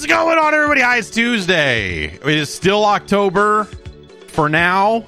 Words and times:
What's 0.00 0.10
going 0.10 0.38
on, 0.38 0.54
everybody? 0.54 0.80
Hi, 0.80 0.96
it's 0.96 1.10
Tuesday. 1.10 2.04
It 2.04 2.26
is 2.26 2.48
still 2.48 2.86
October 2.86 3.64
for 4.28 4.48
now. 4.48 5.04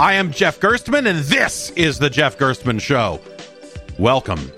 I 0.00 0.14
am 0.14 0.30
Jeff 0.30 0.58
Gerstmann, 0.58 1.06
and 1.06 1.18
this 1.18 1.68
is 1.72 1.98
the 1.98 2.08
Jeff 2.08 2.38
Gerstmann 2.38 2.80
Show. 2.80 3.20
Welcome. 3.98 4.50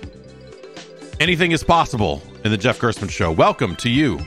Anything 1.18 1.50
is 1.50 1.64
possible 1.64 2.22
in 2.44 2.52
the 2.52 2.56
Jeff 2.56 2.78
Gerstmann 2.78 3.10
Show. 3.10 3.32
Welcome 3.32 3.74
to 3.76 3.90
you 3.90 4.20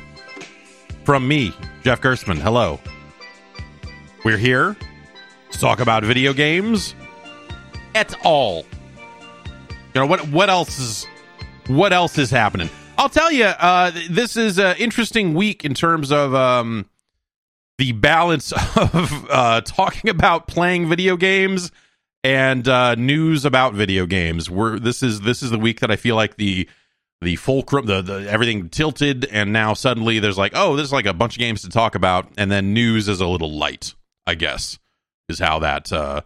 from 1.05 1.25
me, 1.25 1.53
Jeff 1.85 2.01
Gerstmann. 2.01 2.39
Hello. 2.39 2.77
We're 4.25 4.37
here 4.37 4.75
to 5.49 5.59
talk 5.59 5.79
about 5.79 6.03
video 6.03 6.33
games 6.33 6.93
at 7.95 8.13
all. 8.25 8.65
You 9.93 10.01
know 10.01 10.07
what? 10.07 10.27
What 10.27 10.49
else 10.49 10.77
is 10.77 11.07
what 11.67 11.93
else 11.93 12.17
is 12.17 12.31
happening? 12.31 12.69
I'll 12.97 13.09
tell 13.09 13.31
you, 13.31 13.45
uh, 13.45 13.91
this 14.09 14.37
is 14.37 14.59
an 14.59 14.75
interesting 14.77 15.33
week 15.33 15.65
in 15.65 15.73
terms 15.73 16.11
of 16.11 16.35
um, 16.35 16.85
the 17.77 17.91
balance 17.93 18.51
of 18.75 19.27
uh, 19.29 19.61
talking 19.61 20.09
about 20.09 20.47
playing 20.47 20.89
video 20.89 21.17
games 21.17 21.71
and 22.23 22.67
uh, 22.67 22.95
news 22.95 23.45
about 23.45 23.73
video 23.73 24.05
games. 24.05 24.49
We're 24.49 24.79
this 24.79 25.01
is 25.01 25.21
this 25.21 25.41
is 25.41 25.49
the 25.49 25.59
week 25.59 25.79
that 25.79 25.89
I 25.91 25.95
feel 25.95 26.15
like 26.15 26.35
the 26.35 26.69
the 27.21 27.35
fulcrum, 27.35 27.85
the, 27.85 28.01
the 28.01 28.29
everything 28.29 28.69
tilted, 28.69 29.25
and 29.25 29.53
now 29.53 29.73
suddenly 29.73 30.19
there's 30.19 30.37
like, 30.37 30.53
oh, 30.55 30.75
there's 30.75 30.93
like 30.93 31.05
a 31.05 31.13
bunch 31.13 31.35
of 31.35 31.39
games 31.39 31.61
to 31.61 31.69
talk 31.69 31.95
about, 31.95 32.27
and 32.37 32.51
then 32.51 32.73
news 32.73 33.07
is 33.07 33.21
a 33.21 33.27
little 33.27 33.51
light. 33.51 33.95
I 34.27 34.35
guess 34.35 34.77
is 35.29 35.39
how 35.39 35.59
that 35.59 35.91
uh, 35.91 36.21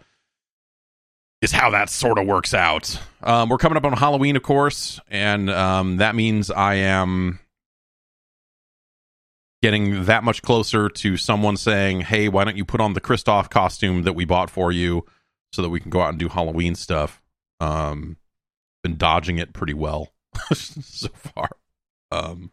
is 1.41 1.51
how 1.51 1.69
that 1.71 1.89
sort 1.89 2.17
of 2.17 2.25
works 2.25 2.53
out. 2.53 2.99
Um, 3.21 3.49
we're 3.49 3.57
coming 3.57 3.77
up 3.77 3.85
on 3.85 3.93
Halloween, 3.93 4.35
of 4.35 4.43
course, 4.43 4.99
and 5.09 5.49
um, 5.49 5.97
that 5.97 6.15
means 6.15 6.49
I 6.49 6.75
am 6.75 7.39
getting 9.61 10.05
that 10.05 10.23
much 10.23 10.41
closer 10.41 10.89
to 10.89 11.17
someone 11.17 11.57
saying, 11.57 12.01
"Hey, 12.01 12.29
why 12.29 12.43
don't 12.43 12.57
you 12.57 12.65
put 12.65 12.81
on 12.81 12.93
the 12.93 13.01
Kristoff 13.01 13.49
costume 13.49 14.03
that 14.03 14.13
we 14.13 14.25
bought 14.25 14.49
for 14.49 14.71
you, 14.71 15.05
so 15.53 15.61
that 15.61 15.69
we 15.69 15.79
can 15.79 15.89
go 15.89 16.01
out 16.01 16.09
and 16.09 16.19
do 16.19 16.29
Halloween 16.29 16.75
stuff?" 16.75 17.21
Um, 17.59 18.17
been 18.83 18.97
dodging 18.97 19.39
it 19.39 19.53
pretty 19.53 19.73
well 19.73 20.13
so 20.53 21.09
far. 21.09 21.49
Um, 22.11 22.51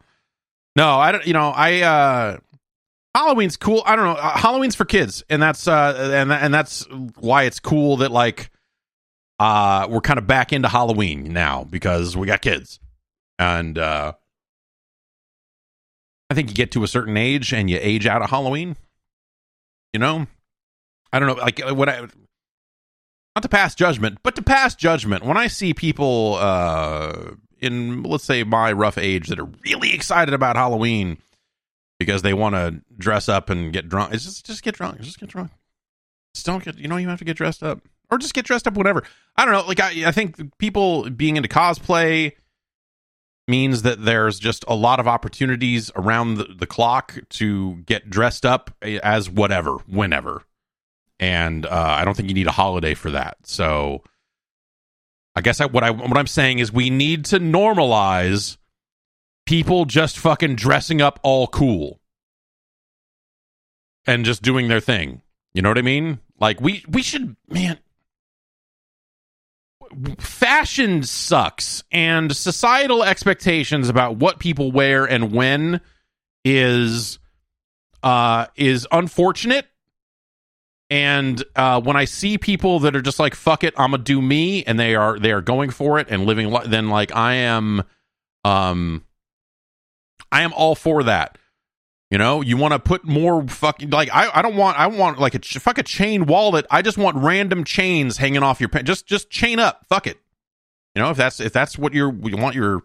no, 0.75 0.97
I 0.97 1.11
don't. 1.11 1.25
You 1.25 1.33
know, 1.33 1.49
I 1.55 1.81
uh, 1.81 2.37
Halloween's 3.15 3.57
cool. 3.57 3.83
I 3.85 3.95
don't 3.95 4.05
know. 4.05 4.19
Uh, 4.19 4.37
Halloween's 4.37 4.75
for 4.75 4.85
kids, 4.85 5.23
and 5.29 5.41
that's 5.41 5.67
uh, 5.67 6.11
and 6.13 6.31
and 6.31 6.53
that's 6.53 6.87
why 7.19 7.43
it's 7.43 7.59
cool 7.59 7.97
that 7.97 8.11
like 8.11 8.49
uh, 9.39 9.87
we're 9.89 10.01
kind 10.01 10.19
of 10.19 10.27
back 10.27 10.53
into 10.53 10.67
Halloween 10.67 11.33
now 11.33 11.63
because 11.63 12.15
we 12.15 12.27
got 12.27 12.41
kids, 12.41 12.79
and 13.39 13.77
uh, 13.77 14.13
I 16.29 16.33
think 16.33 16.49
you 16.49 16.55
get 16.55 16.71
to 16.71 16.83
a 16.83 16.87
certain 16.87 17.17
age 17.17 17.53
and 17.53 17.69
you 17.69 17.77
age 17.81 18.05
out 18.07 18.21
of 18.21 18.29
Halloween. 18.29 18.75
You 19.91 19.99
know, 19.99 20.27
I 21.11 21.19
don't 21.19 21.27
know, 21.27 21.41
like 21.41 21.59
what 21.59 21.89
I 21.89 22.07
not 23.35 23.41
to 23.41 23.49
pass 23.49 23.73
judgment, 23.73 24.19
but 24.23 24.35
to 24.35 24.43
pass 24.43 24.75
judgment. 24.75 25.23
When 25.23 25.37
I 25.37 25.47
see 25.47 25.73
people 25.73 26.35
uh, 26.39 27.31
in 27.59 28.03
let's 28.03 28.23
say 28.23 28.43
my 28.43 28.71
rough 28.71 28.97
age 28.97 29.27
that 29.27 29.39
are 29.39 29.49
really 29.65 29.93
excited 29.93 30.33
about 30.33 30.55
Halloween 30.55 31.17
because 31.99 32.21
they 32.21 32.33
want 32.33 32.55
to 32.55 32.81
dress 32.97 33.29
up 33.29 33.49
and 33.49 33.73
get 33.73 33.89
drunk, 33.89 34.13
it's 34.13 34.25
just 34.25 34.45
just 34.45 34.63
get 34.63 34.75
drunk, 34.75 35.01
just 35.01 35.19
get 35.19 35.29
drunk. 35.29 35.51
Just 36.35 36.45
don't 36.45 36.63
get 36.63 36.77
you 36.77 36.87
know 36.87 36.97
you 36.97 37.09
have 37.09 37.19
to 37.19 37.25
get 37.25 37.37
dressed 37.37 37.63
up 37.63 37.81
or 38.09 38.17
just 38.17 38.33
get 38.33 38.45
dressed 38.45 38.67
up 38.67 38.75
whatever. 38.75 39.03
I 39.35 39.45
don't 39.45 39.53
know. 39.53 39.67
Like 39.67 39.79
I, 39.79 40.07
I 40.07 40.11
think 40.11 40.57
people 40.57 41.09
being 41.09 41.37
into 41.37 41.49
cosplay 41.49 42.33
means 43.47 43.81
that 43.81 44.03
there's 44.03 44.39
just 44.39 44.63
a 44.67 44.75
lot 44.75 44.99
of 44.99 45.07
opportunities 45.07 45.91
around 45.95 46.35
the, 46.35 46.45
the 46.45 46.67
clock 46.67 47.17
to 47.29 47.75
get 47.85 48.09
dressed 48.09 48.45
up 48.45 48.71
as 48.81 49.29
whatever, 49.29 49.77
whenever. 49.87 50.43
And 51.19 51.65
uh, 51.65 51.69
I 51.71 52.05
don't 52.05 52.15
think 52.15 52.29
you 52.29 52.35
need 52.35 52.47
a 52.47 52.51
holiday 52.51 52.93
for 52.93 53.11
that. 53.11 53.37
So 53.43 54.03
I 55.35 55.41
guess 55.41 55.59
I, 55.59 55.65
what 55.65 55.83
I 55.83 55.91
what 55.91 56.17
I'm 56.17 56.27
saying 56.27 56.59
is 56.59 56.71
we 56.71 56.89
need 56.89 57.25
to 57.25 57.39
normalize 57.39 58.57
people 59.45 59.85
just 59.85 60.17
fucking 60.17 60.55
dressing 60.55 61.01
up 61.01 61.19
all 61.23 61.47
cool 61.47 61.99
and 64.05 64.25
just 64.25 64.41
doing 64.41 64.67
their 64.67 64.79
thing. 64.79 65.21
You 65.53 65.61
know 65.61 65.69
what 65.69 65.77
I 65.77 65.83
mean? 65.83 66.19
Like 66.39 66.61
we 66.61 66.83
we 66.87 67.01
should 67.01 67.35
man 67.47 67.79
fashion 70.19 71.03
sucks 71.03 71.83
and 71.91 72.35
societal 72.35 73.03
expectations 73.03 73.89
about 73.89 74.17
what 74.17 74.39
people 74.39 74.71
wear 74.71 75.05
and 75.05 75.31
when 75.31 75.81
is 76.45 77.19
uh 78.03 78.47
is 78.55 78.87
unfortunate. 78.91 79.65
And 80.89 81.43
uh 81.55 81.81
when 81.81 81.95
i 81.95 82.05
see 82.05 82.37
people 82.37 82.79
that 82.79 82.95
are 82.95 83.01
just 83.01 83.17
like 83.19 83.33
fuck 83.33 83.63
it 83.63 83.73
i'm 83.77 83.91
gonna 83.91 84.03
do 84.03 84.21
me 84.21 84.63
and 84.65 84.79
they 84.79 84.95
are 84.95 85.17
they 85.17 85.31
are 85.31 85.41
going 85.41 85.69
for 85.71 85.97
it 85.97 86.07
and 86.09 86.25
living 86.25 86.51
li- 86.51 86.67
then 86.67 86.89
like 86.89 87.15
i 87.15 87.33
am 87.35 87.83
um 88.43 89.03
i 90.31 90.41
am 90.41 90.53
all 90.53 90.75
for 90.75 91.03
that 91.03 91.37
you 92.13 92.19
know, 92.19 92.41
you 92.41 92.57
want 92.57 92.73
to 92.73 92.79
put 92.79 93.05
more 93.05 93.43
fucking 93.47 93.89
like 93.89 94.07
I, 94.13 94.29
I 94.31 94.43
don't 94.43 94.55
want 94.55 94.77
I 94.77 94.85
want 94.85 95.17
like 95.17 95.33
a 95.33 95.39
fuck 95.39 95.79
a 95.79 95.83
chain 95.83 96.27
wallet. 96.27 96.67
I 96.69 96.83
just 96.83 96.95
want 96.95 97.17
random 97.17 97.63
chains 97.63 98.17
hanging 98.17 98.43
off 98.43 98.59
your 98.59 98.69
pants. 98.69 98.87
Just 98.87 99.07
just 99.07 99.31
chain 99.31 99.57
up. 99.57 99.87
Fuck 99.89 100.05
it. 100.05 100.19
You 100.93 101.01
know, 101.01 101.09
if 101.09 101.17
that's 101.17 101.39
if 101.39 101.51
that's 101.53 101.75
what 101.75 101.91
you're 101.95 102.13
you 102.13 102.37
want 102.37 102.55
your 102.55 102.83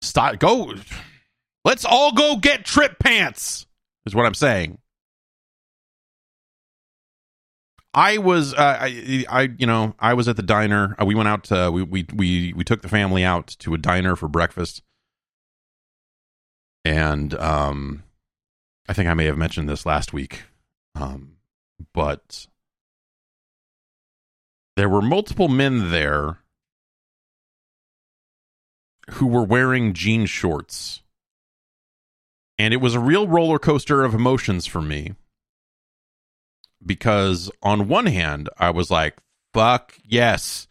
style 0.00 0.36
go 0.36 0.74
let's 1.66 1.84
all 1.84 2.12
go 2.12 2.36
get 2.36 2.64
trip 2.64 2.98
pants. 2.98 3.66
Is 4.06 4.14
what 4.14 4.24
I'm 4.24 4.32
saying. 4.32 4.78
I 7.92 8.16
was 8.16 8.54
uh, 8.54 8.78
I 8.80 9.26
I 9.28 9.50
you 9.58 9.66
know, 9.66 9.94
I 10.00 10.14
was 10.14 10.28
at 10.28 10.36
the 10.36 10.42
diner. 10.42 10.96
Uh, 10.98 11.04
we 11.04 11.14
went 11.14 11.28
out 11.28 11.44
to, 11.44 11.70
we 11.70 11.82
we 11.82 12.06
we 12.14 12.54
we 12.54 12.64
took 12.64 12.80
the 12.80 12.88
family 12.88 13.22
out 13.22 13.48
to 13.58 13.74
a 13.74 13.78
diner 13.78 14.16
for 14.16 14.28
breakfast. 14.28 14.80
And 16.86 17.34
um 17.34 18.04
I 18.88 18.92
think 18.92 19.08
I 19.08 19.14
may 19.14 19.26
have 19.26 19.38
mentioned 19.38 19.68
this 19.68 19.84
last 19.86 20.12
week, 20.12 20.42
um, 20.94 21.36
but 21.92 22.46
there 24.76 24.88
were 24.88 25.02
multiple 25.02 25.48
men 25.48 25.90
there 25.90 26.38
who 29.12 29.26
were 29.26 29.44
wearing 29.44 29.92
jean 29.92 30.26
shorts. 30.26 31.02
And 32.58 32.72
it 32.72 32.78
was 32.78 32.94
a 32.94 33.00
real 33.00 33.28
roller 33.28 33.58
coaster 33.58 34.04
of 34.04 34.14
emotions 34.14 34.66
for 34.66 34.80
me. 34.80 35.14
Because 36.84 37.50
on 37.62 37.88
one 37.88 38.06
hand, 38.06 38.48
I 38.58 38.70
was 38.70 38.90
like, 38.90 39.16
fuck 39.52 39.94
yes. 40.04 40.68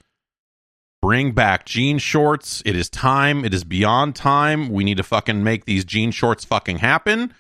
Bring 1.02 1.34
back 1.34 1.66
jean 1.66 1.98
shorts. 2.00 2.64
It 2.66 2.76
is 2.76 2.90
time. 2.90 3.46
It 3.46 3.54
is 3.54 3.64
beyond 3.64 4.16
time. 4.16 4.70
We 4.70 4.84
need 4.84 4.98
to 4.98 5.04
fucking 5.04 5.44
make 5.44 5.66
these 5.66 5.86
jean 5.86 6.12
shorts 6.12 6.46
fucking 6.46 6.78
happen. 6.78 7.34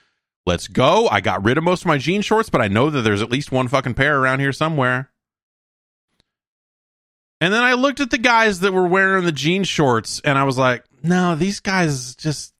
Let's 0.45 0.67
go. 0.67 1.07
I 1.07 1.21
got 1.21 1.43
rid 1.43 1.57
of 1.57 1.63
most 1.63 1.81
of 1.81 1.87
my 1.87 1.97
jean 1.97 2.21
shorts, 2.21 2.49
but 2.49 2.61
I 2.61 2.67
know 2.67 2.89
that 2.89 3.01
there's 3.01 3.21
at 3.21 3.31
least 3.31 3.51
one 3.51 3.67
fucking 3.67 3.95
pair 3.95 4.19
around 4.19 4.39
here 4.39 4.53
somewhere. 4.53 5.09
And 7.41 7.51
then 7.53 7.63
I 7.63 7.73
looked 7.73 7.99
at 7.99 8.11
the 8.11 8.17
guys 8.17 8.59
that 8.59 8.71
were 8.71 8.87
wearing 8.87 9.25
the 9.25 9.31
jean 9.31 9.63
shorts 9.63 10.21
and 10.23 10.37
I 10.37 10.43
was 10.43 10.57
like, 10.57 10.85
no, 11.03 11.35
these 11.35 11.59
guys 11.59 12.15
just. 12.15 12.53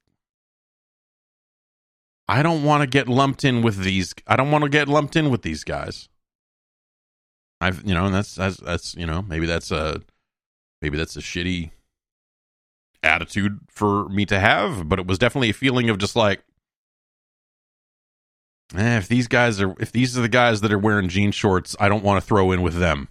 I 2.28 2.42
don't 2.42 2.64
want 2.64 2.82
to 2.82 2.88
get 2.88 3.08
lumped 3.08 3.44
in 3.44 3.62
with 3.62 3.78
these. 3.78 4.16
I 4.26 4.36
don't 4.36 4.50
want 4.50 4.64
to 4.64 4.70
get 4.70 4.88
lumped 4.88 5.16
in 5.16 5.30
with 5.30 5.44
these 5.44 5.64
guys. 5.64 6.10
I've, 7.62 7.84
you 7.86 7.94
know, 7.94 8.06
and 8.06 8.16
that's, 8.16 8.34
that's, 8.34 8.58
that's, 8.58 8.96
you 8.96 9.06
know, 9.06 9.22
maybe 9.22 9.46
that's 9.46 9.72
a, 9.72 10.02
maybe 10.82 10.98
that's 10.98 11.16
a 11.16 11.22
shitty 11.22 11.70
attitude 13.04 13.60
for 13.70 14.10
me 14.10 14.26
to 14.26 14.40
have, 14.40 14.90
but 14.90 14.98
it 14.98 15.06
was 15.06 15.20
definitely 15.20 15.52
a 15.52 15.54
feeling 15.54 15.90
of 15.90 16.00
just 16.00 16.16
like, 16.16 16.44
eh, 18.74 18.98
if 18.98 19.08
these 19.08 19.28
guys 19.28 19.62
are 19.62 19.74
if 19.80 19.92
these 19.92 20.18
are 20.18 20.22
the 20.22 20.30
guys 20.30 20.62
that 20.62 20.72
are 20.72 20.80
wearing 20.80 21.10
jean 21.10 21.32
shorts, 21.32 21.76
I 21.80 21.90
don't 21.90 22.04
want 22.04 22.22
to 22.22 22.28
throw 22.28 22.52
in 22.52 22.62
with 22.62 22.76
them. 22.76 23.10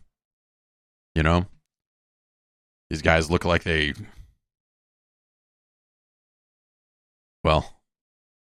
You 1.15 1.23
know? 1.23 1.47
These 2.91 3.03
guys 3.03 3.31
look 3.31 3.45
like 3.45 3.63
they 3.63 3.95
Well, 7.43 7.71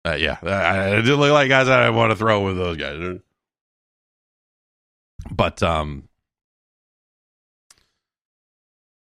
uh, 0.07 0.17
yeah, 0.19 0.39
I, 0.43 0.97
I 0.97 1.01
did 1.03 1.17
look 1.17 1.33
like 1.33 1.49
guys 1.49 1.69
I 1.69 1.91
want 1.91 2.11
to 2.11 2.17
throw 2.17 2.45
with 2.45 2.57
those 2.57 2.77
guys. 2.77 3.21
But 5.31 5.63
um 5.63 6.09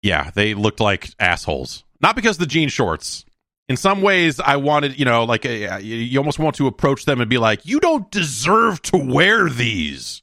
yeah, 0.02 0.30
they 0.34 0.54
looked 0.54 0.80
like 0.80 1.10
assholes. 1.18 1.84
Not 2.00 2.14
because 2.14 2.38
the 2.38 2.46
jean 2.46 2.68
shorts 2.68 3.24
in 3.68 3.76
some 3.76 4.02
ways 4.02 4.40
i 4.40 4.56
wanted 4.56 4.98
you 4.98 5.04
know 5.04 5.24
like 5.24 5.44
a, 5.44 5.80
you 5.82 6.18
almost 6.18 6.38
want 6.38 6.56
to 6.56 6.66
approach 6.66 7.04
them 7.04 7.20
and 7.20 7.28
be 7.30 7.38
like 7.38 7.64
you 7.64 7.80
don't 7.80 8.10
deserve 8.10 8.80
to 8.82 8.96
wear 8.96 9.48
these 9.48 10.22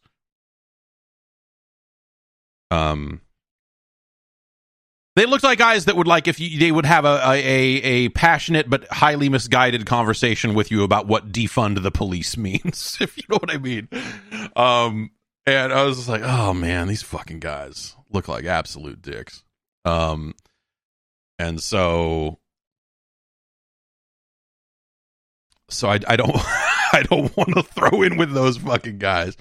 um 2.72 3.22
They 5.16 5.28
looked 5.28 5.44
like 5.44 5.60
guys 5.60 5.86
that 5.86 5.96
would 5.96 6.08
like 6.08 6.28
if 6.28 6.40
you, 6.40 6.58
they 6.58 6.72
would 6.72 6.88
have 6.88 7.06
a, 7.06 7.20
a 7.24 7.38
a 7.38 8.10
passionate 8.10 8.68
but 8.68 8.88
highly 8.92 9.30
misguided 9.30 9.86
conversation 9.86 10.56
with 10.56 10.72
you 10.72 10.84
about 10.84 11.06
what 11.08 11.32
defund 11.32 11.84
the 11.84 11.92
police 11.92 12.36
means, 12.48 12.98
if 13.00 13.16
you 13.18 13.24
know 13.30 13.38
what 13.40 13.54
I 13.54 13.58
mean. 13.58 13.88
Um, 14.56 15.12
and 15.46 15.72
I 15.72 15.84
was 15.84 15.98
just 15.98 16.10
like, 16.10 16.24
oh 16.24 16.54
man, 16.54 16.88
these 16.88 17.04
fucking 17.04 17.42
guys 17.42 17.96
look 18.10 18.28
like 18.28 18.46
absolute 18.46 19.02
dicks. 19.04 19.44
Um, 19.86 20.34
and 21.38 21.62
so, 21.62 22.40
so 25.76 25.90
I 25.90 26.00
I 26.08 26.16
don't 26.16 26.32
I 26.36 27.04
don't 27.10 27.36
want 27.36 27.56
to 27.56 27.64
throw 27.64 28.02
in 28.02 28.18
with 28.18 28.32
those 28.32 28.58
fucking 28.58 28.98
guys. 28.98 29.36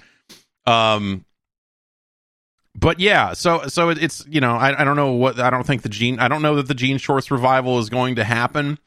Um, 0.65 1.25
but 2.75 2.99
yeah, 2.99 3.33
so 3.33 3.67
so 3.67 3.89
it's 3.89 4.25
you 4.27 4.41
know 4.41 4.55
I 4.55 4.81
I 4.81 4.83
don't 4.83 4.95
know 4.95 5.11
what 5.11 5.39
I 5.39 5.49
don't 5.49 5.65
think 5.65 5.83
the 5.83 5.89
Gene 5.89 6.19
I 6.19 6.27
don't 6.27 6.41
know 6.41 6.55
that 6.55 6.67
the 6.67 6.73
jean 6.73 6.97
shorts 6.97 7.29
revival 7.31 7.79
is 7.79 7.89
going 7.89 8.15
to 8.15 8.23
happen. 8.23 8.79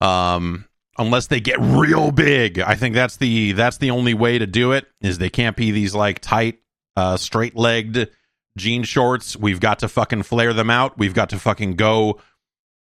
Um, 0.00 0.66
unless 0.98 1.28
they 1.28 1.40
get 1.40 1.60
real 1.60 2.10
big, 2.10 2.58
I 2.58 2.74
think 2.74 2.94
that's 2.94 3.16
the 3.16 3.52
that's 3.52 3.78
the 3.78 3.90
only 3.90 4.14
way 4.14 4.38
to 4.38 4.46
do 4.46 4.72
it. 4.72 4.86
Is 5.00 5.18
they 5.18 5.30
can't 5.30 5.56
be 5.56 5.70
these 5.70 5.94
like 5.94 6.20
tight, 6.20 6.60
uh, 6.96 7.16
straight 7.18 7.56
legged 7.56 8.10
jean 8.56 8.82
shorts. 8.84 9.36
We've 9.36 9.60
got 9.60 9.80
to 9.80 9.88
fucking 9.88 10.22
flare 10.24 10.52
them 10.52 10.70
out. 10.70 10.98
We've 10.98 11.14
got 11.14 11.30
to 11.30 11.38
fucking 11.38 11.74
go 11.76 12.20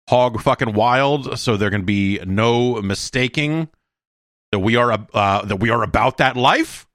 hog 0.09 0.41
fucking 0.41 0.73
wild. 0.73 1.37
So 1.39 1.55
there 1.55 1.69
can 1.69 1.83
be 1.83 2.19
no 2.25 2.81
mistaking 2.81 3.69
that 4.51 4.59
we 4.59 4.75
are 4.75 4.91
uh, 5.13 5.45
that 5.45 5.57
we 5.57 5.69
are 5.69 5.83
about 5.83 6.17
that 6.17 6.35
life. 6.35 6.87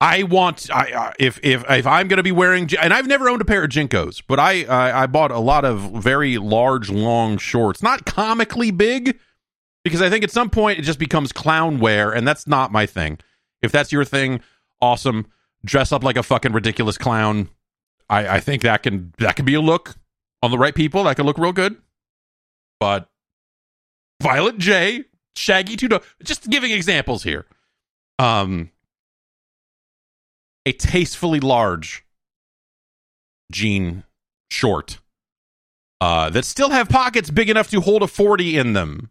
I 0.00 0.24
want 0.24 0.68
I 0.70 0.92
uh, 0.92 1.12
if 1.18 1.40
if 1.42 1.64
if 1.70 1.86
I'm 1.86 2.08
going 2.08 2.18
to 2.18 2.22
be 2.22 2.32
wearing 2.32 2.68
and 2.78 2.92
I've 2.92 3.06
never 3.06 3.30
owned 3.30 3.40
a 3.40 3.44
pair 3.46 3.64
of 3.64 3.70
JNCOs, 3.70 4.22
but 4.28 4.38
I, 4.38 4.64
I 4.64 5.04
I 5.04 5.06
bought 5.06 5.30
a 5.30 5.38
lot 5.38 5.64
of 5.64 5.80
very 5.92 6.36
large 6.36 6.90
long 6.90 7.38
shorts, 7.38 7.82
not 7.82 8.04
comically 8.04 8.70
big, 8.70 9.18
because 9.82 10.02
I 10.02 10.10
think 10.10 10.24
at 10.24 10.30
some 10.30 10.50
point 10.50 10.78
it 10.78 10.82
just 10.82 10.98
becomes 10.98 11.32
clown 11.32 11.78
wear, 11.78 12.12
and 12.12 12.28
that's 12.28 12.46
not 12.46 12.70
my 12.70 12.84
thing. 12.84 13.18
If 13.62 13.72
that's 13.72 13.92
your 13.92 14.04
thing, 14.04 14.40
awesome. 14.82 15.26
Dress 15.64 15.90
up 15.90 16.04
like 16.04 16.18
a 16.18 16.22
fucking 16.22 16.52
ridiculous 16.52 16.98
clown. 16.98 17.48
I 18.10 18.28
I 18.28 18.40
think 18.40 18.60
that 18.60 18.82
can 18.82 19.14
that 19.16 19.36
can 19.36 19.46
be 19.46 19.54
a 19.54 19.60
look 19.62 19.94
on 20.44 20.50
the 20.50 20.58
right 20.58 20.74
people. 20.74 21.04
That 21.04 21.16
could 21.16 21.26
look 21.26 21.38
real 21.38 21.52
good. 21.52 21.76
But 22.78 23.08
Violent 24.22 24.58
J, 24.58 25.04
Shaggy 25.34 25.76
Two, 25.76 25.88
just 26.22 26.48
giving 26.50 26.70
examples 26.70 27.22
here. 27.22 27.46
Um 28.18 28.70
a 30.66 30.72
tastefully 30.72 31.40
large 31.40 32.04
jean 33.52 34.04
short 34.50 34.98
uh, 36.00 36.30
that 36.30 36.44
still 36.44 36.70
have 36.70 36.88
pockets 36.88 37.30
big 37.30 37.50
enough 37.50 37.70
to 37.70 37.80
hold 37.80 38.02
a 38.02 38.06
40 38.06 38.58
in 38.58 38.72
them, 38.72 39.10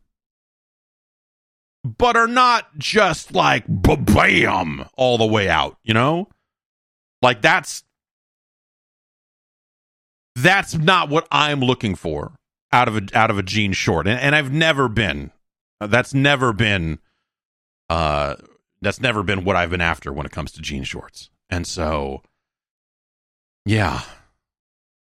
but 1.84 2.16
are 2.16 2.28
not 2.28 2.78
just 2.78 3.34
like 3.34 3.64
bam 3.68 4.86
all 4.96 5.18
the 5.18 5.26
way 5.26 5.50
out, 5.50 5.78
you 5.84 5.94
know? 5.94 6.28
Like 7.22 7.42
that's 7.42 7.84
that's 10.36 10.76
not 10.76 11.10
what 11.10 11.28
I'm 11.32 11.60
looking 11.60 11.96
for 11.96 12.34
out 12.72 12.88
of 12.88 12.98
a 12.98 13.02
out 13.14 13.30
of 13.30 13.38
a 13.38 13.44
jean 13.44 13.74
short. 13.74 14.08
And, 14.08 14.20
and 14.20 14.36
I've 14.36 14.52
never 14.52 14.88
been 14.88 15.32
that's 15.80 16.14
never 16.14 16.54
been 16.54 17.00
uh 17.90 18.36
that's 18.82 19.00
never 19.00 19.24
been 19.24 19.46
what 19.46 19.56
I've 19.56 19.70
been 19.70 19.82
after 19.82 20.12
when 20.12 20.26
it 20.26 20.32
comes 20.32 20.52
to 20.54 20.62
jean 20.62 20.84
shorts. 20.84 21.30
And 21.50 21.66
so, 21.66 22.22
yeah, 23.66 24.02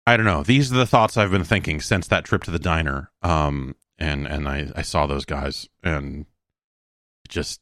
I 0.06 0.16
don't 0.16 0.26
know. 0.26 0.42
These 0.42 0.72
are 0.72 0.76
the 0.76 0.86
thoughts 0.86 1.16
I've 1.16 1.32
been 1.32 1.44
thinking 1.44 1.80
since 1.80 2.06
that 2.08 2.24
trip 2.24 2.44
to 2.44 2.50
the 2.50 2.58
diner. 2.58 3.10
Um, 3.22 3.74
and 3.98 4.26
and 4.26 4.48
I 4.48 4.70
I 4.76 4.82
saw 4.82 5.06
those 5.06 5.24
guys, 5.24 5.68
and 5.82 6.26
just 7.28 7.60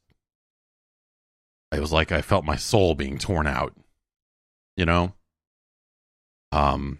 it 1.72 1.80
was 1.80 1.92
like 1.92 2.12
I 2.12 2.22
felt 2.22 2.44
my 2.44 2.56
soul 2.56 2.94
being 2.94 3.18
torn 3.18 3.46
out. 3.46 3.74
You 4.76 4.84
know. 4.84 5.14
Um. 6.52 6.98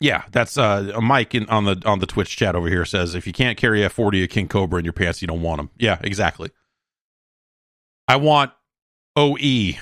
Yeah, 0.00 0.24
that's 0.30 0.58
uh 0.58 0.92
a 0.94 1.00
Mike 1.00 1.34
in, 1.34 1.48
on 1.48 1.64
the 1.64 1.80
on 1.86 2.00
the 2.00 2.06
Twitch 2.06 2.36
chat 2.36 2.54
over 2.54 2.68
here 2.68 2.84
says 2.84 3.14
if 3.14 3.26
you 3.26 3.32
can't 3.32 3.56
carry 3.56 3.82
a 3.82 3.88
forty 3.88 4.22
of 4.22 4.30
King 4.30 4.48
Cobra 4.48 4.78
in 4.78 4.84
your 4.84 4.92
pants, 4.92 5.22
you 5.22 5.28
don't 5.28 5.42
want 5.42 5.58
them. 5.58 5.70
Yeah, 5.78 5.98
exactly. 6.02 6.50
I 8.08 8.16
want 8.16 8.52
OE 9.16 9.72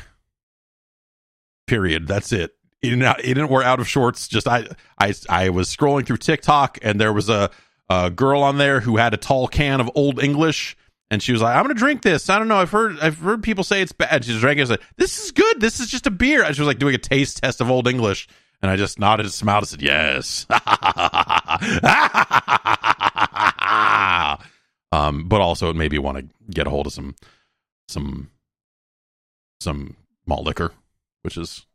Period. 1.66 2.06
That's 2.06 2.32
it. 2.32 2.54
In 2.82 3.02
in 3.02 3.40
or 3.40 3.62
out 3.62 3.80
of 3.80 3.88
shorts. 3.88 4.28
Just 4.28 4.46
I, 4.46 4.66
I, 4.98 5.14
I 5.30 5.48
was 5.48 5.74
scrolling 5.74 6.06
through 6.06 6.18
TikTok 6.18 6.78
and 6.82 7.00
there 7.00 7.12
was 7.12 7.30
a, 7.30 7.50
a 7.88 8.10
girl 8.10 8.42
on 8.42 8.58
there 8.58 8.80
who 8.80 8.98
had 8.98 9.14
a 9.14 9.16
tall 9.16 9.48
can 9.48 9.80
of 9.80 9.90
Old 9.94 10.22
English 10.22 10.76
and 11.10 11.22
she 11.22 11.32
was 11.32 11.40
like, 11.40 11.56
"I'm 11.56 11.62
gonna 11.62 11.74
drink 11.74 12.02
this." 12.02 12.28
I 12.28 12.38
don't 12.38 12.48
know. 12.48 12.56
I've 12.56 12.70
heard 12.70 12.98
I've 13.00 13.18
heard 13.18 13.42
people 13.42 13.64
say 13.64 13.80
it's 13.80 13.92
bad. 13.92 14.24
She 14.24 14.38
drank 14.38 14.58
it. 14.58 14.62
I 14.62 14.64
was 14.64 14.70
like, 14.70 14.82
"This 14.96 15.24
is 15.24 15.32
good. 15.32 15.60
This 15.60 15.80
is 15.80 15.88
just 15.88 16.06
a 16.06 16.10
beer." 16.10 16.42
And 16.42 16.54
she 16.54 16.60
was 16.60 16.66
like 16.66 16.78
doing 16.78 16.94
a 16.94 16.98
taste 16.98 17.42
test 17.42 17.60
of 17.60 17.70
Old 17.70 17.88
English, 17.88 18.28
and 18.64 18.70
I 18.70 18.76
just 18.76 18.98
nodded 18.98 19.26
and 19.26 19.32
smiled 19.32 19.64
and 19.64 19.68
said, 19.68 19.82
"Yes." 19.82 20.46
um, 24.90 25.28
but 25.28 25.42
also 25.42 25.68
it 25.68 25.76
made 25.76 25.92
me 25.92 25.98
want 25.98 26.16
to 26.16 26.24
get 26.50 26.66
a 26.66 26.70
hold 26.70 26.86
of 26.86 26.94
some 26.94 27.14
some 27.88 28.30
some 29.60 29.96
malt 30.26 30.46
liquor 30.46 30.72
which 31.20 31.36
is 31.36 31.66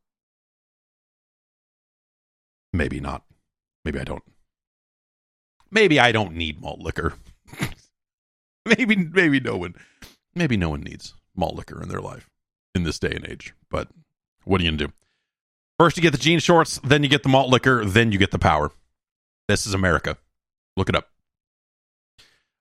maybe 2.73 2.99
not. 2.99 3.23
Maybe 3.85 3.99
I 3.99 4.03
don't. 4.03 4.23
Maybe 5.69 5.99
I 5.99 6.11
don't 6.11 6.33
need 6.33 6.59
malt 6.59 6.79
liquor. 6.79 7.13
maybe 8.65 8.95
maybe 8.95 9.39
no 9.39 9.57
one 9.57 9.75
maybe 10.33 10.57
no 10.57 10.69
one 10.69 10.81
needs 10.81 11.13
malt 11.35 11.53
liquor 11.53 11.83
in 11.83 11.89
their 11.89 12.01
life 12.01 12.31
in 12.73 12.81
this 12.81 12.97
day 12.97 13.13
and 13.13 13.27
age. 13.27 13.53
But 13.69 13.89
what 14.43 14.59
are 14.59 14.63
you 14.63 14.71
gonna 14.71 14.87
do? 14.87 14.93
First 15.79 15.95
you 15.95 16.03
get 16.03 16.11
the 16.11 16.17
jean 16.17 16.39
shorts, 16.39 16.79
then 16.83 17.03
you 17.03 17.09
get 17.09 17.23
the 17.23 17.29
malt 17.29 17.49
liquor, 17.49 17.85
then 17.85 18.11
you 18.11 18.19
get 18.19 18.31
the 18.31 18.39
power. 18.39 18.69
This 19.47 19.65
is 19.65 19.73
America. 19.73 20.17
Look 20.75 20.89
it 20.89 20.95
up. 20.95 21.09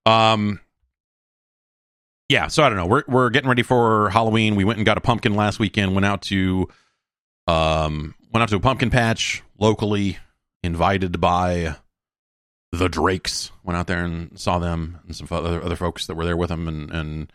Um 0.07 0.61
yeah, 2.29 2.49
so 2.49 2.63
I 2.63 2.69
don't 2.69 2.79
know. 2.79 2.87
We're 2.87 3.05
we're 3.09 3.31
getting 3.31 3.49
ready 3.49 3.63
for 3.63 4.11
Halloween. 4.11 4.55
We 4.55 4.65
went 4.65 4.79
and 4.79 4.87
got 4.87 4.99
a 4.99 5.03
pumpkin 5.03 5.35
last 5.35 5.59
weekend. 5.59 5.95
Went 5.95 6.05
out 6.05 6.23
to 6.23 6.69
um 7.47 8.15
went 8.33 8.43
out 8.43 8.51
to 8.51 8.57
a 8.57 8.61
pumpkin 8.61 8.91
patch 8.91 9.43
locally, 9.59 10.19
invited 10.63 11.21
by 11.21 11.77
the 12.71 12.89
Drakes. 12.89 13.51
Went 13.65 13.79
out 13.79 13.87
there 13.87 14.05
and 14.05 14.39
saw 14.39 14.59
them 14.59 15.01
and 15.07 15.17
some 15.17 15.27
other 15.31 15.63
other 15.63 15.77
folks 15.77 16.07
that 16.07 16.15
were 16.15 16.25
there 16.25 16.37
with 16.37 16.51
them, 16.51 16.69
and 16.69 16.91
and 16.91 17.33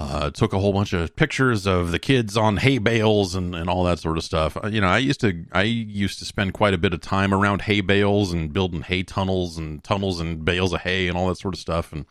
uh, 0.00 0.30
took 0.30 0.52
a 0.52 0.58
whole 0.58 0.72
bunch 0.72 0.92
of 0.92 1.14
pictures 1.14 1.66
of 1.66 1.90
the 1.90 1.98
kids 1.98 2.36
on 2.36 2.56
hay 2.56 2.78
bales 2.78 3.34
and, 3.34 3.54
and 3.54 3.68
all 3.68 3.84
that 3.84 3.98
sort 3.98 4.16
of 4.16 4.24
stuff. 4.24 4.56
Uh, 4.56 4.68
you 4.68 4.80
know, 4.80 4.88
I 4.88 4.98
used 4.98 5.20
to 5.20 5.44
I 5.52 5.62
used 5.62 6.18
to 6.20 6.24
spend 6.24 6.54
quite 6.54 6.74
a 6.74 6.78
bit 6.78 6.94
of 6.94 7.00
time 7.00 7.34
around 7.34 7.62
hay 7.62 7.80
bales 7.80 8.32
and 8.32 8.52
building 8.52 8.82
hay 8.82 9.02
tunnels 9.02 9.58
and 9.58 9.82
tunnels 9.84 10.20
and 10.20 10.44
bales 10.44 10.72
of 10.72 10.80
hay 10.80 11.08
and 11.08 11.16
all 11.16 11.28
that 11.28 11.38
sort 11.38 11.54
of 11.54 11.60
stuff. 11.60 11.92
And 11.92 12.06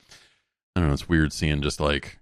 I 0.76 0.82
don't 0.82 0.90
know, 0.90 0.94
it's 0.94 1.10
weird 1.10 1.34
seeing 1.34 1.62
just 1.62 1.80
like 1.80 2.20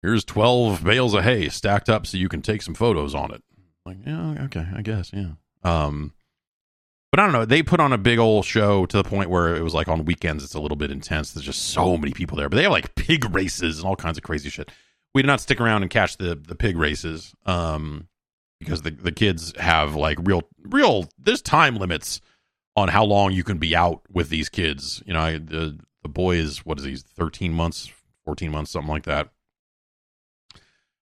here's 0.00 0.24
12 0.24 0.82
bales 0.82 1.14
of 1.14 1.24
hay 1.24 1.48
stacked 1.48 1.88
up 1.88 2.06
so 2.06 2.16
you 2.16 2.28
can 2.28 2.42
take 2.42 2.62
some 2.62 2.74
photos 2.74 3.14
on 3.14 3.32
it. 3.32 3.42
Like, 3.84 3.98
yeah, 4.06 4.44
okay, 4.44 4.66
I 4.74 4.82
guess, 4.82 5.12
yeah. 5.12 5.32
Um 5.62 6.12
but 7.12 7.20
I 7.20 7.24
don't 7.24 7.32
know. 7.32 7.44
They 7.44 7.62
put 7.62 7.78
on 7.78 7.92
a 7.92 7.98
big 7.98 8.18
old 8.18 8.46
show 8.46 8.86
to 8.86 8.96
the 8.96 9.04
point 9.04 9.30
where 9.30 9.54
it 9.54 9.62
was 9.62 9.74
like 9.74 9.86
on 9.86 10.06
weekends 10.06 10.42
it's 10.42 10.54
a 10.54 10.60
little 10.60 10.76
bit 10.76 10.90
intense. 10.90 11.32
There's 11.32 11.44
just 11.44 11.68
so 11.68 11.96
many 11.96 12.12
people 12.12 12.38
there. 12.38 12.48
But 12.48 12.56
they 12.56 12.62
have 12.62 12.72
like 12.72 12.94
pig 12.94 13.32
races 13.34 13.78
and 13.78 13.86
all 13.86 13.96
kinds 13.96 14.16
of 14.16 14.24
crazy 14.24 14.48
shit. 14.48 14.70
We 15.14 15.20
did 15.20 15.28
not 15.28 15.42
stick 15.42 15.60
around 15.60 15.82
and 15.82 15.90
catch 15.90 16.16
the 16.16 16.34
the 16.34 16.54
pig 16.54 16.76
races. 16.76 17.34
Um 17.44 18.08
because 18.58 18.82
the 18.82 18.90
the 18.90 19.12
kids 19.12 19.52
have 19.58 19.94
like 19.94 20.18
real 20.22 20.42
real 20.64 21.08
there's 21.18 21.42
time 21.42 21.76
limits 21.76 22.20
on 22.74 22.88
how 22.88 23.04
long 23.04 23.32
you 23.32 23.44
can 23.44 23.58
be 23.58 23.76
out 23.76 24.00
with 24.10 24.30
these 24.30 24.48
kids. 24.48 25.02
You 25.04 25.12
know, 25.12 25.20
I, 25.20 25.32
the 25.32 25.78
the 26.02 26.08
boy 26.08 26.36
is 26.36 26.64
what 26.64 26.78
is 26.78 26.84
he 26.84 26.96
13 26.96 27.52
months 27.52 27.90
14 28.24 28.50
months 28.50 28.70
something 28.70 28.90
like 28.90 29.04
that 29.04 29.28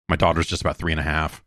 my 0.09 0.17
daughter's 0.17 0.47
just 0.47 0.63
about 0.63 0.77
three 0.77 0.93
and 0.93 1.01
a 1.01 1.05
half 1.05 1.43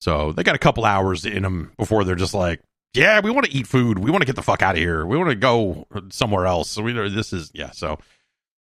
so 0.00 0.32
they 0.32 0.42
got 0.42 0.54
a 0.54 0.58
couple 0.58 0.84
hours 0.84 1.24
in 1.24 1.42
them 1.42 1.72
before 1.76 2.04
they're 2.04 2.14
just 2.14 2.34
like 2.34 2.60
yeah 2.96 3.20
we 3.20 3.30
want 3.30 3.46
to 3.46 3.52
eat 3.52 3.66
food. 3.66 3.98
We 3.98 4.10
want 4.10 4.22
to 4.22 4.26
get 4.26 4.36
the 4.36 4.42
fuck 4.42 4.62
out 4.62 4.74
of 4.74 4.80
here. 4.80 5.06
We 5.06 5.16
want 5.16 5.30
to 5.30 5.36
go 5.36 5.86
somewhere 6.10 6.46
else. 6.46 6.70
So 6.70 6.82
we 6.82 6.92
this 6.92 7.32
is 7.32 7.50
yeah 7.54 7.70
so 7.70 7.98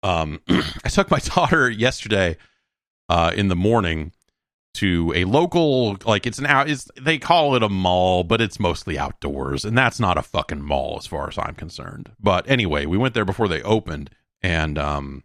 um 0.06 0.40
i 0.84 0.90
took 0.90 1.10
my 1.12 1.20
daughter 1.36 1.70
yesterday 1.70 2.38
uh 3.10 3.32
in 3.36 3.48
the 3.48 3.56
morning 3.56 4.12
to 4.76 5.12
a 5.16 5.24
local 5.26 5.98
like 6.06 6.28
it's 6.28 6.38
an 6.38 6.46
out 6.46 6.70
is 6.70 6.90
they 7.02 7.18
call 7.18 7.56
it 7.56 7.64
a 7.64 7.70
mall 7.70 8.24
but 8.24 8.42
it's 8.42 8.60
mostly 8.60 9.00
outdoors 9.00 9.64
and 9.64 9.78
that's 9.78 10.00
not 10.00 10.18
a 10.18 10.22
fucking 10.22 10.62
mall 10.62 10.98
as 11.00 11.08
far 11.08 11.28
as 11.28 11.38
i'm 11.38 11.56
concerned. 11.56 12.12
But 12.20 12.50
anyway 12.50 12.86
we 12.86 12.98
went 12.98 13.14
there 13.14 13.26
before 13.26 13.48
they 13.48 13.62
opened 13.64 14.10
and 14.42 14.78
um 14.78 15.24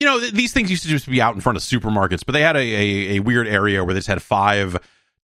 you 0.00 0.06
know 0.06 0.20
th- 0.20 0.34
these 0.34 0.52
things 0.52 0.70
used 0.70 0.82
to 0.82 0.88
just 0.88 1.08
be 1.08 1.20
out 1.20 1.34
in 1.34 1.40
front 1.40 1.56
of 1.56 1.62
supermarkets 1.62 2.24
but 2.24 2.32
they 2.32 2.42
had 2.42 2.56
a, 2.56 2.60
a, 2.60 3.16
a 3.16 3.20
weird 3.20 3.48
area 3.48 3.84
where 3.84 3.94
they 3.94 3.98
just 3.98 4.08
had 4.08 4.22
five 4.22 4.76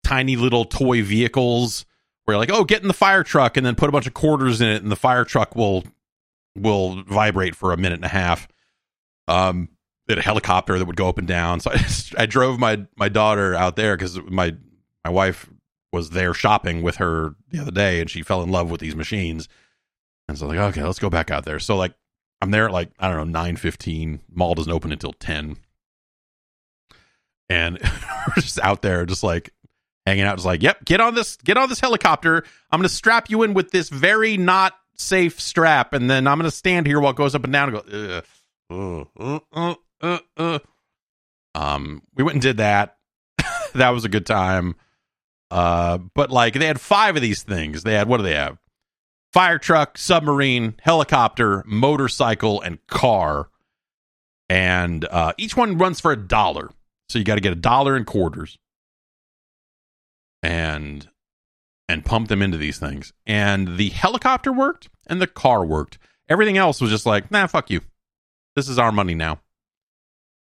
tiny 0.07 0.37
little 0.37 0.65
toy 0.65 1.03
vehicles 1.03 1.85
where 2.25 2.35
you're 2.35 2.39
like, 2.39 2.53
oh, 2.53 2.65
get 2.65 2.83
in 2.83 2.89
the 2.89 2.95
fire 2.95 3.25
truck 3.25 3.57
and 3.57 3.67
then 3.67 3.75
put 3.75 3.89
a 3.89 3.93
bunch 3.93 4.07
of 4.07 4.15
quarters 4.15 4.61
in 4.61 4.69
it, 4.69 4.83
and 4.83 4.93
the 4.93 4.97
fire 4.97 5.25
truck 5.25 5.57
will 5.57 5.85
will 6.57 7.03
vibrate 7.05 7.55
for 7.55 7.73
a 7.73 7.77
minute 7.77 7.97
and 7.97 8.05
a 8.05 8.09
half. 8.09 8.49
Um, 9.29 9.69
they 10.07 10.13
had 10.13 10.19
a 10.19 10.23
helicopter 10.23 10.79
that 10.79 10.85
would 10.85 10.97
go 10.97 11.09
up 11.09 11.19
and 11.19 11.27
down. 11.27 11.61
So 11.61 11.71
I, 11.75 11.77
just, 11.77 12.19
I 12.19 12.27
drove 12.27 12.59
my 12.59 12.87
my 12.97 13.09
daughter 13.09 13.55
out 13.55 13.77
there 13.77 13.97
because 13.97 14.21
my 14.23 14.55
my 15.05 15.11
wife 15.11 15.49
was 15.93 16.11
there 16.11 16.35
shopping 16.35 16.83
with 16.83 16.97
her 16.97 17.35
the 17.51 17.61
other 17.61 17.73
day, 17.73 18.01
and 18.01 18.09
she 18.09 18.23
fell 18.23 18.43
in 18.43 18.51
love 18.51 18.71
with 18.71 18.81
these 18.81 18.97
machines. 18.97 19.49
And 20.29 20.39
so 20.39 20.47
like, 20.47 20.59
okay, 20.59 20.83
let's 20.83 20.99
go 20.99 21.11
back 21.11 21.31
out 21.31 21.45
there. 21.45 21.59
So 21.59 21.77
like, 21.77 21.95
I'm 22.41 22.51
there 22.51 22.67
at 22.67 22.73
like 22.73 22.91
I 22.99 23.09
don't 23.09 23.17
know 23.17 23.41
nine 23.41 23.57
fifteen. 23.57 24.21
Mall 24.33 24.55
doesn't 24.55 24.73
open 24.73 24.93
until 24.93 25.13
ten, 25.13 25.57
and 27.49 27.79
we're 27.83 28.43
just 28.43 28.61
out 28.61 28.83
there, 28.83 29.07
just 29.07 29.23
like 29.23 29.53
hanging 30.07 30.25
out. 30.25 30.37
Just 30.37 30.47
like, 30.47 30.63
yep, 30.63 30.85
get 30.85 31.01
on 31.01 31.15
this, 31.15 31.37
get 31.37 31.59
on 31.59 31.69
this 31.69 31.81
helicopter. 31.81 32.45
I'm 32.71 32.79
gonna 32.79 32.89
strap 32.89 33.29
you 33.29 33.43
in 33.43 33.53
with 33.53 33.73
this 33.73 33.89
very 33.89 34.37
not 34.37 34.75
safe 34.95 35.41
strap, 35.41 35.93
and 35.93 36.09
then 36.09 36.27
I'm 36.27 36.39
gonna 36.39 36.51
stand 36.51 36.87
here 36.87 37.01
while 37.01 37.11
it 37.11 37.17
goes 37.17 37.35
up 37.35 37.45
and 37.45 37.53
down 37.53 37.75
and 37.75 37.83
go. 37.91 38.23
Uh, 38.71 39.05
uh, 39.19 39.39
uh, 39.53 39.75
uh, 40.01 40.19
uh. 40.37 40.59
Um, 41.55 42.03
we 42.15 42.25
went 42.25 42.35
and 42.35 42.43
did 42.43 42.59
that. 42.59 42.97
that 43.75 43.91
was 43.91 44.05
a 44.05 44.09
good 44.09 44.27
time. 44.27 44.77
Uh, 45.51 45.99
but 45.99 46.31
like 46.31 46.55
they 46.55 46.67
had 46.67 46.81
five 46.81 47.17
of 47.17 47.23
these 47.23 47.43
things. 47.43 47.83
They 47.83 47.95
had 47.95 48.09
what 48.09 48.19
do 48.19 48.23
they 48.23 48.35
have? 48.35 48.59
Fire 49.33 49.59
truck, 49.59 49.99
submarine, 49.99 50.75
helicopter, 50.83 51.63
motorcycle, 51.67 52.61
and 52.61 52.85
car. 52.87 53.49
And 54.49 55.05
uh, 55.05 55.33
each 55.37 55.57
one 55.57 55.77
runs 55.77 56.01
for 56.01 56.13
a 56.13 56.17
dollar. 56.17 56.71
So 57.09 57.19
you 57.19 57.25
got 57.25 57.35
to 57.35 57.41
get 57.41 57.53
a 57.53 57.57
dollar 57.57 57.97
in 57.97 58.05
quarters 58.05 58.59
and 60.43 61.09
and 61.89 62.05
pump 62.05 62.29
them 62.29 62.43
into 62.43 62.59
these 62.59 62.79
things. 62.79 63.13
And 63.27 63.77
the 63.77 63.91
helicopter 63.91 64.53
worked 64.53 64.89
and 65.07 65.21
the 65.21 65.27
car 65.27 65.65
worked. 65.65 65.99
Everything 66.29 66.57
else 66.57 66.81
was 66.81 66.91
just 66.91 67.07
like, 67.07 67.31
nah, 67.31 67.47
fuck 67.47 67.71
you. 67.71 67.81
This 68.57 68.69
is 68.69 68.79
our 68.79 68.91
money 68.91 69.15
now. 69.15 69.41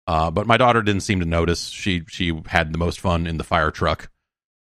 Uh, 0.07 0.31
but 0.31 0.47
my 0.47 0.57
daughter 0.57 0.83
didn't 0.83 1.03
seem 1.03 1.21
to 1.21 1.27
notice. 1.27 1.69
She 1.69 2.03
she 2.09 2.41
had 2.47 2.73
the 2.73 2.79
most 2.79 3.01
fun 3.01 3.27
in 3.27 3.39
the 3.39 3.45
fire 3.45 3.71
truck, 3.71 4.11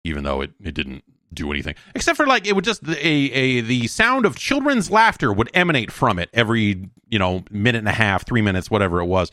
even 0.03 0.23
though 0.23 0.41
it, 0.41 0.51
it 0.61 0.73
didn't 0.73 1.03
do 1.33 1.51
anything 1.51 1.75
except 1.93 2.15
for 2.15 2.25
like 2.25 2.47
it 2.47 2.55
would 2.55 2.63
just 2.63 2.87
a 2.87 2.93
a 2.95 3.59
the 3.59 3.85
sound 3.87 4.25
of 4.25 4.37
children's 4.37 4.89
laughter 4.89 5.31
would 5.33 5.49
emanate 5.53 5.91
from 5.91 6.17
it 6.17 6.29
every 6.33 6.89
you 7.09 7.19
know 7.19 7.43
minute 7.51 7.79
and 7.79 7.87
a 7.87 7.93
half, 7.93 8.25
three 8.25 8.41
minutes, 8.41 8.71
whatever 8.71 9.01
it 9.01 9.05
was, 9.05 9.31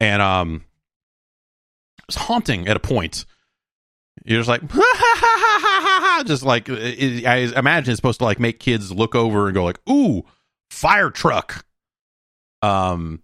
and 0.00 0.22
um, 0.22 0.64
it 1.98 2.04
was 2.06 2.16
haunting 2.16 2.68
at 2.68 2.76
a 2.76 2.80
point. 2.80 3.26
You're 4.24 4.42
just 4.42 4.48
like, 4.48 4.62
just 6.26 6.42
like 6.42 6.68
it, 6.68 7.26
I 7.26 7.58
imagine 7.58 7.92
it's 7.92 7.98
supposed 7.98 8.18
to 8.20 8.24
like 8.24 8.40
make 8.40 8.58
kids 8.58 8.90
look 8.90 9.14
over 9.14 9.46
and 9.46 9.54
go 9.54 9.64
like, 9.64 9.78
"Ooh, 9.88 10.24
fire 10.70 11.10
truck." 11.10 11.64
Um, 12.62 13.22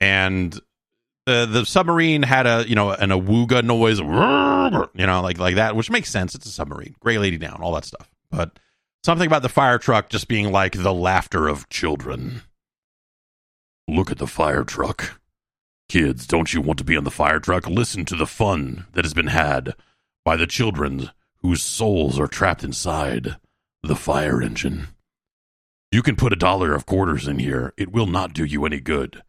and 0.00 0.58
the 1.26 1.46
the 1.46 1.64
submarine 1.64 2.22
had 2.22 2.46
a 2.46 2.64
you 2.66 2.74
know 2.74 2.90
an 2.90 3.10
awooga 3.10 3.62
noise, 3.62 3.98
you 4.94 5.06
know, 5.06 5.20
like 5.22 5.38
like 5.38 5.54
that, 5.56 5.76
which 5.76 5.90
makes 5.90 6.10
sense. 6.10 6.34
It's 6.34 6.46
a 6.46 6.50
submarine, 6.50 6.96
Gray 7.00 7.18
Lady 7.18 7.38
down, 7.38 7.60
all 7.62 7.74
that 7.74 7.84
stuff. 7.84 8.10
But 8.30 8.58
something 9.04 9.26
about 9.26 9.42
the 9.42 9.48
fire 9.48 9.78
truck 9.78 10.08
just 10.08 10.28
being 10.28 10.50
like 10.50 10.72
the 10.72 10.94
laughter 10.94 11.48
of 11.48 11.68
children. 11.68 12.42
Look 13.86 14.10
at 14.10 14.18
the 14.18 14.26
fire 14.26 14.64
truck. 14.64 15.19
Kids, 15.90 16.24
don't 16.24 16.54
you 16.54 16.60
want 16.60 16.78
to 16.78 16.84
be 16.84 16.96
on 16.96 17.02
the 17.02 17.10
fire 17.10 17.40
truck? 17.40 17.66
Listen 17.66 18.04
to 18.04 18.14
the 18.14 18.24
fun 18.24 18.86
that 18.92 19.04
has 19.04 19.12
been 19.12 19.26
had 19.26 19.74
by 20.24 20.36
the 20.36 20.46
children 20.46 21.10
whose 21.38 21.64
souls 21.64 22.16
are 22.16 22.28
trapped 22.28 22.62
inside 22.62 23.38
the 23.82 23.96
fire 23.96 24.40
engine. 24.40 24.86
You 25.90 26.00
can 26.02 26.14
put 26.14 26.32
a 26.32 26.36
dollar 26.36 26.76
of 26.76 26.86
quarters 26.86 27.26
in 27.26 27.40
here. 27.40 27.74
It 27.76 27.90
will 27.90 28.06
not 28.06 28.32
do 28.32 28.44
you 28.44 28.64
any 28.64 28.78
good. 28.78 29.24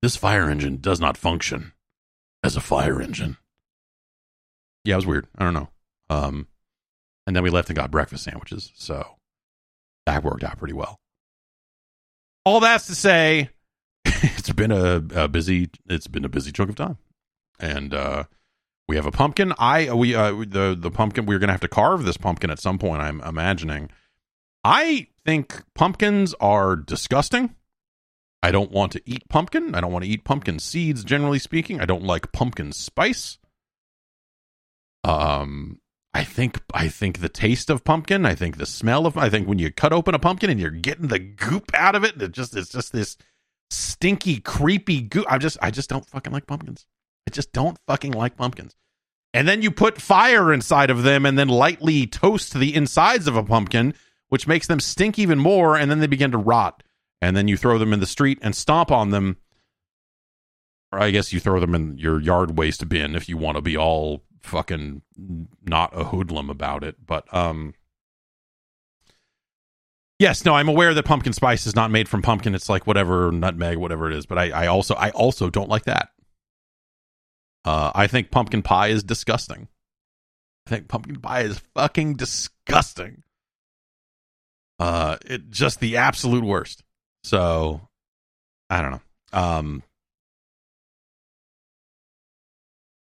This 0.00 0.16
fire 0.16 0.48
engine 0.48 0.78
does 0.78 1.00
not 1.00 1.18
function 1.18 1.74
as 2.42 2.56
a 2.56 2.62
fire 2.62 2.98
engine. 3.02 3.36
Yeah, 4.86 4.94
it 4.94 4.96
was 4.96 5.06
weird. 5.06 5.26
I 5.36 5.44
don't 5.44 5.52
know. 5.52 5.68
Um, 6.08 6.48
and 7.26 7.36
then 7.36 7.42
we 7.42 7.50
left 7.50 7.68
and 7.68 7.76
got 7.76 7.90
breakfast 7.90 8.24
sandwiches. 8.24 8.72
So 8.74 9.06
that 10.06 10.24
worked 10.24 10.44
out 10.44 10.56
pretty 10.56 10.72
well. 10.72 10.98
All 12.46 12.60
that's 12.60 12.86
to 12.86 12.94
say, 12.94 13.50
it's 14.22 14.52
been 14.52 14.72
a, 14.72 15.02
a, 15.14 15.28
busy. 15.28 15.70
It's 15.88 16.06
been 16.06 16.24
a 16.24 16.28
busy 16.28 16.52
chunk 16.52 16.70
of 16.70 16.76
time, 16.76 16.98
and 17.58 17.92
uh, 17.92 18.24
we 18.88 18.96
have 18.96 19.06
a 19.06 19.10
pumpkin. 19.10 19.52
I 19.58 19.92
we 19.92 20.14
uh, 20.14 20.32
the 20.32 20.76
the 20.78 20.90
pumpkin. 20.90 21.26
We're 21.26 21.38
gonna 21.38 21.52
have 21.52 21.60
to 21.62 21.68
carve 21.68 22.04
this 22.04 22.16
pumpkin 22.16 22.50
at 22.50 22.60
some 22.60 22.78
point. 22.78 23.02
I'm 23.02 23.20
imagining. 23.20 23.90
I 24.64 25.08
think 25.24 25.62
pumpkins 25.74 26.34
are 26.40 26.76
disgusting. 26.76 27.54
I 28.42 28.50
don't 28.50 28.70
want 28.70 28.92
to 28.92 29.02
eat 29.06 29.28
pumpkin. 29.28 29.74
I 29.74 29.80
don't 29.80 29.92
want 29.92 30.04
to 30.04 30.10
eat 30.10 30.24
pumpkin 30.24 30.58
seeds, 30.58 31.04
generally 31.04 31.38
speaking. 31.38 31.80
I 31.80 31.84
don't 31.84 32.04
like 32.04 32.32
pumpkin 32.32 32.72
spice. 32.72 33.38
Um, 35.04 35.80
I 36.14 36.24
think 36.24 36.62
I 36.72 36.88
think 36.88 37.20
the 37.20 37.28
taste 37.28 37.70
of 37.70 37.84
pumpkin. 37.84 38.24
I 38.24 38.34
think 38.34 38.56
the 38.56 38.66
smell 38.66 39.06
of. 39.06 39.16
I 39.18 39.28
think 39.28 39.48
when 39.48 39.58
you 39.58 39.70
cut 39.72 39.92
open 39.92 40.14
a 40.14 40.18
pumpkin 40.18 40.48
and 40.48 40.58
you're 40.58 40.70
getting 40.70 41.08
the 41.08 41.18
goop 41.18 41.70
out 41.74 41.94
of 41.94 42.04
it, 42.04 42.20
it 42.20 42.32
just 42.32 42.56
it's 42.56 42.70
just 42.70 42.92
this 42.92 43.16
stinky, 43.70 44.40
creepy 44.40 45.02
goo. 45.02 45.24
I 45.28 45.38
just 45.38 45.58
I 45.60 45.70
just 45.70 45.90
don't 45.90 46.08
fucking 46.08 46.32
like 46.32 46.46
pumpkins. 46.46 46.86
I 47.28 47.30
just 47.30 47.52
don't 47.52 47.78
fucking 47.86 48.12
like 48.12 48.36
pumpkins. 48.36 48.74
And 49.34 49.46
then 49.46 49.60
you 49.60 49.70
put 49.70 50.00
fire 50.00 50.52
inside 50.52 50.88
of 50.88 51.02
them 51.02 51.26
and 51.26 51.38
then 51.38 51.48
lightly 51.48 52.06
toast 52.06 52.54
the 52.54 52.74
insides 52.74 53.26
of 53.26 53.36
a 53.36 53.42
pumpkin, 53.42 53.94
which 54.28 54.46
makes 54.46 54.66
them 54.66 54.80
stink 54.80 55.18
even 55.18 55.38
more, 55.38 55.76
and 55.76 55.90
then 55.90 56.00
they 56.00 56.06
begin 56.06 56.30
to 56.30 56.38
rot 56.38 56.82
and 57.20 57.36
then 57.36 57.48
you 57.48 57.56
throw 57.56 57.78
them 57.78 57.92
in 57.92 58.00
the 58.00 58.06
street 58.06 58.38
and 58.42 58.54
stomp 58.54 58.90
on 58.90 59.10
them. 59.10 59.36
Or 60.92 61.00
I 61.00 61.10
guess 61.10 61.32
you 61.32 61.40
throw 61.40 61.60
them 61.60 61.74
in 61.74 61.98
your 61.98 62.20
yard 62.20 62.56
waste 62.56 62.88
bin 62.88 63.14
if 63.14 63.28
you 63.28 63.36
want 63.36 63.56
to 63.56 63.62
be 63.62 63.76
all 63.76 64.22
fucking 64.40 65.02
not 65.64 65.90
a 65.92 66.04
hoodlum 66.04 66.48
about 66.50 66.84
it. 66.84 67.04
But 67.04 67.32
um 67.34 67.74
Yes, 70.18 70.44
no, 70.46 70.54
I'm 70.54 70.68
aware 70.68 70.94
that 70.94 71.04
pumpkin 71.04 71.34
spice 71.34 71.66
is 71.66 71.76
not 71.76 71.90
made 71.90 72.08
from 72.08 72.22
pumpkin. 72.22 72.54
It's 72.54 72.70
like 72.70 72.86
whatever 72.86 73.30
nutmeg, 73.30 73.76
whatever 73.76 74.10
it 74.10 74.16
is. 74.16 74.24
But 74.24 74.38
I, 74.38 74.50
I 74.50 74.66
also 74.68 74.94
I 74.94 75.10
also 75.10 75.50
don't 75.50 75.68
like 75.68 75.84
that. 75.84 76.08
Uh, 77.64 77.90
I 77.94 78.06
think 78.06 78.30
pumpkin 78.30 78.62
pie 78.62 78.88
is 78.88 79.02
disgusting. 79.02 79.68
I 80.66 80.70
think 80.70 80.88
pumpkin 80.88 81.20
pie 81.20 81.42
is 81.42 81.60
fucking 81.74 82.14
disgusting. 82.14 83.24
Uh, 84.78 85.16
it 85.26 85.50
just 85.50 85.80
the 85.80 85.98
absolute 85.98 86.44
worst. 86.44 86.82
So 87.24 87.88
I 88.70 88.80
don't 88.82 88.92
know. 88.92 89.00
Um 89.32 89.82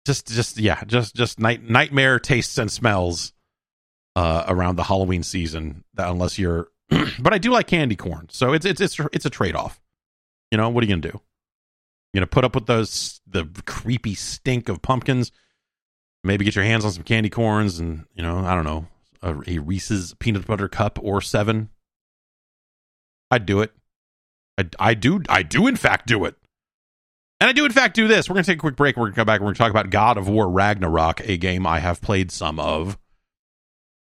just 0.06 0.26
just 0.28 0.58
yeah, 0.58 0.82
just 0.84 1.14
just 1.14 1.38
night 1.38 1.62
nightmare 1.62 2.18
tastes 2.18 2.58
and 2.58 2.70
smells 2.70 3.32
uh 4.16 4.44
around 4.48 4.76
the 4.76 4.84
Halloween 4.84 5.22
season 5.22 5.84
that 5.94 6.08
unless 6.10 6.38
you're 6.38 6.68
but 7.18 7.32
I 7.32 7.38
do 7.38 7.50
like 7.50 7.66
candy 7.66 7.96
corn. 7.96 8.28
So 8.30 8.52
it's 8.52 8.64
it's 8.64 8.80
it's 8.80 8.98
it's 9.12 9.26
a 9.26 9.30
trade-off. 9.30 9.80
You 10.50 10.58
know, 10.58 10.68
what 10.68 10.82
are 10.82 10.86
you 10.86 10.96
to 10.96 11.00
do? 11.00 11.20
Going 12.14 12.22
to 12.22 12.26
put 12.26 12.44
up 12.44 12.54
with 12.54 12.66
those 12.66 13.20
the 13.26 13.46
creepy 13.64 14.14
stink 14.14 14.68
of 14.68 14.82
pumpkins, 14.82 15.30
maybe 16.24 16.44
get 16.44 16.56
your 16.56 16.64
hands 16.64 16.84
on 16.84 16.90
some 16.90 17.04
candy 17.04 17.30
corns 17.30 17.78
and, 17.78 18.06
you 18.14 18.22
know, 18.22 18.38
I 18.38 18.54
don't 18.54 18.64
know, 18.64 18.86
a, 19.22 19.36
a 19.46 19.58
Reese's 19.58 20.14
peanut 20.18 20.46
butter 20.46 20.68
cup 20.68 20.98
or 21.00 21.20
7. 21.20 21.68
I'd 23.30 23.46
do 23.46 23.60
it. 23.60 23.72
I, 24.58 24.68
I 24.80 24.94
do 24.94 25.22
I 25.28 25.42
do 25.42 25.66
in 25.66 25.76
fact 25.76 26.08
do 26.08 26.24
it. 26.24 26.34
And 27.40 27.48
I 27.48 27.52
do 27.52 27.64
in 27.64 27.72
fact 27.72 27.94
do 27.94 28.08
this. 28.08 28.28
We're 28.28 28.34
going 28.34 28.44
to 28.44 28.50
take 28.50 28.58
a 28.58 28.60
quick 28.60 28.74
break. 28.74 28.96
We're 28.96 29.04
going 29.04 29.12
to 29.12 29.16
come 29.16 29.26
back. 29.26 29.40
We're 29.40 29.46
going 29.46 29.54
to 29.54 29.58
talk 29.58 29.70
about 29.70 29.90
God 29.90 30.16
of 30.16 30.28
War 30.28 30.48
Ragnarok, 30.48 31.20
a 31.28 31.36
game 31.36 31.66
I 31.66 31.78
have 31.78 32.00
played 32.00 32.32
some 32.32 32.58
of, 32.58 32.98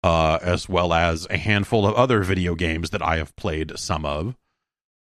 uh, 0.03 0.39
as 0.43 0.69
well 0.69 0.93
as 0.93 1.27
a 1.31 1.37
handful 1.37 1.87
of 1.87 1.95
other 1.95 2.23
video 2.23 2.55
games 2.55 2.91
that 2.91 3.03
I 3.03 3.17
have 3.17 3.35
played 3.37 3.79
some 3.79 4.05
of. 4.05 4.37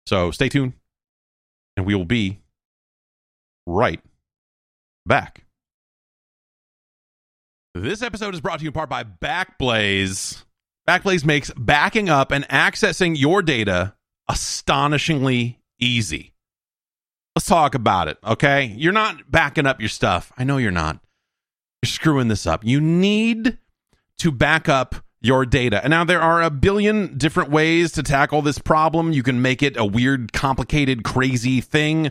So 0.07 0.31
stay 0.31 0.49
tuned, 0.49 0.75
and 1.77 1.87
we 1.87 1.95
will 1.95 2.05
be 2.05 2.41
right 3.67 4.01
back. 5.07 5.45
This 7.75 8.03
episode 8.03 8.35
is 8.35 8.41
brought 8.41 8.61
to 8.61 8.65
you 8.65 8.69
in 8.69 8.73
part 8.75 8.89
by 8.89 9.03
Backblaze. 9.03 10.45
Backblaze 10.89 11.25
makes 11.25 11.51
backing 11.57 12.09
up 12.09 12.31
and 12.31 12.47
accessing 12.49 13.19
your 13.19 13.43
data 13.43 13.95
astonishingly 14.29 15.61
easy. 15.81 16.35
Let's 17.35 17.47
talk 17.47 17.75
about 17.75 18.07
it, 18.07 18.19
okay? 18.25 18.67
You're 18.77 18.93
not 18.93 19.29
backing 19.29 19.67
up 19.67 19.81
your 19.81 19.89
stuff. 19.89 20.33
I 20.39 20.45
know 20.45 20.59
you're 20.59 20.71
not. 20.71 21.01
You're 21.83 21.91
screwing 21.91 22.29
this 22.29 22.47
up. 22.47 22.65
You 22.65 22.81
need 22.81 23.59
to 24.19 24.31
back 24.31 24.69
up 24.69 24.97
your 25.21 25.47
data. 25.47 25.83
And 25.83 25.91
now 25.91 26.05
there 26.05 26.21
are 26.21 26.43
a 26.43 26.51
billion 26.51 27.17
different 27.17 27.51
ways 27.51 27.93
to 27.93 28.03
tackle 28.03 28.43
this 28.43 28.59
problem. 28.59 29.13
You 29.13 29.23
can 29.23 29.41
make 29.41 29.63
it 29.63 29.77
a 29.77 29.85
weird, 29.85 30.33
complicated, 30.35 31.03
crazy 31.03 31.63
thing. 31.63 32.11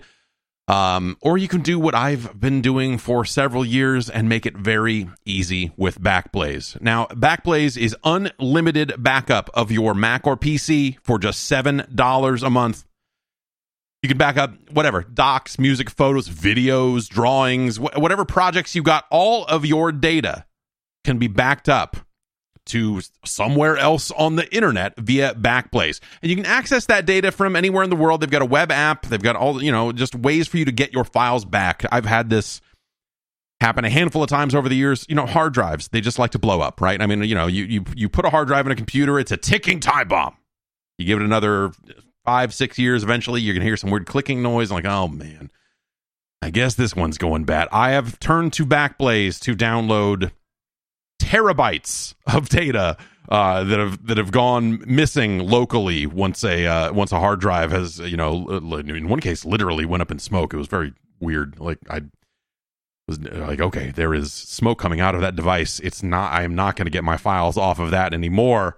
Um, 0.68 1.18
or 1.22 1.38
you 1.38 1.48
can 1.48 1.62
do 1.62 1.78
what 1.78 1.94
I've 1.94 2.40
been 2.40 2.62
doing 2.62 2.98
for 2.98 3.26
several 3.26 3.66
years 3.66 4.10
and 4.10 4.30
make 4.30 4.46
it 4.46 4.58
very 4.58 5.10
easy 5.26 5.72
with 5.76 6.02
Backblaze. 6.02 6.82
Now, 6.82 7.06
Backblaze 7.08 7.78
is 7.78 7.96
unlimited 8.04 8.94
backup 8.98 9.50
of 9.54 9.72
your 9.72 9.94
Mac 9.94 10.26
or 10.26 10.38
PC 10.38 10.98
for 11.04 11.20
just 11.20 11.52
$7 11.52 12.44
a 12.44 12.50
month. 12.50 12.86
You 14.02 14.10
can 14.10 14.18
back 14.18 14.38
up 14.38 14.54
whatever 14.72 15.04
docs, 15.04 15.60
music, 15.60 15.90
photos, 15.90 16.30
videos, 16.30 17.08
drawings, 17.10 17.78
wh- 17.78 17.98
whatever 17.98 18.26
projects 18.26 18.74
you 18.74 18.84
got, 18.84 19.06
all 19.12 19.46
of 19.46 19.66
your 19.66 19.92
data 19.92 20.46
can 21.04 21.18
be 21.18 21.28
backed 21.28 21.70
up 21.70 21.98
to 22.66 23.02
somewhere 23.26 23.78
else 23.78 24.12
on 24.12 24.36
the 24.36 24.54
internet 24.56 24.98
via 24.98 25.34
Backblaze. 25.34 26.00
And 26.22 26.30
you 26.30 26.36
can 26.36 26.46
access 26.46 26.86
that 26.86 27.06
data 27.06 27.32
from 27.32 27.56
anywhere 27.56 27.84
in 27.84 27.90
the 27.90 27.96
world. 27.96 28.22
They've 28.22 28.30
got 28.30 28.42
a 28.42 28.46
web 28.46 28.72
app, 28.72 29.06
they've 29.08 29.22
got 29.22 29.36
all, 29.36 29.62
you 29.62 29.72
know, 29.72 29.92
just 29.92 30.16
ways 30.16 30.48
for 30.48 30.58
you 30.58 30.66
to 30.66 30.72
get 30.72 30.94
your 30.94 31.04
files 31.04 31.46
back. 31.46 31.86
I've 31.92 32.06
had 32.06 32.30
this 32.30 32.62
happen 33.60 33.86
a 33.86 33.90
handful 33.90 34.24
of 34.24 34.30
times 34.30 34.56
over 34.56 34.70
the 34.70 34.76
years. 34.76 35.06
You 35.10 35.16
know, 35.16 35.26
hard 35.26 35.54
drives, 35.54 35.90
they 35.90 36.02
just 36.02 36.20
like 36.20 36.32
to 36.32 36.40
blow 36.40 36.62
up, 36.62 36.80
right? 36.80 37.02
I 37.02 37.06
mean, 37.06 37.24
you 37.24 37.36
know, 37.36 37.48
you 37.48 37.66
you 37.66 37.84
you 37.96 38.10
put 38.10 38.26
a 38.26 38.30
hard 38.30 38.48
drive 38.48 38.66
in 38.66 38.72
a 38.72 38.76
computer, 38.76 39.20
it's 39.20 39.32
a 39.32 39.38
ticking 39.38 39.80
time 39.80 40.08
bomb. 40.08 40.36
You 40.98 41.06
give 41.06 41.20
it 41.20 41.26
another 41.26 41.72
5 42.26 42.54
6 42.54 42.78
years 42.78 43.04
eventually, 43.04 43.42
you're 43.42 43.54
going 43.54 43.62
to 43.62 43.68
hear 43.68 43.78
some 43.78 43.90
weird 43.90 44.06
clicking 44.06 44.42
noise 44.42 44.72
like, 44.72 44.86
"Oh 44.86 45.08
man. 45.08 45.52
I 46.42 46.50
guess 46.50 46.76
this 46.76 46.96
one's 46.96 47.18
going 47.18 47.46
bad." 47.46 47.68
I 47.72 47.92
have 47.92 48.20
turned 48.20 48.54
to 48.54 48.66
Backblaze 48.66 49.40
to 49.42 49.56
download 49.56 50.32
terabytes 51.24 52.14
of 52.34 52.50
data 52.50 52.98
uh, 53.30 53.64
that 53.64 53.80
have 53.80 54.06
that 54.08 54.18
have 54.18 54.32
gone 54.32 54.84
missing 54.86 55.40
locally 55.40 56.06
once 56.06 56.44
a 56.44 56.66
uh, 56.66 56.94
once 56.94 57.12
a 57.12 57.20
hard 57.20 57.40
drive 57.40 57.72
has 57.72 58.00
you 58.00 58.18
know 58.18 58.48
in 58.50 59.08
one 59.08 59.20
case 59.20 59.46
literally 59.46 59.86
went 59.86 60.02
up 60.02 60.12
in 60.12 60.20
smoke. 60.20 60.54
It 60.54 60.58
was 60.58 60.68
very 60.68 60.94
weird. 61.20 61.60
Like 61.60 61.80
I 61.90 62.02
was 63.08 63.20
like, 63.20 63.62
okay, 63.62 63.92
there 63.92 64.14
is 64.14 64.32
smoke 64.32 64.80
coming 64.80 65.00
out 65.00 65.16
of 65.16 65.22
that 65.22 65.36
device. 65.36 65.80
It's 65.80 66.04
not. 66.04 66.32
I 66.32 66.44
am 66.44 66.56
not 66.56 66.76
going 66.76 66.86
to 66.86 66.92
get 66.92 67.04
my 67.04 67.18
files 67.18 67.58
off 67.58 67.80
of 67.80 67.92
that 67.92 68.14
anymore. 68.14 68.78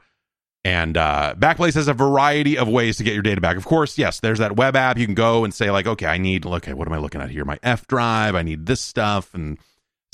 And 0.63 0.97
uh, 0.97 1.35
Backblaze 1.37 1.75
has 1.75 1.87
a 1.87 1.93
variety 1.93 2.57
of 2.57 2.67
ways 2.67 2.97
to 2.97 3.03
get 3.03 3.13
your 3.13 3.21
data 3.21 3.39
back. 3.39 3.55
Of 3.55 3.65
course, 3.65 3.99
yes, 3.99 4.19
there's 4.19 4.39
that 4.39 4.55
web 4.55 4.75
app. 4.75 4.97
You 4.97 5.05
can 5.05 5.13
go 5.13 5.43
and 5.43 5.53
say 5.53 5.69
like, 5.69 5.85
okay, 5.85 6.07
I 6.07 6.17
need 6.17 6.45
okay, 6.45 6.73
what 6.73 6.87
am 6.87 6.93
I 6.93 6.97
looking 6.97 7.21
at 7.21 7.29
here? 7.29 7.45
My 7.45 7.59
F 7.61 7.85
drive. 7.85 8.33
I 8.33 8.41
need 8.41 8.65
this 8.65 8.81
stuff 8.81 9.33
and 9.35 9.59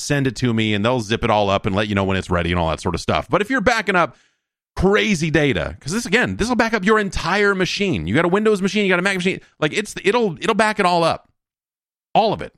send 0.01 0.27
it 0.27 0.35
to 0.37 0.53
me 0.53 0.73
and 0.73 0.83
they'll 0.83 0.99
zip 0.99 1.23
it 1.23 1.29
all 1.29 1.49
up 1.49 1.65
and 1.65 1.75
let 1.75 1.87
you 1.87 1.95
know 1.95 2.03
when 2.03 2.17
it's 2.17 2.29
ready 2.29 2.51
and 2.51 2.59
all 2.59 2.69
that 2.69 2.81
sort 2.81 2.95
of 2.95 3.01
stuff. 3.01 3.29
But 3.29 3.41
if 3.41 3.49
you're 3.49 3.61
backing 3.61 3.95
up 3.95 4.15
crazy 4.75 5.31
data, 5.31 5.75
because 5.77 5.91
this 5.91 6.05
again, 6.05 6.37
this 6.37 6.49
will 6.49 6.55
back 6.55 6.73
up 6.73 6.83
your 6.83 6.99
entire 6.99 7.55
machine. 7.55 8.07
You 8.07 8.15
got 8.15 8.25
a 8.25 8.29
Windows 8.29 8.61
machine, 8.61 8.85
you 8.85 8.89
got 8.89 8.99
a 8.99 9.03
Mac 9.03 9.15
machine, 9.15 9.39
like 9.59 9.73
it's 9.73 9.95
it'll 10.03 10.37
it'll 10.37 10.55
back 10.55 10.79
it 10.79 10.85
all 10.85 11.03
up. 11.03 11.31
All 12.13 12.33
of 12.33 12.41
it. 12.41 12.53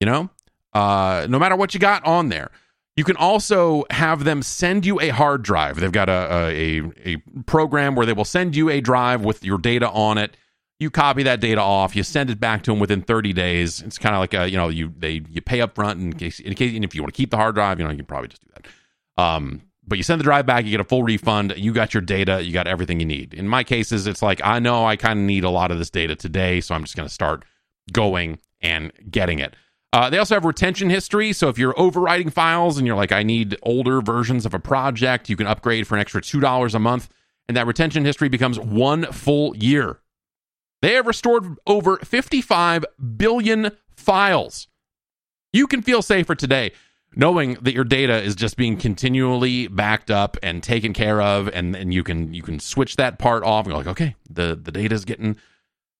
You 0.00 0.06
know? 0.06 0.30
Uh 0.72 1.26
no 1.28 1.38
matter 1.38 1.56
what 1.56 1.74
you 1.74 1.80
got 1.80 2.04
on 2.04 2.28
there. 2.28 2.50
You 2.96 3.04
can 3.04 3.16
also 3.16 3.84
have 3.90 4.24
them 4.24 4.40
send 4.40 4.86
you 4.86 4.98
a 5.00 5.10
hard 5.10 5.42
drive. 5.42 5.78
They've 5.78 5.92
got 5.92 6.08
a, 6.08 6.48
a, 6.50 6.82
a 7.04 7.16
program 7.44 7.94
where 7.94 8.06
they 8.06 8.14
will 8.14 8.24
send 8.24 8.56
you 8.56 8.70
a 8.70 8.80
drive 8.80 9.22
with 9.22 9.44
your 9.44 9.58
data 9.58 9.90
on 9.90 10.16
it 10.16 10.34
you 10.78 10.90
copy 10.90 11.22
that 11.22 11.40
data 11.40 11.60
off, 11.60 11.96
you 11.96 12.02
send 12.02 12.30
it 12.30 12.38
back 12.38 12.62
to 12.64 12.70
them 12.70 12.80
within 12.80 13.02
30 13.02 13.32
days. 13.32 13.80
It's 13.80 13.98
kind 13.98 14.14
of 14.14 14.20
like 14.20 14.34
a, 14.34 14.48
you 14.48 14.56
know, 14.56 14.68
you 14.68 14.92
they 14.96 15.22
you 15.28 15.40
pay 15.40 15.60
up 15.60 15.74
front 15.74 16.00
in 16.00 16.12
case 16.12 16.38
in 16.40 16.54
case 16.54 16.74
and 16.74 16.84
if 16.84 16.94
you 16.94 17.02
want 17.02 17.14
to 17.14 17.16
keep 17.16 17.30
the 17.30 17.36
hard 17.36 17.54
drive, 17.54 17.78
you 17.78 17.84
know, 17.84 17.90
you 17.90 17.96
can 17.96 18.06
probably 18.06 18.28
just 18.28 18.42
do 18.42 18.48
that. 18.54 19.22
Um, 19.22 19.62
but 19.86 19.98
you 19.98 20.04
send 20.04 20.20
the 20.20 20.24
drive 20.24 20.46
back, 20.46 20.64
you 20.64 20.70
get 20.72 20.80
a 20.80 20.84
full 20.84 21.02
refund, 21.02 21.54
you 21.56 21.72
got 21.72 21.94
your 21.94 22.00
data, 22.00 22.42
you 22.42 22.52
got 22.52 22.66
everything 22.66 23.00
you 23.00 23.06
need. 23.06 23.32
In 23.32 23.48
my 23.48 23.62
cases, 23.64 24.06
it's 24.06 24.20
like 24.20 24.40
I 24.44 24.58
know 24.58 24.84
I 24.84 24.96
kind 24.96 25.20
of 25.20 25.24
need 25.24 25.44
a 25.44 25.50
lot 25.50 25.70
of 25.70 25.78
this 25.78 25.90
data 25.90 26.16
today, 26.16 26.60
so 26.60 26.74
I'm 26.74 26.82
just 26.82 26.96
going 26.96 27.08
to 27.08 27.14
start 27.14 27.44
going 27.92 28.38
and 28.60 28.92
getting 29.10 29.38
it. 29.38 29.54
Uh, 29.92 30.10
they 30.10 30.18
also 30.18 30.34
have 30.34 30.44
retention 30.44 30.90
history. 30.90 31.32
So 31.32 31.48
if 31.48 31.56
you're 31.56 31.72
overwriting 31.74 32.32
files 32.32 32.76
and 32.76 32.86
you're 32.86 32.96
like, 32.96 33.12
I 33.12 33.22
need 33.22 33.56
older 33.62 34.02
versions 34.02 34.44
of 34.44 34.52
a 34.52 34.58
project, 34.58 35.30
you 35.30 35.36
can 35.36 35.46
upgrade 35.46 35.86
for 35.86 35.94
an 35.94 36.00
extra 36.00 36.20
$2 36.20 36.74
a 36.74 36.78
month. 36.78 37.08
And 37.48 37.56
that 37.56 37.66
retention 37.66 38.04
history 38.04 38.28
becomes 38.28 38.58
one 38.58 39.04
full 39.12 39.56
year. 39.56 40.00
They 40.82 40.94
have 40.94 41.06
restored 41.06 41.56
over 41.66 41.96
55 41.98 42.84
billion 43.16 43.70
files. 43.94 44.68
You 45.52 45.66
can 45.66 45.82
feel 45.82 46.02
safer 46.02 46.34
today 46.34 46.72
knowing 47.16 47.54
that 47.62 47.72
your 47.72 47.84
data 47.84 48.22
is 48.22 48.36
just 48.36 48.56
being 48.56 48.76
continually 48.76 49.66
backed 49.68 50.10
up 50.10 50.36
and 50.42 50.62
taken 50.62 50.92
care 50.92 51.20
of 51.20 51.48
and, 51.48 51.74
and 51.74 51.92
you 51.92 52.04
can 52.04 52.32
you 52.32 52.42
can 52.42 52.60
switch 52.60 52.96
that 52.96 53.18
part 53.18 53.42
off 53.42 53.64
and 53.64 53.72
go 53.72 53.78
like 53.78 53.86
okay 53.86 54.14
the 54.28 54.54
the 54.60 54.70
data 54.70 54.94
is 54.94 55.04
getting 55.04 55.36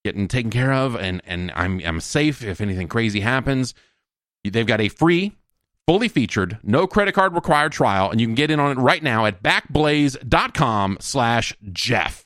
getting 0.05 0.29
taken 0.29 0.51
care 0.51 0.73
of 0.73 0.95
and 0.95 1.23
and 1.25 1.51
I'm 1.57 1.81
I'm 1.85 2.01
safe 2.01 2.45
if 2.45 2.61
anything 2.61 2.87
crazy 2.87 3.21
happens 3.21 3.75
they've 4.45 4.67
got 4.67 4.81
a 4.81 4.89
free 4.89 5.35
fully 5.87 6.09
featured 6.09 6.59
no 6.63 6.87
credit 6.87 7.13
card 7.13 7.35
required 7.35 7.73
trial 7.73 8.11
and 8.11 8.21
you 8.21 8.27
can 8.27 8.35
get 8.35 8.51
in 8.51 8.61
on 8.61 8.73
it 8.73 8.81
right 8.81 9.03
now 9.03 9.25
at 9.25 9.43
backblaze.com 9.43 10.99
slash 11.01 11.57
jeff 11.73 12.26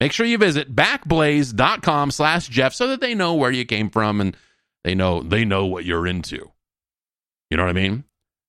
Make 0.00 0.12
sure 0.12 0.24
you 0.24 0.38
visit 0.38 0.74
backblaze.com 0.74 2.10
slash 2.10 2.48
Jeff 2.48 2.72
so 2.72 2.88
that 2.88 3.00
they 3.02 3.14
know 3.14 3.34
where 3.34 3.50
you 3.50 3.66
came 3.66 3.90
from 3.90 4.20
and 4.20 4.34
they 4.82 4.94
know 4.94 5.22
they 5.22 5.44
know 5.44 5.66
what 5.66 5.84
you're 5.84 6.06
into. 6.06 6.50
You 7.50 7.56
know 7.58 7.64
what 7.64 7.70
I 7.70 7.74
mean? 7.74 8.04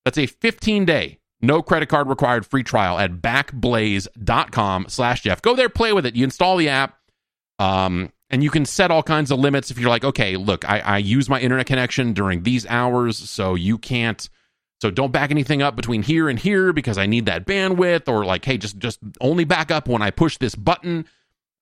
That's 0.06 0.18
a 0.18 0.28
15 0.28 0.86
day, 0.86 1.20
no 1.42 1.62
credit 1.62 1.90
card 1.90 2.08
required 2.08 2.46
free 2.46 2.64
trial 2.64 2.98
at 2.98 3.22
backblaze.com 3.22 4.86
slash 4.88 5.22
Jeff. 5.24 5.42
Go 5.42 5.56
there, 5.56 5.70
play 5.70 5.92
with 5.92 6.06
it. 6.06 6.16
You 6.16 6.24
install 6.24 6.56
the 6.56 6.70
app, 6.70 6.98
um, 7.60 8.14
and 8.30 8.42
you 8.44 8.50
can 8.50 8.66
set 8.66 8.90
all 8.90 9.04
kinds 9.04 9.30
of 9.30 9.40
limits 9.40 9.70
if 9.72 9.78
you're 9.78 9.90
like, 9.90 10.06
okay, 10.06 10.38
look, 10.38 10.68
I, 10.70 10.80
I 10.80 10.98
use 11.00 11.28
my 11.28 11.40
internet 11.40 11.66
connection 11.66 12.14
during 12.14 12.44
these 12.44 12.66
hours, 12.68 13.18
so 13.18 13.56
you 13.56 13.78
can't 13.78 14.30
so 14.82 14.90
don't 14.90 15.12
back 15.12 15.30
anything 15.30 15.62
up 15.62 15.76
between 15.76 16.02
here 16.02 16.28
and 16.28 16.40
here 16.40 16.74
because 16.74 16.98
I 16.98 17.06
need 17.06 17.26
that 17.26 17.46
bandwidth, 17.46 18.08
or 18.08 18.24
like, 18.24 18.46
hey, 18.46 18.58
just 18.58 18.78
just 18.78 19.00
only 19.20 19.44
back 19.44 19.70
up 19.70 19.90
when 19.90 20.02
I 20.02 20.12
push 20.12 20.38
this 20.38 20.56
button 20.56 21.06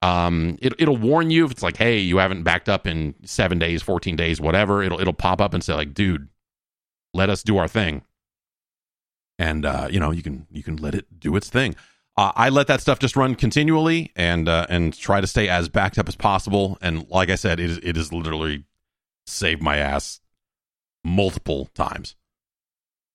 um, 0.02 0.58
it, 0.62 0.74
it'll 0.80 0.98
warn 0.98 1.30
you 1.30 1.46
if 1.46 1.52
it's 1.52 1.64
like, 1.64 1.78
hey, 1.78 2.00
you 2.00 2.18
haven't 2.18 2.44
backed 2.44 2.70
up 2.70 2.88
in 2.88 3.16
seven 3.26 3.60
days, 3.60 3.82
14 3.82 4.16
days, 4.16 4.40
whatever. 4.40 4.82
It'll 4.82 5.00
it'll 5.00 5.14
pop 5.14 5.42
up 5.42 5.54
and 5.54 5.64
say 5.64 5.74
like, 5.74 5.94
dude, 5.94 6.30
let 7.14 7.30
us 7.30 7.44
do 7.44 7.58
our 7.58 7.68
thing. 7.68 8.04
And 9.38 9.66
uh, 9.66 9.88
you 9.92 10.00
know, 10.00 10.12
you 10.12 10.22
can 10.24 10.48
you 10.52 10.64
can 10.64 10.78
let 10.78 10.96
it 10.96 11.20
do 11.20 11.36
its 11.36 11.50
thing. 11.50 11.76
Uh, 12.18 12.34
I 12.36 12.50
let 12.50 12.68
that 12.68 12.82
stuff 12.82 13.00
just 13.00 13.16
run 13.16 13.36
continually 13.36 14.12
and 14.16 14.50
uh, 14.50 14.66
and 14.70 14.94
try 14.98 15.22
to 15.22 15.28
stay 15.28 15.48
as 15.48 15.70
backed 15.70 15.98
up 15.98 16.08
as 16.08 16.16
possible. 16.16 16.78
And 16.82 17.08
like 17.10 17.30
I 17.30 17.36
said, 17.36 17.60
it 17.60 17.70
is 17.70 17.80
it 17.82 17.98
is 17.98 18.14
literally 18.14 18.66
saved 19.26 19.62
my 19.62 19.78
ass 19.78 20.20
multiple 21.04 21.70
times. 21.76 22.16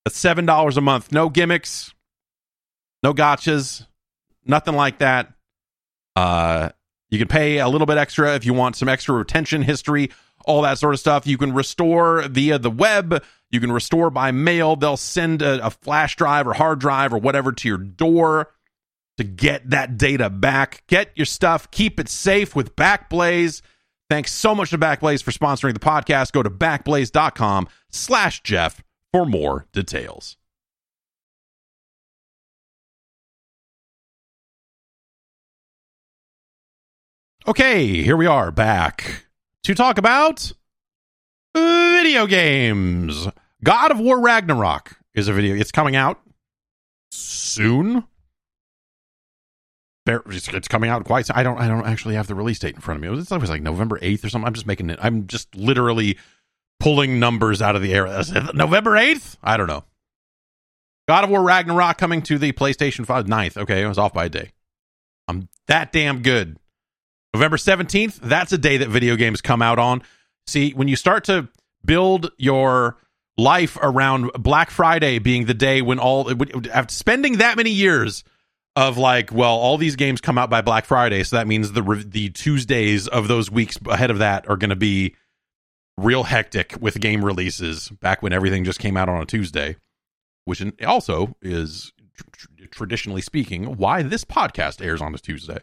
That's 0.04 0.18
seven 0.18 0.46
dollars 0.46 0.76
a 0.76 0.80
month, 0.80 1.12
no 1.12 1.28
gimmicks, 1.28 1.92
no 3.02 3.12
gotchas, 3.12 3.86
nothing 4.46 4.74
like 4.74 4.98
that. 4.98 5.33
Uh, 6.16 6.70
you 7.10 7.18
can 7.18 7.28
pay 7.28 7.58
a 7.58 7.68
little 7.68 7.86
bit 7.86 7.98
extra 7.98 8.34
if 8.34 8.44
you 8.44 8.54
want 8.54 8.76
some 8.76 8.88
extra 8.88 9.14
retention 9.14 9.62
history, 9.62 10.10
all 10.46 10.62
that 10.62 10.78
sort 10.78 10.94
of 10.94 11.00
stuff. 11.00 11.26
You 11.26 11.38
can 11.38 11.52
restore 11.52 12.22
via 12.22 12.58
the 12.58 12.70
web. 12.70 13.22
You 13.50 13.60
can 13.60 13.70
restore 13.70 14.10
by 14.10 14.32
mail. 14.32 14.76
They'll 14.76 14.96
send 14.96 15.42
a, 15.42 15.66
a 15.66 15.70
flash 15.70 16.16
drive 16.16 16.46
or 16.46 16.54
hard 16.54 16.80
drive 16.80 17.12
or 17.12 17.18
whatever 17.18 17.52
to 17.52 17.68
your 17.68 17.78
door 17.78 18.50
to 19.16 19.24
get 19.24 19.70
that 19.70 19.96
data 19.96 20.28
back. 20.28 20.82
Get 20.88 21.10
your 21.14 21.26
stuff. 21.26 21.70
Keep 21.70 22.00
it 22.00 22.08
safe 22.08 22.56
with 22.56 22.74
Backblaze. 22.74 23.62
Thanks 24.10 24.32
so 24.32 24.54
much 24.54 24.70
to 24.70 24.78
Backblaze 24.78 25.22
for 25.22 25.30
sponsoring 25.30 25.74
the 25.74 25.80
podcast. 25.80 26.32
Go 26.32 26.42
to 26.42 26.50
backblaze.com 26.50 27.68
slash 27.90 28.42
Jeff 28.42 28.82
for 29.12 29.24
more 29.24 29.66
details. 29.72 30.36
Okay, 37.46 38.02
here 38.02 38.16
we 38.16 38.24
are 38.24 38.50
back 38.50 39.26
to 39.64 39.74
talk 39.74 39.98
about 39.98 40.50
video 41.54 42.26
games. 42.26 43.28
God 43.62 43.90
of 43.90 44.00
War 44.00 44.18
Ragnarok 44.18 44.96
is 45.12 45.28
a 45.28 45.34
video. 45.34 45.54
It's 45.54 45.70
coming 45.70 45.94
out 45.94 46.22
soon. 47.10 48.04
It's 50.06 50.68
coming 50.68 50.88
out 50.88 51.04
quite. 51.04 51.28
I 51.36 51.42
don't. 51.42 51.58
I 51.58 51.68
don't 51.68 51.84
actually 51.86 52.14
have 52.14 52.28
the 52.28 52.34
release 52.34 52.60
date 52.60 52.76
in 52.76 52.80
front 52.80 53.04
of 53.04 53.12
me. 53.12 53.20
It's 53.20 53.30
always 53.30 53.50
like 53.50 53.60
November 53.60 53.98
eighth 54.00 54.24
or 54.24 54.30
something. 54.30 54.46
I'm 54.46 54.54
just 54.54 54.66
making 54.66 54.88
it. 54.88 54.98
I'm 55.02 55.26
just 55.26 55.54
literally 55.54 56.16
pulling 56.80 57.20
numbers 57.20 57.60
out 57.60 57.76
of 57.76 57.82
the 57.82 57.92
air. 57.92 58.06
November 58.54 58.96
eighth. 58.96 59.36
I 59.42 59.58
don't 59.58 59.66
know. 59.66 59.84
God 61.06 61.24
of 61.24 61.30
War 61.30 61.42
Ragnarok 61.42 61.98
coming 61.98 62.22
to 62.22 62.38
the 62.38 62.52
PlayStation 62.52 63.04
5 63.04 63.26
9th. 63.26 63.58
Okay, 63.58 63.84
I 63.84 63.86
was 63.86 63.98
off 63.98 64.14
by 64.14 64.24
a 64.24 64.30
day. 64.30 64.52
I'm 65.28 65.50
that 65.66 65.92
damn 65.92 66.22
good. 66.22 66.56
November 67.34 67.56
17th, 67.56 68.20
that's 68.20 68.52
a 68.52 68.58
day 68.58 68.76
that 68.76 68.88
video 68.88 69.16
games 69.16 69.40
come 69.40 69.60
out 69.60 69.80
on. 69.80 70.02
See, 70.46 70.70
when 70.70 70.86
you 70.86 70.94
start 70.94 71.24
to 71.24 71.48
build 71.84 72.30
your 72.38 72.96
life 73.36 73.76
around 73.82 74.30
Black 74.38 74.70
Friday 74.70 75.18
being 75.18 75.46
the 75.46 75.54
day 75.54 75.82
when 75.82 75.98
all 75.98 76.30
after 76.72 76.94
spending 76.94 77.38
that 77.38 77.56
many 77.56 77.70
years 77.70 78.22
of 78.76 78.98
like, 78.98 79.32
well, 79.32 79.56
all 79.56 79.76
these 79.78 79.96
games 79.96 80.20
come 80.20 80.38
out 80.38 80.48
by 80.48 80.62
Black 80.62 80.84
Friday, 80.84 81.24
so 81.24 81.36
that 81.36 81.48
means 81.48 81.72
the 81.72 82.04
the 82.06 82.30
Tuesdays 82.30 83.08
of 83.08 83.26
those 83.26 83.50
weeks 83.50 83.78
ahead 83.88 84.12
of 84.12 84.18
that 84.18 84.48
are 84.48 84.56
going 84.56 84.70
to 84.70 84.76
be 84.76 85.16
real 85.98 86.22
hectic 86.22 86.76
with 86.80 87.00
game 87.00 87.24
releases 87.24 87.88
back 87.88 88.22
when 88.22 88.32
everything 88.32 88.64
just 88.64 88.78
came 88.78 88.96
out 88.96 89.08
on 89.08 89.20
a 89.20 89.26
Tuesday, 89.26 89.76
which 90.44 90.62
also 90.86 91.34
is 91.42 91.92
tr- 92.32 92.48
traditionally 92.70 93.20
speaking 93.20 93.76
why 93.76 94.02
this 94.02 94.24
podcast 94.24 94.84
airs 94.84 95.00
on 95.00 95.14
a 95.14 95.18
Tuesday. 95.18 95.58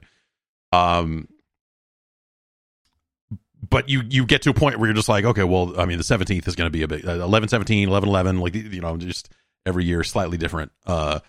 Um, 0.74 1.28
but 3.67 3.89
you 3.89 4.02
you 4.10 4.26
get 4.26 4.41
to 4.43 4.50
a 4.50 4.54
point 4.54 4.80
where 4.80 4.88
you're 4.88 4.95
just 4.95 5.10
like, 5.10 5.26
okay, 5.26 5.43
well, 5.43 5.80
I 5.80 5.86
mean, 5.86 5.97
the 5.97 6.04
17th 6.04 6.47
is 6.47 6.56
going 6.56 6.67
to 6.67 6.71
be 6.71 6.82
a 6.82 6.88
bit 6.88 7.08
uh, 7.08 7.24
11 7.24 7.50
17, 7.50 7.88
11 7.88 8.10
11, 8.10 8.39
like 8.39 8.56
you 8.56 8.82
know, 8.82 8.97
just 8.97 9.30
every 9.65 9.86
year 9.86 10.04
slightly 10.04 10.38
different. 10.38 10.71
Uh, 10.86 11.19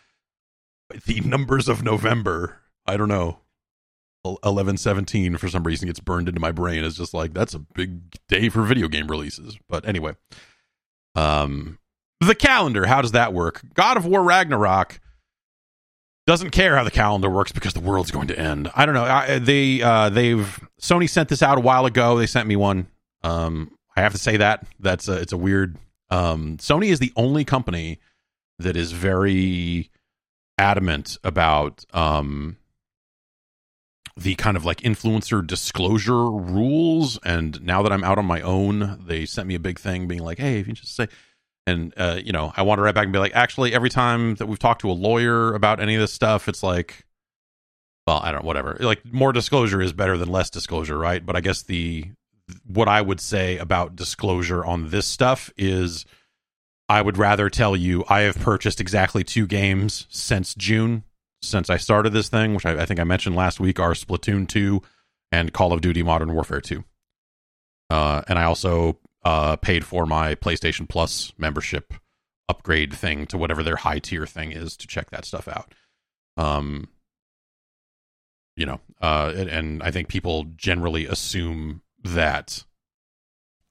the 1.06 1.20
numbers 1.20 1.68
of 1.68 1.82
November, 1.82 2.58
I 2.86 2.96
don't 2.96 3.08
know. 3.08 3.38
11 4.44 4.76
17 4.76 5.36
for 5.36 5.48
some 5.48 5.64
reason 5.64 5.88
gets 5.88 5.98
burned 5.98 6.28
into 6.28 6.40
my 6.40 6.52
brain 6.52 6.84
is 6.84 6.96
just 6.96 7.12
like 7.12 7.34
that's 7.34 7.54
a 7.54 7.58
big 7.58 8.02
day 8.28 8.48
for 8.48 8.62
video 8.62 8.86
game 8.86 9.08
releases 9.08 9.58
but 9.68 9.84
anyway 9.84 10.12
um 11.16 11.76
the 12.20 12.36
calendar 12.36 12.86
how 12.86 13.02
does 13.02 13.10
that 13.10 13.32
work 13.32 13.62
god 13.74 13.96
of 13.96 14.06
war 14.06 14.22
ragnarok 14.22 15.00
doesn't 16.26 16.50
care 16.50 16.76
how 16.76 16.84
the 16.84 16.90
calendar 16.90 17.28
works 17.28 17.52
because 17.52 17.74
the 17.74 17.80
world's 17.80 18.10
going 18.10 18.28
to 18.28 18.38
end. 18.38 18.70
I 18.74 18.86
don't 18.86 18.94
know. 18.94 19.04
I, 19.04 19.38
they 19.38 19.82
uh 19.82 20.08
they've 20.08 20.60
sony 20.80 21.08
sent 21.08 21.28
this 21.28 21.42
out 21.42 21.58
a 21.58 21.60
while 21.60 21.86
ago. 21.86 22.18
They 22.18 22.26
sent 22.26 22.46
me 22.46 22.56
one. 22.56 22.86
Um 23.22 23.72
i 23.96 24.00
have 24.00 24.12
to 24.12 24.18
say 24.18 24.36
that. 24.36 24.66
That's 24.78 25.08
a, 25.08 25.14
it's 25.14 25.32
a 25.32 25.36
weird 25.36 25.76
um 26.10 26.58
sony 26.58 26.88
is 26.90 26.98
the 26.98 27.12
only 27.16 27.44
company 27.44 27.98
that 28.58 28.76
is 28.76 28.92
very 28.92 29.90
adamant 30.58 31.18
about 31.24 31.84
um 31.92 32.56
the 34.16 34.34
kind 34.34 34.56
of 34.56 34.64
like 34.64 34.82
influencer 34.82 35.44
disclosure 35.44 36.30
rules. 36.30 37.18
And 37.24 37.60
now 37.62 37.82
that 37.82 37.90
i'm 37.90 38.04
out 38.04 38.18
on 38.18 38.26
my 38.26 38.40
own 38.42 39.04
they 39.06 39.26
sent 39.26 39.48
me 39.48 39.56
a 39.56 39.60
big 39.60 39.80
thing 39.80 40.06
being 40.06 40.22
like 40.22 40.38
hey 40.38 40.60
if 40.60 40.68
you 40.68 40.74
just 40.74 40.94
say 40.94 41.08
and 41.66 41.92
uh, 41.96 42.18
you 42.22 42.32
know 42.32 42.52
i 42.56 42.62
want 42.62 42.78
to 42.78 42.82
write 42.82 42.94
back 42.94 43.04
and 43.04 43.12
be 43.12 43.18
like 43.18 43.34
actually 43.34 43.74
every 43.74 43.90
time 43.90 44.34
that 44.36 44.46
we've 44.46 44.58
talked 44.58 44.80
to 44.80 44.90
a 44.90 44.92
lawyer 44.92 45.54
about 45.54 45.80
any 45.80 45.94
of 45.94 46.00
this 46.00 46.12
stuff 46.12 46.48
it's 46.48 46.62
like 46.62 47.06
well 48.06 48.20
i 48.22 48.30
don't 48.30 48.42
know 48.42 48.46
whatever 48.46 48.76
like 48.80 49.00
more 49.12 49.32
disclosure 49.32 49.80
is 49.80 49.92
better 49.92 50.16
than 50.16 50.28
less 50.28 50.50
disclosure 50.50 50.98
right 50.98 51.24
but 51.24 51.36
i 51.36 51.40
guess 51.40 51.62
the 51.62 52.10
what 52.66 52.88
i 52.88 53.00
would 53.00 53.20
say 53.20 53.58
about 53.58 53.96
disclosure 53.96 54.64
on 54.64 54.90
this 54.90 55.06
stuff 55.06 55.50
is 55.56 56.04
i 56.88 57.00
would 57.00 57.16
rather 57.16 57.48
tell 57.48 57.76
you 57.76 58.04
i 58.08 58.20
have 58.20 58.36
purchased 58.36 58.80
exactly 58.80 59.22
two 59.22 59.46
games 59.46 60.06
since 60.10 60.54
june 60.54 61.04
since 61.42 61.68
I 61.68 61.76
started 61.76 62.10
this 62.10 62.28
thing, 62.28 62.54
which 62.54 62.64
I, 62.64 62.82
I, 62.82 62.86
think 62.86 63.00
I 63.00 63.04
mentioned 63.04 63.36
last 63.36 63.60
week, 63.60 63.80
are 63.80 63.92
Splatoon 63.92 64.48
2 64.48 64.80
and 65.32 65.52
Call 65.52 65.72
of 65.72 65.80
Duty 65.80 66.02
Modern 66.02 66.32
Warfare 66.32 66.60
2. 66.60 66.84
Uh, 67.90 68.22
and 68.28 68.38
I 68.38 68.44
also 68.44 68.98
uh, 69.24 69.56
paid 69.56 69.84
for 69.84 70.06
my 70.06 70.34
PlayStation 70.34 70.88
Plus 70.88 71.32
membership 71.38 71.94
upgrade 72.48 72.92
thing 72.92 73.26
to 73.26 73.38
whatever 73.38 73.62
their 73.62 73.76
high 73.76 73.98
tier 73.98 74.26
thing 74.26 74.52
is 74.52 74.76
to 74.76 74.86
check 74.86 75.10
that 75.10 75.24
stuff 75.24 75.48
out. 75.48 75.72
Um, 76.36 76.88
you 78.56 78.66
know, 78.66 78.80
uh, 79.00 79.32
and, 79.34 79.48
and 79.48 79.82
I 79.82 79.90
think 79.90 80.08
people 80.08 80.44
generally 80.56 81.06
assume 81.06 81.82
that 82.04 82.64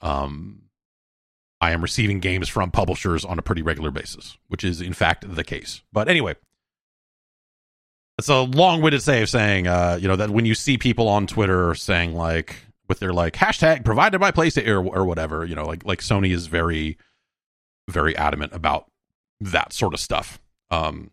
um, 0.02 0.64
I 1.60 1.72
am 1.72 1.82
receiving 1.82 2.20
games 2.20 2.50
from 2.50 2.72
publishers 2.72 3.24
on 3.24 3.38
a 3.38 3.44
pretty 3.44 3.62
regular 3.62 3.92
basis, 3.92 4.38
which 4.48 4.64
is 4.64 4.82
in 4.82 4.94
fact 4.94 5.36
the 5.36 5.44
case. 5.44 5.82
But 5.94 6.10
anyway, 6.10 6.36
it's 8.18 8.30
a 8.30 8.42
long-winded 8.42 9.06
way 9.06 9.22
of 9.22 9.30
saying, 9.30 9.68
uh, 9.68 10.00
you 10.02 10.08
know, 10.08 10.16
that 10.16 10.32
when 10.32 10.46
you 10.46 10.56
see 10.56 10.78
people 10.78 11.08
on 11.08 11.28
Twitter 11.28 11.76
saying 11.76 12.16
like 12.16 12.56
with 12.92 13.00
their 13.00 13.14
like 13.14 13.36
hashtag 13.36 13.86
provided 13.86 14.20
by 14.20 14.32
PlayStation 14.32 14.68
or, 14.68 14.86
or 14.86 15.06
whatever, 15.06 15.46
you 15.46 15.56
know, 15.56 15.66
like 15.66 15.86
like 15.86 16.00
Sony 16.00 16.34
is 16.34 16.48
very, 16.48 16.98
very 17.90 18.18
adamant 18.18 18.52
about 18.54 18.92
that 19.40 19.72
sort 19.72 19.94
of 19.94 20.02
stuff. 20.02 20.42
Um, 20.72 21.10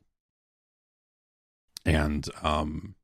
and 1.87 2.29
um, 2.43 2.97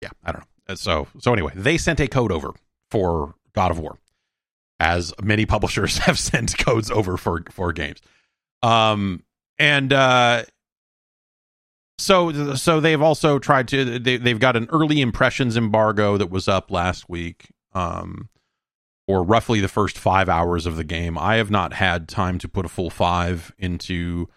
yeah, 0.00 0.10
I 0.22 0.30
don't 0.30 0.44
know. 0.68 0.74
So 0.76 1.08
so 1.18 1.32
anyway, 1.32 1.50
they 1.56 1.78
sent 1.78 1.98
a 1.98 2.06
code 2.06 2.30
over 2.30 2.52
for 2.92 3.34
God 3.56 3.72
of 3.72 3.80
War, 3.80 3.98
as 4.78 5.12
many 5.20 5.44
publishers 5.44 5.98
have 6.06 6.16
sent 6.16 6.56
codes 6.58 6.92
over 6.92 7.16
for 7.16 7.42
for 7.50 7.72
games. 7.72 7.98
Um, 8.62 9.24
and 9.58 9.92
uh 9.92 10.44
so 11.98 12.54
so 12.54 12.80
they've 12.80 13.02
also 13.02 13.38
tried 13.38 13.68
to 13.68 13.98
they 13.98 14.16
they've 14.16 14.40
got 14.40 14.56
an 14.56 14.68
early 14.70 15.00
impressions 15.00 15.56
embargo 15.56 16.16
that 16.16 16.30
was 16.30 16.48
up 16.48 16.70
last 16.70 17.08
week 17.08 17.48
um 17.74 18.28
for 19.08 19.22
roughly 19.24 19.60
the 19.60 19.68
first 19.68 19.98
5 19.98 20.28
hours 20.28 20.66
of 20.66 20.76
the 20.76 20.84
game. 20.84 21.16
I 21.16 21.36
have 21.36 21.50
not 21.50 21.72
had 21.72 22.08
time 22.08 22.38
to 22.40 22.48
put 22.48 22.66
a 22.66 22.68
full 22.68 22.90
5 22.90 23.54
into 23.58 24.28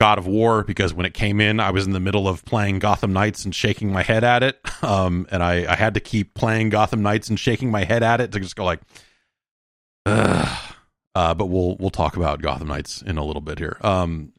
God 0.00 0.16
of 0.16 0.26
War 0.26 0.64
because 0.64 0.94
when 0.94 1.04
it 1.04 1.12
came 1.12 1.42
in, 1.42 1.60
I 1.60 1.70
was 1.72 1.86
in 1.86 1.92
the 1.92 2.00
middle 2.00 2.26
of 2.26 2.42
playing 2.46 2.78
Gotham 2.78 3.12
Knights 3.12 3.44
and 3.44 3.54
shaking 3.54 3.92
my 3.92 4.02
head 4.02 4.24
at 4.24 4.42
it. 4.42 4.58
Um, 4.82 5.28
and 5.30 5.44
I, 5.44 5.72
I 5.72 5.76
had 5.76 5.94
to 5.94 6.00
keep 6.00 6.34
playing 6.34 6.70
Gotham 6.70 7.02
Knights 7.02 7.28
and 7.28 7.38
shaking 7.38 7.70
my 7.70 7.84
head 7.84 8.02
at 8.02 8.20
it 8.20 8.32
to 8.32 8.40
just 8.40 8.56
go 8.56 8.64
like, 8.64 8.80
Ugh. 10.06 10.74
Uh, 11.14 11.34
but 11.34 11.46
we'll 11.46 11.76
we'll 11.76 11.90
talk 11.90 12.16
about 12.16 12.42
Gotham 12.42 12.66
Knights 12.66 13.00
in 13.00 13.16
a 13.16 13.24
little 13.24 13.40
bit 13.40 13.60
here. 13.60 13.76
Um, 13.80 14.32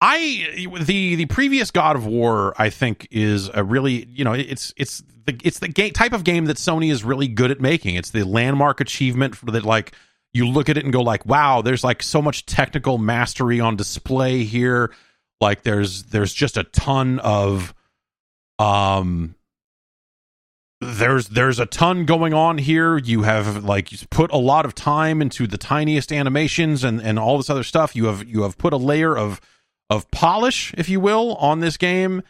I 0.00 0.66
the 0.82 1.14
the 1.14 1.26
previous 1.26 1.70
God 1.70 1.96
of 1.96 2.06
War 2.06 2.54
I 2.58 2.70
think 2.70 3.08
is 3.10 3.48
a 3.52 3.64
really 3.64 4.06
you 4.10 4.24
know 4.24 4.34
it's 4.34 4.74
it's 4.76 5.02
the 5.24 5.38
it's 5.42 5.58
the 5.58 5.68
game 5.68 5.92
type 5.92 6.12
of 6.12 6.24
game 6.24 6.46
that 6.46 6.58
Sony 6.58 6.90
is 6.90 7.02
really 7.02 7.28
good 7.28 7.50
at 7.50 7.60
making. 7.60 7.94
It's 7.94 8.10
the 8.10 8.24
landmark 8.24 8.80
achievement 8.80 9.36
for 9.36 9.46
that 9.46 9.64
like 9.64 9.92
you 10.34 10.46
look 10.46 10.68
at 10.68 10.76
it 10.76 10.84
and 10.84 10.92
go 10.92 11.00
like 11.00 11.24
wow 11.24 11.62
there's 11.62 11.82
like 11.82 12.02
so 12.02 12.20
much 12.20 12.44
technical 12.44 12.98
mastery 12.98 13.58
on 13.58 13.76
display 13.76 14.44
here. 14.44 14.92
Like 15.40 15.62
there's 15.62 16.04
there's 16.04 16.34
just 16.34 16.58
a 16.58 16.64
ton 16.64 17.18
of 17.20 17.74
um 18.58 19.34
there's 20.82 21.28
there's 21.28 21.58
a 21.58 21.66
ton 21.66 22.04
going 22.04 22.34
on 22.34 22.58
here. 22.58 22.98
You 22.98 23.22
have 23.22 23.64
like 23.64 23.92
you 23.92 23.98
put 24.10 24.30
a 24.30 24.36
lot 24.36 24.66
of 24.66 24.74
time 24.74 25.22
into 25.22 25.46
the 25.46 25.56
tiniest 25.56 26.12
animations 26.12 26.84
and 26.84 27.00
and 27.00 27.18
all 27.18 27.38
this 27.38 27.48
other 27.48 27.62
stuff. 27.62 27.96
You 27.96 28.06
have 28.06 28.28
you 28.28 28.42
have 28.42 28.58
put 28.58 28.74
a 28.74 28.76
layer 28.76 29.16
of 29.16 29.40
of 29.88 30.10
polish, 30.10 30.74
if 30.76 30.88
you 30.88 31.00
will, 31.00 31.34
on 31.36 31.60
this 31.60 31.76
game 31.76 32.22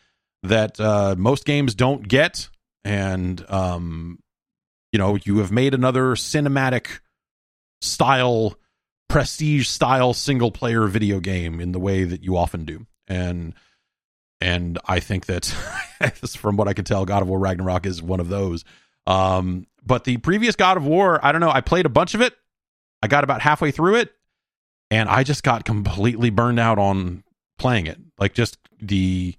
that 0.42 0.78
uh, 0.80 1.14
most 1.16 1.44
games 1.44 1.74
don't 1.74 2.06
get. 2.06 2.48
And, 2.84 3.44
um, 3.48 4.18
you 4.92 4.98
know, 4.98 5.18
you 5.24 5.38
have 5.38 5.50
made 5.50 5.74
another 5.74 6.14
cinematic 6.14 7.00
style, 7.80 8.56
prestige 9.08 9.68
style 9.68 10.14
single 10.14 10.50
player 10.50 10.86
video 10.86 11.20
game 11.20 11.60
in 11.60 11.72
the 11.72 11.80
way 11.80 12.04
that 12.04 12.22
you 12.22 12.36
often 12.36 12.64
do. 12.64 12.86
And, 13.08 13.54
and 14.40 14.78
I 14.86 15.00
think 15.00 15.26
that 15.26 15.44
from 16.38 16.56
what 16.56 16.68
I 16.68 16.74
can 16.74 16.84
tell, 16.84 17.04
God 17.04 17.22
of 17.22 17.28
War 17.28 17.38
Ragnarok 17.38 17.86
is 17.86 18.02
one 18.02 18.20
of 18.20 18.28
those. 18.28 18.64
Um, 19.06 19.66
but 19.84 20.04
the 20.04 20.18
previous 20.18 20.56
God 20.56 20.76
of 20.76 20.84
War, 20.84 21.24
I 21.24 21.32
don't 21.32 21.40
know, 21.40 21.50
I 21.50 21.60
played 21.60 21.86
a 21.86 21.90
bunch 21.90 22.14
of 22.14 22.20
it. 22.20 22.34
I 23.02 23.08
got 23.08 23.24
about 23.24 23.40
halfway 23.40 23.70
through 23.70 23.96
it 23.96 24.12
and 24.90 25.08
I 25.08 25.24
just 25.24 25.42
got 25.42 25.64
completely 25.64 26.30
burned 26.30 26.60
out 26.60 26.78
on 26.78 27.24
playing 27.58 27.86
it. 27.86 27.98
Like 28.18 28.34
just 28.34 28.58
the 28.80 29.34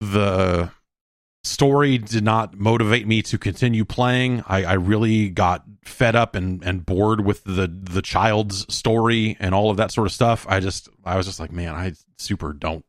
the 0.00 0.70
story 1.44 1.98
did 1.98 2.24
not 2.24 2.56
motivate 2.58 3.06
me 3.06 3.22
to 3.22 3.38
continue 3.38 3.84
playing. 3.84 4.42
I, 4.46 4.64
I 4.64 4.72
really 4.74 5.28
got 5.28 5.64
fed 5.84 6.16
up 6.16 6.34
and, 6.34 6.62
and 6.64 6.84
bored 6.84 7.24
with 7.24 7.44
the 7.44 7.66
the 7.66 8.02
child's 8.02 8.72
story 8.74 9.36
and 9.38 9.54
all 9.54 9.70
of 9.70 9.76
that 9.76 9.92
sort 9.92 10.06
of 10.06 10.12
stuff. 10.12 10.46
I 10.48 10.60
just 10.60 10.88
I 11.04 11.16
was 11.16 11.26
just 11.26 11.38
like, 11.38 11.52
man, 11.52 11.74
I 11.74 11.92
super 12.18 12.52
don't. 12.52 12.84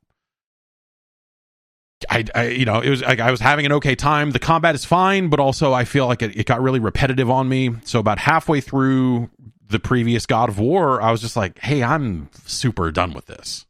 I, 2.10 2.26
I 2.34 2.48
you 2.50 2.66
know 2.66 2.82
it 2.82 2.90
was 2.90 3.02
like 3.02 3.20
I 3.20 3.32
was 3.32 3.40
having 3.40 3.66
an 3.66 3.72
okay 3.74 3.96
time. 3.96 4.32
The 4.32 4.40
combat 4.40 4.76
is 4.76 4.86
fine, 4.86 5.30
but 5.30 5.40
also 5.40 5.74
I 5.74 5.86
feel 5.86 6.08
like 6.08 6.22
it, 6.22 6.38
it 6.38 6.46
got 6.46 6.62
really 6.62 6.80
repetitive 6.80 7.30
on 7.30 7.50
me. 7.50 7.72
So 7.84 8.00
about 8.00 8.20
halfway 8.20 8.62
through 8.62 9.30
the 9.68 9.80
previous 9.80 10.26
God 10.26 10.50
of 10.50 10.60
War, 10.60 11.02
I 11.02 11.12
was 11.12 11.22
just 11.22 11.36
like, 11.36 11.60
hey, 11.60 11.84
I'm 11.84 12.30
super 12.46 12.92
done 12.92 13.14
with 13.14 13.26
this. 13.26 13.66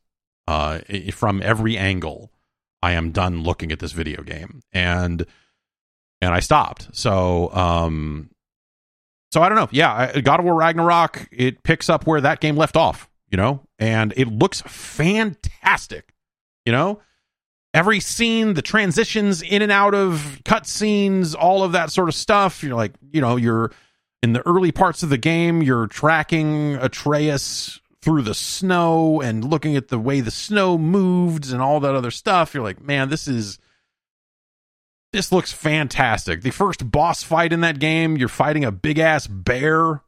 Uh, 0.47 0.79
from 1.11 1.41
every 1.41 1.77
angle, 1.77 2.31
I 2.81 2.91
am 2.91 3.11
done 3.11 3.43
looking 3.43 3.71
at 3.71 3.79
this 3.79 3.93
video 3.93 4.21
game, 4.21 4.61
and 4.71 5.25
and 6.21 6.33
I 6.33 6.39
stopped. 6.39 6.89
So, 6.95 7.51
um, 7.53 8.29
so 9.31 9.41
I 9.41 9.49
don't 9.49 9.57
know. 9.57 9.69
Yeah, 9.71 10.19
God 10.21 10.39
of 10.39 10.45
War 10.45 10.53
Ragnarok 10.53 11.27
it 11.31 11.63
picks 11.63 11.89
up 11.89 12.05
where 12.05 12.21
that 12.21 12.41
game 12.41 12.55
left 12.55 12.77
off, 12.77 13.09
you 13.29 13.37
know, 13.37 13.61
and 13.79 14.13
it 14.15 14.27
looks 14.27 14.61
fantastic. 14.61 16.13
You 16.65 16.71
know, 16.73 17.01
every 17.73 17.99
scene, 17.99 18.53
the 18.53 18.61
transitions 18.61 19.41
in 19.41 19.61
and 19.61 19.71
out 19.71 19.93
of 19.95 20.39
cutscenes, 20.45 21.35
all 21.37 21.63
of 21.63 21.71
that 21.71 21.91
sort 21.91 22.07
of 22.07 22.15
stuff. 22.15 22.63
You're 22.63 22.75
like, 22.75 22.93
you 23.11 23.21
know, 23.21 23.35
you're 23.35 23.71
in 24.25 24.33
the 24.33 24.45
early 24.47 24.71
parts 24.71 25.03
of 25.03 25.09
the 25.09 25.19
game, 25.19 25.61
you're 25.61 25.85
tracking 25.85 26.77
Atreus 26.77 27.79
through 28.01 28.23
the 28.23 28.33
snow 28.33 29.21
and 29.21 29.43
looking 29.43 29.75
at 29.75 29.89
the 29.89 29.99
way 29.99 30.19
the 30.19 30.31
snow 30.31 30.79
moved 30.79 31.53
and 31.53 31.61
all 31.61 31.79
that 31.79 31.93
other 31.93 32.09
stuff. 32.09 32.51
You're 32.51 32.63
like, 32.63 32.81
man, 32.81 33.09
this 33.09 33.27
is 33.27 33.59
this 35.13 35.31
looks 35.31 35.53
fantastic. 35.53 36.41
The 36.41 36.49
first 36.49 36.89
boss 36.89 37.21
fight 37.21 37.53
in 37.53 37.61
that 37.61 37.77
game, 37.77 38.17
you're 38.17 38.27
fighting 38.27 38.65
a 38.65 38.71
big 38.71 38.97
ass 38.97 39.27
bear. 39.27 40.01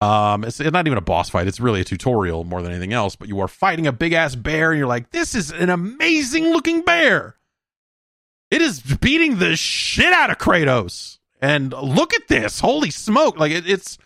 Um, 0.00 0.44
it's, 0.44 0.60
it's 0.60 0.70
not 0.70 0.86
even 0.86 0.96
a 0.96 1.02
boss 1.02 1.28
fight; 1.28 1.48
it's 1.48 1.58
really 1.58 1.80
a 1.80 1.84
tutorial 1.84 2.44
more 2.44 2.62
than 2.62 2.70
anything 2.70 2.92
else. 2.92 3.16
But 3.16 3.26
you 3.26 3.40
are 3.40 3.48
fighting 3.48 3.88
a 3.88 3.92
big 3.92 4.12
ass 4.12 4.36
bear, 4.36 4.70
and 4.70 4.78
you're 4.78 4.86
like, 4.86 5.10
"This 5.10 5.34
is 5.34 5.50
an 5.50 5.68
amazing 5.68 6.44
looking 6.52 6.82
bear." 6.82 7.34
It 8.52 8.62
is 8.62 8.80
beating 8.80 9.40
the 9.40 9.56
shit 9.56 10.12
out 10.12 10.30
of 10.30 10.38
Kratos, 10.38 11.18
and 11.42 11.72
look 11.72 12.14
at 12.14 12.28
this! 12.28 12.60
Holy 12.60 12.90
smoke! 12.90 13.38
Like 13.38 13.52
it, 13.52 13.68
it's 13.68 13.98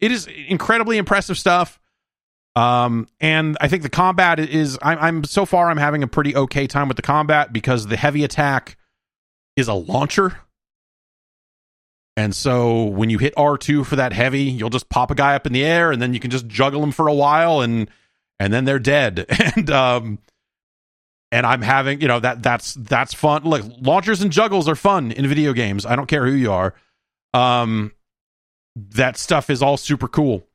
it 0.00 0.12
is 0.12 0.26
incredibly 0.26 0.98
impressive 0.98 1.38
stuff. 1.38 1.80
Um, 2.56 3.08
and 3.20 3.56
I 3.60 3.68
think 3.68 3.82
the 3.82 3.88
combat 3.88 4.38
is 4.38 4.78
I'm, 4.82 4.98
I'm 4.98 5.24
so 5.24 5.46
far 5.46 5.70
I'm 5.70 5.76
having 5.76 6.02
a 6.02 6.06
pretty 6.06 6.36
okay 6.36 6.66
time 6.66 6.88
with 6.88 6.96
the 6.96 7.02
combat 7.02 7.52
because 7.52 7.86
the 7.86 7.96
heavy 7.96 8.22
attack 8.22 8.76
is 9.56 9.66
a 9.68 9.74
launcher. 9.74 10.38
And 12.16 12.34
so 12.34 12.84
when 12.84 13.10
you 13.10 13.18
hit 13.18 13.34
R2 13.34 13.84
for 13.84 13.96
that 13.96 14.12
heavy, 14.12 14.42
you'll 14.42 14.70
just 14.70 14.88
pop 14.88 15.10
a 15.10 15.16
guy 15.16 15.34
up 15.34 15.46
in 15.46 15.52
the 15.52 15.64
air 15.64 15.90
and 15.90 16.00
then 16.00 16.14
you 16.14 16.20
can 16.20 16.30
just 16.30 16.46
juggle 16.46 16.80
them 16.80 16.92
for 16.92 17.08
a 17.08 17.14
while 17.14 17.60
and 17.60 17.88
and 18.38 18.52
then 18.52 18.64
they're 18.64 18.78
dead. 18.78 19.26
And 19.56 19.70
um 19.70 20.18
and 21.34 21.44
I'm 21.44 21.62
having, 21.62 22.00
you 22.00 22.06
know, 22.06 22.20
that 22.20 22.42
that's 22.44 22.74
that's 22.74 23.12
fun. 23.12 23.42
Look, 23.42 23.62
launchers 23.80 24.22
and 24.22 24.30
juggles 24.30 24.68
are 24.68 24.76
fun 24.76 25.10
in 25.10 25.26
video 25.26 25.52
games. 25.52 25.84
I 25.84 25.96
don't 25.96 26.06
care 26.06 26.24
who 26.24 26.32
you 26.32 26.52
are. 26.52 26.74
Um 27.32 27.92
that 28.76 29.16
stuff 29.16 29.50
is 29.50 29.62
all 29.62 29.76
super 29.76 30.08
cool 30.08 30.46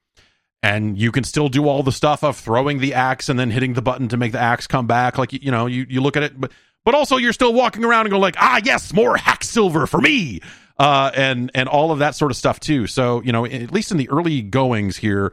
and 0.62 0.98
you 0.98 1.12
can 1.12 1.24
still 1.24 1.48
do 1.50 1.68
all 1.68 1.84
the 1.84 1.92
stuff 1.92 2.24
of 2.24 2.38
throwing 2.38 2.80
the 2.80 2.94
axe 2.94 3.30
and 3.30 3.40
then 3.40 3.50
hitting 3.50 3.74
the 3.74 3.82
button 3.82 4.10
to 4.10 4.18
make 4.18 4.34
the 4.34 4.40
axe 4.40 4.68
come 4.68 4.88
back 4.88 5.18
like 5.18 5.32
you 5.32 5.52
know 5.52 5.68
you, 5.68 5.86
you 5.90 6.02
look 6.02 6.18
at 6.18 6.24
it 6.24 6.40
but 6.40 6.52
but 6.84 6.94
also 6.94 7.16
you're 7.16 7.32
still 7.32 7.54
walking 7.54 7.86
around 7.86 8.02
and 8.02 8.12
go 8.12 8.20
like 8.20 8.36
ah 8.38 8.60
yes 8.64 8.94
more 8.94 9.16
hacksilver 9.16 9.88
for 9.88 10.02
me 10.02 10.42
uh 10.78 11.12
and 11.16 11.50
and 11.56 11.70
all 11.70 11.92
of 11.92 12.00
that 12.00 12.14
sort 12.14 12.30
of 12.30 12.36
stuff 12.36 12.60
too 12.60 12.88
so 12.88 13.22
you 13.24 13.32
know 13.32 13.46
at 13.46 13.72
least 13.72 13.92
in 13.92 13.98
the 13.98 14.10
early 14.10 14.42
goings 14.42 14.98
here 14.98 15.32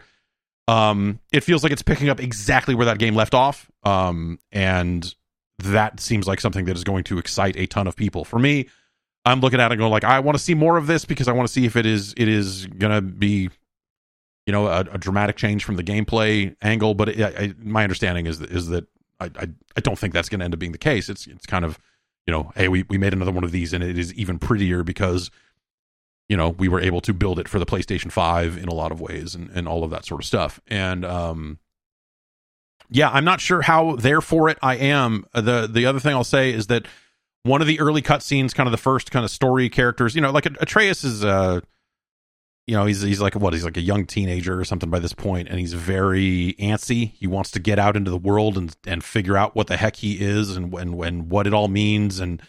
um 0.69 1.19
it 1.33 1.43
feels 1.43 1.65
like 1.65 1.73
it's 1.73 1.83
picking 1.83 2.09
up 2.09 2.21
exactly 2.21 2.77
where 2.77 2.87
that 2.87 2.99
game 2.99 3.17
left 3.17 3.35
off 3.35 3.69
um 3.83 4.39
and 4.53 5.13
that 5.59 6.01
seems 6.01 6.27
like 6.27 6.41
something 6.41 6.65
that 6.67 6.77
is 6.77 6.85
going 6.85 7.05
to 7.05 7.19
excite 7.19 7.57
a 7.57 7.67
ton 7.67 7.87
of 7.87 7.97
people 7.97 8.25
for 8.25 8.39
me 8.39 8.69
i'm 9.25 9.41
looking 9.41 9.61
at 9.61 9.73
it 9.73 9.77
going 9.77 9.91
like 9.91 10.05
i 10.05 10.21
want 10.21 10.37
to 10.37 10.43
see 10.43 10.55
more 10.55 10.77
of 10.77 10.87
this 10.87 11.05
because 11.05 11.29
i 11.29 11.33
want 11.33 11.47
to 11.47 11.53
see 11.53 11.65
if 11.65 11.77
it 11.77 11.87
is 11.87 12.15
it 12.17 12.29
is 12.29 12.67
gonna 12.67 13.01
be 13.01 13.49
you 14.47 14.53
know 14.53 14.69
a, 14.69 14.81
a 14.81 14.99
dramatic 14.99 15.37
change 15.37 15.65
from 15.65 15.77
the 15.77 15.85
gameplay 15.85 16.55
angle. 16.63 16.95
But 16.95 17.11
it, 17.11 17.39
I, 17.39 17.55
my 17.59 17.83
understanding 17.83 18.27
is 18.27 18.41
is 18.41 18.69
that 18.69 18.87
I, 19.21 19.27
I, 19.27 19.49
I 19.77 19.81
don't 19.81 19.99
think 19.99 20.15
that's 20.15 20.29
to 20.29 20.41
end 20.41 20.55
up 20.55 20.59
being 20.59 20.73
the 20.73 20.79
case. 20.79 21.09
It's 21.09 21.27
it's 21.27 21.47
kind 21.47 21.65
of 21.65 21.79
you 22.27 22.33
know 22.33 22.53
hey 22.55 22.69
we 22.69 22.85
we 22.85 22.97
made 22.97 23.13
another 23.13 23.33
one 23.33 23.45
of 23.45 23.53
these 23.53 23.73
and 23.73 23.85
it 23.85 23.99
is 23.99 24.15
even 24.15 24.39
prettier 24.39 24.83
because 24.83 25.31
you 26.29 26.37
know 26.37 26.51
we 26.51 26.69
were 26.69 26.81
able 26.81 27.01
to 27.03 27.13
build 27.13 27.39
it 27.39 27.49
for 27.49 27.59
the 27.59 27.67
PlayStation 27.67 28.11
Five 28.11 28.57
in 28.57 28.69
a 28.69 28.75
lot 28.75 28.93
of 28.93 29.01
ways 29.01 29.35
and 29.35 29.51
and 29.51 29.69
all 29.69 29.85
of 29.85 29.91
that 29.91 30.05
sort 30.05 30.21
of 30.21 30.27
stuff 30.27 30.61
and 30.69 31.05
um 31.05 31.59
yeah 32.91 33.11
I'm 33.11 33.25
not 33.25 33.41
sure 33.41 33.63
how 33.63 33.97
there 33.97 34.21
for 34.21 34.49
it 34.49 34.59
I 34.63 34.77
am. 34.77 35.27
The 35.35 35.67
the 35.67 35.87
other 35.87 36.01
thing 36.01 36.15
I'll 36.15 36.25
say 36.25 36.53
is 36.53 36.69
that 36.69 36.87
one 37.43 37.61
of 37.61 37.67
the 37.67 37.81
early 37.81 38.03
cutscenes 38.03 38.55
kind 38.55 38.67
of 38.67 38.73
the 38.73 38.79
first 38.79 39.11
kind 39.11 39.25
of 39.25 39.31
story 39.31 39.69
characters 39.69 40.15
you 40.15 40.21
know 40.21 40.31
like 40.31 40.47
Atreus 40.47 41.05
is 41.05 41.25
uh 41.25 41.61
you 42.67 42.77
know 42.77 42.85
he's 42.87 43.01
he's 43.01 43.21
like 43.21 43.35
what 43.35 43.53
he's 43.53 43.65
like 43.65 43.77
a 43.77 43.83
young 43.83 44.07
teenager 44.07 44.59
or 44.59 44.65
something 44.65 44.91
by 44.91 44.99
this 44.99 45.13
point 45.13 45.49
and 45.49 45.59
he's 45.59 45.73
very 45.73 46.55
antsy. 46.59 47.13
He 47.13 47.27
wants 47.27 47.53
to 47.53 47.61
get 47.61 47.79
out 47.79 47.97
into 47.97 48.11
the 48.11 48.19
world 48.19 48.59
and 48.59 48.77
and 48.87 49.05
figure 49.05 49.37
out 49.37 49.55
what 49.55 49.69
the 49.69 49.77
heck 49.77 49.97
he 49.97 50.21
is 50.21 50.57
and 50.57 50.73
and, 50.75 50.95
and 51.03 51.31
what 51.31 51.47
it 51.47 51.55
all 51.55 51.69
means 51.69 52.19
and 52.19 52.43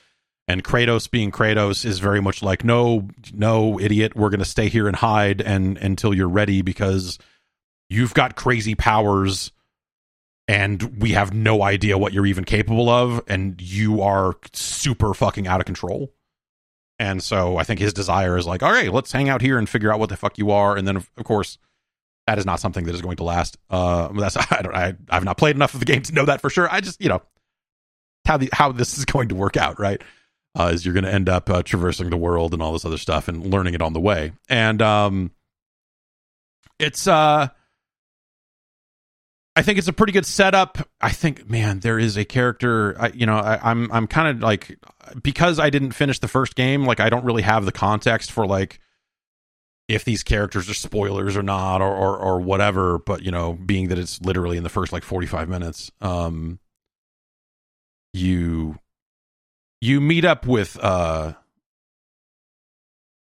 and 0.47 0.63
Kratos 0.63 1.11
being 1.11 1.31
Kratos 1.31 1.85
is 1.85 1.99
very 1.99 2.21
much 2.21 2.41
like 2.41 2.63
no 2.63 3.07
no 3.33 3.79
idiot 3.79 4.15
we're 4.15 4.29
to 4.29 4.45
stay 4.45 4.69
here 4.69 4.87
and 4.87 4.95
hide 4.95 5.41
and 5.41 5.77
until 5.77 6.13
you're 6.13 6.27
ready 6.27 6.61
because 6.61 7.19
you've 7.89 8.13
got 8.13 8.35
crazy 8.35 8.73
powers 8.73 9.51
and 10.47 11.01
we 11.01 11.11
have 11.11 11.33
no 11.33 11.61
idea 11.61 11.97
what 11.97 12.13
you're 12.13 12.25
even 12.25 12.43
capable 12.43 12.89
of 12.89 13.21
and 13.27 13.61
you 13.61 14.01
are 14.01 14.35
super 14.53 15.13
fucking 15.13 15.47
out 15.47 15.59
of 15.59 15.65
control 15.65 16.11
and 16.99 17.21
so 17.21 17.57
I 17.57 17.63
think 17.63 17.79
his 17.79 17.93
desire 17.93 18.37
is 18.37 18.47
like, 18.47 18.63
all 18.63 18.71
right, 18.71 18.91
let's 18.91 19.11
hang 19.11 19.29
out 19.29 19.41
here 19.41 19.57
and 19.57 19.69
figure 19.69 19.93
out 19.93 19.99
what 19.99 20.09
the 20.09 20.17
fuck 20.17 20.37
you 20.37 20.51
are. 20.51 20.75
And 20.75 20.87
then 20.87 20.95
of, 20.95 21.09
course, 21.23 21.59
that 22.25 22.39
is 22.39 22.45
not 22.45 22.59
something 22.59 22.85
that 22.85 22.95
is 22.95 23.01
going 23.01 23.17
to 23.17 23.23
last. 23.23 23.57
Uh, 23.69 24.07
that's 24.09 24.37
I 24.51 24.61
don't 24.61 24.75
I 24.75 24.95
I've 25.09 25.23
not 25.23 25.37
played 25.37 25.55
enough 25.55 25.73
of 25.73 25.79
the 25.79 25.85
game 25.85 26.01
to 26.03 26.13
know 26.13 26.25
that 26.25 26.41
for 26.41 26.49
sure. 26.49 26.67
I 26.71 26.81
just 26.81 27.01
you 27.01 27.09
know 27.09 27.21
how 28.25 28.37
the 28.37 28.49
how 28.51 28.71
this 28.71 28.97
is 28.97 29.05
going 29.05 29.29
to 29.29 29.35
work 29.35 29.57
out, 29.57 29.79
right? 29.79 30.01
Uh, 30.57 30.71
is 30.73 30.83
you're 30.83 30.93
going 30.93 31.03
to 31.03 31.13
end 31.13 31.29
up 31.29 31.51
uh, 31.51 31.61
traversing 31.61 32.09
the 32.09 32.17
world 32.17 32.51
and 32.51 32.63
all 32.63 32.73
this 32.73 32.83
other 32.83 32.97
stuff 32.97 33.27
and 33.27 33.45
learning 33.45 33.75
it 33.75 33.81
on 33.81 33.93
the 33.93 33.99
way. 33.99 34.31
And 34.49 34.81
um, 34.81 35.31
it's 36.79 37.07
uh 37.07 37.49
I 39.57 39.63
think 39.63 39.79
it's 39.79 39.87
a 39.87 39.93
pretty 39.93 40.13
good 40.13 40.27
setup. 40.27 40.87
I 41.01 41.09
think, 41.09 41.49
man, 41.49 41.79
there 41.79 41.97
is 41.97 42.15
a 42.15 42.23
character. 42.23 42.95
I, 43.01 43.07
you 43.07 43.25
know, 43.25 43.37
I, 43.37 43.59
I'm 43.71 43.91
I'm 43.91 44.05
kind 44.05 44.27
of 44.27 44.43
like 44.43 44.77
because 45.23 45.59
I 45.59 45.71
didn't 45.71 45.93
finish 45.93 46.19
the 46.19 46.27
first 46.27 46.55
game. 46.55 46.85
Like, 46.85 46.99
I 46.99 47.09
don't 47.09 47.25
really 47.25 47.41
have 47.41 47.65
the 47.65 47.71
context 47.71 48.31
for 48.31 48.45
like 48.45 48.79
if 49.87 50.05
these 50.05 50.21
characters 50.21 50.69
are 50.69 50.75
spoilers 50.75 51.35
or 51.35 51.41
not, 51.41 51.81
or 51.81 51.91
or, 51.91 52.17
or 52.19 52.39
whatever. 52.39 52.99
But 52.99 53.23
you 53.23 53.31
know, 53.31 53.53
being 53.53 53.87
that 53.87 53.97
it's 53.97 54.21
literally 54.21 54.57
in 54.57 54.63
the 54.63 54.69
first 54.69 54.93
like 54.93 55.01
45 55.01 55.49
minutes, 55.49 55.91
um, 56.01 56.59
you 58.13 58.77
you 59.81 59.99
meet 59.99 60.23
up 60.23 60.45
with 60.45 60.77
uh 60.79 61.33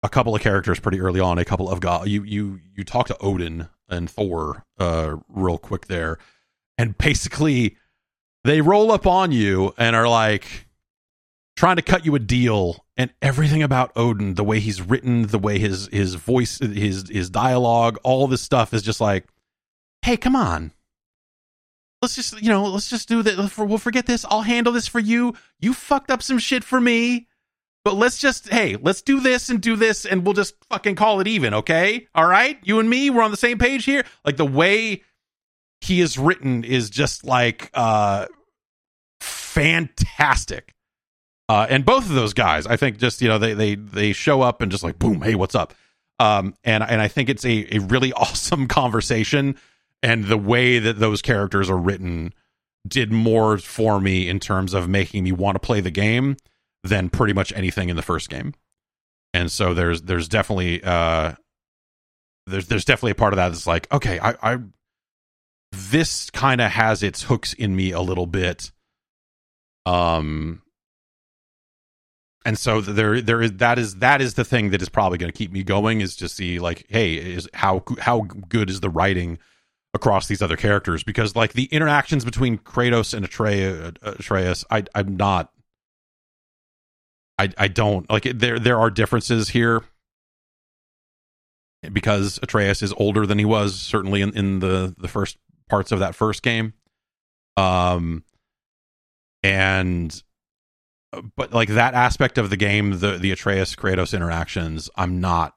a 0.02 0.08
couple 0.08 0.34
of 0.34 0.42
characters 0.42 0.80
pretty 0.80 1.00
early 1.00 1.20
on. 1.20 1.38
A 1.38 1.44
couple 1.44 1.70
of 1.70 1.78
god. 1.78 2.08
You 2.08 2.24
you 2.24 2.58
you 2.74 2.82
talk 2.82 3.06
to 3.06 3.16
Odin 3.18 3.68
and 3.88 4.10
Thor 4.10 4.64
uh, 4.78 5.16
real 5.28 5.58
quick 5.58 5.86
there, 5.86 6.18
and 6.78 6.96
basically 6.98 7.76
they 8.44 8.60
roll 8.60 8.92
up 8.92 9.06
on 9.06 9.32
you 9.32 9.74
and 9.78 9.96
are 9.96 10.08
like 10.08 10.66
trying 11.56 11.76
to 11.76 11.82
cut 11.82 12.04
you 12.04 12.14
a 12.14 12.18
deal 12.18 12.84
and 12.96 13.12
everything 13.22 13.62
about 13.62 13.92
Odin, 13.96 14.34
the 14.34 14.44
way 14.44 14.60
he's 14.60 14.82
written, 14.82 15.26
the 15.28 15.38
way 15.38 15.58
his 15.58 15.88
his 15.92 16.14
voice, 16.14 16.58
his 16.58 17.08
his 17.08 17.30
dialogue, 17.30 17.98
all 18.02 18.26
this 18.26 18.42
stuff 18.42 18.72
is 18.72 18.82
just 18.82 19.00
like, 19.00 19.26
hey, 20.02 20.16
come 20.16 20.36
on. 20.36 20.72
Let's 22.02 22.16
just, 22.16 22.42
you 22.42 22.50
know, 22.50 22.64
let's 22.64 22.90
just 22.90 23.08
do 23.08 23.22
that. 23.22 23.56
We'll 23.56 23.78
forget 23.78 24.04
this. 24.04 24.26
I'll 24.28 24.42
handle 24.42 24.72
this 24.74 24.86
for 24.86 25.00
you. 25.00 25.34
You 25.58 25.72
fucked 25.72 26.10
up 26.10 26.22
some 26.22 26.38
shit 26.38 26.62
for 26.62 26.78
me. 26.80 27.28
But 27.84 27.96
let's 27.96 28.16
just, 28.16 28.48
hey, 28.48 28.76
let's 28.80 29.02
do 29.02 29.20
this 29.20 29.50
and 29.50 29.60
do 29.60 29.76
this 29.76 30.06
and 30.06 30.24
we'll 30.24 30.32
just 30.32 30.54
fucking 30.70 30.94
call 30.94 31.20
it 31.20 31.26
even, 31.26 31.52
okay? 31.52 32.08
All 32.14 32.26
right? 32.26 32.58
You 32.64 32.80
and 32.80 32.88
me, 32.88 33.10
we're 33.10 33.22
on 33.22 33.30
the 33.30 33.36
same 33.36 33.58
page 33.58 33.84
here. 33.84 34.04
Like 34.24 34.38
the 34.38 34.46
way 34.46 35.02
he 35.82 36.00
is 36.00 36.16
written 36.18 36.64
is 36.64 36.88
just 36.88 37.24
like 37.24 37.70
uh 37.74 38.26
fantastic. 39.20 40.74
Uh 41.50 41.66
and 41.68 41.84
both 41.84 42.08
of 42.08 42.14
those 42.14 42.32
guys, 42.32 42.66
I 42.66 42.76
think 42.76 42.96
just, 42.96 43.20
you 43.20 43.28
know, 43.28 43.38
they 43.38 43.52
they 43.52 43.74
they 43.74 44.12
show 44.14 44.40
up 44.40 44.62
and 44.62 44.72
just 44.72 44.82
like 44.82 44.98
boom, 44.98 45.20
hey, 45.20 45.34
what's 45.34 45.54
up? 45.54 45.74
Um 46.18 46.54
and 46.64 46.82
and 46.82 47.02
I 47.02 47.08
think 47.08 47.28
it's 47.28 47.44
a 47.44 47.76
a 47.76 47.80
really 47.80 48.12
awesome 48.14 48.66
conversation 48.66 49.56
and 50.02 50.24
the 50.24 50.38
way 50.38 50.78
that 50.78 50.98
those 50.98 51.20
characters 51.20 51.68
are 51.68 51.76
written 51.76 52.32
did 52.88 53.12
more 53.12 53.58
for 53.58 54.00
me 54.00 54.26
in 54.26 54.40
terms 54.40 54.72
of 54.72 54.88
making 54.88 55.24
me 55.24 55.32
want 55.32 55.56
to 55.56 55.58
play 55.58 55.82
the 55.82 55.90
game 55.90 56.38
than 56.84 57.08
pretty 57.08 57.32
much 57.32 57.52
anything 57.56 57.88
in 57.88 57.96
the 57.96 58.02
first 58.02 58.28
game. 58.28 58.54
And 59.32 59.50
so 59.50 59.74
there's 59.74 60.02
there's 60.02 60.28
definitely 60.28 60.82
uh 60.84 61.32
there's 62.46 62.68
there's 62.68 62.84
definitely 62.84 63.12
a 63.12 63.16
part 63.16 63.32
of 63.32 63.38
that 63.38 63.48
that's 63.48 63.66
like, 63.66 63.92
okay, 63.92 64.20
I, 64.20 64.34
I 64.42 64.58
this 65.72 66.30
kind 66.30 66.60
of 66.60 66.70
has 66.70 67.02
its 67.02 67.22
hooks 67.22 67.52
in 67.54 67.74
me 67.74 67.90
a 67.90 68.00
little 68.00 68.26
bit. 68.26 68.70
Um 69.86 70.62
and 72.44 72.58
so 72.58 72.80
there 72.82 73.20
there 73.22 73.40
is 73.40 73.54
that 73.54 73.78
is 73.78 73.96
that 73.96 74.20
is 74.20 74.34
the 74.34 74.44
thing 74.44 74.70
that 74.70 74.82
is 74.82 74.90
probably 74.90 75.18
going 75.18 75.32
to 75.32 75.36
keep 75.36 75.50
me 75.50 75.62
going 75.62 76.02
is 76.02 76.14
to 76.16 76.28
see 76.28 76.58
like 76.58 76.84
hey 76.88 77.14
is 77.14 77.48
how 77.54 77.82
how 77.98 78.20
good 78.20 78.68
is 78.68 78.80
the 78.80 78.90
writing 78.90 79.38
across 79.94 80.26
these 80.26 80.42
other 80.42 80.56
characters 80.56 81.02
because 81.02 81.34
like 81.34 81.54
the 81.54 81.64
interactions 81.66 82.24
between 82.24 82.58
Kratos 82.58 83.14
and 83.14 83.24
Atreus, 83.24 83.92
Atreus 84.02 84.64
I 84.70 84.84
I'm 84.94 85.16
not 85.16 85.53
I 87.38 87.50
I 87.58 87.68
don't 87.68 88.08
like 88.10 88.24
there 88.24 88.58
there 88.58 88.78
are 88.78 88.90
differences 88.90 89.50
here 89.50 89.82
because 91.92 92.38
Atreus 92.42 92.82
is 92.82 92.92
older 92.96 93.26
than 93.26 93.38
he 93.38 93.44
was 93.44 93.78
certainly 93.78 94.22
in, 94.22 94.36
in 94.36 94.60
the 94.60 94.94
the 94.96 95.08
first 95.08 95.36
parts 95.68 95.92
of 95.92 95.98
that 95.98 96.14
first 96.14 96.42
game. 96.42 96.74
Um 97.56 98.24
and 99.42 100.22
but 101.36 101.52
like 101.52 101.68
that 101.68 101.94
aspect 101.94 102.38
of 102.38 102.50
the 102.50 102.56
game, 102.56 102.98
the 102.98 103.18
the 103.18 103.32
Atreus 103.32 103.74
Kratos 103.74 104.14
interactions, 104.14 104.88
I'm 104.96 105.20
not 105.20 105.54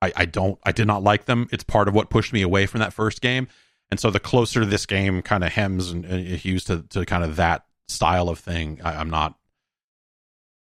I, 0.00 0.12
I 0.16 0.24
don't 0.26 0.58
I 0.64 0.72
did 0.72 0.86
not 0.86 1.02
like 1.02 1.24
them. 1.24 1.48
It's 1.50 1.64
part 1.64 1.88
of 1.88 1.94
what 1.94 2.10
pushed 2.10 2.32
me 2.32 2.42
away 2.42 2.66
from 2.66 2.80
that 2.80 2.92
first 2.92 3.20
game. 3.20 3.48
And 3.90 4.00
so 4.00 4.10
the 4.10 4.20
closer 4.20 4.64
this 4.64 4.86
game 4.86 5.22
kind 5.22 5.44
of 5.44 5.52
hems 5.52 5.90
and, 5.90 6.04
and 6.04 6.26
hews 6.26 6.64
to, 6.64 6.82
to 6.90 7.04
kind 7.04 7.22
of 7.22 7.36
that 7.36 7.66
style 7.86 8.28
of 8.28 8.38
thing, 8.38 8.80
I, 8.82 8.96
I'm 8.96 9.10
not 9.10 9.34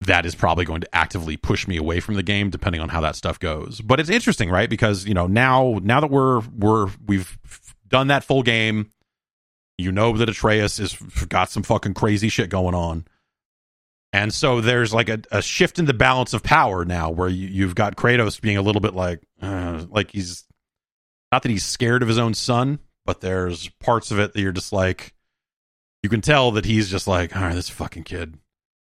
that 0.01 0.25
is 0.25 0.33
probably 0.33 0.65
going 0.65 0.81
to 0.81 0.95
actively 0.95 1.37
push 1.37 1.67
me 1.67 1.77
away 1.77 1.99
from 1.99 2.15
the 2.15 2.23
game 2.23 2.49
depending 2.49 2.81
on 2.81 2.89
how 2.89 3.01
that 3.01 3.15
stuff 3.15 3.39
goes. 3.39 3.81
But 3.81 3.99
it's 3.99 4.09
interesting, 4.09 4.49
right? 4.49 4.69
Because, 4.69 5.05
you 5.05 5.13
know, 5.13 5.27
now 5.27 5.79
now 5.83 5.99
that 5.99 6.09
we're 6.09 6.41
we're 6.57 6.89
we've 7.05 7.37
done 7.87 8.07
that 8.07 8.23
full 8.23 8.41
game, 8.41 8.91
you 9.77 9.91
know 9.91 10.17
that 10.17 10.29
Atreus 10.29 10.77
has 10.77 10.95
got 11.27 11.51
some 11.51 11.63
fucking 11.63 11.93
crazy 11.93 12.29
shit 12.29 12.49
going 12.49 12.73
on. 12.73 13.05
And 14.13 14.33
so 14.33 14.59
there's 14.59 14.93
like 14.93 15.07
a, 15.07 15.21
a 15.31 15.41
shift 15.41 15.79
in 15.79 15.85
the 15.85 15.93
balance 15.93 16.33
of 16.33 16.43
power 16.43 16.83
now 16.83 17.09
where 17.09 17.29
you, 17.29 17.47
you've 17.47 17.75
got 17.75 17.95
Kratos 17.95 18.41
being 18.41 18.57
a 18.57 18.61
little 18.61 18.81
bit 18.81 18.93
like 18.93 19.21
uh, 19.41 19.85
like 19.89 20.11
he's 20.11 20.43
not 21.31 21.43
that 21.43 21.49
he's 21.49 21.63
scared 21.63 22.01
of 22.01 22.09
his 22.09 22.17
own 22.17 22.33
son, 22.33 22.79
but 23.05 23.21
there's 23.21 23.69
parts 23.79 24.11
of 24.11 24.19
it 24.19 24.33
that 24.33 24.41
you're 24.41 24.51
just 24.51 24.73
like 24.73 25.13
you 26.01 26.09
can 26.09 26.21
tell 26.21 26.51
that 26.51 26.65
he's 26.65 26.89
just 26.89 27.07
like, 27.07 27.35
all 27.35 27.43
right, 27.43 27.55
this 27.55 27.69
fucking 27.69 28.03
kid 28.03 28.37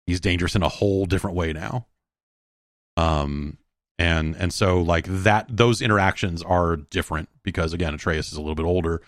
he's 0.06 0.20
dangerous 0.20 0.54
in 0.54 0.62
a 0.62 0.68
whole 0.68 1.06
different 1.06 1.36
way 1.36 1.52
now. 1.52 1.86
Um 2.96 3.58
and 3.98 4.36
and 4.36 4.52
so 4.52 4.80
like 4.82 5.06
that 5.06 5.46
those 5.48 5.80
interactions 5.80 6.42
are 6.42 6.76
different 6.76 7.28
because 7.42 7.72
again 7.72 7.94
atreus 7.94 8.32
is 8.32 8.38
a 8.38 8.40
little 8.40 8.54
bit 8.54 8.64
older. 8.66 9.02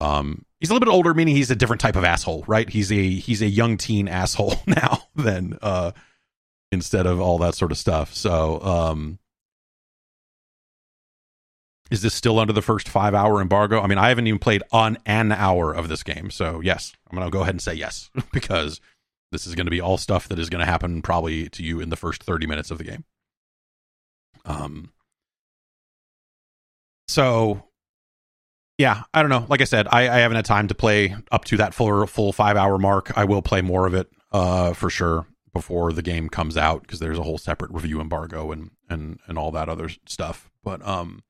Um 0.00 0.44
he's 0.60 0.70
a 0.70 0.72
little 0.72 0.86
bit 0.86 0.92
older 0.92 1.14
meaning 1.14 1.34
he's 1.36 1.50
a 1.50 1.56
different 1.56 1.80
type 1.80 1.96
of 1.96 2.04
asshole 2.04 2.44
right? 2.46 2.68
He's 2.68 2.92
a 2.92 3.10
he's 3.10 3.42
a 3.42 3.48
young 3.48 3.76
teen 3.76 4.08
asshole 4.20 4.54
now 4.66 5.02
than 5.14 5.58
uh 5.62 5.92
instead 6.72 7.06
of 7.06 7.20
all 7.20 7.38
that 7.38 7.54
sort 7.54 7.72
of 7.72 7.78
stuff. 7.78 8.14
So 8.14 8.60
um 8.62 9.18
is 11.90 12.02
this 12.02 12.14
still 12.14 12.38
under 12.38 12.52
the 12.52 12.62
first 12.62 12.88
five 12.88 13.14
hour 13.14 13.40
embargo? 13.40 13.80
I 13.80 13.86
mean 13.86 13.98
i 13.98 14.08
haven't 14.08 14.26
even 14.26 14.38
played 14.38 14.62
on 14.72 14.98
an 15.06 15.32
hour 15.32 15.72
of 15.72 15.88
this 15.88 16.02
game. 16.02 16.30
So 16.30 16.60
yes 16.60 16.92
i'm 17.10 17.18
gonna 17.18 17.30
go 17.30 17.42
ahead 17.42 17.54
and 17.54 17.62
say 17.62 17.74
yes 17.74 18.10
because 18.32 18.80
this 19.32 19.46
is 19.46 19.54
going 19.54 19.66
to 19.66 19.70
be 19.70 19.80
all 19.80 19.98
stuff 19.98 20.28
that 20.28 20.38
is 20.38 20.50
going 20.50 20.60
to 20.60 20.70
happen 20.70 21.02
probably 21.02 21.48
to 21.50 21.62
you 21.62 21.80
in 21.80 21.88
the 21.88 21.96
first 21.96 22.22
30 22.22 22.46
minutes 22.46 22.70
of 22.70 22.78
the 22.78 22.84
game. 22.84 23.04
Um 24.44 24.90
so 27.08 27.64
yeah, 28.78 29.02
I 29.12 29.22
don't 29.22 29.30
know. 29.30 29.46
Like 29.48 29.60
I 29.60 29.64
said, 29.64 29.86
I, 29.90 30.02
I 30.02 30.18
haven't 30.18 30.36
had 30.36 30.44
time 30.44 30.68
to 30.68 30.74
play 30.74 31.14
up 31.30 31.44
to 31.46 31.56
that 31.58 31.74
full 31.74 32.06
full 32.06 32.32
five 32.32 32.56
hour 32.56 32.78
mark. 32.78 33.16
I 33.16 33.24
will 33.24 33.42
play 33.42 33.62
more 33.62 33.86
of 33.86 33.94
it 33.94 34.08
uh 34.32 34.72
for 34.72 34.90
sure 34.90 35.26
before 35.52 35.92
the 35.92 36.02
game 36.02 36.28
comes 36.28 36.56
out 36.56 36.82
because 36.82 36.98
there's 36.98 37.18
a 37.18 37.22
whole 37.22 37.38
separate 37.38 37.70
review 37.70 38.00
embargo 38.00 38.50
and 38.52 38.72
and 38.90 39.20
and 39.26 39.38
all 39.38 39.50
that 39.52 39.68
other 39.68 39.88
stuff. 40.06 40.50
But 40.62 40.86
um 40.86 41.22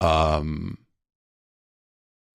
um 0.00 0.78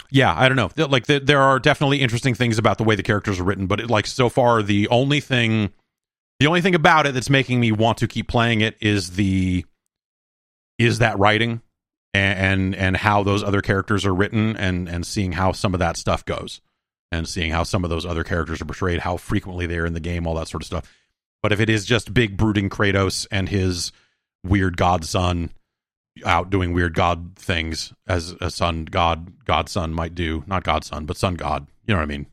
yeah, 0.09 0.33
I 0.35 0.47
don't 0.49 0.55
know. 0.55 0.87
Like 0.87 1.05
the, 1.05 1.19
there 1.19 1.41
are 1.41 1.59
definitely 1.59 2.01
interesting 2.01 2.35
things 2.35 2.57
about 2.57 2.77
the 2.77 2.83
way 2.83 2.95
the 2.95 3.03
characters 3.03 3.39
are 3.39 3.43
written, 3.43 3.67
but 3.67 3.79
it, 3.79 3.89
like 3.89 4.07
so 4.07 4.29
far 4.29 4.61
the 4.61 4.87
only 4.89 5.19
thing 5.19 5.71
the 6.39 6.47
only 6.47 6.61
thing 6.61 6.75
about 6.75 7.07
it 7.07 7.13
that's 7.13 7.29
making 7.29 7.59
me 7.59 7.71
want 7.71 7.97
to 7.99 8.07
keep 8.07 8.27
playing 8.27 8.61
it 8.61 8.75
is 8.81 9.11
the 9.11 9.65
is 10.77 10.99
that 10.99 11.17
writing 11.17 11.61
and 12.13 12.39
and, 12.39 12.75
and 12.75 12.97
how 12.97 13.23
those 13.23 13.43
other 13.43 13.61
characters 13.61 14.05
are 14.05 14.13
written 14.13 14.55
and 14.57 14.87
and 14.89 15.05
seeing 15.05 15.33
how 15.33 15.51
some 15.51 15.73
of 15.73 15.79
that 15.79 15.97
stuff 15.97 16.25
goes 16.25 16.61
and 17.11 17.27
seeing 17.27 17.51
how 17.51 17.63
some 17.63 17.83
of 17.83 17.89
those 17.89 18.05
other 18.05 18.23
characters 18.23 18.61
are 18.61 18.65
portrayed, 18.65 18.99
how 18.99 19.17
frequently 19.17 19.65
they're 19.65 19.85
in 19.85 19.93
the 19.93 19.99
game, 19.99 20.27
all 20.27 20.35
that 20.35 20.47
sort 20.47 20.63
of 20.63 20.67
stuff. 20.67 20.91
But 21.41 21.51
if 21.51 21.59
it 21.59 21.69
is 21.69 21.85
just 21.85 22.13
big 22.13 22.37
brooding 22.37 22.69
Kratos 22.69 23.27
and 23.31 23.47
his 23.47 23.91
weird 24.43 24.77
godson 24.77 25.51
out 26.23 26.49
doing 26.49 26.73
weird 26.73 26.93
god 26.93 27.33
things 27.35 27.93
as 28.07 28.31
a 28.39 28.49
son 28.49 28.85
god 28.85 29.33
godson 29.45 29.93
might 29.93 30.15
do. 30.15 30.43
Not 30.47 30.63
godson 30.63 31.05
but 31.05 31.17
son 31.17 31.35
god. 31.35 31.67
You 31.85 31.93
know 31.93 31.99
what 31.99 32.03
i 32.03 32.07
mean? 32.07 32.27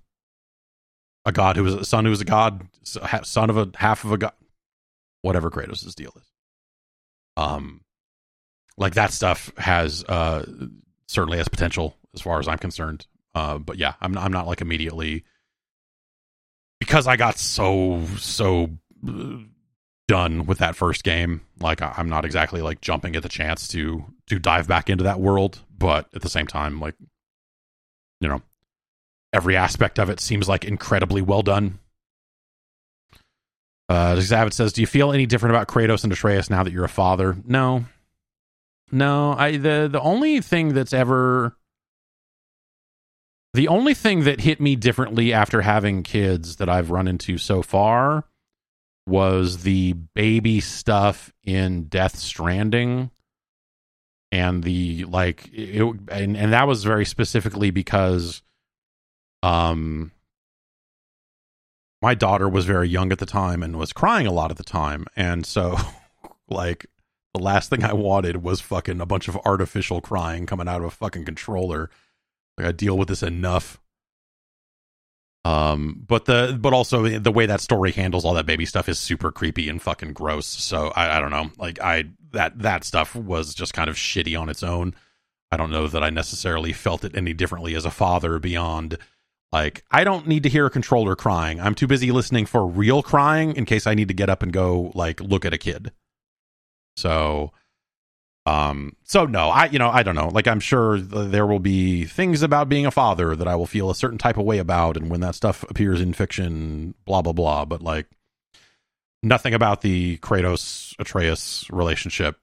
A 1.24 1.32
god 1.32 1.56
who 1.56 1.64
was 1.64 1.74
a 1.74 1.84
son 1.84 2.04
who 2.04 2.10
was 2.10 2.20
a 2.20 2.26
god 2.26 2.68
son 2.84 3.50
of 3.50 3.56
a 3.56 3.70
half 3.76 4.04
of 4.04 4.12
a 4.12 4.18
god 4.18 4.32
whatever 5.22 5.50
kratos' 5.50 5.94
deal 5.94 6.12
is. 6.16 6.30
Um 7.36 7.80
like 8.76 8.94
that 8.94 9.12
stuff 9.12 9.52
has 9.56 10.04
uh 10.04 10.44
certainly 11.08 11.38
has 11.38 11.48
potential 11.48 11.96
as 12.14 12.20
far 12.20 12.38
as 12.38 12.48
i'm 12.48 12.58
concerned. 12.58 13.06
Uh 13.34 13.58
but 13.58 13.78
yeah 13.78 13.94
i'm 14.00 14.16
i'm 14.16 14.32
not 14.32 14.46
like 14.46 14.60
immediately 14.60 15.24
because 16.78 17.06
i 17.06 17.16
got 17.16 17.38
so 17.38 18.04
so 18.18 18.68
uh, 19.08 19.38
done 20.12 20.44
with 20.44 20.59
that 20.59 20.77
first 20.77 21.05
game. 21.05 21.40
Like 21.59 21.81
I'm 21.81 22.11
not 22.11 22.27
exactly 22.27 22.61
like 22.61 22.83
jumping 22.83 23.16
at 23.16 23.22
the 23.22 23.31
chance 23.31 23.66
to 23.68 24.05
to 24.27 24.38
dive 24.38 24.68
back 24.68 24.90
into 24.90 25.05
that 25.05 25.20
world, 25.20 25.61
but 25.77 26.07
at 26.14 26.20
the 26.20 26.29
same 26.29 26.46
time, 26.46 26.81
like 26.81 26.94
you 28.20 28.29
know, 28.29 28.42
every 29.33 29.57
aspect 29.57 29.98
of 29.98 30.11
it 30.11 30.20
seems 30.20 30.51
like 30.51 30.66
incredibly 30.66 31.22
well 31.22 31.40
done. 31.40 31.79
Uh, 33.88 34.16
Zavid 34.16 34.53
says, 34.53 34.75
"Do 34.75 34.83
you 34.83 34.87
feel 34.87 35.12
any 35.12 35.25
different 35.25 35.55
about 35.55 35.66
Kratos 35.66 36.05
and 36.05 36.12
Atreus 36.12 36.51
now 36.51 36.62
that 36.62 36.75
you're 36.75 36.85
a 36.85 36.90
father?" 36.90 37.35
No, 37.46 37.87
no. 38.90 39.33
I 39.33 39.53
the 39.57 39.88
the 39.90 40.01
only 40.01 40.42
thing 40.42 40.75
that's 40.75 40.92
ever 40.92 41.57
the 43.55 43.68
only 43.68 43.94
thing 43.94 44.25
that 44.25 44.42
hit 44.42 44.61
me 44.61 44.77
differently 44.77 45.33
after 45.33 45.62
having 45.62 46.03
kids 46.03 46.57
that 46.57 46.68
I've 46.68 46.90
run 46.90 47.09
into 47.09 47.38
so 47.38 47.62
far 47.62 48.25
was 49.06 49.62
the 49.62 49.94
baby 50.14 50.60
stuff 50.60 51.32
in 51.44 51.84
Death 51.84 52.16
Stranding 52.16 53.10
and 54.30 54.62
the 54.62 55.04
like 55.04 55.50
it, 55.52 55.82
and 56.08 56.36
and 56.36 56.52
that 56.52 56.66
was 56.66 56.84
very 56.84 57.04
specifically 57.04 57.70
because 57.70 58.42
um 59.42 60.12
my 62.00 62.14
daughter 62.14 62.48
was 62.48 62.64
very 62.64 62.88
young 62.88 63.12
at 63.12 63.18
the 63.18 63.26
time 63.26 63.62
and 63.62 63.76
was 63.76 63.92
crying 63.92 64.26
a 64.26 64.32
lot 64.32 64.50
at 64.50 64.56
the 64.56 64.64
time 64.64 65.06
and 65.16 65.44
so 65.44 65.76
like 66.48 66.86
the 67.34 67.40
last 67.40 67.70
thing 67.70 67.82
I 67.82 67.92
wanted 67.92 68.42
was 68.42 68.60
fucking 68.60 69.00
a 69.00 69.06
bunch 69.06 69.28
of 69.28 69.38
artificial 69.44 70.00
crying 70.00 70.46
coming 70.46 70.68
out 70.68 70.82
of 70.82 70.86
a 70.86 70.90
fucking 70.90 71.24
controller. 71.24 71.88
Like 72.58 72.66
I 72.66 72.72
deal 72.72 72.98
with 72.98 73.08
this 73.08 73.22
enough 73.22 73.80
um, 75.44 76.05
but 76.07 76.26
the 76.26 76.57
but 76.61 76.72
also 76.72 77.18
the 77.18 77.33
way 77.33 77.46
that 77.46 77.61
story 77.61 77.90
handles 77.90 78.24
all 78.24 78.35
that 78.35 78.46
baby 78.46 78.64
stuff 78.64 78.88
is 78.88 78.98
super 78.98 79.33
creepy 79.33 79.68
and 79.68 79.83
fucking 79.83 80.12
gross. 80.12 80.46
So 80.46 80.92
I, 80.94 81.16
I 81.16 81.20
don't 81.20 81.31
know. 81.31 81.50
Like 81.59 81.81
I 81.81 82.05
that 82.33 82.59
that 82.61 82.85
stuff 82.85 83.16
was 83.16 83.55
just 83.55 83.74
kind 83.74 83.90
of 83.90 83.96
shitty 83.96 84.38
on 84.38 84.48
its 84.48 84.62
own. 84.62 84.94
I 85.50 85.57
don't 85.57 85.70
know 85.70 85.88
that 85.88 86.02
I 86.02 86.11
necessarily 86.11 86.72
felt 86.72 87.05
it 87.05 87.16
any 87.16 87.33
differently 87.33 87.74
as 87.74 87.85
a 87.85 87.90
father 87.90 88.38
beyond 88.38 88.98
like 89.52 89.85
I 89.90 90.05
don't 90.05 90.28
need 90.28 90.44
to 90.44 90.48
hear 90.48 90.66
a 90.66 90.70
controller 90.70 91.16
crying. 91.16 91.61
I'm 91.61 91.74
too 91.74 91.88
busy 91.88 92.12
listening 92.12 92.46
for 92.46 92.66
real 92.66 93.02
crying 93.02 93.57
in 93.57 93.64
case 93.64 93.87
I 93.87 93.94
need 93.94 94.09
to 94.09 94.14
get 94.14 94.31
up 94.31 94.42
and 94.42 94.52
go 94.52 94.92
like 94.94 95.20
look 95.20 95.44
at 95.44 95.52
a 95.52 95.59
kid. 95.59 95.90
So 96.96 97.52
um, 98.44 98.96
so 99.05 99.24
no, 99.24 99.48
I 99.48 99.66
you 99.66 99.78
know 99.78 99.90
I 99.90 100.02
don't 100.02 100.16
know. 100.16 100.28
Like 100.28 100.48
I'm 100.48 100.61
sure 100.61 100.96
th- 100.96 101.31
there 101.31 101.46
will 101.46 101.61
be 101.61 102.05
things 102.05 102.42
about 102.42 102.68
being 102.68 102.87
a 102.87 102.90
father 102.90 103.37
that 103.37 103.46
I 103.46 103.55
will 103.55 103.66
feel 103.66 103.90
a 103.90 103.94
certain 103.94 104.18
type 104.18 104.37
of 104.37 104.44
way 104.44 104.59
about, 104.59 104.96
and 104.96 105.11
when 105.11 105.20
that 105.20 105.35
stuff 105.35 105.62
appears 105.70 106.00
in 106.00 106.12
fiction, 106.12 106.94
blah 107.05 107.22
blah 107.22 107.33
blah. 107.33 107.64
But 107.64 107.83
like 107.83 108.07
nothing 109.22 109.55
about 109.55 109.83
the 109.83 110.18
Kratos 110.18 110.94
Atreus 110.98 111.66
relationship 111.70 112.37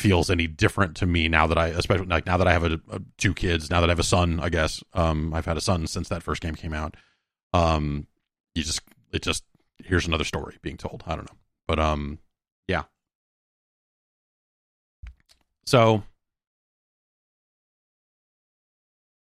feels 0.00 0.30
any 0.30 0.46
different 0.46 0.96
to 0.96 1.06
me 1.06 1.28
now 1.28 1.46
that 1.46 1.58
I, 1.58 1.68
especially 1.68 2.06
like 2.06 2.24
now 2.26 2.38
that 2.38 2.48
I 2.48 2.52
have 2.52 2.64
a, 2.64 2.80
a, 2.90 3.00
two 3.18 3.34
kids, 3.34 3.70
now 3.70 3.80
that 3.80 3.90
I 3.90 3.92
have 3.92 3.98
a 3.98 4.04
son. 4.04 4.40
I 4.40 4.48
guess 4.48 4.82
um, 4.94 5.34
I've 5.34 5.44
had 5.44 5.58
a 5.58 5.60
son 5.60 5.86
since 5.86 6.08
that 6.08 6.22
first 6.22 6.40
game 6.40 6.54
came 6.54 6.72
out. 6.72 6.96
Um, 7.52 8.06
you 8.54 8.62
just 8.62 8.80
it 9.12 9.22
just 9.22 9.44
here's 9.84 10.06
another 10.06 10.24
story 10.24 10.56
being 10.62 10.78
told. 10.78 11.04
I 11.06 11.14
don't 11.14 11.30
know, 11.30 11.38
but 11.68 11.78
um, 11.78 12.18
yeah, 12.66 12.84
so, 15.70 16.02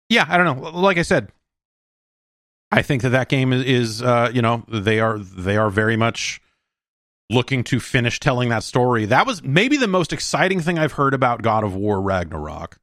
yeah, 0.09 0.25
I 0.27 0.35
don't 0.35 0.45
know. 0.45 0.71
Like 0.71 0.97
I 0.97 1.03
said, 1.03 1.31
I 2.71 2.81
think 2.81 3.03
that 3.03 3.09
that 3.09 3.29
game 3.29 3.53
is, 3.53 4.01
uh, 4.01 4.31
you 4.33 4.41
know, 4.41 4.63
they 4.67 4.99
are 4.99 5.19
they 5.19 5.57
are 5.57 5.69
very 5.69 5.95
much 5.95 6.41
looking 7.29 7.63
to 7.65 7.79
finish 7.79 8.19
telling 8.19 8.49
that 8.49 8.63
story. 8.63 9.05
That 9.05 9.27
was 9.27 9.43
maybe 9.43 9.77
the 9.77 9.87
most 9.87 10.11
exciting 10.11 10.59
thing 10.59 10.79
I've 10.79 10.93
heard 10.93 11.13
about 11.13 11.43
God 11.43 11.63
of 11.63 11.75
War 11.75 12.01
Ragnarok 12.01 12.79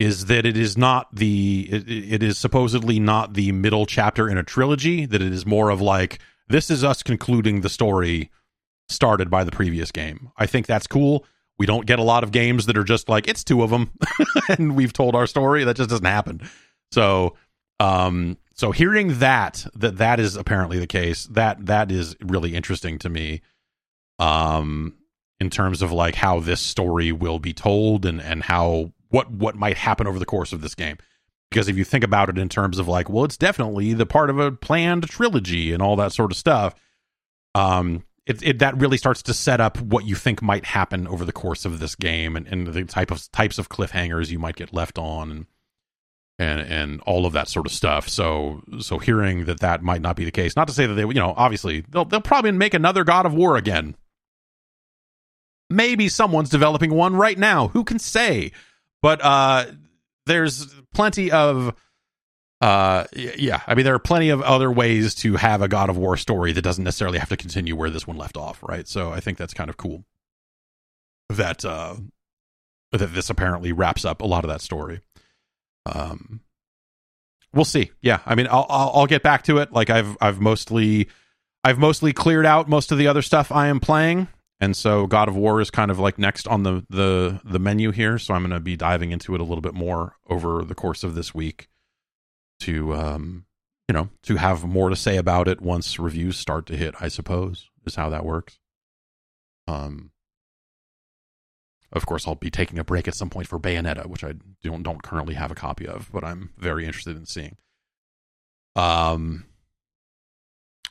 is 0.00 0.24
that 0.24 0.46
it 0.46 0.56
is 0.56 0.78
not 0.78 1.14
the 1.14 1.68
it, 1.70 2.14
it 2.14 2.22
is 2.22 2.38
supposedly 2.38 2.98
not 2.98 3.34
the 3.34 3.52
middle 3.52 3.84
chapter 3.84 4.30
in 4.30 4.38
a 4.38 4.42
trilogy 4.42 5.04
that 5.04 5.20
it 5.20 5.30
is 5.30 5.44
more 5.44 5.68
of 5.68 5.82
like 5.82 6.20
this 6.48 6.70
is 6.70 6.82
us 6.82 7.02
concluding 7.02 7.60
the 7.60 7.68
story 7.68 8.30
started 8.88 9.28
by 9.28 9.44
the 9.44 9.52
previous 9.52 9.92
game. 9.92 10.30
I 10.38 10.46
think 10.46 10.66
that's 10.66 10.86
cool. 10.86 11.26
We 11.58 11.66
don't 11.66 11.86
get 11.86 11.98
a 11.98 12.02
lot 12.02 12.24
of 12.24 12.32
games 12.32 12.66
that 12.66 12.76
are 12.76 12.84
just 12.84 13.08
like 13.08 13.28
it's 13.28 13.44
two 13.44 13.62
of 13.62 13.70
them 13.70 13.92
and 14.48 14.74
we've 14.74 14.92
told 14.92 15.14
our 15.14 15.26
story. 15.26 15.64
That 15.64 15.76
just 15.76 15.90
doesn't 15.90 16.04
happen. 16.04 16.40
So, 16.90 17.36
um, 17.78 18.36
so 18.54 18.72
hearing 18.72 19.18
that 19.18 19.66
that 19.74 19.98
that 19.98 20.18
is 20.20 20.36
apparently 20.36 20.78
the 20.78 20.86
case 20.86 21.26
that 21.26 21.66
that 21.66 21.90
is 21.90 22.16
really 22.20 22.54
interesting 22.54 22.98
to 23.00 23.08
me. 23.08 23.42
Um, 24.18 24.94
in 25.40 25.50
terms 25.50 25.82
of 25.82 25.90
like 25.90 26.14
how 26.14 26.38
this 26.38 26.60
story 26.60 27.10
will 27.10 27.40
be 27.40 27.52
told 27.52 28.06
and 28.06 28.20
and 28.22 28.44
how 28.44 28.92
what 29.08 29.30
what 29.30 29.56
might 29.56 29.76
happen 29.76 30.06
over 30.06 30.18
the 30.18 30.24
course 30.24 30.52
of 30.52 30.60
this 30.60 30.74
game. 30.74 30.96
because 31.50 31.68
if 31.68 31.76
you 31.76 31.84
think 31.84 32.04
about 32.04 32.28
it 32.28 32.38
in 32.38 32.48
terms 32.48 32.78
of 32.78 32.88
like, 32.88 33.10
well, 33.10 33.24
it's 33.24 33.36
definitely 33.36 33.92
the 33.92 34.06
part 34.06 34.30
of 34.30 34.38
a 34.38 34.52
planned 34.52 35.08
trilogy 35.08 35.72
and 35.72 35.82
all 35.82 35.96
that 35.96 36.12
sort 36.12 36.30
of 36.30 36.36
stuff. 36.36 36.74
Um, 37.54 38.04
it, 38.26 38.42
it 38.42 38.58
that 38.60 38.78
really 38.78 38.96
starts 38.96 39.22
to 39.24 39.34
set 39.34 39.60
up 39.60 39.80
what 39.80 40.04
you 40.04 40.14
think 40.14 40.42
might 40.42 40.64
happen 40.64 41.08
over 41.08 41.24
the 41.24 41.32
course 41.32 41.64
of 41.64 41.80
this 41.80 41.94
game 41.94 42.36
and, 42.36 42.46
and 42.46 42.66
the 42.66 42.84
type 42.84 43.10
of 43.10 43.30
types 43.32 43.58
of 43.58 43.68
cliffhangers 43.68 44.30
you 44.30 44.38
might 44.38 44.56
get 44.56 44.72
left 44.72 44.98
on 44.98 45.46
and 46.38 46.60
and 46.60 47.00
all 47.02 47.26
of 47.26 47.32
that 47.32 47.48
sort 47.48 47.66
of 47.66 47.72
stuff. 47.72 48.08
So 48.08 48.62
so 48.80 48.98
hearing 48.98 49.44
that 49.46 49.60
that 49.60 49.82
might 49.82 50.00
not 50.00 50.16
be 50.16 50.24
the 50.24 50.30
case, 50.30 50.56
not 50.56 50.68
to 50.68 50.74
say 50.74 50.86
that 50.86 50.94
they 50.94 51.02
you 51.02 51.14
know 51.14 51.34
obviously 51.36 51.84
they'll 51.88 52.04
they'll 52.04 52.20
probably 52.20 52.52
make 52.52 52.74
another 52.74 53.04
God 53.04 53.26
of 53.26 53.34
War 53.34 53.56
again. 53.56 53.96
Maybe 55.68 56.08
someone's 56.08 56.50
developing 56.50 56.94
one 56.94 57.16
right 57.16 57.38
now. 57.38 57.68
Who 57.68 57.82
can 57.82 57.98
say? 57.98 58.52
But 59.00 59.24
uh, 59.24 59.66
there's 60.26 60.66
plenty 60.94 61.32
of 61.32 61.74
uh 62.62 63.06
yeah. 63.16 63.60
I 63.66 63.74
mean 63.74 63.84
there 63.84 63.94
are 63.94 63.98
plenty 63.98 64.30
of 64.30 64.40
other 64.40 64.70
ways 64.70 65.16
to 65.16 65.34
have 65.34 65.62
a 65.62 65.68
god 65.68 65.90
of 65.90 65.96
war 65.96 66.16
story 66.16 66.52
that 66.52 66.62
doesn't 66.62 66.84
necessarily 66.84 67.18
have 67.18 67.28
to 67.30 67.36
continue 67.36 67.74
where 67.74 67.90
this 67.90 68.06
one 68.06 68.16
left 68.16 68.36
off 68.36 68.62
right? 68.62 68.86
So 68.86 69.12
i 69.12 69.18
think 69.18 69.36
that's 69.36 69.52
kind 69.52 69.68
of 69.68 69.76
cool 69.76 70.04
that 71.28 71.64
uh 71.64 71.96
that 72.92 73.12
this 73.12 73.30
apparently 73.30 73.72
wraps 73.72 74.04
up 74.04 74.22
a 74.22 74.26
lot 74.26 74.44
of 74.44 74.48
that 74.48 74.60
story. 74.60 75.00
Um 75.86 76.40
we'll 77.52 77.64
see. 77.64 77.90
Yeah. 78.00 78.20
I 78.24 78.36
mean 78.36 78.46
i'll 78.48 78.66
i'll, 78.70 78.92
I'll 78.94 79.06
get 79.06 79.24
back 79.24 79.42
to 79.44 79.58
it. 79.58 79.72
Like 79.72 79.90
i've 79.90 80.16
i've 80.20 80.40
mostly 80.40 81.08
i've 81.64 81.78
mostly 81.80 82.12
cleared 82.12 82.46
out 82.46 82.68
most 82.68 82.92
of 82.92 82.98
the 82.98 83.08
other 83.08 83.22
stuff 83.22 83.50
i 83.50 83.66
am 83.66 83.80
playing. 83.80 84.28
And 84.60 84.76
so 84.76 85.08
god 85.08 85.26
of 85.26 85.34
war 85.34 85.60
is 85.60 85.72
kind 85.72 85.90
of 85.90 85.98
like 85.98 86.16
next 86.16 86.46
on 86.46 86.62
the 86.62 86.86
the 86.88 87.40
the 87.44 87.58
menu 87.58 87.90
here. 87.90 88.20
So 88.20 88.34
i'm 88.34 88.42
going 88.42 88.52
to 88.52 88.60
be 88.60 88.76
diving 88.76 89.10
into 89.10 89.34
it 89.34 89.40
a 89.40 89.44
little 89.44 89.62
bit 89.62 89.74
more 89.74 90.14
over 90.28 90.62
the 90.62 90.76
course 90.76 91.02
of 91.02 91.16
this 91.16 91.34
week 91.34 91.66
to 92.62 92.94
um, 92.94 93.44
you 93.88 93.92
know 93.92 94.08
to 94.24 94.36
have 94.36 94.64
more 94.64 94.88
to 94.88 94.96
say 94.96 95.16
about 95.16 95.48
it 95.48 95.60
once 95.60 95.98
reviews 95.98 96.36
start 96.36 96.66
to 96.66 96.76
hit. 96.76 96.94
I 97.00 97.08
suppose 97.08 97.68
is 97.86 97.94
how 97.94 98.10
that 98.10 98.24
works. 98.24 98.58
Um, 99.66 100.10
of 101.92 102.06
course, 102.06 102.26
I'll 102.26 102.34
be 102.34 102.50
taking 102.50 102.78
a 102.78 102.84
break 102.84 103.06
at 103.06 103.14
some 103.14 103.28
point 103.28 103.48
for 103.48 103.58
Bayonetta, 103.58 104.06
which 104.06 104.24
I 104.24 104.34
don't 104.62 104.82
don't 104.82 105.02
currently 105.02 105.34
have 105.34 105.50
a 105.50 105.56
copy 105.56 105.86
of, 105.86 106.10
but 106.12 106.24
I'm 106.24 106.50
very 106.56 106.86
interested 106.86 107.16
in 107.16 107.26
seeing. 107.26 107.56
Um, 108.74 109.44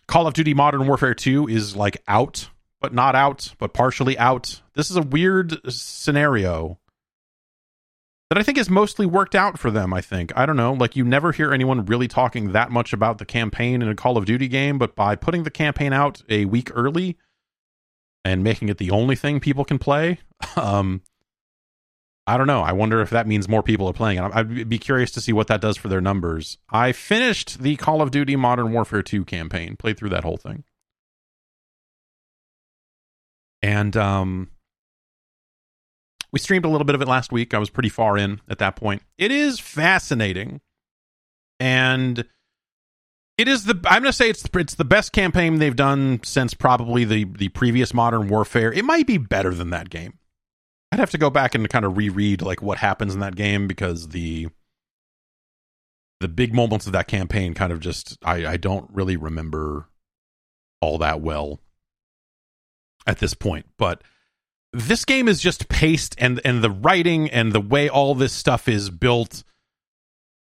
Call 0.08 0.28
of 0.28 0.34
Duty 0.34 0.54
Modern 0.54 0.86
Warfare 0.88 1.16
2 1.16 1.48
is 1.48 1.76
like 1.76 2.04
out, 2.08 2.50
but 2.80 2.94
not 2.94 3.16
out, 3.16 3.54
but 3.58 3.74
partially 3.74 4.18
out. 4.18 4.62
This 4.76 4.92
is 4.92 4.98
a 4.98 5.02
weird 5.02 5.60
scenario 5.72 6.80
that 8.32 8.38
I 8.38 8.44
think 8.44 8.58
has 8.58 8.70
mostly 8.70 9.06
worked 9.06 9.36
out 9.36 9.60
for 9.60 9.70
them. 9.70 9.94
I 9.94 10.00
think 10.00 10.32
I 10.38 10.46
don't 10.46 10.56
know, 10.56 10.72
like 10.72 10.96
you 10.96 11.04
never 11.04 11.34
hear 11.34 11.52
anyone 11.52 11.86
really 11.86 12.08
talking 12.08 12.54
that 12.54 12.72
much 12.72 12.94
about 12.94 13.18
the 13.18 13.26
campaign 13.26 13.82
in 13.82 13.90
a 13.90 13.94
Call 13.94 14.16
of 14.16 14.24
Duty 14.24 14.48
game, 14.48 14.78
but 14.78 14.96
by 14.96 15.18
putting 15.18 15.44
the 15.44 15.52
campaign 15.52 15.92
out 15.92 16.24
a 16.30 16.46
week 16.46 16.72
early 16.74 17.18
and 18.24 18.42
making 18.42 18.70
it 18.70 18.78
the 18.78 18.90
only 18.90 19.18
thing 19.18 19.42
people 19.42 19.66
can 19.66 19.78
play, 19.78 20.20
um, 20.56 21.02
I 22.26 22.38
don't 22.38 22.48
know. 22.48 22.62
I 22.62 22.72
wonder 22.72 23.02
if 23.02 23.10
that 23.10 23.28
means 23.28 23.50
more 23.50 23.62
people 23.62 23.90
are 23.90 23.94
playing 23.94 24.20
it. 24.20 24.32
I'd 24.34 24.70
be 24.70 24.80
curious 24.80 25.12
to 25.12 25.20
see 25.20 25.34
what 25.34 25.48
that 25.48 25.60
does 25.60 25.76
for 25.76 25.90
their 25.90 26.00
numbers. 26.00 26.58
I 26.70 26.94
finished 26.94 27.62
the 27.62 27.76
Call 27.76 28.02
of 28.02 28.12
Duty 28.12 28.38
Modern 28.38 28.72
Warfare 28.72 29.04
2 29.04 29.26
campaign, 29.26 29.76
played 29.76 29.98
through 29.98 30.12
that 30.12 30.24
whole 30.24 30.38
thing. 30.38 30.64
And 33.62 33.98
um 33.98 34.52
we 36.32 36.40
streamed 36.40 36.66
a 36.66 36.70
little 36.70 36.86
bit 36.86 36.96
of 36.96 37.02
it 37.02 37.08
last 37.08 37.32
week. 37.32 37.54
I 37.54 37.60
was 37.60 37.70
pretty 37.70 37.90
far 37.90 38.18
in 38.18 38.42
at 38.50 38.60
that 38.60 38.76
point. 38.76 39.04
It 39.18 39.32
is 39.32 39.60
fascinating. 39.60 40.62
And 41.60 42.26
it 43.38 43.48
is 43.48 43.66
the 43.66 43.74
I'm 43.86 44.02
going 44.02 44.12
to 44.12 44.14
say 44.14 44.30
it's 44.30 44.46
it's 44.56 44.76
the 44.76 44.86
best 44.86 45.12
campaign 45.12 45.60
they've 45.60 45.76
done 45.76 46.22
since 46.24 46.54
probably 46.54 47.06
the 47.06 47.26
the 47.26 47.50
previous 47.50 47.94
Modern 47.94 48.30
Warfare. 48.30 48.72
It 48.72 48.86
might 48.86 49.08
be 49.08 49.18
better 49.18 49.54
than 49.54 49.70
that 49.72 49.90
game. 49.90 50.20
I'd 50.92 51.00
have 51.00 51.12
to 51.12 51.18
go 51.18 51.30
back 51.30 51.56
and 51.56 51.70
kind 51.70 51.86
of 51.86 51.98
reread 51.98 52.42
like 52.42 52.62
what 52.62 52.80
happens 52.80 53.14
in 53.14 53.20
that 53.22 53.36
game 53.36 53.68
because 53.68 54.10
the 54.10 54.50
the 56.20 56.28
big 56.28 56.54
moments 56.54 56.86
of 56.86 56.94
that 56.94 57.08
campaign 57.08 57.54
kind 57.54 57.72
of 57.72 57.80
just 57.80 58.18
I 58.24 58.46
I 58.46 58.58
don't 58.58 58.90
really 58.92 59.18
remember 59.18 59.88
all 60.82 60.98
that 61.00 61.22
well 61.22 61.60
at 63.08 63.20
this 63.20 63.34
point, 63.34 63.66
but 63.78 64.04
this 64.74 65.06
game 65.06 65.28
is 65.28 65.40
just 65.40 65.68
paced 65.68 66.16
and 66.18 66.40
and 66.46 66.64
the 66.64 66.70
writing 66.70 67.30
and 67.30 67.52
the 67.52 67.60
way 67.60 67.90
all 67.90 68.16
this 68.16 68.34
stuff 68.34 68.68
is 68.68 68.90
built. 68.90 69.44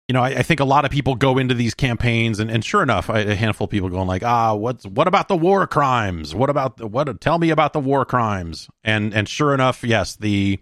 You 0.08 0.14
know 0.14 0.22
I, 0.22 0.38
I 0.38 0.42
think 0.42 0.60
a 0.60 0.64
lot 0.64 0.84
of 0.84 0.90
people 0.90 1.14
go 1.14 1.38
into 1.38 1.54
these 1.54 1.74
campaigns 1.74 2.40
and, 2.40 2.50
and 2.50 2.64
sure 2.64 2.82
enough 2.82 3.08
a 3.08 3.34
handful 3.34 3.66
of 3.66 3.70
people 3.70 3.88
going 3.88 4.08
like 4.08 4.22
ah 4.22 4.54
what's 4.54 4.84
what 4.84 5.08
about 5.08 5.28
the 5.28 5.36
war 5.36 5.66
crimes? 5.66 6.34
What 6.34 6.50
about 6.50 6.76
the, 6.76 6.86
what 6.86 7.20
tell 7.20 7.38
me 7.38 7.50
about 7.50 7.72
the 7.72 7.80
war 7.80 8.04
crimes. 8.04 8.68
And 8.84 9.14
and 9.14 9.28
sure 9.28 9.54
enough 9.54 9.84
yes 9.84 10.16
the 10.16 10.60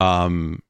um 0.00 0.60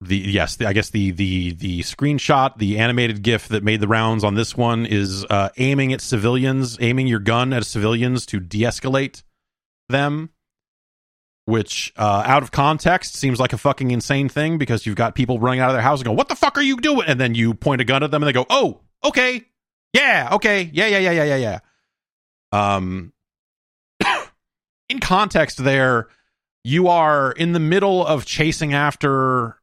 the 0.00 0.16
yes 0.16 0.56
the, 0.56 0.66
i 0.66 0.72
guess 0.72 0.90
the 0.90 1.10
the 1.12 1.52
the 1.54 1.80
screenshot 1.80 2.56
the 2.58 2.78
animated 2.78 3.22
gif 3.22 3.48
that 3.48 3.62
made 3.62 3.80
the 3.80 3.88
rounds 3.88 4.22
on 4.22 4.34
this 4.34 4.56
one 4.56 4.84
is 4.86 5.24
uh 5.30 5.48
aiming 5.56 5.92
at 5.92 6.00
civilians 6.00 6.76
aiming 6.80 7.06
your 7.06 7.20
gun 7.20 7.52
at 7.52 7.64
civilians 7.64 8.26
to 8.26 8.38
de-escalate 8.38 9.22
them 9.88 10.30
which 11.46 11.92
uh, 11.96 12.22
out 12.26 12.42
of 12.42 12.50
context 12.50 13.14
seems 13.16 13.38
like 13.38 13.52
a 13.52 13.58
fucking 13.58 13.90
insane 13.90 14.28
thing 14.28 14.58
because 14.58 14.86
you've 14.86 14.96
got 14.96 15.14
people 15.14 15.38
running 15.38 15.60
out 15.60 15.70
of 15.70 15.74
their 15.74 15.82
house 15.82 16.00
and 16.00 16.06
go, 16.06 16.12
"What 16.12 16.28
the 16.28 16.36
fuck 16.36 16.56
are 16.56 16.62
you 16.62 16.76
doing?" 16.76 17.06
And 17.06 17.20
then 17.20 17.34
you 17.34 17.54
point 17.54 17.80
a 17.80 17.84
gun 17.84 18.02
at 18.02 18.10
them 18.10 18.22
and 18.22 18.28
they 18.28 18.32
go, 18.32 18.46
"Oh, 18.48 18.80
okay, 19.04 19.44
yeah, 19.92 20.30
okay, 20.32 20.70
yeah, 20.72 20.86
yeah, 20.86 20.98
yeah, 20.98 21.10
yeah, 21.10 21.36
yeah, 21.36 21.58
yeah." 22.52 22.76
Um, 22.76 23.12
in 24.88 25.00
context, 25.00 25.62
there 25.62 26.08
you 26.64 26.88
are 26.88 27.32
in 27.32 27.52
the 27.52 27.60
middle 27.60 28.06
of 28.06 28.24
chasing 28.24 28.72
after 28.72 29.58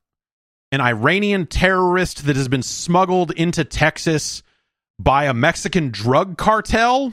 an 0.71 0.81
Iranian 0.81 1.47
terrorist 1.47 2.25
that 2.25 2.35
has 2.35 2.47
been 2.47 2.63
smuggled 2.63 3.31
into 3.31 3.63
Texas 3.63 4.43
by 4.99 5.25
a 5.25 5.33
Mexican 5.33 5.89
drug 5.89 6.37
cartel 6.37 7.11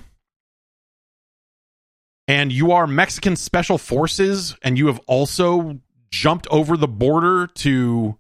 and 2.29 2.53
you 2.53 2.73
are 2.73 2.87
Mexican 2.87 3.35
special 3.35 3.79
forces 3.79 4.55
and 4.63 4.77
you 4.79 4.87
have 4.87 5.01
also 5.07 5.81
jumped 6.11 6.47
over 6.51 6.77
the 6.77 6.87
border 6.87 7.47
to 7.47 8.17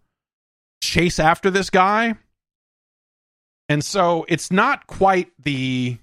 chase 0.83 1.21
after 1.21 1.51
this 1.51 1.69
guy. 1.69 2.15
And 3.69 3.85
so 3.85 4.25
it's 4.29 4.51
not 4.51 4.87
quite 4.87 5.31
the 5.39 5.99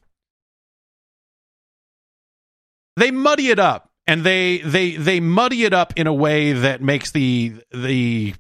they 2.96 3.10
muddy 3.10 3.50
it 3.50 3.58
up 3.58 3.90
and 4.06 4.24
they 4.24 4.60
they 4.60 4.96
they 4.96 5.20
muddy 5.20 5.64
it 5.64 5.74
up 5.74 5.94
in 5.96 6.06
a 6.06 6.14
way 6.14 6.54
that 6.54 6.84
makes 6.84 7.12
the 7.12 7.56
the 7.72 8.36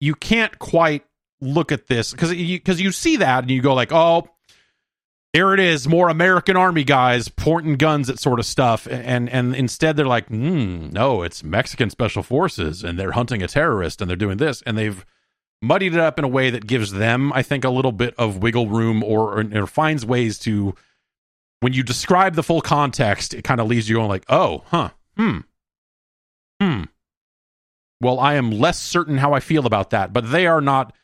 you 0.00 0.14
can't 0.14 0.56
quite 0.60 1.04
look 1.40 1.72
at 1.72 1.88
this 1.88 2.12
because 2.12 2.32
you 2.32 2.58
because 2.58 2.80
you 2.80 2.92
see 2.92 3.16
that 3.16 3.42
and 3.42 3.50
you 3.50 3.60
go 3.60 3.74
like 3.74 3.92
oh 3.92 4.28
there 5.34 5.52
it 5.52 5.58
is, 5.58 5.88
more 5.88 6.08
American 6.08 6.56
Army 6.56 6.84
guys 6.84 7.28
pointing 7.28 7.74
guns 7.74 8.08
at 8.08 8.20
sort 8.20 8.38
of 8.38 8.46
stuff, 8.46 8.86
and 8.88 9.28
and 9.28 9.54
instead 9.54 9.96
they're 9.96 10.06
like, 10.06 10.28
hmm, 10.28 10.90
no, 10.90 11.22
it's 11.22 11.42
Mexican 11.42 11.90
Special 11.90 12.22
Forces, 12.22 12.84
and 12.84 12.96
they're 12.96 13.12
hunting 13.12 13.42
a 13.42 13.48
terrorist, 13.48 14.00
and 14.00 14.08
they're 14.08 14.16
doing 14.16 14.36
this, 14.36 14.62
and 14.62 14.78
they've 14.78 15.04
muddied 15.60 15.92
it 15.92 15.98
up 15.98 16.20
in 16.20 16.24
a 16.24 16.28
way 16.28 16.50
that 16.50 16.68
gives 16.68 16.92
them, 16.92 17.32
I 17.32 17.42
think, 17.42 17.64
a 17.64 17.70
little 17.70 17.90
bit 17.90 18.14
of 18.16 18.44
wiggle 18.44 18.68
room, 18.68 19.02
or, 19.02 19.40
or, 19.40 19.62
or 19.62 19.66
finds 19.66 20.06
ways 20.06 20.38
to, 20.40 20.76
when 21.58 21.72
you 21.72 21.82
describe 21.82 22.36
the 22.36 22.42
full 22.44 22.60
context, 22.60 23.34
it 23.34 23.42
kind 23.42 23.60
of 23.60 23.66
leaves 23.66 23.88
you 23.88 23.96
going 23.96 24.08
like, 24.08 24.24
oh, 24.28 24.62
huh, 24.66 24.90
hmm, 25.16 25.38
hmm. 26.60 26.82
Well, 28.00 28.20
I 28.20 28.34
am 28.34 28.52
less 28.52 28.78
certain 28.78 29.18
how 29.18 29.32
I 29.32 29.40
feel 29.40 29.66
about 29.66 29.90
that, 29.90 30.12
but 30.12 30.30
they 30.30 30.46
are 30.46 30.60
not. 30.60 30.94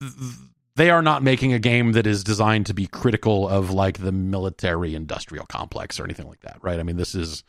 Th- 0.00 0.12
they 0.78 0.90
are 0.90 1.02
not 1.02 1.24
making 1.24 1.52
a 1.52 1.58
game 1.58 1.92
that 1.92 2.06
is 2.06 2.22
designed 2.22 2.66
to 2.66 2.72
be 2.72 2.86
critical 2.86 3.48
of 3.48 3.72
like 3.72 3.98
the 3.98 4.12
military 4.12 4.94
industrial 4.94 5.44
complex 5.44 5.98
or 5.98 6.04
anything 6.04 6.28
like 6.28 6.38
that, 6.42 6.58
right? 6.62 6.78
I 6.78 6.84
mean, 6.84 6.96
this 6.96 7.16
is 7.16 7.42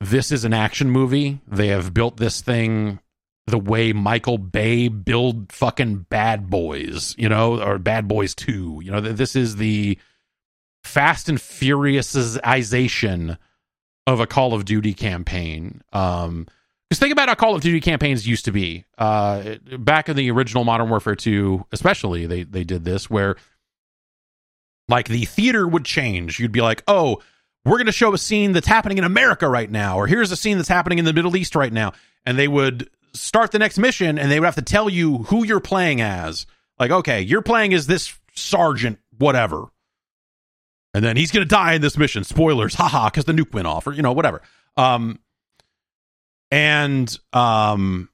this 0.00 0.32
is 0.32 0.44
an 0.44 0.54
action 0.54 0.90
movie. 0.90 1.40
They 1.46 1.68
have 1.68 1.92
built 1.92 2.16
this 2.16 2.40
thing 2.40 2.98
the 3.46 3.58
way 3.58 3.92
Michael 3.92 4.38
Bay 4.38 4.88
build 4.88 5.52
fucking 5.52 6.06
Bad 6.08 6.48
Boys, 6.48 7.14
you 7.18 7.28
know, 7.28 7.62
or 7.62 7.78
Bad 7.78 8.08
Boys 8.08 8.34
2. 8.34 8.80
You 8.82 8.90
know, 8.90 9.02
this 9.02 9.36
is 9.36 9.56
the 9.56 9.98
Fast 10.82 11.28
and 11.28 11.36
Furiousization 11.36 13.36
of 14.06 14.20
a 14.20 14.26
Call 14.26 14.54
of 14.54 14.64
Duty 14.64 14.94
campaign. 14.94 15.82
Um 15.92 16.46
because 16.94 17.00
think 17.00 17.12
about 17.12 17.28
how 17.28 17.34
Call 17.34 17.56
of 17.56 17.60
Duty 17.60 17.80
campaigns 17.80 18.26
used 18.26 18.44
to 18.44 18.52
be. 18.52 18.84
Uh, 18.96 19.56
back 19.78 20.08
in 20.08 20.16
the 20.16 20.30
original 20.30 20.62
Modern 20.62 20.88
Warfare 20.88 21.16
2, 21.16 21.66
especially, 21.72 22.26
they 22.26 22.44
they 22.44 22.62
did 22.62 22.84
this 22.84 23.10
where 23.10 23.34
like 24.88 25.08
the 25.08 25.24
theater 25.24 25.66
would 25.66 25.84
change. 25.84 26.38
You'd 26.38 26.52
be 26.52 26.60
like, 26.60 26.84
oh, 26.86 27.20
we're 27.64 27.78
going 27.78 27.86
to 27.86 27.92
show 27.92 28.12
a 28.14 28.18
scene 28.18 28.52
that's 28.52 28.68
happening 28.68 28.98
in 28.98 29.04
America 29.04 29.48
right 29.48 29.68
now, 29.68 29.98
or 29.98 30.06
here's 30.06 30.30
a 30.30 30.36
scene 30.36 30.56
that's 30.56 30.68
happening 30.68 31.00
in 31.00 31.04
the 31.04 31.12
Middle 31.12 31.36
East 31.36 31.56
right 31.56 31.72
now, 31.72 31.94
and 32.24 32.38
they 32.38 32.46
would 32.46 32.88
start 33.12 33.50
the 33.50 33.58
next 33.58 33.78
mission 33.78 34.18
and 34.18 34.30
they 34.30 34.38
would 34.38 34.46
have 34.46 34.54
to 34.56 34.62
tell 34.62 34.88
you 34.88 35.18
who 35.24 35.44
you're 35.44 35.60
playing 35.60 36.00
as. 36.00 36.46
Like, 36.78 36.90
okay, 36.90 37.22
you're 37.22 37.42
playing 37.42 37.74
as 37.74 37.86
this 37.86 38.16
sergeant, 38.34 39.00
whatever. 39.18 39.66
And 40.92 41.04
then 41.04 41.16
he's 41.16 41.32
going 41.32 41.44
to 41.44 41.48
die 41.48 41.74
in 41.74 41.80
this 41.80 41.96
mission. 41.96 42.22
Spoilers, 42.22 42.74
haha, 42.76 43.08
because 43.08 43.24
the 43.24 43.32
nuke 43.32 43.52
went 43.52 43.66
off, 43.66 43.86
or, 43.86 43.92
you 43.92 44.02
know, 44.02 44.12
whatever. 44.12 44.42
Um, 44.76 45.18
and 46.54 47.18
um, 47.32 48.08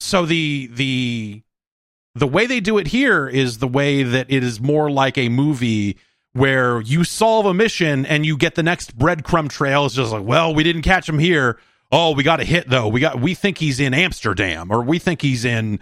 so 0.00 0.26
the 0.26 0.68
the 0.72 1.42
the 2.16 2.26
way 2.26 2.46
they 2.46 2.58
do 2.58 2.78
it 2.78 2.88
here 2.88 3.28
is 3.28 3.58
the 3.58 3.68
way 3.68 4.02
that 4.02 4.26
it 4.32 4.42
is 4.42 4.60
more 4.60 4.90
like 4.90 5.16
a 5.16 5.28
movie 5.28 5.96
where 6.32 6.80
you 6.80 7.04
solve 7.04 7.46
a 7.46 7.54
mission 7.54 8.04
and 8.04 8.26
you 8.26 8.36
get 8.36 8.56
the 8.56 8.64
next 8.64 8.98
breadcrumb 8.98 9.48
trail. 9.48 9.86
It's 9.86 9.94
just 9.94 10.10
like, 10.10 10.24
well, 10.24 10.52
we 10.52 10.64
didn't 10.64 10.82
catch 10.82 11.08
him 11.08 11.20
here. 11.20 11.60
Oh, 11.92 12.14
we 12.14 12.24
got 12.24 12.40
a 12.40 12.44
hit 12.44 12.68
though. 12.68 12.88
We 12.88 12.98
got 12.98 13.20
we 13.20 13.34
think 13.34 13.58
he's 13.58 13.78
in 13.78 13.94
Amsterdam 13.94 14.72
or 14.72 14.82
we 14.82 14.98
think 14.98 15.22
he's 15.22 15.44
in 15.44 15.78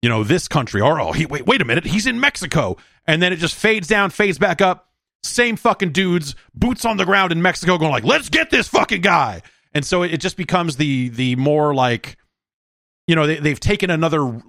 you 0.00 0.08
know 0.08 0.24
this 0.24 0.48
country 0.48 0.80
or 0.80 0.98
oh 0.98 1.12
he 1.12 1.26
wait 1.26 1.44
wait 1.44 1.60
a 1.60 1.66
minute 1.66 1.84
he's 1.84 2.06
in 2.06 2.20
Mexico 2.20 2.78
and 3.06 3.20
then 3.20 3.34
it 3.34 3.36
just 3.36 3.54
fades 3.54 3.86
down 3.86 4.08
fades 4.08 4.38
back 4.38 4.62
up 4.62 4.88
same 5.22 5.56
fucking 5.56 5.92
dudes 5.92 6.34
boots 6.54 6.86
on 6.86 6.96
the 6.96 7.04
ground 7.04 7.32
in 7.32 7.42
Mexico 7.42 7.76
going 7.76 7.90
like 7.90 8.04
let's 8.04 8.30
get 8.30 8.50
this 8.50 8.68
fucking 8.68 9.00
guy 9.02 9.42
and 9.76 9.84
so 9.84 10.02
it, 10.02 10.16
just 10.18 10.38
becomes 10.38 10.76
the 10.76 11.10
the 11.10 11.36
more 11.36 11.74
like 11.74 12.16
you 13.06 13.14
know 13.14 13.26
they, 13.26 13.36
they've 13.36 13.60
taken 13.60 13.90
another 13.90 14.42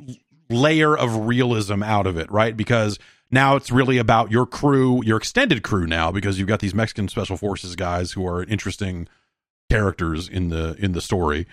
layer 0.50 0.98
of 0.98 1.28
realism 1.28 1.84
out 1.84 2.08
of 2.08 2.18
it 2.18 2.32
right 2.32 2.56
because 2.56 2.98
now 3.30 3.58
it's 3.58 3.70
really 3.70 3.98
about 3.98 4.32
your 4.32 4.46
crew, 4.46 5.04
your 5.04 5.18
extended 5.18 5.62
crew 5.62 5.86
now, 5.86 6.14
because 6.14 6.40
you've 6.40 6.48
got 6.48 6.62
these 6.62 6.74
Mexican 6.74 7.10
special 7.10 7.36
forces 7.36 7.76
guys 7.76 8.14
who 8.14 8.26
are 8.26 8.42
interesting 8.44 9.10
characters 9.70 10.30
in 10.30 10.48
the 10.48 10.76
in 10.80 10.94
the 10.94 11.02
story. 11.02 11.46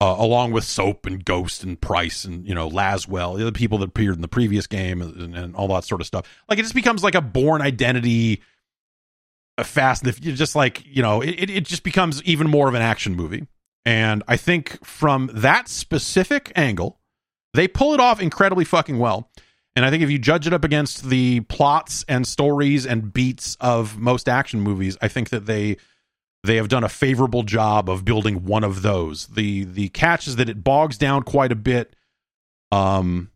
Uh, 0.00 0.14
along 0.16 0.52
with 0.52 0.62
Soap 0.62 1.06
and 1.06 1.24
Ghost 1.24 1.64
and 1.64 1.80
Price 1.80 2.24
and 2.24 2.46
you 2.46 2.54
know 2.54 2.68
Laswell, 2.68 3.42
the 3.42 3.50
people 3.50 3.78
that 3.78 3.88
appeared 3.88 4.16
in 4.16 4.20
the 4.20 4.28
previous 4.28 4.66
game 4.66 5.00
and, 5.02 5.34
and, 5.34 5.56
all 5.56 5.66
that 5.68 5.82
sort 5.82 6.00
of 6.00 6.06
stuff. 6.06 6.24
Like 6.48 6.58
it 6.58 6.62
just 6.62 6.74
becomes 6.74 7.02
like 7.02 7.16
a 7.16 7.20
Bourne 7.20 7.62
Identity, 7.62 8.42
fast. 9.64 10.06
If 10.06 10.24
you 10.24 10.32
just 10.32 10.56
like 10.56 10.84
you 10.86 11.02
know, 11.02 11.20
it 11.20 11.50
it 11.50 11.64
just 11.64 11.82
becomes 11.82 12.22
even 12.24 12.48
more 12.48 12.68
of 12.68 12.74
an 12.74 12.82
action 12.82 13.14
movie. 13.14 13.46
And 13.84 14.22
I 14.28 14.36
think 14.36 14.84
from 14.84 15.30
that 15.32 15.68
specific 15.68 16.52
angle, 16.56 17.00
they 17.54 17.68
pull 17.68 17.94
it 17.94 18.00
off 18.00 18.20
incredibly 18.20 18.64
fucking 18.64 18.98
well. 18.98 19.30
And 19.74 19.84
I 19.84 19.90
think 19.90 20.02
if 20.02 20.10
you 20.10 20.18
judge 20.18 20.46
it 20.46 20.52
up 20.52 20.64
against 20.64 21.08
the 21.08 21.40
plots 21.40 22.04
and 22.08 22.26
stories 22.26 22.84
and 22.84 23.12
beats 23.12 23.56
of 23.60 23.96
most 23.96 24.28
action 24.28 24.60
movies, 24.60 24.98
I 25.00 25.08
think 25.08 25.30
that 25.30 25.46
they 25.46 25.76
they 26.44 26.56
have 26.56 26.68
done 26.68 26.84
a 26.84 26.88
favorable 26.88 27.42
job 27.42 27.88
of 27.88 28.04
building 28.04 28.44
one 28.44 28.64
of 28.64 28.82
those. 28.82 29.26
The 29.28 29.64
the 29.64 29.88
catch 29.90 30.26
is 30.26 30.36
that 30.36 30.48
it 30.48 30.64
bogs 30.64 30.98
down 30.98 31.22
quite 31.22 31.52
a 31.52 31.56
bit. 31.56 31.94
Um 32.72 33.30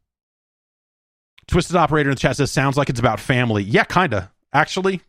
Twisted 1.46 1.76
Operator 1.76 2.10
in 2.10 2.14
the 2.14 2.20
chat 2.20 2.36
says 2.36 2.50
sounds 2.50 2.76
like 2.76 2.88
it's 2.88 3.00
about 3.00 3.20
family. 3.20 3.62
Yeah, 3.62 3.84
kinda. 3.84 4.32
Actually. 4.52 5.00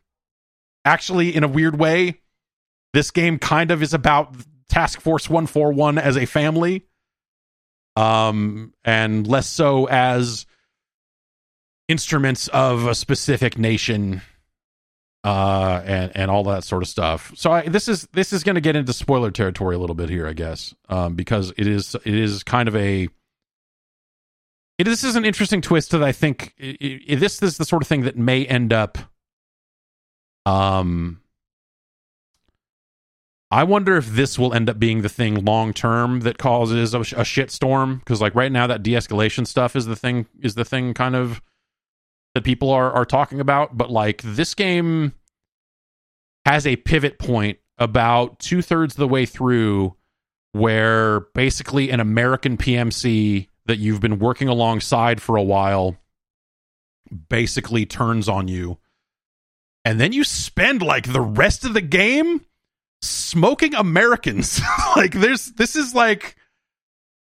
Actually, 0.85 1.35
in 1.35 1.43
a 1.43 1.47
weird 1.47 1.79
way, 1.79 2.19
this 2.93 3.11
game 3.11 3.39
kind 3.39 3.71
of 3.71 3.81
is 3.81 3.93
about 3.93 4.35
Task 4.69 5.01
Force 5.01 5.29
141 5.29 5.97
as 5.97 6.17
a 6.17 6.25
family. 6.25 6.85
Um, 7.95 8.73
and 8.83 9.27
less 9.27 9.47
so 9.47 9.85
as 9.87 10.45
instruments 11.87 12.47
of 12.47 12.87
a 12.87 12.95
specific 12.95 13.57
nation 13.57 14.21
uh 15.23 15.81
and 15.85 16.11
and 16.15 16.31
all 16.31 16.43
that 16.43 16.63
sort 16.63 16.81
of 16.81 16.89
stuff 16.89 17.31
so 17.35 17.51
I, 17.51 17.67
this 17.67 17.87
is 17.87 18.07
this 18.13 18.33
is 18.33 18.43
going 18.43 18.55
to 18.55 18.61
get 18.61 18.75
into 18.75 18.91
spoiler 18.93 19.31
territory 19.31 19.75
a 19.75 19.79
little 19.79 19.95
bit 19.95 20.09
here 20.09 20.27
i 20.27 20.33
guess 20.33 20.73
um 20.89 21.15
because 21.15 21.53
it 21.57 21.65
is 21.67 21.95
it 22.03 22.13
is 22.13 22.43
kind 22.43 22.67
of 22.67 22.75
a 22.75 23.07
it, 24.79 24.83
this 24.83 25.03
is 25.03 25.15
an 25.15 25.23
interesting 25.23 25.61
twist 25.61 25.91
that 25.91 26.03
i 26.03 26.11
think 26.11 26.53
it, 26.57 26.77
it, 26.81 27.19
this, 27.19 27.39
this 27.39 27.51
is 27.51 27.57
the 27.57 27.65
sort 27.65 27.81
of 27.81 27.87
thing 27.87 28.01
that 28.01 28.17
may 28.17 28.45
end 28.45 28.73
up 28.73 28.97
um 30.45 31.19
I 33.51 33.65
wonder 33.65 33.97
if 33.97 34.07
this 34.07 34.39
will 34.39 34.51
end 34.51 34.67
up 34.67 34.79
being 34.79 35.03
the 35.03 35.09
thing 35.09 35.45
long 35.45 35.73
term 35.73 36.21
that 36.21 36.39
causes 36.39 36.95
a, 36.95 37.01
a 37.01 37.23
shit 37.23 37.51
storm 37.51 37.97
because 37.99 38.19
like 38.19 38.33
right 38.33 38.51
now 38.51 38.65
that 38.65 38.81
de-escalation 38.81 39.45
stuff 39.45 39.75
is 39.75 39.85
the 39.85 39.95
thing 39.95 40.25
is 40.41 40.55
the 40.55 40.65
thing 40.65 40.95
kind 40.95 41.15
of 41.15 41.39
that 42.33 42.43
people 42.43 42.71
are 42.71 42.91
are 42.91 43.05
talking 43.05 43.39
about, 43.39 43.77
but 43.77 43.91
like 43.91 44.21
this 44.23 44.55
game 44.55 45.13
has 46.45 46.65
a 46.65 46.75
pivot 46.77 47.19
point 47.19 47.59
about 47.77 48.39
two 48.39 48.61
thirds 48.61 48.95
of 48.95 48.97
the 48.99 49.07
way 49.07 49.25
through 49.25 49.95
where 50.51 51.21
basically 51.33 51.89
an 51.89 51.99
American 51.99 52.57
PMC 52.57 53.47
that 53.65 53.77
you've 53.77 54.01
been 54.01 54.19
working 54.19 54.47
alongside 54.47 55.21
for 55.21 55.35
a 55.35 55.43
while 55.43 55.95
basically 57.29 57.85
turns 57.85 58.27
on 58.27 58.47
you. 58.47 58.77
And 59.85 59.99
then 59.99 60.13
you 60.13 60.23
spend 60.23 60.81
like 60.81 61.11
the 61.11 61.21
rest 61.21 61.65
of 61.65 61.73
the 61.73 61.81
game 61.81 62.45
smoking 63.01 63.75
Americans. 63.75 64.61
like 64.95 65.13
there's 65.13 65.47
this 65.53 65.75
is 65.75 65.93
like 65.93 66.35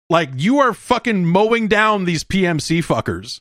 like 0.10 0.30
you 0.36 0.60
are 0.60 0.74
fucking 0.74 1.26
mowing 1.26 1.68
down 1.68 2.06
these 2.06 2.24
PMC 2.24 2.84
fuckers. 2.84 3.40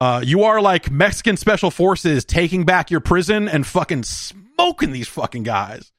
Uh, 0.00 0.20
you 0.24 0.42
are 0.42 0.60
like 0.60 0.90
Mexican 0.90 1.36
special 1.36 1.70
forces 1.70 2.24
taking 2.24 2.64
back 2.64 2.90
your 2.90 3.00
prison 3.00 3.48
and 3.48 3.64
fucking 3.66 4.02
smoking 4.02 4.90
these 4.90 5.06
fucking 5.06 5.44
guys. 5.44 5.92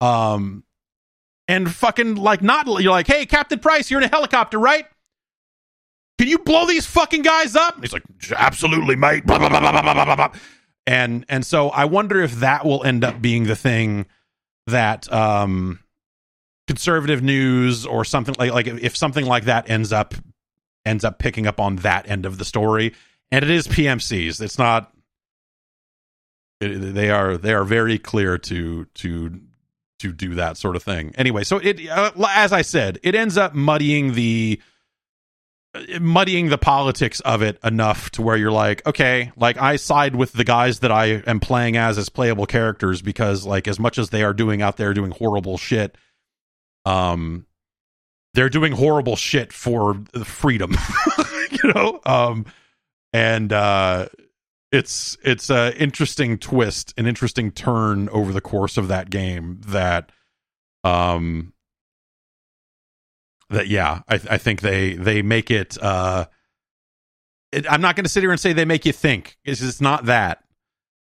Um, 0.00 0.62
and 1.48 1.72
fucking 1.72 2.16
like 2.16 2.42
not 2.42 2.66
you're 2.66 2.92
like, 2.92 3.06
hey, 3.06 3.26
Captain 3.26 3.58
Price, 3.58 3.90
you're 3.90 4.00
in 4.00 4.06
a 4.06 4.10
helicopter, 4.10 4.58
right? 4.58 4.86
Can 6.18 6.28
you 6.28 6.38
blow 6.38 6.66
these 6.66 6.86
fucking 6.86 7.22
guys 7.22 7.56
up? 7.56 7.74
And 7.74 7.84
he's 7.84 7.92
like, 7.92 8.04
absolutely, 8.34 8.96
mate. 8.96 9.26
Blah, 9.26 9.38
blah, 9.38 9.48
blah, 9.48 10.30
and 10.86 11.24
and 11.28 11.44
so 11.44 11.70
I 11.70 11.84
wonder 11.86 12.22
if 12.22 12.36
that 12.36 12.64
will 12.64 12.84
end 12.84 13.04
up 13.04 13.20
being 13.20 13.44
the 13.44 13.56
thing 13.56 14.06
that 14.66 15.12
um 15.12 15.80
conservative 16.66 17.22
news 17.22 17.86
or 17.86 18.04
something 18.04 18.34
like 18.38 18.52
like 18.52 18.66
if 18.66 18.96
something 18.96 19.24
like 19.24 19.44
that 19.44 19.70
ends 19.70 19.92
up 19.92 20.14
ends 20.84 21.04
up 21.04 21.18
picking 21.18 21.46
up 21.46 21.60
on 21.60 21.76
that 21.76 22.08
end 22.08 22.26
of 22.26 22.38
the 22.38 22.44
story 22.44 22.94
and 23.30 23.44
it 23.44 23.50
is 23.50 23.66
PMCs. 23.66 24.40
It's 24.40 24.58
not. 24.58 24.92
It, 26.60 26.94
they 26.94 27.10
are 27.10 27.36
they 27.36 27.52
are 27.52 27.64
very 27.64 27.98
clear 27.98 28.38
to 28.38 28.84
to 28.84 29.40
to 29.98 30.12
do 30.12 30.34
that 30.36 30.56
sort 30.56 30.76
of 30.76 30.82
thing. 30.82 31.12
Anyway, 31.16 31.44
so 31.44 31.58
it 31.58 31.86
uh, 31.88 32.12
as 32.30 32.52
I 32.52 32.62
said, 32.62 32.98
it 33.02 33.14
ends 33.14 33.36
up 33.36 33.54
muddying 33.54 34.14
the 34.14 34.60
muddying 36.00 36.48
the 36.48 36.58
politics 36.58 37.20
of 37.20 37.42
it 37.42 37.58
enough 37.64 38.10
to 38.10 38.22
where 38.22 38.36
you're 38.36 38.52
like, 38.52 38.86
okay, 38.86 39.32
like 39.36 39.56
I 39.58 39.76
side 39.76 40.16
with 40.16 40.32
the 40.32 40.44
guys 40.44 40.80
that 40.80 40.92
I 40.92 41.22
am 41.26 41.40
playing 41.40 41.76
as 41.76 41.98
as 41.98 42.08
playable 42.08 42.46
characters 42.46 43.02
because 43.02 43.44
like 43.44 43.68
as 43.68 43.78
much 43.78 43.98
as 43.98 44.10
they 44.10 44.22
are 44.22 44.34
doing 44.34 44.62
out 44.62 44.76
there 44.76 44.94
doing 44.94 45.10
horrible 45.10 45.58
shit, 45.58 45.96
um, 46.84 47.46
they're 48.34 48.48
doing 48.50 48.72
horrible 48.72 49.16
shit 49.16 49.52
for 49.52 50.02
freedom, 50.24 50.74
you 51.50 51.72
know. 51.72 52.00
Um, 52.04 52.46
and 53.12 53.52
uh, 53.52 54.08
it's 54.70 55.16
it's 55.24 55.50
a 55.50 55.74
interesting 55.80 56.38
twist, 56.38 56.92
an 56.96 57.06
interesting 57.06 57.50
turn 57.50 58.08
over 58.10 58.32
the 58.32 58.40
course 58.40 58.76
of 58.76 58.88
that 58.88 59.10
game 59.10 59.60
that 59.66 60.12
um 60.84 61.52
that 63.50 63.68
yeah, 63.68 64.00
I, 64.08 64.14
I 64.30 64.38
think 64.38 64.60
they 64.60 64.94
they 64.94 65.22
make 65.22 65.50
it. 65.50 65.80
Uh, 65.80 66.26
it 67.52 67.70
I'm 67.70 67.80
not 67.80 67.96
going 67.96 68.04
to 68.04 68.10
sit 68.10 68.22
here 68.22 68.30
and 68.30 68.40
say 68.40 68.52
they 68.52 68.64
make 68.64 68.84
you 68.84 68.92
think. 68.92 69.38
It's, 69.44 69.62
it's 69.62 69.80
not 69.80 70.06
that, 70.06 70.44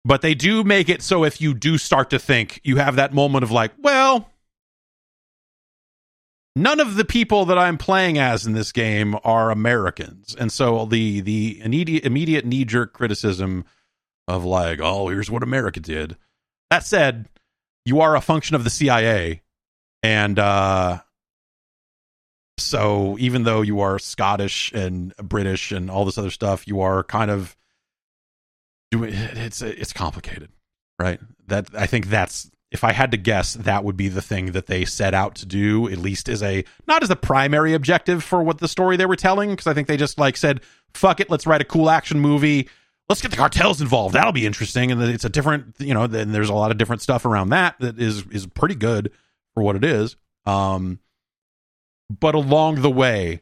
but 0.06 0.22
they 0.22 0.36
do 0.36 0.64
make 0.64 0.90
it 0.90 1.02
so 1.02 1.24
if 1.24 1.42
you 1.42 1.54
do 1.54 1.78
start 1.78 2.10
to 2.12 2.20
think, 2.20 2.62
you 2.64 2.78
have 2.78 2.96
that 2.96 3.14
moment 3.14 3.44
of 3.44 3.52
like, 3.52 3.72
well, 3.80 4.30
none 6.56 6.80
of 6.80 6.96
the 6.96 7.06
people 7.06 7.46
that 7.46 7.58
I'm 7.58 7.78
playing 7.78 8.18
as 8.18 8.46
in 8.46 8.54
this 8.54 8.72
game 8.72 9.16
are 9.24 9.52
Americans, 9.52 10.36
and 10.40 10.52
so 10.52 10.86
the 10.86 11.22
the 11.22 11.60
immediate 11.62 12.06
immediate 12.06 12.46
knee 12.46 12.66
jerk 12.66 12.94
criticism 12.94 13.66
of 14.28 14.46
like, 14.46 14.80
oh, 14.82 15.10
here's 15.10 15.32
what 15.32 15.44
America 15.44 15.80
did. 15.80 16.16
That 16.70 16.86
said, 16.86 17.28
you 17.84 18.02
are 18.02 18.16
a 18.16 18.22
function 18.22 18.56
of 18.56 18.64
the 18.64 18.70
CIA, 18.70 19.42
and 20.04 20.38
uh, 20.38 21.00
so 22.64 23.18
even 23.20 23.44
though 23.44 23.62
you 23.62 23.80
are 23.82 24.00
Scottish 24.00 24.72
and 24.74 25.16
British 25.18 25.72
and 25.72 25.90
all 25.90 26.06
this 26.06 26.18
other 26.18 26.32
stuff, 26.32 26.68
you 26.68 26.82
are 26.82 27.04
kind 27.04 27.32
of 27.32 27.56
doing 28.92 29.14
it's 29.14 29.62
it's 29.62 29.94
complicated, 29.94 30.50
right? 31.00 31.20
That 31.48 31.68
I 31.76 31.86
think 31.86 32.08
that's 32.08 32.50
if 32.72 32.84
I 32.84 32.92
had 32.92 33.12
to 33.12 33.18
guess, 33.18 33.56
that 33.56 33.84
would 33.84 33.98
be 33.98 34.10
the 34.10 34.22
thing 34.22 34.52
that 34.52 34.68
they 34.68 34.86
set 34.86 35.14
out 35.14 35.36
to 35.36 35.46
do, 35.46 35.90
at 35.90 35.98
least 35.98 36.30
as 36.30 36.44
a 36.44 36.64
not 36.88 37.02
as 37.02 37.10
a 37.10 37.16
primary 37.16 37.74
objective 37.74 38.24
for 38.24 38.44
what 38.44 38.60
the 38.60 38.68
story 38.68 38.96
they 38.98 39.08
were 39.08 39.16
telling, 39.16 39.50
because 39.50 39.68
I 39.68 39.74
think 39.74 39.88
they 39.88 39.98
just 39.98 40.20
like 40.20 40.38
said, 40.38 40.62
"Fuck 40.94 41.20
it, 41.20 41.30
let's 41.30 41.48
write 41.48 41.62
a 41.62 41.66
cool 41.66 41.90
action 41.90 42.20
movie. 42.20 42.70
Let's 43.08 43.22
get 43.22 43.32
the 43.32 43.38
cartels 43.38 43.82
involved. 43.82 44.14
That'll 44.14 44.32
be 44.32 44.46
interesting." 44.46 44.92
And 44.92 45.02
it's 45.02 45.26
a 45.26 45.30
different, 45.30 45.76
you 45.80 45.94
know, 45.94 46.06
then 46.06 46.32
there's 46.32 46.50
a 46.50 46.54
lot 46.54 46.72
of 46.72 46.78
different 46.78 47.02
stuff 47.02 47.26
around 47.26 47.50
that 47.50 47.76
that 47.80 48.00
is 48.00 48.26
is 48.28 48.46
pretty 48.46 48.76
good 48.76 49.12
for 49.56 49.64
what 49.64 49.76
it 49.76 49.84
is. 49.84 50.16
Um, 50.46 51.00
but 52.10 52.36
along 52.36 52.82
the 52.82 52.90
way, 52.90 53.42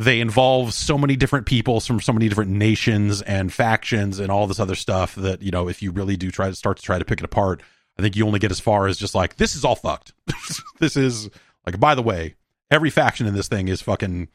they 0.00 0.18
involve 0.20 0.72
so 0.72 0.96
many 0.96 1.14
different 1.14 1.44
people 1.44 1.78
from 1.78 2.00
so 2.00 2.12
many 2.12 2.26
different 2.28 2.50
nations 2.50 3.20
and 3.22 3.52
factions 3.52 4.18
and 4.18 4.32
all 4.32 4.46
this 4.46 4.58
other 4.58 4.74
stuff 4.74 5.14
that 5.14 5.42
you 5.42 5.50
know 5.50 5.68
if 5.68 5.82
you 5.82 5.92
really 5.92 6.16
do 6.16 6.30
try 6.30 6.48
to 6.48 6.54
start 6.54 6.78
to 6.78 6.82
try 6.82 6.98
to 6.98 7.04
pick 7.04 7.20
it 7.20 7.24
apart 7.24 7.62
i 7.98 8.02
think 8.02 8.16
you 8.16 8.26
only 8.26 8.38
get 8.38 8.50
as 8.50 8.58
far 8.58 8.86
as 8.86 8.96
just 8.96 9.14
like 9.14 9.36
this 9.36 9.54
is 9.54 9.64
all 9.64 9.76
fucked. 9.76 10.12
This 10.80 10.96
is 10.96 11.28
like 11.66 11.78
by 11.78 11.94
the 11.94 12.02
way 12.02 12.36
every 12.70 12.88
faction 12.88 13.26
in 13.26 13.34
this 13.34 13.48
thing 13.48 13.68
is 13.68 13.82
fucking 13.82 14.28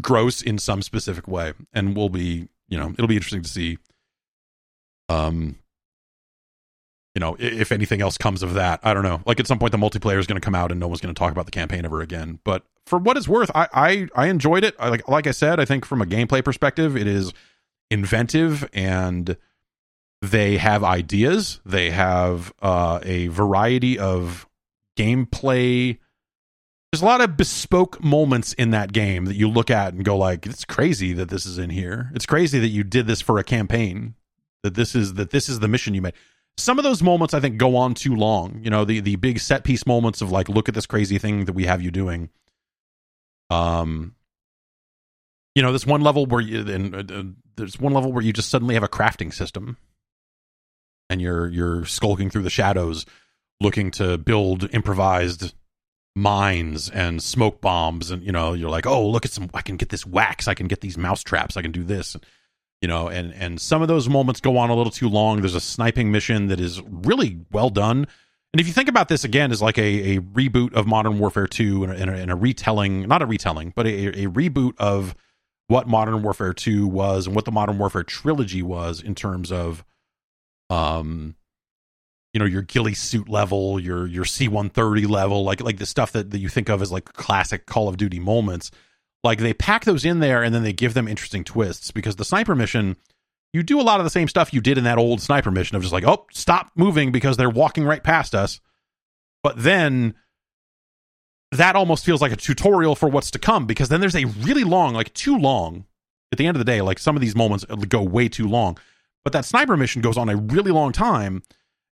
gross 0.00 0.40
in 0.40 0.58
some 0.58 0.80
specific 0.80 1.28
way 1.28 1.52
and 1.74 1.94
we'll 1.94 2.08
be 2.08 2.48
you 2.68 2.78
know 2.78 2.90
it'll 2.94 3.06
be 3.06 3.16
interesting 3.16 3.42
to 3.42 3.48
see 3.48 3.76
um 5.10 5.56
you 7.14 7.20
know 7.20 7.36
if 7.38 7.72
anything 7.72 8.00
else 8.00 8.16
comes 8.16 8.42
of 8.42 8.54
that 8.54 8.80
i 8.82 8.94
don't 8.94 9.02
know. 9.02 9.20
Like 9.26 9.40
at 9.40 9.46
some 9.46 9.58
point 9.58 9.72
the 9.72 9.78
multiplayer 9.78 10.18
is 10.18 10.26
going 10.26 10.40
to 10.40 10.44
come 10.44 10.54
out 10.54 10.70
and 10.70 10.80
no 10.80 10.88
one's 10.88 11.00
going 11.00 11.14
to 11.14 11.18
talk 11.18 11.32
about 11.32 11.46
the 11.46 11.52
campaign 11.52 11.84
ever 11.84 12.00
again. 12.00 12.38
But 12.44 12.64
for 12.86 12.98
what 12.98 13.16
it's 13.16 13.28
worth 13.28 13.50
i 13.54 13.68
i, 13.72 14.08
I 14.14 14.26
enjoyed 14.28 14.64
it. 14.64 14.74
I, 14.78 14.88
like 14.88 15.08
like 15.08 15.26
i 15.26 15.32
said 15.32 15.60
i 15.60 15.64
think 15.64 15.84
from 15.84 16.02
a 16.02 16.06
gameplay 16.06 16.44
perspective 16.44 16.96
it 16.96 17.06
is 17.06 17.32
inventive 17.90 18.68
and 18.72 19.36
they 20.22 20.56
have 20.56 20.84
ideas. 20.84 21.60
They 21.66 21.90
have 21.90 22.52
uh, 22.62 23.00
a 23.02 23.26
variety 23.26 23.98
of 23.98 24.48
gameplay. 24.96 25.98
There's 26.90 27.02
a 27.02 27.06
lot 27.06 27.20
of 27.20 27.36
bespoke 27.36 28.02
moments 28.02 28.52
in 28.52 28.70
that 28.70 28.92
game 28.92 29.24
that 29.24 29.34
you 29.34 29.48
look 29.48 29.70
at 29.70 29.94
and 29.94 30.04
go 30.04 30.16
like 30.16 30.46
it's 30.46 30.64
crazy 30.64 31.12
that 31.14 31.28
this 31.28 31.44
is 31.44 31.58
in 31.58 31.70
here. 31.70 32.10
It's 32.14 32.26
crazy 32.26 32.60
that 32.60 32.68
you 32.68 32.84
did 32.84 33.06
this 33.06 33.20
for 33.20 33.38
a 33.38 33.44
campaign 33.44 34.14
that 34.62 34.74
this 34.74 34.94
is 34.94 35.14
that 35.14 35.30
this 35.30 35.48
is 35.48 35.58
the 35.58 35.68
mission 35.68 35.92
you 35.92 36.02
made 36.02 36.14
some 36.58 36.78
of 36.78 36.84
those 36.84 37.02
moments 37.02 37.34
i 37.34 37.40
think 37.40 37.56
go 37.56 37.76
on 37.76 37.94
too 37.94 38.14
long. 38.14 38.60
You 38.62 38.70
know 38.70 38.84
the 38.84 39.00
the 39.00 39.16
big 39.16 39.40
set 39.40 39.64
piece 39.64 39.86
moments 39.86 40.20
of 40.20 40.30
like 40.30 40.48
look 40.48 40.68
at 40.68 40.74
this 40.74 40.86
crazy 40.86 41.18
thing 41.18 41.46
that 41.46 41.54
we 41.54 41.66
have 41.66 41.82
you 41.82 41.90
doing. 41.90 42.30
Um 43.50 44.14
you 45.54 45.62
know 45.62 45.72
this 45.72 45.86
one 45.86 46.02
level 46.02 46.26
where 46.26 46.40
you 46.40 46.60
and 46.60 46.94
uh, 46.94 47.14
uh, 47.14 47.22
there's 47.56 47.78
one 47.78 47.92
level 47.92 48.12
where 48.12 48.22
you 48.22 48.32
just 48.32 48.48
suddenly 48.48 48.74
have 48.74 48.82
a 48.82 48.88
crafting 48.88 49.32
system. 49.32 49.76
And 51.10 51.20
you're 51.20 51.48
you're 51.48 51.84
skulking 51.84 52.30
through 52.30 52.42
the 52.42 52.50
shadows 52.50 53.04
looking 53.60 53.90
to 53.92 54.18
build 54.18 54.72
improvised 54.74 55.54
mines 56.16 56.88
and 56.88 57.22
smoke 57.22 57.60
bombs. 57.60 58.10
And 58.10 58.22
you 58.22 58.32
know 58.32 58.52
you're 58.52 58.70
like 58.70 58.86
oh 58.86 59.06
look 59.06 59.24
at 59.24 59.32
some 59.32 59.50
i 59.54 59.62
can 59.62 59.76
get 59.76 59.88
this 59.88 60.06
wax. 60.06 60.48
I 60.48 60.54
can 60.54 60.68
get 60.68 60.80
these 60.80 60.98
mouse 60.98 61.22
traps 61.22 61.56
i 61.56 61.62
can 61.62 61.72
do 61.72 61.84
this 61.84 62.16
you 62.82 62.88
know 62.88 63.08
and 63.08 63.32
and 63.34 63.60
some 63.60 63.80
of 63.80 63.88
those 63.88 64.08
moments 64.08 64.40
go 64.40 64.58
on 64.58 64.68
a 64.68 64.74
little 64.74 64.92
too 64.92 65.08
long. 65.08 65.40
There's 65.40 65.54
a 65.54 65.60
sniping 65.60 66.10
mission 66.10 66.48
that 66.48 66.60
is 66.60 66.82
really 66.82 67.38
well 67.50 67.70
done. 67.70 68.06
And 68.52 68.60
if 68.60 68.66
you 68.66 68.74
think 68.74 68.90
about 68.90 69.08
this 69.08 69.24
again 69.24 69.50
as 69.50 69.62
like 69.62 69.78
a, 69.78 70.16
a 70.16 70.20
reboot 70.20 70.74
of 70.74 70.86
modern 70.86 71.18
warfare 71.18 71.46
2 71.46 71.84
and 71.84 71.92
a, 71.92 71.96
and 71.96 72.10
a, 72.10 72.14
and 72.14 72.30
a 72.30 72.34
retelling 72.34 73.08
not 73.08 73.22
a 73.22 73.26
retelling 73.26 73.72
but 73.74 73.86
a, 73.86 74.24
a 74.24 74.26
reboot 74.26 74.74
of 74.78 75.14
what 75.68 75.88
modern 75.88 76.22
warfare 76.22 76.52
2 76.52 76.86
was 76.86 77.26
and 77.26 77.34
what 77.34 77.46
the 77.46 77.52
modern 77.52 77.78
warfare 77.78 78.02
trilogy 78.02 78.62
was 78.62 79.00
in 79.00 79.14
terms 79.14 79.50
of 79.50 79.84
um 80.68 81.34
you 82.34 82.38
know 82.40 82.44
your 82.44 82.62
ghillie 82.62 82.94
suit 82.94 83.28
level 83.28 83.80
your 83.80 84.06
your 84.06 84.24
c130 84.24 85.08
level 85.08 85.44
like 85.44 85.62
like 85.62 85.78
the 85.78 85.86
stuff 85.86 86.12
that, 86.12 86.30
that 86.30 86.38
you 86.38 86.48
think 86.48 86.68
of 86.68 86.82
as 86.82 86.92
like 86.92 87.04
classic 87.14 87.64
call 87.64 87.88
of 87.88 87.96
duty 87.96 88.18
moments 88.18 88.70
like 89.24 89.38
they 89.38 89.54
pack 89.54 89.84
those 89.84 90.04
in 90.04 90.20
there 90.20 90.42
and 90.42 90.54
then 90.54 90.62
they 90.62 90.72
give 90.72 90.94
them 90.94 91.08
interesting 91.08 91.44
twists 91.44 91.90
because 91.90 92.16
the 92.16 92.24
sniper 92.24 92.54
mission 92.54 92.96
you 93.52 93.62
do 93.62 93.80
a 93.80 93.82
lot 93.82 94.00
of 94.00 94.04
the 94.04 94.10
same 94.10 94.28
stuff 94.28 94.52
you 94.52 94.60
did 94.60 94.78
in 94.78 94.84
that 94.84 94.98
old 94.98 95.20
sniper 95.20 95.50
mission 95.50 95.76
of 95.76 95.82
just 95.82 95.92
like 95.92 96.04
oh 96.04 96.26
stop 96.32 96.70
moving 96.74 97.12
because 97.12 97.36
they're 97.36 97.50
walking 97.50 97.84
right 97.84 98.02
past 98.02 98.34
us. 98.34 98.60
But 99.42 99.62
then 99.62 100.14
that 101.50 101.76
almost 101.76 102.04
feels 102.04 102.22
like 102.22 102.32
a 102.32 102.36
tutorial 102.36 102.94
for 102.94 103.08
what's 103.08 103.30
to 103.32 103.38
come 103.38 103.66
because 103.66 103.88
then 103.88 104.00
there's 104.00 104.16
a 104.16 104.24
really 104.24 104.64
long 104.64 104.94
like 104.94 105.12
too 105.12 105.36
long 105.36 105.84
at 106.32 106.38
the 106.38 106.46
end 106.46 106.56
of 106.56 106.58
the 106.58 106.64
day 106.64 106.80
like 106.80 106.98
some 106.98 107.14
of 107.14 107.20
these 107.20 107.36
moments 107.36 107.64
go 107.88 108.02
way 108.02 108.28
too 108.28 108.48
long. 108.48 108.78
But 109.22 109.32
that 109.34 109.44
sniper 109.44 109.76
mission 109.76 110.02
goes 110.02 110.16
on 110.16 110.28
a 110.28 110.36
really 110.36 110.70
long 110.70 110.92
time 110.92 111.42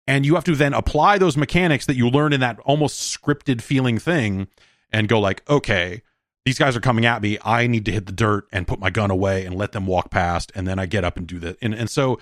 and 0.07 0.25
you 0.25 0.35
have 0.35 0.43
to 0.45 0.55
then 0.55 0.73
apply 0.73 1.17
those 1.17 1.37
mechanics 1.37 1.85
that 1.85 1.95
you 1.95 2.09
learn 2.09 2.33
in 2.33 2.39
that 2.41 2.59
almost 2.59 3.17
scripted 3.17 3.61
feeling 3.61 3.99
thing 3.99 4.47
and 4.91 5.07
go 5.07 5.19
like 5.19 5.47
okay 5.49 6.01
these 6.45 6.59
guys 6.59 6.75
are 6.75 6.81
coming 6.81 7.05
at 7.05 7.21
me. 7.21 7.37
I 7.43 7.67
need 7.67 7.85
to 7.85 7.91
hit 7.91 8.05
the 8.05 8.11
dirt 8.11 8.47
and 8.51 8.67
put 8.67 8.79
my 8.79 8.89
gun 8.89 9.11
away 9.11 9.45
and 9.45 9.55
let 9.55 9.71
them 9.71 9.85
walk 9.85 10.11
past 10.11 10.51
and 10.55 10.67
then 10.67 10.79
i 10.79 10.85
get 10.85 11.03
up 11.03 11.17
and 11.17 11.25
do 11.25 11.39
that. 11.39 11.57
And, 11.61 11.73
and 11.73 11.89
so 11.89 12.19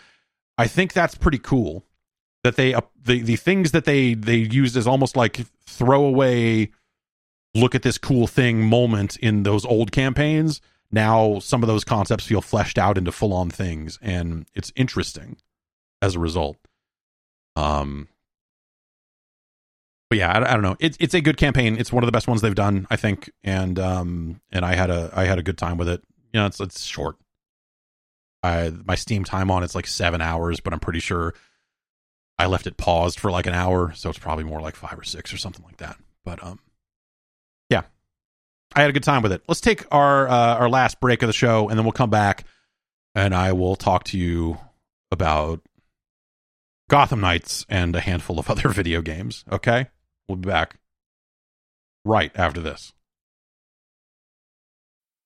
i 0.57 0.67
think 0.67 0.93
that's 0.93 1.15
pretty 1.15 1.39
cool 1.39 1.85
that 2.43 2.55
they 2.55 2.73
uh, 2.73 2.81
the 3.03 3.21
the 3.21 3.35
things 3.35 3.71
that 3.71 3.85
they 3.85 4.13
they 4.13 4.37
used 4.37 4.75
as 4.77 4.87
almost 4.87 5.15
like 5.15 5.41
throwaway 5.65 6.69
look 7.53 7.75
at 7.75 7.83
this 7.83 7.97
cool 7.97 8.27
thing 8.27 8.63
moment 8.63 9.17
in 9.17 9.43
those 9.43 9.65
old 9.65 9.91
campaigns 9.91 10.61
now 10.91 11.39
some 11.39 11.63
of 11.63 11.67
those 11.67 11.83
concepts 11.83 12.25
feel 12.25 12.41
fleshed 12.41 12.77
out 12.77 12.97
into 12.97 13.11
full 13.11 13.33
on 13.33 13.49
things 13.49 13.97
and 14.01 14.45
it's 14.53 14.71
interesting 14.75 15.37
as 16.01 16.15
a 16.15 16.19
result. 16.19 16.57
Um, 17.55 18.07
but 20.11 20.17
yeah, 20.17 20.29
I, 20.29 20.51
I, 20.51 20.53
don't 20.55 20.61
know. 20.61 20.75
It's 20.81 20.97
it's 20.99 21.13
a 21.13 21.21
good 21.21 21.37
campaign. 21.37 21.77
It's 21.79 21.93
one 21.93 22.03
of 22.03 22.05
the 22.05 22.11
best 22.11 22.27
ones 22.27 22.41
they've 22.41 22.53
done, 22.53 22.85
I 22.91 22.97
think. 22.97 23.31
And 23.45 23.79
um, 23.79 24.41
and 24.51 24.65
I 24.65 24.75
had 24.75 24.89
a 24.89 25.09
I 25.13 25.23
had 25.23 25.39
a 25.39 25.41
good 25.41 25.57
time 25.57 25.77
with 25.77 25.87
it. 25.87 26.03
You 26.33 26.41
know, 26.41 26.47
it's 26.47 26.59
it's 26.59 26.83
short. 26.83 27.15
I 28.43 28.73
my 28.83 28.95
Steam 28.95 29.23
time 29.23 29.49
on 29.49 29.63
it's 29.63 29.73
like 29.73 29.87
seven 29.87 30.19
hours, 30.19 30.59
but 30.59 30.73
I'm 30.73 30.81
pretty 30.81 30.99
sure 30.99 31.33
I 32.37 32.47
left 32.47 32.67
it 32.67 32.75
paused 32.75 33.21
for 33.21 33.31
like 33.31 33.45
an 33.47 33.53
hour, 33.53 33.93
so 33.93 34.09
it's 34.09 34.19
probably 34.19 34.43
more 34.43 34.59
like 34.59 34.75
five 34.75 34.99
or 34.99 35.05
six 35.05 35.31
or 35.31 35.37
something 35.37 35.63
like 35.63 35.77
that. 35.77 35.95
But 36.25 36.43
um, 36.43 36.59
yeah, 37.69 37.83
I 38.75 38.81
had 38.81 38.89
a 38.89 38.93
good 38.93 39.05
time 39.05 39.21
with 39.21 39.31
it. 39.31 39.43
Let's 39.47 39.61
take 39.61 39.85
our 39.93 40.27
uh, 40.27 40.57
our 40.57 40.69
last 40.69 40.99
break 40.99 41.23
of 41.23 41.27
the 41.27 41.33
show, 41.33 41.69
and 41.69 41.77
then 41.79 41.85
we'll 41.85 41.93
come 41.93 42.09
back, 42.09 42.43
and 43.15 43.33
I 43.33 43.53
will 43.53 43.77
talk 43.77 44.03
to 44.05 44.17
you 44.17 44.57
about 45.09 45.61
Gotham 46.89 47.21
Knights, 47.21 47.65
and 47.69 47.95
a 47.95 48.01
handful 48.01 48.39
of 48.39 48.49
other 48.49 48.67
video 48.67 49.01
games. 49.01 49.45
Okay? 49.49 49.87
We'll 50.31 50.37
be 50.37 50.47
back 50.47 50.77
right 52.05 52.31
after 52.35 52.61
this. 52.61 52.93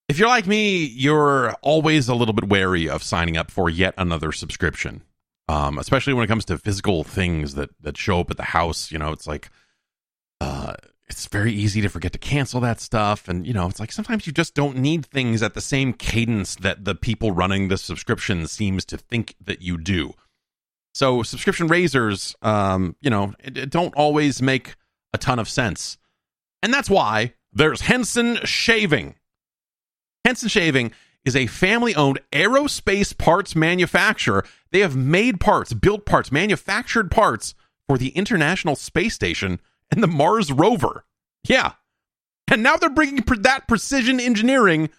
If 0.08 0.18
you're 0.18 0.28
like 0.28 0.48
me, 0.48 0.84
you're 0.84 1.52
always 1.62 2.08
a 2.08 2.14
little 2.14 2.34
bit 2.34 2.48
wary 2.48 2.88
of 2.88 3.04
signing 3.04 3.36
up 3.36 3.52
for 3.52 3.70
yet 3.70 3.94
another 3.96 4.32
subscription, 4.32 5.02
um, 5.48 5.78
especially 5.78 6.12
when 6.12 6.24
it 6.24 6.28
comes 6.28 6.44
to 6.46 6.58
physical 6.58 7.04
things 7.04 7.54
that, 7.54 7.70
that 7.80 7.96
show 7.96 8.18
up 8.18 8.32
at 8.32 8.36
the 8.36 8.42
house. 8.42 8.90
You 8.90 8.98
know, 8.98 9.12
it's 9.12 9.28
like, 9.28 9.48
uh, 10.40 10.74
it's 11.06 11.26
very 11.26 11.52
easy 11.52 11.80
to 11.82 11.88
forget 11.88 12.12
to 12.12 12.18
cancel 12.18 12.60
that 12.62 12.80
stuff. 12.80 13.28
And, 13.28 13.46
you 13.46 13.52
know, 13.52 13.68
it's 13.68 13.78
like 13.78 13.92
sometimes 13.92 14.26
you 14.26 14.32
just 14.32 14.54
don't 14.56 14.76
need 14.76 15.06
things 15.06 15.40
at 15.40 15.54
the 15.54 15.60
same 15.60 15.92
cadence 15.92 16.56
that 16.56 16.84
the 16.84 16.96
people 16.96 17.30
running 17.30 17.68
the 17.68 17.78
subscription 17.78 18.48
seems 18.48 18.84
to 18.86 18.98
think 18.98 19.36
that 19.40 19.62
you 19.62 19.78
do. 19.78 20.14
So 20.94 21.22
subscription 21.22 21.68
razors, 21.68 22.34
um, 22.42 22.96
you 23.00 23.10
know, 23.10 23.34
don't 23.68 23.94
always 23.94 24.42
make 24.42 24.74
a 25.12 25.18
ton 25.18 25.38
of 25.38 25.48
sense. 25.48 25.98
And 26.62 26.72
that's 26.72 26.90
why 26.90 27.34
there's 27.52 27.82
Henson 27.82 28.38
Shaving. 28.44 29.14
Henson 30.24 30.48
Shaving 30.48 30.92
is 31.24 31.36
a 31.36 31.46
family 31.46 31.94
owned 31.94 32.20
aerospace 32.32 33.16
parts 33.16 33.56
manufacturer. 33.56 34.44
They 34.70 34.80
have 34.80 34.96
made 34.96 35.40
parts, 35.40 35.72
built 35.72 36.06
parts, 36.06 36.30
manufactured 36.30 37.10
parts 37.10 37.54
for 37.88 37.98
the 37.98 38.10
International 38.10 38.76
Space 38.76 39.14
Station 39.14 39.60
and 39.90 40.02
the 40.02 40.08
Mars 40.08 40.52
rover. 40.52 41.04
Yeah. 41.48 41.72
And 42.50 42.62
now 42.62 42.76
they're 42.76 42.90
bringing 42.90 43.24
that 43.40 43.68
precision 43.68 44.20
engineering 44.20 44.90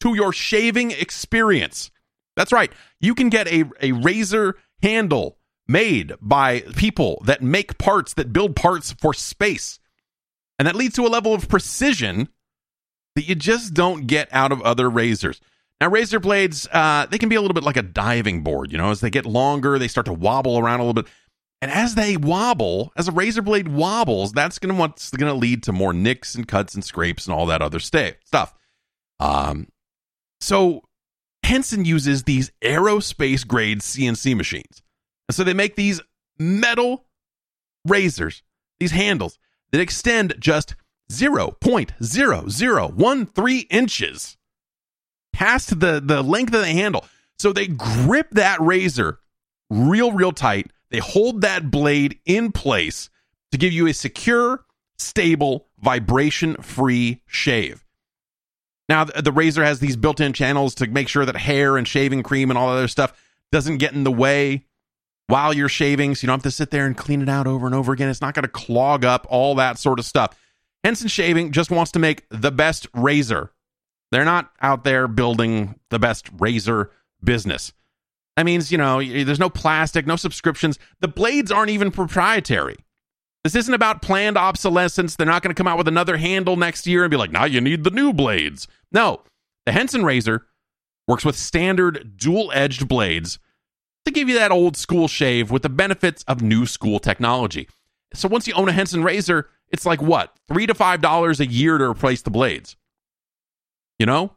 to 0.00 0.14
your 0.14 0.32
shaving 0.32 0.90
experience. 0.90 1.90
That's 2.36 2.52
right. 2.52 2.72
You 3.00 3.14
can 3.14 3.28
get 3.28 3.46
a, 3.48 3.64
a 3.80 3.92
razor 3.92 4.56
handle 4.82 5.38
made 5.66 6.12
by 6.20 6.60
people 6.76 7.22
that 7.24 7.42
make 7.42 7.78
parts 7.78 8.14
that 8.14 8.32
build 8.32 8.56
parts 8.56 8.92
for 8.92 9.14
space. 9.14 9.78
And 10.58 10.68
that 10.68 10.74
leads 10.74 10.94
to 10.96 11.06
a 11.06 11.08
level 11.08 11.34
of 11.34 11.48
precision 11.48 12.28
that 13.16 13.28
you 13.28 13.34
just 13.34 13.74
don't 13.74 14.06
get 14.06 14.28
out 14.32 14.52
of 14.52 14.60
other 14.62 14.88
razors. 14.90 15.40
Now, 15.80 15.88
razor 15.90 16.20
blades, 16.20 16.68
uh, 16.72 17.06
they 17.10 17.18
can 17.18 17.28
be 17.28 17.34
a 17.34 17.40
little 17.40 17.54
bit 17.54 17.64
like 17.64 17.76
a 17.76 17.82
diving 17.82 18.42
board. 18.42 18.72
You 18.72 18.78
know, 18.78 18.90
as 18.90 19.00
they 19.00 19.10
get 19.10 19.26
longer, 19.26 19.78
they 19.78 19.88
start 19.88 20.06
to 20.06 20.12
wobble 20.12 20.58
around 20.58 20.80
a 20.80 20.84
little 20.84 21.02
bit. 21.02 21.12
And 21.60 21.70
as 21.70 21.94
they 21.94 22.16
wobble, 22.16 22.92
as 22.96 23.08
a 23.08 23.12
razor 23.12 23.42
blade 23.42 23.68
wobbles, 23.68 24.32
that's 24.32 24.58
going 24.58 24.74
to 24.74 24.78
what's 24.78 25.10
going 25.10 25.32
to 25.32 25.38
lead 25.38 25.62
to 25.64 25.72
more 25.72 25.92
nicks 25.92 26.34
and 26.34 26.46
cuts 26.46 26.74
and 26.74 26.84
scrapes 26.84 27.26
and 27.26 27.34
all 27.34 27.46
that 27.46 27.62
other 27.62 27.80
stuff. 27.80 28.54
Um, 29.18 29.68
so 30.40 30.82
Henson 31.42 31.84
uses 31.84 32.24
these 32.24 32.52
aerospace 32.62 33.46
grade 33.46 33.80
CNC 33.80 34.36
machines. 34.36 34.82
And 35.28 35.36
so 35.36 35.44
they 35.44 35.54
make 35.54 35.76
these 35.76 36.00
metal 36.38 37.04
razors, 37.86 38.42
these 38.78 38.92
handles 38.92 39.38
that 39.70 39.80
extend 39.80 40.34
just 40.38 40.74
0.0013 41.10 43.66
inches 43.70 44.36
past 45.32 45.80
the, 45.80 46.02
the 46.04 46.22
length 46.22 46.52
of 46.54 46.60
the 46.60 46.66
handle. 46.66 47.06
So 47.38 47.52
they 47.52 47.66
grip 47.66 48.28
that 48.32 48.60
razor 48.60 49.20
real, 49.70 50.12
real 50.12 50.32
tight. 50.32 50.70
They 50.90 50.98
hold 50.98 51.40
that 51.40 51.70
blade 51.70 52.18
in 52.24 52.52
place 52.52 53.08
to 53.52 53.58
give 53.58 53.72
you 53.72 53.86
a 53.86 53.94
secure, 53.94 54.64
stable, 54.98 55.68
vibration 55.78 56.56
free 56.56 57.22
shave. 57.26 57.84
Now, 58.88 59.04
the, 59.04 59.32
razor 59.32 59.64
has 59.64 59.80
these 59.80 59.96
built 59.96 60.20
in 60.20 60.34
channels 60.34 60.74
to 60.76 60.86
make 60.86 61.08
sure 61.08 61.24
that 61.24 61.36
hair 61.36 61.76
and 61.76 61.88
shaving 61.88 62.22
cream 62.22 62.50
and 62.50 62.58
all 62.58 62.68
that 62.68 62.74
other 62.74 62.88
stuff 62.88 63.12
doesn't 63.50 63.78
get 63.78 63.94
in 63.94 64.04
the 64.04 64.12
way 64.12 64.66
while 65.26 65.52
you're 65.52 65.68
shaving. 65.68 66.14
So 66.14 66.24
you 66.24 66.26
don't 66.28 66.38
have 66.38 66.42
to 66.44 66.50
sit 66.50 66.70
there 66.70 66.86
and 66.86 66.96
clean 66.96 67.22
it 67.22 67.28
out 67.28 67.46
over 67.46 67.66
and 67.66 67.74
over 67.74 67.92
again. 67.92 68.08
It's 68.08 68.20
not 68.20 68.34
going 68.34 68.44
to 68.44 68.48
clog 68.48 69.04
up 69.04 69.26
all 69.30 69.54
that 69.56 69.78
sort 69.78 69.98
of 69.98 70.04
stuff. 70.04 70.36
Henson 70.82 71.08
Shaving 71.08 71.50
just 71.50 71.70
wants 71.70 71.92
to 71.92 71.98
make 71.98 72.24
the 72.28 72.50
best 72.50 72.86
razor. 72.94 73.50
They're 74.12 74.24
not 74.24 74.52
out 74.60 74.84
there 74.84 75.08
building 75.08 75.80
the 75.90 75.98
best 75.98 76.28
razor 76.38 76.90
business. 77.22 77.72
That 78.36 78.44
means, 78.44 78.70
you 78.70 78.78
know, 78.78 79.02
there's 79.02 79.40
no 79.40 79.48
plastic, 79.48 80.06
no 80.06 80.16
subscriptions. 80.16 80.78
The 81.00 81.08
blades 81.08 81.50
aren't 81.50 81.70
even 81.70 81.90
proprietary. 81.90 82.76
This 83.44 83.54
isn't 83.54 83.74
about 83.74 84.02
planned 84.02 84.36
obsolescence. 84.36 85.16
They're 85.16 85.26
not 85.26 85.42
going 85.42 85.54
to 85.54 85.58
come 85.58 85.66
out 85.66 85.78
with 85.78 85.88
another 85.88 86.16
handle 86.16 86.56
next 86.56 86.86
year 86.86 87.04
and 87.04 87.10
be 87.10 87.16
like, 87.16 87.30
now 87.30 87.44
you 87.44 87.60
need 87.60 87.84
the 87.84 87.90
new 87.90 88.12
blades. 88.12 88.68
No, 88.92 89.22
the 89.66 89.72
Henson 89.72 90.04
razor 90.04 90.46
works 91.06 91.24
with 91.24 91.36
standard 91.36 92.16
dual 92.16 92.50
edged 92.54 92.88
blades 92.88 93.38
to 94.04 94.10
give 94.10 94.28
you 94.28 94.38
that 94.38 94.50
old 94.50 94.76
school 94.76 95.08
shave 95.08 95.50
with 95.50 95.62
the 95.62 95.68
benefits 95.68 96.22
of 96.24 96.42
new 96.42 96.66
school 96.66 96.98
technology. 96.98 97.68
So 98.12 98.28
once 98.28 98.46
you 98.46 98.54
own 98.54 98.68
a 98.68 98.72
Henson 98.72 99.02
razor, 99.02 99.48
it's 99.68 99.86
like 99.86 100.00
what? 100.00 100.34
Three 100.48 100.66
to 100.66 100.74
five 100.74 101.00
dollars 101.00 101.40
a 101.40 101.46
year 101.46 101.78
to 101.78 101.84
replace 101.84 102.22
the 102.22 102.30
blades. 102.30 102.76
You 103.98 104.06
know? 104.06 104.32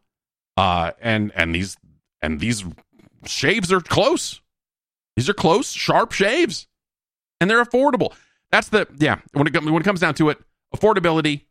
Uh 0.55 0.91
and 1.01 1.31
and 1.35 1.53
these 1.53 1.77
and 2.21 2.39
these 2.39 2.65
shaves 3.25 3.71
are 3.71 3.81
close. 3.81 4.41
These 5.15 5.29
are 5.29 5.33
close, 5.33 5.71
sharp 5.71 6.11
shaves. 6.11 6.67
And 7.39 7.49
they're 7.49 7.63
affordable. 7.63 8.13
That's 8.51 8.69
the 8.69 8.87
yeah, 8.97 9.19
when 9.33 9.47
it 9.47 9.63
when 9.63 9.75
it 9.75 9.83
comes 9.83 9.99
down 9.99 10.15
to 10.15 10.29
it, 10.29 10.39
affordability, 10.75 11.41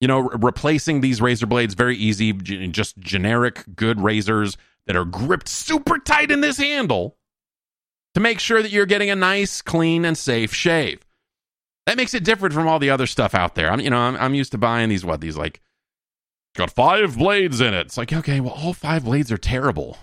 you 0.00 0.06
know, 0.06 0.20
re- 0.20 0.36
replacing 0.40 1.00
these 1.00 1.20
razor 1.20 1.46
blades 1.46 1.74
very 1.74 1.96
easy, 1.96 2.32
g- 2.32 2.66
just 2.68 2.98
generic 2.98 3.64
good 3.74 4.00
razors 4.00 4.56
that 4.86 4.96
are 4.96 5.04
gripped 5.04 5.48
super 5.48 5.98
tight 5.98 6.30
in 6.30 6.42
this 6.42 6.58
handle 6.58 7.15
to 8.16 8.20
make 8.20 8.40
sure 8.40 8.62
that 8.62 8.70
you're 8.70 8.86
getting 8.86 9.10
a 9.10 9.14
nice, 9.14 9.60
clean 9.60 10.06
and 10.06 10.16
safe 10.16 10.54
shave. 10.54 11.00
That 11.84 11.98
makes 11.98 12.14
it 12.14 12.24
different 12.24 12.54
from 12.54 12.66
all 12.66 12.78
the 12.78 12.88
other 12.88 13.06
stuff 13.06 13.34
out 13.34 13.54
there. 13.54 13.70
I'm, 13.70 13.78
you 13.78 13.90
know, 13.90 13.98
I'm, 13.98 14.16
I'm 14.16 14.34
used 14.34 14.52
to 14.52 14.58
buying 14.58 14.88
these 14.88 15.04
what 15.04 15.20
these 15.20 15.36
like 15.36 15.60
got 16.56 16.70
five 16.70 17.18
blades 17.18 17.60
in 17.60 17.74
it. 17.74 17.84
It's 17.88 17.98
like 17.98 18.14
okay, 18.14 18.40
well, 18.40 18.54
all 18.54 18.72
five 18.72 19.04
blades 19.04 19.30
are 19.30 19.36
terrible. 19.36 19.98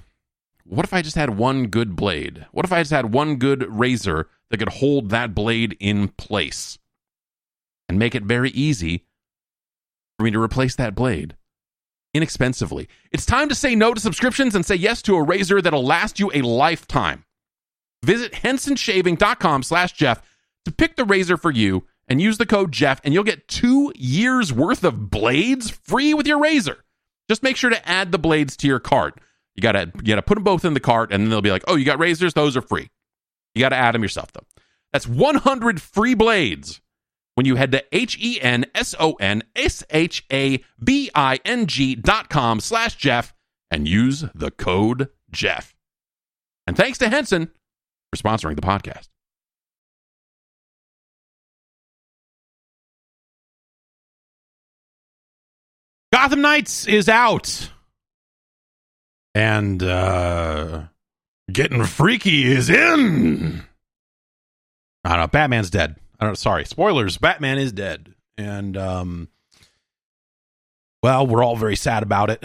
What 0.63 0.85
if 0.85 0.93
I 0.93 1.01
just 1.01 1.15
had 1.15 1.39
one 1.39 1.65
good 1.65 1.95
blade? 1.95 2.45
What 2.51 2.65
if 2.65 2.71
I 2.71 2.81
just 2.81 2.91
had 2.91 3.11
one 3.11 3.37
good 3.37 3.65
razor 3.67 4.29
that 4.51 4.59
could 4.59 4.69
hold 4.69 5.09
that 5.09 5.33
blade 5.33 5.75
in 5.79 6.09
place 6.09 6.77
and 7.89 7.97
make 7.97 8.13
it 8.13 8.21
very 8.23 8.51
easy 8.51 9.05
for 10.19 10.25
me 10.25 10.29
to 10.29 10.39
replace 10.39 10.75
that 10.75 10.93
blade 10.93 11.35
inexpensively? 12.13 12.87
It's 13.11 13.25
time 13.25 13.49
to 13.49 13.55
say 13.55 13.73
no 13.73 13.95
to 13.95 13.99
subscriptions 13.99 14.53
and 14.53 14.63
say 14.63 14.75
yes 14.75 15.01
to 15.01 15.15
a 15.15 15.23
razor 15.23 15.63
that'll 15.63 15.83
last 15.83 16.19
you 16.19 16.29
a 16.31 16.43
lifetime. 16.43 17.25
Visit 18.03 18.33
hensonshaving.com 18.33 19.63
slash 19.63 19.93
Jeff 19.93 20.21
to 20.65 20.71
pick 20.71 20.95
the 20.95 21.05
razor 21.05 21.37
for 21.37 21.51
you 21.51 21.85
and 22.07 22.21
use 22.21 22.37
the 22.37 22.45
code 22.45 22.71
Jeff, 22.71 22.99
and 23.03 23.13
you'll 23.13 23.23
get 23.23 23.47
two 23.47 23.93
years 23.95 24.51
worth 24.51 24.83
of 24.83 25.09
blades 25.09 25.69
free 25.69 26.13
with 26.13 26.27
your 26.27 26.39
razor. 26.39 26.83
Just 27.29 27.43
make 27.43 27.55
sure 27.55 27.69
to 27.69 27.89
add 27.89 28.11
the 28.11 28.19
blades 28.19 28.57
to 28.57 28.67
your 28.67 28.79
cart. 28.79 29.19
You 29.55 29.61
gotta 29.61 29.91
you 29.95 30.03
gotta 30.03 30.21
put 30.21 30.35
them 30.35 30.43
both 30.43 30.65
in 30.65 30.73
the 30.73 30.79
cart, 30.81 31.13
and 31.13 31.23
then 31.23 31.29
they'll 31.29 31.41
be 31.41 31.51
like, 31.51 31.63
"Oh, 31.67 31.75
you 31.75 31.85
got 31.85 31.99
razors? 31.99 32.33
Those 32.33 32.57
are 32.57 32.61
free." 32.61 32.89
You 33.55 33.61
gotta 33.61 33.75
add 33.75 33.95
them 33.95 34.03
yourself 34.03 34.33
though. 34.33 34.45
That's 34.91 35.07
100 35.07 35.81
free 35.81 36.13
blades 36.13 36.81
when 37.35 37.45
you 37.45 37.55
head 37.55 37.71
to 37.71 37.83
h 37.91 38.17
e 38.19 38.41
n 38.41 38.65
s 38.75 38.93
o 38.99 39.13
n 39.13 39.43
s 39.55 39.83
h 39.89 40.25
a 40.31 40.61
v 40.79 41.09
i 41.15 41.39
n 41.45 41.67
g 41.67 41.95
dot 41.95 42.29
com 42.29 42.59
slash 42.59 42.95
Jeff 42.95 43.33
and 43.71 43.87
use 43.87 44.25
the 44.35 44.51
code 44.51 45.07
Jeff. 45.31 45.75
And 46.67 46.75
thanks 46.75 46.97
to 46.97 47.09
Henson 47.09 47.49
for 48.13 48.23
sponsoring 48.23 48.55
the 48.55 48.61
podcast. 48.61 49.07
Gotham 56.11 56.41
Knights 56.41 56.87
is 56.87 57.09
out. 57.09 57.71
And 59.33 59.81
uh 59.81 60.83
getting 61.51 61.83
freaky 61.85 62.45
is 62.45 62.69
in. 62.69 63.63
I 65.03 65.09
don't 65.09 65.19
know. 65.19 65.27
Batman's 65.27 65.71
dead. 65.71 65.95
I 66.19 66.25
don't 66.25 66.37
sorry. 66.37 66.65
Spoilers. 66.65 67.17
Batman 67.17 67.57
is 67.57 67.71
dead. 67.71 68.13
And 68.37 68.77
um 68.77 69.27
well, 71.01 71.25
we're 71.25 71.43
all 71.43 71.55
very 71.55 71.75
sad 71.75 72.03
about 72.03 72.29
it. 72.29 72.43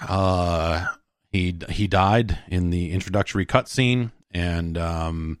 Uh 0.00 0.86
he 1.30 1.58
he 1.68 1.86
died 1.86 2.38
in 2.48 2.70
the 2.70 2.92
introductory 2.92 3.44
cutscene 3.44 4.12
and 4.30 4.76
um 4.78 5.38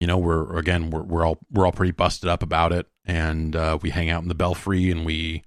you 0.00 0.06
know, 0.06 0.18
we're 0.18 0.56
again 0.58 0.90
we're 0.90 1.02
we're 1.02 1.26
all 1.26 1.38
we're 1.50 1.64
all 1.64 1.72
pretty 1.72 1.92
busted 1.92 2.28
up 2.28 2.42
about 2.42 2.72
it. 2.72 2.86
And 3.04 3.56
uh 3.56 3.78
we 3.80 3.90
hang 3.90 4.10
out 4.10 4.22
in 4.22 4.28
the 4.28 4.34
belfry 4.34 4.90
and 4.90 5.06
we 5.06 5.42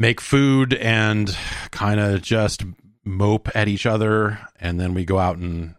make 0.00 0.20
food 0.20 0.74
and 0.74 1.36
kind 1.70 2.00
of 2.00 2.22
just 2.22 2.64
mope 3.04 3.48
at 3.54 3.68
each 3.68 3.86
other. 3.86 4.38
And 4.58 4.80
then 4.80 4.94
we 4.94 5.04
go 5.04 5.18
out 5.18 5.36
and 5.36 5.74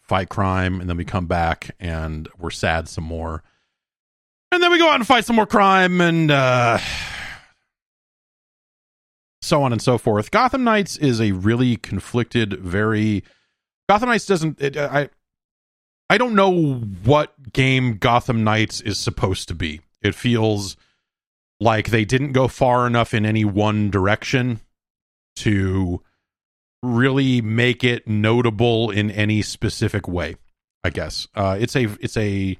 fight 0.00 0.28
crime 0.28 0.80
and 0.80 0.88
then 0.88 0.96
we 0.96 1.04
come 1.04 1.26
back 1.26 1.74
and 1.80 2.28
we're 2.38 2.50
sad 2.50 2.88
some 2.88 3.04
more. 3.04 3.42
And 4.50 4.62
then 4.62 4.70
we 4.70 4.78
go 4.78 4.88
out 4.88 4.96
and 4.96 5.06
fight 5.06 5.24
some 5.24 5.36
more 5.36 5.46
crime 5.46 6.00
and 6.00 6.30
uh 6.30 6.78
so 9.42 9.62
on 9.62 9.72
and 9.72 9.82
so 9.82 9.98
forth. 9.98 10.30
Gotham 10.30 10.64
knights 10.64 10.96
is 10.96 11.20
a 11.20 11.32
really 11.32 11.76
conflicted 11.76 12.54
very 12.54 13.24
gotham 13.88 14.08
knights 14.08 14.24
doesn't 14.24 14.60
it, 14.62 14.76
i 14.76 15.08
i 16.08 16.16
don't 16.16 16.34
know 16.34 16.74
what 17.04 17.52
game 17.52 17.98
gotham 17.98 18.44
knights 18.44 18.80
is 18.80 18.98
supposed 18.98 19.48
to 19.48 19.54
be. 19.54 19.80
It 20.00 20.14
feels 20.14 20.76
like 21.60 21.90
they 21.90 22.04
didn't 22.04 22.32
go 22.32 22.48
far 22.48 22.86
enough 22.86 23.12
in 23.14 23.26
any 23.26 23.44
one 23.44 23.90
direction 23.90 24.60
to 25.36 26.02
really 26.82 27.40
make 27.40 27.84
it 27.84 28.08
notable 28.08 28.90
in 28.90 29.10
any 29.10 29.42
specific 29.42 30.08
way 30.08 30.36
i 30.84 30.90
guess. 30.90 31.26
Uh, 31.34 31.56
it's 31.60 31.76
a 31.76 31.84
it's 32.00 32.16
a 32.16 32.56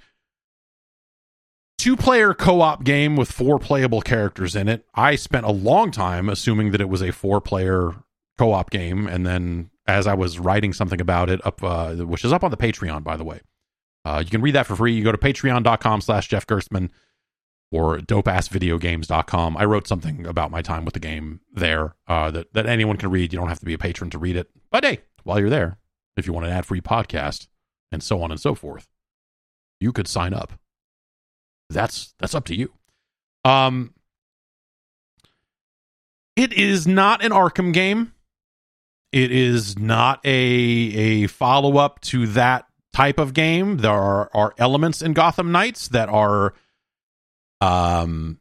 two 1.82 1.96
player 1.96 2.32
co-op 2.32 2.84
game 2.84 3.16
with 3.16 3.32
four 3.32 3.58
playable 3.58 4.00
characters 4.00 4.54
in 4.54 4.68
it 4.68 4.86
i 4.94 5.16
spent 5.16 5.44
a 5.44 5.50
long 5.50 5.90
time 5.90 6.28
assuming 6.28 6.70
that 6.70 6.80
it 6.80 6.88
was 6.88 7.02
a 7.02 7.10
four 7.10 7.40
player 7.40 7.92
co-op 8.38 8.70
game 8.70 9.08
and 9.08 9.26
then 9.26 9.68
as 9.88 10.06
i 10.06 10.14
was 10.14 10.38
writing 10.38 10.72
something 10.72 11.00
about 11.00 11.28
it 11.28 11.44
up 11.44 11.60
uh, 11.64 11.92
which 11.96 12.24
is 12.24 12.32
up 12.32 12.44
on 12.44 12.52
the 12.52 12.56
patreon 12.56 13.02
by 13.02 13.16
the 13.16 13.24
way 13.24 13.40
uh, 14.04 14.22
you 14.24 14.30
can 14.30 14.40
read 14.40 14.54
that 14.54 14.64
for 14.64 14.76
free 14.76 14.92
you 14.92 15.02
go 15.02 15.10
to 15.10 15.18
patreon.com 15.18 16.00
slash 16.00 16.28
jeff 16.28 16.46
gerstmann 16.46 16.88
or 17.72 17.96
dopeassvideogames.com. 17.96 19.56
I 19.56 19.64
wrote 19.64 19.88
something 19.88 20.26
about 20.26 20.50
my 20.50 20.60
time 20.60 20.84
with 20.84 20.92
the 20.92 21.00
game 21.00 21.40
there 21.54 21.96
uh, 22.06 22.30
that, 22.30 22.52
that 22.52 22.66
anyone 22.66 22.98
can 22.98 23.10
read. 23.10 23.32
You 23.32 23.38
don't 23.38 23.48
have 23.48 23.60
to 23.60 23.64
be 23.64 23.72
a 23.72 23.78
patron 23.78 24.10
to 24.10 24.18
read 24.18 24.36
it. 24.36 24.50
But 24.70 24.84
hey, 24.84 24.98
while 25.24 25.40
you're 25.40 25.48
there, 25.48 25.78
if 26.14 26.26
you 26.26 26.34
want 26.34 26.44
an 26.44 26.52
ad 26.52 26.66
free 26.66 26.82
podcast 26.82 27.48
and 27.90 28.02
so 28.02 28.22
on 28.22 28.30
and 28.30 28.38
so 28.38 28.54
forth, 28.54 28.88
you 29.80 29.90
could 29.90 30.06
sign 30.06 30.34
up. 30.34 30.52
That's 31.72 32.14
that's 32.18 32.34
up 32.34 32.46
to 32.46 32.54
you. 32.54 32.72
Um, 33.44 33.94
it 36.36 36.52
is 36.52 36.86
not 36.86 37.24
an 37.24 37.32
Arkham 37.32 37.72
game. 37.72 38.12
It 39.12 39.30
is 39.30 39.78
not 39.78 40.20
a 40.24 40.30
a 40.30 41.26
follow 41.26 41.76
up 41.76 42.00
to 42.02 42.26
that 42.28 42.66
type 42.92 43.18
of 43.18 43.34
game. 43.34 43.78
There 43.78 43.90
are, 43.90 44.30
are 44.32 44.54
elements 44.58 45.02
in 45.02 45.12
Gotham 45.12 45.52
Knights 45.52 45.88
that 45.88 46.08
are 46.08 46.54
um 47.60 48.38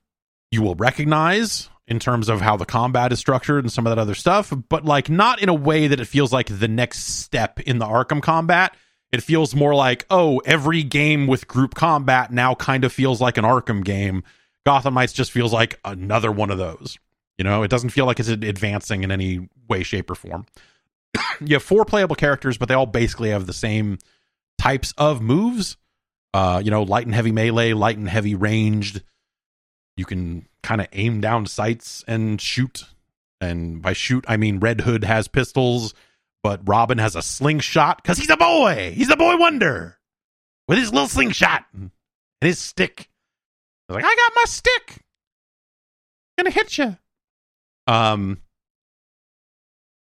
you 0.51 0.61
will 0.61 0.75
recognize 0.75 1.69
in 1.87 1.99
terms 1.99 2.29
of 2.29 2.39
how 2.39 2.55
the 2.55 2.65
combat 2.65 3.11
is 3.11 3.19
structured 3.19 3.65
and 3.65 3.71
some 3.71 3.85
of 3.85 3.91
that 3.91 3.99
other 3.99 4.15
stuff, 4.15 4.53
but 4.69 4.85
like 4.85 5.09
not 5.09 5.41
in 5.41 5.49
a 5.49 5.53
way 5.53 5.87
that 5.87 5.99
it 5.99 6.05
feels 6.05 6.31
like 6.31 6.47
the 6.47 6.67
next 6.67 7.19
step 7.19 7.59
in 7.59 7.79
the 7.79 7.85
Arkham 7.85 8.21
combat. 8.21 8.75
It 9.11 9.21
feels 9.21 9.53
more 9.53 9.75
like, 9.75 10.05
oh, 10.09 10.39
every 10.45 10.83
game 10.83 11.27
with 11.27 11.47
group 11.47 11.75
combat 11.75 12.31
now 12.31 12.55
kind 12.55 12.85
of 12.85 12.93
feels 12.93 13.19
like 13.19 13.37
an 13.37 13.43
Arkham 13.43 13.83
game. 13.83 14.23
Gotham 14.65 14.93
Knights 14.93 15.13
just 15.13 15.31
feels 15.31 15.51
like 15.51 15.79
another 15.83 16.31
one 16.31 16.49
of 16.49 16.57
those. 16.57 16.97
You 17.37 17.43
know, 17.43 17.63
it 17.63 17.69
doesn't 17.69 17.89
feel 17.89 18.05
like 18.05 18.19
it's 18.19 18.29
advancing 18.29 19.03
in 19.03 19.11
any 19.11 19.49
way, 19.67 19.83
shape, 19.83 20.09
or 20.09 20.15
form. 20.15 20.45
you 21.41 21.55
have 21.55 21.63
four 21.63 21.85
playable 21.85 22.15
characters, 22.15 22.57
but 22.57 22.69
they 22.69 22.75
all 22.75 22.85
basically 22.85 23.31
have 23.31 23.47
the 23.47 23.53
same 23.53 23.97
types 24.57 24.93
of 24.97 25.21
moves. 25.21 25.77
Uh, 26.33 26.61
you 26.63 26.71
know, 26.71 26.83
light 26.83 27.05
and 27.05 27.15
heavy 27.15 27.31
melee, 27.31 27.73
light 27.73 27.97
and 27.97 28.07
heavy 28.07 28.35
ranged. 28.35 29.01
You 29.97 30.05
can 30.05 30.47
kind 30.63 30.79
of 30.79 30.87
aim 30.93 31.19
down 31.19 31.45
sights 31.47 32.05
and 32.07 32.39
shoot. 32.39 32.85
And 33.41 33.81
by 33.81 33.93
shoot, 33.93 34.23
I 34.27 34.37
mean 34.37 34.59
Red 34.59 34.81
Hood 34.81 35.03
has 35.03 35.27
pistols, 35.27 35.93
but 36.43 36.61
Robin 36.67 36.97
has 36.97 37.15
a 37.15 37.21
slingshot 37.21 38.01
because 38.01 38.17
he's 38.17 38.29
a 38.29 38.37
boy. 38.37 38.93
He's 38.95 39.09
a 39.09 39.17
boy 39.17 39.37
wonder 39.37 39.97
with 40.67 40.77
his 40.77 40.91
little 40.91 41.07
slingshot 41.07 41.65
and 41.73 41.91
his 42.39 42.59
stick. 42.59 43.09
Was 43.87 43.95
like, 43.95 44.05
I 44.05 44.15
got 44.15 44.31
my 44.35 44.43
stick. 44.45 44.97
gonna 46.37 46.49
hit 46.49 46.77
you. 46.77 46.97
Um, 47.87 48.41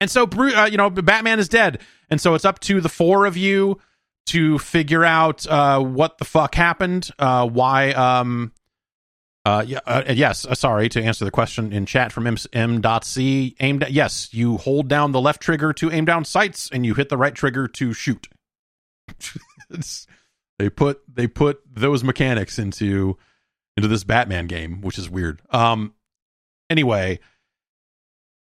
and 0.01 0.11
so, 0.11 0.25
uh, 0.25 0.69
you 0.71 0.77
know, 0.77 0.91
Batman 0.91 1.39
is 1.39 1.49
dead, 1.49 1.81
and 2.11 2.21
so 2.21 2.35
it's 2.35 2.45
up 2.45 2.61
to 2.61 2.81
the 2.81 2.89
four 2.89 3.25
of 3.27 3.37
you 3.37 3.81
to 4.27 4.59
figure 4.59 5.05
out 5.05 5.47
uh, 5.47 5.81
what 5.81 6.19
the 6.19 6.25
fuck 6.25 6.55
happened, 6.55 7.11
uh, 7.19 7.47
why. 7.47 7.93
Um, 7.93 8.53
uh, 9.45 9.65
yeah, 9.67 9.81
uh, 9.87 10.05
yes. 10.09 10.45
Uh, 10.45 10.55
sorry 10.55 10.89
to 10.91 11.03
answer 11.03 11.25
the 11.25 11.31
question 11.31 11.73
in 11.73 11.87
chat 11.87 12.13
from 12.13 12.27
M. 12.27 12.37
M.C. 12.53 13.57
Aim. 13.61 13.83
Yes, 13.89 14.33
you 14.33 14.57
hold 14.57 14.89
down 14.89 15.13
the 15.13 15.21
left 15.21 15.43
trigger 15.43 15.73
to 15.75 15.91
aim 15.91 16.05
down 16.05 16.25
sights, 16.25 16.71
and 16.73 16.87
you 16.87 16.95
hit 16.95 17.09
the 17.09 17.17
right 17.17 17.35
trigger 17.35 17.67
to 17.69 17.93
shoot. 17.93 18.29
they 20.59 20.71
put 20.71 21.03
they 21.13 21.27
put 21.27 21.61
those 21.75 22.05
mechanics 22.05 22.59
into 22.59 23.19
into 23.77 23.89
this 23.89 24.05
Batman 24.05 24.47
game, 24.47 24.81
which 24.81 24.99
is 24.99 25.11
weird. 25.11 25.43
Um. 25.51 25.95
Anyway, 26.71 27.19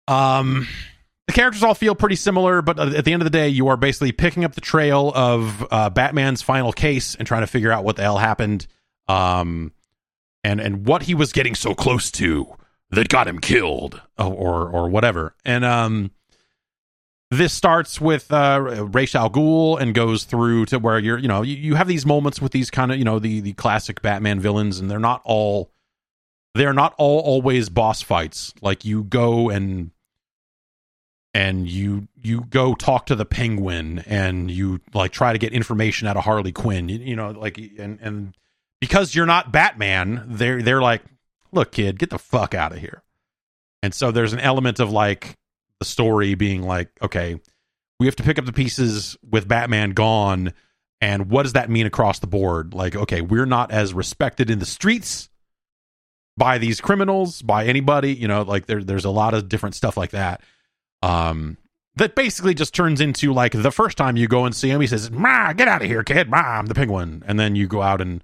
um, 0.06 0.68
the 1.26 1.32
characters 1.32 1.62
all 1.62 1.74
feel 1.74 1.94
pretty 1.94 2.16
similar, 2.16 2.60
but 2.60 2.78
at 2.78 3.04
the 3.04 3.12
end 3.12 3.22
of 3.22 3.24
the 3.24 3.30
day, 3.30 3.48
you 3.48 3.68
are 3.68 3.76
basically 3.76 4.10
picking 4.10 4.44
up 4.44 4.54
the 4.54 4.60
trail 4.60 5.12
of 5.14 5.66
uh, 5.70 5.88
Batman's 5.88 6.42
final 6.42 6.72
case 6.72 7.14
and 7.14 7.26
trying 7.26 7.42
to 7.42 7.46
figure 7.46 7.70
out 7.70 7.84
what 7.84 7.96
the 7.96 8.02
hell 8.02 8.18
happened, 8.18 8.66
um, 9.08 9.72
and 10.42 10.60
and 10.60 10.86
what 10.86 11.02
he 11.02 11.14
was 11.14 11.32
getting 11.32 11.54
so 11.54 11.74
close 11.74 12.10
to 12.12 12.56
that 12.90 13.08
got 13.08 13.28
him 13.28 13.38
killed, 13.38 14.00
or 14.18 14.68
or 14.68 14.88
whatever. 14.88 15.34
And 15.44 15.64
um, 15.64 16.10
this 17.30 17.52
starts 17.52 18.00
with 18.00 18.32
uh, 18.32 18.88
Ra's 18.90 19.14
al 19.14 19.30
Ghul 19.30 19.80
and 19.80 19.94
goes 19.94 20.24
through 20.24 20.66
to 20.66 20.78
where 20.78 20.98
you're, 20.98 21.18
you 21.18 21.28
know, 21.28 21.42
you, 21.42 21.56
you 21.56 21.74
have 21.76 21.86
these 21.86 22.04
moments 22.04 22.42
with 22.42 22.52
these 22.52 22.70
kind 22.70 22.90
of, 22.90 22.98
you 22.98 23.04
know, 23.04 23.18
the 23.18 23.40
the 23.40 23.52
classic 23.52 24.02
Batman 24.02 24.40
villains, 24.40 24.80
and 24.80 24.90
they're 24.90 24.98
not 24.98 25.22
all, 25.24 25.70
they're 26.54 26.72
not 26.72 26.94
all 26.98 27.20
always 27.20 27.68
boss 27.68 28.02
fights. 28.02 28.52
Like 28.60 28.84
you 28.84 29.04
go 29.04 29.48
and 29.48 29.92
and 31.32 31.68
you 31.68 32.08
you 32.20 32.42
go 32.50 32.74
talk 32.74 33.06
to 33.06 33.14
the 33.14 33.24
penguin 33.24 34.02
and 34.06 34.50
you 34.50 34.80
like 34.92 35.12
try 35.12 35.32
to 35.32 35.38
get 35.38 35.52
information 35.52 36.08
out 36.08 36.16
of 36.16 36.24
harley 36.24 36.50
quinn 36.50 36.88
you, 36.88 36.98
you, 36.98 37.14
know 37.16 37.30
like 37.30 37.56
and 37.78 37.98
and 38.00 38.34
because 38.80 39.14
you're 39.14 39.26
not 39.26 39.52
batman 39.52 40.24
they're 40.28 40.62
they're 40.62 40.82
like 40.82 41.02
look 41.52 41.72
kid 41.72 41.98
get 41.98 42.10
the 42.10 42.18
fuck 42.18 42.54
out 42.54 42.72
of 42.72 42.78
here 42.78 43.02
and 43.82 43.94
so 43.94 44.10
there's 44.10 44.32
an 44.32 44.40
element 44.40 44.80
of 44.80 44.90
like 44.90 45.36
the 45.78 45.84
story 45.84 46.34
being 46.34 46.62
like 46.62 46.90
okay 47.02 47.40
we 47.98 48.06
have 48.06 48.16
to 48.16 48.22
pick 48.22 48.38
up 48.38 48.44
the 48.44 48.52
pieces 48.52 49.16
with 49.28 49.48
batman 49.48 49.90
gone 49.90 50.52
and 51.00 51.30
what 51.30 51.44
does 51.44 51.54
that 51.54 51.70
mean 51.70 51.86
across 51.86 52.18
the 52.18 52.26
board 52.26 52.74
like 52.74 52.94
okay 52.94 53.20
we're 53.20 53.46
not 53.46 53.70
as 53.70 53.94
respected 53.94 54.50
in 54.50 54.58
the 54.58 54.66
streets 54.66 55.28
by 56.36 56.58
these 56.58 56.80
criminals 56.80 57.42
by 57.42 57.66
anybody 57.66 58.14
you 58.14 58.28
know 58.28 58.42
like 58.42 58.66
there, 58.66 58.82
there's 58.82 59.04
a 59.04 59.10
lot 59.10 59.34
of 59.34 59.48
different 59.48 59.74
stuff 59.74 59.96
like 59.96 60.10
that 60.10 60.40
um, 61.02 61.56
that 61.96 62.14
basically 62.14 62.54
just 62.54 62.74
turns 62.74 63.00
into 63.00 63.32
like 63.32 63.52
the 63.52 63.70
first 63.70 63.96
time 63.96 64.16
you 64.16 64.28
go 64.28 64.44
and 64.44 64.54
see 64.54 64.70
him, 64.70 64.80
he 64.80 64.86
says, 64.86 65.10
"Ma, 65.10 65.52
get 65.52 65.68
out 65.68 65.82
of 65.82 65.88
here, 65.88 66.02
kid! 66.02 66.28
Ma, 66.28 66.38
I'm 66.38 66.66
the 66.66 66.74
penguin." 66.74 67.22
And 67.26 67.38
then 67.38 67.56
you 67.56 67.66
go 67.66 67.82
out 67.82 68.00
and 68.00 68.22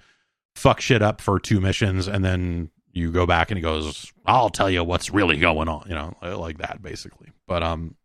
fuck 0.57 0.81
shit 0.81 1.03
up 1.03 1.21
for 1.21 1.39
two 1.39 1.61
missions, 1.61 2.09
and 2.09 2.25
then 2.25 2.71
you 2.93 3.11
go 3.11 3.27
back 3.27 3.51
and 3.51 3.59
he 3.59 3.63
goes, 3.63 4.13
"I'll 4.25 4.51
tell 4.51 4.71
you 4.71 4.83
what's 4.85 5.11
really 5.11 5.37
going 5.37 5.69
on," 5.69 5.87
you 5.89 5.95
know, 5.95 6.17
like 6.23 6.59
that 6.59 6.83
basically. 6.83 7.31
But 7.47 7.63
um, 7.63 7.97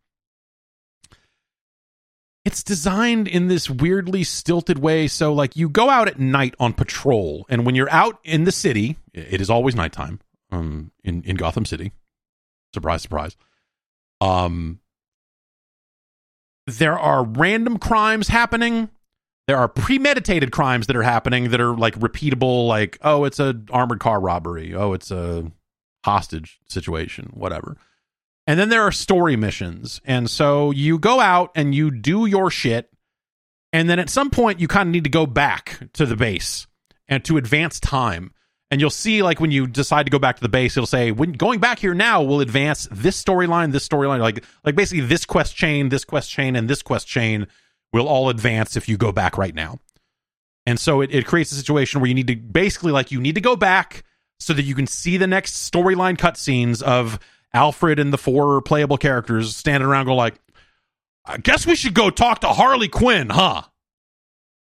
it's 2.45 2.63
designed 2.63 3.27
in 3.27 3.47
this 3.47 3.69
weirdly 3.69 4.23
stilted 4.23 4.79
way. 4.79 5.07
So 5.07 5.33
like 5.33 5.55
you 5.55 5.69
go 5.69 5.89
out 5.89 6.07
at 6.07 6.19
night 6.19 6.55
on 6.59 6.73
patrol, 6.73 7.45
and 7.49 7.65
when 7.65 7.75
you're 7.75 7.91
out 7.91 8.19
in 8.23 8.43
the 8.43 8.51
city, 8.51 8.97
it 9.13 9.41
is 9.41 9.49
always 9.49 9.75
nighttime. 9.75 10.19
Um, 10.51 10.91
in 11.03 11.23
in 11.23 11.37
Gotham 11.37 11.65
City, 11.65 11.93
surprise, 12.73 13.01
surprise 13.01 13.37
um, 14.21 14.79
there 16.67 16.97
are 16.97 17.25
random 17.25 17.79
crimes 17.79 18.29
happening. 18.29 18.89
There 19.47 19.57
are 19.57 19.67
premeditated 19.67 20.51
crimes 20.51 20.87
that 20.87 20.95
are 20.95 21.03
happening 21.03 21.49
that 21.49 21.59
are 21.59 21.75
like 21.75 21.95
repeatable, 21.95 22.67
like, 22.67 22.97
oh, 23.01 23.25
it's 23.25 23.39
a 23.39 23.59
armored 23.71 23.99
car 23.99 24.19
robbery. 24.19 24.73
Oh, 24.73 24.93
it's 24.93 25.11
a 25.11 25.51
hostage 26.05 26.59
situation, 26.67 27.31
whatever. 27.33 27.77
And 28.47 28.59
then 28.59 28.69
there 28.69 28.83
are 28.83 28.91
story 28.91 29.35
missions. 29.35 30.01
And 30.05 30.29
so 30.29 30.71
you 30.71 30.99
go 30.99 31.19
out 31.19 31.51
and 31.55 31.75
you 31.75 31.91
do 31.91 32.25
your 32.25 32.49
shit. 32.49 32.89
And 33.73 33.89
then 33.89 33.99
at 33.99 34.09
some 34.09 34.29
point, 34.29 34.59
you 34.59 34.67
kind 34.67 34.87
of 34.87 34.91
need 34.91 35.05
to 35.05 35.09
go 35.09 35.25
back 35.25 35.79
to 35.93 36.05
the 36.05 36.15
base 36.15 36.67
and 37.07 37.23
to 37.25 37.37
advance 37.37 37.79
time 37.79 38.33
and 38.71 38.79
you'll 38.79 38.89
see 38.89 39.21
like 39.21 39.39
when 39.39 39.51
you 39.51 39.67
decide 39.67 40.05
to 40.05 40.09
go 40.09 40.17
back 40.17 40.37
to 40.37 40.41
the 40.41 40.49
base 40.49 40.75
it'll 40.75 40.87
say 40.87 41.11
when 41.11 41.33
going 41.33 41.59
back 41.59 41.77
here 41.77 41.93
now 41.93 42.23
will 42.23 42.39
advance 42.39 42.87
this 42.89 43.21
storyline 43.21 43.71
this 43.71 43.87
storyline 43.87 44.19
like 44.19 44.43
like 44.63 44.75
basically 44.75 45.05
this 45.05 45.25
quest 45.25 45.55
chain 45.55 45.89
this 45.89 46.05
quest 46.05 46.31
chain 46.31 46.55
and 46.55 46.69
this 46.69 46.81
quest 46.81 47.05
chain 47.05 47.45
will 47.93 48.07
all 48.07 48.29
advance 48.29 48.75
if 48.75 48.87
you 48.87 48.97
go 48.97 49.11
back 49.11 49.37
right 49.37 49.55
now. 49.55 49.79
And 50.65 50.79
so 50.79 51.01
it, 51.01 51.13
it 51.13 51.25
creates 51.25 51.51
a 51.51 51.55
situation 51.55 52.01
where 52.01 52.07
you 52.07 52.13
need 52.13 52.27
to 52.27 52.35
basically 52.35 52.91
like 52.91 53.11
you 53.11 53.19
need 53.19 53.35
to 53.35 53.41
go 53.41 53.55
back 53.55 54.03
so 54.39 54.53
that 54.53 54.63
you 54.63 54.75
can 54.75 54.87
see 54.87 55.17
the 55.17 55.27
next 55.27 55.71
storyline 55.71 56.17
cutscenes 56.17 56.81
of 56.81 57.19
alfred 57.53 57.99
and 57.99 58.13
the 58.13 58.17
four 58.17 58.61
playable 58.61 58.97
characters 58.97 59.55
standing 59.55 59.87
around 59.87 60.05
go 60.05 60.15
like 60.15 60.35
i 61.25 61.35
guess 61.35 61.67
we 61.67 61.75
should 61.75 61.93
go 61.93 62.09
talk 62.09 62.39
to 62.39 62.47
harley 62.47 62.87
quinn 62.87 63.29
huh? 63.29 63.61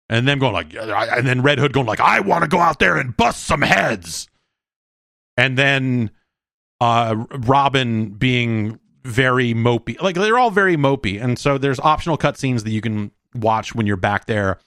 And 0.10 0.28
then 0.28 0.38
going 0.38 0.54
like, 0.54 0.76
and 0.76 1.26
then 1.26 1.42
Red 1.42 1.60
Hood 1.60 1.74
going 1.74 1.88
like, 1.88 2.02
I 2.02 2.20
want 2.20 2.44
to 2.44 2.50
go 2.50 2.60
out 2.60 2.78
there 2.78 2.98
and 2.98 3.16
bust 3.16 3.46
some 3.46 3.62
heads, 3.62 4.28
and 5.38 5.58
then 5.58 6.12
uh, 6.82 7.26
Robin 7.32 8.10
being 8.10 8.80
very 9.04 9.54
mopey, 9.54 10.02
like 10.02 10.16
they're 10.16 10.38
all 10.38 10.52
very 10.52 10.78
mopey, 10.78 11.22
and 11.22 11.38
so 11.38 11.58
there's 11.58 11.80
optional 11.80 12.18
cutscenes 12.18 12.64
that 12.64 12.72
you 12.72 12.82
can 12.82 13.12
watch 13.36 13.76
when 13.76 13.86
you're 13.86 13.98
back 13.98 14.26
there, 14.26 14.60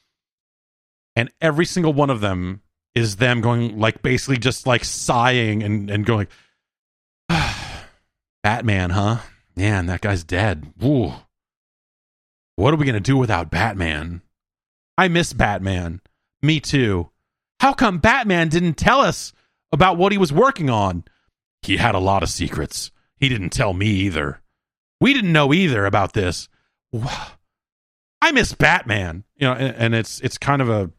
and 1.15 1.31
every 1.41 1.65
single 1.65 1.93
one 1.93 2.11
of 2.11 2.21
them 2.21 2.63
is 2.95 3.17
them 3.17 3.41
going 3.41 3.79
like 3.79 4.03
basically 4.03 4.39
just 4.39 4.67
like 4.67 4.85
sighing 4.85 5.63
and 5.63 5.91
and 5.91 6.05
going, 6.05 6.27
Batman, 8.43 8.91
huh? 8.91 9.19
Man, 9.57 9.87
that 9.87 10.03
guy's 10.03 10.25
dead. 10.25 10.73
Ooh. 10.85 11.13
What 12.57 12.73
are 12.73 12.77
we 12.77 12.87
gonna 12.87 13.01
do 13.01 13.17
without 13.17 13.51
Batman? 13.51 14.23
I 14.99 15.09
miss 15.09 15.33
Batman. 15.33 16.01
Me 16.43 16.61
too. 16.61 17.11
How 17.61 17.73
come 17.73 17.99
Batman 17.99 18.49
didn't 18.49 18.75
tell 18.75 19.01
us 19.01 19.33
about 19.73 19.97
what 19.97 20.13
he 20.13 20.19
was 20.19 20.33
working 20.33 20.71
on? 20.71 21.05
He 21.63 21.79
had 21.79 21.95
a 21.95 22.01
lot 22.01 22.23
of 22.23 22.29
secrets. 22.29 22.91
He 23.17 23.29
didn't 23.29 23.51
tell 23.51 23.73
me 23.73 23.87
either. 23.87 24.41
We 25.01 25.15
didn't 25.15 25.33
know 25.33 25.53
either 25.53 25.87
about 25.87 26.13
this. 26.13 26.49
I 26.95 28.33
miss 28.33 28.53
Batman. 28.53 29.25
You 29.37 29.49
know, 29.49 29.55
and, 29.55 29.77
and 29.77 29.95
it's 29.95 30.21
it's 30.21 30.39
kind 30.39 30.63
of 30.63 30.69
a 30.69 30.91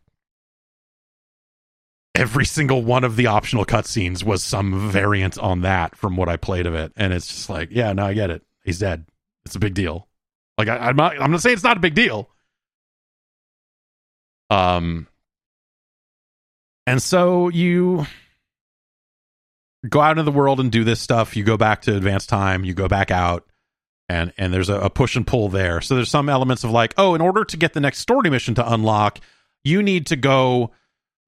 every 2.16 2.46
single 2.46 2.84
one 2.84 3.04
of 3.04 3.16
the 3.16 3.28
optional 3.28 3.66
cutscenes 3.66 4.24
was 4.24 4.44
some 4.44 4.90
variant 4.90 5.38
on 5.38 5.62
that 5.62 5.96
from 5.96 6.16
what 6.16 6.28
I 6.28 6.38
played 6.38 6.66
of 6.66 6.74
it, 6.74 6.92
and 6.96 7.14
it's 7.14 7.28
just 7.28 7.50
like, 7.50 7.70
yeah, 7.72 7.94
no, 7.94 8.06
I 8.06 8.14
get 8.14 8.32
it. 8.32 8.44
He's 8.64 8.80
dead. 8.80 9.06
It's 9.46 9.56
a 9.56 9.60
big 9.60 9.76
deal. 9.76 10.08
Like 10.58 10.68
I, 10.68 10.90
am 10.90 10.96
not, 10.96 11.22
I'm 11.22 11.32
not 11.32 11.42
saying 11.42 11.54
it's 11.54 11.64
not 11.64 11.78
a 11.78 11.82
big 11.82 11.94
deal, 11.94 12.30
um, 14.50 15.08
and 16.88 17.02
so 17.02 17.50
you 17.50 18.08
go 19.90 20.02
out 20.02 20.12
into 20.12 20.24
the 20.24 20.32
world 20.32 20.60
and 20.60 20.72
do 20.72 20.84
this 20.84 21.00
stuff. 21.00 21.36
You 21.36 21.44
go 21.44 21.58
back 21.58 21.84
to 21.84 21.96
advanced 21.96 22.30
time. 22.30 22.64
You 22.64 22.74
go 22.74 22.88
back 22.88 23.12
out, 23.12 23.46
and 24.10 24.34
and 24.38 24.54
there's 24.54 24.70
a, 24.70 24.80
a 24.80 24.90
push 24.90 25.16
and 25.16 25.26
pull 25.26 25.50
there. 25.50 25.82
So 25.82 25.96
there's 25.96 26.10
some 26.10 26.30
elements 26.30 26.64
of 26.64 26.72
like, 26.72 26.94
oh, 26.98 27.16
in 27.16 27.22
order 27.22 27.44
to 27.46 27.58
get 27.58 27.74
the 27.74 27.80
next 27.80 28.00
story 28.00 28.30
mission 28.30 28.56
to 28.56 28.74
unlock, 28.74 29.20
you 29.64 29.82
need 29.84 30.08
to 30.08 30.16
go 30.16 30.72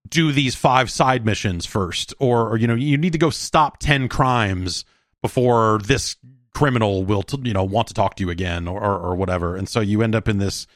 do 0.07 0.31
these 0.31 0.55
five 0.55 0.89
side 0.89 1.25
missions 1.25 1.65
first, 1.65 2.13
or, 2.19 2.49
or 2.49 2.57
you 2.57 2.67
know, 2.67 2.75
you 2.75 2.97
need 2.97 3.13
to 3.13 3.19
go 3.19 3.29
stop 3.29 3.79
ten 3.79 4.07
crimes 4.07 4.85
before 5.21 5.79
this 5.83 6.15
criminal 6.53 7.05
will 7.05 7.23
t- 7.23 7.39
you 7.43 7.53
know 7.53 7.63
want 7.63 7.87
to 7.87 7.93
talk 7.93 8.15
to 8.15 8.23
you 8.23 8.29
again 8.29 8.67
or, 8.67 8.81
or, 8.81 8.99
or 8.99 9.15
whatever. 9.15 9.55
And 9.55 9.69
so 9.69 9.79
you 9.79 10.01
end 10.01 10.15
up 10.15 10.27
in 10.27 10.39
this 10.39 10.67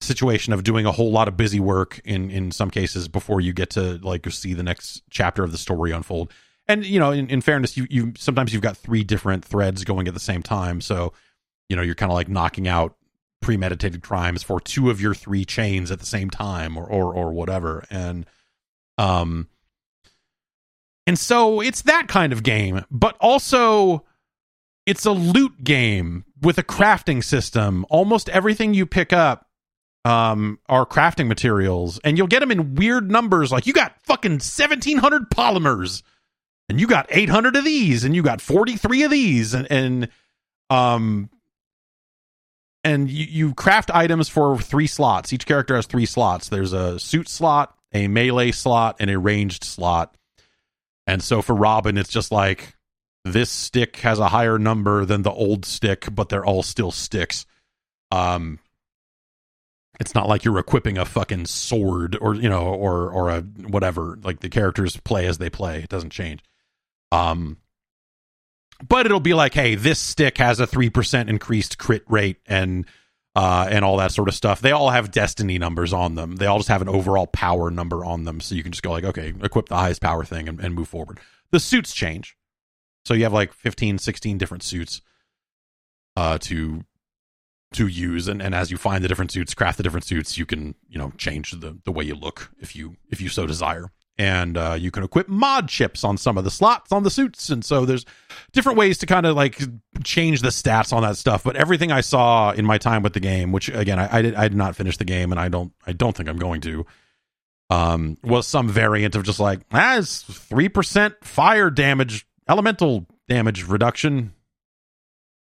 situation 0.00 0.52
of 0.52 0.62
doing 0.62 0.86
a 0.86 0.92
whole 0.92 1.10
lot 1.10 1.28
of 1.28 1.36
busy 1.36 1.60
work 1.60 2.00
in 2.04 2.30
in 2.30 2.50
some 2.52 2.70
cases 2.70 3.08
before 3.08 3.40
you 3.40 3.52
get 3.52 3.70
to 3.70 3.98
like 4.02 4.30
see 4.30 4.54
the 4.54 4.62
next 4.62 5.02
chapter 5.10 5.42
of 5.42 5.52
the 5.52 5.58
story 5.58 5.90
unfold 5.90 6.32
and 6.68 6.84
you 6.84 6.98
know 6.98 7.10
in, 7.10 7.28
in 7.28 7.40
fairness 7.40 7.76
you 7.76 7.86
you 7.90 8.12
sometimes 8.16 8.52
you've 8.52 8.62
got 8.62 8.76
three 8.76 9.04
different 9.04 9.44
threads 9.44 9.84
going 9.84 10.06
at 10.08 10.14
the 10.14 10.20
same 10.20 10.42
time 10.42 10.80
so 10.80 11.12
you 11.68 11.76
know 11.76 11.82
you're 11.82 11.94
kind 11.94 12.12
of 12.12 12.14
like 12.14 12.28
knocking 12.28 12.68
out 12.68 12.96
premeditated 13.40 14.02
crimes 14.02 14.42
for 14.42 14.60
two 14.60 14.90
of 14.90 15.00
your 15.00 15.14
three 15.14 15.44
chains 15.44 15.90
at 15.90 16.00
the 16.00 16.06
same 16.06 16.30
time 16.30 16.76
or 16.76 16.84
or 16.84 17.14
or 17.14 17.32
whatever 17.32 17.84
and 17.90 18.26
um 18.98 19.48
and 21.06 21.18
so 21.18 21.60
it's 21.60 21.82
that 21.82 22.08
kind 22.08 22.32
of 22.32 22.42
game 22.42 22.84
but 22.90 23.16
also 23.20 24.04
it's 24.86 25.06
a 25.06 25.12
loot 25.12 25.62
game 25.62 26.24
with 26.42 26.58
a 26.58 26.64
crafting 26.64 27.22
system 27.22 27.86
almost 27.88 28.28
everything 28.30 28.74
you 28.74 28.86
pick 28.86 29.12
up 29.12 29.48
um, 30.04 30.58
are 30.68 30.86
crafting 30.86 31.26
materials, 31.26 32.00
and 32.02 32.16
you'll 32.16 32.28
get 32.28 32.40
them 32.40 32.50
in 32.50 32.74
weird 32.74 33.10
numbers. 33.10 33.52
Like 33.52 33.66
you 33.66 33.72
got 33.72 34.00
fucking 34.04 34.40
seventeen 34.40 34.98
hundred 34.98 35.30
polymers. 35.30 36.02
And 36.68 36.80
you 36.80 36.86
got 36.86 37.06
800 37.08 37.56
of 37.56 37.64
these 37.64 38.04
and 38.04 38.14
you 38.14 38.22
got 38.22 38.40
43 38.40 39.02
of 39.04 39.10
these 39.10 39.54
and 39.54 39.66
and 39.70 40.08
um 40.70 41.30
and 42.84 43.10
you, 43.10 43.26
you 43.26 43.54
craft 43.54 43.90
items 43.92 44.28
for 44.28 44.56
three 44.58 44.86
slots. 44.86 45.32
Each 45.32 45.44
character 45.44 45.74
has 45.74 45.86
three 45.86 46.06
slots. 46.06 46.48
There's 46.48 46.72
a 46.72 46.98
suit 46.98 47.28
slot 47.28 47.74
a 47.92 48.06
melee 48.06 48.50
slot 48.50 48.96
and 49.00 49.08
a 49.08 49.18
ranged 49.18 49.64
slot. 49.64 50.14
And 51.06 51.22
so 51.22 51.40
for 51.40 51.54
robin 51.54 51.96
it's 51.96 52.10
just 52.10 52.30
like 52.30 52.76
this 53.24 53.50
stick 53.50 53.96
has 53.96 54.18
a 54.18 54.28
higher 54.28 54.58
number 54.58 55.04
than 55.04 55.22
the 55.22 55.32
old 55.32 55.64
stick 55.64 56.06
but 56.12 56.28
they're 56.28 56.44
all 56.44 56.62
still 56.62 56.92
sticks. 56.92 57.46
Um 58.10 58.58
it's 60.00 60.14
not 60.14 60.28
like 60.28 60.44
you're 60.44 60.58
equipping 60.60 60.96
a 60.96 61.04
fucking 61.04 61.46
sword 61.46 62.16
or 62.20 62.34
you 62.34 62.48
know 62.48 62.66
or 62.66 63.10
or 63.10 63.30
a 63.30 63.40
whatever 63.40 64.18
like 64.22 64.40
the 64.40 64.50
characters 64.50 64.98
play 64.98 65.26
as 65.26 65.38
they 65.38 65.48
play. 65.48 65.78
It 65.82 65.88
doesn't 65.88 66.10
change 66.10 66.42
um 67.12 67.58
but 68.86 69.06
it'll 69.06 69.20
be 69.20 69.34
like 69.34 69.54
hey 69.54 69.74
this 69.74 69.98
stick 69.98 70.38
has 70.38 70.60
a 70.60 70.66
3% 70.66 71.28
increased 71.28 71.78
crit 71.78 72.04
rate 72.08 72.38
and 72.46 72.86
uh 73.34 73.66
and 73.70 73.84
all 73.84 73.96
that 73.98 74.12
sort 74.12 74.28
of 74.28 74.34
stuff. 74.34 74.60
They 74.60 74.72
all 74.72 74.90
have 74.90 75.10
destiny 75.10 75.58
numbers 75.58 75.92
on 75.92 76.14
them. 76.14 76.36
They 76.36 76.46
all 76.46 76.58
just 76.58 76.68
have 76.68 76.82
an 76.82 76.88
overall 76.88 77.26
power 77.26 77.70
number 77.70 78.04
on 78.04 78.24
them. 78.24 78.40
So 78.40 78.54
you 78.54 78.62
can 78.62 78.72
just 78.72 78.82
go 78.82 78.90
like 78.90 79.04
okay 79.04 79.32
equip 79.42 79.68
the 79.68 79.76
highest 79.76 80.02
power 80.02 80.24
thing 80.24 80.48
and, 80.48 80.60
and 80.60 80.74
move 80.74 80.88
forward. 80.88 81.20
The 81.50 81.60
suits 81.60 81.92
change. 81.94 82.36
So 83.04 83.14
you 83.14 83.22
have 83.24 83.32
like 83.32 83.52
15 83.52 83.98
16 83.98 84.38
different 84.38 84.62
suits 84.62 85.02
uh 86.16 86.38
to 86.38 86.84
to 87.74 87.86
use. 87.86 88.28
And, 88.28 88.40
and 88.40 88.54
as 88.54 88.70
you 88.70 88.76
find 88.78 89.04
the 89.04 89.08
different 89.08 89.30
suits 89.30 89.54
craft 89.54 89.76
the 89.76 89.82
different 89.82 90.04
suits 90.04 90.38
you 90.38 90.46
can 90.46 90.74
you 90.88 90.98
know 90.98 91.12
change 91.16 91.52
the 91.52 91.78
the 91.84 91.92
way 91.92 92.04
you 92.04 92.14
look 92.14 92.50
if 92.60 92.74
you 92.74 92.96
if 93.10 93.20
you 93.20 93.28
so 93.28 93.46
desire 93.46 93.90
and 94.18 94.58
uh, 94.58 94.76
you 94.78 94.90
can 94.90 95.04
equip 95.04 95.28
mod 95.28 95.68
chips 95.68 96.02
on 96.02 96.16
some 96.16 96.36
of 96.36 96.44
the 96.44 96.50
slots 96.50 96.92
on 96.92 97.02
the 97.02 97.10
suits 97.10 97.50
and 97.50 97.64
so 97.64 97.84
there's 97.84 98.04
different 98.52 98.78
ways 98.78 98.98
to 98.98 99.06
kind 99.06 99.26
of 99.26 99.36
like 99.36 99.60
change 100.02 100.42
the 100.42 100.48
stats 100.48 100.92
on 100.92 101.02
that 101.02 101.16
stuff 101.16 101.44
but 101.44 101.56
everything 101.56 101.92
i 101.92 102.00
saw 102.00 102.50
in 102.50 102.64
my 102.64 102.78
time 102.78 103.02
with 103.02 103.12
the 103.12 103.20
game 103.20 103.52
which 103.52 103.68
again 103.68 103.98
i, 103.98 104.18
I 104.18 104.22
did 104.22 104.34
i 104.34 104.48
did 104.48 104.56
not 104.56 104.76
finish 104.76 104.96
the 104.96 105.04
game 105.04 105.32
and 105.32 105.40
i 105.40 105.48
don't 105.48 105.72
i 105.86 105.92
don't 105.92 106.16
think 106.16 106.28
i'm 106.28 106.38
going 106.38 106.60
to 106.62 106.84
um 107.70 108.16
was 108.22 108.46
some 108.46 108.68
variant 108.68 109.14
of 109.14 109.22
just 109.22 109.40
like 109.40 109.60
ah 109.72 109.98
it's 109.98 110.24
3% 110.24 111.14
fire 111.22 111.70
damage 111.70 112.26
elemental 112.48 113.06
damage 113.28 113.64
reduction 113.64 114.32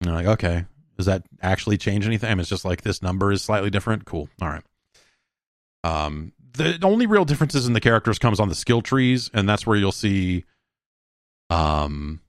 and 0.00 0.10
I'm 0.10 0.14
like 0.14 0.26
okay 0.26 0.64
does 0.96 1.06
that 1.06 1.24
actually 1.42 1.76
change 1.76 2.06
anything? 2.06 2.30
I 2.30 2.34
mean, 2.34 2.40
it's 2.40 2.48
just 2.48 2.64
like 2.64 2.82
this 2.82 3.02
number 3.02 3.30
is 3.30 3.42
slightly 3.42 3.70
different. 3.70 4.04
Cool. 4.06 4.28
All 4.40 4.48
right. 4.48 4.62
Um, 5.84 6.32
the 6.56 6.78
only 6.82 7.06
real 7.06 7.24
differences 7.24 7.66
in 7.66 7.72
the 7.72 7.80
characters 7.80 8.18
comes 8.18 8.40
on 8.40 8.48
the 8.48 8.54
skill 8.54 8.82
trees, 8.82 9.30
and 9.32 9.48
that's 9.48 9.66
where 9.66 9.76
you'll 9.76 9.92
see, 9.92 10.44
um, 11.50 12.20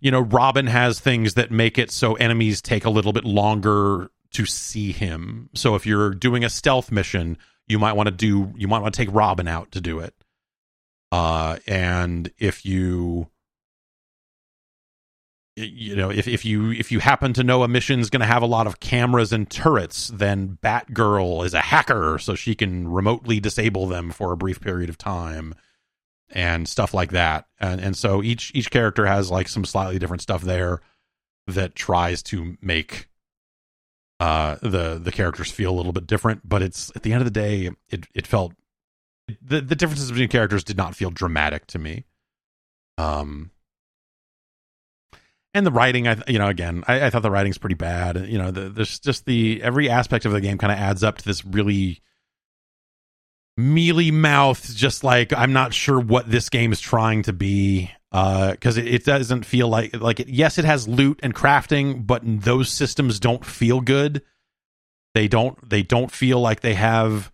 you 0.00 0.10
know, 0.10 0.20
Robin 0.20 0.66
has 0.66 1.00
things 1.00 1.34
that 1.34 1.50
make 1.50 1.78
it 1.78 1.90
so 1.90 2.14
enemies 2.14 2.60
take 2.60 2.84
a 2.84 2.90
little 2.90 3.12
bit 3.12 3.24
longer 3.24 4.10
to 4.32 4.46
see 4.46 4.92
him. 4.92 5.50
So 5.54 5.74
if 5.74 5.86
you're 5.86 6.10
doing 6.10 6.44
a 6.44 6.50
stealth 6.50 6.90
mission, 6.90 7.38
you 7.66 7.78
might 7.78 7.94
want 7.94 8.08
to 8.08 8.10
do 8.10 8.52
you 8.56 8.68
might 8.68 8.80
want 8.80 8.94
to 8.94 9.04
take 9.04 9.14
Robin 9.14 9.48
out 9.48 9.72
to 9.72 9.80
do 9.80 10.00
it. 10.00 10.14
Uh, 11.10 11.58
and 11.66 12.30
if 12.38 12.64
you 12.64 13.28
you 15.56 15.94
know 15.94 16.10
if, 16.10 16.26
if 16.26 16.44
you 16.44 16.70
if 16.72 16.90
you 16.90 16.98
happen 16.98 17.32
to 17.34 17.44
know 17.44 17.62
a 17.62 17.68
mission's 17.68 18.08
going 18.08 18.20
to 18.20 18.26
have 18.26 18.42
a 18.42 18.46
lot 18.46 18.66
of 18.66 18.80
cameras 18.80 19.32
and 19.32 19.50
turrets 19.50 20.08
then 20.08 20.58
batgirl 20.62 21.44
is 21.44 21.52
a 21.52 21.60
hacker 21.60 22.18
so 22.18 22.34
she 22.34 22.54
can 22.54 22.88
remotely 22.88 23.38
disable 23.38 23.86
them 23.86 24.10
for 24.10 24.32
a 24.32 24.36
brief 24.36 24.60
period 24.60 24.88
of 24.88 24.96
time 24.96 25.54
and 26.32 26.68
stuff 26.68 26.94
like 26.94 27.12
that. 27.12 27.46
And 27.60 27.80
and 27.80 27.96
so 27.96 28.22
each 28.22 28.50
each 28.54 28.70
character 28.70 29.06
has 29.06 29.30
like 29.30 29.48
some 29.48 29.64
slightly 29.64 29.98
different 29.98 30.22
stuff 30.22 30.42
there 30.42 30.80
that 31.46 31.74
tries 31.74 32.22
to 32.22 32.56
make 32.60 33.08
uh 34.20 34.56
the 34.62 34.98
the 35.02 35.12
characters 35.12 35.50
feel 35.50 35.70
a 35.72 35.76
little 35.76 35.92
bit 35.92 36.06
different 36.06 36.48
but 36.48 36.62
it's 36.62 36.92
at 36.94 37.02
the 37.02 37.12
end 37.12 37.20
of 37.20 37.24
the 37.24 37.30
day 37.32 37.70
it 37.88 38.06
it 38.14 38.26
felt 38.26 38.52
the 39.40 39.60
the 39.60 39.74
differences 39.74 40.10
between 40.10 40.28
characters 40.28 40.64
did 40.64 40.76
not 40.76 40.96
feel 40.96 41.10
dramatic 41.10 41.66
to 41.66 41.78
me. 41.78 42.04
Um 42.98 43.50
and 45.54 45.66
the 45.66 45.70
writing 45.70 46.08
i 46.08 46.16
you 46.26 46.38
know 46.38 46.48
again 46.48 46.84
i, 46.88 47.06
I 47.06 47.10
thought 47.10 47.22
the 47.22 47.30
writing's 47.30 47.58
pretty 47.58 47.74
bad. 47.74 48.26
You 48.28 48.38
know 48.38 48.50
the, 48.50 48.68
there's 48.68 48.98
just 48.98 49.26
the 49.26 49.62
every 49.62 49.88
aspect 49.88 50.24
of 50.24 50.32
the 50.32 50.40
game 50.40 50.58
kind 50.58 50.72
of 50.72 50.78
adds 50.78 51.04
up 51.04 51.18
to 51.18 51.24
this 51.24 51.44
really 51.44 52.00
mealy 53.56 54.10
mouth 54.10 54.74
just 54.74 55.04
like 55.04 55.32
i'm 55.34 55.52
not 55.52 55.74
sure 55.74 56.00
what 56.00 56.30
this 56.30 56.48
game 56.48 56.72
is 56.72 56.80
trying 56.80 57.22
to 57.22 57.34
be 57.34 57.90
uh 58.12 58.52
because 58.52 58.78
it, 58.78 58.86
it, 58.86 59.04
doesn't 59.04 59.44
feel 59.44 59.68
like 59.68 59.94
like 60.00 60.20
it, 60.20 60.28
yes 60.28 60.58
it 60.58 60.64
has 60.64 60.88
loot 60.88 61.20
and 61.22 61.34
crafting 61.34 62.06
but 62.06 62.22
those 62.24 62.68
systems 62.70 63.20
don't 63.20 63.44
feel 63.44 63.80
good. 63.80 64.22
They 65.14 65.28
don't 65.28 65.68
they 65.68 65.82
don't 65.82 66.10
feel 66.10 66.40
like 66.40 66.60
they 66.60 66.74
have 66.74 67.30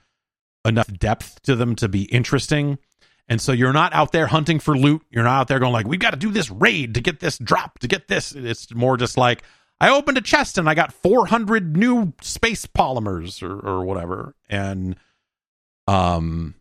enough 0.65 0.93
depth 0.93 1.41
to 1.43 1.55
them 1.55 1.77
to 1.77 1.89
be 1.89 2.05
interesting 2.05 2.79
and 3.29 3.41
so 3.41 3.53
you're 3.53 3.73
not 3.73 3.93
out 3.93 4.13
there 4.13 4.27
hunting 4.27 4.59
for 4.59 4.77
loot. 4.77 5.03
You're 5.11 5.25
not 5.25 5.41
out 5.41 5.49
there 5.49 5.59
going 5.59 5.73
like, 5.73 5.87
we've 5.87 6.01
got 6.01 6.11
to 6.11 6.17
do 6.17 6.31
this 6.31 6.51
raid 6.51 6.95
to 6.95 7.01
get 7.01 7.21
this 7.21 7.37
drop, 7.39 7.79
to 7.81 7.89
get 7.89 8.09
this. 8.09 8.33
It's 8.33 8.75
more 8.75 8.97
just 8.97 9.19
like, 9.19 9.43
I 9.81 9.91
opened 9.91 10.17
a 10.19 10.23
chest 10.23 10.57
and 10.57 10.69
I 10.69 10.75
got 10.75 10.93
400 10.93 11.77
new 11.77 12.15
space 12.23 12.67
polymers 12.67 13.43
or, 13.43 13.59
or 13.61 13.85
whatever. 13.85 14.35
And 14.49 14.97
um, 15.87 16.55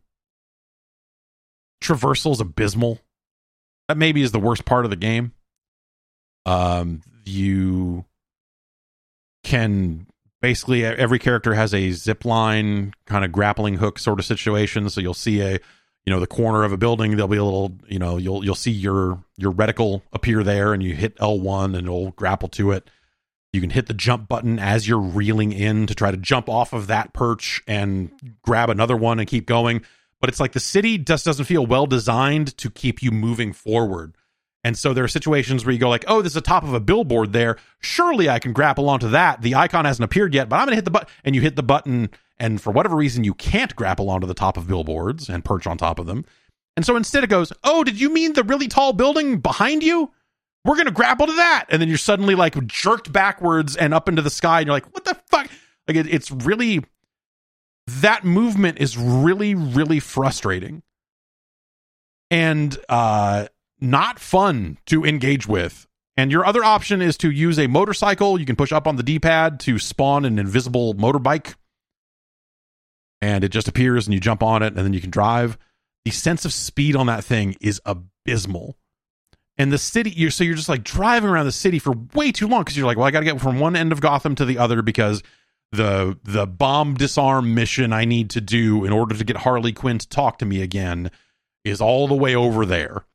traversal's 1.80 2.42
abysmal. 2.42 3.00
That 3.88 3.98
maybe 3.98 4.22
is 4.22 4.34
the 4.34 4.40
worst 4.40 4.66
part 4.66 4.84
of 4.84 4.92
the 4.92 4.98
game. 4.98 5.32
Um, 6.46 7.02
you 7.24 8.04
can 9.44 10.08
basically 10.42 10.86
every 10.86 11.20
character 11.20 11.54
has 11.54 11.74
a 11.74 11.92
zip 11.92 12.26
line 12.26 12.94
kind 13.06 13.24
of 13.24 13.32
grappling 13.32 13.76
hook 13.76 13.98
sort 13.98 14.20
of 14.20 14.26
situation. 14.26 14.90
So 14.90 15.00
you'll 15.00 15.14
see 15.14 15.42
a 15.42 15.60
you 16.08 16.14
know 16.14 16.22
the 16.22 16.26
corner 16.26 16.64
of 16.64 16.72
a 16.72 16.78
building 16.78 17.12
there'll 17.12 17.28
be 17.28 17.36
a 17.36 17.44
little 17.44 17.74
you 17.90 18.00
know 18.00 18.16
you'll 18.16 18.44
you'll 18.44 18.56
see 18.56 18.72
your 18.72 19.22
your 19.36 19.52
reticle 19.52 20.04
appear 20.14 20.42
there 20.42 20.74
and 20.74 20.82
you 20.82 20.96
hit 20.96 21.18
L1 21.18 21.78
and 21.78 21.86
it'll 21.86 22.12
grapple 22.12 22.48
to 22.48 22.72
it. 22.72 22.90
You 23.52 23.60
can 23.60 23.72
hit 23.72 23.88
the 23.88 23.94
jump 23.94 24.30
button 24.30 24.58
as 24.58 24.88
you're 24.88 25.02
reeling 25.02 25.52
in 25.52 25.86
to 25.86 25.94
try 25.94 26.10
to 26.10 26.16
jump 26.16 26.48
off 26.48 26.72
of 26.72 26.88
that 26.88 27.12
perch 27.12 27.62
and 27.68 28.10
grab 28.42 28.70
another 28.70 28.96
one 28.96 29.20
and 29.20 29.28
keep 29.28 29.46
going. 29.46 29.82
But 30.22 30.30
it's 30.30 30.40
like 30.40 30.54
the 30.54 30.62
city 30.62 30.98
just 30.98 31.26
doesn't 31.26 31.44
feel 31.44 31.66
well 31.66 31.88
designed 31.88 32.56
to 32.58 32.70
keep 32.70 33.04
you 33.04 33.12
moving 33.12 33.52
forward. 33.52 34.16
And 34.64 34.78
so 34.78 34.94
there 34.94 35.04
are 35.04 35.10
situations 35.10 35.66
where 35.66 35.74
you 35.74 35.80
go 35.80 35.90
like 35.90 36.06
oh 36.08 36.22
there's 36.22 36.38
a 36.38 36.42
top 36.42 36.64
of 36.64 36.74
a 36.74 36.80
billboard 36.80 37.34
there. 37.34 37.58
Surely 37.80 38.30
i 38.30 38.40
can 38.40 38.54
grapple 38.54 38.90
onto 38.90 39.10
that. 39.10 39.42
The 39.42 39.56
icon 39.56 39.84
hasn't 39.84 40.06
appeared 40.06 40.34
yet 40.34 40.48
but 40.48 40.56
i'm 40.56 40.68
gonna 40.68 40.76
hit 40.76 40.86
the 40.86 40.92
button 40.92 41.10
and 41.26 41.36
you 41.36 41.42
hit 41.42 41.58
the 41.58 41.64
button 41.64 42.12
and 42.40 42.62
for 42.62 42.72
whatever 42.72 42.96
reason 42.96 43.24
you 43.24 43.34
can't 43.34 43.76
grapple 43.76 44.10
onto 44.10 44.28
the 44.28 44.34
top 44.34 44.58
of 44.58 44.68
billboards 44.68 45.30
and 45.30 45.44
perch 45.44 45.68
on 45.68 45.78
top 45.78 46.00
of 46.00 46.06
them. 46.06 46.26
And 46.76 46.86
so 46.86 46.96
instead 46.96 47.24
it 47.24 47.30
goes, 47.30 47.52
"Oh, 47.64 47.84
did 47.84 48.00
you 48.00 48.10
mean 48.12 48.34
the 48.34 48.44
really 48.44 48.68
tall 48.68 48.94
building 48.94 49.40
behind 49.40 49.84
you? 49.84 50.12
We're 50.64 50.76
going 50.76 50.86
to 50.86 50.92
grapple 50.92 51.28
to 51.28 51.34
that." 51.34 51.66
And 51.70 51.82
then 51.82 51.90
you're 51.90 51.98
suddenly 51.98 52.36
like 52.36 52.66
jerked 52.68 53.12
backwards 53.12 53.76
and 53.76 53.94
up 53.94 54.08
into 54.08 54.22
the 54.22 54.30
sky 54.30 54.60
and 54.60 54.68
you're 54.68 54.76
like, 54.76 54.94
"What 54.94 55.06
the 55.06 55.18
fuck?" 55.28 55.50
Like 55.88 55.98
it, 55.98 56.08
it's 56.08 56.32
really 56.32 56.84
that 57.88 58.26
movement 58.26 58.80
is 58.80 58.98
really 58.98 59.56
really 59.56 60.00
frustrating. 60.00 60.84
And 62.30 62.78
uh 62.90 63.48
not 63.80 64.20
fun 64.20 64.78
to 64.88 65.06
engage 65.06 65.48
with. 65.48 65.88
And 66.16 66.32
your 66.32 66.46
other 66.46 66.64
option 66.64 67.02
is 67.02 67.16
to 67.18 67.30
use 67.30 67.60
a 67.60 67.68
motorcycle. 67.68 68.40
You 68.40 68.46
can 68.46 68.56
push 68.56 68.72
up 68.72 68.88
on 68.88 68.96
the 68.96 69.04
D 69.04 69.20
pad 69.20 69.60
to 69.62 69.78
spawn 69.78 70.26
an 70.26 70.40
invisible 70.40 70.96
motorbike 70.96 71.54
and 73.22 73.44
it 73.44 73.50
just 73.50 73.68
appears 73.68 74.08
and 74.08 74.14
you 74.14 74.20
jump 74.20 74.44
on 74.44 74.64
it 74.64 74.68
and 74.68 74.78
then 74.78 74.94
you 74.94 75.02
can 75.02 75.10
drive. 75.10 75.58
The 76.06 76.12
sense 76.12 76.46
of 76.46 76.54
speed 76.54 76.96
on 76.96 77.08
that 77.08 77.24
thing 77.24 77.56
is 77.60 77.82
abysmal. 77.86 78.78
And 79.58 79.72
the 79.72 79.78
city, 79.78 80.12
you're 80.12 80.32
so 80.32 80.44
you're 80.44 80.56
just 80.56 80.70
like 80.70 80.84
driving 80.84 81.30
around 81.30 81.46
the 81.46 81.52
city 81.52 81.80
for 81.80 81.94
way 82.14 82.32
too 82.32 82.48
long 82.48 82.62
because 82.62 82.78
you're 82.78 82.86
like, 82.86 82.98
well, 82.98 83.08
I 83.08 83.12
got 83.12 83.22
to 83.22 83.26
get 83.26 83.42
from 83.42 83.60
one 83.60 83.76
end 83.76 83.92
of 83.92 84.02
Gotham 84.02 84.36
to 84.36 84.46
the 84.46 84.60
other 84.60 84.82
because 84.82 85.24
the 85.72 86.18
the 86.24 86.46
bomb 86.46 86.94
disarm 86.94 87.56
mission 87.56 87.92
I 87.92 88.06
need 88.06 88.30
to 88.32 88.42
do 88.42 88.86
in 88.86 88.94
order 88.94 89.18
to 89.18 89.24
get 89.24 89.38
Harley 89.38 89.74
Quinn 89.74 89.98
to 89.98 90.08
talk 90.08 90.38
to 90.40 90.46
me 90.46 90.62
again 90.62 91.12
is 91.66 91.82
all 91.82 92.08
the 92.08 92.16
way 92.16 92.36
over 92.36 92.66
there. 92.66 93.06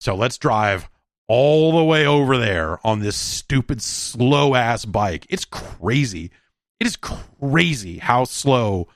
So 0.00 0.14
let's 0.14 0.38
drive 0.38 0.90
all 1.28 1.76
the 1.76 1.84
way 1.84 2.06
over 2.06 2.36
there 2.36 2.84
on 2.86 3.00
this 3.00 3.16
stupid 3.16 3.80
slow 3.80 4.54
ass 4.54 4.84
bike. 4.84 5.26
It's 5.30 5.44
crazy. 5.44 6.30
It 6.78 6.86
is 6.86 6.96
crazy 6.96 7.98
how 7.98 8.24
slow 8.24 8.88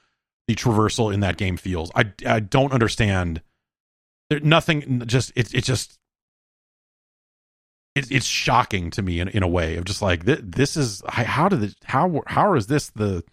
the 0.54 0.60
traversal 0.60 1.12
in 1.12 1.20
that 1.20 1.36
game 1.36 1.56
feels. 1.56 1.90
I 1.94 2.12
I 2.26 2.40
don't 2.40 2.72
understand. 2.72 3.42
There, 4.28 4.40
nothing. 4.40 5.02
Just 5.06 5.32
it 5.36 5.54
it 5.54 5.64
just. 5.64 5.98
It, 7.96 8.10
it's 8.12 8.26
shocking 8.26 8.92
to 8.92 9.02
me 9.02 9.18
in, 9.18 9.26
in 9.26 9.42
a 9.42 9.48
way 9.48 9.74
of 9.74 9.84
just 9.84 10.00
like 10.00 10.24
this, 10.24 10.38
this 10.44 10.76
is 10.76 11.02
how 11.08 11.48
did 11.48 11.64
it 11.64 11.74
how 11.82 12.22
how 12.26 12.54
is 12.54 12.68
this 12.68 12.90
the 12.90 13.24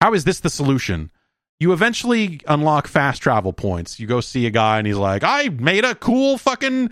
how 0.00 0.14
is 0.14 0.22
this 0.22 0.38
the 0.38 0.48
solution 0.48 1.10
you 1.60 1.74
eventually 1.74 2.40
unlock 2.48 2.88
fast 2.88 3.22
travel 3.22 3.52
points. 3.52 4.00
You 4.00 4.06
go 4.06 4.22
see 4.22 4.46
a 4.46 4.50
guy 4.50 4.78
and 4.78 4.86
he's 4.86 4.96
like, 4.96 5.22
I 5.22 5.50
made 5.50 5.84
a 5.84 5.94
cool 5.94 6.38
fucking 6.38 6.90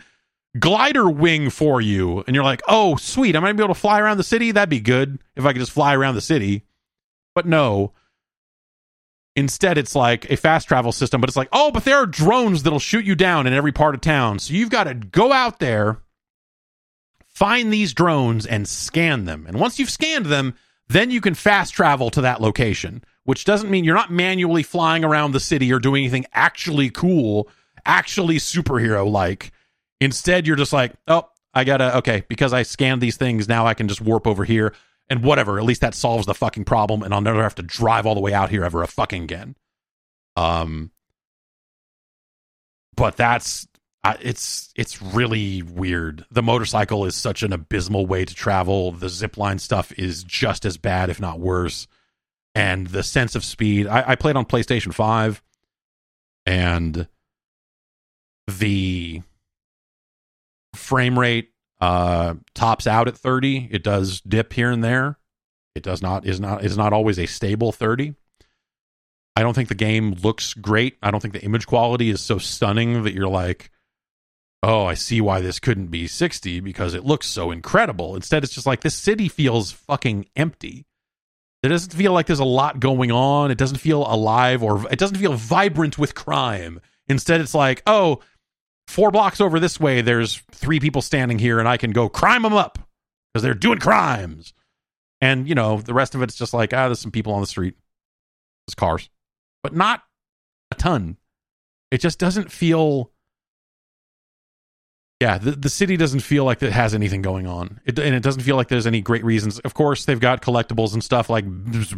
glider 0.58 1.08
wing 1.08 1.48
for 1.48 1.80
you. 1.80 2.22
And 2.26 2.34
you're 2.34 2.44
like, 2.44 2.60
oh, 2.68 2.96
sweet. 2.96 3.34
I 3.34 3.40
might 3.40 3.54
be 3.54 3.62
able 3.62 3.74
to 3.74 3.80
fly 3.80 3.98
around 3.98 4.18
the 4.18 4.24
city. 4.24 4.52
That'd 4.52 4.68
be 4.68 4.80
good 4.80 5.20
if 5.36 5.46
I 5.46 5.52
could 5.52 5.60
just 5.60 5.72
fly 5.72 5.94
around 5.94 6.16
the 6.16 6.20
city. 6.20 6.64
But 7.34 7.46
no. 7.46 7.92
Instead, 9.38 9.78
it's 9.78 9.94
like 9.94 10.30
a 10.30 10.36
fast 10.36 10.68
travel 10.68 10.92
system, 10.92 11.20
but 11.20 11.30
it's 11.30 11.36
like, 11.36 11.48
oh, 11.52 11.70
but 11.70 11.84
there 11.84 11.96
are 11.96 12.06
drones 12.06 12.62
that'll 12.62 12.78
shoot 12.78 13.04
you 13.04 13.14
down 13.14 13.46
in 13.46 13.52
every 13.52 13.72
part 13.72 13.94
of 13.94 14.00
town. 14.00 14.38
So 14.38 14.52
you've 14.52 14.70
got 14.70 14.84
to 14.84 14.94
go 14.94 15.32
out 15.32 15.60
there, 15.60 15.98
find 17.26 17.72
these 17.72 17.92
drones, 17.92 18.46
and 18.46 18.66
scan 18.66 19.24
them. 19.24 19.46
And 19.46 19.60
once 19.60 19.78
you've 19.78 19.90
scanned 19.90 20.26
them, 20.26 20.54
then 20.88 21.10
you 21.10 21.20
can 21.20 21.34
fast 21.34 21.74
travel 21.74 22.10
to 22.10 22.22
that 22.22 22.40
location 22.40 23.02
which 23.28 23.44
doesn't 23.44 23.68
mean 23.68 23.84
you're 23.84 23.94
not 23.94 24.10
manually 24.10 24.62
flying 24.62 25.04
around 25.04 25.32
the 25.32 25.38
city 25.38 25.70
or 25.70 25.78
doing 25.78 26.02
anything 26.02 26.24
actually 26.32 26.88
cool, 26.88 27.46
actually 27.84 28.36
superhero 28.38 29.06
like. 29.06 29.52
Instead, 30.00 30.46
you're 30.46 30.56
just 30.56 30.72
like, 30.72 30.94
oh, 31.08 31.28
I 31.52 31.64
gotta, 31.64 31.98
okay, 31.98 32.24
because 32.26 32.54
I 32.54 32.62
scanned 32.62 33.02
these 33.02 33.18
things, 33.18 33.46
now 33.46 33.66
I 33.66 33.74
can 33.74 33.86
just 33.86 34.00
warp 34.00 34.26
over 34.26 34.46
here 34.46 34.72
and 35.10 35.22
whatever. 35.22 35.58
At 35.58 35.64
least 35.64 35.80
that 35.80 35.94
solves 35.94 36.26
the 36.26 36.34
fucking 36.34 36.64
problem, 36.64 37.02
and 37.02 37.12
I'll 37.12 37.20
never 37.20 37.42
have 37.42 37.54
to 37.56 37.62
drive 37.62 38.06
all 38.06 38.14
the 38.14 38.20
way 38.20 38.32
out 38.32 38.50
here 38.50 38.64
ever 38.64 38.82
a 38.82 38.86
fucking 38.86 39.24
again. 39.24 39.56
Um, 40.36 40.90
but 42.96 43.16
that's 43.16 43.66
it's 44.20 44.72
it's 44.76 45.02
really 45.02 45.62
weird. 45.62 46.24
The 46.30 46.42
motorcycle 46.42 47.04
is 47.04 47.14
such 47.14 47.42
an 47.42 47.52
abysmal 47.52 48.06
way 48.06 48.24
to 48.24 48.34
travel. 48.34 48.92
The 48.92 49.06
zipline 49.06 49.60
stuff 49.60 49.92
is 49.98 50.24
just 50.24 50.64
as 50.64 50.76
bad, 50.76 51.10
if 51.10 51.20
not 51.20 51.40
worse 51.40 51.86
and 52.58 52.88
the 52.88 53.04
sense 53.04 53.36
of 53.36 53.44
speed. 53.44 53.86
I, 53.86 54.02
I 54.08 54.16
played 54.16 54.34
on 54.34 54.44
PlayStation 54.44 54.92
5 54.92 55.40
and 56.44 57.06
the 58.48 59.22
frame 60.74 61.16
rate 61.18 61.50
uh, 61.80 62.34
tops 62.54 62.86
out 62.86 63.08
at 63.08 63.16
30. 63.16 63.68
It 63.70 63.82
does 63.82 64.20
dip 64.20 64.52
here 64.52 64.70
and 64.70 64.82
there. 64.82 65.18
It 65.74 65.82
does 65.82 66.02
not 66.02 66.26
is 66.26 66.40
not 66.40 66.64
is 66.64 66.76
not 66.76 66.92
always 66.92 67.18
a 67.18 67.26
stable 67.26 67.72
30. 67.72 68.14
I 69.36 69.42
don't 69.42 69.54
think 69.54 69.68
the 69.68 69.76
game 69.76 70.14
looks 70.14 70.54
great. 70.54 70.96
I 71.02 71.10
don't 71.10 71.20
think 71.20 71.34
the 71.34 71.44
image 71.44 71.66
quality 71.66 72.10
is 72.10 72.20
so 72.20 72.38
stunning 72.38 73.04
that 73.04 73.14
you're 73.14 73.28
like, 73.28 73.70
"Oh, 74.60 74.84
I 74.84 74.94
see 74.94 75.20
why 75.20 75.40
this 75.40 75.60
couldn't 75.60 75.88
be 75.88 76.08
60 76.08 76.58
because 76.60 76.94
it 76.94 77.04
looks 77.04 77.28
so 77.28 77.52
incredible." 77.52 78.16
Instead, 78.16 78.42
it's 78.42 78.54
just 78.54 78.66
like 78.66 78.80
this 78.80 78.96
city 78.96 79.28
feels 79.28 79.70
fucking 79.70 80.26
empty. 80.34 80.86
It 81.62 81.68
doesn't 81.68 81.92
feel 81.92 82.12
like 82.12 82.26
there's 82.26 82.38
a 82.40 82.44
lot 82.44 82.80
going 82.80 83.12
on. 83.12 83.52
It 83.52 83.58
doesn't 83.58 83.78
feel 83.78 84.04
alive 84.06 84.62
or 84.62 84.90
it 84.90 84.98
doesn't 84.98 85.18
feel 85.18 85.34
vibrant 85.34 85.98
with 85.98 86.14
crime. 86.14 86.80
Instead, 87.08 87.40
it's 87.40 87.54
like, 87.54 87.82
oh, 87.86 88.20
four 88.88 89.10
blocks 89.10 89.40
over 89.40 89.60
this 89.60 89.78
way, 89.78 90.00
there's 90.00 90.42
three 90.50 90.80
people 90.80 91.02
standing 91.02 91.38
here, 91.38 91.58
and 91.58 91.68
I 91.68 91.76
can 91.76 91.90
go 91.90 92.08
crime 92.08 92.42
them 92.42 92.54
up 92.54 92.78
because 93.32 93.42
they're 93.42 93.54
doing 93.54 93.78
crimes. 93.78 94.54
And, 95.20 95.46
you 95.46 95.54
know, 95.54 95.78
the 95.78 95.92
rest 95.92 96.14
of 96.14 96.22
it's 96.22 96.34
just 96.34 96.54
like, 96.54 96.72
ah, 96.72 96.88
there's 96.88 96.98
some 96.98 97.10
people 97.10 97.34
on 97.34 97.40
the 97.40 97.46
street, 97.46 97.74
there's 98.66 98.74
cars, 98.74 99.10
but 99.62 99.74
not 99.74 100.02
a 100.70 100.74
ton. 100.74 101.18
It 101.90 102.00
just 102.00 102.18
doesn't 102.18 102.50
feel 102.50 103.10
yeah, 105.20 105.36
the, 105.36 105.50
the 105.50 105.68
city 105.68 105.96
doesn't 105.96 106.20
feel 106.20 106.44
like 106.44 106.62
it 106.62 106.70
has 106.70 106.94
anything 106.94 107.22
going 107.22 107.48
on. 107.48 107.80
It, 107.84 107.98
and 107.98 108.14
it 108.14 108.22
doesn't 108.22 108.42
feel 108.42 108.54
like 108.54 108.68
there's 108.68 108.86
any 108.86 109.00
great 109.00 109.24
reasons. 109.24 109.58
Of 109.60 109.74
course, 109.74 110.04
they've 110.04 110.20
got 110.20 110.42
collectibles 110.42 110.92
and 110.92 111.02
stuff 111.02 111.28
like 111.28 111.44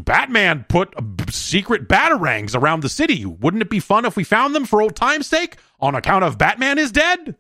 Batman 0.04 0.64
put 0.70 0.94
secret 1.30 1.86
batarangs 1.86 2.56
around 2.56 2.82
the 2.82 2.88
city. 2.88 3.26
Wouldn't 3.26 3.62
it 3.62 3.68
be 3.68 3.78
fun 3.78 4.06
if 4.06 4.16
we 4.16 4.24
found 4.24 4.54
them 4.54 4.64
for 4.64 4.80
old 4.80 4.96
time's 4.96 5.26
sake 5.26 5.58
on 5.80 5.94
account 5.94 6.24
of 6.24 6.38
Batman 6.38 6.78
is 6.78 6.92
dead? 6.92 7.36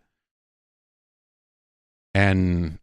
And 2.12 2.78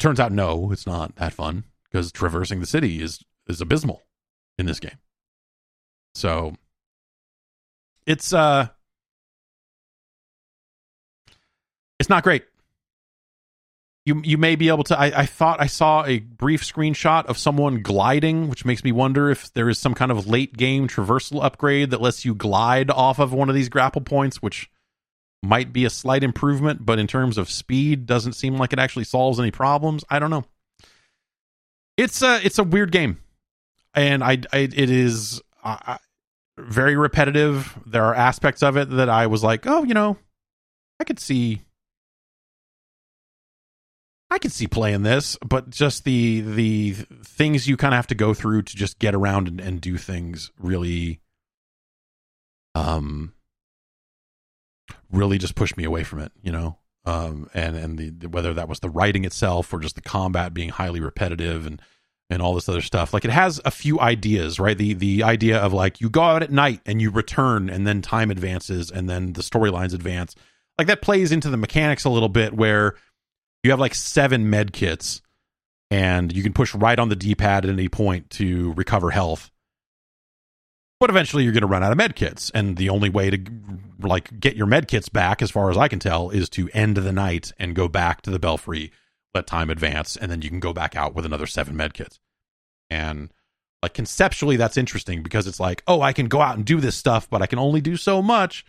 turns 0.00 0.18
out, 0.18 0.32
no, 0.32 0.72
it's 0.72 0.86
not 0.86 1.14
that 1.16 1.32
fun 1.32 1.62
because 1.84 2.10
traversing 2.10 2.58
the 2.58 2.66
city 2.66 3.00
is, 3.02 3.22
is 3.46 3.60
abysmal 3.60 4.02
in 4.58 4.66
this 4.66 4.80
game. 4.80 4.98
So 6.16 6.56
it's, 8.04 8.32
uh, 8.32 8.68
it's 11.98 12.08
not 12.08 12.22
great. 12.22 12.44
You 14.04 14.22
you 14.24 14.38
may 14.38 14.54
be 14.54 14.68
able 14.68 14.84
to. 14.84 14.98
I, 14.98 15.22
I 15.22 15.26
thought 15.26 15.60
I 15.60 15.66
saw 15.66 16.04
a 16.04 16.20
brief 16.20 16.62
screenshot 16.62 17.26
of 17.26 17.36
someone 17.36 17.82
gliding, 17.82 18.48
which 18.48 18.64
makes 18.64 18.84
me 18.84 18.92
wonder 18.92 19.30
if 19.30 19.52
there 19.52 19.68
is 19.68 19.78
some 19.78 19.94
kind 19.94 20.12
of 20.12 20.28
late 20.28 20.56
game 20.56 20.86
traversal 20.86 21.42
upgrade 21.42 21.90
that 21.90 22.00
lets 22.00 22.24
you 22.24 22.34
glide 22.34 22.90
off 22.90 23.18
of 23.18 23.32
one 23.32 23.48
of 23.48 23.54
these 23.54 23.68
grapple 23.68 24.02
points, 24.02 24.40
which 24.40 24.70
might 25.42 25.72
be 25.72 25.84
a 25.84 25.90
slight 25.90 26.22
improvement, 26.22 26.84
but 26.84 26.98
in 26.98 27.06
terms 27.06 27.38
of 27.38 27.50
speed, 27.50 28.06
doesn't 28.06 28.34
seem 28.34 28.56
like 28.56 28.72
it 28.72 28.78
actually 28.78 29.04
solves 29.04 29.40
any 29.40 29.50
problems. 29.50 30.04
I 30.08 30.18
don't 30.18 30.30
know. 30.30 30.44
It's 31.96 32.22
a 32.22 32.44
it's 32.44 32.58
a 32.58 32.64
weird 32.64 32.92
game, 32.92 33.18
and 33.94 34.22
I, 34.22 34.38
I 34.52 34.58
it 34.58 34.90
is 34.90 35.40
very 36.58 36.96
repetitive. 36.96 37.76
There 37.86 38.04
are 38.04 38.14
aspects 38.14 38.62
of 38.62 38.76
it 38.76 38.90
that 38.90 39.08
I 39.08 39.26
was 39.26 39.42
like, 39.42 39.66
oh, 39.66 39.82
you 39.82 39.94
know, 39.94 40.16
I 41.00 41.04
could 41.04 41.18
see 41.18 41.62
I 44.30 44.38
can 44.38 44.50
see 44.50 44.66
playing 44.66 45.02
this, 45.02 45.36
but 45.46 45.70
just 45.70 46.04
the 46.04 46.40
the 46.40 46.92
things 47.24 47.68
you 47.68 47.76
kind 47.76 47.94
of 47.94 47.96
have 47.96 48.08
to 48.08 48.14
go 48.14 48.34
through 48.34 48.62
to 48.62 48.76
just 48.76 48.98
get 48.98 49.14
around 49.14 49.46
and, 49.46 49.60
and 49.60 49.80
do 49.80 49.96
things 49.96 50.50
really, 50.58 51.20
um, 52.74 53.34
really 55.12 55.38
just 55.38 55.54
push 55.54 55.76
me 55.76 55.84
away 55.84 56.02
from 56.02 56.18
it. 56.18 56.32
You 56.42 56.50
know, 56.50 56.78
um, 57.04 57.48
and 57.54 57.76
and 57.76 57.98
the, 57.98 58.10
the 58.10 58.28
whether 58.28 58.52
that 58.54 58.68
was 58.68 58.80
the 58.80 58.90
writing 58.90 59.24
itself 59.24 59.72
or 59.72 59.78
just 59.78 59.94
the 59.94 60.02
combat 60.02 60.52
being 60.52 60.70
highly 60.70 61.00
repetitive 61.00 61.64
and 61.64 61.80
and 62.28 62.42
all 62.42 62.54
this 62.54 62.68
other 62.68 62.80
stuff. 62.80 63.14
Like 63.14 63.24
it 63.24 63.30
has 63.30 63.60
a 63.64 63.70
few 63.70 64.00
ideas, 64.00 64.58
right? 64.58 64.76
The 64.76 64.94
the 64.94 65.22
idea 65.22 65.58
of 65.58 65.72
like 65.72 66.00
you 66.00 66.10
go 66.10 66.22
out 66.22 66.42
at 66.42 66.50
night 66.50 66.80
and 66.84 67.00
you 67.00 67.10
return 67.10 67.70
and 67.70 67.86
then 67.86 68.02
time 68.02 68.32
advances 68.32 68.90
and 68.90 69.08
then 69.08 69.34
the 69.34 69.42
storylines 69.42 69.94
advance. 69.94 70.34
Like 70.78 70.88
that 70.88 71.00
plays 71.00 71.32
into 71.32 71.48
the 71.48 71.56
mechanics 71.56 72.04
a 72.04 72.10
little 72.10 72.28
bit 72.28 72.52
where 72.52 72.96
you 73.66 73.72
have 73.72 73.80
like 73.80 73.94
seven 73.94 74.48
med 74.48 74.72
kits 74.72 75.20
and 75.90 76.32
you 76.32 76.42
can 76.42 76.52
push 76.52 76.74
right 76.74 76.98
on 76.98 77.08
the 77.08 77.16
d-pad 77.16 77.64
at 77.64 77.70
any 77.70 77.88
point 77.88 78.30
to 78.30 78.72
recover 78.74 79.10
health. 79.10 79.50
But 80.98 81.10
eventually 81.10 81.44
you're 81.44 81.52
going 81.52 81.60
to 81.60 81.66
run 81.66 81.82
out 81.82 81.92
of 81.92 81.98
med 81.98 82.16
kits 82.16 82.50
and 82.54 82.76
the 82.76 82.88
only 82.88 83.10
way 83.10 83.28
to 83.28 83.38
like 84.00 84.40
get 84.40 84.56
your 84.56 84.66
med 84.66 84.88
kits 84.88 85.08
back 85.08 85.42
as 85.42 85.50
far 85.50 85.70
as 85.70 85.76
i 85.76 85.88
can 85.88 85.98
tell 85.98 86.30
is 86.30 86.48
to 86.50 86.68
end 86.72 86.96
the 86.96 87.12
night 87.12 87.52
and 87.58 87.74
go 87.74 87.88
back 87.88 88.22
to 88.22 88.30
the 88.30 88.38
belfry 88.38 88.92
let 89.34 89.46
time 89.46 89.68
advance 89.68 90.16
and 90.16 90.30
then 90.30 90.42
you 90.42 90.48
can 90.48 90.60
go 90.60 90.72
back 90.72 90.94
out 90.96 91.14
with 91.14 91.26
another 91.26 91.46
seven 91.46 91.76
med 91.76 91.92
kits. 91.92 92.20
And 92.88 93.30
like 93.82 93.94
conceptually 93.94 94.56
that's 94.56 94.76
interesting 94.76 95.22
because 95.22 95.46
it's 95.46 95.60
like 95.60 95.82
oh 95.86 96.00
i 96.02 96.12
can 96.12 96.28
go 96.28 96.40
out 96.40 96.56
and 96.56 96.64
do 96.64 96.80
this 96.80 96.96
stuff 96.96 97.28
but 97.28 97.42
i 97.42 97.46
can 97.46 97.58
only 97.58 97.80
do 97.80 97.96
so 97.96 98.22
much 98.22 98.64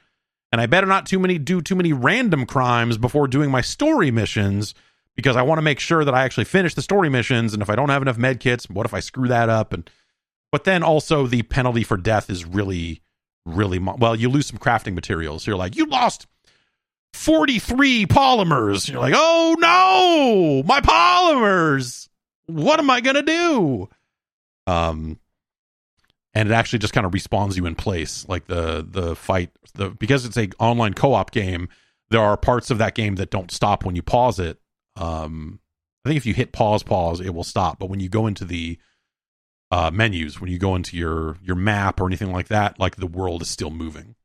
and 0.52 0.61
i 0.61 0.65
better 0.65 0.88
not 0.88 1.06
too 1.06 1.19
many 1.19 1.38
do 1.38 1.61
too 1.61 1.76
many 1.76 1.94
random 1.94 2.45
crimes 2.45 2.98
before 2.98 3.28
doing 3.28 3.49
my 3.49 3.61
story 3.61 4.11
missions 4.11 4.74
because 5.18 5.35
I 5.35 5.41
want 5.41 5.57
to 5.57 5.64
make 5.64 5.80
sure 5.80 6.06
that 6.06 6.14
I 6.14 6.23
actually 6.23 6.45
finish 6.45 6.76
the 6.76 6.81
story 6.81 7.10
missions. 7.10 7.53
And 7.53 7.61
if 7.61 7.69
I 7.69 7.76
don't 7.76 7.89
have 7.89 8.03
enough 8.03 8.19
med 8.19 8.39
kits, 8.39 8.69
what 8.69 8.85
if 8.85 8.94
I 8.94 9.02
screw 9.02 9.27
that 9.27 9.49
up? 9.49 9.73
And 9.73 9.89
but 10.52 10.64
then 10.64 10.84
also 10.84 11.27
the 11.27 11.41
penalty 11.41 11.84
for 11.84 11.98
death 11.98 12.30
is 12.30 12.45
really, 12.45 13.02
really 13.45 13.80
well. 13.80 14.15
You 14.15 14.30
lose 14.30 14.45
some 14.45 14.60
crafting 14.60 14.94
materials. 14.94 15.44
So 15.44 15.52
you're 15.52 15.57
like, 15.57 15.76
you 15.76 15.88
lost 15.88 16.27
43 17.14 18.06
polymers. 18.06 18.88
You're 18.88 19.02
like, 19.02 19.15
oh 19.18 19.56
no, 19.60 20.64
my 20.65 20.81
polymers. 20.81 22.07
What 22.45 22.80
am 22.80 22.89
I 22.91 23.02
gonna 23.02 23.23
do? 23.23 23.89
Um, 24.68 25.19
and 26.35 26.48
it 26.48 26.53
actually 26.53 26.80
just 26.80 26.94
kind 26.94 27.07
of 27.07 27.11
respawns 27.11 27.57
you 27.57 27.65
in 27.65 27.73
place, 27.73 28.23
like 28.30 28.45
the 28.45 28.85
the 28.88 29.15
fight. 29.15 29.49
The 29.73 29.89
because 29.89 30.26
it's 30.26 30.38
a 30.38 30.49
online 30.60 30.94
co 30.94 31.15
op 31.15 31.31
game. 31.31 31.69
There 32.11 32.22
are 32.22 32.38
parts 32.38 32.69
of 32.69 32.77
that 32.77 32.94
game 32.94 33.15
that 33.15 33.31
don't 33.31 33.52
stop 33.52 33.84
when 33.84 33.95
you 33.95 34.03
pause 34.03 34.39
it 34.39 34.60
um, 34.98 35.60
I 36.06 36.10
think 36.10 36.18
if 36.18 36.26
you 36.26 36.34
hit 36.34 36.52
pause, 36.52 36.84
pause, 36.84 37.19
it 37.19 37.34
will 37.34 37.44
stop. 37.44 37.80
But 37.80 37.90
when 37.90 37.99
you 37.99 38.10
go 38.10 38.28
into 38.28 38.45
the 38.45 38.78
uh, 39.72 39.91
menus, 39.91 40.40
when 40.40 40.49
you 40.49 40.57
go 40.57 40.76
into 40.76 40.95
your 40.95 41.38
your 41.41 41.56
map 41.56 41.99
or 41.99 42.07
anything 42.07 42.32
like 42.32 42.48
that, 42.48 42.80
like 42.80 42.95
the 42.95 43.07
world 43.07 43.41
is 43.41 43.49
still 43.49 43.69
moving, 43.72 44.15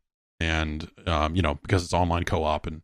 and 0.40 0.88
um, 1.06 1.34
you 1.34 1.42
know 1.42 1.54
because 1.56 1.84
it's 1.84 1.92
online 1.92 2.24
co-op 2.24 2.66
and 2.66 2.82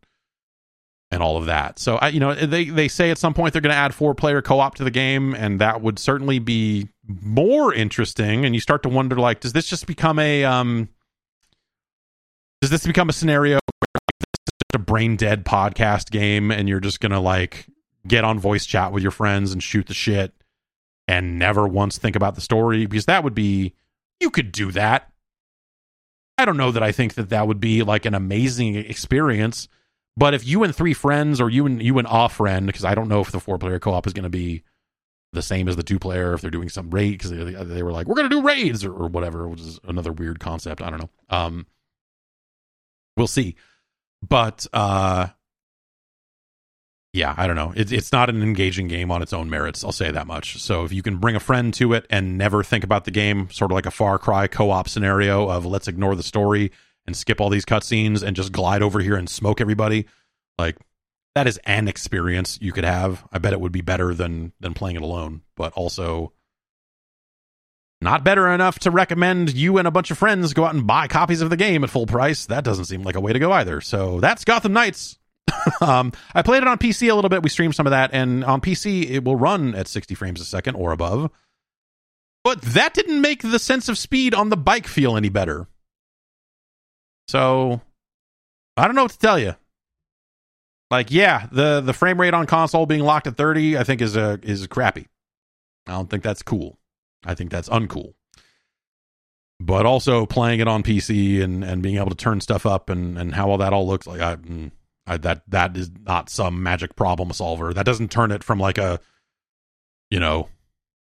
and 1.11 1.23
all 1.23 1.37
of 1.37 1.47
that. 1.47 1.79
So 1.79 1.95
I, 1.95 2.09
you 2.09 2.19
know, 2.19 2.33
they 2.35 2.65
they 2.65 2.87
say 2.87 3.09
at 3.09 3.17
some 3.17 3.33
point 3.33 3.53
they're 3.53 3.61
going 3.61 3.73
to 3.73 3.77
add 3.77 3.95
four 3.95 4.13
player 4.13 4.41
co-op 4.41 4.75
to 4.75 4.83
the 4.83 4.91
game, 4.91 5.33
and 5.33 5.59
that 5.61 5.81
would 5.81 5.97
certainly 5.97 6.39
be 6.39 6.89
more 7.07 7.73
interesting. 7.73 8.45
And 8.45 8.53
you 8.53 8.61
start 8.61 8.83
to 8.83 8.89
wonder, 8.89 9.15
like, 9.15 9.39
does 9.39 9.53
this 9.53 9.67
just 9.67 9.87
become 9.87 10.19
a 10.19 10.43
um, 10.43 10.89
does 12.61 12.69
this 12.69 12.85
become 12.85 13.09
a 13.09 13.13
scenario 13.13 13.55
where 13.55 14.01
it's 14.27 14.75
a 14.75 14.79
brain 14.79 15.15
dead 15.15 15.45
podcast 15.45 16.11
game, 16.11 16.51
and 16.51 16.69
you're 16.69 16.79
just 16.79 16.99
gonna 16.99 17.21
like 17.21 17.65
get 18.09 18.25
on 18.25 18.39
voice 18.39 18.65
chat 18.65 18.91
with 18.91 19.03
your 19.03 19.11
friends 19.11 19.53
and 19.53 19.63
shoot 19.63 19.87
the 19.87 19.93
shit 19.93 20.33
and 21.07 21.39
never 21.39 21.67
once 21.67 21.97
think 21.97 22.15
about 22.15 22.35
the 22.35 22.41
story 22.41 22.85
because 22.85 23.05
that 23.05 23.23
would 23.23 23.33
be 23.33 23.73
you 24.19 24.29
could 24.29 24.51
do 24.51 24.71
that 24.71 25.09
I 26.39 26.45
don't 26.45 26.57
know 26.57 26.71
that 26.71 26.81
I 26.81 26.93
think 26.93 27.15
that 27.15 27.29
that 27.29 27.47
would 27.47 27.59
be 27.59 27.83
like 27.83 28.05
an 28.05 28.13
amazing 28.13 28.75
experience. 28.75 29.67
But 30.15 30.33
if 30.33 30.47
you 30.47 30.63
and 30.63 30.73
three 30.73 30.93
friends, 30.93 31.41
or 31.41 31.49
you 31.49 31.65
and 31.65 31.83
you 31.83 31.97
and 31.99 32.07
a 32.09 32.29
friend, 32.29 32.65
because 32.65 32.85
I 32.85 32.95
don't 32.95 33.09
know 33.09 33.19
if 33.19 33.31
the 33.31 33.41
four 33.41 33.57
player 33.57 33.77
co 33.77 33.91
op 33.91 34.07
is 34.07 34.13
going 34.13 34.23
to 34.23 34.29
be 34.29 34.63
the 35.33 35.41
same 35.41 35.67
as 35.67 35.75
the 35.75 35.83
two 35.83 35.99
player, 35.99 36.33
if 36.33 36.41
they're 36.41 36.49
doing 36.49 36.69
some 36.69 36.91
raid, 36.91 37.11
because 37.11 37.31
they, 37.31 37.43
they 37.43 37.83
were 37.83 37.91
like, 37.91 38.07
we're 38.07 38.15
going 38.15 38.29
to 38.29 38.35
do 38.35 38.41
raids 38.41 38.85
or, 38.85 38.93
or 38.93 39.07
whatever, 39.09 39.49
which 39.49 39.59
is 39.59 39.79
another 39.83 40.13
weird 40.13 40.39
concept. 40.39 40.81
I 40.81 40.89
don't 40.89 41.01
know. 41.01 41.09
Um, 41.29 41.67
we'll 43.17 43.27
see. 43.27 43.55
But 44.25 44.65
uh, 44.71 45.27
yeah, 47.11 47.33
I 47.37 47.47
don't 47.47 47.55
know. 47.55 47.73
It's 47.75 47.91
it's 47.91 48.11
not 48.11 48.29
an 48.29 48.43
engaging 48.43 48.87
game 48.87 49.11
on 49.11 49.21
its 49.21 49.33
own 49.33 49.49
merits. 49.49 49.83
I'll 49.83 49.91
say 49.91 50.11
that 50.11 50.27
much. 50.27 50.61
So 50.61 50.83
if 50.83 50.93
you 50.93 51.01
can 51.01 51.17
bring 51.17 51.35
a 51.35 51.39
friend 51.39 51.73
to 51.75 51.93
it 51.93 52.05
and 52.09 52.37
never 52.37 52.63
think 52.63 52.83
about 52.83 53.05
the 53.05 53.11
game, 53.11 53.49
sort 53.49 53.71
of 53.71 53.75
like 53.75 53.87
a 53.87 53.91
Far 53.91 54.19
Cry 54.19 54.47
co-op 54.47 54.87
scenario 54.87 55.49
of 55.49 55.65
let's 55.65 55.87
ignore 55.87 56.15
the 56.15 56.23
story 56.23 56.71
and 57.07 57.17
skip 57.17 57.41
all 57.41 57.49
these 57.49 57.65
cutscenes 57.65 58.21
and 58.21 58.35
just 58.35 58.51
glide 58.51 58.83
over 58.83 58.99
here 58.99 59.15
and 59.15 59.27
smoke 59.27 59.59
everybody, 59.59 60.05
like 60.59 60.77
that 61.33 61.47
is 61.47 61.59
an 61.65 61.87
experience 61.87 62.59
you 62.61 62.71
could 62.71 62.83
have. 62.83 63.27
I 63.31 63.39
bet 63.39 63.53
it 63.53 63.61
would 63.61 63.71
be 63.71 63.81
better 63.81 64.13
than 64.13 64.53
than 64.59 64.75
playing 64.75 64.97
it 64.97 65.01
alone, 65.01 65.41
but 65.55 65.73
also 65.73 66.33
not 68.01 68.23
better 68.23 68.47
enough 68.47 68.79
to 68.79 68.91
recommend 68.91 69.53
you 69.53 69.77
and 69.77 69.87
a 69.87 69.91
bunch 69.91 70.11
of 70.11 70.17
friends 70.17 70.53
go 70.53 70.63
out 70.63 70.73
and 70.73 70.87
buy 70.87 71.07
copies 71.07 71.41
of 71.41 71.49
the 71.49 71.57
game 71.57 71.83
at 71.83 71.89
full 71.89 72.05
price. 72.05 72.45
That 72.45 72.63
doesn't 72.63 72.85
seem 72.85 73.03
like 73.03 73.15
a 73.15 73.19
way 73.19 73.33
to 73.33 73.39
go 73.39 73.51
either. 73.51 73.81
So 73.81 74.19
that's 74.19 74.45
Gotham 74.45 74.73
Knights. 74.73 75.18
um, 75.81 76.11
I 76.33 76.41
played 76.41 76.63
it 76.63 76.67
on 76.67 76.77
PC 76.77 77.09
a 77.09 77.15
little 77.15 77.29
bit. 77.29 77.43
We 77.43 77.49
streamed 77.49 77.75
some 77.75 77.87
of 77.87 77.91
that, 77.91 78.11
and 78.13 78.43
on 78.43 78.61
PC 78.61 79.09
it 79.09 79.23
will 79.23 79.35
run 79.35 79.75
at 79.75 79.87
60 79.87 80.15
frames 80.15 80.41
a 80.41 80.45
second 80.45 80.75
or 80.75 80.91
above. 80.91 81.31
But 82.43 82.61
that 82.61 82.93
didn't 82.93 83.21
make 83.21 83.41
the 83.41 83.59
sense 83.59 83.89
of 83.89 83.97
speed 83.97 84.33
on 84.33 84.49
the 84.49 84.57
bike 84.57 84.87
feel 84.87 85.17
any 85.17 85.29
better. 85.29 85.67
So 87.27 87.81
I 88.77 88.85
don't 88.85 88.95
know 88.95 89.03
what 89.03 89.11
to 89.11 89.19
tell 89.19 89.37
you. 89.37 89.55
Like, 90.89 91.11
yeah, 91.11 91.47
the 91.51 91.81
the 91.81 91.93
frame 91.93 92.19
rate 92.19 92.33
on 92.33 92.47
console 92.47 92.85
being 92.85 93.01
locked 93.01 93.27
at 93.27 93.37
30, 93.37 93.77
I 93.77 93.83
think 93.83 94.01
is 94.01 94.15
a 94.15 94.39
is 94.41 94.65
crappy. 94.67 95.07
I 95.85 95.91
don't 95.91 96.09
think 96.09 96.23
that's 96.23 96.41
cool. 96.41 96.79
I 97.25 97.35
think 97.35 97.51
that's 97.51 97.69
uncool. 97.69 98.13
But 99.59 99.85
also 99.85 100.25
playing 100.25 100.61
it 100.61 100.67
on 100.67 100.83
PC 100.83 101.43
and, 101.43 101.63
and 101.63 101.83
being 101.83 101.97
able 101.97 102.09
to 102.09 102.15
turn 102.15 102.39
stuff 102.39 102.65
up 102.65 102.89
and, 102.89 103.17
and 103.17 103.35
how 103.35 103.49
all 103.49 103.57
that 103.57 103.73
all 103.73 103.85
looks 103.85 104.07
like 104.07 104.21
I, 104.21 104.37
mm, 104.37 104.71
I, 105.09 105.17
that 105.17 105.43
that 105.47 105.75
is 105.75 105.91
not 106.05 106.29
some 106.29 106.63
magic 106.63 106.95
problem 106.95 107.33
solver. 107.33 107.73
That 107.73 107.85
doesn't 107.85 108.11
turn 108.11 108.31
it 108.31 108.43
from 108.43 108.59
like 108.59 108.77
a, 108.77 108.99
you 110.09 110.19
know, 110.19 110.47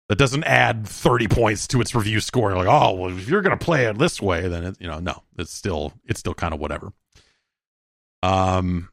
that 0.10 0.18
doesn't 0.18 0.44
add 0.44 0.88
30 0.88 1.28
points 1.28 1.68
to 1.68 1.82
its 1.82 1.96
review 1.96 2.20
score. 2.20 2.56
Like, 2.56 2.68
oh, 2.68 2.94
well, 2.94 3.18
if 3.18 3.30
you're 3.30 3.42
to 3.42 3.58
play 3.58 3.86
it 3.86 3.98
this 3.98 4.22
way, 4.22 4.48
then 4.48 4.66
it, 4.66 4.78
you 4.80 4.88
know, 4.88 5.00
no, 5.00 5.24
it's 5.38 5.54
still, 5.54 5.94
it's 6.06 6.20
still 6.20 6.34
kind 6.34 6.54
of 6.54 6.60
whatever. 6.60 6.92
Um, 8.22 8.90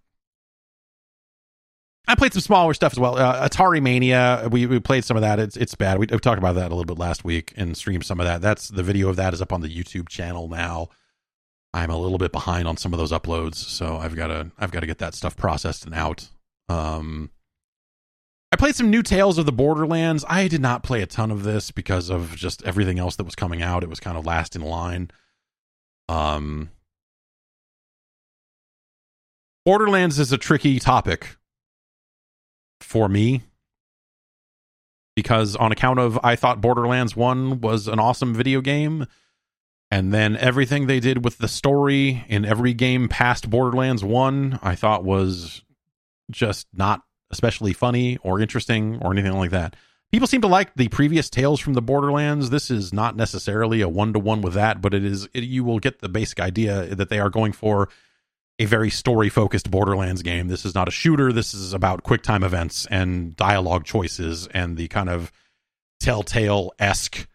I 2.06 2.14
played 2.14 2.32
some 2.32 2.42
smaller 2.42 2.74
stuff 2.74 2.92
as 2.92 2.98
well. 2.98 3.16
Uh, 3.16 3.48
Atari 3.48 3.80
Mania, 3.82 4.48
we, 4.50 4.66
we 4.66 4.80
played 4.80 5.04
some 5.04 5.16
of 5.16 5.20
that. 5.20 5.38
It's 5.38 5.56
it's 5.56 5.74
bad. 5.74 5.98
We, 5.98 6.06
we 6.10 6.18
talked 6.18 6.38
about 6.38 6.56
that 6.56 6.72
a 6.72 6.74
little 6.74 6.84
bit 6.84 6.98
last 6.98 7.24
week 7.24 7.52
and 7.56 7.76
streamed 7.76 8.04
some 8.04 8.18
of 8.18 8.26
that. 8.26 8.40
That's 8.40 8.68
the 8.68 8.82
video 8.82 9.08
of 9.08 9.16
that 9.16 9.32
is 9.32 9.40
up 9.40 9.52
on 9.52 9.60
the 9.60 9.68
YouTube 9.68 10.08
channel 10.08 10.48
now. 10.48 10.88
I'm 11.72 11.90
a 11.90 11.98
little 11.98 12.18
bit 12.18 12.32
behind 12.32 12.66
on 12.66 12.76
some 12.76 12.92
of 12.92 12.98
those 12.98 13.12
uploads, 13.12 13.54
so 13.54 13.96
I've 13.96 14.16
got 14.16 14.28
to 14.28 14.50
I've 14.58 14.72
got 14.72 14.80
to 14.80 14.86
get 14.86 14.98
that 14.98 15.14
stuff 15.14 15.36
processed 15.36 15.84
and 15.84 15.94
out. 15.94 16.28
Um, 16.68 17.30
I 18.52 18.56
played 18.56 18.74
some 18.74 18.90
new 18.90 19.02
Tales 19.02 19.38
of 19.38 19.46
the 19.46 19.52
Borderlands. 19.52 20.24
I 20.28 20.48
did 20.48 20.60
not 20.60 20.82
play 20.82 21.02
a 21.02 21.06
ton 21.06 21.30
of 21.30 21.44
this 21.44 21.70
because 21.70 22.10
of 22.10 22.34
just 22.34 22.64
everything 22.64 22.98
else 22.98 23.16
that 23.16 23.24
was 23.24 23.36
coming 23.36 23.62
out. 23.62 23.84
It 23.84 23.88
was 23.88 24.00
kind 24.00 24.18
of 24.18 24.26
last 24.26 24.56
in 24.56 24.62
line. 24.62 25.10
Um, 26.08 26.70
Borderlands 29.64 30.18
is 30.18 30.32
a 30.32 30.38
tricky 30.38 30.80
topic 30.80 31.36
for 32.80 33.08
me 33.08 33.42
because 35.14 35.54
on 35.54 35.70
account 35.70 36.00
of 36.00 36.18
I 36.24 36.34
thought 36.34 36.60
Borderlands 36.60 37.14
1 37.14 37.60
was 37.60 37.86
an 37.86 38.00
awesome 38.00 38.34
video 38.34 38.60
game 38.60 39.06
and 39.90 40.12
then 40.14 40.36
everything 40.36 40.86
they 40.86 41.00
did 41.00 41.24
with 41.24 41.38
the 41.38 41.48
story 41.48 42.24
in 42.28 42.44
every 42.44 42.72
game 42.72 43.08
past 43.08 43.50
Borderlands 43.50 44.04
1, 44.04 44.60
I 44.62 44.74
thought 44.76 45.04
was 45.04 45.62
just 46.30 46.68
not 46.72 47.02
especially 47.30 47.72
funny 47.72 48.16
or 48.18 48.40
interesting 48.40 48.98
or 49.02 49.12
anything 49.12 49.32
like 49.32 49.50
that. 49.50 49.74
People 50.12 50.26
seem 50.26 50.40
to 50.40 50.48
like 50.48 50.74
the 50.74 50.88
previous 50.88 51.30
tales 51.30 51.60
from 51.60 51.74
the 51.74 51.82
Borderlands. 51.82 52.50
This 52.50 52.70
is 52.70 52.92
not 52.92 53.16
necessarily 53.16 53.80
a 53.80 53.88
one 53.88 54.12
to 54.12 54.18
one 54.18 54.42
with 54.42 54.54
that, 54.54 54.80
but 54.80 54.92
it 54.92 55.04
is 55.04 55.28
it, 55.32 55.44
you 55.44 55.62
will 55.62 55.78
get 55.78 56.00
the 56.00 56.08
basic 56.08 56.40
idea 56.40 56.94
that 56.94 57.08
they 57.08 57.20
are 57.20 57.30
going 57.30 57.52
for 57.52 57.88
a 58.58 58.64
very 58.64 58.90
story 58.90 59.28
focused 59.28 59.70
Borderlands 59.70 60.22
game. 60.22 60.48
This 60.48 60.64
is 60.64 60.74
not 60.74 60.88
a 60.88 60.90
shooter. 60.90 61.32
This 61.32 61.54
is 61.54 61.72
about 61.72 62.02
quick 62.02 62.22
time 62.22 62.42
events 62.42 62.86
and 62.90 63.36
dialogue 63.36 63.84
choices 63.84 64.48
and 64.48 64.76
the 64.76 64.88
kind 64.88 65.08
of 65.08 65.32
telltale 66.00 66.72
esque 66.78 67.28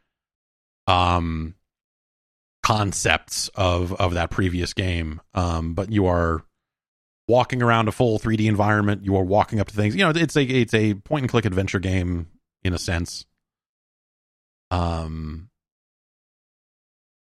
um 0.87 1.55
concepts 2.65 3.47
of 3.53 3.93
of 3.93 4.15
that 4.15 4.31
previous 4.31 4.73
game. 4.73 5.21
Um, 5.35 5.75
but 5.75 5.91
you 5.91 6.07
are 6.07 6.43
walking 7.27 7.61
around 7.61 7.87
a 7.87 7.91
full 7.91 8.17
3D 8.17 8.47
environment. 8.47 9.05
You 9.05 9.15
are 9.17 9.23
walking 9.23 9.59
up 9.59 9.67
to 9.67 9.75
things. 9.75 9.95
You 9.95 10.03
know, 10.03 10.09
it's 10.09 10.35
a 10.35 10.43
it's 10.43 10.73
a 10.73 10.95
point 10.95 11.23
and 11.23 11.29
click 11.29 11.45
adventure 11.45 11.79
game 11.79 12.27
in 12.63 12.73
a 12.73 12.79
sense. 12.79 13.25
Um, 14.71 15.49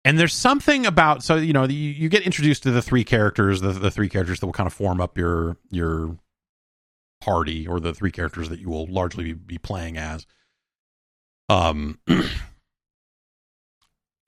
and 0.06 0.18
there's 0.18 0.34
something 0.34 0.86
about 0.86 1.24
so 1.24 1.36
you 1.36 1.52
know 1.52 1.66
you, 1.66 1.76
you 1.76 2.08
get 2.08 2.24
introduced 2.24 2.64
to 2.64 2.72
the 2.72 2.82
three 2.82 3.04
characters, 3.04 3.60
the 3.60 3.74
the 3.74 3.92
three 3.92 4.08
characters 4.08 4.40
that 4.40 4.46
will 4.46 4.54
kind 4.54 4.68
of 4.68 4.74
form 4.74 5.02
up 5.02 5.18
your 5.18 5.58
your 5.70 6.18
party, 7.20 7.68
or 7.68 7.82
the 7.82 7.94
three 7.94 8.12
characters 8.12 8.48
that 8.48 8.60
you 8.60 8.70
will 8.70 8.88
largely 8.88 9.26
be, 9.26 9.34
be 9.34 9.58
playing 9.58 9.98
as. 9.98 10.26
Um. 11.50 12.00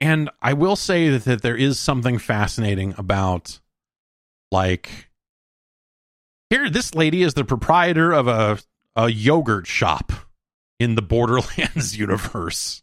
and 0.01 0.29
I 0.41 0.53
will 0.53 0.75
say 0.75 1.09
that, 1.09 1.25
that 1.25 1.41
there 1.41 1.55
is 1.57 1.79
something 1.79 2.17
fascinating 2.17 2.93
about 2.97 3.59
like 4.51 5.09
here 6.49 6.69
this 6.69 6.93
lady 6.93 7.23
is 7.23 7.33
the 7.33 7.45
proprietor 7.45 8.11
of 8.11 8.27
a 8.27 8.59
a 8.95 9.09
yogurt 9.09 9.67
shop 9.67 10.11
in 10.79 10.95
the 10.95 11.01
Borderlands 11.01 11.97
universe. 11.97 12.81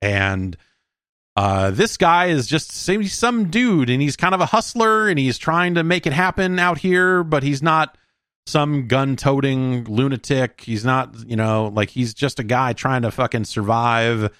And 0.00 0.56
uh, 1.36 1.70
this 1.70 1.96
guy 1.96 2.26
is 2.26 2.46
just 2.46 2.72
some 2.72 3.50
dude 3.50 3.88
and 3.88 4.02
he's 4.02 4.16
kind 4.16 4.34
of 4.34 4.40
a 4.40 4.46
hustler 4.46 5.08
and 5.08 5.18
he's 5.18 5.38
trying 5.38 5.74
to 5.74 5.84
make 5.84 6.06
it 6.06 6.12
happen 6.12 6.58
out 6.58 6.78
here, 6.78 7.22
but 7.22 7.42
he's 7.42 7.62
not 7.62 7.96
some 8.46 8.88
gun 8.88 9.16
toting 9.16 9.84
lunatic. 9.84 10.62
He's 10.62 10.84
not, 10.84 11.14
you 11.26 11.36
know, 11.36 11.70
like 11.72 11.90
he's 11.90 12.12
just 12.12 12.40
a 12.40 12.44
guy 12.44 12.72
trying 12.72 13.02
to 13.02 13.10
fucking 13.10 13.44
survive 13.44 14.30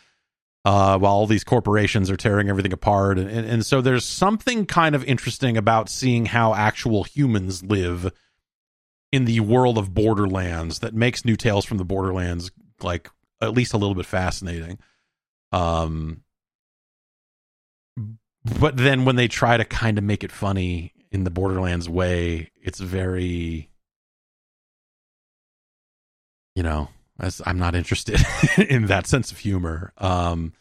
uh, 0.64 0.98
while 0.98 1.12
all 1.12 1.26
these 1.26 1.44
corporations 1.44 2.10
are 2.10 2.16
tearing 2.16 2.48
everything 2.48 2.72
apart. 2.72 3.18
And, 3.18 3.28
and, 3.28 3.46
and 3.46 3.66
so 3.66 3.80
there's 3.80 4.04
something 4.04 4.66
kind 4.66 4.94
of 4.94 5.04
interesting 5.04 5.56
about 5.56 5.88
seeing 5.88 6.26
how 6.26 6.54
actual 6.54 7.04
humans 7.04 7.62
live 7.64 8.12
in 9.10 9.24
the 9.24 9.40
world 9.40 9.76
of 9.76 9.92
Borderlands 9.92 10.78
that 10.78 10.94
makes 10.94 11.24
New 11.24 11.36
Tales 11.36 11.64
from 11.64 11.78
the 11.78 11.84
Borderlands 11.84 12.50
like 12.80 13.10
at 13.40 13.52
least 13.52 13.74
a 13.74 13.76
little 13.76 13.94
bit 13.94 14.06
fascinating. 14.06 14.78
Um, 15.50 16.22
but 18.58 18.76
then 18.76 19.04
when 19.04 19.16
they 19.16 19.28
try 19.28 19.56
to 19.56 19.64
kind 19.64 19.98
of 19.98 20.04
make 20.04 20.24
it 20.24 20.32
funny 20.32 20.92
in 21.10 21.24
the 21.24 21.30
Borderlands 21.30 21.88
way, 21.88 22.50
it's 22.62 22.80
very, 22.80 23.68
you 26.54 26.62
know, 26.62 26.88
I'm 27.46 27.58
not 27.58 27.74
interested 27.74 28.20
in 28.68 28.86
that 28.86 29.06
sense 29.06 29.30
of 29.32 29.38
humor. 29.38 29.92
Um, 29.98 30.52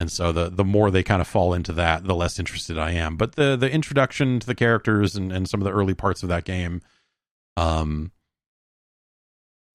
and 0.00 0.10
so 0.12 0.30
the 0.32 0.48
the 0.48 0.64
more 0.64 0.90
they 0.90 1.02
kind 1.02 1.20
of 1.20 1.26
fall 1.26 1.54
into 1.54 1.72
that, 1.74 2.04
the 2.04 2.14
less 2.14 2.38
interested 2.38 2.78
I 2.78 2.92
am. 2.92 3.16
But 3.16 3.34
the 3.34 3.56
the 3.56 3.70
introduction 3.70 4.38
to 4.40 4.46
the 4.46 4.54
characters 4.54 5.16
and, 5.16 5.32
and 5.32 5.48
some 5.48 5.60
of 5.60 5.64
the 5.64 5.72
early 5.72 5.94
parts 5.94 6.22
of 6.22 6.28
that 6.28 6.44
game, 6.44 6.82
um, 7.56 8.12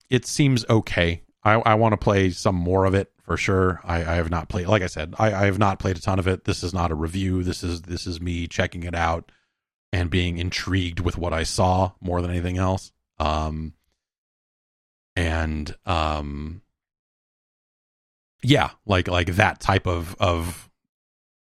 it 0.10 0.26
seems 0.26 0.66
okay. 0.70 1.24
I, 1.44 1.56
I 1.56 1.74
want 1.76 1.92
to 1.92 1.98
play 1.98 2.30
some 2.30 2.56
more 2.56 2.86
of 2.86 2.94
it 2.94 3.12
for 3.24 3.36
sure. 3.36 3.82
I, 3.84 3.98
I 3.98 4.16
have 4.16 4.30
not 4.30 4.48
played, 4.48 4.68
like 4.68 4.82
I 4.82 4.88
said, 4.88 5.14
I, 5.20 5.34
I 5.34 5.46
have 5.46 5.60
not 5.60 5.80
played 5.80 5.98
a 5.98 6.02
ton 6.02 6.20
of 6.20 6.28
it. 6.28 6.46
This 6.46 6.64
is 6.64 6.74
not 6.74 6.92
a 6.92 6.96
review. 6.96 7.44
This 7.44 7.64
is 7.64 7.82
this 7.82 8.08
is 8.08 8.22
me 8.22 8.48
checking 8.48 8.84
it 8.84 8.96
out 8.96 9.30
and 9.92 10.10
being 10.10 10.38
intrigued 10.38 11.00
with 11.00 11.18
what 11.18 11.34
I 11.34 11.44
saw 11.44 11.92
more 12.00 12.22
than 12.22 12.32
anything 12.32 12.58
else. 12.58 12.92
Um, 13.20 13.74
and 15.16 15.76
um, 15.86 16.62
yeah, 18.42 18.72
like 18.86 19.08
like 19.08 19.36
that 19.36 19.60
type 19.60 19.88
of 19.88 20.16
of 20.20 20.70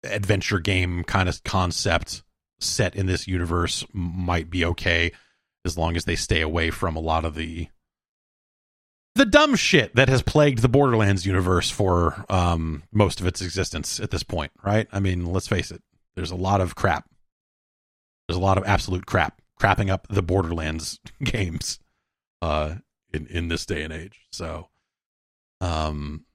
adventure 0.04 0.60
game 0.60 1.04
kind 1.04 1.30
of 1.30 1.44
concept 1.44 2.24
set 2.60 2.96
in 2.96 3.06
this 3.06 3.28
universe 3.28 3.86
might 3.94 4.50
be 4.50 4.66
okay 4.66 5.12
as 5.66 5.78
long 5.78 5.96
as 5.96 6.06
they 6.06 6.16
stay 6.16 6.42
away 6.42 6.70
from 6.70 6.96
a 6.96 7.00
lot 7.02 7.26
of 7.26 7.36
the 7.36 7.68
the 9.16 9.26
dumb 9.26 9.56
shit 9.56 9.96
that 9.96 10.10
has 10.10 10.24
plagued 10.24 10.60
the 10.60 10.70
Borderlands 10.70 11.26
universe 11.26 11.70
for 11.70 12.26
um, 12.30 12.84
most 12.92 13.22
of 13.22 13.28
its 13.28 13.42
existence 13.42 14.00
at 14.00 14.10
this 14.10 14.24
point, 14.24 14.52
right? 14.64 14.88
I 14.92 15.00
mean, 15.00 15.26
let's 15.26 15.48
face 15.48 15.70
it. 15.70 15.84
there's 16.16 16.32
a 16.32 16.36
lot 16.36 16.62
of 16.62 16.74
crap. 16.74 17.08
There's 18.28 18.38
a 18.38 18.42
lot 18.42 18.58
of 18.58 18.64
absolute 18.66 19.06
crap 19.06 19.40
crapping 19.62 19.92
up 19.92 20.08
the 20.10 20.24
Borderlands 20.24 21.00
games 21.24 21.80
uh, 22.42 22.76
in 23.14 23.28
in 23.28 23.48
this 23.48 23.66
day 23.66 23.84
and 23.84 23.94
age. 23.94 24.22
So, 24.32 24.70
um, 25.62 26.26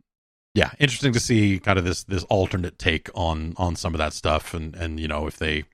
yeah, 0.55 0.71
interesting 0.79 1.13
to 1.13 1.21
see 1.21 1.59
kind 1.59 1.79
of 1.79 1.85
this 1.85 2.05
this 2.05 2.25
alternate 2.25 2.79
take 2.79 3.11
on 3.15 3.55
on 3.57 3.77
some 3.77 3.95
of 3.95 3.99
that 3.99 4.13
stuff, 4.13 4.55
and 4.55 4.75
and 4.75 4.99
you 5.01 5.09
know 5.09 5.27
if 5.27 5.39
they 5.39 5.65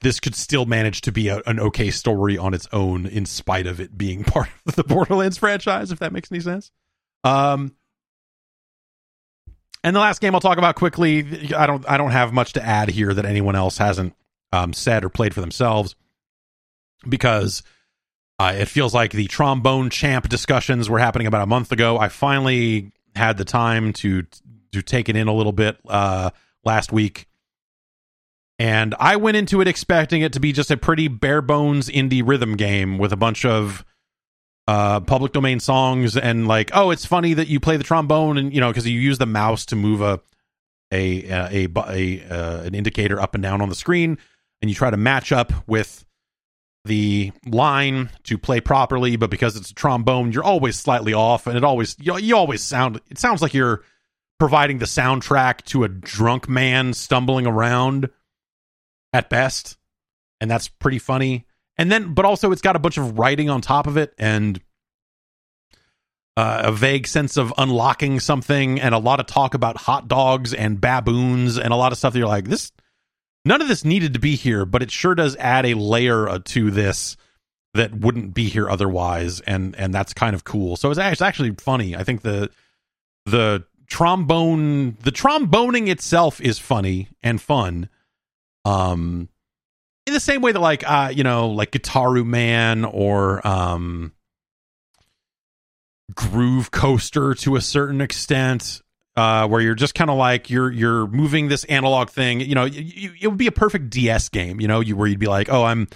this, 0.00 0.20
could 0.20 0.34
still 0.34 0.66
manage 0.66 1.00
to 1.02 1.12
be 1.12 1.28
a, 1.28 1.40
an 1.46 1.58
okay 1.58 1.90
story 1.90 2.36
on 2.36 2.54
its 2.54 2.68
own 2.72 3.06
in 3.06 3.24
spite 3.26 3.66
of 3.66 3.80
it 3.80 3.96
being 3.96 4.24
part 4.24 4.48
of 4.66 4.76
the 4.76 4.84
Borderlands 4.84 5.38
franchise, 5.38 5.90
if 5.90 5.98
that 6.00 6.12
makes 6.12 6.30
any 6.30 6.40
sense. 6.40 6.70
Um, 7.24 7.74
and 9.82 9.94
the 9.94 10.00
last 10.00 10.20
game 10.20 10.34
I'll 10.34 10.40
talk 10.40 10.58
about 10.58 10.74
quickly, 10.74 11.54
I 11.54 11.66
don't 11.66 11.88
I 11.88 11.96
don't 11.96 12.10
have 12.10 12.32
much 12.32 12.54
to 12.54 12.64
add 12.64 12.90
here 12.90 13.14
that 13.14 13.24
anyone 13.24 13.56
else 13.56 13.78
hasn't 13.78 14.14
um, 14.52 14.72
said 14.72 15.04
or 15.04 15.08
played 15.08 15.34
for 15.34 15.40
themselves 15.40 15.94
because 17.08 17.62
uh, 18.38 18.54
it 18.56 18.66
feels 18.66 18.94
like 18.94 19.12
the 19.12 19.26
trombone 19.26 19.90
champ 19.90 20.28
discussions 20.28 20.88
were 20.88 20.98
happening 20.98 21.26
about 21.26 21.42
a 21.42 21.46
month 21.46 21.72
ago. 21.72 21.98
I 21.98 22.08
finally 22.08 22.92
had 23.14 23.36
the 23.36 23.44
time 23.44 23.92
to 23.94 24.24
to 24.72 24.82
take 24.82 25.08
it 25.08 25.16
in 25.16 25.28
a 25.28 25.34
little 25.34 25.52
bit 25.52 25.78
uh, 25.88 26.30
last 26.64 26.92
week, 26.92 27.26
and 28.58 28.94
I 29.00 29.16
went 29.16 29.36
into 29.36 29.60
it 29.60 29.68
expecting 29.68 30.22
it 30.22 30.34
to 30.34 30.40
be 30.40 30.52
just 30.52 30.70
a 30.70 30.76
pretty 30.76 31.08
bare 31.08 31.42
bones 31.42 31.88
indie 31.88 32.22
rhythm 32.24 32.56
game 32.56 32.98
with 32.98 33.12
a 33.12 33.16
bunch 33.16 33.44
of 33.44 33.84
uh, 34.68 35.00
public 35.00 35.32
domain 35.32 35.58
songs 35.58 36.16
and 36.16 36.46
like, 36.46 36.70
oh, 36.74 36.90
it's 36.90 37.06
funny 37.06 37.34
that 37.34 37.48
you 37.48 37.58
play 37.58 37.76
the 37.76 37.84
trombone 37.84 38.38
and 38.38 38.54
you 38.54 38.60
know 38.60 38.70
because 38.70 38.86
you 38.86 39.00
use 39.00 39.18
the 39.18 39.26
mouse 39.26 39.66
to 39.66 39.76
move 39.76 40.00
a 40.00 40.20
a 40.92 41.24
a, 41.24 41.66
a, 41.66 41.82
a 41.88 42.22
uh, 42.30 42.62
an 42.62 42.74
indicator 42.74 43.20
up 43.20 43.34
and 43.34 43.42
down 43.42 43.60
on 43.60 43.68
the 43.68 43.74
screen, 43.74 44.16
and 44.62 44.70
you 44.70 44.76
try 44.76 44.90
to 44.90 44.96
match 44.96 45.32
up 45.32 45.52
with 45.66 46.04
the 46.84 47.32
line 47.46 48.10
to 48.24 48.38
play 48.38 48.60
properly, 48.60 49.16
but 49.16 49.30
because 49.30 49.56
it's 49.56 49.70
a 49.70 49.74
trombone, 49.74 50.32
you're 50.32 50.44
always 50.44 50.76
slightly 50.76 51.12
off, 51.12 51.46
and 51.46 51.56
it 51.56 51.64
always 51.64 51.96
you, 51.98 52.16
you 52.18 52.36
always 52.36 52.62
sound. 52.62 53.00
It 53.10 53.18
sounds 53.18 53.42
like 53.42 53.54
you're 53.54 53.82
providing 54.38 54.78
the 54.78 54.86
soundtrack 54.86 55.62
to 55.66 55.84
a 55.84 55.88
drunk 55.88 56.48
man 56.48 56.94
stumbling 56.94 57.46
around 57.46 58.08
at 59.12 59.28
best, 59.28 59.76
and 60.40 60.50
that's 60.50 60.68
pretty 60.68 60.98
funny. 60.98 61.46
And 61.76 61.92
then, 61.92 62.14
but 62.14 62.24
also, 62.24 62.50
it's 62.50 62.62
got 62.62 62.76
a 62.76 62.80
bunch 62.80 62.98
of 62.98 63.18
writing 63.18 63.50
on 63.50 63.60
top 63.60 63.86
of 63.86 63.96
it, 63.96 64.14
and 64.18 64.60
uh, 66.36 66.62
a 66.64 66.72
vague 66.72 67.06
sense 67.06 67.36
of 67.36 67.52
unlocking 67.58 68.20
something, 68.20 68.80
and 68.80 68.94
a 68.94 68.98
lot 68.98 69.20
of 69.20 69.26
talk 69.26 69.54
about 69.54 69.76
hot 69.76 70.08
dogs 70.08 70.54
and 70.54 70.80
baboons, 70.80 71.58
and 71.58 71.72
a 71.72 71.76
lot 71.76 71.92
of 71.92 71.98
stuff 71.98 72.12
that 72.12 72.18
you're 72.18 72.28
like, 72.28 72.46
this 72.46 72.72
none 73.44 73.62
of 73.62 73.68
this 73.68 73.84
needed 73.84 74.14
to 74.14 74.20
be 74.20 74.36
here, 74.36 74.64
but 74.64 74.82
it 74.82 74.90
sure 74.90 75.14
does 75.14 75.36
add 75.36 75.66
a 75.66 75.74
layer 75.74 76.28
uh, 76.28 76.38
to 76.46 76.70
this 76.70 77.16
that 77.74 77.94
wouldn't 77.94 78.34
be 78.34 78.44
here 78.44 78.68
otherwise, 78.68 79.40
and 79.40 79.74
and 79.76 79.92
that's 79.92 80.12
kind 80.14 80.34
of 80.34 80.44
cool. 80.44 80.76
So 80.76 80.90
it's 80.90 81.20
actually 81.20 81.54
funny. 81.58 81.96
I 81.96 82.04
think 82.04 82.22
the 82.22 82.50
the 83.26 83.64
trombone 83.86 84.96
the 85.02 85.12
tromboning 85.12 85.88
itself 85.88 86.40
is 86.40 86.58
funny 86.58 87.08
and 87.22 87.40
fun. 87.40 87.88
Um, 88.64 89.28
in 90.06 90.14
the 90.14 90.20
same 90.20 90.40
way 90.40 90.52
that 90.52 90.60
like 90.60 90.88
uh 90.88 91.12
you 91.14 91.22
know 91.22 91.50
like 91.50 91.70
Gitaroo 91.70 92.24
Man 92.24 92.84
or 92.84 93.46
um 93.46 94.12
Groove 96.14 96.70
Coaster 96.70 97.34
to 97.34 97.56
a 97.56 97.60
certain 97.60 98.00
extent 98.00 98.82
uh, 99.18 99.48
where 99.48 99.60
you're 99.60 99.74
just 99.74 99.96
kind 99.96 100.10
of 100.10 100.16
like 100.16 100.48
you're 100.48 100.70
you're 100.70 101.08
moving 101.08 101.48
this 101.48 101.64
analog 101.64 102.08
thing. 102.08 102.38
You 102.38 102.54
know, 102.54 102.66
you, 102.66 103.12
it 103.20 103.26
would 103.26 103.36
be 103.36 103.48
a 103.48 103.52
perfect 103.52 103.90
DS 103.90 104.28
game. 104.28 104.60
You 104.60 104.68
know, 104.68 104.78
you 104.78 104.96
where 104.96 105.08
you'd 105.08 105.18
be 105.18 105.26
like, 105.26 105.48
oh, 105.50 105.64
I'm 105.64 105.88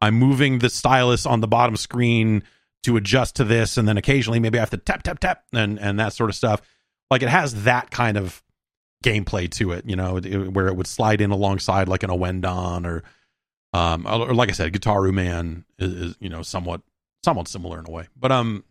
I'm 0.00 0.14
moving 0.14 0.60
the 0.60 0.70
stylus 0.70 1.26
on 1.26 1.40
the 1.40 1.46
bottom 1.46 1.76
screen 1.76 2.42
to 2.84 2.96
adjust 2.96 3.36
to 3.36 3.44
this, 3.44 3.76
and 3.76 3.86
then 3.86 3.98
occasionally 3.98 4.40
maybe 4.40 4.56
I 4.56 4.62
have 4.62 4.70
to 4.70 4.78
tap 4.78 5.02
tap 5.02 5.18
tap 5.18 5.44
and 5.52 5.78
and 5.78 6.00
that 6.00 6.14
sort 6.14 6.30
of 6.30 6.36
stuff. 6.36 6.62
Like 7.10 7.22
it 7.22 7.28
has 7.28 7.64
that 7.64 7.90
kind 7.90 8.16
of 8.16 8.42
gameplay 9.04 9.50
to 9.50 9.72
it. 9.72 9.84
You 9.84 9.96
know, 9.96 10.16
it, 10.16 10.50
where 10.50 10.68
it 10.68 10.74
would 10.74 10.86
slide 10.86 11.20
in 11.20 11.32
alongside 11.32 11.86
like 11.86 12.02
an 12.02 12.08
Ouendan 12.08 12.86
or 12.86 13.02
um 13.74 14.06
or 14.06 14.32
like 14.32 14.48
I 14.48 14.52
said, 14.52 14.72
Gitaroo 14.72 15.12
Man 15.12 15.66
is, 15.78 15.92
is 15.92 16.16
you 16.18 16.30
know 16.30 16.40
somewhat 16.40 16.80
somewhat 17.22 17.46
similar 17.46 17.78
in 17.78 17.84
a 17.86 17.90
way, 17.90 18.08
but 18.16 18.32
um 18.32 18.64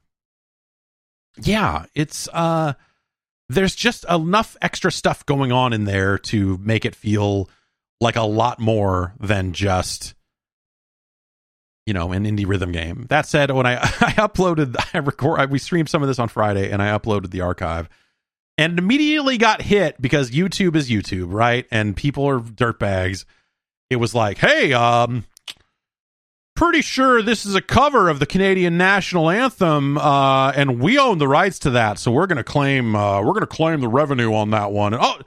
yeah, 1.38 1.86
it's 1.94 2.28
uh 2.34 2.74
there's 3.50 3.76
just 3.76 4.06
enough 4.10 4.56
extra 4.62 4.92
stuff 4.92 5.26
going 5.26 5.52
on 5.52 5.74
in 5.74 5.84
there 5.86 6.18
to 6.18 6.58
make 6.60 6.86
it 6.86 6.96
feel 6.96 7.50
like 8.00 8.16
a 8.16 8.22
lot 8.22 8.60
more 8.60 9.14
than 9.20 9.52
just 9.52 10.14
you 11.86 11.94
know 11.94 12.12
an 12.12 12.24
indie 12.26 12.48
rhythm 12.48 12.72
game. 12.72 13.08
That 13.10 13.26
said, 13.26 13.52
when 13.52 13.66
I 13.66 13.78
I 13.82 14.14
uploaded 14.18 14.76
I 14.94 15.00
record 15.00 15.50
we 15.52 15.60
streamed 15.60 15.90
some 15.90 16.02
of 16.02 16.08
this 16.08 16.20
on 16.20 16.30
Friday 16.30 16.72
and 16.72 16.82
I 16.82 16.98
uploaded 16.98 17.32
the 17.32 17.42
archive 17.42 17.90
and 18.58 18.78
immediately 18.78 19.38
got 19.38 19.62
hit 19.62 20.00
because 20.02 20.32
YouTube 20.32 20.76
is 20.76 20.90
YouTube, 20.90 21.34
right? 21.34 21.66
And 21.72 21.96
people 21.96 22.28
are 22.28 22.40
dirtbags. 22.40 23.26
It 23.90 23.96
was 23.96 24.14
like, 24.14 24.38
"Hey, 24.38 24.74
um 24.74 25.26
pretty 26.60 26.82
sure 26.82 27.22
this 27.22 27.46
is 27.46 27.56
a 27.56 27.62
cover 27.62 28.10
of 28.10 28.20
the 28.20 28.26
Canadian 28.26 28.78
national 28.78 29.30
anthem, 29.30 29.98
uh, 29.98 30.52
and 30.52 30.82
we 30.82 31.00
own 31.00 31.18
the 31.18 31.28
rights 31.28 31.60
to 31.60 31.70
that. 31.70 31.98
So 31.98 32.12
we're 32.12 32.28
going 32.28 32.38
to 32.38 32.44
claim 32.44 32.98
uh, 32.98 33.22
we're 33.22 33.32
going 33.32 33.42
to 33.42 33.48
claim 33.48 33.80
the 33.80 33.88
revenue 33.88 34.34
on 34.34 34.50
that 34.50 34.74
one. 34.74 34.94
And, 34.94 35.02
oh, 35.02 35.20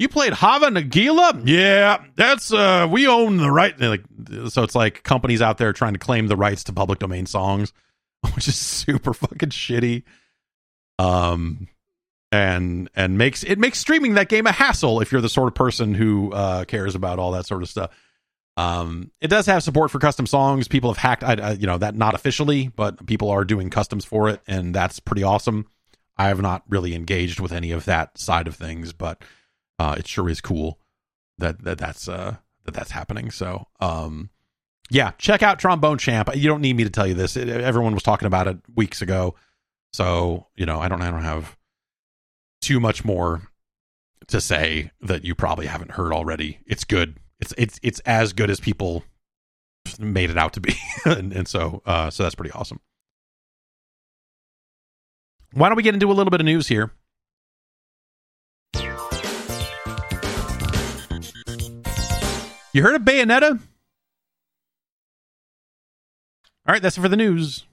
you 0.00 0.08
played 0.08 0.32
Hava 0.32 0.66
Nagila? 0.66 1.42
Yeah, 1.44 2.02
that's 2.16 2.52
uh, 2.52 2.88
we 2.90 3.06
own 3.06 3.36
the 3.36 3.50
right. 3.50 3.80
Like, 3.80 4.02
so 4.48 4.64
it's 4.64 4.74
like 4.74 5.04
companies 5.04 5.40
out 5.40 5.56
there 5.58 5.72
trying 5.72 5.92
to 5.92 6.00
claim 6.00 6.26
the 6.26 6.36
rights 6.36 6.64
to 6.64 6.72
public 6.72 6.98
domain 6.98 7.26
songs, 7.26 7.72
which 8.34 8.48
is 8.48 8.56
super 8.56 9.14
fucking 9.14 9.50
shitty. 9.50 10.02
Um, 10.98 11.68
and 12.32 12.90
and 12.96 13.16
makes 13.16 13.44
it 13.44 13.60
makes 13.60 13.78
streaming 13.78 14.14
that 14.14 14.28
game 14.28 14.48
a 14.48 14.52
hassle 14.52 15.00
if 15.00 15.12
you're 15.12 15.20
the 15.20 15.28
sort 15.28 15.46
of 15.46 15.54
person 15.54 15.94
who 15.94 16.32
uh, 16.32 16.64
cares 16.64 16.96
about 16.96 17.20
all 17.20 17.30
that 17.32 17.46
sort 17.46 17.62
of 17.62 17.68
stuff. 17.68 17.90
Um, 18.56 19.10
it 19.20 19.28
does 19.28 19.46
have 19.46 19.62
support 19.62 19.90
for 19.90 19.98
custom 19.98 20.26
songs. 20.26 20.68
People 20.68 20.92
have 20.92 20.98
hacked, 20.98 21.24
I, 21.24 21.34
I, 21.34 21.50
you 21.52 21.66
know, 21.66 21.78
that 21.78 21.94
not 21.94 22.14
officially, 22.14 22.68
but 22.68 23.06
people 23.06 23.30
are 23.30 23.44
doing 23.44 23.70
customs 23.70 24.04
for 24.04 24.28
it, 24.28 24.40
and 24.46 24.74
that's 24.74 25.00
pretty 25.00 25.22
awesome. 25.22 25.66
I 26.16 26.28
have 26.28 26.42
not 26.42 26.62
really 26.68 26.94
engaged 26.94 27.40
with 27.40 27.52
any 27.52 27.70
of 27.72 27.86
that 27.86 28.18
side 28.18 28.46
of 28.46 28.54
things, 28.54 28.92
but 28.92 29.22
uh, 29.78 29.96
it 29.98 30.06
sure 30.06 30.28
is 30.28 30.40
cool 30.40 30.78
that 31.38 31.64
that 31.64 31.78
that's 31.78 32.08
uh, 32.08 32.36
that 32.64 32.74
that's 32.74 32.90
happening. 32.90 33.30
So, 33.30 33.66
um, 33.80 34.28
yeah, 34.90 35.12
check 35.12 35.42
out 35.42 35.58
Trombone 35.58 35.98
Champ. 35.98 36.28
You 36.36 36.48
don't 36.48 36.60
need 36.60 36.76
me 36.76 36.84
to 36.84 36.90
tell 36.90 37.06
you 37.06 37.14
this. 37.14 37.36
It, 37.36 37.48
everyone 37.48 37.94
was 37.94 38.02
talking 38.02 38.26
about 38.26 38.46
it 38.46 38.58
weeks 38.74 39.00
ago, 39.00 39.34
so 39.94 40.46
you 40.54 40.66
know, 40.66 40.78
I 40.78 40.88
don't, 40.88 41.00
I 41.00 41.10
don't 41.10 41.24
have 41.24 41.56
too 42.60 42.78
much 42.78 43.02
more 43.02 43.48
to 44.28 44.40
say 44.40 44.90
that 45.00 45.24
you 45.24 45.34
probably 45.34 45.66
haven't 45.66 45.92
heard 45.92 46.12
already. 46.12 46.60
It's 46.66 46.84
good 46.84 47.18
it's 47.42 47.52
it's 47.58 47.80
it's 47.82 48.00
as 48.00 48.32
good 48.32 48.50
as 48.50 48.60
people 48.60 49.02
made 49.98 50.30
it 50.30 50.38
out 50.38 50.52
to 50.52 50.60
be, 50.60 50.74
and, 51.04 51.32
and, 51.32 51.48
so 51.48 51.82
uh, 51.84 52.08
so 52.08 52.22
that's 52.22 52.36
pretty 52.36 52.52
awesome. 52.52 52.80
Why 55.52 55.68
don't 55.68 55.76
we 55.76 55.82
get 55.82 55.94
into 55.94 56.10
a 56.10 56.14
little 56.14 56.30
bit 56.30 56.40
of 56.40 56.44
news 56.44 56.68
here? 56.68 56.92
You 62.74 62.82
heard 62.82 62.94
of 62.94 63.02
Bayonetta? 63.02 63.60
All 66.64 66.72
right, 66.72 66.80
that's 66.80 66.96
it 66.96 67.00
for 67.00 67.08
the 67.08 67.16
news. 67.16 67.66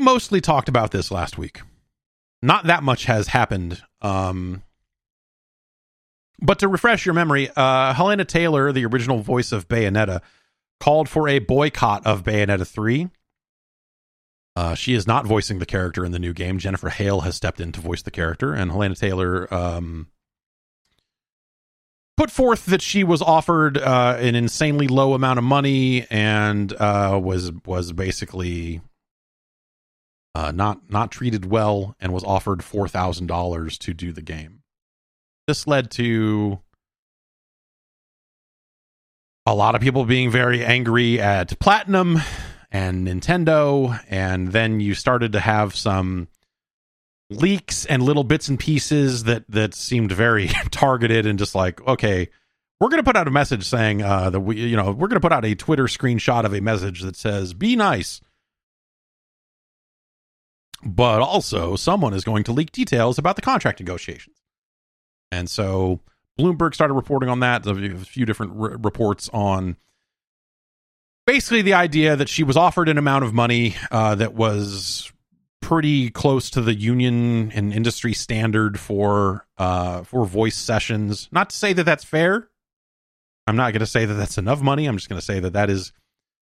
Mostly 0.00 0.40
talked 0.40 0.70
about 0.70 0.92
this 0.92 1.10
last 1.10 1.36
week. 1.36 1.60
Not 2.40 2.64
that 2.64 2.82
much 2.82 3.04
has 3.04 3.28
happened. 3.28 3.82
Um, 4.00 4.62
but 6.40 6.58
to 6.60 6.68
refresh 6.68 7.04
your 7.04 7.14
memory, 7.14 7.50
uh, 7.54 7.92
Hellena 7.92 8.24
Taylor, 8.24 8.72
the 8.72 8.86
original 8.86 9.18
voice 9.18 9.52
of 9.52 9.68
Bayonetta, 9.68 10.22
called 10.80 11.10
for 11.10 11.28
a 11.28 11.38
boycott 11.38 12.06
of 12.06 12.24
Bayonetta 12.24 12.66
3. 12.66 13.10
Uh, 14.56 14.74
she 14.74 14.94
is 14.94 15.06
not 15.06 15.26
voicing 15.26 15.58
the 15.58 15.66
character 15.66 16.02
in 16.02 16.12
the 16.12 16.18
new 16.18 16.32
game. 16.32 16.58
Jennifer 16.58 16.88
Hale 16.88 17.20
has 17.20 17.36
stepped 17.36 17.60
in 17.60 17.70
to 17.72 17.80
voice 17.80 18.00
the 18.00 18.10
character, 18.10 18.54
and 18.54 18.70
Hellena 18.70 18.94
Taylor 18.94 19.52
um, 19.52 20.08
put 22.16 22.30
forth 22.30 22.64
that 22.66 22.80
she 22.80 23.04
was 23.04 23.20
offered 23.20 23.76
uh, 23.76 24.16
an 24.18 24.34
insanely 24.34 24.88
low 24.88 25.12
amount 25.12 25.38
of 25.38 25.44
money 25.44 26.06
and 26.10 26.72
uh, 26.72 27.20
was 27.22 27.52
was 27.66 27.92
basically 27.92 28.80
uh, 30.34 30.52
not 30.52 30.90
not 30.90 31.10
treated 31.10 31.44
well 31.44 31.94
and 32.00 32.12
was 32.12 32.24
offered 32.24 32.62
four 32.62 32.88
thousand 32.88 33.26
dollars 33.26 33.78
to 33.78 33.94
do 33.94 34.12
the 34.12 34.22
game. 34.22 34.62
This 35.46 35.66
led 35.66 35.90
to 35.92 36.60
a 39.46 39.54
lot 39.54 39.74
of 39.74 39.80
people 39.80 40.04
being 40.04 40.30
very 40.30 40.64
angry 40.64 41.20
at 41.20 41.58
Platinum 41.58 42.18
and 42.70 43.06
Nintendo, 43.06 43.98
and 44.08 44.52
then 44.52 44.78
you 44.80 44.94
started 44.94 45.32
to 45.32 45.40
have 45.40 45.74
some 45.74 46.28
leaks 47.30 47.84
and 47.86 48.02
little 48.02 48.24
bits 48.24 48.48
and 48.48 48.58
pieces 48.58 49.24
that 49.24 49.44
that 49.48 49.74
seemed 49.74 50.12
very 50.12 50.48
targeted 50.70 51.26
and 51.26 51.38
just 51.38 51.54
like 51.54 51.80
okay 51.86 52.28
we're 52.80 52.88
going 52.88 52.98
to 52.98 53.04
put 53.04 53.14
out 53.14 53.28
a 53.28 53.30
message 53.30 53.64
saying 53.64 54.02
uh 54.02 54.28
that 54.30 54.40
we 54.40 54.56
you 54.56 54.76
know 54.76 54.90
we're 54.90 55.06
going 55.06 55.10
to 55.10 55.20
put 55.20 55.32
out 55.32 55.44
a 55.44 55.54
twitter 55.54 55.84
screenshot 55.84 56.44
of 56.44 56.52
a 56.52 56.60
message 56.60 57.02
that 57.02 57.14
says 57.14 57.54
be 57.54 57.76
nice 57.76 58.20
but 60.84 61.20
also 61.20 61.76
someone 61.76 62.14
is 62.14 62.24
going 62.24 62.44
to 62.44 62.52
leak 62.52 62.72
details 62.72 63.18
about 63.18 63.36
the 63.36 63.42
contract 63.42 63.80
negotiations 63.80 64.36
and 65.30 65.48
so 65.50 66.00
bloomberg 66.38 66.74
started 66.74 66.94
reporting 66.94 67.28
on 67.28 67.40
that 67.40 67.66
a 67.66 67.96
few 67.98 68.24
different 68.24 68.52
r- 68.52 68.76
reports 68.78 69.28
on 69.32 69.76
basically 71.26 71.62
the 71.62 71.74
idea 71.74 72.16
that 72.16 72.28
she 72.28 72.42
was 72.42 72.56
offered 72.56 72.88
an 72.88 72.98
amount 72.98 73.24
of 73.24 73.32
money 73.32 73.76
uh, 73.90 74.14
that 74.16 74.34
was 74.34 75.12
pretty 75.60 76.10
close 76.10 76.50
to 76.50 76.60
the 76.60 76.74
union 76.74 77.52
and 77.52 77.72
industry 77.72 78.12
standard 78.12 78.80
for 78.80 79.46
uh, 79.58 80.02
for 80.02 80.26
voice 80.26 80.56
sessions. 80.56 81.28
Not 81.30 81.50
to 81.50 81.56
say 81.56 81.72
that 81.72 81.84
that's 81.84 82.02
fair. 82.02 82.48
I'm 83.46 83.56
not 83.56 83.72
going 83.72 83.80
to 83.80 83.86
say 83.86 84.04
that 84.04 84.14
that's 84.14 84.38
enough 84.38 84.60
money. 84.60 84.86
I'm 84.86 84.96
just 84.96 85.08
going 85.08 85.20
to 85.20 85.24
say 85.24 85.38
that 85.40 85.52
that 85.52 85.70
is 85.70 85.92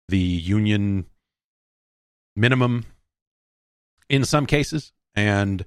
the 0.08 0.18
union 0.18 1.06
minimum 2.36 2.86
in 4.10 4.26
some 4.26 4.46
cases, 4.46 4.92
and 5.16 5.64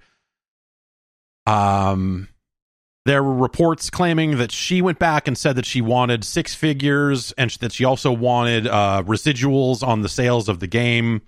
um, 1.46 2.28
there 3.04 3.22
were 3.22 3.34
reports 3.34 3.90
claiming 3.90 4.38
that 4.38 4.52
she 4.52 4.82
went 4.82 4.98
back 4.98 5.26
and 5.26 5.36
said 5.36 5.56
that 5.56 5.66
she 5.66 5.80
wanted 5.80 6.24
six 6.24 6.54
figures 6.54 7.32
and 7.38 7.50
that 7.60 7.72
she 7.72 7.84
also 7.84 8.12
wanted 8.12 8.66
uh, 8.66 9.02
residuals 9.06 9.86
on 9.86 10.02
the 10.02 10.08
sales 10.08 10.48
of 10.48 10.60
the 10.60 10.66
game 10.66 11.22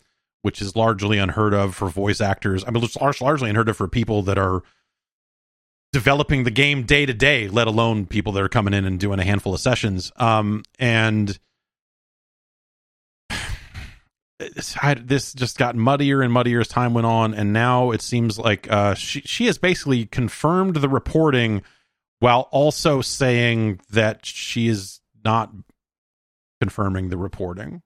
which 0.45 0.61
is 0.61 0.77
largely 0.77 1.17
unheard 1.17 1.55
of 1.55 1.75
for 1.75 1.89
voice 1.89 2.21
actors. 2.21 2.63
I 2.67 2.71
mean, 2.71 2.85
it's 2.85 3.01
largely 3.01 3.49
unheard 3.49 3.71
of 3.71 3.79
for 3.79 3.89
people 3.89 4.21
that 4.25 4.37
are 4.37 4.63
developing 5.91 6.45
the 6.45 6.51
game 6.51 6.83
day 6.83 7.07
to 7.07 7.15
day, 7.15 7.49
let 7.49 7.67
alone 7.67 8.05
people 8.05 8.31
that 8.35 8.43
are 8.43 8.49
coming 8.51 8.75
in 8.75 8.85
and 8.85 9.01
doing 9.01 9.19
a 9.19 9.25
handful 9.25 9.55
of 9.55 9.61
sessions. 9.61 10.13
Um, 10.17 10.63
and 10.79 11.39
This 14.39 15.33
just 15.33 15.59
got 15.59 15.77
muddier 15.77 16.21
and 16.21 16.33
muddier 16.33 16.61
as 16.61 16.69
time 16.69 16.93
went 16.93 17.07
on, 17.07 17.35
and 17.35 17.53
now 17.53 17.93
it 17.93 18.03
seems 18.03 18.39
like 18.39 18.71
uh, 18.71 18.95
she 18.95 19.21
she 19.21 19.47
has 19.47 19.59
basically 19.59 20.07
confirmed 20.07 20.77
the 20.77 20.89
reporting 20.89 21.63
while 22.19 22.49
also 22.51 23.01
saying 23.01 23.81
that 23.91 24.27
she 24.27 24.67
is 24.67 25.01
not 25.25 25.53
confirming 26.61 27.11
the 27.11 27.17
reporting. 27.17 27.83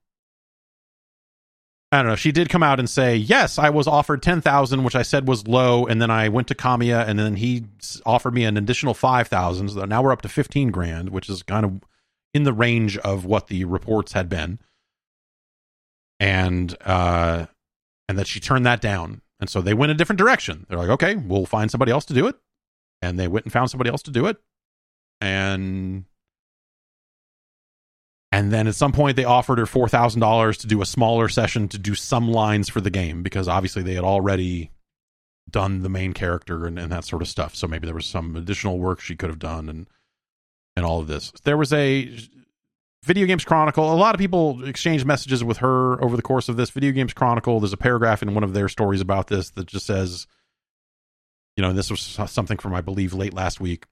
I 1.91 1.97
don't 1.97 2.07
know. 2.07 2.15
She 2.15 2.31
did 2.31 2.49
come 2.49 2.63
out 2.63 2.79
and 2.79 2.89
say, 2.89 3.15
"Yes, 3.15 3.59
I 3.59 3.69
was 3.69 3.87
offered 3.87 4.23
ten 4.23 4.41
thousand, 4.41 4.83
which 4.83 4.95
I 4.95 5.03
said 5.03 5.27
was 5.27 5.47
low, 5.47 5.85
and 5.85 6.01
then 6.01 6.09
I 6.09 6.29
went 6.29 6.47
to 6.47 6.55
Kamiya, 6.55 7.07
and 7.07 7.19
then 7.19 7.35
he 7.35 7.65
offered 8.07 8.33
me 8.33 8.43
an 8.45 8.57
additional 8.57 8.95
five 8.95 9.27
thousand. 9.27 9.69
So 9.69 9.85
now 9.85 10.01
we're 10.01 10.11
up 10.11 10.23
to 10.23 10.29
fifteen 10.29 10.71
grand, 10.71 11.09
which 11.09 11.29
is 11.29 11.43
kind 11.43 11.65
of 11.65 11.81
in 12.33 12.43
the 12.43 12.53
range 12.53 12.97
of 12.97 13.23
what 13.23 13.47
the 13.47 13.65
reports 13.65 14.13
had 14.13 14.29
been." 14.29 14.57
And 16.19 16.75
uh, 16.81 17.45
and 18.07 18.17
that 18.17 18.27
she 18.27 18.39
turned 18.39 18.65
that 18.65 18.81
down, 18.81 19.21
and 19.39 19.49
so 19.49 19.61
they 19.61 19.73
went 19.73 19.91
a 19.91 19.95
different 19.95 20.17
direction. 20.17 20.65
They're 20.67 20.77
like, 20.77 20.89
"Okay, 20.89 21.15
we'll 21.15 21.45
find 21.45 21.71
somebody 21.71 21.91
else 21.91 22.05
to 22.05 22.13
do 22.13 22.27
it," 22.27 22.35
and 23.01 23.17
they 23.17 23.27
went 23.27 23.45
and 23.45 23.53
found 23.53 23.69
somebody 23.69 23.89
else 23.89 24.01
to 24.03 24.11
do 24.11 24.25
it, 24.25 24.37
and 25.21 26.05
and 28.31 28.51
then 28.51 28.67
at 28.67 28.75
some 28.75 28.91
point, 28.91 29.15
they 29.15 29.23
offered 29.23 29.57
her 29.57 29.65
four 29.65 29.87
thousand 29.87 30.21
dollars 30.21 30.57
to 30.59 30.67
do 30.67 30.81
a 30.81 30.85
smaller 30.85 31.29
session 31.29 31.67
to 31.69 31.77
do 31.77 31.95
some 31.95 32.29
lines 32.29 32.69
for 32.69 32.81
the 32.81 32.91
game 32.91 33.23
because 33.23 33.47
obviously 33.47 33.81
they 33.81 33.95
had 33.95 34.03
already 34.03 34.71
done 35.49 35.81
the 35.81 35.89
main 35.89 36.13
character 36.13 36.67
and, 36.67 36.77
and 36.77 36.91
that 36.91 37.05
sort 37.05 37.21
of 37.21 37.27
stuff. 37.27 37.55
So 37.55 37.67
maybe 37.67 37.87
there 37.87 37.95
was 37.95 38.05
some 38.05 38.35
additional 38.35 38.77
work 38.77 38.99
she 38.99 39.15
could 39.15 39.29
have 39.29 39.39
done 39.39 39.67
and 39.67 39.87
and 40.75 40.85
all 40.85 40.99
of 40.99 41.07
this. 41.07 41.31
There 41.43 41.57
was 41.57 41.73
a 41.73 42.11
Video 43.03 43.25
Games 43.25 43.45
Chronicle. 43.45 43.93
A 43.93 43.95
lot 43.95 44.13
of 44.13 44.19
people 44.19 44.65
exchanged 44.65 45.05
messages 45.05 45.43
with 45.43 45.57
her 45.57 46.01
over 46.03 46.15
the 46.15 46.21
course 46.21 46.49
of 46.49 46.57
this. 46.57 46.69
Video 46.69 46.91
Games 46.91 47.13
Chronicle. 47.13 47.59
There's 47.59 47.73
a 47.73 47.77
paragraph 47.77 48.21
in 48.21 48.33
one 48.33 48.43
of 48.43 48.53
their 48.53 48.67
stories 48.67 49.01
about 49.01 49.27
this 49.27 49.51
that 49.51 49.67
just 49.67 49.85
says, 49.85 50.27
you 51.55 51.61
know, 51.61 51.71
this 51.73 51.89
was 51.89 52.01
something 52.01 52.57
from 52.57 52.73
I 52.73 52.81
believe 52.81 53.13
late 53.13 53.33
last 53.33 53.61
week. 53.61 53.85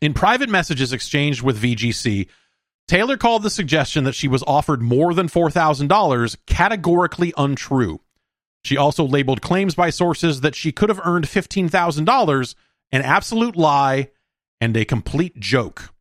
In 0.00 0.14
private 0.14 0.48
messages 0.48 0.92
exchanged 0.92 1.42
with 1.42 1.62
VGC, 1.62 2.28
Taylor 2.88 3.16
called 3.16 3.42
the 3.42 3.50
suggestion 3.50 4.04
that 4.04 4.14
she 4.14 4.28
was 4.28 4.42
offered 4.46 4.82
more 4.82 5.14
than 5.14 5.28
$4,000 5.28 6.36
categorically 6.46 7.32
untrue. 7.36 8.00
She 8.64 8.76
also 8.76 9.04
labeled 9.04 9.42
claims 9.42 9.74
by 9.74 9.90
sources 9.90 10.40
that 10.40 10.54
she 10.54 10.72
could 10.72 10.88
have 10.88 11.00
earned 11.04 11.26
$15,000 11.26 12.54
an 12.92 13.02
absolute 13.02 13.56
lie 13.56 14.10
and 14.60 14.76
a 14.76 14.84
complete 14.84 15.38
joke. 15.38 15.91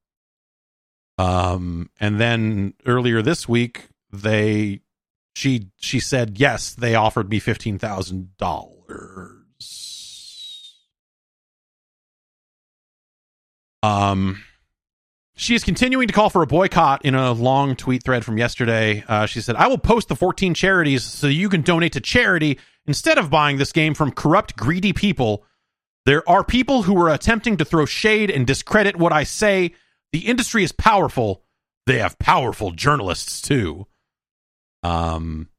Um, 1.21 1.89
and 1.99 2.19
then 2.19 2.73
earlier 2.85 3.21
this 3.21 3.47
week, 3.47 3.89
they 4.11 4.81
she 5.35 5.67
she 5.77 5.99
said 5.99 6.39
yes, 6.39 6.73
they 6.73 6.95
offered 6.95 7.29
me 7.29 7.39
fifteen 7.39 7.77
thousand 7.77 8.35
dollars. 8.37 9.35
Um, 13.83 14.43
she 15.35 15.55
is 15.55 15.63
continuing 15.63 16.07
to 16.07 16.13
call 16.13 16.29
for 16.29 16.43
a 16.43 16.47
boycott 16.47 17.03
in 17.03 17.15
a 17.15 17.31
long 17.31 17.75
tweet 17.75 18.03
thread 18.03 18.23
from 18.23 18.37
yesterday. 18.37 19.03
Uh, 19.07 19.25
she 19.25 19.41
said, 19.41 19.55
I 19.55 19.67
will 19.67 19.79
post 19.79 20.07
the 20.07 20.15
14 20.15 20.53
charities 20.53 21.03
so 21.03 21.25
you 21.25 21.49
can 21.49 21.63
donate 21.63 21.93
to 21.93 21.99
charity 21.99 22.59
instead 22.85 23.17
of 23.17 23.31
buying 23.31 23.57
this 23.57 23.71
game 23.71 23.95
from 23.95 24.11
corrupt, 24.11 24.55
greedy 24.55 24.93
people. 24.93 25.43
There 26.05 26.27
are 26.29 26.43
people 26.43 26.83
who 26.83 26.95
are 27.01 27.09
attempting 27.09 27.57
to 27.57 27.65
throw 27.65 27.87
shade 27.87 28.29
and 28.29 28.45
discredit 28.45 28.97
what 28.97 29.13
I 29.13 29.23
say. 29.23 29.73
The 30.11 30.27
industry 30.27 30.63
is 30.63 30.71
powerful. 30.71 31.43
They 31.85 31.99
have 31.99 32.19
powerful 32.19 32.71
journalists 32.71 33.41
too. 33.41 33.87
Um, 34.83 35.49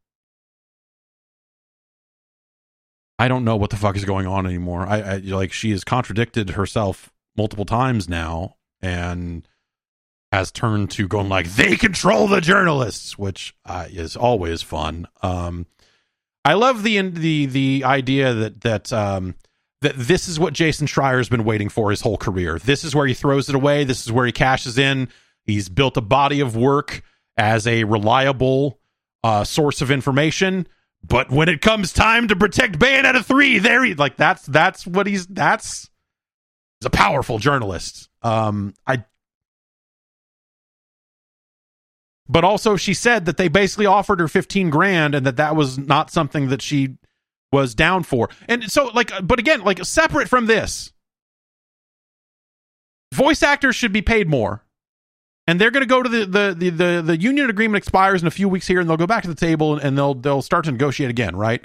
I 3.19 3.29
don't 3.29 3.45
know 3.45 3.57
what 3.57 3.71
the 3.71 3.77
fuck 3.77 3.97
is 3.97 4.05
going 4.05 4.27
on 4.27 4.47
anymore. 4.47 4.87
I, 4.87 5.01
I 5.01 5.17
like 5.19 5.53
she 5.53 5.71
has 5.71 5.85
contradicted 5.85 6.51
herself 6.51 7.13
multiple 7.37 7.65
times 7.65 8.09
now, 8.09 8.57
and 8.81 9.47
has 10.33 10.51
turned 10.51 10.91
to 10.93 11.07
going 11.07 11.29
like 11.29 11.47
they 11.47 11.77
control 11.77 12.27
the 12.27 12.41
journalists, 12.41 13.17
which 13.19 13.55
uh, 13.65 13.87
is 13.91 14.17
always 14.17 14.63
fun. 14.63 15.07
Um, 15.23 15.67
I 16.45 16.55
love 16.55 16.83
the 16.83 17.01
the 17.01 17.47
the 17.47 17.83
idea 17.85 18.35
that 18.35 18.61
that 18.63 18.93
um, 18.93 19.37
that 19.83 19.95
this 19.97 20.29
is 20.29 20.41
what 20.41 20.53
Jason 20.55 20.87
Schreier's 20.87 21.29
been 21.29 21.45
waiting 21.45 21.69
for 21.69 21.91
his 21.91 22.01
whole 22.01 22.17
career. 22.17 22.59
This 22.59 22.85
is 22.85 22.95
where 22.95 23.07
he 23.07 23.15
throws 23.15 23.49
it 23.49 23.55
away. 23.55 23.85
This 23.85 24.05
is 24.05 24.11
where 24.13 24.27
he 24.27 24.33
cashes 24.33 24.79
in. 24.79 25.09
He's 25.45 25.69
built 25.69 25.97
a 25.97 26.01
body 26.01 26.41
of 26.41 26.57
work 26.57 27.03
as 27.37 27.67
a 27.67 27.85
reliable 27.85 28.79
uh, 29.25 29.45
source 29.45 29.81
of 29.83 29.91
information. 29.91 30.67
But 31.05 31.31
when 31.31 31.49
it 31.49 31.61
comes 31.61 31.93
time 31.93 32.29
to 32.29 32.37
protect 32.37 32.79
Bayonetta 32.79 33.25
three, 33.25 33.59
there 33.59 33.85
he 33.85 33.95
like 33.95 34.17
that's 34.17 34.47
that's 34.47 34.87
what 34.87 35.07
he's 35.07 35.27
that's 35.27 35.91
he's 36.81 36.87
a 36.87 36.91
powerful 36.91 37.39
journalist. 37.39 38.09
Um, 38.23 38.75
I 38.87 39.05
but 42.29 42.45
also 42.45 42.77
she 42.77 42.95
said 42.95 43.27
that 43.27 43.37
they 43.37 43.49
basically 43.49 43.87
offered 43.87 44.21
her 44.21 44.29
15 44.29 44.71
grand 44.71 45.15
and 45.15 45.27
that 45.27 45.37
that 45.37 45.57
was 45.57 45.77
not 45.77 46.11
something 46.11 46.49
that 46.49 46.63
she 46.63 46.97
was 47.53 47.75
down 47.75 48.03
for. 48.03 48.31
And 48.49 48.71
so 48.71 48.87
like 48.87 49.13
but 49.23 49.39
again 49.39 49.63
like 49.63 49.85
separate 49.85 50.29
from 50.29 50.47
this 50.47 50.93
voice 53.13 53.43
actors 53.43 53.77
should 53.77 53.93
be 53.93 54.03
paid 54.03 54.29
more. 54.29 54.65
And 55.47 55.61
they're 55.61 55.73
going 55.73 55.83
to 55.83 55.89
go 55.89 56.03
to 56.03 56.09
the, 56.09 56.25
the 56.25 56.55
the, 56.57 56.71
the 56.71 57.03
the 57.05 57.21
union 57.21 57.51
agreement 57.51 57.83
expires 57.83 58.23
in 58.23 58.29
a 58.29 58.31
few 58.33 58.49
weeks 58.49 58.67
here 58.67 58.81
and 58.81 58.89
they'll 58.89 58.97
go 58.97 59.07
back 59.07 59.23
to 59.23 59.29
the 59.29 59.35
table 59.35 59.77
and 59.77 59.99
they'll 59.99 60.15
they'll 60.15 60.43
start 60.43 60.65
to 60.65 60.73
negotiate 60.73 61.11
again 61.11 61.37
right? 61.37 61.65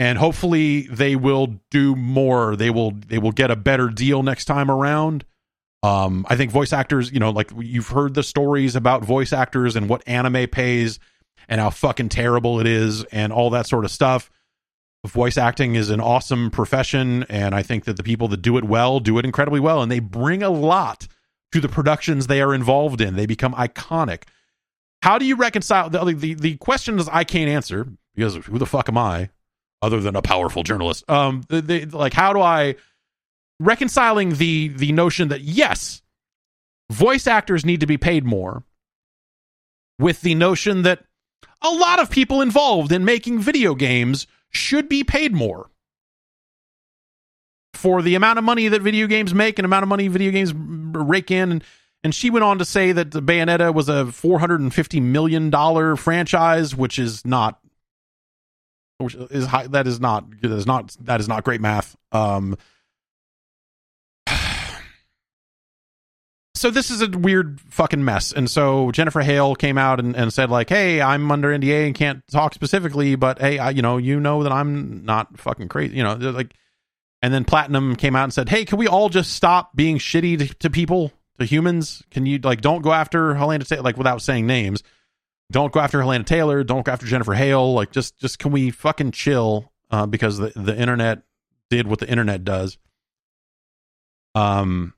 And 0.00 0.18
hopefully 0.18 0.88
they 0.88 1.14
will 1.14 1.60
do 1.70 1.94
more. 1.94 2.56
They 2.56 2.70
will 2.70 2.90
they 2.90 3.18
will 3.18 3.32
get 3.32 3.50
a 3.50 3.56
better 3.56 3.88
deal 3.88 4.22
next 4.22 4.46
time 4.46 4.70
around. 4.70 5.24
Um, 5.84 6.24
I 6.30 6.36
think 6.36 6.50
voice 6.50 6.72
actors, 6.72 7.12
you 7.12 7.20
know, 7.20 7.30
like 7.30 7.52
you've 7.58 7.88
heard 7.88 8.14
the 8.14 8.22
stories 8.22 8.74
about 8.74 9.04
voice 9.04 9.34
actors 9.34 9.76
and 9.76 9.86
what 9.86 10.02
anime 10.06 10.48
pays 10.48 10.98
and 11.46 11.60
how 11.60 11.68
fucking 11.68 12.08
terrible 12.08 12.58
it 12.58 12.66
is 12.66 13.04
and 13.04 13.34
all 13.34 13.50
that 13.50 13.66
sort 13.66 13.84
of 13.84 13.90
stuff. 13.90 14.30
Voice 15.06 15.36
acting 15.36 15.74
is 15.74 15.90
an 15.90 16.00
awesome 16.00 16.50
profession, 16.50 17.24
and 17.24 17.54
I 17.54 17.62
think 17.62 17.84
that 17.84 17.96
the 17.96 18.02
people 18.02 18.28
that 18.28 18.40
do 18.40 18.56
it 18.56 18.64
well 18.64 19.00
do 19.00 19.18
it 19.18 19.24
incredibly 19.24 19.60
well, 19.60 19.82
and 19.82 19.92
they 19.92 20.00
bring 20.00 20.42
a 20.42 20.48
lot 20.50 21.06
to 21.52 21.60
the 21.60 21.68
productions 21.68 22.26
they 22.26 22.40
are 22.40 22.54
involved 22.54 23.00
in. 23.00 23.14
They 23.14 23.26
become 23.26 23.54
iconic. 23.54 24.22
How 25.02 25.18
do 25.18 25.26
you 25.26 25.36
reconcile 25.36 25.90
the 25.90 26.04
the, 26.14 26.34
the 26.34 26.56
questions 26.56 27.06
I 27.12 27.24
can't 27.24 27.50
answer 27.50 27.86
because 28.14 28.36
who 28.46 28.58
the 28.58 28.66
fuck 28.66 28.88
am 28.88 28.96
I, 28.96 29.28
other 29.82 30.00
than 30.00 30.16
a 30.16 30.22
powerful 30.22 30.62
journalist? 30.62 31.08
Um, 31.10 31.42
they, 31.48 31.84
like 31.84 32.14
how 32.14 32.32
do 32.32 32.40
I 32.40 32.76
reconciling 33.60 34.36
the 34.36 34.68
the 34.68 34.92
notion 34.92 35.28
that 35.28 35.42
yes, 35.42 36.00
voice 36.90 37.26
actors 37.26 37.64
need 37.66 37.80
to 37.80 37.86
be 37.86 37.98
paid 37.98 38.24
more 38.24 38.64
with 39.98 40.22
the 40.22 40.34
notion 40.34 40.82
that 40.82 41.04
A 41.64 41.70
lot 41.70 41.98
of 41.98 42.10
people 42.10 42.42
involved 42.42 42.92
in 42.92 43.06
making 43.06 43.38
video 43.38 43.74
games 43.74 44.26
should 44.56 44.88
be 44.88 45.04
paid 45.04 45.32
more 45.32 45.70
for 47.74 48.02
the 48.02 48.14
amount 48.14 48.38
of 48.38 48.44
money 48.44 48.68
that 48.68 48.82
video 48.82 49.06
games 49.06 49.34
make 49.34 49.58
and 49.58 49.66
amount 49.66 49.82
of 49.82 49.88
money 49.88 50.08
video 50.08 50.30
games 50.30 50.52
rake 50.54 51.30
in. 51.30 51.52
And 51.52 51.64
and 52.02 52.14
she 52.14 52.30
went 52.30 52.44
on 52.44 52.58
to 52.58 52.64
say 52.64 52.92
that 52.92 53.10
the 53.12 53.22
Bayonetta 53.22 53.72
was 53.74 53.88
a 53.88 54.06
450 54.06 55.00
million 55.00 55.50
dollar 55.50 55.96
franchise 55.96 56.74
which 56.74 56.98
is 56.98 57.24
not 57.26 57.60
which 58.98 59.14
is 59.14 59.46
high, 59.46 59.66
that 59.66 59.86
is 59.86 60.00
not 60.00 60.30
that 60.40 60.50
is 60.52 60.66
not 60.66 60.96
that 61.00 61.20
is 61.20 61.28
not 61.28 61.44
great 61.44 61.60
math. 61.60 61.96
Um 62.12 62.56
so 66.64 66.70
this 66.70 66.90
is 66.90 67.02
a 67.02 67.08
weird 67.08 67.60
fucking 67.68 68.04
mess 68.04 68.32
and 68.32 68.50
so 68.50 68.90
jennifer 68.90 69.20
hale 69.20 69.54
came 69.54 69.76
out 69.76 70.00
and, 70.00 70.16
and 70.16 70.32
said 70.32 70.48
like 70.48 70.68
hey 70.68 71.00
i'm 71.00 71.30
under 71.30 71.50
nda 71.50 71.86
and 71.86 71.94
can't 71.94 72.26
talk 72.30 72.54
specifically 72.54 73.16
but 73.16 73.38
hey 73.38 73.58
I, 73.58 73.70
you 73.70 73.82
know 73.82 73.98
you 73.98 74.18
know 74.18 74.42
that 74.42 74.52
i'm 74.52 75.04
not 75.04 75.38
fucking 75.38 75.68
crazy 75.68 75.96
you 75.96 76.02
know 76.02 76.14
like 76.14 76.54
and 77.24 77.32
then 77.32 77.46
Platinum 77.46 77.96
came 77.96 78.14
out 78.16 78.24
and 78.24 78.34
said, 78.34 78.50
"Hey, 78.50 78.66
can 78.66 78.76
we 78.76 78.86
all 78.86 79.08
just 79.08 79.32
stop 79.32 79.74
being 79.74 79.96
shitty 79.96 80.40
to, 80.40 80.54
to 80.56 80.68
people, 80.68 81.10
to 81.38 81.46
humans? 81.46 82.02
Can 82.10 82.26
you 82.26 82.38
like 82.38 82.60
don't 82.60 82.82
go 82.82 82.92
after 82.92 83.34
Hellena 83.34 83.64
Taylor, 83.64 83.80
like 83.82 83.96
without 83.96 84.20
saying 84.20 84.46
names? 84.46 84.82
Don't 85.50 85.72
go 85.72 85.80
after 85.80 86.02
Hellena 86.02 86.24
Taylor. 86.24 86.62
Don't 86.64 86.84
go 86.84 86.92
after 86.92 87.06
Jennifer 87.06 87.32
Hale. 87.32 87.72
Like 87.72 87.92
just 87.92 88.18
just 88.18 88.38
can 88.38 88.52
we 88.52 88.70
fucking 88.70 89.12
chill? 89.12 89.72
Uh, 89.90 90.04
because 90.04 90.36
the 90.36 90.52
the 90.54 90.78
internet 90.78 91.22
did 91.70 91.86
what 91.86 91.98
the 91.98 92.10
internet 92.10 92.44
does. 92.44 92.76
Um, 94.34 94.92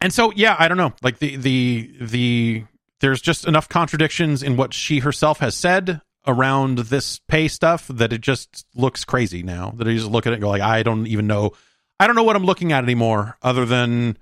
and 0.00 0.12
so 0.12 0.32
yeah, 0.34 0.56
I 0.58 0.68
don't 0.68 0.76
know. 0.76 0.92
Like 1.02 1.18
the 1.18 1.36
the 1.36 1.90
the 2.00 2.64
there's 3.00 3.20
just 3.20 3.46
enough 3.46 3.68
contradictions 3.68 4.42
in 4.42 4.56
what 4.56 4.72
she 4.72 5.00
herself 5.00 5.40
has 5.40 5.54
said 5.54 6.00
around 6.26 6.78
this 6.78 7.20
pay 7.28 7.48
stuff 7.48 7.86
that 7.88 8.12
it 8.12 8.20
just 8.20 8.66
looks 8.74 9.04
crazy 9.04 9.42
now. 9.42 9.72
That 9.76 9.86
I 9.86 9.94
just 9.94 10.10
look 10.10 10.26
at 10.26 10.32
it 10.32 10.36
and 10.36 10.42
go 10.42 10.48
like, 10.48 10.62
I 10.62 10.82
don't 10.82 11.06
even 11.06 11.26
know. 11.26 11.52
I 11.98 12.06
don't 12.06 12.16
know 12.16 12.24
what 12.24 12.36
I'm 12.36 12.44
looking 12.44 12.72
at 12.72 12.84
anymore, 12.84 13.38
other 13.42 13.64
than, 13.64 14.18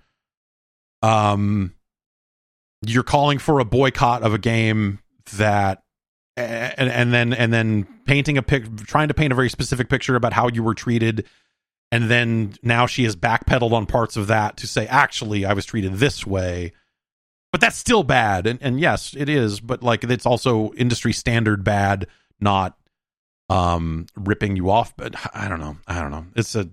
um, 1.03 1.75
you're 2.87 3.03
calling 3.03 3.39
for 3.39 3.59
a 3.59 3.65
boycott 3.65 4.23
of 4.23 4.33
a 4.35 4.39
game 4.39 5.01
that, 5.37 5.83
and, 6.37 6.91
and 6.91 7.13
then 7.13 7.33
and 7.33 7.53
then 7.53 7.87
painting 8.05 8.39
a 8.39 8.43
pic, 8.43 8.77
trying 8.87 9.09
to 9.09 9.15
paint 9.15 9.33
a 9.33 9.37
very 9.37 9.49
specific 9.49 9.89
picture 9.89 10.17
about 10.17 10.33
how 10.33 10.49
you 10.49 10.63
were 10.63 10.75
treated, 10.75 11.27
and 11.95 12.11
then 12.11 12.55
now 12.61 12.87
she 12.87 13.05
has 13.05 13.15
backpedaled 13.15 13.71
on 13.71 13.87
parts 13.87 14.17
of 14.17 14.27
that 14.27 14.57
to 14.57 14.67
say, 14.67 14.85
actually, 14.89 15.45
I 15.45 15.53
was 15.53 15.65
treated 15.65 15.95
this 15.95 16.27
way. 16.27 16.73
But 17.53 17.61
that's 17.61 17.77
still 17.77 18.03
bad. 18.03 18.49
And, 18.49 18.59
and 18.61 18.81
yes 18.81 19.15
it 19.17 19.29
is 19.29 19.61
but 19.61 19.81
like 19.81 20.03
it's 20.03 20.27
also 20.27 20.73
industry 20.73 21.13
standard 21.13 21.63
bad 21.63 22.09
not 22.41 22.77
um 23.49 24.07
ripping 24.17 24.57
you 24.57 24.71
off 24.71 24.97
but 24.97 25.15
i 25.33 25.47
don't 25.47 25.61
know. 25.61 25.77
I 25.87 26.01
don't 26.01 26.11
know. 26.11 26.27
It's 26.35 26.57
a 26.57 26.69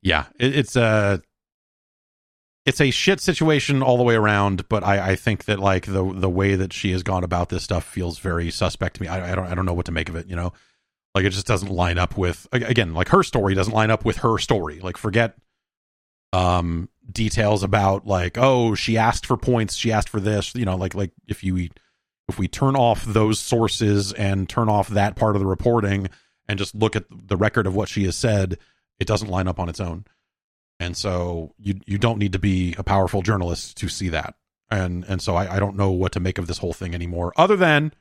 yeah 0.00 0.24
it, 0.38 0.56
it's 0.56 0.76
a 0.76 1.20
it's 2.64 2.80
a 2.80 2.90
shit 2.90 3.20
situation 3.20 3.82
all 3.82 3.98
the 3.98 4.04
way 4.04 4.14
around 4.14 4.66
but 4.70 4.82
i 4.82 5.10
i 5.10 5.16
think 5.16 5.44
that 5.44 5.58
like 5.58 5.84
the 5.84 6.02
the 6.14 6.30
way 6.30 6.54
that 6.54 6.72
she 6.72 6.92
has 6.92 7.02
gone 7.02 7.24
about 7.24 7.50
this 7.50 7.62
stuff 7.62 7.84
feels 7.84 8.18
very 8.20 8.50
suspect 8.50 8.96
to 8.96 9.02
me. 9.02 9.08
I, 9.08 9.32
I 9.32 9.34
don't 9.34 9.48
i 9.48 9.54
don't 9.54 9.66
know 9.66 9.74
what 9.74 9.84
to 9.84 9.92
make 9.92 10.08
of 10.08 10.16
it 10.16 10.28
you 10.28 10.36
know 10.36 10.54
like 11.14 11.24
it 11.24 11.30
just 11.30 11.46
doesn't 11.46 11.70
line 11.70 11.98
up 11.98 12.16
with 12.16 12.46
again 12.52 12.94
like 12.94 13.08
her 13.08 13.22
story 13.22 13.54
doesn't 13.54 13.72
line 13.72 13.90
up 13.90 14.04
with 14.04 14.18
her 14.18 14.38
story. 14.38 14.80
Like 14.80 14.96
forget 14.96 15.36
um 16.32 16.88
details 17.10 17.62
about 17.62 18.06
like 18.06 18.36
oh 18.38 18.74
she 18.74 18.98
asked 18.98 19.24
for 19.24 19.36
points 19.36 19.76
she 19.76 19.92
asked 19.92 20.08
for 20.08 20.18
this 20.18 20.52
you 20.56 20.64
know 20.64 20.74
like 20.74 20.94
like 20.94 21.12
if 21.28 21.44
you 21.44 21.68
if 22.28 22.38
we 22.38 22.48
turn 22.48 22.74
off 22.74 23.04
those 23.04 23.38
sources 23.38 24.12
and 24.14 24.48
turn 24.48 24.68
off 24.68 24.88
that 24.88 25.14
part 25.14 25.36
of 25.36 25.40
the 25.40 25.46
reporting 25.46 26.08
and 26.48 26.58
just 26.58 26.74
look 26.74 26.96
at 26.96 27.04
the 27.10 27.36
record 27.36 27.66
of 27.66 27.76
what 27.76 27.88
she 27.88 28.04
has 28.04 28.16
said 28.16 28.58
it 28.98 29.06
doesn't 29.06 29.28
line 29.28 29.48
up 29.48 29.58
on 29.58 29.68
its 29.68 29.80
own. 29.80 30.04
And 30.80 30.96
so 30.96 31.54
you 31.58 31.80
you 31.86 31.98
don't 31.98 32.18
need 32.18 32.32
to 32.32 32.38
be 32.38 32.74
a 32.78 32.84
powerful 32.84 33.22
journalist 33.22 33.76
to 33.78 33.88
see 33.88 34.08
that. 34.10 34.34
And 34.70 35.04
and 35.08 35.22
so 35.22 35.36
I, 35.36 35.56
I 35.56 35.58
don't 35.58 35.76
know 35.76 35.90
what 35.90 36.12
to 36.12 36.20
make 36.20 36.38
of 36.38 36.46
this 36.46 36.58
whole 36.58 36.72
thing 36.72 36.94
anymore 36.94 37.32
other 37.36 37.56
than 37.56 37.92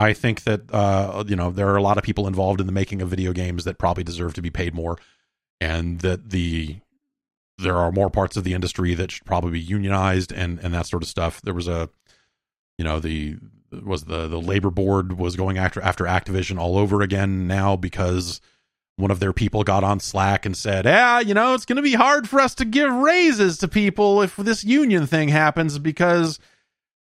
I 0.00 0.14
think 0.14 0.44
that 0.44 0.62
uh, 0.72 1.24
you 1.28 1.36
know 1.36 1.50
there 1.50 1.68
are 1.68 1.76
a 1.76 1.82
lot 1.82 1.98
of 1.98 2.04
people 2.04 2.26
involved 2.26 2.58
in 2.58 2.66
the 2.66 2.72
making 2.72 3.02
of 3.02 3.10
video 3.10 3.34
games 3.34 3.64
that 3.64 3.78
probably 3.78 4.02
deserve 4.02 4.32
to 4.34 4.42
be 4.42 4.50
paid 4.50 4.74
more, 4.74 4.96
and 5.60 6.00
that 6.00 6.30
the 6.30 6.78
there 7.58 7.76
are 7.76 7.92
more 7.92 8.08
parts 8.08 8.38
of 8.38 8.42
the 8.42 8.54
industry 8.54 8.94
that 8.94 9.10
should 9.10 9.26
probably 9.26 9.52
be 9.52 9.60
unionized 9.60 10.32
and 10.32 10.58
and 10.60 10.72
that 10.72 10.86
sort 10.86 11.02
of 11.02 11.08
stuff. 11.08 11.42
There 11.42 11.52
was 11.52 11.68
a, 11.68 11.90
you 12.78 12.84
know, 12.84 12.98
the 12.98 13.36
was 13.84 14.04
the 14.04 14.26
the 14.26 14.40
labor 14.40 14.70
board 14.70 15.18
was 15.18 15.36
going 15.36 15.58
after 15.58 15.82
after 15.82 16.04
Activision 16.04 16.58
all 16.58 16.78
over 16.78 17.02
again 17.02 17.46
now 17.46 17.76
because 17.76 18.40
one 18.96 19.10
of 19.10 19.20
their 19.20 19.34
people 19.34 19.64
got 19.64 19.84
on 19.84 20.00
Slack 20.00 20.46
and 20.46 20.56
said, 20.56 20.86
"Yeah, 20.86 21.20
you 21.20 21.34
know, 21.34 21.52
it's 21.52 21.66
going 21.66 21.76
to 21.76 21.82
be 21.82 21.94
hard 21.94 22.26
for 22.26 22.40
us 22.40 22.54
to 22.54 22.64
give 22.64 22.90
raises 22.90 23.58
to 23.58 23.68
people 23.68 24.22
if 24.22 24.34
this 24.36 24.64
union 24.64 25.06
thing 25.06 25.28
happens 25.28 25.78
because." 25.78 26.38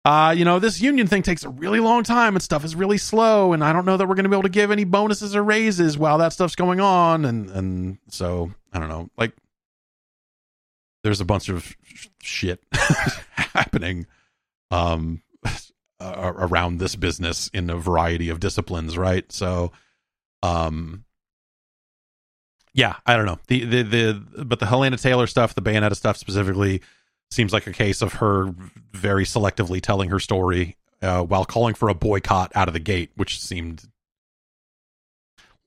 Uh, 0.06 0.36
you 0.38 0.45
know, 0.45 0.60
this 0.60 0.80
union 0.80 1.07
thing 1.07 1.23
takes 1.23 1.44
a 1.44 1.49
really 1.49 1.80
long 1.80 2.03
time 2.03 2.36
and 2.36 2.44
stuff 2.44 2.64
is 2.64 2.76
really 2.76 2.99
slow, 2.99 3.53
and 3.53 3.64
I 3.64 3.73
don't 3.73 3.86
know 3.86 3.98
that 3.98 4.07
we're 4.07 4.14
going 4.14 4.26
to 4.26 4.30
be 4.30 4.36
able 4.36 4.44
to 4.44 4.49
give 4.49 4.69
any 4.69 4.84
bonuses 4.84 5.36
or 5.36 5.44
raises 5.44 5.98
while 5.98 6.19
that 6.19 6.32
stuff's 6.32 6.56
going 6.56 6.80
on, 6.80 7.26
and 7.26 7.49
and 7.49 7.98
so 8.10 8.52
I 8.72 8.77
don't 8.80 8.88
know, 8.90 9.10
like 9.18 9.34
there's 11.03 11.22
a 11.22 11.26
bunch 11.26 11.49
of 11.49 11.76
shit 12.22 12.64
happening 12.72 14.07
um 14.72 15.22
uh, 15.99 16.34
around 16.36 16.80
this 16.80 16.95
business 16.95 17.48
in 17.53 17.69
a 17.69 17.77
variety 17.77 18.30
of 18.30 18.40
disciplines 18.40 18.98
right? 18.98 19.32
So 19.32 19.72
um 20.44 21.06
yeah 22.73 22.95
i 23.06 23.15
don't 23.15 23.26
know. 23.26 23.40
The 23.48 23.65
the 23.65 23.84
the 23.84 24.45
but 24.45 24.60
the 24.60 24.65
helena 24.65 24.98
taylor 24.98 25.27
stuff 25.27 25.53
the 25.53 25.61
bayonetta 25.61 25.95
stuff 25.95 26.18
specifically 26.18 26.82
seems 27.31 27.52
like 27.53 27.68
a 27.68 27.73
case 27.73 28.02
of 28.02 28.14
her 28.14 28.53
very 28.93 29.26
selectively 29.26 29.81
telling 29.81 30.10
her 30.10 30.19
story 30.19 30.77
uh, 31.02 31.22
while 31.23 31.45
calling 31.45 31.73
for 31.73 31.89
a 31.89 31.93
boycott 31.95 32.52
out 32.56 32.68
of 32.68 32.73
the 32.73 32.80
gate 32.80 33.11
which 33.15 33.39
seemed 33.39 33.84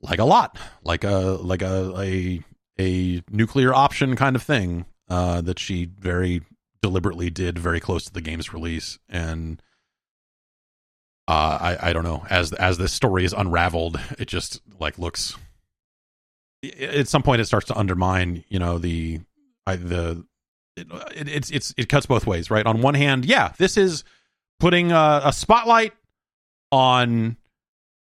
like 0.01 0.18
a 0.18 0.24
lot 0.24 0.56
like 0.82 1.05
a 1.05 1.39
like 1.43 1.62
a 1.62 1.93
a 1.98 2.43
a 2.80 3.22
nuclear 3.30 3.74
option 3.74 4.16
kind 4.16 4.36
of 4.36 4.43
thing 4.43 4.86
uh, 5.09 5.40
that 5.40 5.59
she 5.59 5.90
very 5.98 6.43
deliberately 6.80 7.30
did 7.30 7.59
very 7.59 7.80
close 7.80 8.05
to 8.05 8.12
the 8.12 8.20
game's 8.20 8.52
release, 8.52 8.98
and 9.09 9.60
uh, 11.26 11.59
I 11.60 11.90
I 11.90 11.93
don't 11.93 12.05
know 12.05 12.24
as 12.30 12.52
as 12.52 12.78
this 12.78 12.93
story 12.93 13.24
is 13.24 13.32
unraveled, 13.32 14.01
it 14.18 14.26
just 14.26 14.60
like 14.78 14.98
looks. 14.98 15.36
At 16.80 17.06
some 17.06 17.22
point, 17.22 17.40
it 17.40 17.44
starts 17.44 17.66
to 17.68 17.78
undermine, 17.78 18.44
you 18.48 18.59
know, 18.59 18.78
the 18.78 19.20
I, 19.66 19.76
the 19.76 20.24
it, 20.78 20.86
it, 21.16 21.28
it's 21.28 21.50
it's 21.50 21.74
it 21.76 21.88
cuts 21.88 22.06
both 22.06 22.26
ways, 22.26 22.50
right? 22.50 22.66
On 22.66 22.80
one 22.80 22.94
hand, 22.94 23.24
yeah, 23.24 23.52
this 23.59 23.76
is 23.76 24.05
putting 24.60 24.92
a, 24.92 25.20
a 25.24 25.32
spotlight 25.32 25.92
on 26.70 27.36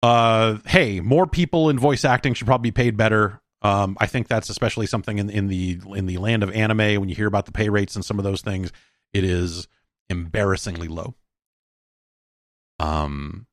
uh 0.03 0.57
hey 0.65 0.99
more 0.99 1.25
people 1.25 1.69
in 1.69 1.79
voice 1.79 2.03
acting 2.03 2.33
should 2.33 2.47
probably 2.47 2.69
be 2.69 2.73
paid 2.73 2.97
better 2.97 3.41
um, 3.61 3.95
I 3.99 4.07
think 4.07 4.27
that's 4.27 4.49
especially 4.49 4.87
something 4.87 5.19
in 5.19 5.29
in 5.29 5.47
the 5.47 5.79
in 5.93 6.07
the 6.07 6.17
land 6.17 6.43
of 6.43 6.51
anime 6.51 6.99
when 6.99 7.09
you 7.09 7.15
hear 7.15 7.27
about 7.27 7.45
the 7.45 7.51
pay 7.51 7.69
rates 7.69 7.95
and 7.95 8.03
some 8.03 8.17
of 8.17 8.23
those 8.23 8.41
things, 8.41 8.71
it 9.13 9.23
is 9.23 9.67
embarrassingly 10.09 10.87
low. 10.87 11.13
Um, 12.79 13.45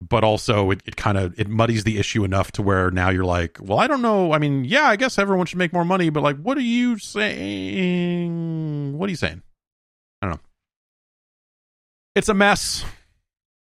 but 0.00 0.22
also 0.24 0.70
it, 0.70 0.82
it 0.86 0.96
kind 0.96 1.18
of 1.18 1.38
it 1.38 1.48
muddies 1.48 1.84
the 1.84 1.98
issue 1.98 2.24
enough 2.24 2.52
to 2.52 2.62
where 2.62 2.90
now 2.90 3.10
you're 3.10 3.24
like, 3.24 3.58
well, 3.60 3.78
I 3.78 3.86
don't 3.86 4.02
know. 4.02 4.32
I 4.32 4.38
mean, 4.38 4.64
yeah, 4.64 4.84
I 4.84 4.96
guess 4.96 5.18
everyone 5.18 5.46
should 5.46 5.58
make 5.58 5.72
more 5.72 5.84
money, 5.84 6.10
but 6.10 6.22
like, 6.22 6.36
what 6.36 6.56
are 6.56 6.62
you 6.62 6.98
saying? 6.98 8.96
What 8.96 9.08
are 9.08 9.10
you 9.10 9.16
saying? 9.16 9.42
I 10.22 10.26
don't 10.26 10.36
know. 10.36 10.42
It's 12.14 12.28
a 12.28 12.34
mess. 12.34 12.84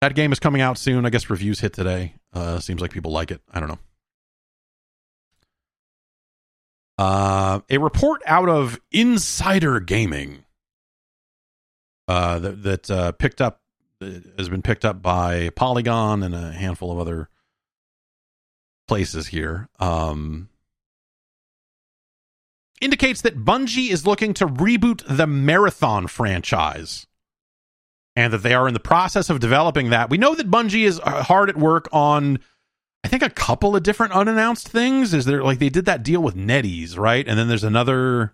That 0.01 0.15
game 0.15 0.31
is 0.31 0.39
coming 0.39 0.61
out 0.61 0.77
soon. 0.77 1.05
I 1.05 1.09
guess 1.09 1.29
reviews 1.29 1.59
hit 1.59 1.73
today. 1.73 2.15
Uh, 2.33 2.59
seems 2.59 2.81
like 2.81 2.91
people 2.91 3.11
like 3.11 3.31
it. 3.31 3.41
I 3.51 3.59
don't 3.59 3.69
know. 3.69 3.79
Uh, 6.97 7.59
a 7.69 7.77
report 7.77 8.21
out 8.25 8.47
of 8.47 8.79
Insider 8.91 9.79
Gaming 9.79 10.45
uh, 12.07 12.39
that, 12.39 12.63
that 12.63 12.91
uh, 12.91 13.11
picked 13.13 13.41
up 13.41 13.61
has 14.01 14.49
been 14.49 14.61
picked 14.61 14.85
up 14.85 15.01
by 15.01 15.49
Polygon 15.49 16.23
and 16.23 16.35
a 16.35 16.51
handful 16.51 16.91
of 16.91 16.99
other 16.99 17.29
places 18.87 19.27
here. 19.27 19.67
Um, 19.79 20.49
indicates 22.81 23.21
that 23.21 23.37
Bungie 23.37 23.89
is 23.89 24.05
looking 24.05 24.33
to 24.35 24.47
reboot 24.47 25.03
the 25.07 25.27
Marathon 25.27 26.07
franchise 26.07 27.07
and 28.15 28.31
that 28.31 28.43
they 28.43 28.53
are 28.53 28.67
in 28.67 28.73
the 28.73 28.79
process 28.79 29.29
of 29.29 29.39
developing 29.39 29.89
that. 29.89 30.09
We 30.09 30.17
know 30.17 30.35
that 30.35 30.49
Bungie 30.51 30.85
is 30.85 30.99
uh, 30.99 31.23
hard 31.23 31.49
at 31.49 31.57
work 31.57 31.87
on 31.91 32.39
I 33.03 33.07
think 33.07 33.21
a 33.21 33.29
couple 33.29 33.75
of 33.75 33.83
different 33.83 34.13
unannounced 34.13 34.67
things. 34.67 35.13
Is 35.13 35.25
there 35.25 35.43
like 35.43 35.59
they 35.59 35.69
did 35.69 35.85
that 35.85 36.01
deal 36.01 36.23
with 36.23 36.35
NetEase, 36.35 36.97
right? 36.97 37.27
And 37.27 37.37
then 37.37 37.47
there's 37.47 37.63
another 37.63 38.33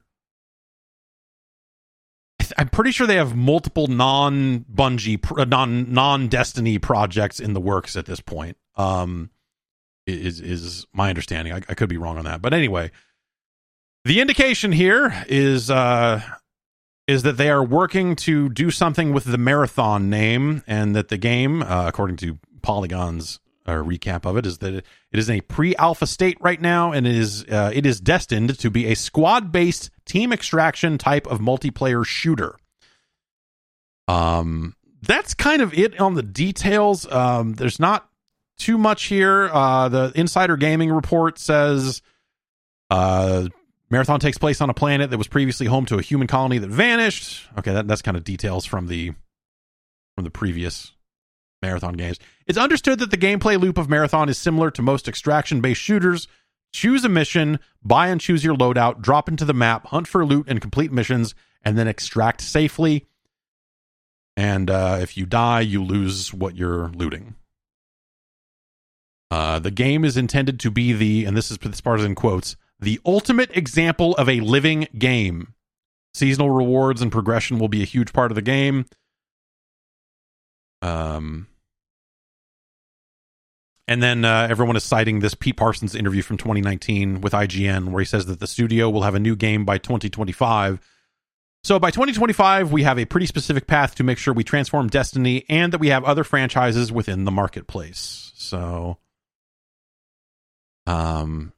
I'm 2.58 2.70
pretty 2.70 2.92
sure 2.92 3.08
they 3.08 3.16
have 3.16 3.36
multiple 3.36 3.88
non 3.88 4.66
Bungie, 4.74 5.20
uh, 5.40 5.46
non 5.46 5.92
non 5.92 6.28
Destiny 6.28 6.80
projects 6.80 7.40
in 7.40 7.54
the 7.54 7.62
works 7.62 7.96
at 7.96 8.06
this 8.06 8.20
point. 8.20 8.58
Um, 8.76 9.30
is 10.08 10.40
is 10.40 10.86
my 10.94 11.10
understanding. 11.10 11.54
I, 11.54 11.58
I 11.70 11.74
could 11.74 11.90
be 11.90 11.98
wrong 11.98 12.18
on 12.18 12.26
that, 12.26 12.42
but 12.42 12.54
anyway, 12.54 12.92
the 14.06 14.20
indication 14.20 14.72
here 14.72 15.14
is 15.28 15.70
uh 15.70 16.22
is 17.08 17.24
that 17.24 17.38
they 17.38 17.50
are 17.50 17.64
working 17.64 18.16
to 18.16 18.50
do 18.50 18.72
something 18.72 19.12
with 19.12 19.26
the 19.26 19.38
marathon 19.38 20.10
name, 20.10 20.64
and 20.68 20.96
that 20.96 21.10
the 21.10 21.18
game, 21.18 21.62
uh, 21.64 21.86
according 21.88 22.16
to 22.18 22.40
Polygon's 22.62 23.40
uh, 23.66 23.74
recap 23.74 24.26
of 24.26 24.38
it, 24.38 24.46
is 24.46 24.60
that 24.60 24.74
it 24.74 24.86
is 25.12 25.30
in 25.30 25.38
a 25.38 25.42
pre-alpha 25.42 26.08
state 26.08 26.38
right 26.42 26.62
now, 26.62 26.92
and 26.92 27.06
it 27.06 27.16
is 27.16 27.44
uh, 27.46 27.72
it 27.74 27.86
is 27.86 28.00
destined 28.00 28.58
to 28.60 28.70
be 28.70 28.88
a 28.88 28.96
squad-based 28.96 29.90
team 30.12 30.34
extraction 30.34 30.98
type 30.98 31.26
of 31.28 31.40
multiplayer 31.40 32.06
shooter. 32.06 32.58
Um, 34.10 34.76
that's 35.02 35.34
kind 35.34 35.62
of 35.62 35.74
it 35.74 36.00
on 36.02 36.16
the 36.16 36.24
details. 36.24 37.10
Um, 37.10 37.54
there's 37.54 37.80
not 37.80 38.10
too 38.58 38.78
much 38.78 39.04
here. 39.04 39.50
Uh, 39.54 39.88
the 39.88 40.12
Insider 40.14 40.58
Gaming 40.58 40.92
report 40.92 41.40
says 41.40 42.02
uh, 42.90 43.48
Marathon 43.90 44.20
takes 44.20 44.38
place 44.38 44.60
on 44.60 44.70
a 44.70 44.74
planet 44.74 45.12
that 45.12 45.18
was 45.18 45.30
previously 45.30 45.68
home 45.68 45.86
to 45.86 45.98
a 45.98 46.02
human 46.02 46.28
colony 46.28 46.58
that 46.58 46.70
vanished. 46.70 47.48
Okay, 47.58 47.72
that, 47.74 47.88
that's 47.88 48.02
kind 48.02 48.18
of 48.18 48.26
details 48.26 48.66
from 48.66 48.88
the 48.88 49.14
from 50.16 50.26
the 50.26 50.30
previous 50.30 50.92
Marathon 51.62 51.94
games. 51.94 52.20
It's 52.48 52.58
understood 52.58 53.00
that 53.00 53.12
the 53.12 53.18
gameplay 53.18 53.58
loop 53.58 53.78
of 53.78 53.90
Marathon 53.90 54.28
is 54.28 54.38
similar 54.38 54.72
to 54.72 54.82
most 54.82 55.08
extraction-based 55.08 55.80
shooters. 55.80 56.28
Choose 56.72 57.04
a 57.04 57.10
mission, 57.10 57.60
buy 57.84 58.08
and 58.08 58.22
choose 58.22 58.44
your 58.44 58.56
loadout, 58.56 59.02
drop 59.02 59.28
into 59.28 59.46
the 59.46 59.54
map, 59.54 59.88
hunt 59.88 60.08
for 60.08 60.26
loot 60.26 60.46
and 60.48 60.62
complete 60.62 60.92
missions, 60.92 61.36
and 61.64 61.78
then 61.78 61.88
extract 61.88 62.42
safely. 62.42 63.08
And 64.38 64.70
uh, 64.70 65.00
if 65.02 65.18
you 65.18 65.26
die, 65.26 65.62
you 65.62 65.84
lose 65.84 66.34
what 66.34 66.56
you're 66.56 66.88
looting. 66.90 67.36
Uh, 69.30 69.60
the 69.60 69.72
game 69.72 70.04
is 70.04 70.18
intended 70.18 70.60
to 70.60 70.72
be 70.72 70.94
the, 70.94 71.26
and 71.26 71.38
this 71.38 71.52
is 71.52 71.58
this 71.58 71.82
part 71.82 72.00
is 72.00 72.06
in 72.06 72.16
quotes, 72.16 72.56
the 72.80 73.00
ultimate 73.06 73.56
example 73.56 74.16
of 74.16 74.28
a 74.28 74.40
living 74.42 74.88
game. 74.98 75.54
Seasonal 76.14 76.50
rewards 76.50 77.02
and 77.02 77.12
progression 77.12 77.58
will 77.58 77.70
be 77.70 77.82
a 77.82 77.86
huge 77.86 78.12
part 78.12 78.32
of 78.32 78.36
the 78.36 78.42
game. 78.42 78.86
Um, 80.82 81.48
and 83.92 84.02
then 84.02 84.24
uh, 84.24 84.48
everyone 84.50 84.78
is 84.78 84.86
citing 84.86 85.20
this 85.20 85.34
Pete 85.34 85.58
Parsons 85.58 85.96
interview 85.96 86.22
from 86.22 86.38
2019 86.38 87.20
with 87.20 87.34
IGN, 87.34 87.90
where 87.90 88.00
he 88.00 88.06
says 88.06 88.26
that 88.28 88.40
the 88.40 88.48
studio 88.48 88.90
will 88.90 89.02
have 89.02 89.16
a 89.16 89.20
new 89.20 89.36
game 89.36 89.66
by 89.66 89.78
2025. 89.78 90.80
So 91.66 91.78
by 91.78 91.92
2025, 91.92 92.72
we 92.72 92.84
have 92.84 92.98
a 92.98 93.04
pretty 93.04 93.26
specific 93.26 93.68
path 93.68 93.96
to 93.96 94.06
make 94.06 94.18
sure 94.18 94.34
we 94.34 94.46
transform 94.46 94.88
Destiny 94.88 95.44
and 95.50 95.74
that 95.74 95.80
we 95.80 95.90
have 95.90 96.06
other 96.06 96.24
franchises 96.24 96.90
within 96.90 97.26
the 97.26 97.32
marketplace. 97.32 98.32
So 98.36 98.98
um, 100.88 101.52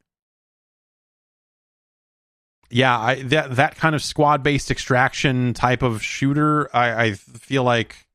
yeah, 2.71 2.99
I, 2.99 3.21
that 3.21 3.57
that 3.57 3.75
kind 3.75 3.93
of 3.93 4.01
squad 4.01 4.41
based 4.41 4.71
extraction 4.71 5.53
type 5.53 5.83
of 5.83 6.01
shooter, 6.01 6.75
I, 6.75 7.03
I 7.03 7.11
feel 7.11 7.63
like 7.63 8.07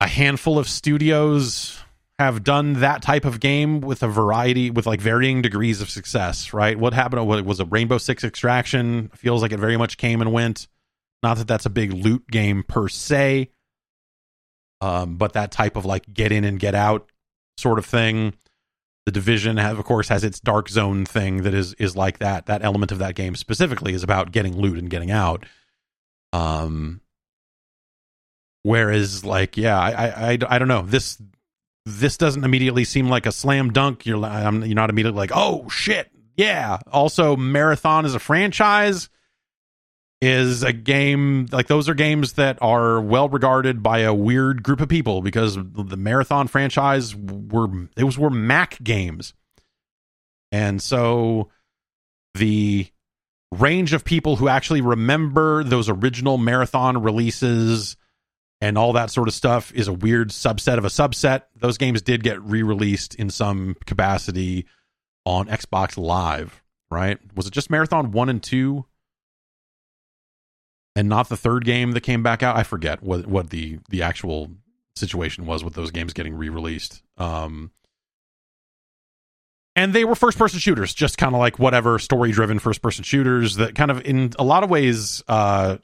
a 0.00 0.06
handful 0.06 0.58
of 0.58 0.66
studios 0.66 1.78
have 2.18 2.44
done 2.44 2.74
that 2.74 3.02
type 3.02 3.24
of 3.24 3.40
game 3.40 3.80
with 3.80 4.02
a 4.02 4.08
variety 4.08 4.70
with 4.70 4.86
like 4.86 5.00
varying 5.00 5.42
degrees 5.42 5.80
of 5.80 5.90
success 5.90 6.52
right? 6.52 6.78
What 6.78 6.92
happened 6.94 7.26
what 7.26 7.44
was 7.44 7.60
a 7.60 7.64
rainbow 7.64 7.98
six 7.98 8.24
extraction? 8.24 9.10
Feels 9.14 9.42
like 9.42 9.52
it 9.52 9.58
very 9.60 9.76
much 9.76 9.96
came 9.96 10.20
and 10.20 10.32
went. 10.32 10.68
Not 11.22 11.38
that 11.38 11.48
that's 11.48 11.66
a 11.66 11.70
big 11.70 11.92
loot 11.92 12.28
game 12.30 12.62
per 12.62 12.88
se 12.88 13.50
um, 14.82 15.14
but 15.16 15.34
that 15.34 15.52
type 15.52 15.76
of 15.76 15.86
like 15.86 16.12
get 16.12 16.32
in 16.32 16.42
and 16.42 16.58
get 16.58 16.74
out 16.74 17.08
sort 17.56 17.78
of 17.78 17.86
thing. 17.86 18.34
The 19.06 19.12
division 19.12 19.56
have, 19.56 19.78
of 19.78 19.84
course 19.84 20.08
has 20.08 20.24
its 20.24 20.40
dark 20.40 20.68
zone 20.68 21.06
thing 21.06 21.44
that 21.44 21.54
is 21.54 21.72
is 21.74 21.96
like 21.96 22.18
that. 22.18 22.46
That 22.46 22.64
element 22.64 22.90
of 22.90 22.98
that 22.98 23.14
game 23.14 23.36
specifically 23.36 23.94
is 23.94 24.02
about 24.02 24.32
getting 24.32 24.56
loot 24.56 24.78
and 24.78 24.90
getting 24.90 25.12
out. 25.12 25.46
Um 26.32 27.00
whereas 28.64 29.24
like 29.24 29.56
yeah 29.56 29.78
i 29.78 29.90
i 29.90 30.30
i, 30.32 30.38
I 30.48 30.58
don't 30.58 30.68
know. 30.68 30.82
This 30.82 31.16
this 31.84 32.16
doesn't 32.16 32.44
immediately 32.44 32.84
seem 32.84 33.08
like 33.08 33.26
a 33.26 33.32
slam 33.32 33.72
dunk. 33.72 34.06
You're 34.06 34.18
you're 34.18 34.74
not 34.74 34.90
immediately 34.90 35.18
like 35.18 35.32
oh 35.34 35.68
shit. 35.68 36.10
Yeah. 36.36 36.78
Also 36.90 37.36
marathon 37.36 38.04
is 38.04 38.14
a 38.14 38.18
franchise 38.18 39.08
is 40.22 40.62
a 40.62 40.72
game 40.72 41.48
like 41.50 41.66
those 41.66 41.88
are 41.88 41.94
games 41.94 42.34
that 42.34 42.56
are 42.62 43.00
well 43.00 43.28
regarded 43.28 43.82
by 43.82 43.98
a 43.98 44.14
weird 44.14 44.62
group 44.62 44.80
of 44.80 44.88
people 44.88 45.20
because 45.20 45.56
the 45.56 45.96
marathon 45.96 46.46
franchise 46.46 47.14
were 47.16 47.88
those 47.96 48.16
were 48.16 48.30
mac 48.30 48.80
games. 48.84 49.34
And 50.52 50.80
so 50.80 51.50
the 52.34 52.86
range 53.50 53.92
of 53.92 54.04
people 54.04 54.36
who 54.36 54.46
actually 54.48 54.80
remember 54.80 55.64
those 55.64 55.88
original 55.88 56.38
marathon 56.38 57.02
releases 57.02 57.96
and 58.62 58.78
all 58.78 58.94
that 58.94 59.10
sort 59.10 59.28
of 59.28 59.34
stuff 59.34 59.72
is 59.74 59.88
a 59.88 59.92
weird 59.92 60.30
subset 60.30 60.78
of 60.78 60.84
a 60.84 60.88
subset 60.88 61.42
those 61.56 61.76
games 61.76 62.00
did 62.00 62.22
get 62.22 62.40
re-released 62.42 63.14
in 63.16 63.28
some 63.28 63.76
capacity 63.86 64.66
on 65.26 65.46
xbox 65.48 65.98
live 65.98 66.62
right 66.90 67.18
was 67.34 67.46
it 67.46 67.52
just 67.52 67.70
marathon 67.70 68.12
1 68.12 68.28
and 68.28 68.42
2 68.42 68.84
and 70.94 71.08
not 71.08 71.28
the 71.28 71.36
third 71.36 71.64
game 71.64 71.92
that 71.92 72.02
came 72.02 72.22
back 72.22 72.42
out. 72.42 72.56
I 72.56 72.62
forget 72.62 73.02
what 73.02 73.26
what 73.26 73.50
the 73.50 73.78
the 73.88 74.02
actual 74.02 74.50
situation 74.96 75.46
was 75.46 75.64
with 75.64 75.74
those 75.74 75.90
games 75.90 76.12
getting 76.12 76.34
re-released. 76.34 77.02
Um, 77.16 77.70
and 79.74 79.94
they 79.94 80.04
were 80.04 80.14
first 80.14 80.36
person 80.36 80.58
shooters, 80.58 80.92
just 80.92 81.16
kind 81.16 81.34
of 81.34 81.40
like 81.40 81.58
whatever 81.58 81.98
story 81.98 82.30
driven 82.30 82.58
first 82.58 82.82
person 82.82 83.04
shooters 83.04 83.56
that 83.56 83.74
kind 83.74 83.90
of 83.90 84.04
in 84.04 84.32
a 84.38 84.44
lot 84.44 84.64
of 84.64 84.70
ways 84.70 85.22
uh, 85.28 85.78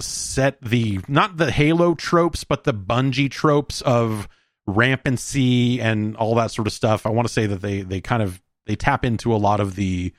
set 0.00 0.60
the 0.60 1.00
not 1.08 1.36
the 1.36 1.50
Halo 1.50 1.94
tropes, 1.94 2.44
but 2.44 2.64
the 2.64 2.74
Bungie 2.74 3.30
tropes 3.30 3.80
of 3.82 4.28
rampancy 4.66 5.80
and 5.80 6.16
all 6.16 6.34
that 6.36 6.50
sort 6.50 6.66
of 6.66 6.72
stuff. 6.72 7.06
I 7.06 7.10
want 7.10 7.28
to 7.28 7.32
say 7.32 7.46
that 7.46 7.60
they 7.60 7.82
they 7.82 8.00
kind 8.00 8.22
of 8.22 8.42
they 8.66 8.76
tap 8.76 9.04
into 9.04 9.34
a 9.34 9.36
lot 9.38 9.60
of 9.60 9.76
the 9.76 10.12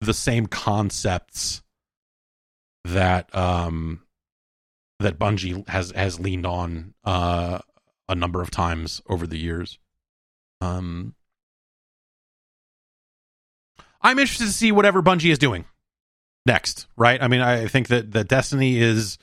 the 0.00 0.14
same 0.14 0.46
concepts 0.46 1.62
that 2.84 3.34
um 3.34 4.02
that 5.00 5.18
Bungie 5.18 5.66
has 5.68 5.90
has 5.92 6.20
leaned 6.20 6.46
on 6.46 6.94
uh 7.04 7.58
a 8.08 8.14
number 8.14 8.42
of 8.42 8.50
times 8.50 9.02
over 9.08 9.26
the 9.26 9.38
years. 9.38 9.78
Um 10.60 11.14
I'm 14.00 14.18
interested 14.18 14.44
to 14.46 14.52
see 14.52 14.70
whatever 14.70 15.02
Bungie 15.02 15.32
is 15.32 15.38
doing 15.38 15.64
next, 16.46 16.86
right? 16.96 17.22
I 17.22 17.28
mean, 17.28 17.40
I 17.40 17.66
think 17.66 17.88
that 17.88 18.12
that 18.12 18.28
Destiny 18.28 18.78
is 18.78 19.18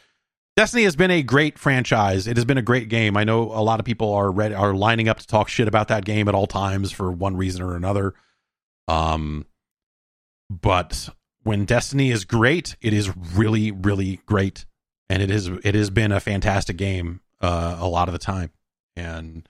Destiny 0.57 0.83
has 0.83 0.95
been 0.95 1.11
a 1.11 1.23
great 1.23 1.57
franchise. 1.57 2.27
It 2.27 2.35
has 2.35 2.45
been 2.45 2.57
a 2.57 2.61
great 2.61 2.89
game. 2.89 3.15
I 3.15 3.23
know 3.23 3.43
a 3.43 3.63
lot 3.63 3.79
of 3.79 3.85
people 3.85 4.13
are 4.13 4.31
ready, 4.31 4.53
are 4.53 4.73
lining 4.73 5.07
up 5.07 5.19
to 5.19 5.27
talk 5.27 5.47
shit 5.47 5.67
about 5.67 5.87
that 5.87 6.03
game 6.03 6.27
at 6.27 6.35
all 6.35 6.47
times 6.47 6.91
for 6.91 7.11
one 7.11 7.37
reason 7.37 7.61
or 7.61 7.75
another. 7.75 8.13
Um, 8.87 9.45
but 10.49 11.09
when 11.43 11.65
Destiny 11.65 12.11
is 12.11 12.25
great, 12.25 12.75
it 12.81 12.93
is 12.93 13.15
really, 13.15 13.71
really 13.71 14.19
great, 14.25 14.65
and 15.09 15.23
it 15.23 15.31
is 15.31 15.47
it 15.47 15.75
has 15.75 15.89
been 15.89 16.11
a 16.11 16.19
fantastic 16.19 16.77
game 16.77 17.21
uh, 17.39 17.77
a 17.79 17.87
lot 17.87 18.09
of 18.09 18.13
the 18.13 18.19
time, 18.19 18.51
and 18.95 19.47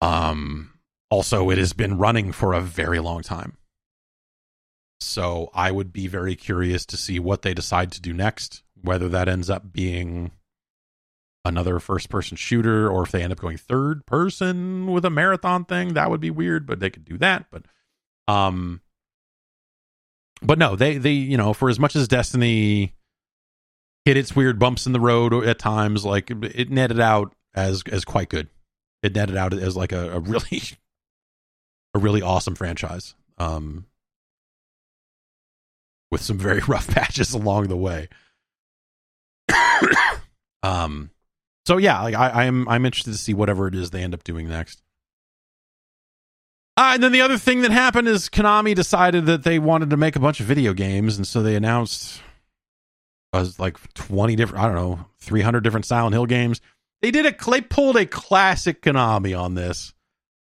um, 0.00 0.72
also 1.10 1.50
it 1.50 1.58
has 1.58 1.74
been 1.74 1.98
running 1.98 2.32
for 2.32 2.54
a 2.54 2.60
very 2.60 2.98
long 2.98 3.22
time. 3.22 3.58
So 5.00 5.50
I 5.54 5.70
would 5.70 5.92
be 5.92 6.06
very 6.06 6.36
curious 6.36 6.84
to 6.86 6.96
see 6.96 7.18
what 7.18 7.42
they 7.42 7.54
decide 7.54 7.92
to 7.92 8.00
do 8.00 8.12
next, 8.12 8.62
whether 8.80 9.08
that 9.08 9.28
ends 9.28 9.48
up 9.48 9.72
being 9.72 10.32
another 11.44 11.78
first 11.78 12.10
person 12.10 12.36
shooter 12.36 12.88
or 12.88 13.04
if 13.04 13.12
they 13.12 13.22
end 13.22 13.32
up 13.32 13.40
going 13.40 13.56
third 13.56 14.04
person 14.04 14.92
with 14.92 15.04
a 15.04 15.10
marathon 15.10 15.64
thing, 15.64 15.94
that 15.94 16.10
would 16.10 16.20
be 16.20 16.30
weird, 16.30 16.66
but 16.66 16.80
they 16.80 16.90
could 16.90 17.04
do 17.04 17.16
that. 17.18 17.46
But 17.50 17.64
um 18.28 18.82
but 20.42 20.58
no, 20.58 20.76
they 20.76 20.98
they 20.98 21.12
you 21.12 21.36
know 21.36 21.52
for 21.52 21.68
as 21.68 21.78
much 21.78 21.96
as 21.96 22.08
Destiny 22.08 22.94
hit 24.04 24.16
its 24.16 24.34
weird 24.34 24.58
bumps 24.58 24.86
in 24.86 24.92
the 24.92 25.00
road 25.00 25.32
at 25.44 25.58
times, 25.58 26.04
like 26.04 26.30
it 26.30 26.70
netted 26.70 27.00
out 27.00 27.34
as 27.54 27.82
as 27.90 28.04
quite 28.04 28.28
good. 28.28 28.48
It 29.02 29.14
netted 29.14 29.36
out 29.36 29.52
as 29.54 29.76
like 29.76 29.92
a, 29.92 30.12
a 30.12 30.20
really 30.20 30.62
a 31.94 31.98
really 31.98 32.22
awesome 32.22 32.54
franchise. 32.54 33.14
Um, 33.38 33.86
with 36.10 36.22
some 36.22 36.38
very 36.38 36.60
rough 36.68 36.88
patches 36.88 37.32
along 37.34 37.68
the 37.68 37.76
way. 37.76 38.08
um, 40.62 41.10
so 41.66 41.76
yeah, 41.76 42.02
like 42.02 42.14
I, 42.14 42.46
I'm 42.46 42.68
I'm 42.68 42.84
interested 42.84 43.12
to 43.12 43.18
see 43.18 43.34
whatever 43.34 43.66
it 43.66 43.74
is 43.74 43.90
they 43.90 44.02
end 44.02 44.14
up 44.14 44.24
doing 44.24 44.48
next. 44.48 44.82
Uh, 46.76 46.92
and 46.94 47.02
then 47.02 47.12
the 47.12 47.20
other 47.20 47.36
thing 47.36 47.62
that 47.62 47.72
happened 47.72 48.08
is 48.08 48.30
Konami 48.30 48.74
decided 48.74 49.26
that 49.26 49.42
they 49.42 49.58
wanted 49.58 49.90
to 49.90 49.96
make 49.96 50.16
a 50.16 50.20
bunch 50.20 50.40
of 50.40 50.46
video 50.46 50.72
games, 50.72 51.16
and 51.16 51.26
so 51.26 51.42
they 51.42 51.54
announced 51.54 52.22
was 53.32 53.58
like 53.58 53.78
20 53.94 54.36
different, 54.36 54.62
I 54.62 54.66
don't 54.66 54.76
know, 54.76 55.06
300 55.20 55.62
different 55.62 55.86
Silent 55.86 56.14
Hill 56.14 56.26
games. 56.26 56.60
They 57.02 57.10
did 57.10 57.26
a, 57.26 57.50
they 57.50 57.60
pulled 57.60 57.96
a 57.96 58.06
classic 58.06 58.82
Konami 58.82 59.38
on 59.38 59.54
this. 59.54 59.94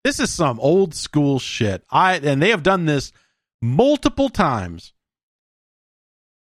This 0.05 0.21
is 0.21 0.31
some 0.31 0.61
old 0.61 0.95
school 0.95 1.39
shit. 1.39 1.83
I, 1.91 2.17
and 2.17 2.43
they 2.43 2.51
have 2.51 2.63
done 2.63 2.85
this 2.85 3.13
multiple 3.63 4.29
times 4.29 4.93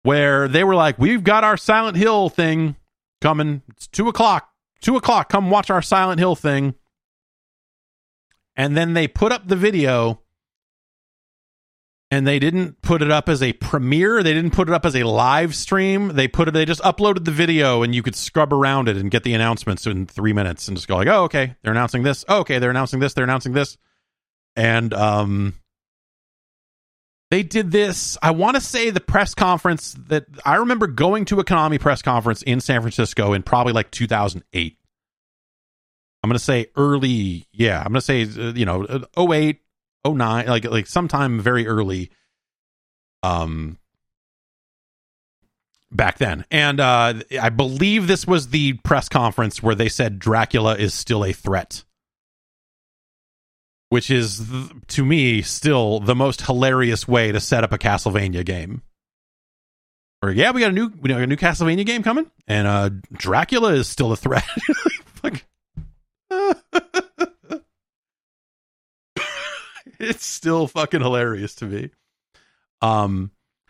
where 0.03 0.47
they 0.47 0.63
were 0.63 0.75
like, 0.75 0.97
we've 0.99 1.23
got 1.23 1.43
our 1.43 1.57
Silent 1.57 1.97
Hill 1.97 2.30
thing 2.30 2.75
coming. 3.21 3.61
It's 3.69 3.88
two 3.88 4.07
o'clock. 4.07 4.49
Two 4.81 4.95
o'clock. 4.95 5.30
Come 5.30 5.49
watch 5.49 5.69
our 5.69 5.81
Silent 5.81 6.19
Hill 6.19 6.35
thing. 6.35 6.75
And 8.55 8.77
then 8.77 8.93
they 8.93 9.07
put 9.07 9.31
up 9.31 9.47
the 9.47 9.55
video 9.55 10.21
and 12.13 12.27
they 12.27 12.38
didn't 12.38 12.80
put 12.84 13.01
it 13.01 13.09
up 13.09 13.27
as 13.27 13.41
a 13.41 13.53
premiere. 13.53 14.21
They 14.21 14.34
didn't 14.35 14.51
put 14.51 14.69
it 14.69 14.73
up 14.73 14.85
as 14.85 14.95
a 14.95 15.01
live 15.01 15.55
stream. 15.55 16.09
They 16.09 16.27
put 16.27 16.47
it. 16.47 16.51
They 16.51 16.63
just 16.63 16.81
uploaded 16.81 17.25
the 17.25 17.31
video, 17.31 17.81
and 17.81 17.95
you 17.95 18.03
could 18.03 18.15
scrub 18.15 18.53
around 18.53 18.88
it 18.88 18.97
and 18.97 19.09
get 19.09 19.23
the 19.23 19.34
announcements 19.34 19.88
in 19.88 20.05
three 20.05 20.31
minutes, 20.31 20.67
and 20.67 20.77
just 20.77 20.88
go 20.88 20.97
like, 20.97 21.07
"Oh, 21.07 21.23
okay, 21.23 21.55
they're 21.63 21.71
announcing 21.71 22.03
this. 22.03 22.23
Oh, 22.30 22.41
okay, 22.41 22.59
they're 22.59 22.69
announcing 22.69 22.99
this. 22.99 23.15
They're 23.15 23.23
announcing 23.23 23.53
this." 23.53 23.80
And 24.55 24.93
um, 24.93 25.55
they 27.34 27.41
did 27.41 27.72
this. 27.72 28.15
I 28.22 28.30
want 28.30 28.57
to 28.57 28.61
say 28.61 28.91
the 28.91 29.01
press 29.01 29.34
conference 29.34 29.95
that 30.07 30.27
I 30.45 30.57
remember 30.57 30.85
going 30.85 31.26
to 31.26 31.39
a 31.39 31.43
Konami 31.43 31.80
press 31.80 32.03
conference 32.03 32.43
in 32.43 32.61
San 32.61 32.81
Francisco 32.81 33.34
in 33.34 33.41
probably 33.41 33.73
like 33.73 33.89
2008. 33.89 34.77
I'm 36.22 36.30
going 36.30 36.38
to 36.38 36.43
say 36.43 36.68
early, 36.76 37.47
yeah. 37.51 37.80
I'm 37.80 37.91
going 37.91 37.95
to 37.95 38.01
say 38.01 38.22
uh, 38.22 38.53
you 38.53 38.65
know 38.65 38.85
08, 39.18 39.60
09, 40.05 40.45
like 40.45 40.65
like 40.65 40.85
sometime 40.85 41.39
very 41.39 41.65
early. 41.65 42.11
Um, 43.23 43.80
back 45.91 46.19
then, 46.19 46.45
and 46.51 46.80
uh, 46.80 47.15
I 47.41 47.49
believe 47.49 48.05
this 48.05 48.27
was 48.27 48.49
the 48.49 48.73
press 48.73 49.10
conference 49.10 49.64
where 49.64 49.73
they 49.73 49.89
said 49.89 50.19
Dracula 50.19 50.76
is 50.76 50.93
still 50.93 51.26
a 51.26 51.34
threat 51.34 51.84
which 53.94 54.10
is 54.10 54.41
to 54.88 55.06
me 55.06 55.44
still 55.44 55.99
the 55.99 56.15
most 56.15 56.41
hilarious 56.41 57.07
way 57.07 57.32
to 57.32 57.40
set 57.40 57.64
up 57.64 57.72
a 57.72 57.78
Castlevania 57.78 58.44
game. 58.44 58.82
Or 60.24 60.32
yeah, 60.32 60.49
we 60.49 60.61
got 60.61 60.72
a 60.72 60.74
new 60.74 60.91
we 60.99 61.10
got 61.10 61.22
a 61.22 61.28
new 61.28 61.36
Castlevania 61.36 61.86
game 61.86 62.02
coming, 62.02 62.32
and 62.48 62.65
uh, 62.68 62.90
Dracula 63.11 63.74
is 63.74 63.88
still 63.88 64.11
a 64.11 64.15
threat. 64.15 64.48
like, 65.24 65.45
it's 69.99 70.26
still 70.26 70.65
fucking 70.65 71.02
hilarious 71.02 71.53
to 71.56 71.65
me. 71.65 71.91
Um, 72.82 73.30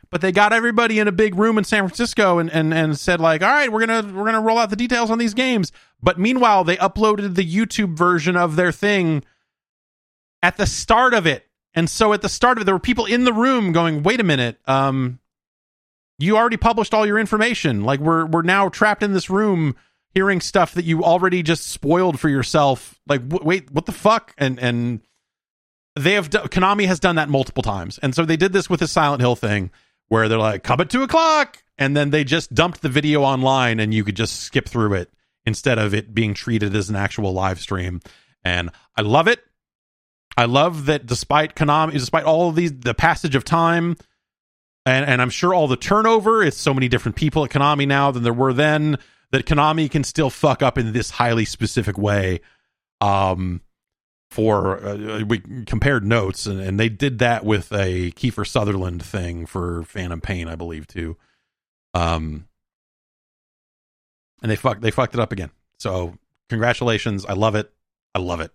but 0.10 0.22
they 0.22 0.32
got 0.32 0.54
everybody 0.54 1.00
in 1.00 1.10
a 1.10 1.12
big 1.12 1.36
room 1.36 1.58
in 1.58 1.66
San 1.66 1.86
Francisco 1.86 2.40
and, 2.40 2.50
and 2.50 2.74
and 2.74 2.98
said 2.98 3.20
like, 3.20 3.41
all 3.41 3.50
right, 3.50 3.70
we're 3.70 3.86
gonna 3.86 4.14
we're 4.14 4.24
gonna 4.24 4.40
roll 4.40 4.58
out 4.58 4.70
the 4.70 4.78
details 4.78 5.12
on 5.12 5.18
these 5.18 5.34
games. 5.34 5.74
But 6.02 6.18
meanwhile, 6.18 6.64
they 6.64 6.78
uploaded 6.78 7.36
the 7.36 7.45
YouTube 7.45 7.98
version 7.98 8.38
of 8.38 8.56
their 8.56 8.72
thing 8.72 9.26
at 10.44 10.57
the 10.57 10.68
start 10.68 11.15
of 11.15 11.26
it. 11.26 11.48
And 11.74 11.90
so 11.90 12.14
at 12.14 12.22
the 12.22 12.30
start 12.30 12.57
of 12.57 12.61
it, 12.61 12.65
there 12.65 12.76
were 12.76 12.80
people 12.80 13.06
in 13.06 13.24
the 13.24 13.34
room 13.34 13.72
going, 13.72 14.03
wait 14.03 14.20
a 14.20 14.24
minute, 14.24 14.60
um, 14.68 15.20
you 16.20 16.38
already 16.38 16.57
published 16.57 16.94
all 16.94 17.07
your 17.07 17.18
information. 17.18 17.84
Like 17.84 17.99
we're 17.99 18.28
we're 18.28 18.44
now 18.44 18.70
trapped 18.70 19.02
in 19.02 19.14
this 19.14 19.32
room 19.32 19.76
hearing 20.14 20.41
stuff 20.41 20.76
that 20.76 20.86
you 20.86 21.03
already 21.03 21.41
just 21.41 21.68
spoiled 21.68 22.20
for 22.20 22.30
yourself. 22.30 22.99
Like 23.07 23.28
w- 23.28 23.48
wait, 23.48 23.72
what 23.72 23.88
the 23.88 23.91
fuck? 23.91 24.36
And 24.38 24.60
and 24.60 25.02
they 25.95 26.14
have 26.14 26.30
Konami 26.30 26.86
has 26.86 26.99
done 26.99 27.15
that 27.15 27.30
multiple 27.30 27.64
times. 27.64 27.98
And 27.99 28.14
so 28.14 28.26
they 28.26 28.38
did 28.38 28.53
this 28.53 28.70
with 28.70 28.82
the 28.82 28.88
Silent 28.88 29.22
Hill 29.22 29.36
thing 29.36 29.72
where 30.10 30.30
they're 30.30 30.38
like, 30.38 30.61
come 30.64 30.82
at 30.82 30.90
two 30.90 31.02
o'clock. 31.02 31.64
And 31.80 31.98
then 31.98 32.11
they 32.11 32.24
just 32.24 32.53
dumped 32.53 32.82
the 32.84 32.90
video 32.90 33.24
online 33.24 33.80
and 33.80 33.91
you 33.91 34.03
could 34.03 34.15
just 34.15 34.41
skip 34.41 34.70
through 34.70 34.94
it 34.94 35.11
instead 35.45 35.80
of 35.80 35.95
it 35.95 36.14
being 36.14 36.36
treated 36.36 36.76
as 36.76 36.90
an 36.90 36.95
actual 36.95 37.34
live 37.34 37.60
stream. 37.60 37.99
And 38.44 38.70
I 38.95 39.02
love 39.02 39.28
it. 39.28 39.44
I 40.38 40.45
love 40.45 40.85
that 40.88 41.05
despite 41.05 41.55
Konami, 41.55 41.93
despite 41.93 42.23
all 42.23 42.49
of 42.49 42.55
these, 42.55 42.73
the 42.73 42.93
passage 42.93 43.35
of 43.35 43.43
time, 43.43 43.97
and 44.85 45.05
and 45.05 45.22
I'm 45.22 45.30
sure 45.30 45.53
all 45.53 45.68
the 45.68 45.77
turnover, 45.77 46.43
it's 46.43 46.57
so 46.57 46.73
many 46.73 46.88
different 46.88 47.15
people 47.15 47.43
at 47.45 47.51
Konami 47.51 47.88
now 47.88 48.11
than 48.11 48.23
there 48.23 48.34
were 48.34 48.53
then. 48.53 48.97
That 49.31 49.45
Konami 49.45 49.89
can 49.89 50.03
still 50.03 50.30
fuck 50.30 50.61
up 50.61 50.77
in 50.77 50.93
this 50.93 51.10
highly 51.10 51.45
specific 51.45 51.97
way. 51.97 52.41
Um, 53.01 53.61
for 54.30 54.84
uh, 54.84 55.23
we 55.27 55.39
compared 55.65 56.03
notes, 56.03 56.47
and, 56.47 56.60
and 56.60 56.80
they 56.80 56.89
did 56.89 57.19
that 57.19 57.45
with 57.45 57.72
a 57.72 58.11
Kiefer 58.11 58.47
Sutherland 58.47 59.03
thing 59.03 59.45
for 59.45 59.84
Phantom 59.84 60.22
Pain, 60.22 60.47
I 60.47 60.55
believe 60.55 60.88
too. 60.88 61.18
Um, 61.93 62.47
and 64.41 64.49
they 64.51 64.55
fucked 64.55 64.81
they 64.81 64.89
fucked 64.89 65.14
it 65.14 65.19
up 65.19 65.31
again. 65.31 65.51
So 65.77 66.15
congratulations, 66.49 67.26
I 67.26 67.34
love 67.34 67.53
it. 67.53 67.72
I 68.15 68.19
love 68.19 68.41
it. 68.41 68.51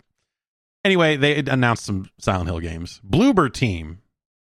Anyway, 0.85 1.17
they 1.17 1.39
announced 1.39 1.85
some 1.85 2.09
Silent 2.19 2.49
Hill 2.49 2.61
games. 2.61 3.01
Bloober 3.07 3.53
Team 3.53 3.99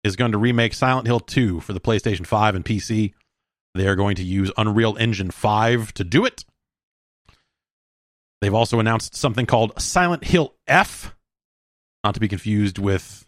is 0.04 0.16
going 0.16 0.32
to 0.32 0.38
remake 0.38 0.74
Silent 0.74 1.08
Hill 1.08 1.20
2 1.20 1.60
for 1.60 1.74
the 1.74 1.80
PlayStation 1.80 2.26
5 2.26 2.56
and 2.56 2.66
PC. 2.66 3.14
They 3.76 3.88
are 3.88 3.96
going 3.96 4.16
to 4.16 4.24
use 4.24 4.52
Unreal 4.58 4.96
Engine 4.98 5.32
5 5.32 5.94
to 5.96 6.04
do 6.04 6.26
it. 6.26 6.46
They've 8.42 8.54
also 8.54 8.80
announced 8.80 9.16
something 9.16 9.46
called 9.46 9.80
Silent 9.82 10.26
Hill 10.26 10.54
F, 10.68 11.16
not 12.04 12.14
to 12.14 12.20
be 12.20 12.28
confused 12.28 12.78
with 12.78 13.26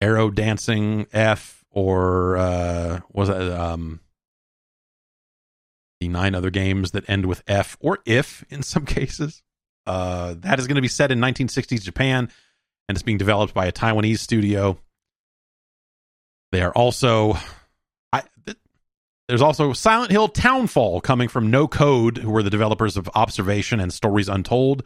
Arrow 0.00 0.30
Dancing 0.30 1.06
F 1.12 1.64
or 1.70 2.36
uh, 2.36 3.00
was 3.12 3.28
it 3.28 3.36
um, 3.36 4.00
the 6.00 6.08
nine 6.08 6.34
other 6.34 6.50
games 6.50 6.92
that 6.92 7.08
end 7.08 7.26
with 7.26 7.42
F 7.46 7.76
or 7.80 7.98
if 8.06 8.44
in 8.48 8.62
some 8.62 8.84
cases. 8.86 9.42
Uh, 9.86 10.34
that 10.38 10.58
is 10.58 10.66
going 10.66 10.76
to 10.76 10.82
be 10.82 10.88
set 10.88 11.10
in 11.10 11.18
1960s 11.20 11.82
Japan, 11.82 12.30
and 12.88 12.96
it's 12.96 13.02
being 13.02 13.18
developed 13.18 13.54
by 13.54 13.66
a 13.66 13.72
Taiwanese 13.72 14.18
studio. 14.18 14.78
They 16.52 16.62
are 16.62 16.72
also, 16.72 17.36
I, 18.12 18.22
th- 18.44 18.58
there's 19.28 19.42
also 19.42 19.72
Silent 19.72 20.10
Hill 20.10 20.28
Townfall 20.28 21.00
coming 21.00 21.28
from 21.28 21.50
No 21.50 21.68
Code, 21.68 22.18
who 22.18 22.34
are 22.36 22.42
the 22.42 22.50
developers 22.50 22.96
of 22.96 23.08
Observation 23.14 23.80
and 23.80 23.92
Stories 23.92 24.28
Untold, 24.28 24.82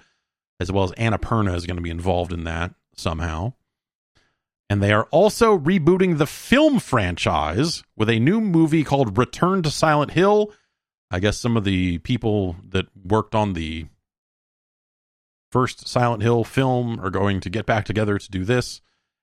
as 0.60 0.70
well 0.70 0.84
as 0.84 0.92
Annapurna 0.92 1.54
is 1.54 1.66
going 1.66 1.76
to 1.76 1.82
be 1.82 1.90
involved 1.90 2.32
in 2.32 2.44
that 2.44 2.74
somehow. 2.96 3.54
And 4.70 4.82
they 4.82 4.92
are 4.92 5.04
also 5.10 5.58
rebooting 5.58 6.18
the 6.18 6.26
film 6.26 6.78
franchise 6.78 7.82
with 7.96 8.08
a 8.08 8.18
new 8.18 8.40
movie 8.40 8.84
called 8.84 9.18
Return 9.18 9.62
to 9.62 9.70
Silent 9.70 10.12
Hill. 10.12 10.52
I 11.10 11.20
guess 11.20 11.36
some 11.36 11.56
of 11.56 11.64
the 11.64 11.98
people 11.98 12.56
that 12.70 12.86
worked 13.04 13.34
on 13.34 13.52
the 13.52 13.86
first 15.54 15.86
Silent 15.86 16.20
Hill 16.20 16.42
film 16.42 16.98
are 16.98 17.10
going 17.10 17.38
to 17.38 17.48
get 17.48 17.64
back 17.64 17.84
together 17.84 18.18
to 18.18 18.28
do 18.28 18.44
this. 18.44 18.80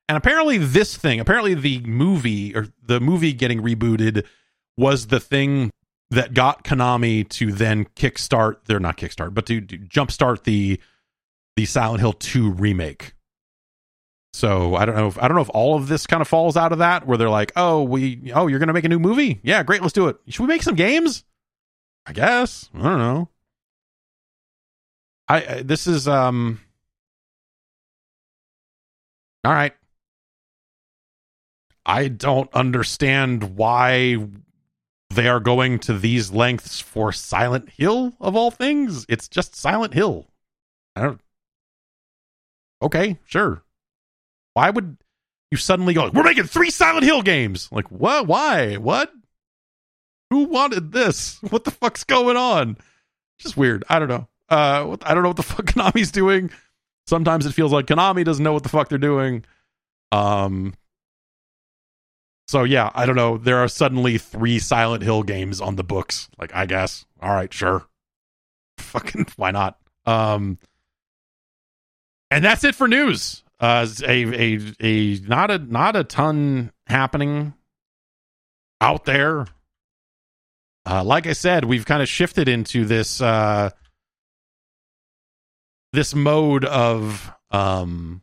And 0.08 0.18
apparently, 0.18 0.58
this 0.58 0.96
thing, 0.96 1.20
apparently, 1.20 1.56
the 1.56 1.82
movie 1.82 2.56
or 2.56 2.68
the 2.82 3.02
movie 3.02 3.34
getting 3.34 3.62
rebooted 3.62 4.26
was 4.78 5.08
the 5.08 5.20
thing 5.20 5.72
that 6.10 6.34
got 6.34 6.64
Konami 6.64 7.28
to 7.32 7.52
then 7.52 7.84
kickstart. 7.98 8.60
They're 8.66 8.80
not 8.80 8.96
kickstart, 8.96 9.34
but 9.34 9.46
to, 9.48 9.60
to 9.60 9.78
jumpstart 9.78 10.44
the 10.44 10.80
the 11.58 11.66
Silent 11.66 12.00
Hill 12.00 12.14
2 12.14 12.52
remake. 12.52 13.14
So 14.32 14.76
I 14.76 14.86
don't 14.86 14.96
know 14.96 15.08
if 15.08 15.22
I 15.22 15.28
don't 15.28 15.36
know 15.36 15.42
if 15.42 15.52
all 15.54 15.76
of 15.76 15.90
this 15.90 16.08
kind 16.08 16.22
of 16.22 16.30
falls 16.30 16.56
out 16.56 16.72
of 16.72 16.78
that 16.78 17.06
where 17.06 17.18
they're 17.18 17.30
like, 17.30 17.52
oh, 17.58 17.84
we 17.84 18.32
oh, 18.34 18.48
you're 18.48 18.60
gonna 18.60 18.72
make 18.72 18.86
a 18.86 18.90
new 18.90 19.00
movie? 19.00 19.42
Yeah, 19.44 19.64
great, 19.64 19.82
let's 19.82 19.92
do 19.92 20.08
it. 20.08 20.16
Should 20.30 20.44
we 20.44 20.48
make 20.48 20.64
some 20.64 20.76
games? 20.76 21.26
I 22.06 22.14
guess. 22.14 22.70
I 22.74 22.84
don't 22.84 23.00
know. 23.00 23.30
I, 25.32 25.62
this 25.64 25.88
is 25.88 26.08
um 26.08 26.60
all 29.44 29.54
right. 29.54 29.74
I 31.86 32.10
don't 32.10 32.54
understand 32.54 33.56
why 33.56 34.18
they 35.10 35.28
are 35.28 35.40
going 35.40 35.80
to 35.80 35.98
these 35.98 36.32
lengths 36.32 36.80
for 36.80 37.12
Silent 37.12 37.70
Hill 37.70 38.14
of 38.20 38.36
all 38.36 38.52
things. 38.52 39.06
It's 39.10 39.28
just 39.28 39.56
Silent 39.56 39.94
Hill. 39.94 40.28
I 40.96 41.02
don't 41.02 41.22
Okay, 42.82 43.18
sure. 43.26 43.64
Why 44.54 44.70
would 44.70 44.98
you 45.50 45.58
suddenly 45.58 45.94
go, 45.94 46.10
we're 46.14 46.24
making 46.24 46.46
three 46.46 46.72
Silent 46.72 47.04
Hill 47.04 47.22
games? 47.22 47.70
Like, 47.72 47.90
what? 47.90 48.28
Why? 48.28 48.76
What? 48.76 49.12
Who 50.30 50.46
wanted 50.46 50.92
this? 50.92 51.40
What 51.50 51.64
the 51.64 51.72
fuck's 51.72 52.04
going 52.04 52.38
on? 52.38 52.78
Just 53.40 53.58
weird. 53.58 53.84
I 53.90 54.00
don't 54.00 54.08
know. 54.10 54.28
Uh, 54.52 54.98
I 55.04 55.14
don't 55.14 55.24
know 55.24 55.30
what 55.30 55.38
the 55.38 55.44
fuck 55.44 55.66
Konami's 55.66 56.12
doing. 56.12 56.52
Sometimes 57.08 57.46
it 57.46 57.54
feels 57.54 57.72
like 57.72 57.88
Konami 57.88 58.24
doesn't 58.24 58.44
know 58.44 58.54
what 58.54 58.64
the 58.64 58.70
fuck 58.70 58.90
they're 58.90 58.98
doing. 58.98 59.46
Um. 60.12 60.76
So 62.48 62.64
yeah, 62.64 62.92
I 62.94 63.06
don't 63.06 63.16
know. 63.16 63.38
There 63.38 63.58
are 63.58 63.70
suddenly 63.70 64.18
three 64.18 64.60
Silent 64.60 65.04
Hill 65.04 65.24
games 65.24 65.62
on 65.62 65.78
the 65.78 65.84
books. 65.84 66.30
Like, 66.38 66.54
I 66.54 66.66
guess. 66.66 67.06
All 67.22 67.34
right, 67.34 67.52
sure. 67.52 67.86
Fucking 68.78 69.28
why 69.38 69.52
not? 69.52 69.80
Um. 70.06 70.60
And 72.30 72.44
that's 72.46 72.64
it 72.64 72.76
for 72.76 72.88
news. 72.88 73.44
Uh, 73.60 73.88
a 74.06 74.56
a 74.56 74.60
a 74.82 75.20
not 75.20 75.50
a 75.50 75.58
not 75.60 75.96
a 75.96 76.04
ton 76.04 76.72
happening 76.88 77.54
out 78.82 79.06
there 79.06 79.46
uh, 80.86 81.04
like 81.04 81.28
I 81.28 81.34
said, 81.34 81.66
we've 81.66 81.86
kind 81.86 82.02
of 82.02 82.10
shifted 82.10 82.48
into 82.48 82.86
this 82.86 83.22
uh, 83.22 83.70
this 85.94 86.16
mode 86.16 86.66
of 86.66 87.32
um, 87.52 88.22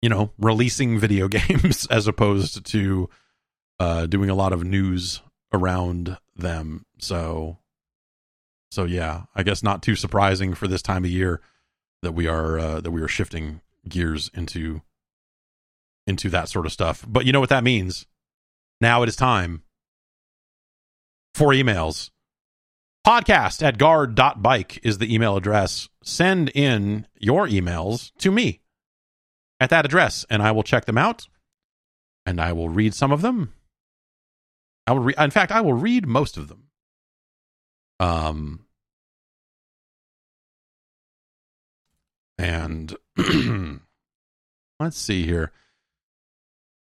you 0.00 0.08
know 0.08 0.30
releasing 0.38 0.98
video 0.98 1.28
games 1.28 1.86
as 1.90 2.06
opposed 2.06 2.64
to 2.66 3.08
uh, 3.80 4.06
doing 4.06 4.30
a 4.30 4.34
lot 4.34 4.52
of 4.52 4.64
news 4.64 5.22
around 5.52 6.16
them. 6.36 6.86
So, 6.98 7.58
so 8.70 8.84
yeah, 8.84 9.24
I 9.34 9.42
guess 9.42 9.62
not 9.62 9.82
too 9.82 9.96
surprising 9.96 10.54
for 10.54 10.68
this 10.68 10.82
time 10.82 11.04
of 11.04 11.10
year 11.10 11.40
that 12.02 12.12
we 12.12 12.26
are 12.26 12.58
uh, 12.58 12.80
that 12.80 12.90
we 12.90 13.02
are 13.02 13.08
shifting 13.08 13.60
gears 13.88 14.30
into 14.34 14.82
into 16.06 16.30
that 16.30 16.48
sort 16.48 16.66
of 16.66 16.72
stuff. 16.72 17.04
But 17.06 17.26
you 17.26 17.32
know 17.32 17.40
what 17.40 17.48
that 17.48 17.64
means? 17.64 18.06
Now 18.80 19.02
it 19.02 19.08
is 19.08 19.16
time 19.16 19.62
for 21.34 21.48
emails. 21.48 22.10
Podcast 23.06 23.62
at 23.62 23.78
guard.bike 23.78 24.80
is 24.84 24.98
the 24.98 25.12
email 25.12 25.36
address. 25.36 25.88
Send 26.04 26.50
in 26.50 27.06
your 27.18 27.48
emails 27.48 28.12
to 28.18 28.30
me 28.30 28.60
at 29.58 29.70
that 29.70 29.84
address, 29.84 30.24
and 30.30 30.42
I 30.42 30.52
will 30.52 30.62
check 30.62 30.84
them 30.84 30.98
out 30.98 31.26
and 32.24 32.40
I 32.40 32.52
will 32.52 32.68
read 32.68 32.94
some 32.94 33.12
of 33.12 33.22
them. 33.22 33.52
I 34.86 34.92
will 34.92 35.00
read, 35.00 35.18
in 35.18 35.30
fact, 35.30 35.52
I 35.52 35.60
will 35.60 35.74
read 35.74 36.06
most 36.06 36.36
of 36.36 36.48
them. 36.48 36.68
Um, 38.00 38.66
and 42.38 42.96
let's 44.80 44.98
see 44.98 45.24
here. 45.24 45.52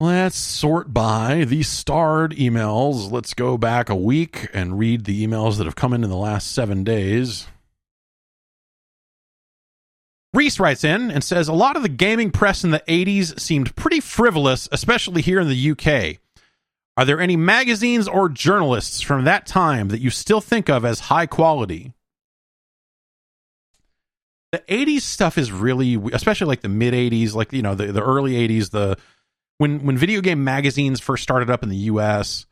Let's 0.02 0.36
sort 0.36 0.92
by 0.92 1.44
the 1.44 1.62
starred 1.62 2.32
emails. 2.32 3.12
Let's 3.12 3.34
go 3.34 3.56
back 3.56 3.88
a 3.88 3.94
week 3.94 4.48
and 4.52 4.76
read 4.76 5.04
the 5.04 5.24
emails 5.24 5.58
that 5.58 5.64
have 5.64 5.76
come 5.76 5.92
in 5.92 6.02
in 6.02 6.10
the 6.10 6.16
last 6.16 6.50
seven 6.50 6.82
days. 6.82 7.46
Reese 10.34 10.58
writes 10.58 10.82
in 10.82 11.12
and 11.12 11.22
says 11.22 11.46
a 11.46 11.52
lot 11.52 11.76
of 11.76 11.84
the 11.84 11.88
gaming 11.88 12.32
press 12.32 12.64
in 12.64 12.72
the 12.72 12.82
80s 12.88 13.38
seemed 13.38 13.76
pretty 13.76 14.00
frivolous, 14.00 14.68
especially 14.72 15.22
here 15.22 15.38
in 15.38 15.48
the 15.48 15.70
UK. 15.70 16.18
Are 16.96 17.04
there 17.04 17.20
any 17.20 17.36
magazines 17.36 18.08
or 18.08 18.28
journalists 18.28 19.02
from 19.02 19.22
that 19.22 19.46
time 19.46 19.86
that 19.90 20.00
you 20.00 20.10
still 20.10 20.40
think 20.40 20.68
of 20.68 20.84
as 20.84 20.98
high 20.98 21.26
quality? 21.26 21.92
The 24.50 24.64
80s 24.68 25.02
stuff 25.02 25.38
is 25.38 25.52
really, 25.52 25.94
especially 26.12 26.48
like 26.48 26.62
the 26.62 26.68
mid 26.68 26.92
80s, 26.92 27.34
like, 27.34 27.52
you 27.52 27.62
know, 27.62 27.76
the, 27.76 27.92
the 27.92 28.02
early 28.02 28.32
80s, 28.32 28.70
the 28.70 28.98
when 29.62 29.86
when 29.86 29.96
video 29.96 30.20
game 30.20 30.42
magazines 30.42 30.98
first 30.98 31.22
started 31.22 31.48
up 31.48 31.62
in 31.62 31.68
the 31.68 31.76
US, 31.76 32.46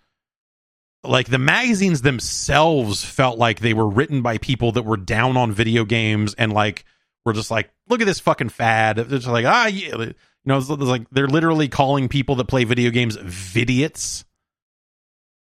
like 1.02 1.28
the 1.28 1.40
magazines 1.40 2.02
themselves 2.02 3.04
felt 3.04 3.36
like 3.36 3.58
they 3.58 3.74
were 3.74 3.88
written 3.88 4.22
by 4.22 4.38
people 4.38 4.70
that 4.72 4.84
were 4.84 4.96
down 4.96 5.36
on 5.36 5.50
video 5.50 5.84
games 5.84 6.34
and 6.34 6.52
like 6.52 6.84
were 7.24 7.32
just 7.32 7.50
like, 7.50 7.68
look 7.88 8.00
at 8.00 8.06
this 8.06 8.20
fucking 8.20 8.50
fad. 8.50 9.00
It's 9.00 9.26
like, 9.26 9.44
ah, 9.44 9.66
yeah. 9.66 9.96
You 9.96 10.14
know, 10.44 10.58
it's, 10.58 10.70
it's 10.70 10.82
like 10.82 11.10
they're 11.10 11.26
literally 11.26 11.66
calling 11.66 12.08
people 12.08 12.36
that 12.36 12.46
play 12.46 12.62
video 12.62 12.92
games 12.92 13.16
vidiots 13.16 14.22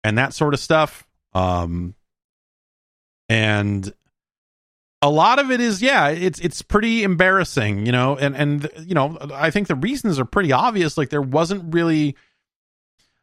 and 0.04 0.18
that 0.18 0.34
sort 0.34 0.52
of 0.52 0.60
stuff. 0.60 1.06
Um, 1.32 1.94
and 3.30 3.90
a 5.04 5.10
lot 5.10 5.38
of 5.38 5.50
it 5.50 5.60
is 5.60 5.82
yeah 5.82 6.08
it's 6.08 6.40
it's 6.40 6.62
pretty 6.62 7.02
embarrassing 7.02 7.84
you 7.84 7.92
know 7.92 8.16
and 8.16 8.34
and 8.34 8.70
you 8.86 8.94
know 8.94 9.18
i 9.34 9.50
think 9.50 9.68
the 9.68 9.74
reasons 9.74 10.18
are 10.18 10.24
pretty 10.24 10.52
obvious. 10.52 10.96
Like 10.96 11.10
there 11.10 11.22
wasn't 11.22 11.74
really 11.74 12.16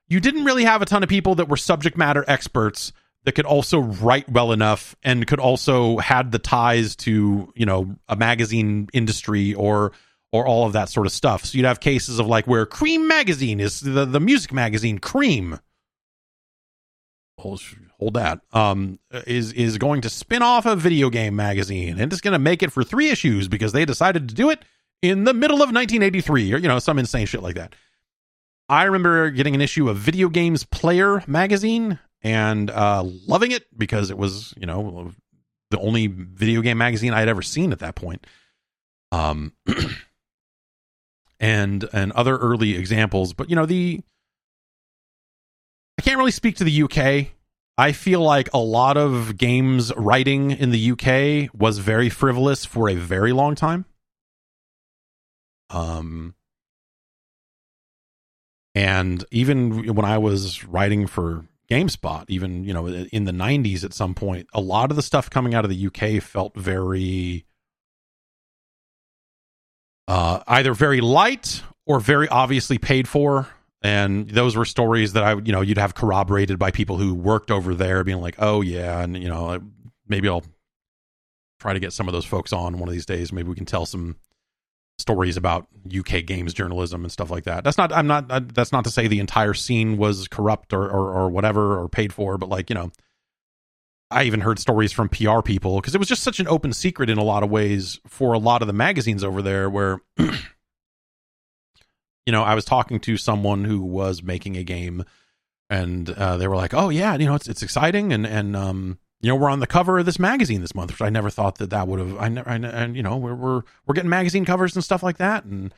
you 0.07 0.19
didn't 0.19 0.45
really 0.45 0.63
have 0.63 0.81
a 0.81 0.85
ton 0.85 1.03
of 1.03 1.09
people 1.09 1.35
that 1.35 1.47
were 1.47 1.57
subject 1.57 1.97
matter 1.97 2.23
experts 2.27 2.93
that 3.23 3.33
could 3.33 3.45
also 3.45 3.79
write 3.79 4.29
well 4.29 4.51
enough 4.51 4.95
and 5.03 5.25
could 5.27 5.39
also 5.39 5.97
had 5.97 6.31
the 6.31 6.39
ties 6.39 6.95
to 6.97 7.51
you 7.55 7.65
know 7.65 7.95
a 8.07 8.15
magazine 8.15 8.87
industry 8.93 9.53
or 9.53 9.91
or 10.31 10.45
all 10.45 10.65
of 10.65 10.73
that 10.73 10.89
sort 10.89 11.05
of 11.05 11.11
stuff. 11.11 11.45
So 11.45 11.57
you'd 11.57 11.65
have 11.65 11.79
cases 11.79 12.19
of 12.19 12.27
like 12.27 12.47
where 12.47 12.65
Creem 12.65 13.07
magazine 13.07 13.59
is 13.59 13.81
the, 13.81 14.05
the 14.05 14.19
music 14.19 14.53
magazine 14.53 14.99
Creem 14.99 15.59
hold 18.01 18.15
that 18.15 18.41
um 18.51 18.97
is 19.27 19.53
is 19.53 19.77
going 19.77 20.01
to 20.01 20.09
spin 20.09 20.41
off 20.41 20.65
a 20.65 20.75
video 20.75 21.11
game 21.11 21.35
magazine 21.35 21.99
and 21.99 22.11
it's 22.11 22.19
going 22.19 22.31
to 22.31 22.39
make 22.39 22.63
it 22.63 22.71
for 22.71 22.83
three 22.83 23.09
issues 23.09 23.47
because 23.47 23.73
they 23.73 23.85
decided 23.85 24.27
to 24.27 24.33
do 24.33 24.49
it 24.49 24.65
in 25.03 25.23
the 25.23 25.35
middle 25.35 25.57
of 25.57 25.71
1983 25.71 26.51
or 26.51 26.57
you 26.57 26.67
know 26.67 26.79
some 26.79 26.97
insane 26.97 27.27
shit 27.27 27.43
like 27.43 27.55
that. 27.55 27.75
I 28.67 28.85
remember 28.85 29.29
getting 29.29 29.53
an 29.53 29.61
issue 29.61 29.87
of 29.87 29.97
video 29.97 30.29
games 30.29 30.63
player 30.63 31.23
magazine 31.27 31.99
and 32.23 32.71
uh 32.71 33.03
loving 33.27 33.51
it 33.51 33.65
because 33.77 34.09
it 34.09 34.17
was 34.17 34.51
you 34.57 34.65
know 34.65 35.11
the 35.69 35.79
only 35.79 36.07
video 36.07 36.61
game 36.61 36.79
magazine 36.79 37.13
i 37.13 37.19
had 37.19 37.29
ever 37.29 37.43
seen 37.43 37.71
at 37.71 37.79
that 37.79 37.93
point. 37.93 38.25
Um 39.11 39.53
and 41.39 41.87
and 41.93 42.11
other 42.13 42.35
early 42.35 42.75
examples 42.75 43.33
but 43.33 43.47
you 43.47 43.55
know 43.55 43.67
the 43.67 44.01
I 45.99 46.01
can't 46.01 46.17
really 46.17 46.31
speak 46.31 46.55
to 46.55 46.63
the 46.63 46.81
UK 46.83 47.35
I 47.77 47.93
feel 47.93 48.21
like 48.21 48.49
a 48.53 48.59
lot 48.59 48.97
of 48.97 49.37
games 49.37 49.91
writing 49.95 50.51
in 50.51 50.71
the 50.71 50.91
UK 50.91 51.49
was 51.59 51.79
very 51.79 52.09
frivolous 52.09 52.65
for 52.65 52.89
a 52.89 52.95
very 52.95 53.31
long 53.31 53.55
time. 53.55 53.85
Um, 55.69 56.35
and 58.75 59.23
even 59.31 59.95
when 59.95 60.05
I 60.05 60.17
was 60.17 60.65
writing 60.65 61.07
for 61.07 61.45
GameSpot, 61.69 62.25
even 62.27 62.65
you 62.65 62.73
know 62.73 62.87
in 62.87 63.23
the 63.23 63.31
'90s, 63.31 63.83
at 63.83 63.93
some 63.93 64.13
point, 64.13 64.47
a 64.53 64.59
lot 64.59 64.91
of 64.91 64.97
the 64.97 65.01
stuff 65.01 65.29
coming 65.29 65.55
out 65.55 65.63
of 65.63 65.71
the 65.71 65.87
UK 65.87 66.21
felt 66.21 66.55
very 66.55 67.45
uh, 70.07 70.41
either 70.47 70.73
very 70.73 70.99
light 70.99 71.63
or 71.85 72.01
very 72.01 72.27
obviously 72.27 72.77
paid 72.77 73.07
for 73.07 73.47
and 73.81 74.29
those 74.29 74.55
were 74.55 74.65
stories 74.65 75.13
that 75.13 75.23
I, 75.23 75.33
you 75.33 75.51
know, 75.51 75.61
you'd 75.61 75.77
have 75.77 75.95
corroborated 75.95 76.59
by 76.59 76.71
people 76.71 76.97
who 76.97 77.13
worked 77.13 77.49
over 77.49 77.73
there, 77.73 78.03
being 78.03 78.21
like, 78.21 78.35
"Oh 78.37 78.61
yeah," 78.61 79.01
and 79.01 79.17
you 79.21 79.27
know, 79.27 79.59
maybe 80.07 80.29
I'll 80.29 80.43
try 81.59 81.73
to 81.73 81.79
get 81.79 81.93
some 81.93 82.07
of 82.07 82.13
those 82.13 82.25
folks 82.25 82.53
on 82.53 82.77
one 82.77 82.87
of 82.87 82.93
these 82.93 83.05
days. 83.05 83.33
Maybe 83.33 83.49
we 83.49 83.55
can 83.55 83.65
tell 83.65 83.85
some 83.85 84.17
stories 84.99 85.35
about 85.35 85.67
UK 85.87 86.25
games 86.25 86.53
journalism 86.53 87.03
and 87.03 87.11
stuff 87.11 87.31
like 87.31 87.45
that. 87.45 87.63
That's 87.63 87.77
not. 87.77 87.91
I'm 87.91 88.07
not. 88.07 88.53
That's 88.53 88.71
not 88.71 88.83
to 88.83 88.91
say 88.91 89.07
the 89.07 89.19
entire 89.19 89.55
scene 89.55 89.97
was 89.97 90.27
corrupt 90.27 90.73
or 90.73 90.87
or, 90.87 91.13
or 91.13 91.29
whatever 91.29 91.79
or 91.79 91.89
paid 91.89 92.13
for, 92.13 92.37
but 92.37 92.49
like 92.49 92.69
you 92.69 92.75
know, 92.75 92.91
I 94.11 94.23
even 94.23 94.41
heard 94.41 94.59
stories 94.59 94.91
from 94.91 95.09
PR 95.09 95.41
people 95.41 95.77
because 95.81 95.95
it 95.95 95.99
was 95.99 96.07
just 96.07 96.21
such 96.21 96.39
an 96.39 96.47
open 96.47 96.71
secret 96.71 97.09
in 97.09 97.17
a 97.17 97.23
lot 97.23 97.41
of 97.41 97.49
ways 97.49 97.99
for 98.07 98.33
a 98.33 98.39
lot 98.39 98.61
of 98.61 98.67
the 98.67 98.73
magazines 98.73 99.23
over 99.23 99.41
there 99.41 99.69
where. 99.71 100.01
you 102.25 102.31
know, 102.31 102.43
I 102.43 102.55
was 102.55 102.65
talking 102.65 102.99
to 103.01 103.17
someone 103.17 103.63
who 103.63 103.81
was 103.81 104.21
making 104.21 104.57
a 104.57 104.63
game, 104.63 105.03
and 105.69 106.09
uh, 106.09 106.37
they 106.37 106.47
were 106.47 106.55
like, 106.55 106.73
"Oh 106.73 106.89
yeah, 106.89 107.15
you 107.15 107.25
know, 107.25 107.35
it's 107.35 107.47
it's 107.47 107.63
exciting, 107.63 108.13
and 108.13 108.25
and 108.25 108.55
um, 108.55 108.99
you 109.21 109.29
know, 109.29 109.35
we're 109.35 109.49
on 109.49 109.59
the 109.59 109.67
cover 109.67 109.99
of 109.99 110.05
this 110.05 110.19
magazine 110.19 110.61
this 110.61 110.75
month." 110.75 110.91
Which 110.91 111.01
I 111.01 111.09
never 111.09 111.29
thought 111.29 111.57
that 111.57 111.71
that 111.71 111.87
would 111.87 111.99
have. 111.99 112.17
I 112.17 112.27
never, 112.27 112.49
and 112.49 112.95
you 112.95 113.03
know, 113.03 113.17
we're 113.17 113.35
we're 113.35 113.61
we're 113.85 113.95
getting 113.95 114.09
magazine 114.09 114.45
covers 114.45 114.75
and 114.75 114.83
stuff 114.83 115.01
like 115.01 115.17
that, 115.17 115.45
and 115.45 115.73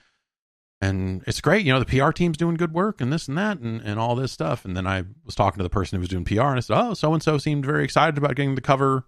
and 0.82 1.24
it's 1.28 1.40
great. 1.40 1.66
You 1.66 1.72
know, 1.72 1.80
the 1.80 1.86
PR 1.86 2.12
team's 2.12 2.38
doing 2.38 2.56
good 2.56 2.74
work 2.74 3.00
and 3.00 3.12
this 3.14 3.30
and 3.30 3.38
that 3.38 3.60
and, 3.60 3.82
and 3.82 4.00
all 4.00 4.16
this 4.16 4.34
stuff. 4.34 4.66
And 4.66 4.76
then 4.76 4.86
I 4.86 5.06
was 5.26 5.36
talking 5.36 5.60
to 5.60 5.64
the 5.64 5.70
person 5.70 5.96
who 5.96 6.02
was 6.02 6.10
doing 6.10 6.26
PR, 6.26 6.42
and 6.42 6.58
I 6.58 6.60
said, 6.60 6.78
"Oh, 6.78 6.94
so 6.94 7.14
and 7.14 7.24
so 7.24 7.38
seemed 7.38 7.66
very 7.66 7.86
excited 7.86 8.18
about 8.18 8.36
getting 8.36 8.56
the 8.56 8.62
cover 8.62 9.06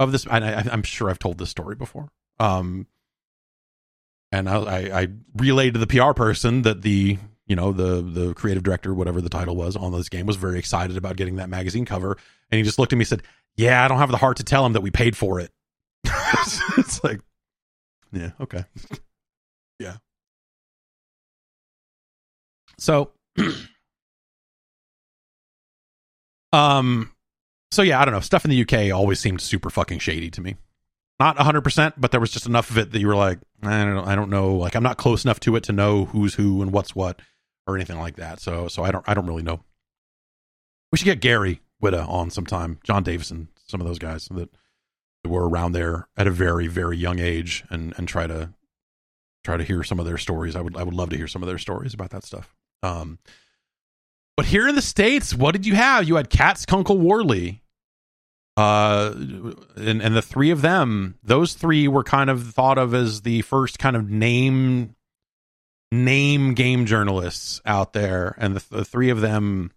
of 0.00 0.12
this." 0.12 0.26
And 0.26 0.42
I, 0.42 0.64
I'm 0.72 0.82
sure 0.82 1.10
I've 1.10 1.18
told 1.18 1.36
this 1.36 1.50
story 1.50 1.74
before. 1.74 2.08
Um, 2.38 2.86
and 4.36 4.48
I, 4.48 5.02
I, 5.02 5.08
relayed 5.36 5.74
to 5.74 5.80
the 5.80 5.86
PR 5.86 6.12
person 6.12 6.62
that 6.62 6.82
the 6.82 7.18
you 7.46 7.56
know 7.56 7.72
the 7.72 8.02
the 8.02 8.34
creative 8.34 8.62
director 8.62 8.92
whatever 8.92 9.20
the 9.20 9.28
title 9.28 9.56
was 9.56 9.76
on 9.76 9.92
this 9.92 10.08
game 10.08 10.26
was 10.26 10.36
very 10.36 10.58
excited 10.58 10.96
about 10.96 11.16
getting 11.16 11.36
that 11.36 11.48
magazine 11.48 11.84
cover. 11.84 12.18
And 12.50 12.58
he 12.58 12.62
just 12.62 12.78
looked 12.78 12.92
at 12.92 12.96
me 12.96 13.02
and 13.02 13.08
said 13.08 13.22
yeah 13.56 13.84
i 13.84 13.88
don't 13.88 13.98
have 13.98 14.10
the 14.10 14.16
heart 14.16 14.36
to 14.38 14.44
tell 14.44 14.66
him 14.66 14.74
that 14.74 14.82
we 14.82 14.90
paid 14.90 15.16
for 15.16 15.40
it. 15.40 15.50
It's 16.78 17.02
like 17.02 17.20
yeah 18.12 18.30
okay. 18.40 18.64
Yeah. 19.78 19.96
So 22.78 23.10
um 26.52 27.12
so 27.70 27.82
yeah 27.82 28.00
i 28.00 28.04
don't 28.04 28.14
know. 28.14 28.20
Stuff 28.20 28.44
in 28.44 28.50
the 28.50 28.62
uk 28.62 28.94
always 28.94 29.20
seemed 29.20 29.40
super 29.40 29.70
fucking 29.70 29.98
shady 30.00 30.30
to 30.30 30.40
me 30.40 30.56
not 31.18 31.36
100% 31.36 31.94
but 31.96 32.10
there 32.10 32.20
was 32.20 32.30
just 32.30 32.46
enough 32.46 32.70
of 32.70 32.78
it 32.78 32.92
that 32.92 33.00
you 33.00 33.06
were 33.06 33.16
like 33.16 33.38
i 33.62 33.84
don't 33.84 33.94
know 33.94 34.04
i 34.04 34.14
don't 34.14 34.30
know 34.30 34.54
like 34.54 34.74
i'm 34.74 34.82
not 34.82 34.98
close 34.98 35.24
enough 35.24 35.40
to 35.40 35.56
it 35.56 35.62
to 35.64 35.72
know 35.72 36.04
who's 36.06 36.34
who 36.34 36.60
and 36.62 36.72
what's 36.72 36.94
what 36.94 37.20
or 37.66 37.74
anything 37.74 37.98
like 37.98 38.16
that. 38.16 38.40
So 38.40 38.68
so 38.68 38.84
i 38.84 38.90
don't 38.90 39.04
i 39.08 39.14
don't 39.14 39.26
really 39.26 39.42
know. 39.42 39.60
We 40.92 40.98
should 40.98 41.04
get 41.06 41.20
gary 41.20 41.60
whitta 41.82 42.08
on 42.08 42.30
sometime 42.30 42.78
john 42.84 43.02
davison 43.02 43.48
some 43.66 43.80
of 43.80 43.86
those 43.86 43.98
guys 43.98 44.28
that, 44.30 44.48
were 45.24 45.48
around 45.48 45.72
there 45.72 46.06
at 46.16 46.28
a 46.28 46.30
very 46.30 46.68
very 46.68 46.96
young 46.96 47.18
age 47.18 47.64
and 47.68 47.92
and 47.96 48.06
try 48.06 48.28
to 48.28 48.50
try 49.42 49.56
to 49.56 49.64
hear 49.64 49.82
some 49.82 49.98
of 49.98 50.06
their 50.06 50.18
stories. 50.18 50.54
I 50.54 50.60
would 50.60 50.76
i 50.76 50.84
would 50.84 50.94
love 50.94 51.10
to 51.10 51.16
hear 51.16 51.26
some 51.26 51.42
of 51.42 51.48
their 51.48 51.58
stories 51.58 51.94
about 51.94 52.10
that 52.10 52.24
stuff. 52.24 52.54
Um 52.84 53.18
But 54.36 54.46
here 54.46 54.68
in 54.68 54.76
the 54.76 54.82
states, 54.82 55.34
what 55.34 55.52
did 55.52 55.66
you 55.66 55.74
have? 55.74 56.06
You 56.06 56.14
had 56.14 56.30
Katz 56.30 56.64
Kunkel 56.64 56.98
Worley, 56.98 57.62
uh, 58.56 59.12
and 59.76 60.00
and 60.02 60.16
the 60.16 60.22
three 60.22 60.50
of 60.50 60.62
them, 60.62 61.18
those 61.22 61.54
three 61.54 61.88
were 61.88 62.04
kind 62.04 62.30
of 62.30 62.54
thought 62.54 62.78
of 62.78 62.94
as 62.94 63.22
the 63.22 63.42
first 63.42 63.78
kind 63.78 63.96
of 63.96 64.10
name 64.10 64.94
name 65.92 66.54
game 66.54 66.86
journalists 66.86 67.60
out 67.66 67.92
there, 67.92 68.34
and 68.38 68.56
the, 68.56 68.76
the 68.76 68.84
three 68.84 69.10
of 69.10 69.20
them 69.20 69.72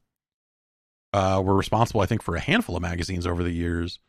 uh, 1.13 1.41
were 1.43 1.55
responsible, 1.55 2.01
I 2.01 2.05
think, 2.05 2.23
for 2.23 2.35
a 2.35 2.39
handful 2.39 2.75
of 2.75 2.81
magazines 2.81 3.27
over 3.27 3.43
the 3.43 3.51
years. 3.51 3.99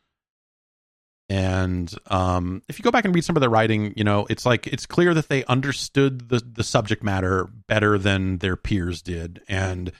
And 1.27 1.93
um, 2.07 2.61
if 2.67 2.77
you 2.77 2.83
go 2.83 2.91
back 2.91 3.05
and 3.05 3.15
read 3.15 3.23
some 3.23 3.37
of 3.37 3.41
their 3.41 3.49
writing, 3.49 3.93
you 3.95 4.03
know, 4.03 4.25
it's 4.29 4.45
like 4.45 4.67
it's 4.67 4.85
clear 4.85 5.13
that 5.13 5.29
they 5.29 5.45
understood 5.45 6.29
the 6.29 6.39
the 6.39 6.63
subject 6.63 7.03
matter 7.03 7.49
better 7.67 7.97
than 7.97 8.37
their 8.37 8.55
peers 8.57 9.01
did, 9.01 9.41
and 9.47 9.91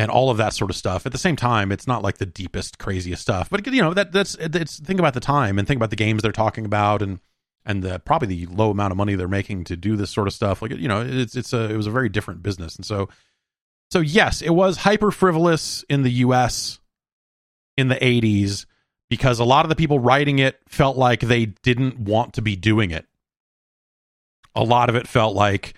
and 0.00 0.10
all 0.10 0.30
of 0.30 0.38
that 0.38 0.54
sort 0.54 0.70
of 0.70 0.76
stuff. 0.76 1.04
At 1.04 1.12
the 1.12 1.18
same 1.18 1.36
time, 1.36 1.70
it's 1.70 1.86
not 1.86 2.02
like 2.02 2.16
the 2.16 2.24
deepest, 2.24 2.78
craziest 2.78 3.20
stuff, 3.20 3.50
but 3.50 3.66
you 3.66 3.82
know 3.82 3.92
that 3.92 4.12
that's 4.12 4.34
it's 4.40 4.80
think 4.80 4.98
about 4.98 5.12
the 5.12 5.20
time 5.20 5.58
and 5.58 5.68
think 5.68 5.76
about 5.76 5.90
the 5.90 5.96
games 5.96 6.22
they're 6.22 6.32
talking 6.32 6.64
about, 6.64 7.02
and 7.02 7.20
and 7.66 7.82
the 7.82 7.98
probably 7.98 8.28
the 8.28 8.46
low 8.46 8.70
amount 8.70 8.92
of 8.92 8.96
money 8.96 9.14
they're 9.14 9.28
making 9.28 9.64
to 9.64 9.76
do 9.76 9.96
this 9.96 10.10
sort 10.10 10.26
of 10.26 10.32
stuff. 10.32 10.62
Like 10.62 10.70
you 10.70 10.88
know, 10.88 11.02
it's 11.02 11.36
it's 11.36 11.52
a 11.52 11.70
it 11.70 11.76
was 11.76 11.86
a 11.86 11.90
very 11.90 12.08
different 12.08 12.42
business, 12.42 12.76
and 12.76 12.86
so 12.86 13.10
so 13.90 14.00
yes, 14.00 14.40
it 14.40 14.54
was 14.54 14.78
hyper 14.78 15.10
frivolous 15.10 15.84
in 15.90 16.02
the 16.02 16.10
U.S. 16.10 16.80
in 17.76 17.88
the 17.88 17.96
'80s 17.96 18.64
because 19.10 19.38
a 19.38 19.44
lot 19.44 19.66
of 19.66 19.68
the 19.68 19.76
people 19.76 19.98
writing 19.98 20.38
it 20.38 20.58
felt 20.66 20.96
like 20.96 21.20
they 21.20 21.44
didn't 21.44 21.98
want 21.98 22.32
to 22.34 22.42
be 22.42 22.56
doing 22.56 22.90
it. 22.90 23.04
A 24.54 24.64
lot 24.64 24.88
of 24.88 24.96
it 24.96 25.06
felt 25.06 25.34
like, 25.34 25.74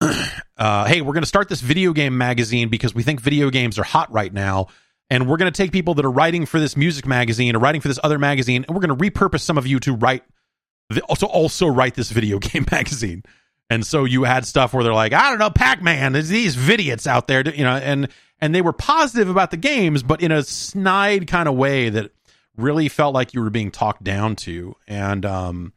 uh, 0.58 0.84
hey, 0.86 1.00
we're 1.00 1.12
going 1.12 1.22
to 1.22 1.28
start 1.28 1.48
this 1.48 1.60
video 1.60 1.92
game 1.92 2.18
magazine 2.18 2.68
because 2.68 2.94
we 2.94 3.02
think 3.02 3.20
video 3.20 3.48
games 3.50 3.78
are 3.78 3.84
hot 3.84 4.12
right 4.12 4.32
now. 4.32 4.66
And 5.10 5.26
we're 5.28 5.38
going 5.38 5.50
to 5.50 5.56
take 5.56 5.72
people 5.72 5.94
that 5.94 6.04
are 6.04 6.10
writing 6.10 6.44
for 6.44 6.60
this 6.60 6.76
music 6.76 7.06
magazine 7.06 7.56
or 7.56 7.60
writing 7.60 7.80
for 7.80 7.88
this 7.88 7.98
other 8.02 8.18
magazine, 8.18 8.66
and 8.68 8.76
we're 8.76 8.86
going 8.86 8.96
to 8.96 9.10
repurpose 9.10 9.40
some 9.40 9.56
of 9.56 9.66
you 9.66 9.80
to 9.80 9.94
write, 9.94 10.22
also 11.08 11.26
also 11.26 11.66
write 11.66 11.94
this 11.94 12.10
video 12.10 12.38
game 12.40 12.66
magazine. 12.70 13.22
And 13.70 13.86
so 13.86 14.04
you 14.04 14.24
had 14.24 14.46
stuff 14.46 14.74
where 14.74 14.84
they're 14.84 14.92
like, 14.92 15.12
I 15.12 15.30
don't 15.30 15.38
know, 15.38 15.50
Pac 15.50 15.82
Man, 15.82 16.12
there's 16.12 16.28
these 16.28 16.56
vidiots 16.56 17.06
out 17.06 17.26
there, 17.26 17.46
you 17.48 17.64
know, 17.64 17.76
and 17.76 18.08
and 18.40 18.54
they 18.54 18.62
were 18.62 18.72
positive 18.72 19.28
about 19.28 19.50
the 19.50 19.56
games, 19.56 20.02
but 20.02 20.22
in 20.22 20.30
a 20.30 20.42
snide 20.42 21.26
kind 21.26 21.48
of 21.48 21.54
way 21.54 21.88
that 21.88 22.12
really 22.56 22.88
felt 22.88 23.14
like 23.14 23.34
you 23.34 23.42
were 23.42 23.50
being 23.50 23.70
talked 23.70 24.04
down 24.04 24.36
to, 24.36 24.74
and 24.86 25.24
um, 25.24 25.72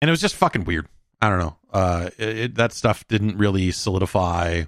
and 0.00 0.08
it 0.08 0.12
was 0.12 0.20
just 0.20 0.34
fucking 0.34 0.64
weird. 0.64 0.88
I 1.22 1.28
don't 1.28 1.38
know. 1.38 1.56
Uh, 1.74 2.08
it, 2.18 2.54
that 2.54 2.72
stuff 2.72 3.06
didn't 3.08 3.36
really 3.36 3.72
solidify. 3.72 4.62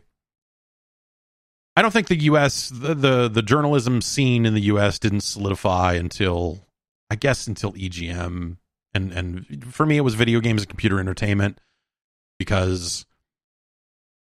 I 1.77 1.83
don't 1.83 1.93
think 1.93 2.09
the 2.09 2.23
U.S. 2.25 2.69
The, 2.71 2.95
the 2.95 3.29
the 3.29 3.43
journalism 3.43 4.03
scene 4.03 4.45
in 4.45 4.55
the 4.55 4.63
U.S. 4.63 4.99
didn't 4.99 5.21
solidify 5.21 5.95
until 5.95 6.67
I 7.09 7.15
guess 7.15 7.47
until 7.47 7.73
EGM 7.75 8.57
and 8.97 9.13
and 9.13 9.65
for 9.73 9.87
me 9.87 9.97
it 9.97 10.01
was 10.01 10.15
video 10.15 10.41
games 10.41 10.63
and 10.63 10.69
computer 10.69 10.99
entertainment 10.99 11.61
because 12.39 13.07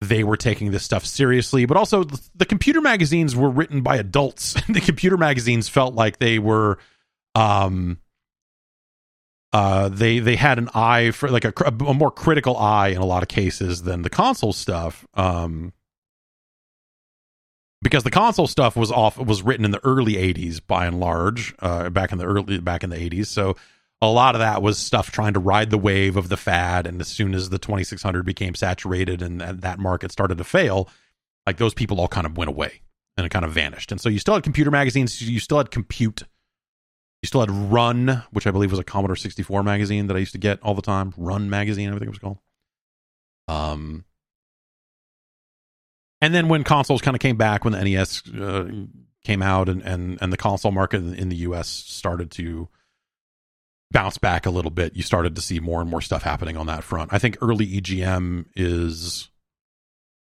they 0.01 0.23
were 0.23 0.35
taking 0.35 0.71
this 0.71 0.83
stuff 0.83 1.05
seriously 1.05 1.65
but 1.65 1.77
also 1.77 2.03
the 2.35 2.45
computer 2.45 2.81
magazines 2.81 3.35
were 3.35 3.49
written 3.49 3.81
by 3.81 3.95
adults 3.95 4.53
the 4.69 4.81
computer 4.81 5.15
magazines 5.15 5.69
felt 5.69 5.93
like 5.93 6.19
they 6.19 6.39
were 6.39 6.77
um 7.35 7.97
uh 9.53 9.87
they 9.89 10.19
they 10.19 10.35
had 10.35 10.57
an 10.57 10.69
eye 10.73 11.11
for 11.11 11.29
like 11.29 11.45
a, 11.45 11.53
a 11.85 11.93
more 11.93 12.11
critical 12.11 12.57
eye 12.57 12.89
in 12.89 12.97
a 12.97 13.05
lot 13.05 13.23
of 13.23 13.29
cases 13.29 13.83
than 13.83 14.01
the 14.01 14.09
console 14.09 14.53
stuff 14.53 15.05
um 15.13 15.71
because 17.81 18.03
the 18.03 18.11
console 18.11 18.47
stuff 18.47 18.75
was 18.75 18.91
off 18.91 19.17
was 19.17 19.41
written 19.41 19.65
in 19.65 19.71
the 19.71 19.83
early 19.85 20.13
80s 20.13 20.59
by 20.65 20.85
and 20.85 20.99
large 20.99 21.53
uh 21.59 21.89
back 21.89 22.11
in 22.11 22.17
the 22.17 22.25
early 22.25 22.59
back 22.59 22.83
in 22.83 22.89
the 22.89 22.97
80s 22.97 23.27
so 23.27 23.55
a 24.03 24.11
lot 24.11 24.35
of 24.35 24.39
that 24.39 24.61
was 24.61 24.77
stuff 24.77 25.11
trying 25.11 25.33
to 25.33 25.39
ride 25.39 25.69
the 25.69 25.77
wave 25.77 26.17
of 26.17 26.29
the 26.29 26.37
fad. 26.37 26.85
And 26.85 26.99
as 26.99 27.07
soon 27.07 27.33
as 27.33 27.49
the 27.49 27.57
2600 27.57 28.25
became 28.25 28.53
saturated 28.53 29.21
and 29.21 29.39
that 29.39 29.79
market 29.79 30.11
started 30.11 30.37
to 30.39 30.43
fail, 30.43 30.89
like 31.47 31.57
those 31.57 31.73
people 31.73 31.99
all 31.99 32.07
kind 32.07 32.27
of 32.27 32.37
went 32.37 32.49
away 32.49 32.81
and 33.15 33.25
it 33.25 33.29
kind 33.29 33.45
of 33.45 33.51
vanished. 33.51 33.91
And 33.91 34.01
so 34.01 34.09
you 34.09 34.19
still 34.19 34.33
had 34.33 34.43
computer 34.43 34.71
magazines, 34.71 35.21
you 35.21 35.39
still 35.39 35.57
had 35.57 35.71
Compute, 35.71 36.23
you 37.23 37.27
still 37.27 37.39
had 37.39 37.49
Run, 37.49 38.21
which 38.31 38.45
I 38.45 38.51
believe 38.51 38.69
was 38.69 38.81
a 38.81 38.83
Commodore 38.83 39.15
64 39.15 39.63
magazine 39.63 40.07
that 40.07 40.17
I 40.17 40.19
used 40.19 40.33
to 40.33 40.37
get 40.37 40.61
all 40.61 40.75
the 40.75 40.81
time. 40.81 41.13
Run 41.15 41.49
magazine, 41.49 41.87
I 41.87 41.93
think 41.93 42.03
it 42.03 42.09
was 42.09 42.19
called. 42.19 42.37
Um, 43.47 44.03
and 46.19 46.35
then 46.35 46.49
when 46.49 46.65
consoles 46.65 47.01
kind 47.01 47.15
of 47.15 47.21
came 47.21 47.37
back, 47.37 47.63
when 47.63 47.71
the 47.71 47.81
NES 47.81 48.29
uh, 48.29 48.69
came 49.23 49.41
out, 49.41 49.69
and, 49.69 49.81
and 49.83 50.17
and 50.21 50.33
the 50.33 50.37
console 50.37 50.73
market 50.73 50.97
in 50.97 51.29
the 51.29 51.37
U.S. 51.37 51.69
started 51.69 52.29
to 52.31 52.67
bounce 53.91 54.17
back 54.17 54.45
a 54.45 54.49
little 54.49 54.71
bit, 54.71 54.95
you 54.97 55.03
started 55.03 55.33
to 55.37 55.41
see 55.41 55.61
more 55.61 55.79
and 55.79 55.89
more 55.89 56.01
stuff 56.01 56.23
happening 56.23 56.57
on 56.57 56.65
that 56.67 56.83
front. 56.83 57.13
I 57.13 57.19
think 57.19 57.37
early 57.41 57.67
EGM 57.67 58.47
is, 58.53 59.29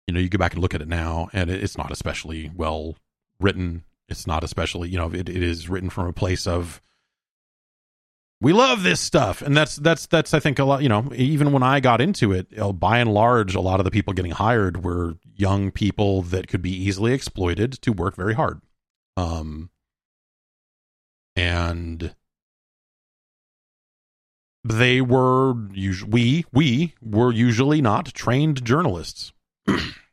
you 0.07 0.14
know, 0.14 0.22
you 0.22 0.30
go 0.30 0.38
back 0.38 0.53
and 0.53 0.61
look 0.61 0.73
at 0.73 0.81
it 0.81 0.88
now, 0.88 1.27
and 1.34 1.49
it's 1.49 1.77
not 1.77 1.91
especially 1.91 2.49
well 2.55 2.95
written. 3.41 3.84
It's 4.09 4.27
not 4.27 4.43
especially, 4.43 4.89
you 4.89 4.97
know, 4.97 5.11
it, 5.13 5.29
it 5.29 5.43
is 5.43 5.69
written 5.69 5.89
from 5.89 6.07
a 6.07 6.13
place 6.13 6.47
of 6.47 6.81
we 8.39 8.53
love 8.53 8.84
this 8.84 9.01
stuff, 9.01 9.41
and 9.41 9.57
that's 9.57 9.77
that's 9.77 10.05
that's 10.05 10.34
I 10.34 10.39
think 10.39 10.59
a 10.59 10.63
lot. 10.63 10.84
You 10.84 10.89
know, 10.89 11.11
even 11.15 11.51
when 11.51 11.63
I 11.63 11.79
got 11.79 12.01
into 12.01 12.31
it, 12.31 12.47
by 12.79 12.99
and 12.99 13.11
large, 13.11 13.55
a 13.55 13.61
lot 13.61 13.79
of 13.79 13.84
the 13.84 13.91
people 13.91 14.13
getting 14.13 14.31
hired 14.31 14.84
were 14.84 15.15
young 15.35 15.71
people 15.71 16.21
that 16.23 16.47
could 16.47 16.61
be 16.61 16.71
easily 16.71 17.13
exploited 17.13 17.73
to 17.81 17.91
work 17.91 18.15
very 18.15 18.35
hard. 18.35 18.61
Um, 19.15 19.71
and 21.35 22.13
they 24.63 25.01
were 25.01 25.53
we 25.53 26.45
we 26.53 26.93
were 27.01 27.31
usually 27.31 27.81
not 27.81 28.13
trained 28.13 28.63
journalists. 28.63 29.34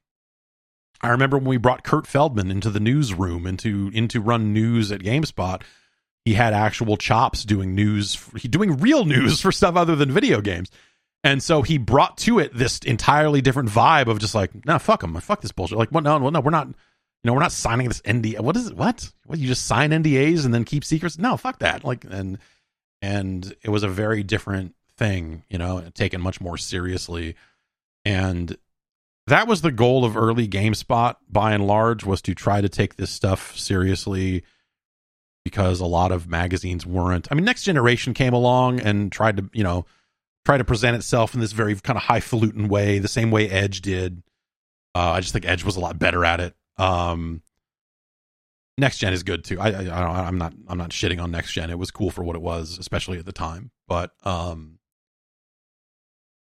I 1.05 1.11
remember 1.11 1.37
when 1.37 1.47
we 1.47 1.59
brought 1.59 1.85
Curt 1.85 2.07
Feldman 2.07 2.51
into 2.51 2.71
the 2.71 2.81
newsroom 2.81 3.47
into 3.47 3.91
into 3.93 4.21
run 4.21 4.53
news 4.53 4.91
at 4.91 5.01
GameSpot. 5.01 5.63
He 6.25 6.33
had 6.33 6.55
actual 6.55 6.97
chops 6.97 7.45
doing 7.45 7.75
news, 7.75 8.17
doing 8.49 8.79
real 8.79 9.05
news 9.05 9.41
for 9.43 9.53
stuff 9.53 9.77
other 9.77 9.95
than 9.95 10.11
video 10.11 10.41
games. 10.41 10.71
And 11.23 11.43
so 11.43 11.63
he 11.63 11.77
brought 11.77 12.17
to 12.19 12.39
it 12.39 12.55
this 12.55 12.79
entirely 12.81 13.43
different 13.43 13.69
vibe 13.69 14.07
of 14.07 14.19
just 14.19 14.35
like, 14.35 14.51
no, 14.67 14.79
fuck 14.79 15.01
them, 15.01 15.15
fuck 15.21 15.43
this 15.43 15.53
bullshit. 15.53 15.77
Like, 15.77 15.91
what? 15.91 16.05
No, 16.05 16.19
no, 16.19 16.31
no, 16.31 16.41
we're 16.41 16.51
not. 16.51 16.69
You 16.69 17.29
know, 17.29 17.35
we're 17.35 17.41
not 17.41 17.53
signing 17.53 17.89
this 17.89 18.03
NDA. 18.03 18.41
What 18.41 18.57
is 18.57 18.69
it? 18.69 18.77
What? 18.77 19.11
What? 19.27 19.39
You 19.39 19.47
just 19.47 19.67
sign 19.67 19.91
NDAs 19.91 20.45
and 20.45 20.53
then 20.53 20.65
keep 20.65 20.85
secrets? 20.85 21.19
No, 21.19 21.37
fuck 21.37 21.59
that. 21.59 21.85
Like, 21.85 22.05
and 22.05 22.39
and 23.03 23.55
it 23.63 23.69
was 23.69 23.83
a 23.83 23.89
very 23.89 24.23
different 24.23 24.75
thing, 24.97 25.45
you 25.51 25.59
know, 25.59 25.85
taken 25.95 26.21
much 26.21 26.41
more 26.41 26.57
seriously. 26.57 27.37
And 28.07 28.57
that 29.27 29.47
was 29.47 29.63
the 29.63 29.73
goal 29.73 30.05
of 30.05 30.17
early 30.17 30.47
GameSpot 30.47 31.17
by 31.29 31.53
and 31.53 31.67
large 31.67 32.05
was 32.05 32.21
to 32.23 32.35
try 32.35 32.61
to 32.61 32.69
take 32.69 32.97
this 32.97 33.11
stuff 33.11 33.57
seriously 33.57 34.45
because 35.45 35.81
a 35.81 35.87
lot 35.87 36.13
of 36.13 36.29
magazines 36.29 36.87
weren't. 36.87 37.29
I 37.31 37.35
mean, 37.35 37.45
Next 37.45 37.63
Generation 37.63 38.15
came 38.15 38.33
along 38.33 38.81
and 38.81 39.13
tried 39.13 39.37
to, 39.39 39.51
you 39.53 39.63
know, 39.63 39.87
try 40.45 40.59
to 40.59 40.65
present 40.65 40.97
itself 40.97 41.35
in 41.35 41.41
this 41.41 41.53
very 41.53 41.75
kind 41.77 41.97
of 41.97 42.03
highfalutin 42.03 42.69
way, 42.69 42.99
the 42.99 43.09
same 43.09 43.31
way 43.31 43.49
Edge 43.49 43.81
did. 43.81 44.23
Uh, 44.95 45.13
I 45.13 45.21
just 45.21 45.33
think 45.33 45.47
Edge 45.47 45.65
was 45.65 45.77
a 45.77 45.81
lot 45.81 45.99
better 45.99 46.25
at 46.25 46.41
it. 46.41 46.55
Um, 46.79 47.43
next 48.79 48.99
gen 48.99 49.13
is 49.13 49.23
good 49.23 49.45
too. 49.45 49.61
I, 49.61 49.71
I 49.71 50.27
I'm 50.27 50.39
not 50.39 50.53
I'm 50.69 50.79
not 50.79 50.91
shitting 50.91 51.23
on 51.23 51.31
next 51.31 51.53
gen. 51.53 51.71
It 51.71 51.79
was 51.79 51.91
cool 51.91 52.11
for 52.11 52.23
what 52.25 52.37
it 52.37 52.43
was, 52.43 52.79
especially 52.79 53.19
at 53.19 53.27
the 53.27 53.33
time. 53.33 53.71
But 53.89 54.13
um, 54.25 54.74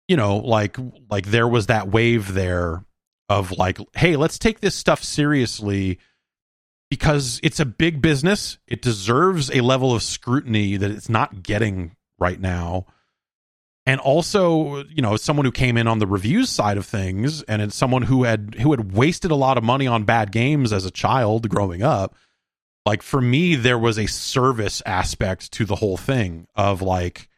you 0.09 0.17
know, 0.17 0.37
like 0.39 0.77
like 1.11 1.27
there 1.27 1.49
was 1.49 1.67
that 1.67 1.89
wave 1.89 2.35
there 2.35 2.85
of 3.29 3.53
like, 3.53 3.79
hey, 3.97 4.17
let's 4.17 4.39
take 4.39 4.61
this 4.61 4.75
stuff 4.75 5.03
seriously 5.03 5.99
because 6.91 7.41
it's 7.43 7.61
a 7.61 7.65
big 7.65 8.03
business. 8.03 8.59
It 8.67 8.83
deserves 8.83 9.51
a 9.51 9.61
level 9.61 9.95
of 9.95 10.03
scrutiny 10.03 10.77
that 10.77 10.91
it's 10.91 11.09
not 11.09 11.43
getting 11.43 11.97
right 12.19 12.41
now 12.41 12.87
and 13.87 14.01
also 14.01 14.85
you 14.85 15.03
know 15.03 15.17
someone 15.17 15.45
who 15.45 15.53
came 15.53 15.77
in 15.77 15.87
on 15.87 15.99
the 15.99 16.07
reviews 16.07 16.51
side 16.51 16.77
of 16.77 16.87
things 16.87 17.43
and 17.43 17.63
it's 17.63 17.77
someone 17.77 18.03
who 18.03 18.25
had 18.25 18.57
who 18.61 18.71
had 18.71 18.93
wasted 18.93 19.31
a 19.31 19.37
lot 19.37 19.59
of 19.59 19.65
money 19.65 19.87
on 19.87 20.05
bad 20.05 20.33
games 20.33 20.73
as 20.73 20.85
a 20.85 20.91
child 20.91 21.49
growing 21.49 21.83
up 21.83 22.15
like 22.87 23.03
for 23.03 23.21
me 23.21 23.55
there 23.55 23.79
was 23.79 23.99
a 23.99 24.07
service 24.07 24.83
aspect 24.87 25.53
to 25.53 25.65
the 25.65 25.77
whole 25.77 25.97
thing 25.97 26.47
of 26.55 26.83
like 26.83 27.29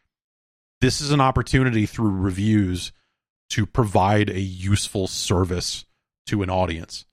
this 0.81 1.01
is 1.01 1.11
an 1.11 1.21
opportunity 1.21 1.85
through 1.85 2.11
reviews 2.11 2.91
to 3.49 3.65
provide 3.65 4.29
a 4.29 4.39
useful 4.39 5.07
service 5.07 5.85
to 6.25 6.43
an 6.43 6.49
audience 6.49 7.05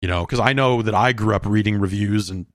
you 0.00 0.08
know 0.08 0.24
because 0.24 0.40
i 0.40 0.52
know 0.52 0.82
that 0.82 0.94
i 0.94 1.12
grew 1.12 1.34
up 1.34 1.46
reading 1.46 1.78
reviews 1.80 2.30
and 2.30 2.46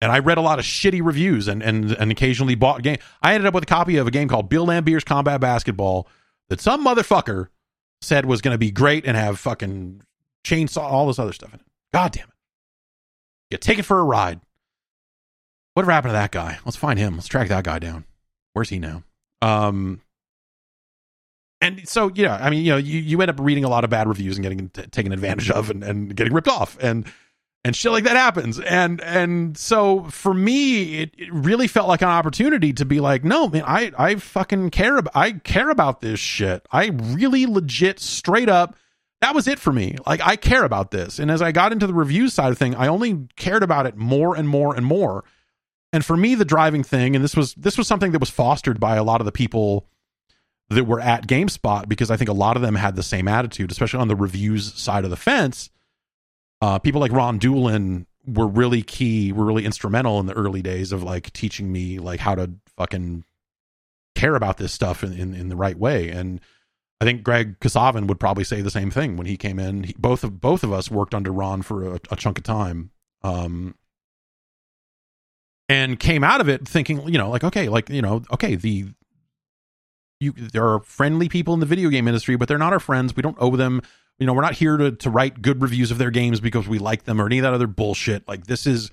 and 0.00 0.12
I 0.12 0.18
read 0.18 0.38
a 0.38 0.42
lot 0.42 0.58
of 0.58 0.64
shitty 0.64 1.04
reviews 1.04 1.48
and 1.48 1.62
and 1.62 1.92
and 1.92 2.10
occasionally 2.10 2.54
bought 2.54 2.82
game. 2.82 2.98
I 3.22 3.34
ended 3.34 3.46
up 3.46 3.54
with 3.54 3.64
a 3.64 3.66
copy 3.66 3.96
of 3.96 4.06
a 4.06 4.10
game 4.10 4.28
called 4.28 4.48
Bill 4.48 4.66
Laimbeer's 4.66 5.04
Combat 5.04 5.40
Basketball 5.40 6.06
that 6.48 6.60
some 6.60 6.84
motherfucker 6.84 7.48
said 8.02 8.26
was 8.26 8.42
going 8.42 8.54
to 8.54 8.58
be 8.58 8.70
great 8.70 9.06
and 9.06 9.16
have 9.16 9.38
fucking 9.38 10.02
chainsaw, 10.44 10.82
all 10.82 11.06
this 11.06 11.18
other 11.18 11.32
stuff 11.32 11.52
in 11.54 11.60
it. 11.60 11.66
God 11.92 12.12
damn 12.12 12.28
it. 12.28 12.34
Yeah, 13.50 13.58
take 13.58 13.78
it 13.78 13.84
for 13.84 13.98
a 13.98 14.04
ride. 14.04 14.40
Whatever 15.74 15.92
happened 15.92 16.10
to 16.10 16.14
that 16.14 16.30
guy? 16.30 16.58
Let's 16.64 16.76
find 16.76 16.98
him. 16.98 17.14
Let's 17.14 17.28
track 17.28 17.48
that 17.48 17.64
guy 17.64 17.78
down. 17.78 18.04
Where's 18.56 18.70
he 18.70 18.78
now? 18.78 19.02
Um, 19.42 20.00
and 21.60 21.86
so 21.86 22.10
yeah, 22.14 22.38
I 22.40 22.48
mean, 22.48 22.64
you 22.64 22.72
know, 22.72 22.78
you, 22.78 23.00
you 23.00 23.20
end 23.20 23.30
up 23.30 23.38
reading 23.38 23.64
a 23.64 23.68
lot 23.68 23.84
of 23.84 23.90
bad 23.90 24.08
reviews 24.08 24.38
and 24.38 24.42
getting 24.42 24.70
t- 24.70 24.86
taken 24.86 25.12
advantage 25.12 25.50
of 25.50 25.68
and, 25.68 25.84
and 25.84 26.16
getting 26.16 26.32
ripped 26.32 26.48
off 26.48 26.78
and 26.80 27.04
and 27.64 27.76
shit 27.76 27.92
like 27.92 28.04
that 28.04 28.16
happens. 28.16 28.58
And 28.58 29.02
and 29.02 29.58
so 29.58 30.04
for 30.04 30.32
me, 30.32 31.00
it, 31.02 31.10
it 31.18 31.30
really 31.30 31.66
felt 31.66 31.86
like 31.86 32.00
an 32.00 32.08
opportunity 32.08 32.72
to 32.72 32.86
be 32.86 32.98
like, 32.98 33.24
no, 33.24 33.46
man, 33.46 33.64
I 33.66 33.92
I 33.98 34.14
fucking 34.14 34.70
care 34.70 34.96
about 34.96 35.14
I 35.14 35.32
care 35.32 35.68
about 35.68 36.00
this 36.00 36.18
shit. 36.18 36.66
I 36.72 36.86
really 36.86 37.44
legit 37.44 38.00
straight 38.00 38.48
up 38.48 38.74
that 39.20 39.34
was 39.34 39.46
it 39.48 39.58
for 39.58 39.72
me. 39.72 39.96
Like 40.06 40.20
I 40.22 40.36
care 40.36 40.64
about 40.64 40.92
this. 40.92 41.18
And 41.18 41.30
as 41.30 41.42
I 41.42 41.52
got 41.52 41.72
into 41.72 41.86
the 41.86 41.92
review 41.94 42.30
side 42.30 42.52
of 42.52 42.58
thing, 42.58 42.74
I 42.74 42.86
only 42.86 43.28
cared 43.36 43.62
about 43.62 43.84
it 43.84 43.96
more 43.96 44.34
and 44.34 44.48
more 44.48 44.74
and 44.74 44.86
more. 44.86 45.24
And 45.92 46.04
for 46.04 46.16
me, 46.16 46.34
the 46.34 46.44
driving 46.44 46.82
thing, 46.82 47.14
and 47.14 47.24
this 47.24 47.36
was 47.36 47.54
this 47.54 47.78
was 47.78 47.86
something 47.86 48.12
that 48.12 48.18
was 48.18 48.30
fostered 48.30 48.80
by 48.80 48.96
a 48.96 49.04
lot 49.04 49.20
of 49.20 49.24
the 49.24 49.32
people 49.32 49.86
that 50.68 50.84
were 50.84 51.00
at 51.00 51.26
GameSpot 51.26 51.88
because 51.88 52.10
I 52.10 52.16
think 52.16 52.28
a 52.28 52.34
lot 52.34 52.56
of 52.56 52.62
them 52.62 52.74
had 52.74 52.96
the 52.96 53.02
same 53.02 53.28
attitude, 53.28 53.70
especially 53.70 54.00
on 54.00 54.08
the 54.08 54.16
reviews 54.16 54.74
side 54.74 55.04
of 55.04 55.10
the 55.10 55.16
fence. 55.16 55.70
Uh, 56.60 56.78
people 56.78 57.00
like 57.00 57.12
Ron 57.12 57.38
Dulin 57.38 58.06
were 58.26 58.48
really 58.48 58.82
key, 58.82 59.32
were 59.32 59.44
really 59.44 59.64
instrumental 59.64 60.18
in 60.18 60.26
the 60.26 60.32
early 60.32 60.62
days 60.62 60.90
of 60.90 61.02
like 61.02 61.32
teaching 61.32 61.70
me 61.70 61.98
like 61.98 62.18
how 62.18 62.34
to 62.34 62.50
fucking 62.76 63.24
care 64.16 64.34
about 64.34 64.56
this 64.56 64.72
stuff 64.72 65.04
in, 65.04 65.12
in, 65.12 65.34
in 65.34 65.48
the 65.48 65.56
right 65.56 65.78
way. 65.78 66.10
And 66.10 66.40
I 67.00 67.04
think 67.04 67.22
Greg 67.22 67.60
Kasavin 67.60 68.08
would 68.08 68.18
probably 68.18 68.44
say 68.44 68.62
the 68.62 68.70
same 68.70 68.90
thing 68.90 69.16
when 69.16 69.26
he 69.26 69.36
came 69.36 69.58
in. 69.58 69.84
He, 69.84 69.94
both 69.96 70.24
of 70.24 70.40
both 70.40 70.64
of 70.64 70.72
us 70.72 70.90
worked 70.90 71.14
under 71.14 71.30
Ron 71.30 71.62
for 71.62 71.94
a, 71.94 72.00
a 72.10 72.16
chunk 72.16 72.38
of 72.38 72.44
time. 72.44 72.90
Um, 73.22 73.76
and 75.68 75.98
came 75.98 76.22
out 76.22 76.40
of 76.40 76.48
it 76.48 76.66
thinking, 76.66 77.06
you 77.08 77.18
know, 77.18 77.30
like 77.30 77.44
okay, 77.44 77.68
like 77.68 77.88
you 77.88 78.02
know, 78.02 78.22
okay, 78.32 78.54
the 78.54 78.86
you 80.20 80.32
there 80.32 80.66
are 80.66 80.80
friendly 80.80 81.28
people 81.28 81.54
in 81.54 81.60
the 81.60 81.66
video 81.66 81.90
game 81.90 82.08
industry, 82.08 82.36
but 82.36 82.48
they're 82.48 82.58
not 82.58 82.72
our 82.72 82.80
friends. 82.80 83.14
We 83.14 83.22
don't 83.22 83.36
owe 83.38 83.56
them. 83.56 83.82
You 84.18 84.26
know, 84.26 84.32
we're 84.32 84.42
not 84.42 84.54
here 84.54 84.76
to 84.76 84.92
to 84.92 85.10
write 85.10 85.42
good 85.42 85.60
reviews 85.60 85.90
of 85.90 85.98
their 85.98 86.10
games 86.10 86.40
because 86.40 86.68
we 86.68 86.78
like 86.78 87.04
them 87.04 87.20
or 87.20 87.26
any 87.26 87.38
of 87.38 87.42
that 87.42 87.54
other 87.54 87.66
bullshit. 87.66 88.26
Like 88.26 88.46
this 88.46 88.66
is 88.66 88.90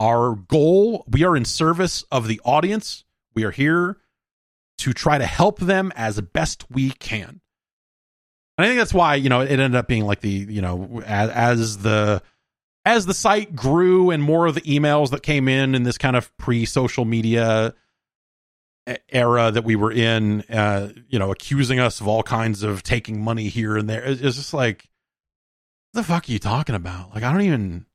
our 0.00 0.34
goal. 0.34 1.04
We 1.08 1.24
are 1.24 1.36
in 1.36 1.44
service 1.44 2.04
of 2.10 2.28
the 2.28 2.40
audience. 2.44 3.04
We 3.34 3.44
are 3.44 3.50
here 3.50 3.98
to 4.78 4.92
try 4.92 5.18
to 5.18 5.26
help 5.26 5.58
them 5.58 5.92
as 5.96 6.20
best 6.20 6.70
we 6.70 6.90
can. 6.90 7.40
And 8.58 8.64
I 8.64 8.68
think 8.68 8.78
that's 8.78 8.94
why, 8.94 9.16
you 9.16 9.28
know, 9.28 9.40
it 9.40 9.50
ended 9.50 9.74
up 9.74 9.88
being 9.88 10.04
like 10.04 10.20
the, 10.20 10.30
you 10.30 10.62
know, 10.62 11.02
as, 11.04 11.30
as 11.30 11.78
the 11.78 12.22
as 12.86 13.04
the 13.04 13.12
site 13.12 13.54
grew 13.56 14.10
and 14.10 14.22
more 14.22 14.46
of 14.46 14.54
the 14.54 14.60
emails 14.62 15.10
that 15.10 15.24
came 15.24 15.48
in 15.48 15.74
in 15.74 15.82
this 15.82 15.98
kind 15.98 16.14
of 16.14 16.34
pre-social 16.38 17.04
media 17.04 17.74
era 19.08 19.50
that 19.50 19.64
we 19.64 19.74
were 19.74 19.90
in, 19.90 20.42
uh, 20.42 20.92
you 21.08 21.18
know, 21.18 21.32
accusing 21.32 21.80
us 21.80 22.00
of 22.00 22.06
all 22.06 22.22
kinds 22.22 22.62
of 22.62 22.84
taking 22.84 23.20
money 23.20 23.48
here 23.48 23.76
and 23.76 23.90
there. 23.90 24.04
It's 24.04 24.20
just 24.20 24.54
like, 24.54 24.88
the 25.94 26.04
fuck 26.04 26.28
are 26.28 26.32
you 26.32 26.38
talking 26.38 26.76
about? 26.76 27.12
Like, 27.12 27.24
I 27.24 27.32
don't 27.32 27.42
even, 27.42 27.86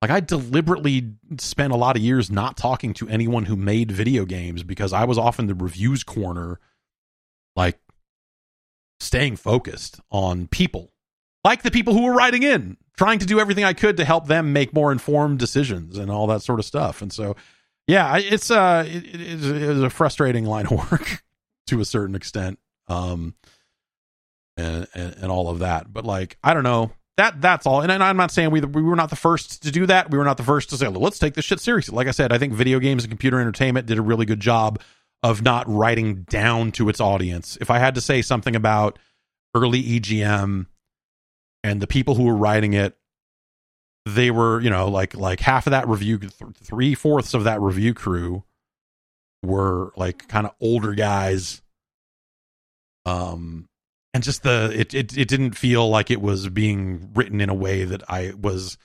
like, 0.00 0.10
I 0.10 0.20
deliberately 0.20 1.12
spent 1.36 1.74
a 1.74 1.76
lot 1.76 1.96
of 1.96 2.02
years 2.02 2.30
not 2.30 2.56
talking 2.56 2.94
to 2.94 3.08
anyone 3.10 3.44
who 3.44 3.56
made 3.56 3.92
video 3.92 4.24
games 4.24 4.62
because 4.62 4.94
I 4.94 5.04
was 5.04 5.18
often 5.18 5.48
the 5.48 5.54
reviews 5.54 6.02
corner, 6.02 6.58
like, 7.56 7.78
staying 9.00 9.36
focused 9.36 10.00
on 10.10 10.46
people, 10.46 10.92
like 11.44 11.62
the 11.62 11.70
people 11.70 11.92
who 11.92 12.04
were 12.04 12.14
writing 12.14 12.42
in, 12.42 12.78
trying 12.96 13.18
to 13.20 13.26
do 13.26 13.40
everything 13.40 13.64
I 13.64 13.72
could 13.72 13.96
to 13.98 14.04
help 14.04 14.26
them 14.26 14.52
make 14.52 14.72
more 14.72 14.92
informed 14.92 15.38
decisions 15.38 15.98
and 15.98 16.10
all 16.10 16.26
that 16.28 16.42
sort 16.42 16.58
of 16.58 16.66
stuff. 16.66 17.02
And 17.02 17.12
so, 17.12 17.36
yeah, 17.86 18.16
it's 18.18 18.50
uh, 18.50 18.84
it, 18.86 19.84
a 19.84 19.90
frustrating 19.90 20.44
line 20.44 20.66
of 20.66 20.72
work 20.92 21.22
to 21.68 21.80
a 21.80 21.84
certain 21.84 22.14
extent, 22.14 22.58
um, 22.88 23.34
and, 24.56 24.86
and, 24.94 25.14
and 25.16 25.30
all 25.30 25.48
of 25.48 25.60
that. 25.60 25.92
But 25.92 26.04
like, 26.04 26.36
I 26.42 26.54
don't 26.54 26.64
know 26.64 26.92
that 27.20 27.40
that's 27.40 27.66
all. 27.66 27.82
And, 27.82 27.92
and 27.92 28.02
I'm 28.02 28.16
not 28.16 28.30
saying 28.30 28.50
we 28.50 28.60
we 28.60 28.82
were 28.82 28.96
not 28.96 29.10
the 29.10 29.16
first 29.16 29.62
to 29.64 29.70
do 29.70 29.84
that. 29.86 30.10
We 30.10 30.16
were 30.16 30.24
not 30.24 30.38
the 30.38 30.42
first 30.42 30.70
to 30.70 30.76
say 30.76 30.88
let's 30.88 31.18
take 31.18 31.34
this 31.34 31.44
shit 31.44 31.60
seriously. 31.60 31.94
Like 31.94 32.08
I 32.08 32.12
said, 32.12 32.32
I 32.32 32.38
think 32.38 32.54
video 32.54 32.78
games 32.78 33.04
and 33.04 33.10
computer 33.10 33.38
entertainment 33.38 33.86
did 33.86 33.98
a 33.98 34.02
really 34.02 34.24
good 34.24 34.40
job 34.40 34.80
of 35.22 35.42
not 35.42 35.68
writing 35.68 36.22
down 36.22 36.72
to 36.72 36.88
its 36.88 36.98
audience. 36.98 37.58
If 37.60 37.70
I 37.70 37.78
had 37.78 37.94
to 37.96 38.00
say 38.00 38.22
something 38.22 38.56
about 38.56 38.98
early 39.54 39.82
EGM 39.82 40.66
and 41.62 41.80
the 41.80 41.86
people 41.86 42.14
who 42.14 42.24
were 42.24 42.36
writing 42.36 42.72
it 42.72 42.96
they 44.06 44.30
were 44.30 44.60
you 44.60 44.70
know 44.70 44.88
like 44.88 45.14
like 45.14 45.40
half 45.40 45.66
of 45.66 45.72
that 45.72 45.86
review 45.88 46.18
th- 46.18 46.32
three 46.62 46.94
fourths 46.94 47.34
of 47.34 47.44
that 47.44 47.60
review 47.60 47.92
crew 47.94 48.44
were 49.42 49.92
like 49.96 50.28
kind 50.28 50.46
of 50.46 50.54
older 50.60 50.94
guys. 50.94 51.62
Um 53.06 53.68
and 54.12 54.22
just 54.22 54.42
the 54.42 54.72
it, 54.74 54.92
it 54.94 55.16
it 55.16 55.28
didn't 55.28 55.52
feel 55.52 55.88
like 55.88 56.10
it 56.10 56.20
was 56.20 56.48
being 56.48 57.10
written 57.14 57.40
in 57.40 57.48
a 57.48 57.54
way 57.54 57.84
that 57.84 58.02
i 58.10 58.32
was 58.38 58.76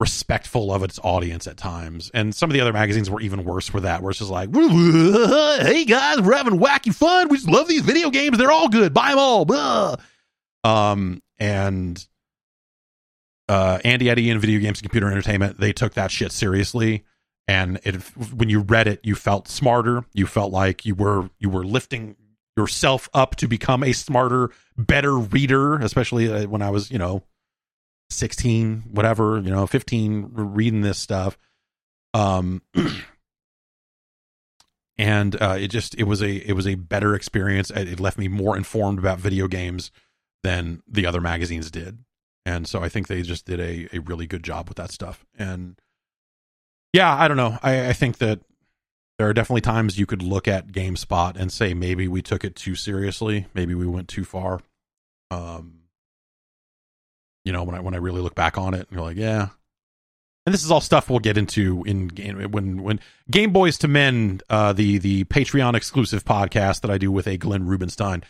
respectful 0.00 0.72
of 0.72 0.82
its 0.82 0.98
audience 1.02 1.46
at 1.46 1.56
times. 1.56 2.10
And 2.12 2.34
some 2.34 2.50
of 2.50 2.54
the 2.54 2.60
other 2.60 2.72
magazines 2.72 3.08
were 3.08 3.20
even 3.20 3.44
worse 3.44 3.68
for 3.68 3.80
that 3.80 4.02
where 4.02 4.10
it's 4.10 4.18
just 4.18 4.30
like 4.30 4.54
hey 4.54 5.84
guys 5.84 6.20
we're 6.20 6.36
having 6.36 6.58
wacky 6.58 6.94
fun. 6.94 7.28
We 7.28 7.36
just 7.36 7.48
love 7.48 7.68
these 7.68 7.82
video 7.82 8.10
games. 8.10 8.38
They're 8.38 8.52
all 8.52 8.68
good. 8.68 8.92
Buy 8.94 9.10
them 9.10 9.18
all. 9.18 9.44
Blah. 9.44 9.96
um 10.62 11.20
and 11.38 12.04
uh, 13.48 13.78
Andy 13.84 14.08
Eddy 14.08 14.30
in 14.30 14.38
video 14.38 14.60
games 14.60 14.78
and 14.78 14.84
computer 14.84 15.10
entertainment, 15.10 15.58
they 15.58 15.72
took 15.72 15.94
that 15.94 16.10
shit 16.10 16.32
seriously. 16.32 17.04
And 17.46 17.78
it, 17.84 17.96
when 18.32 18.48
you 18.48 18.60
read 18.60 18.86
it, 18.86 19.00
you 19.02 19.14
felt 19.14 19.48
smarter. 19.48 20.04
You 20.14 20.26
felt 20.26 20.52
like 20.52 20.86
you 20.86 20.94
were 20.94 21.28
you 21.38 21.50
were 21.50 21.64
lifting 21.64 22.16
yourself 22.56 23.08
up 23.12 23.36
to 23.36 23.48
become 23.48 23.82
a 23.82 23.92
smarter, 23.92 24.50
better 24.78 25.18
reader. 25.18 25.76
Especially 25.76 26.32
uh, 26.32 26.46
when 26.46 26.62
I 26.62 26.70
was, 26.70 26.90
you 26.90 26.98
know, 26.98 27.22
sixteen, 28.08 28.84
whatever, 28.90 29.40
you 29.40 29.50
know, 29.50 29.66
fifteen, 29.66 30.30
reading 30.32 30.80
this 30.80 30.98
stuff. 30.98 31.36
Um, 32.14 32.62
and 34.96 35.42
uh, 35.42 35.58
it 35.60 35.68
just 35.68 35.94
it 35.96 36.04
was 36.04 36.22
a 36.22 36.36
it 36.48 36.54
was 36.54 36.66
a 36.66 36.76
better 36.76 37.14
experience. 37.14 37.70
It 37.70 38.00
left 38.00 38.16
me 38.16 38.28
more 38.28 38.56
informed 38.56 38.98
about 38.98 39.18
video 39.18 39.48
games 39.48 39.90
than 40.44 40.80
the 40.86 41.04
other 41.04 41.20
magazines 41.20 41.70
did 41.70 41.98
and 42.46 42.68
so 42.68 42.82
I 42.82 42.88
think 42.88 43.06
they 43.06 43.22
just 43.22 43.46
did 43.46 43.60
a, 43.60 43.88
a 43.96 44.00
really 44.00 44.26
good 44.26 44.42
job 44.42 44.68
with 44.68 44.76
that 44.76 44.90
stuff. 44.90 45.24
And 45.38 45.80
yeah, 46.92 47.14
I 47.14 47.26
don't 47.26 47.36
know. 47.36 47.58
I, 47.62 47.88
I 47.88 47.92
think 47.92 48.18
that 48.18 48.40
there 49.18 49.28
are 49.28 49.32
definitely 49.32 49.62
times 49.62 49.98
you 49.98 50.06
could 50.06 50.22
look 50.22 50.46
at 50.46 50.68
GameSpot 50.68 51.36
and 51.36 51.50
say 51.50 51.72
maybe 51.72 52.06
we 52.06 52.20
took 52.20 52.44
it 52.44 52.54
too 52.54 52.74
seriously, 52.74 53.46
maybe 53.54 53.74
we 53.74 53.86
went 53.86 54.08
too 54.08 54.24
far. 54.24 54.60
Um, 55.30 55.80
you 57.44 57.52
know, 57.52 57.62
when 57.62 57.74
I 57.74 57.80
when 57.80 57.94
I 57.94 57.98
really 57.98 58.20
look 58.20 58.34
back 58.34 58.58
on 58.58 58.74
it, 58.74 58.86
and 58.88 58.92
you're 58.92 59.04
like, 59.04 59.16
yeah. 59.16 59.48
And 60.46 60.52
this 60.52 60.64
is 60.64 60.70
all 60.70 60.82
stuff 60.82 61.08
we'll 61.08 61.20
get 61.20 61.38
into 61.38 61.82
in 61.84 62.08
game 62.08 62.50
when 62.50 62.82
when 62.82 63.00
Game 63.30 63.52
Boys 63.52 63.78
to 63.78 63.88
Men, 63.88 64.40
uh, 64.50 64.72
the 64.72 64.98
the 64.98 65.24
Patreon 65.24 65.74
exclusive 65.74 66.24
podcast 66.24 66.82
that 66.82 66.90
I 66.90 66.98
do 66.98 67.10
with 67.10 67.26
a 67.26 67.36
Glenn 67.36 67.66
Rubenstein. 67.66 68.22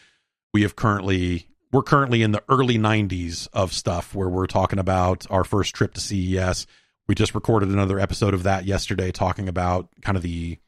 We 0.53 0.63
have 0.63 0.77
currently 0.77 1.49
we're 1.75 1.83
currently 1.83 2.23
in 2.23 2.31
the 2.31 2.43
early 2.49 2.79
90s 2.79 3.49
of 3.53 3.73
stuff 3.73 4.15
where 4.15 4.29
we're 4.29 4.47
talking 4.47 4.79
about 4.79 5.27
our 5.29 5.43
first 5.43 5.75
trip 5.75 5.93
to 5.93 6.01
CES. 6.01 6.69
We 7.09 7.17
just 7.17 7.35
recorded 7.35 7.69
another 7.69 7.99
episode 7.99 8.33
of 8.33 8.45
that 8.45 8.65
yesterday 8.65 9.11
talking 9.11 9.49
about 9.49 9.89
kind 10.01 10.17
of 10.17 10.23
the 10.23 10.61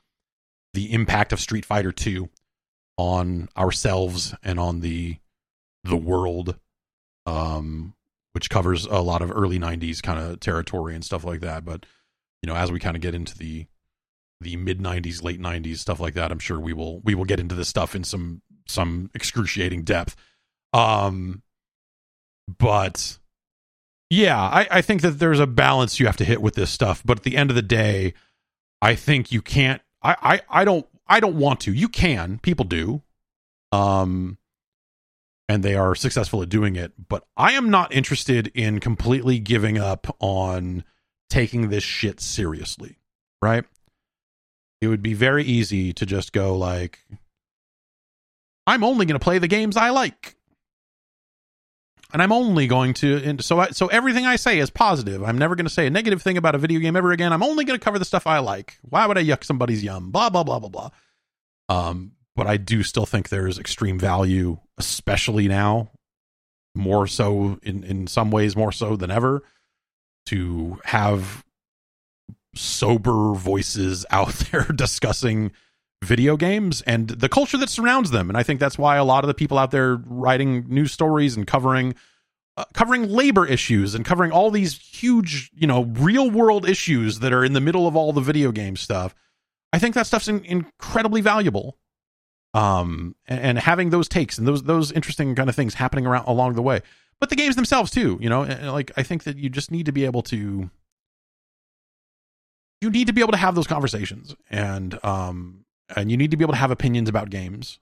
the 0.74 0.92
impact 0.92 1.32
of 1.32 1.38
Street 1.38 1.64
Fighter 1.64 1.92
2 1.92 2.28
on 2.98 3.48
ourselves 3.56 4.34
and 4.42 4.58
on 4.58 4.80
the 4.80 5.18
the 5.84 5.96
world 5.96 6.58
um 7.24 7.94
which 8.32 8.50
covers 8.50 8.84
a 8.86 8.98
lot 8.98 9.22
of 9.22 9.30
early 9.30 9.60
90s 9.60 10.02
kind 10.02 10.18
of 10.18 10.40
territory 10.40 10.96
and 10.96 11.04
stuff 11.04 11.22
like 11.22 11.40
that 11.40 11.64
but 11.64 11.86
you 12.42 12.48
know 12.48 12.56
as 12.56 12.72
we 12.72 12.80
kind 12.80 12.96
of 12.96 13.02
get 13.02 13.14
into 13.14 13.38
the 13.38 13.66
the 14.40 14.56
mid 14.56 14.80
90s 14.80 15.22
late 15.22 15.40
90s 15.40 15.78
stuff 15.78 16.00
like 16.00 16.14
that 16.14 16.32
i'm 16.32 16.38
sure 16.38 16.58
we 16.58 16.72
will 16.72 17.00
we 17.00 17.14
will 17.14 17.24
get 17.24 17.38
into 17.38 17.54
this 17.54 17.68
stuff 17.68 17.94
in 17.94 18.02
some 18.02 18.42
some 18.66 19.08
excruciating 19.14 19.84
depth 19.84 20.16
um, 20.76 21.42
but 22.58 23.18
yeah, 24.10 24.38
I, 24.38 24.68
I 24.70 24.82
think 24.82 25.00
that 25.00 25.18
there's 25.18 25.40
a 25.40 25.46
balance 25.46 25.98
you 25.98 26.06
have 26.06 26.18
to 26.18 26.24
hit 26.24 26.42
with 26.42 26.54
this 26.54 26.70
stuff. 26.70 27.02
But 27.04 27.18
at 27.18 27.24
the 27.24 27.36
end 27.36 27.50
of 27.50 27.56
the 27.56 27.62
day, 27.62 28.12
I 28.82 28.94
think 28.94 29.32
you 29.32 29.40
can't. 29.40 29.80
I, 30.02 30.16
I, 30.22 30.40
I 30.60 30.64
don't. 30.64 30.86
I 31.08 31.20
don't 31.20 31.36
want 31.36 31.60
to. 31.60 31.72
You 31.72 31.88
can. 31.88 32.38
People 32.40 32.66
do. 32.66 33.02
Um, 33.72 34.38
and 35.48 35.62
they 35.62 35.76
are 35.76 35.94
successful 35.94 36.42
at 36.42 36.48
doing 36.48 36.76
it. 36.76 36.92
But 37.08 37.24
I 37.36 37.52
am 37.52 37.70
not 37.70 37.94
interested 37.94 38.48
in 38.48 38.80
completely 38.80 39.38
giving 39.38 39.78
up 39.78 40.14
on 40.20 40.84
taking 41.30 41.70
this 41.70 41.84
shit 41.84 42.20
seriously. 42.20 42.98
Right? 43.40 43.64
It 44.82 44.88
would 44.88 45.02
be 45.02 45.14
very 45.14 45.42
easy 45.42 45.94
to 45.94 46.04
just 46.04 46.32
go 46.32 46.54
like, 46.54 46.98
I'm 48.66 48.84
only 48.84 49.06
going 49.06 49.18
to 49.18 49.24
play 49.24 49.38
the 49.38 49.48
games 49.48 49.76
I 49.76 49.88
like 49.88 50.35
and 52.16 52.22
I'm 52.22 52.32
only 52.32 52.66
going 52.66 52.94
to 52.94 53.22
and 53.22 53.44
so 53.44 53.60
I, 53.60 53.68
so 53.72 53.88
everything 53.88 54.24
I 54.24 54.36
say 54.36 54.58
is 54.58 54.70
positive. 54.70 55.22
I'm 55.22 55.36
never 55.36 55.54
going 55.54 55.66
to 55.66 55.70
say 55.70 55.86
a 55.86 55.90
negative 55.90 56.22
thing 56.22 56.38
about 56.38 56.54
a 56.54 56.58
video 56.58 56.80
game 56.80 56.96
ever 56.96 57.12
again. 57.12 57.30
I'm 57.30 57.42
only 57.42 57.66
going 57.66 57.78
to 57.78 57.84
cover 57.84 57.98
the 57.98 58.06
stuff 58.06 58.26
I 58.26 58.38
like. 58.38 58.78
Why 58.80 59.04
would 59.04 59.18
I 59.18 59.22
yuck 59.22 59.44
somebody's 59.44 59.84
yum? 59.84 60.12
Blah 60.12 60.30
blah 60.30 60.42
blah 60.42 60.58
blah 60.58 60.70
blah. 60.70 60.90
Um, 61.68 62.12
but 62.34 62.46
I 62.46 62.56
do 62.56 62.82
still 62.82 63.04
think 63.04 63.28
there's 63.28 63.58
extreme 63.58 63.98
value, 63.98 64.56
especially 64.78 65.46
now, 65.46 65.90
more 66.74 67.06
so 67.06 67.58
in 67.62 67.84
in 67.84 68.06
some 68.06 68.30
ways 68.30 68.56
more 68.56 68.72
so 68.72 68.96
than 68.96 69.10
ever, 69.10 69.42
to 70.24 70.80
have 70.84 71.44
sober 72.54 73.34
voices 73.34 74.06
out 74.10 74.32
there 74.50 74.62
discussing 74.62 75.52
video 76.04 76.36
games 76.36 76.82
and 76.82 77.08
the 77.08 77.28
culture 77.28 77.56
that 77.56 77.70
surrounds 77.70 78.10
them. 78.10 78.28
And 78.28 78.36
I 78.36 78.42
think 78.42 78.60
that's 78.60 78.78
why 78.78 78.96
a 78.96 79.04
lot 79.04 79.24
of 79.24 79.28
the 79.28 79.34
people 79.34 79.58
out 79.58 79.70
there 79.70 79.96
writing 80.06 80.64
news 80.68 80.92
stories 80.92 81.36
and 81.36 81.46
covering 81.46 81.94
uh, 82.58 82.64
covering 82.72 83.08
labor 83.08 83.46
issues 83.46 83.94
and 83.94 84.04
covering 84.04 84.32
all 84.32 84.50
these 84.50 84.78
huge, 84.78 85.50
you 85.54 85.66
know, 85.66 85.84
real 85.84 86.30
world 86.30 86.66
issues 86.66 87.18
that 87.18 87.32
are 87.32 87.44
in 87.44 87.52
the 87.52 87.60
middle 87.60 87.86
of 87.86 87.94
all 87.94 88.12
the 88.12 88.20
video 88.20 88.50
game 88.50 88.76
stuff. 88.76 89.14
I 89.74 89.78
think 89.78 89.94
that 89.94 90.06
stuff's 90.06 90.28
in, 90.28 90.42
incredibly 90.44 91.20
valuable. 91.20 91.76
Um, 92.54 93.14
and, 93.26 93.40
and, 93.40 93.58
having 93.58 93.90
those 93.90 94.08
takes 94.08 94.38
and 94.38 94.48
those 94.48 94.62
those 94.62 94.90
interesting 94.90 95.34
kind 95.34 95.50
of 95.50 95.54
things 95.54 95.74
happening 95.74 96.06
around 96.06 96.24
along 96.26 96.54
the 96.54 96.62
way, 96.62 96.80
but 97.20 97.28
the 97.28 97.36
games 97.36 97.54
themselves 97.54 97.90
too. 97.90 98.16
You 98.18 98.30
know, 98.30 98.44
and, 98.44 98.72
like 98.72 98.90
I 98.96 99.02
think 99.02 99.24
that 99.24 99.36
you 99.36 99.50
just 99.50 99.70
need 99.70 99.84
to 99.84 99.92
be 99.92 100.06
able 100.06 100.22
to 100.22 100.70
you 102.80 102.90
need 102.90 103.08
to 103.08 103.12
be 103.12 103.20
able 103.20 103.32
to 103.32 103.36
have 103.36 103.54
those 103.54 103.66
conversations 103.66 104.34
and 104.48 104.98
um 105.04 105.65
and 105.94 106.10
you 106.10 106.16
need 106.16 106.30
to 106.30 106.36
be 106.36 106.44
able 106.44 106.54
to 106.54 106.58
have 106.58 106.70
opinions 106.70 107.08
about 107.08 107.30
games. 107.30 107.78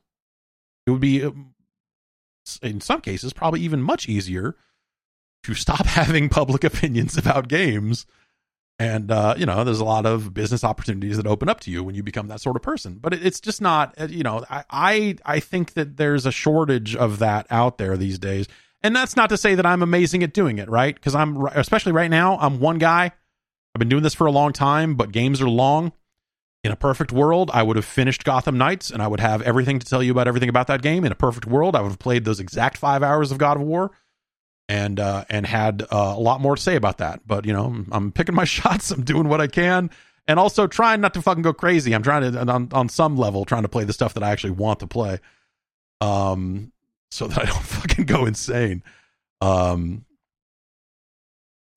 It 0.87 0.91
would 0.91 1.01
be, 1.01 1.25
um, 1.25 1.55
in 2.63 2.81
some 2.81 3.01
cases, 3.01 3.33
probably 3.33 3.61
even 3.61 3.81
much 3.83 4.09
easier 4.09 4.57
to 5.45 5.55
stop 5.55 5.87
having 5.87 6.29
public 6.29 6.65
opinions 6.65 7.17
about 7.17 7.49
games. 7.49 8.07
And, 8.79 9.11
uh, 9.11 9.35
you 9.39 9.47
know, 9.47 9.63
there's 9.63 9.79
a 9.79 9.85
lot 9.85 10.05
of 10.05 10.35
business 10.35 10.65
opportunities 10.65 11.17
that 11.17 11.29
open 11.29 11.49
up 11.49 11.61
to 11.61 11.71
you 11.71 11.85
when 11.85 11.95
you 11.95 12.03
become 12.03 12.27
that 12.29 12.41
sort 12.41 12.57
of 12.57 12.63
person. 12.63 12.99
But 13.01 13.15
it's 13.15 13.41
just 13.41 13.61
not, 13.63 13.95
uh, 13.99 14.09
you 14.11 14.25
know, 14.25 14.45
I, 14.51 14.65
I, 14.69 15.17
I 15.25 15.41
think 15.41 15.75
that 15.75 15.97
there's 15.97 16.27
a 16.27 16.33
shortage 16.33 16.97
of 16.97 17.21
that 17.21 17.47
out 17.51 17.79
there 17.79 17.97
these 17.97 18.19
days. 18.19 18.49
And 18.83 18.95
that's 18.95 19.17
not 19.17 19.31
to 19.31 19.37
say 19.37 19.55
that 19.55 19.65
I'm 19.65 19.83
amazing 19.83 20.23
at 20.25 20.35
doing 20.35 20.59
it, 20.59 20.69
right? 20.69 20.95
Because 20.95 21.15
I'm, 21.15 21.47
especially 21.47 21.93
right 21.93 22.11
now, 22.11 22.37
I'm 22.39 22.59
one 22.59 22.79
guy. 22.79 23.05
I've 23.05 23.79
been 23.79 23.89
doing 23.89 24.03
this 24.03 24.15
for 24.15 24.27
a 24.27 24.33
long 24.33 24.53
time, 24.53 24.97
but 24.97 25.13
games 25.13 25.41
are 25.41 25.49
long 25.49 25.93
in 26.65 26.73
a 26.73 26.77
perfect 26.77 27.13
world, 27.13 27.51
I 27.53 27.63
would 27.63 27.77
have 27.77 27.85
finished 27.85 28.25
Gotham 28.25 28.57
Knights 28.57 28.91
and 28.91 29.03
I 29.03 29.07
would 29.07 29.21
have 29.21 29.43
everything 29.43 29.79
to 29.79 29.87
tell 29.87 30.03
you 30.03 30.11
about 30.11 30.27
everything 30.27 30.49
about 30.49 30.67
that 30.69 30.81
game. 30.81 31.05
In 31.05 31.13
a 31.13 31.15
perfect 31.15 31.47
world, 31.47 31.77
I 31.77 31.83
would 31.83 31.91
have 31.91 31.99
played 31.99 32.25
those 32.25 32.41
exact 32.41 32.79
five 32.79 33.03
hours 33.03 33.31
of 33.31 33.37
God 33.37 33.59
of 33.59 33.63
War 33.63 33.93
and 34.67 34.99
uh, 34.99 35.27
and 35.29 35.47
had 35.47 35.83
uh, 35.83 36.15
a 36.17 36.21
lot 36.21 36.41
more 36.41 36.57
to 36.57 36.63
say 36.63 36.75
about 36.75 36.99
that. 36.99 37.21
But 37.27 37.45
you 37.45 37.53
know, 37.53 37.85
I'm 37.93 38.13
picking 38.13 38.35
my 38.35 38.45
shots. 38.47 38.91
I'm 38.91 39.05
doing 39.05 39.29
what 39.29 39.43
I 39.43 39.47
can, 39.47 39.91
and 40.27 40.41
also 40.41 40.67
trying 40.67 41.03
not 41.03 41.13
to 41.15 41.23
fucking 41.23 41.43
go 41.43 41.53
crazy. 41.53 41.95
I'm 41.95 42.03
trying 42.03 42.33
to 42.33 42.41
on 42.41 42.69
on 42.73 42.89
some 42.89 43.19
level 43.19 43.45
trying 43.45 43.63
to 43.63 43.69
play 43.69 43.85
the 43.85 43.93
stuff 43.93 44.15
that 44.15 44.23
I 44.23 44.31
actually 44.31 44.53
want 44.53 44.81
to 44.81 44.87
play, 44.87 45.19
um, 46.01 46.73
so 47.11 47.27
that 47.27 47.39
I 47.39 47.45
don't 47.45 47.63
fucking 47.63 48.07
go 48.07 48.25
insane. 48.25 48.83
Um, 49.43 50.07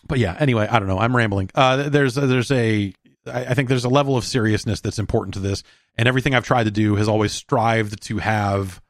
but 0.08 0.20
yeah. 0.20 0.36
Anyway, 0.40 0.68
I 0.70 0.80
don't 0.80 0.88
know. 0.88 1.00
I'm 1.00 1.16
rambling. 1.16 1.50
Uh, 1.54 1.90
there's 1.90 2.16
there's 2.16 2.52
a 2.52 2.94
I, 3.28 3.46
I 3.46 3.54
think 3.54 3.70
there's 3.70 3.86
a 3.86 3.90
level 3.90 4.18
of 4.18 4.24
seriousness 4.24 4.82
that's 4.82 5.00
important 5.00 5.34
to 5.36 5.40
this, 5.40 5.64
and 5.98 6.08
everything 6.08 6.36
I've 6.36 6.46
tried 6.46 6.66
to 6.66 6.72
do 6.72 6.96
has 6.96 7.08
always 7.08 7.32
strived 7.32 8.02
to 8.04 8.18
have 8.18 8.82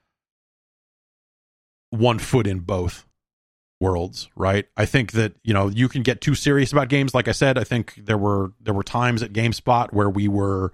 one 1.89 2.19
foot 2.19 2.47
in 2.47 2.59
both 2.59 3.05
worlds 3.79 4.29
right? 4.35 4.65
I 4.75 4.85
think 4.85 5.11
that 5.13 5.33
you 5.43 5.53
know 5.53 5.69
you 5.69 5.87
can 5.87 6.03
get 6.03 6.21
too 6.21 6.35
serious 6.35 6.71
about 6.71 6.89
games. 6.89 7.13
Like 7.13 7.27
i 7.27 7.31
said 7.31 7.57
i 7.57 7.63
think 7.63 7.93
there 7.95 8.17
were 8.17 8.53
there 8.59 8.73
were 8.73 8.83
times 8.83 9.21
at 9.21 9.33
gamespot 9.33 9.93
where 9.93 10.09
we 10.09 10.27
were 10.27 10.73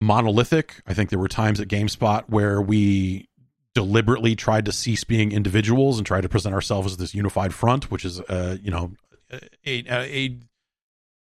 monolithic. 0.00 0.82
I 0.86 0.94
think 0.94 1.10
there 1.10 1.18
were 1.18 1.28
times 1.28 1.60
at 1.60 1.68
gamespot 1.68 2.24
where 2.28 2.60
we 2.60 3.28
deliberately 3.74 4.36
tried 4.36 4.66
to 4.66 4.72
cease 4.72 5.04
being 5.04 5.32
individuals 5.32 5.98
and 5.98 6.06
try 6.06 6.20
to 6.20 6.28
present 6.28 6.54
ourselves 6.54 6.92
as 6.92 6.96
this 6.96 7.14
unified 7.14 7.52
front 7.52 7.90
which 7.90 8.06
is 8.06 8.20
uh 8.20 8.56
you 8.62 8.70
know 8.70 8.90
a, 9.30 9.84
a 9.90 10.38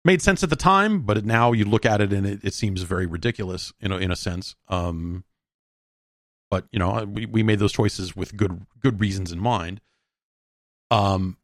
made 0.06 0.22
sense 0.22 0.42
at 0.42 0.50
the 0.50 0.56
time, 0.56 1.02
but 1.02 1.24
now 1.24 1.52
you 1.52 1.66
look 1.66 1.84
at 1.84 2.00
it 2.00 2.12
and 2.12 2.26
it, 2.26 2.40
it 2.42 2.54
seems 2.54 2.82
very 2.82 3.06
ridiculous 3.06 3.72
in 3.80 3.92
a, 3.92 3.98
in 3.98 4.10
a 4.10 4.16
sense. 4.16 4.54
Um, 4.68 5.24
but 6.50 6.66
you 6.70 6.78
know, 6.78 7.04
we, 7.04 7.26
we 7.26 7.42
made 7.42 7.58
those 7.58 7.72
choices 7.72 8.16
with 8.16 8.36
good 8.36 8.66
good 8.80 9.00
reasons 9.00 9.32
in 9.32 9.40
mind. 9.40 9.80
Um, 10.90 11.36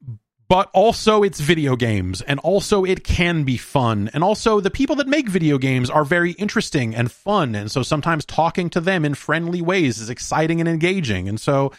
but 0.48 0.70
also 0.74 1.22
it's 1.22 1.40
video 1.40 1.76
games, 1.76 2.20
and 2.20 2.38
also 2.40 2.84
it 2.84 3.04
can 3.04 3.42
be 3.42 3.56
fun, 3.56 4.10
and 4.12 4.22
also 4.22 4.60
the 4.60 4.70
people 4.70 4.96
that 4.96 5.08
make 5.08 5.28
video 5.28 5.56
games 5.56 5.88
are 5.88 6.04
very 6.04 6.32
interesting 6.32 6.94
and 6.94 7.10
fun, 7.10 7.54
and 7.54 7.70
so 7.70 7.82
sometimes 7.82 8.24
talking 8.26 8.68
to 8.70 8.80
them 8.80 9.04
in 9.04 9.14
friendly 9.14 9.62
ways 9.62 9.98
is 9.98 10.10
exciting 10.10 10.60
and 10.60 10.68
engaging, 10.68 11.28
and 11.28 11.40
so 11.40 11.72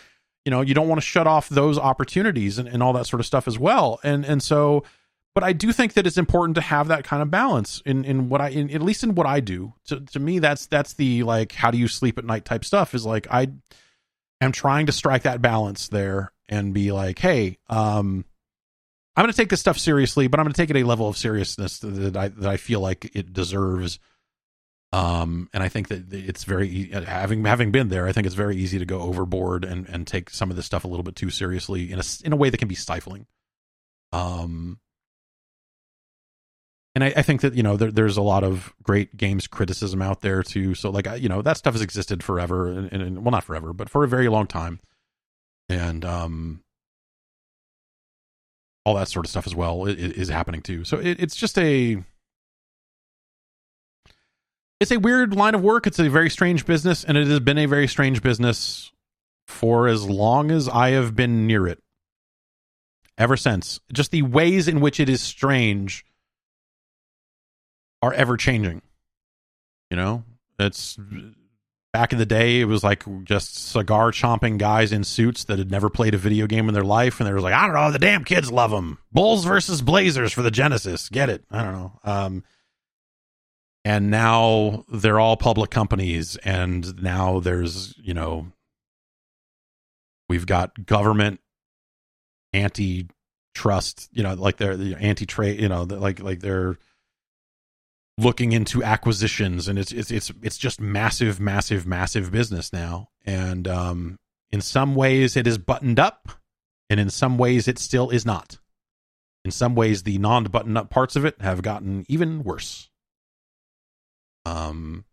you 0.43 0.49
know 0.49 0.61
you 0.61 0.73
don't 0.73 0.88
want 0.88 0.99
to 0.99 1.05
shut 1.05 1.27
off 1.27 1.49
those 1.49 1.77
opportunities 1.77 2.57
and, 2.57 2.68
and 2.68 2.81
all 2.81 2.93
that 2.93 3.05
sort 3.05 3.19
of 3.19 3.26
stuff 3.26 3.47
as 3.47 3.60
well, 3.60 3.99
and 4.03 4.26
and 4.26 4.41
so 4.41 4.84
but 5.35 5.43
I 5.43 5.53
do 5.53 5.72
think 5.72 5.93
that 5.93 6.05
it's 6.05 6.18
important 6.18 6.55
to 6.55 6.61
have 6.61 6.89
that 6.89 7.03
kind 7.03 7.22
of 7.22 7.31
balance 7.31 7.81
in 7.85 8.05
in 8.05 8.30
what 8.30 8.41
I 8.41 8.49
in, 8.49 8.69
at 8.72 8.81
least 8.81 9.03
in 9.03 9.15
what 9.15 9.26
I 9.26 9.39
do. 9.39 9.73
To 9.88 9.99
to 9.99 10.19
me, 10.19 10.39
that's 10.39 10.68
that's 10.68 10.93
the 10.93 11.23
like 11.23 11.51
how 11.53 11.72
do 11.72 11.77
you 11.77 11.88
sleep 11.88 12.18
at 12.18 12.26
night 12.26 12.45
type 12.45 12.64
stuff. 12.64 12.93
Is 12.93 13.05
like 13.05 13.27
I 13.31 13.47
am 14.41 14.51
trying 14.51 14.85
to 14.85 14.91
strike 14.91 15.23
that 15.23 15.41
balance 15.41 15.88
there 15.88 16.31
and 16.49 16.73
be 16.73 16.91
like, 16.91 17.18
hey, 17.18 17.57
um, 17.69 18.26
I'm 19.15 19.23
going 19.23 19.31
to 19.31 19.38
take 19.38 19.49
this 19.49 19.60
stuff 19.60 19.77
seriously, 19.77 20.27
but 20.27 20.39
I'm 20.39 20.45
going 20.45 20.53
to 20.53 20.61
take 20.61 20.69
it 20.69 20.77
a 20.77 20.84
level 20.84 21.07
of 21.07 21.18
seriousness 21.18 21.80
that 21.80 22.15
I 22.15 22.27
that 22.27 22.49
I 22.49 22.57
feel 22.57 22.80
like 22.80 23.11
it 23.15 23.34
deserves. 23.34 23.99
Um, 24.91 25.49
and 25.53 25.64
I 25.64 25.69
think 25.69 25.88
that 25.88 26.14
it's 26.14 26.43
very 26.43 26.91
having 26.91 27.43
having 27.45 27.72
been 27.72 27.89
there, 27.89 28.07
I 28.07 28.11
think 28.11 28.27
it's 28.27 28.35
very 28.35 28.57
easy 28.57 28.77
to 28.77 28.85
go 28.85 29.01
overboard 29.01 29.65
and 29.65 29.88
and 29.89 30.05
take 30.05 30.30
some 30.30 30.51
of 30.51 30.55
this 30.55 30.68
stuff 30.68 30.84
a 30.84 30.88
little 30.88 31.03
bit 31.03 31.15
too 31.15 31.31
seriously 31.31 31.91
in 31.91 31.99
a 31.99 32.03
in 32.23 32.34
a 32.34 32.35
way 32.35 32.51
that 32.51 32.57
can 32.57 32.68
be 32.68 32.76
stifling. 32.76 33.26
Um, 34.11 34.80
and 36.95 37.03
I, 37.03 37.14
I, 37.18 37.22
think 37.24 37.41
that 37.41 37.56
you 37.56 37.64
know 37.64 37.76
there, 37.76 37.91
there's 37.91 38.18
a 38.18 38.22
lot 38.22 38.44
of 38.44 38.74
great 38.84 39.18
games 39.18 39.48
criticism 39.48 40.02
out 40.02 40.22
there 40.22 40.44
too. 40.44 40.76
So 40.76 40.90
like 40.90 41.07
you 41.20 41.30
know 41.30 41.41
that 41.41 41.57
stuff 41.57 41.74
has 41.74 41.82
existed 41.82 42.24
forever, 42.24 42.68
and, 42.68 42.91
and 42.91 43.26
well 43.26 43.32
not 43.32 43.44
forever, 43.44 43.74
but 43.74 43.90
for 43.90 44.03
a 44.03 44.07
very 44.07 44.30
long 44.30 44.48
time, 44.48 44.80
and 45.70 46.06
um, 46.06 46.64
all 48.86 48.95
that 48.95 49.07
sort 49.07 49.26
of 49.26 49.32
stuff 49.32 49.48
as 49.48 49.56
well 49.56 49.86
is, 49.86 49.95
is 49.95 50.30
happening 50.30 50.61
too. 50.61 50.84
So 50.84 50.98
it, 50.98 51.20
it's 51.20 51.36
just 51.36 51.57
a 51.57 52.03
it's 54.80 54.91
a 54.91 54.99
weird 54.99 55.34
line 55.36 55.56
of 55.56 55.61
work. 55.61 55.88
It's 55.88 55.99
a 55.99 56.10
very 56.10 56.30
strange 56.30 56.65
business, 56.65 57.03
and 57.03 57.18
it 57.18 57.28
has 57.28 57.40
been 57.40 57.57
a 57.57 57.65
very 57.65 57.88
strange 57.88 58.22
business 58.22 58.91
for 59.48 59.88
as 59.88 60.07
long 60.07 60.52
as 60.52 60.70
I 60.70 60.90
have 60.91 61.15
been 61.15 61.48
near 61.48 61.68
it. 61.68 61.80
Ever 63.18 63.38
since, 63.38 63.80
just 63.91 64.10
the 64.11 64.24
ways 64.24 64.68
in 64.68 64.80
which 64.80 64.99
it 64.99 65.07
is 65.07 65.22
strange 65.22 66.03
are 68.03 68.13
ever 68.13 68.35
changing. 68.35 68.81
You 69.89 69.95
know, 69.97 70.23
it's 70.59 70.99
back 71.93 72.11
in 72.11 72.19
the 72.19 72.25
day, 72.25 72.59
it 72.59 72.65
was 72.65 72.84
like 72.84 73.05
just 73.23 73.55
cigar 73.55 74.11
chomping 74.11 74.57
guys 74.57 74.91
in 74.91 75.03
suits 75.05 75.45
that 75.45 75.59
had 75.59 75.71
never 75.71 75.89
played 75.89 76.13
a 76.13 76.17
video 76.17 76.45
game 76.47 76.67
in 76.67 76.73
their 76.73 76.84
life, 76.84 77.19
and 77.19 77.27
they 77.27 77.31
were 77.31 77.39
like, 77.39 77.53
I 77.53 77.65
don't 77.65 77.75
know, 77.75 77.91
the 77.91 77.99
damn 77.99 78.25
kids 78.25 78.51
love 78.51 78.71
them. 78.71 78.97
Bulls 79.11 79.45
versus 79.45 79.81
Blazers 79.81 80.34
for 80.34 80.41
the 80.41 80.51
Genesis, 80.51 81.07
get 81.07 81.30
it? 81.30 81.45
I 81.49 81.63
don't 81.63 81.73
know. 81.73 81.99
Um, 82.03 82.43
and 83.85 84.11
now 84.11 84.84
they're 84.91 85.19
all 85.19 85.38
public 85.38 85.69
companies, 85.69 86.35
and 86.38 87.01
now 87.01 87.39
there's 87.39 87.93
you 87.97 88.13
know, 88.13 88.47
we've 90.27 90.45
got 90.45 90.85
government 90.85 91.39
antitrust, 92.53 94.09
you 94.11 94.23
know, 94.23 94.34
like 94.34 94.57
they're 94.57 94.75
the 94.75 94.95
anti 94.95 95.25
trade, 95.25 95.61
you 95.61 95.69
know, 95.69 95.84
like 95.84 96.19
like 96.19 96.41
they're 96.41 96.77
looking 98.18 98.52
into 98.52 98.84
acquisitions 98.84 99.68
and 99.68 99.80
it's 99.80 99.91
it's 99.91 100.11
it's 100.11 100.31
it's 100.41 100.57
just 100.57 100.80
massive 100.80 101.40
massive 101.40 101.85
massive 101.88 102.31
business 102.31 102.72
now. 102.72 103.10
And 103.26 103.68
um 103.68 104.18
in 104.52 104.61
some 104.61 104.95
ways 104.95 105.35
it 105.35 105.48
is 105.48 105.57
buttoned 105.57 105.99
up 105.99 106.30
and 106.90 106.99
in 106.99 107.10
some 107.10 107.38
ways 107.38 107.68
it 107.68 107.80
still 107.80 108.10
is 108.10 108.26
not. 108.26 108.60
In 109.44 109.52
some 109.52 109.76
ways 109.76 110.03
the 110.03 110.18
non 110.19 110.45
buttoned 110.45 110.77
up 110.77 110.90
parts 110.90 111.15
of 111.15 111.26
it 111.26 111.41
have 111.41 111.61
gotten 111.61 112.06
even 112.07 112.44
worse. 112.44 112.90
Um 114.45 115.06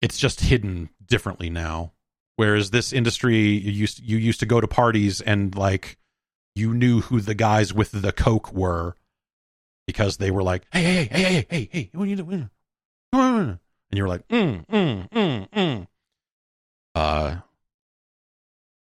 it's 0.00 0.18
just 0.18 0.40
hidden 0.40 0.90
differently 1.04 1.50
now. 1.50 1.92
Whereas 2.36 2.70
this 2.70 2.92
industry 2.92 3.38
you 3.38 3.72
used 3.72 3.98
you 4.00 4.18
used 4.18 4.40
to 4.40 4.46
go 4.46 4.60
to 4.60 4.68
parties 4.68 5.20
and 5.20 5.54
like 5.56 5.98
you 6.54 6.74
knew 6.74 7.00
who 7.00 7.20
the 7.20 7.34
guys 7.34 7.74
with 7.74 7.90
the 7.90 8.12
coke 8.12 8.52
were 8.52 8.94
because 9.86 10.16
they 10.16 10.30
were 10.30 10.42
like, 10.42 10.64
hey, 10.72 10.82
hey, 10.82 11.04
hey, 11.04 11.22
hey, 11.22 11.46
hey, 11.50 11.68
hey, 11.72 11.90
what 11.92 12.04
are 12.04 12.10
you 12.10 12.16
doing? 12.16 12.50
And 13.12 13.58
you 13.90 14.02
were 14.02 14.08
like, 14.08 14.26
mm, 14.28 14.66
mm, 14.66 15.08
mm, 15.10 15.48
mm. 15.50 15.86
Uh, 16.94 17.36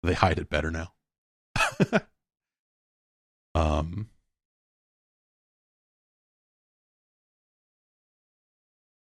They 0.04 0.14
hide 0.14 0.40
it 0.40 0.50
better 0.50 0.72
now. 0.72 0.94
um 3.56 4.10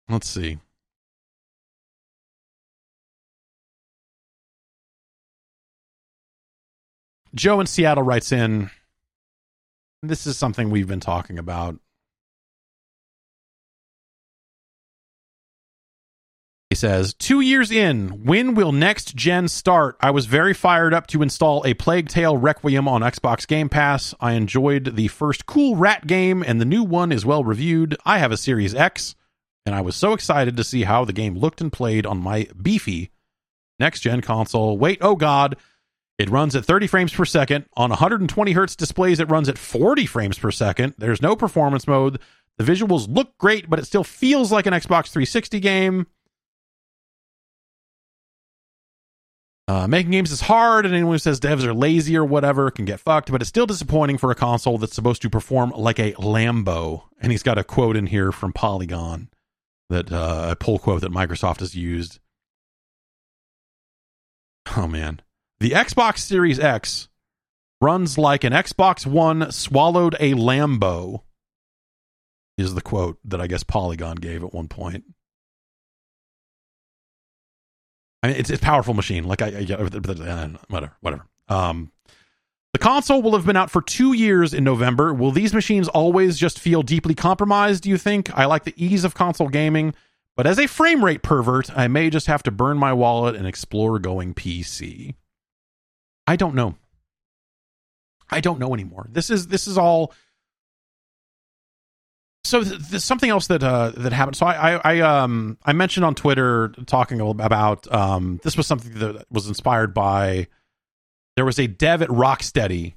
Let's 0.09 0.29
see. 0.29 0.59
Joe 7.35 7.61
in 7.61 7.67
Seattle 7.67 8.03
writes 8.03 8.31
in 8.31 8.71
this 10.03 10.27
is 10.27 10.37
something 10.37 10.71
we've 10.71 10.89
been 10.89 11.01
talking 11.01 11.39
about. 11.39 11.79
He 16.71 16.77
says, 16.77 17.15
Two 17.15 17.41
years 17.41 17.71
in, 17.71 18.25
when 18.25 18.55
will 18.55 18.73
next 18.73 19.15
gen 19.15 19.47
start? 19.47 19.97
I 20.01 20.11
was 20.11 20.27
very 20.27 20.55
fired 20.55 20.95
up 20.95 21.07
to 21.09 21.23
install 21.23 21.65
a 21.67 21.75
Plague 21.75 22.09
Tale 22.09 22.37
Requiem 22.37 22.89
on 22.89 23.03
Xbox 23.03 23.47
Game 23.47 23.69
Pass. 23.69 24.15
I 24.21 24.33
enjoyed 24.33 24.97
the 24.97 25.09
first 25.09 25.47
cool 25.47 25.77
rat 25.77 26.07
game, 26.07 26.43
and 26.43 26.61
the 26.61 26.65
new 26.65 26.83
one 26.83 27.13
is 27.13 27.27
well 27.27 27.45
reviewed. 27.45 27.97
I 28.05 28.19
have 28.19 28.33
a 28.33 28.39
Series 28.39 28.75
X, 28.75 29.15
and 29.67 29.75
I 29.75 29.83
was 29.83 29.97
so 29.97 30.15
excited 30.15 30.57
to 30.57 30.65
see 30.65 30.85
how 30.85 31.05
the 31.05 31.13
game 31.13 31.37
looked 31.37 31.61
and 31.61 31.73
played 31.73 32.07
on 32.07 32.19
my 32.19 32.49
beefy 32.61 33.11
next 33.79 34.01
gen 34.01 34.23
console. 34.23 34.79
Wait, 34.79 34.99
oh 35.01 35.15
god, 35.15 35.57
it 36.19 36.31
runs 36.31 36.55
at 36.55 36.65
30 36.65 36.87
frames 36.87 37.13
per 37.13 37.25
second. 37.25 37.65
On 37.77 37.91
120 37.91 38.53
hertz 38.53 38.77
displays, 38.77 39.21
it 39.21 39.31
runs 39.31 39.49
at 39.49 39.59
40 39.59 40.07
frames 40.07 40.39
per 40.39 40.51
second. 40.51 40.95
There's 40.99 41.23
no 41.23 41.35
performance 41.35 41.87
mode. 41.87 42.21
The 42.59 42.65
visuals 42.65 43.07
look 43.09 43.37
great, 43.39 43.69
but 43.69 43.79
it 43.79 43.87
still 43.87 44.05
feels 44.05 44.53
like 44.53 44.67
an 44.67 44.75
Xbox 44.75 45.11
360 45.11 45.61
game. 45.61 46.07
Uh, 49.69 49.87
making 49.87 50.11
games 50.11 50.31
is 50.31 50.43
hard, 50.43 50.85
and 50.85 50.95
anyone 50.95 51.15
who 51.15 51.19
says 51.19 51.41
devs 51.41 51.65
are 51.65 51.73
lazy 51.73 52.17
or 52.17 52.25
whatever 52.25 52.71
can 52.71 52.85
get 52.85 53.01
fucked, 53.01 53.31
but 53.31 53.41
it's 53.41 53.49
still 53.49 53.65
disappointing 53.65 54.19
for 54.19 54.31
a 54.31 54.35
console 54.35 54.77
that's 54.77 54.95
supposed 54.95 55.23
to 55.23 55.31
perform 55.31 55.71
like 55.71 55.99
a 55.99 56.13
Lambo. 56.15 57.05
And 57.21 57.33
he's 57.33 57.45
got 57.45 57.59
a 57.59 57.65
quote 57.65 57.97
in 57.97 58.07
here 58.07 58.33
from 58.33 58.53
Polygon 58.53 59.29
that 59.89 60.13
uh, 60.13 60.49
a 60.51 60.57
pull 60.57 60.79
quote 60.79 61.01
that 61.03 61.13
Microsoft 61.13 61.61
has 61.61 61.75
used. 61.75 62.19
Oh 64.77 64.87
man. 64.87 65.21
The 65.63 65.71
Xbox 65.71 66.19
Series 66.19 66.59
X 66.59 67.07
runs 67.81 68.19
like 68.19 68.43
an 68.43 68.53
Xbox 68.53 69.07
One 69.07 69.53
swallowed 69.53 70.17
a 70.19 70.33
Lambo, 70.33 71.23
is 72.59 72.75
the 72.75 72.81
quote 72.81 73.19
that 73.25 73.41
I 73.41 73.47
guess 73.47 73.63
Polygon 73.63 74.17
gave 74.17 74.43
at 74.43 74.53
one 74.53 74.67
point. 74.67 75.05
I 78.25 78.27
mean, 78.27 78.37
it's 78.39 78.51
it's 78.51 78.61
a 78.61 78.65
powerful 78.65 78.93
machine. 78.93 79.23
Like 79.23 79.41
I, 79.41 79.47
I 79.47 80.57
whatever, 80.67 80.97
whatever. 81.01 81.29
Um, 81.47 81.93
the 82.73 82.81
console 82.81 83.23
will 83.23 83.37
have 83.37 83.47
been 83.47 83.57
out 83.57 83.71
for 83.71 83.83
two 83.83 84.15
years 84.15 84.53
in 84.53 84.65
November. 84.65 85.15
Will 85.15 85.31
these 85.31 85.55
machines 85.55 85.87
always 85.87 86.39
just 86.39 86.59
feel 86.59 86.83
deeply 86.83 87.15
compromised? 87.15 87.85
Do 87.85 87.89
you 87.89 87.99
think? 87.99 88.37
I 88.37 88.47
like 88.47 88.65
the 88.65 88.75
ease 88.77 89.05
of 89.05 89.15
console 89.15 89.49
gaming, 89.49 89.95
but 90.37 90.45
as 90.45 90.59
a 90.59 90.67
frame 90.67 91.05
rate 91.05 91.23
pervert, 91.23 91.71
I 91.79 91.87
may 91.87 92.11
just 92.11 92.27
have 92.27 92.43
to 92.43 92.51
burn 92.51 92.79
my 92.79 92.93
wallet 92.93 93.37
and 93.37 93.47
explore 93.47 94.01
going 94.01 94.35
PC. 94.35 95.15
I 96.27 96.37
don't 96.37 96.55
know. 96.55 96.77
I 98.31 98.41
don't 98.41 98.59
know 98.59 98.75
anymore. 98.75 99.07
This 99.11 99.31
is 99.31 99.47
this 99.49 99.67
is 99.67 99.77
all. 99.77 100.13
So 102.45 102.65
th- 102.65 103.01
something 103.01 103.31
else 103.31 103.47
that 103.49 103.63
uh, 103.63 103.93
that 103.97 104.13
happened. 104.13 104.37
So 104.37 104.47
I, 104.47 104.75
I, 104.75 104.81
I 104.85 105.01
um 105.01 105.59
I 105.65 105.73
mentioned 105.73 106.05
on 106.05 106.15
Twitter 106.15 106.73
talking 106.87 107.21
about 107.21 107.93
um 107.93 108.41
this 108.43 108.57
was 108.57 108.67
something 108.67 108.95
that 108.95 109.27
was 109.31 109.49
inspired 109.49 109.95
by 109.95 110.49
there 111.37 111.45
was 111.45 111.59
a 111.59 111.67
dev 111.67 112.03
at 112.03 112.09
Rocksteady 112.09 112.95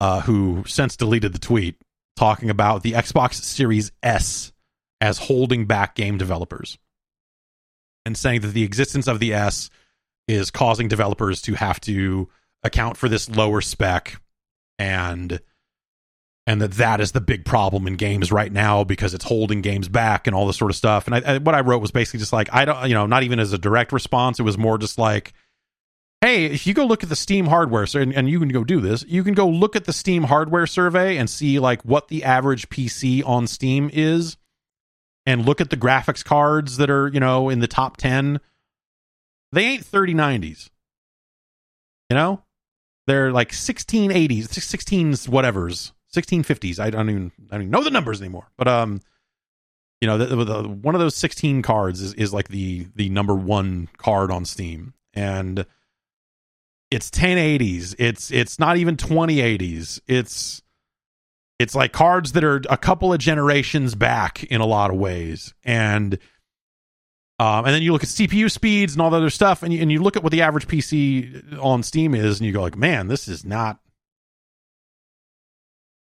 uh, 0.00 0.20
who 0.20 0.64
since 0.66 0.96
deleted 0.96 1.32
the 1.32 1.38
tweet 1.38 1.76
talking 2.16 2.50
about 2.50 2.82
the 2.82 2.92
Xbox 2.92 3.34
Series 3.34 3.92
S 4.02 4.52
as 5.00 5.18
holding 5.18 5.66
back 5.66 5.94
game 5.94 6.18
developers 6.18 6.78
and 8.06 8.16
saying 8.16 8.42
that 8.42 8.48
the 8.48 8.62
existence 8.62 9.06
of 9.08 9.18
the 9.18 9.32
S 9.32 9.70
is 10.28 10.50
causing 10.50 10.88
developers 10.88 11.42
to 11.42 11.54
have 11.54 11.80
to 11.80 12.28
account 12.62 12.96
for 12.96 13.08
this 13.08 13.28
lower 13.28 13.60
spec 13.60 14.20
and 14.78 15.40
and 16.46 16.60
that 16.60 16.72
that 16.72 17.00
is 17.00 17.12
the 17.12 17.20
big 17.20 17.44
problem 17.44 17.86
in 17.86 17.94
games 17.94 18.30
right 18.30 18.52
now 18.52 18.84
because 18.84 19.14
it's 19.14 19.24
holding 19.24 19.62
games 19.62 19.88
back 19.88 20.26
and 20.26 20.36
all 20.36 20.46
this 20.46 20.58
sort 20.58 20.70
of 20.70 20.76
stuff. 20.76 21.06
And 21.06 21.14
I, 21.14 21.34
I, 21.34 21.38
what 21.38 21.54
i 21.54 21.60
wrote 21.60 21.80
was 21.80 21.90
basically 21.90 22.20
just 22.20 22.32
like 22.32 22.48
i 22.52 22.64
don't 22.64 22.88
you 22.88 22.94
know 22.94 23.06
not 23.06 23.22
even 23.22 23.38
as 23.38 23.52
a 23.52 23.58
direct 23.58 23.92
response. 23.92 24.38
It 24.38 24.44
was 24.44 24.58
more 24.58 24.78
just 24.78 24.98
like 24.98 25.32
hey 26.20 26.46
if 26.46 26.66
you 26.66 26.74
go 26.74 26.84
look 26.84 27.02
at 27.02 27.08
the 27.08 27.16
steam 27.16 27.46
hardware 27.46 27.86
and, 27.94 28.12
and 28.12 28.28
you 28.28 28.38
can 28.38 28.48
go 28.48 28.64
do 28.64 28.80
this. 28.80 29.04
You 29.08 29.24
can 29.24 29.34
go 29.34 29.48
look 29.48 29.76
at 29.76 29.84
the 29.84 29.92
steam 29.92 30.24
hardware 30.24 30.66
survey 30.66 31.16
and 31.16 31.28
see 31.28 31.58
like 31.58 31.82
what 31.82 32.08
the 32.08 32.24
average 32.24 32.68
pc 32.68 33.26
on 33.26 33.46
steam 33.46 33.90
is 33.92 34.36
and 35.26 35.46
look 35.46 35.60
at 35.60 35.70
the 35.70 35.76
graphics 35.76 36.24
cards 36.24 36.76
that 36.76 36.90
are 36.90 37.08
you 37.08 37.20
know 37.20 37.48
in 37.48 37.60
the 37.60 37.68
top 37.68 37.96
10 37.96 38.40
they 39.54 39.64
ain't 39.64 39.84
3090s. 39.84 40.70
You 42.10 42.16
know? 42.16 42.42
They're 43.06 43.32
like 43.32 43.50
1680s, 43.50 44.48
16s 44.48 45.28
whatevers, 45.28 45.92
1650s. 46.14 46.78
I 46.78 46.90
don't 46.90 47.10
even 47.10 47.32
I 47.50 47.54
don't 47.54 47.62
even 47.62 47.70
know 47.70 47.84
the 47.84 47.90
numbers 47.90 48.20
anymore. 48.20 48.50
But 48.56 48.68
um 48.68 49.00
you 50.00 50.08
know, 50.08 50.18
the, 50.18 50.44
the, 50.44 50.68
one 50.68 50.94
of 50.94 51.00
those 51.00 51.16
16 51.16 51.62
cards 51.62 52.02
is, 52.02 52.12
is 52.14 52.34
like 52.34 52.48
the 52.48 52.86
the 52.94 53.08
number 53.08 53.34
1 53.34 53.88
card 53.96 54.30
on 54.30 54.44
Steam 54.44 54.94
and 55.14 55.64
it's 56.90 57.10
1080s. 57.10 57.94
It's 57.98 58.30
it's 58.30 58.58
not 58.58 58.76
even 58.76 58.96
2080s. 58.96 60.00
It's 60.06 60.62
it's 61.58 61.74
like 61.74 61.92
cards 61.92 62.32
that 62.32 62.44
are 62.44 62.62
a 62.68 62.76
couple 62.76 63.12
of 63.12 63.18
generations 63.18 63.94
back 63.94 64.44
in 64.44 64.60
a 64.60 64.66
lot 64.66 64.90
of 64.90 64.96
ways 64.96 65.54
and 65.64 66.18
um, 67.38 67.64
and 67.64 67.74
then 67.74 67.82
you 67.82 67.92
look 67.92 68.04
at 68.04 68.08
CPU 68.08 68.50
speeds 68.50 68.92
and 68.92 69.02
all 69.02 69.10
the 69.10 69.16
other 69.16 69.30
stuff, 69.30 69.62
and 69.62 69.72
you, 69.72 69.82
and 69.82 69.90
you 69.90 70.00
look 70.00 70.16
at 70.16 70.22
what 70.22 70.30
the 70.30 70.42
average 70.42 70.68
PC 70.68 71.58
on 71.60 71.82
Steam 71.82 72.14
is, 72.14 72.38
and 72.38 72.46
you 72.46 72.52
go 72.52 72.62
like, 72.62 72.76
man, 72.76 73.08
this 73.08 73.26
is 73.26 73.44
not. 73.44 73.80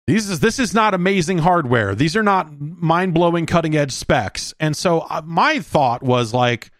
These 0.08 0.28
is 0.28 0.40
this 0.40 0.58
is 0.58 0.74
not 0.74 0.94
amazing 0.94 1.38
hardware. 1.38 1.94
These 1.94 2.16
are 2.16 2.24
not 2.24 2.60
mind 2.60 3.14
blowing 3.14 3.46
cutting 3.46 3.76
edge 3.76 3.92
specs. 3.92 4.52
And 4.58 4.76
so 4.76 5.00
uh, 5.00 5.22
my 5.24 5.60
thought 5.60 6.02
was 6.02 6.34
like, 6.34 6.72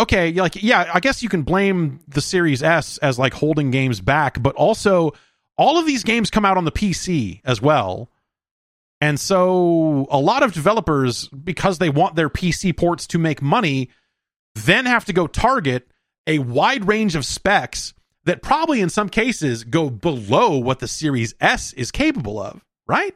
okay, 0.00 0.32
like 0.32 0.62
yeah, 0.62 0.90
I 0.92 1.00
guess 1.00 1.22
you 1.22 1.28
can 1.28 1.42
blame 1.42 2.00
the 2.08 2.22
Series 2.22 2.62
S 2.62 2.96
as 2.98 3.18
like 3.18 3.34
holding 3.34 3.70
games 3.70 4.00
back, 4.00 4.42
but 4.42 4.54
also 4.54 5.12
all 5.58 5.76
of 5.76 5.84
these 5.84 6.04
games 6.04 6.30
come 6.30 6.46
out 6.46 6.56
on 6.56 6.64
the 6.64 6.72
PC 6.72 7.42
as 7.44 7.60
well. 7.60 8.09
And 9.00 9.18
so 9.18 10.06
a 10.10 10.18
lot 10.18 10.42
of 10.42 10.52
developers, 10.52 11.28
because 11.28 11.78
they 11.78 11.88
want 11.88 12.16
their 12.16 12.28
PC 12.28 12.76
ports 12.76 13.06
to 13.08 13.18
make 13.18 13.40
money, 13.40 13.90
then 14.54 14.86
have 14.86 15.06
to 15.06 15.12
go 15.12 15.26
target 15.26 15.88
a 16.26 16.38
wide 16.38 16.86
range 16.86 17.14
of 17.14 17.24
specs 17.24 17.94
that 18.24 18.42
probably 18.42 18.80
in 18.80 18.90
some 18.90 19.08
cases 19.08 19.64
go 19.64 19.88
below 19.88 20.58
what 20.58 20.80
the 20.80 20.88
Series 20.88 21.34
S 21.40 21.72
is 21.72 21.90
capable 21.90 22.40
of, 22.40 22.62
right? 22.86 23.14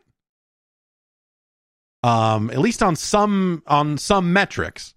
Um, 2.02 2.50
at 2.50 2.58
least 2.58 2.82
on 2.82 2.96
some 2.96 3.62
on 3.66 3.98
some 3.98 4.32
metrics. 4.32 4.94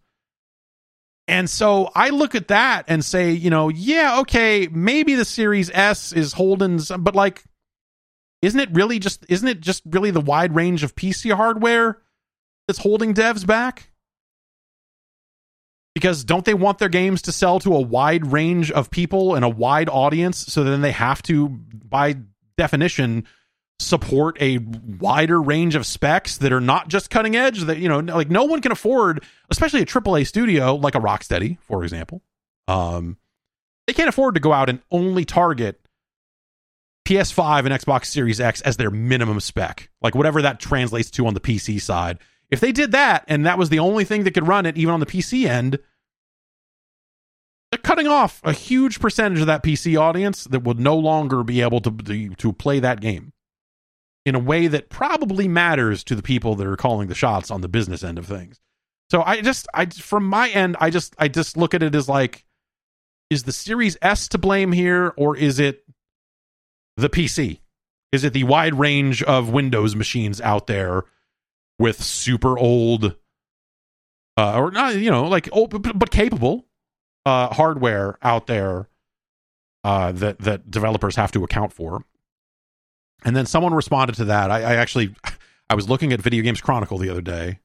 And 1.27 1.49
so 1.49 1.91
I 1.93 2.09
look 2.09 2.35
at 2.35 2.47
that 2.47 2.85
and 2.87 3.03
say, 3.03 3.31
you 3.31 3.49
know, 3.49 3.67
yeah, 3.67 4.19
okay, 4.21 4.69
maybe 4.71 5.15
the 5.15 5.25
Series 5.25 5.69
S 5.73 6.13
is 6.13 6.31
holding 6.31 6.79
some, 6.79 7.03
but 7.03 7.15
like 7.15 7.43
isn't 8.41 8.59
it 8.59 8.69
really 8.71 8.99
just 8.99 9.25
isn't 9.29 9.47
it 9.47 9.61
just 9.61 9.83
really 9.85 10.11
the 10.11 10.21
wide 10.21 10.55
range 10.55 10.83
of 10.83 10.95
PC 10.95 11.33
hardware 11.33 11.99
that's 12.67 12.79
holding 12.79 13.13
devs 13.13 13.45
back? 13.45 13.89
Because 15.95 16.23
don't 16.23 16.45
they 16.45 16.53
want 16.53 16.77
their 16.77 16.89
games 16.89 17.23
to 17.23 17.31
sell 17.31 17.59
to 17.59 17.75
a 17.75 17.81
wide 17.81 18.31
range 18.31 18.71
of 18.71 18.91
people 18.91 19.33
and 19.33 19.43
a 19.43 19.49
wide 19.49 19.89
audience 19.89 20.37
so 20.37 20.63
then 20.63 20.81
they 20.81 20.91
have 20.91 21.23
to 21.23 21.49
by 21.49 22.15
definition 22.57 23.25
support 23.79 24.37
a 24.41 24.57
wider 24.99 25.39
range 25.39 25.75
of 25.75 25.85
specs 25.85 26.37
that 26.37 26.51
are 26.51 26.61
not 26.61 26.87
just 26.87 27.11
cutting 27.11 27.35
edge 27.35 27.61
that 27.61 27.77
you 27.77 27.87
know 27.87 27.99
like 27.99 28.29
no 28.29 28.43
one 28.43 28.59
can 28.59 28.71
afford 28.71 29.23
especially 29.51 29.81
a 29.81 29.85
AAA 29.85 30.25
studio 30.25 30.75
like 30.75 30.95
a 30.95 30.99
Rocksteady 30.99 31.59
for 31.61 31.83
example 31.83 32.23
um 32.67 33.17
they 33.85 33.93
can't 33.93 34.09
afford 34.09 34.33
to 34.33 34.41
go 34.41 34.51
out 34.51 34.67
and 34.67 34.81
only 34.89 35.25
target 35.25 35.79
PS5 37.07 37.59
and 37.59 37.69
Xbox 37.69 38.07
Series 38.07 38.41
X 38.41 38.59
as 38.61 38.75
their 38.75 38.91
minimum 38.91 39.39
spec, 39.39 39.89
like 40.01 40.13
whatever 40.13 40.41
that 40.41 40.59
translates 40.59 41.09
to 41.11 41.25
on 41.25 41.33
the 41.33 41.39
PC 41.39 41.81
side. 41.81 42.19
If 42.51 42.59
they 42.59 42.73
did 42.73 42.91
that 42.91 43.23
and 43.29 43.45
that 43.45 43.57
was 43.57 43.69
the 43.69 43.79
only 43.79 44.03
thing 44.03 44.25
that 44.25 44.33
could 44.33 44.45
run 44.45 44.65
it, 44.65 44.77
even 44.77 44.93
on 44.93 44.99
the 44.99 45.05
PC 45.05 45.47
end, 45.47 45.79
they're 47.71 47.79
cutting 47.79 48.07
off 48.07 48.41
a 48.43 48.51
huge 48.51 48.99
percentage 48.99 49.39
of 49.39 49.47
that 49.47 49.63
PC 49.63 49.97
audience 49.97 50.43
that 50.45 50.63
would 50.63 50.81
no 50.81 50.97
longer 50.97 51.43
be 51.43 51.61
able 51.61 51.79
to, 51.79 52.35
to, 52.35 52.53
play 52.53 52.79
that 52.79 52.99
game 52.99 53.31
in 54.25 54.35
a 54.35 54.39
way 54.39 54.67
that 54.67 54.89
probably 54.89 55.47
matters 55.47 56.03
to 56.05 56.15
the 56.15 56.21
people 56.21 56.55
that 56.55 56.67
are 56.67 56.75
calling 56.75 57.07
the 57.07 57.15
shots 57.15 57.49
on 57.49 57.61
the 57.61 57.69
business 57.69 58.03
end 58.03 58.17
of 58.17 58.25
things. 58.25 58.59
So 59.09 59.23
I 59.23 59.39
just 59.39 59.67
I 59.73 59.85
from 59.85 60.25
my 60.25 60.49
end 60.49 60.75
I 60.81 60.89
just 60.89 61.15
I 61.17 61.29
just 61.29 61.55
look 61.55 61.73
at 61.73 61.83
it 61.83 61.95
as 61.95 62.09
like 62.09 62.43
is 63.29 63.43
the 63.43 63.53
Series 63.53 63.97
S 64.01 64.27
to 64.29 64.37
blame 64.37 64.73
here, 64.73 65.13
or 65.17 65.37
is 65.37 65.59
it 65.59 65.83
the 66.97 67.09
PC? 67.09 67.59
Is 68.11 68.23
it 68.23 68.33
the 68.33 68.43
wide 68.43 68.75
range 68.75 69.23
of 69.23 69.49
Windows 69.49 69.95
machines 69.95 70.41
out 70.41 70.67
there 70.67 71.03
with 71.79 72.01
super 72.01 72.57
old, 72.57 73.15
uh, 74.37 74.57
or 74.57 74.71
not, 74.71 74.95
you 74.95 75.11
know, 75.11 75.27
like 75.27 75.49
old 75.51 75.81
but, 75.81 75.97
but 75.97 76.11
capable 76.11 76.65
uh, 77.25 77.53
hardware 77.53 78.17
out 78.21 78.47
there 78.47 78.87
uh, 79.83 80.11
that 80.13 80.39
that 80.39 80.71
developers 80.71 81.15
have 81.15 81.31
to 81.33 81.43
account 81.43 81.73
for? 81.73 82.03
And 83.23 83.35
then 83.35 83.45
someone 83.45 83.73
responded 83.73 84.15
to 84.17 84.25
that. 84.25 84.51
I, 84.51 84.59
I 84.59 84.75
actually, 84.75 85.15
I 85.69 85.75
was 85.75 85.89
looking 85.89 86.13
at 86.13 86.21
Video 86.21 86.43
Games 86.43 86.61
Chronicle 86.61 86.97
the 86.97 87.09
other 87.09 87.21
day 87.21 87.59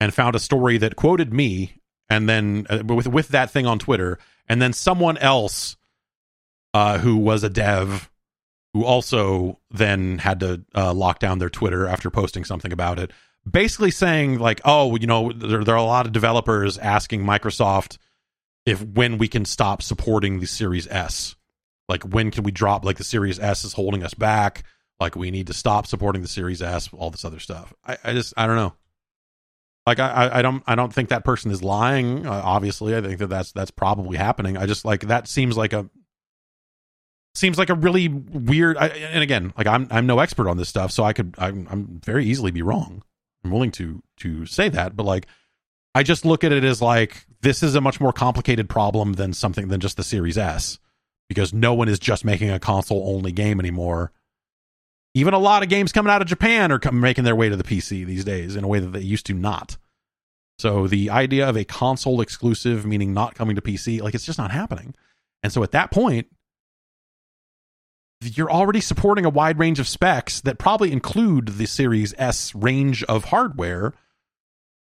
and 0.00 0.14
found 0.14 0.34
a 0.36 0.38
story 0.38 0.78
that 0.78 0.96
quoted 0.96 1.32
me, 1.32 1.74
and 2.08 2.28
then 2.28 2.66
uh, 2.70 2.82
with 2.84 3.06
with 3.08 3.28
that 3.28 3.50
thing 3.50 3.66
on 3.66 3.78
Twitter, 3.78 4.18
and 4.48 4.62
then 4.62 4.72
someone 4.72 5.18
else 5.18 5.76
uh, 6.74 6.98
who 6.98 7.16
was 7.16 7.44
a 7.44 7.50
dev 7.50 8.10
who 8.74 8.84
also 8.84 9.58
then 9.70 10.18
had 10.18 10.40
to 10.40 10.64
uh, 10.74 10.92
lock 10.92 11.18
down 11.18 11.38
their 11.38 11.48
Twitter 11.48 11.86
after 11.86 12.10
posting 12.10 12.44
something 12.44 12.72
about 12.72 12.98
it, 12.98 13.10
basically 13.50 13.90
saying 13.90 14.38
like, 14.38 14.60
"Oh, 14.64 14.96
you 14.96 15.06
know, 15.06 15.32
there, 15.32 15.64
there 15.64 15.74
are 15.74 15.78
a 15.78 15.82
lot 15.82 16.06
of 16.06 16.12
developers 16.12 16.78
asking 16.78 17.24
Microsoft 17.24 17.98
if 18.66 18.82
when 18.82 19.18
we 19.18 19.28
can 19.28 19.44
stop 19.44 19.82
supporting 19.82 20.40
the 20.40 20.46
Series 20.46 20.86
S." 20.88 21.36
like 21.88 22.02
when 22.02 22.30
can 22.30 22.44
we 22.44 22.52
drop 22.52 22.84
like 22.84 22.98
the 22.98 23.04
series 23.04 23.38
s 23.38 23.64
is 23.64 23.72
holding 23.72 24.02
us 24.04 24.14
back. 24.14 24.64
Like 25.00 25.16
we 25.16 25.30
need 25.30 25.46
to 25.46 25.54
stop 25.54 25.86
supporting 25.86 26.22
the 26.22 26.28
series 26.28 26.60
s 26.60 26.88
all 26.92 27.10
this 27.10 27.24
other 27.24 27.38
stuff. 27.38 27.72
I, 27.84 27.96
I 28.04 28.12
just 28.12 28.34
i 28.36 28.46
don't 28.46 28.56
know. 28.56 28.74
Like 29.86 30.00
I, 30.00 30.30
I 30.34 30.42
don't 30.42 30.62
i 30.66 30.74
don't 30.74 30.92
think 30.92 31.08
that 31.08 31.24
person 31.24 31.50
is 31.50 31.62
lying 31.62 32.26
uh, 32.26 32.42
obviously. 32.44 32.94
I 32.94 33.00
think 33.00 33.18
that 33.18 33.28
that's 33.28 33.52
that's 33.52 33.70
probably 33.70 34.18
happening. 34.18 34.56
I 34.56 34.66
just 34.66 34.84
like 34.84 35.02
that 35.02 35.28
seems 35.28 35.56
like 35.56 35.72
a 35.72 35.88
seems 37.38 37.58
like 37.58 37.70
a 37.70 37.74
really 37.74 38.08
weird 38.08 38.76
I, 38.76 38.88
and 38.88 39.22
again 39.22 39.52
like 39.56 39.66
i'm 39.66 39.86
i'm 39.90 40.06
no 40.06 40.18
expert 40.18 40.48
on 40.48 40.56
this 40.56 40.68
stuff 40.68 40.90
so 40.90 41.04
i 41.04 41.12
could 41.12 41.34
I'm, 41.38 41.66
I'm 41.70 42.00
very 42.04 42.24
easily 42.26 42.50
be 42.50 42.62
wrong 42.62 43.02
i'm 43.44 43.50
willing 43.50 43.70
to 43.72 44.02
to 44.18 44.46
say 44.46 44.68
that 44.68 44.96
but 44.96 45.04
like 45.04 45.26
i 45.94 46.02
just 46.02 46.24
look 46.24 46.44
at 46.44 46.52
it 46.52 46.64
as 46.64 46.82
like 46.82 47.26
this 47.40 47.62
is 47.62 47.74
a 47.74 47.80
much 47.80 48.00
more 48.00 48.12
complicated 48.12 48.68
problem 48.68 49.14
than 49.14 49.32
something 49.32 49.68
than 49.68 49.80
just 49.80 49.96
the 49.96 50.04
series 50.04 50.36
s 50.36 50.78
because 51.28 51.52
no 51.52 51.74
one 51.74 51.88
is 51.88 51.98
just 51.98 52.24
making 52.24 52.50
a 52.50 52.58
console 52.58 53.14
only 53.14 53.32
game 53.32 53.60
anymore. 53.60 54.12
Even 55.14 55.34
a 55.34 55.38
lot 55.38 55.62
of 55.62 55.68
games 55.68 55.92
coming 55.92 56.10
out 56.10 56.22
of 56.22 56.28
Japan 56.28 56.72
are 56.72 56.78
come, 56.78 57.00
making 57.00 57.24
their 57.24 57.36
way 57.36 57.48
to 57.48 57.56
the 57.56 57.64
PC 57.64 58.04
these 58.04 58.24
days 58.24 58.56
in 58.56 58.64
a 58.64 58.68
way 58.68 58.78
that 58.78 58.88
they 58.88 59.00
used 59.00 59.26
to 59.26 59.34
not. 59.34 59.76
So 60.58 60.86
the 60.86 61.10
idea 61.10 61.48
of 61.48 61.56
a 61.56 61.64
console 61.64 62.20
exclusive, 62.20 62.84
meaning 62.84 63.14
not 63.14 63.34
coming 63.34 63.56
to 63.56 63.62
PC, 63.62 64.00
like 64.00 64.14
it's 64.14 64.26
just 64.26 64.38
not 64.38 64.50
happening. 64.50 64.94
And 65.42 65.52
so 65.52 65.62
at 65.62 65.70
that 65.72 65.90
point, 65.90 66.26
you're 68.20 68.50
already 68.50 68.80
supporting 68.80 69.24
a 69.24 69.30
wide 69.30 69.58
range 69.58 69.78
of 69.78 69.88
specs 69.88 70.40
that 70.40 70.58
probably 70.58 70.92
include 70.92 71.48
the 71.48 71.66
Series 71.66 72.14
S 72.18 72.54
range 72.54 73.04
of 73.04 73.26
hardware 73.26 73.94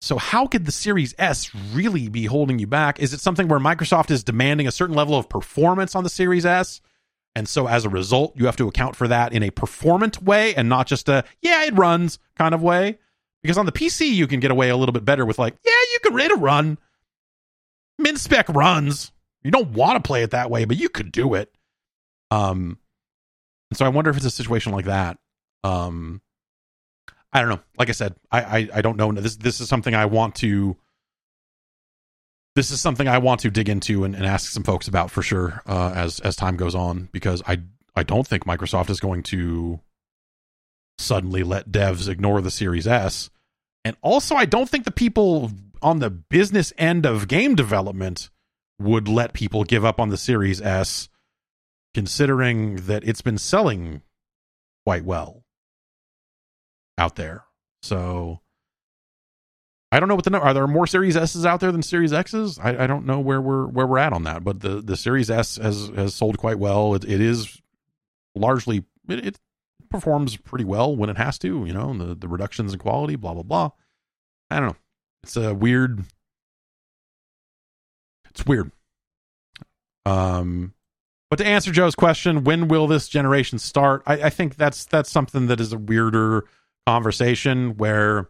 so, 0.02 0.18
how 0.18 0.48
could 0.48 0.66
the 0.66 0.72
Series 0.72 1.14
S 1.20 1.54
really 1.54 2.10
be 2.10 2.26
holding 2.26 2.58
you 2.58 2.66
back? 2.66 3.00
Is 3.00 3.14
it 3.14 3.20
something 3.20 3.48
where 3.48 3.60
Microsoft 3.60 4.10
is 4.10 4.24
demanding 4.24 4.68
a 4.68 4.72
certain 4.72 4.96
level 4.96 5.16
of 5.16 5.30
performance 5.30 5.96
on 5.96 6.04
the 6.04 6.10
Series 6.10 6.44
S? 6.44 6.82
And 7.36 7.48
so, 7.48 7.68
as 7.68 7.86
a 7.86 7.90
result, 7.90 8.34
you 8.36 8.48
have 8.48 8.56
to 8.58 8.68
account 8.68 8.96
for 8.96 9.08
that 9.08 9.32
in 9.32 9.44
a 9.44 9.52
performant 9.52 10.22
way 10.22 10.56
and 10.56 10.68
not 10.68 10.88
just 10.88 11.08
a, 11.08 11.24
yeah, 11.42 11.64
it 11.66 11.76
runs 11.76 12.18
kind 12.36 12.56
of 12.56 12.64
way. 12.64 12.98
Because 13.44 13.60
on 13.60 13.68
the 13.68 13.72
PC, 13.72 14.12
you 14.12 14.26
can 14.26 14.40
get 14.40 14.50
away 14.50 14.70
a 14.70 14.76
little 14.76 14.92
bit 14.92 15.06
better 15.06 15.26
with, 15.26 15.38
like, 15.38 15.56
yeah, 15.64 15.72
you 15.94 16.00
can 16.04 16.16
rate 16.16 16.32
a 16.32 16.36
run. 16.36 16.80
Min 18.00 18.18
spec 18.18 18.50
runs. 18.50 19.12
You 19.44 19.52
don't 19.52 19.72
want 19.72 20.04
to 20.04 20.08
play 20.08 20.24
it 20.24 20.32
that 20.32 20.50
way, 20.50 20.66
but 20.66 20.78
you 20.78 20.90
could 20.90 21.12
do 21.12 21.36
it. 21.36 21.54
Um, 22.32 22.80
and 23.72 23.78
so 23.78 23.86
I 23.86 23.90
wonder 23.90 24.12
if 24.12 24.18
it's 24.18 24.26
a 24.26 24.32
situation 24.32 24.74
like 24.74 24.86
that. 24.86 25.18
Um, 25.64 26.22
I 27.32 27.40
don't 27.40 27.50
know. 27.50 27.62
Like 27.80 27.88
I 27.88 27.94
said, 27.94 28.16
I, 28.30 28.42
I, 28.42 28.70
I 28.76 28.82
don't 28.82 28.98
know. 28.98 29.14
This 29.14 29.38
this 29.38 29.62
is 29.62 29.70
something 29.70 29.96
I 29.96 30.06
want 30.06 30.36
to. 30.36 30.76
This 32.54 32.72
is 32.72 32.82
something 32.82 33.08
I 33.08 33.20
want 33.20 33.40
to 33.42 33.50
dig 33.50 33.70
into 33.70 34.04
and, 34.04 34.14
and 34.14 34.26
ask 34.26 34.52
some 34.52 34.64
folks 34.64 34.90
about 34.90 35.10
for 35.10 35.22
sure 35.22 35.62
uh, 35.66 35.94
as 35.96 36.20
as 36.20 36.36
time 36.36 36.58
goes 36.58 36.76
on 36.76 37.08
because 37.14 37.42
I 37.48 37.62
I 37.96 38.04
don't 38.04 38.28
think 38.28 38.44
Microsoft 38.44 38.90
is 38.90 39.00
going 39.00 39.24
to 39.24 39.80
suddenly 40.98 41.44
let 41.44 41.72
devs 41.72 42.10
ignore 42.10 42.42
the 42.42 42.52
Series 42.52 42.86
S, 42.86 43.30
and 43.86 43.96
also 44.02 44.36
I 44.36 44.44
don't 44.44 44.70
think 44.70 44.84
the 44.84 44.92
people 44.92 45.50
on 45.82 46.00
the 46.00 46.10
business 46.10 46.74
end 46.78 47.06
of 47.06 47.30
game 47.30 47.56
development 47.56 48.30
would 48.78 49.08
let 49.08 49.32
people 49.32 49.64
give 49.64 49.86
up 49.86 50.02
on 50.02 50.10
the 50.10 50.18
Series 50.18 50.62
S, 50.62 51.08
considering 51.94 52.78
that 52.88 53.04
it's 53.04 53.22
been 53.22 53.38
selling 53.38 54.02
quite 54.86 55.04
well 55.04 55.44
out 56.98 57.16
there. 57.16 57.44
So 57.82 58.42
I 59.92 60.00
don't 60.00 60.08
know 60.08 60.16
what 60.16 60.24
the 60.24 60.30
number 60.30 60.48
are. 60.48 60.54
There 60.54 60.66
more 60.68 60.88
Series 60.88 61.18
S's 61.18 61.46
out 61.46 61.60
there 61.60 61.72
than 61.72 61.82
Series 61.82 62.14
X's. 62.14 62.58
I, 62.60 62.84
I, 62.84 62.88
don't 62.88 63.06
know 63.06 63.20
where 63.20 63.42
we're 63.42 63.66
where 63.66 63.86
we're 63.86 63.98
at 63.98 64.14
on 64.14 64.24
that, 64.24 64.44
but 64.44 64.62
the 64.62 64.82
the 64.82 64.96
Series 64.96 65.30
S 65.30 65.58
has 65.58 65.90
has 65.96 66.16
sold 66.16 66.38
quite 66.38 66.60
well. 66.60 66.96
It, 66.96 67.04
it 67.04 67.20
is 67.20 67.62
largely 68.34 68.86
it, 69.10 69.26
it, 69.26 69.40
performs 69.90 70.38
pretty 70.38 70.64
well 70.64 70.96
when 70.96 71.10
it 71.10 71.18
has 71.18 71.38
to. 71.40 71.66
You 71.66 71.74
know, 71.74 71.94
the 71.98 72.16
the 72.16 72.30
reductions 72.30 72.72
in 72.72 72.80
quality, 72.80 73.18
blah 73.18 73.34
blah 73.34 73.44
blah. 73.44 73.72
I 74.50 74.60
don't 74.60 74.70
know. 74.70 74.78
It's 75.24 75.36
a 75.36 75.54
weird. 75.54 76.06
It's 78.30 78.46
weird. 78.46 78.72
Um, 80.06 80.74
but 81.32 81.38
to 81.38 81.46
answer 81.46 81.72
Joe's 81.72 81.96
question, 81.96 82.44
when 82.44 82.68
will 82.68 82.88
this 82.88 83.08
generation 83.08 83.58
start? 83.58 84.04
I, 84.06 84.24
I 84.24 84.30
think 84.30 84.58
that's 84.58 84.84
that's 84.84 85.10
something 85.10 85.48
that 85.48 85.62
is 85.62 85.72
a 85.72 85.78
weirder 85.78 86.44
conversation 86.86 87.78
where 87.78 88.28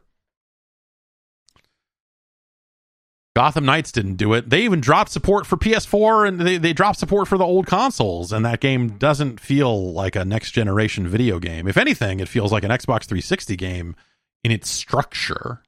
Gotham 3.36 3.66
Knights 3.66 3.92
didn't 3.92 4.18
do 4.18 4.36
it. 4.36 4.52
They 4.52 4.62
even 4.62 4.82
dropped 4.82 5.10
support 5.10 5.48
for 5.48 5.58
PS4 5.58 6.28
and 6.28 6.42
they, 6.42 6.58
they 6.60 6.74
dropped 6.74 7.00
support 7.00 7.28
for 7.28 7.40
the 7.40 7.44
old 7.44 7.66
consoles, 7.66 8.32
and 8.32 8.46
that 8.46 8.60
game 8.60 8.90
doesn't 9.00 9.40
feel 9.40 9.94
like 9.94 10.16
a 10.16 10.24
next 10.24 10.52
generation 10.52 11.08
video 11.08 11.40
game. 11.40 11.68
If 11.68 11.78
anything, 11.78 12.20
it 12.20 12.30
feels 12.30 12.52
like 12.52 12.64
an 12.64 12.70
Xbox 12.70 13.06
360 13.06 13.56
game 13.56 13.96
in 14.44 14.52
its 14.52 14.70
structure. 14.70 15.64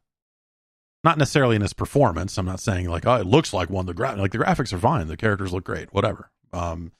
Not 1.03 1.17
necessarily 1.17 1.55
in 1.55 1.63
its 1.63 1.73
performance. 1.73 2.37
I'm 2.37 2.45
not 2.45 2.59
saying 2.59 2.89
like, 2.89 3.07
oh, 3.07 3.15
it 3.15 3.25
looks 3.25 3.53
like 3.53 3.71
one. 3.71 3.87
The 3.87 3.95
gra- 3.95 4.17
like 4.17 4.33
the 4.33 4.37
graphics 4.37 4.71
are 4.71 4.77
fine, 4.77 5.07
the 5.07 5.17
characters 5.17 5.51
look 5.51 5.63
great, 5.63 5.91
whatever. 5.91 6.29
Um, 6.53 6.91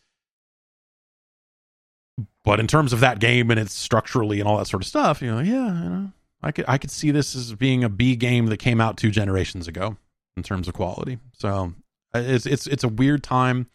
but 2.44 2.60
in 2.60 2.68
terms 2.68 2.94
of 2.94 3.00
that 3.00 3.20
game 3.20 3.50
and 3.50 3.60
it's 3.60 3.74
structurally 3.74 4.40
and 4.40 4.48
all 4.48 4.58
that 4.58 4.68
sort 4.68 4.84
of 4.84 4.88
stuff, 4.88 5.22
you 5.22 5.32
know, 5.32 5.40
yeah, 5.40 5.84
you 5.84 5.90
know, 5.90 6.12
I 6.42 6.52
could 6.52 6.66
I 6.68 6.78
could 6.78 6.92
see 6.92 7.12
this 7.12 7.36
as 7.36 7.54
being 7.56 7.84
a 7.84 7.90
B 7.90 8.16
game 8.16 8.48
that 8.48 8.58
came 8.58 8.82
out 8.82 8.98
two 8.98 9.12
generations 9.12 9.68
ago 9.68 9.98
in 10.36 10.44
terms 10.44 10.68
of 10.68 10.74
quality. 10.74 11.20
So 11.34 11.74
uh, 12.14 12.20
it's 12.20 12.46
it's 12.46 12.68
it's 12.68 12.84
a 12.84 12.90
weird 12.90 13.24
time. 13.24 13.68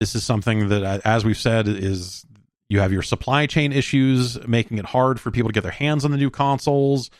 This 0.00 0.14
is 0.14 0.24
something 0.24 0.68
that, 0.68 0.82
uh, 0.82 1.00
as 1.04 1.24
we've 1.24 1.38
said, 1.38 1.68
is 1.68 2.26
you 2.68 2.80
have 2.80 2.92
your 2.92 3.02
supply 3.02 3.46
chain 3.46 3.72
issues 3.72 4.44
making 4.46 4.78
it 4.78 4.84
hard 4.86 5.20
for 5.20 5.30
people 5.30 5.48
to 5.50 5.52
get 5.52 5.62
their 5.62 5.72
hands 5.72 6.04
on 6.04 6.10
the 6.10 6.16
new 6.16 6.30
consoles, 6.30 7.10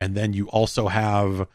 and 0.00 0.14
then 0.14 0.32
you 0.32 0.48
also 0.48 0.88
have 0.88 1.48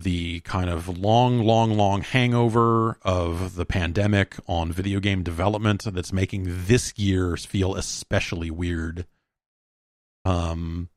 the 0.00 0.40
kind 0.40 0.68
of 0.68 0.98
long, 0.98 1.40
long, 1.40 1.76
long 1.76 2.02
hangover 2.02 2.98
of 3.02 3.54
the 3.54 3.64
pandemic 3.64 4.36
on 4.46 4.72
video 4.72 5.00
game 5.00 5.22
development 5.22 5.84
that's 5.92 6.12
making 6.12 6.44
this 6.66 6.92
year 6.96 7.36
feel 7.36 7.74
especially 7.74 8.50
weird. 8.50 9.06
Um, 10.24 10.88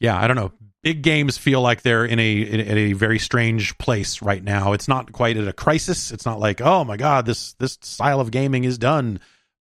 yeah, 0.00 0.20
I 0.20 0.26
don't 0.26 0.36
know. 0.36 0.52
Big 0.82 1.02
games 1.02 1.38
feel 1.38 1.62
like 1.62 1.80
they're 1.80 2.04
in 2.04 2.18
a 2.18 2.40
in 2.42 2.76
a 2.76 2.92
very 2.92 3.18
strange 3.18 3.78
place 3.78 4.20
right 4.20 4.44
now. 4.44 4.74
It's 4.74 4.86
not 4.86 5.12
quite 5.12 5.38
at 5.38 5.48
a 5.48 5.52
crisis. 5.52 6.12
It's 6.12 6.26
not 6.26 6.40
like, 6.40 6.60
oh 6.60 6.84
my 6.84 6.98
god, 6.98 7.24
this 7.24 7.54
this 7.54 7.78
style 7.80 8.20
of 8.20 8.30
gaming 8.30 8.64
is 8.64 8.76
done, 8.76 9.20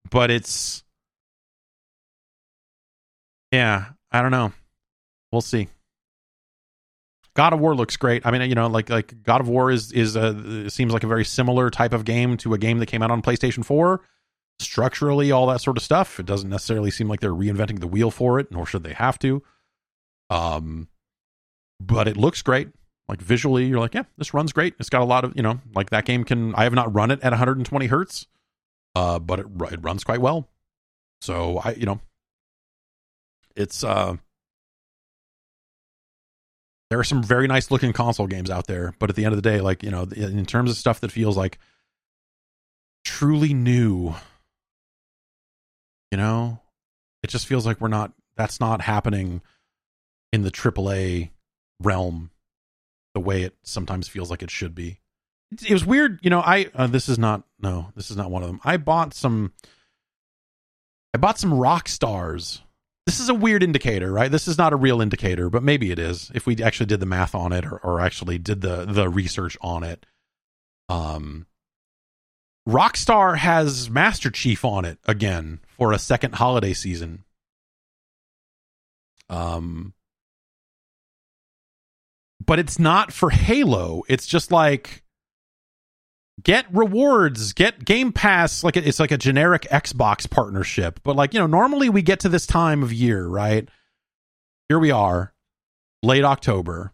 but 0.10 0.30
it's 0.30 0.84
yeah, 3.54 3.86
I 4.12 4.22
don't 4.22 4.32
know. 4.32 4.52
We'll 5.32 5.42
see. 5.42 5.70
God 7.36 7.54
of 7.54 7.60
War 7.60 7.76
looks 7.76 7.98
great. 7.98 8.26
I 8.26 8.32
mean, 8.32 8.48
you 8.48 8.56
know, 8.56 8.68
like 8.68 8.90
like 8.90 9.24
God 9.24 9.42
of 9.42 9.48
War 9.48 9.72
is 9.72 9.92
is 9.92 10.16
a 10.16 10.70
seems 10.70 10.94
like 10.94 11.04
a 11.04 11.08
very 11.08 11.26
similar 11.26 11.70
type 11.70 11.94
of 11.94 12.06
game 12.06 12.38
to 12.38 12.54
a 12.54 12.58
game 12.58 12.80
that 12.80 12.86
came 12.86 13.02
out 13.02 13.12
on 13.12 13.22
PlayStation 13.22 13.66
4. 13.66 14.02
Structurally, 14.60 15.32
all 15.32 15.48
that 15.48 15.62
sort 15.62 15.78
of 15.78 15.84
stuff. 15.84 16.20
It 16.20 16.28
doesn't 16.28 16.50
necessarily 16.50 16.92
seem 16.92 17.08
like 17.08 17.22
they're 17.22 17.32
reinventing 17.32 17.80
the 17.80 17.88
wheel 17.88 18.12
for 18.12 18.40
it, 18.40 18.52
nor 18.52 18.66
should 18.66 18.84
they 18.84 18.94
have 18.94 19.18
to. 19.20 19.42
Um, 20.30 20.90
but 21.80 22.08
it 22.08 22.18
looks 22.18 22.42
great. 22.44 22.70
Like 23.08 23.22
visually, 23.22 23.66
you're 23.66 23.80
like, 23.80 23.96
yeah, 23.96 24.04
this 24.18 24.34
runs 24.34 24.54
great. 24.54 24.76
It's 24.80 24.90
got 24.90 25.02
a 25.02 25.06
lot 25.06 25.26
of, 25.26 25.36
you 25.36 25.42
know, 25.44 25.60
like 25.76 25.90
that 25.90 26.06
game 26.06 26.24
can. 26.24 26.54
I 26.56 26.64
have 26.64 26.74
not 26.74 26.94
run 26.94 27.12
it 27.12 27.20
at 27.22 27.32
120 27.32 27.88
hertz, 27.88 28.28
uh, 28.96 29.20
but 29.20 29.40
it 29.40 29.48
it 29.72 29.80
runs 29.82 30.04
quite 30.04 30.22
well. 30.22 30.48
So 31.20 31.58
I, 31.64 31.72
you 31.72 31.86
know, 31.86 32.00
it's 33.56 33.84
uh 33.84 34.18
there 36.94 37.00
are 37.00 37.04
some 37.04 37.24
very 37.24 37.48
nice 37.48 37.72
looking 37.72 37.92
console 37.92 38.28
games 38.28 38.52
out 38.52 38.68
there, 38.68 38.94
but 39.00 39.10
at 39.10 39.16
the 39.16 39.26
end 39.26 39.34
of 39.34 39.42
the 39.42 39.50
day, 39.50 39.62
like 39.62 39.82
you 39.82 39.90
know, 39.90 40.04
in 40.16 40.46
terms 40.46 40.70
of 40.70 40.78
stuff 40.78 41.00
that 41.00 41.12
feels 41.12 41.36
like 41.36 41.58
truly 43.04 43.52
new, 43.52 44.14
you 46.12 46.20
know, 46.20 46.60
it 47.24 47.32
just 47.32 47.48
feels 47.48 47.66
like 47.66 47.82
we're 47.82 47.88
not. 47.88 48.14
That's 48.38 48.60
not 48.60 48.82
happening 48.82 49.42
in 50.32 50.44
the 50.44 50.52
AAA 50.52 51.32
realm 51.82 52.30
the 53.16 53.20
way 53.20 53.42
it 53.42 53.56
sometimes 53.64 54.08
feels 54.08 54.30
like 54.30 54.44
it 54.44 54.52
should 54.52 54.76
be. 54.76 55.00
It, 55.68 55.74
was 55.74 55.86
weird, 55.86 56.20
you 56.22 56.30
know. 56.30 56.42
I 56.42 56.70
uh, 56.76 56.86
this 56.86 57.10
is 57.10 57.18
not 57.18 57.42
no, 57.60 57.92
this 57.96 58.12
is 58.12 58.18
not 58.18 58.30
one 58.30 58.44
of 58.44 58.50
them. 58.50 58.60
I 58.64 58.78
bought 58.78 59.16
some. 59.16 59.52
I 61.12 61.18
bought 61.18 61.40
some 61.40 61.56
rock 61.56 61.90
stars. 61.90 62.62
This 63.06 63.20
is 63.20 63.30
a 63.30 63.34
weird 63.34 63.64
indicator, 63.64 64.12
right? 64.12 64.32
This 64.32 64.48
is 64.48 64.58
not 64.58 64.72
a 64.72 64.78
real 64.78 65.02
indicator, 65.02 65.50
but 65.50 65.62
maybe 65.62 65.92
it 65.92 66.00
is 66.00 66.32
if 66.34 66.46
we 66.46 66.64
actually 66.64 66.86
did 66.86 67.02
the 67.02 67.06
math 67.06 67.36
on 67.36 67.52
it 67.52 67.66
or, 67.66 67.78
or 67.78 68.00
actually 68.00 68.38
did 68.38 68.62
the 68.62 68.86
the 68.86 69.10
research 69.10 69.58
on 69.62 69.84
it. 69.84 70.06
Um, 70.88 71.46
Rockstar 72.68 73.38
has 73.38 73.90
Master 73.90 74.32
Chief 74.32 74.64
on 74.64 74.86
it 74.86 75.00
again 75.06 75.60
for 75.68 75.92
a 75.92 76.00
second 76.00 76.36
holiday 76.36 76.74
season. 76.74 77.26
Um, 79.30 79.94
but 82.46 82.60
it's 82.60 82.80
not 82.80 83.12
for 83.12 83.30
Halo. 83.30 84.04
It's 84.08 84.28
just 84.28 84.52
like 84.52 85.03
get 86.42 86.66
rewards, 86.74 87.54
get 87.54 87.84
Game 87.84 88.12
Pass. 88.12 88.64
Like 88.64 88.78
it's 88.78 89.00
like 89.00 89.12
a 89.12 89.18
generic 89.18 89.64
Xbox 89.72 90.30
partnership. 90.30 91.00
But 91.04 91.16
like 91.16 91.34
you 91.34 91.40
know, 91.40 91.48
normally 91.48 91.90
we 91.90 92.02
get 92.02 92.22
to 92.22 92.30
this 92.30 92.48
time 92.48 92.84
of 92.84 92.94
year, 92.94 93.26
right? 93.26 93.68
Here 94.70 94.80
we 94.80 94.92
are, 94.92 95.34
late 96.02 96.24
October. 96.24 96.94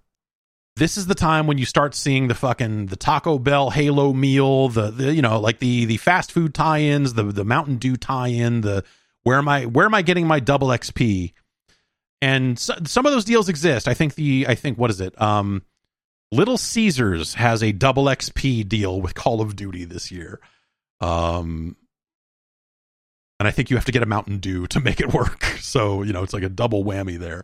This 0.75 0.97
is 0.97 1.07
the 1.07 1.15
time 1.15 1.45
when 1.45 1.57
you 1.57 1.65
start 1.65 1.93
seeing 1.93 2.29
the 2.29 2.35
fucking 2.35 2.87
the 2.87 2.95
Taco 2.95 3.37
Bell 3.37 3.69
Halo 3.69 4.13
meal, 4.13 4.69
the, 4.69 4.91
the 4.91 5.13
you 5.13 5.21
know 5.21 5.39
like 5.39 5.59
the 5.59 5.85
the 5.85 5.97
fast 5.97 6.31
food 6.31 6.53
tie-ins, 6.53 7.13
the 7.13 7.23
the 7.23 7.45
Mountain 7.45 7.77
Dew 7.77 7.95
tie-in, 7.95 8.61
the 8.61 8.83
where 9.23 9.37
am 9.37 9.47
I 9.47 9.65
where 9.65 9.85
am 9.85 9.93
I 9.93 10.01
getting 10.01 10.25
my 10.25 10.39
double 10.39 10.69
XP? 10.69 11.33
and 12.21 12.59
so, 12.59 12.73
some 12.85 13.05
of 13.05 13.11
those 13.11 13.25
deals 13.25 13.49
exist. 13.49 13.87
I 13.87 13.93
think 13.93 14.15
the 14.15 14.45
I 14.47 14.55
think 14.55 14.77
what 14.77 14.89
is 14.89 15.01
it? 15.01 15.19
Um, 15.21 15.63
Little 16.31 16.57
Caesars 16.57 17.33
has 17.35 17.63
a 17.63 17.71
double 17.71 18.05
XP 18.05 18.67
deal 18.67 19.01
with 19.01 19.15
Call 19.15 19.41
of 19.41 19.55
Duty 19.55 19.85
this 19.85 20.11
year. 20.11 20.39
Um, 21.01 21.75
and 23.39 23.47
I 23.47 23.51
think 23.51 23.69
you 23.69 23.77
have 23.77 23.85
to 23.85 23.91
get 23.91 24.03
a 24.03 24.05
Mountain 24.05 24.39
Dew 24.39 24.67
to 24.67 24.79
make 24.79 24.99
it 24.99 25.13
work. 25.13 25.45
So, 25.59 26.03
you 26.03 26.13
know, 26.13 26.23
it's 26.23 26.33
like 26.33 26.41
a 26.41 26.49
double 26.49 26.83
whammy 26.85 27.19
there. 27.19 27.43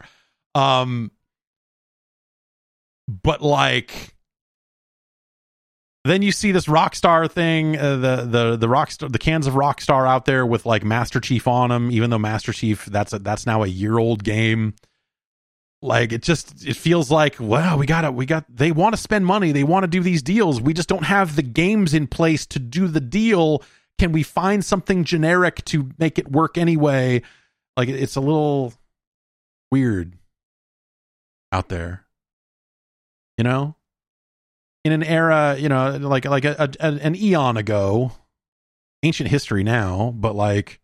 Um, 0.55 1.11
but 3.07 3.41
like 3.41 4.15
then 6.05 6.21
you 6.21 6.31
see 6.31 6.51
this 6.51 6.67
Rockstar 6.67 7.29
thing, 7.29 7.77
uh, 7.77 7.97
the 7.97 8.15
the 8.29 8.55
the 8.55 8.67
Rockstar, 8.67 9.11
the 9.11 9.19
cans 9.19 9.47
of 9.47 9.55
Rockstar 9.55 10.07
out 10.07 10.25
there 10.25 10.45
with 10.45 10.65
like 10.65 10.83
Master 10.83 11.19
Chief 11.19 11.47
on 11.47 11.69
them. 11.69 11.91
Even 11.91 12.11
though 12.11 12.19
Master 12.19 12.53
Chief, 12.53 12.85
that's 12.85 13.11
a, 13.11 13.19
that's 13.19 13.45
now 13.45 13.63
a 13.63 13.67
year 13.67 13.97
old 13.97 14.23
game. 14.23 14.75
Like 15.85 16.11
it 16.11 16.21
just 16.21 16.65
it 16.65 16.75
feels 16.75 17.11
like 17.11 17.39
wow, 17.39 17.77
we 17.77 17.85
got 17.85 18.05
it. 18.05 18.13
We 18.13 18.25
got 18.25 18.45
they 18.49 18.71
want 18.71 18.95
to 18.95 19.01
spend 19.01 19.25
money. 19.25 19.51
They 19.51 19.63
want 19.63 19.83
to 19.83 19.87
do 19.87 20.01
these 20.01 20.21
deals. 20.21 20.61
We 20.61 20.73
just 20.73 20.89
don't 20.89 21.05
have 21.05 21.35
the 21.35 21.43
games 21.43 21.93
in 21.93 22.07
place 22.07 22.45
to 22.47 22.59
do 22.59 22.87
the 22.87 23.01
deal. 23.01 23.63
Can 23.97 24.11
we 24.11 24.23
find 24.23 24.63
something 24.63 25.03
generic 25.03 25.63
to 25.65 25.91
make 25.97 26.19
it 26.19 26.31
work 26.31 26.57
anyway? 26.57 27.21
Like 27.77 27.89
it's 27.89 28.15
a 28.15 28.21
little 28.21 28.73
weird 29.71 30.17
out 31.51 31.69
there, 31.69 32.05
you 33.37 33.43
know 33.43 33.75
in 34.85 34.91
an 34.91 35.03
era, 35.03 35.57
you 35.57 35.67
know, 35.67 35.97
like 35.97 36.25
like 36.25 36.45
a, 36.45 36.69
a, 36.79 36.87
an 37.01 37.15
eon 37.15 37.57
ago, 37.57 38.11
ancient 39.01 39.29
history 39.29 39.63
now, 39.63 40.13
but 40.15 40.35
like 40.35 40.79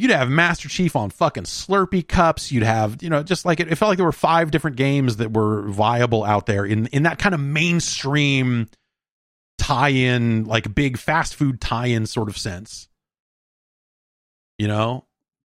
you'd 0.00 0.10
have 0.10 0.30
Master 0.30 0.66
Chief 0.66 0.96
on 0.96 1.10
fucking 1.10 1.42
Slurpee 1.42 2.08
cups. 2.08 2.50
You'd 2.50 2.62
have, 2.62 3.02
you 3.02 3.10
know, 3.10 3.22
just 3.22 3.44
like 3.44 3.60
it, 3.60 3.70
it, 3.70 3.74
felt 3.76 3.90
like 3.90 3.98
there 3.98 4.06
were 4.06 4.12
five 4.12 4.50
different 4.50 4.78
games 4.78 5.16
that 5.16 5.34
were 5.34 5.68
viable 5.68 6.24
out 6.24 6.46
there 6.46 6.64
in 6.64 6.86
in 6.86 7.02
that 7.02 7.18
kind 7.18 7.34
of 7.34 7.40
mainstream 7.40 8.66
tie-in, 9.58 10.44
like 10.44 10.74
big 10.74 10.96
fast 10.96 11.34
food 11.34 11.60
tie-in 11.60 12.06
sort 12.06 12.30
of 12.30 12.38
sense. 12.38 12.88
You 14.58 14.68
know, 14.68 15.04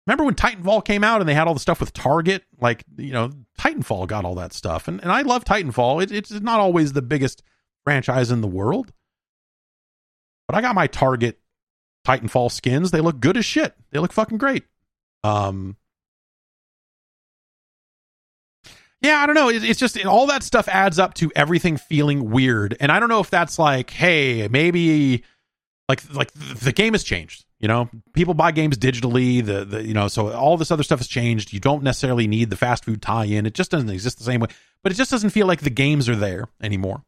remember 0.08 0.24
when 0.24 0.34
Titanfall 0.34 0.86
came 0.86 1.04
out 1.04 1.22
and 1.22 1.30
they 1.30 1.36
had 1.36 1.48
all 1.48 1.54
the 1.54 1.60
stuff 1.60 1.80
with 1.80 1.94
Target? 1.94 2.44
Like, 2.60 2.84
you 2.98 3.14
know, 3.14 3.30
Titanfall 3.60 4.08
got 4.08 4.26
all 4.26 4.36
that 4.36 4.54
stuff. 4.54 4.88
And, 4.88 5.00
and 5.02 5.12
I 5.12 5.22
love 5.22 5.46
Titanfall. 5.46 6.02
It, 6.02 6.12
it's 6.12 6.32
not 6.32 6.60
always 6.60 6.94
the 6.94 7.04
biggest 7.04 7.44
franchise 7.84 8.32
in 8.32 8.42
the 8.42 8.48
world. 8.48 8.92
But 10.48 10.56
I 10.56 10.62
got 10.62 10.74
my 10.74 10.88
Target 10.88 11.41
Titanfall 12.06 12.52
skins. 12.52 12.92
They 12.92 13.02
look 13.02 13.20
good 13.20 13.38
as 13.38 13.46
shit. 13.46 13.76
They 13.92 14.00
look 14.00 14.14
fucking 14.14 14.38
great. 14.38 14.64
Um, 15.24 15.78
yeah, 19.02 19.18
I 19.18 19.26
don't 19.26 19.36
know. 19.36 19.50
It, 19.50 19.64
it's 19.64 19.80
just 19.80 19.98
it, 19.98 20.06
all 20.06 20.28
that 20.28 20.44
stuff 20.44 20.68
adds 20.68 21.00
up 21.00 21.14
to 21.16 21.32
everything 21.36 21.78
feeling 21.78 22.30
weird. 22.32 22.76
And 22.80 22.92
I 22.92 23.00
don't 23.00 23.10
know 23.10 23.20
if 23.20 23.30
that's 23.30 23.60
like, 23.60 23.90
hey, 23.90 24.48
maybe 24.48 25.24
like 25.88 26.02
like 26.14 26.32
the 26.34 26.72
game 26.72 26.94
has 26.94 27.04
changed 27.04 27.46
you 27.62 27.68
know, 27.68 27.90
people 28.14 28.34
buy 28.34 28.52
games 28.52 28.76
digitally. 28.76 29.46
The, 29.46 29.64
the 29.64 29.86
you 29.86 29.94
know, 29.94 30.08
so 30.08 30.34
all 30.34 30.58
this 30.58 30.72
other 30.72 30.82
stuff 30.82 31.00
has 31.00 31.08
changed. 31.08 31.54
You 31.54 31.60
don't 31.60 31.84
necessarily 31.84 32.26
need 32.28 32.50
the 32.50 32.58
fast 32.58 32.84
food 32.84 33.04
tie-in. 33.04 33.46
It 33.46 33.54
just 33.54 33.70
doesn't 33.70 33.90
exist 33.90 34.18
the 34.18 34.24
same 34.24 34.42
way. 34.42 34.48
But 34.82 34.92
it 34.92 34.96
just 34.96 35.12
doesn't 35.12 35.30
feel 35.30 35.46
like 35.46 35.62
the 35.62 35.70
games 35.70 36.10
are 36.10 36.16
there 36.16 36.48
anymore. 36.60 37.04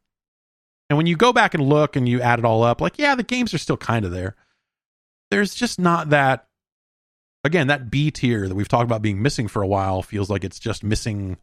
And 0.91 0.97
when 0.97 1.07
you 1.07 1.17
go 1.17 1.33
back 1.33 1.55
and 1.55 1.67
look 1.67 1.95
and 1.95 2.07
you 2.07 2.21
add 2.21 2.37
it 2.37 2.45
all 2.45 2.61
up, 2.61 2.81
like 2.81 2.99
yeah, 2.99 3.15
the 3.15 3.23
games 3.23 3.51
are 3.55 3.57
still 3.57 3.77
kind 3.77 4.05
of 4.05 4.11
there. 4.11 4.35
There's 5.33 5.55
just 5.55 5.79
not 5.79 6.09
that. 6.09 6.47
Again, 7.43 7.67
that 7.67 7.91
B 7.91 8.09
tier 8.09 8.47
that 8.47 8.55
we've 8.55 8.69
talked 8.69 8.85
about 8.85 9.01
being 9.01 9.21
missing 9.21 9.49
for 9.49 9.61
a 9.61 9.67
while 9.67 10.01
feels 10.01 10.29
like 10.29 10.45
it's 10.45 10.59
just 10.59 10.81
missing 10.83 11.37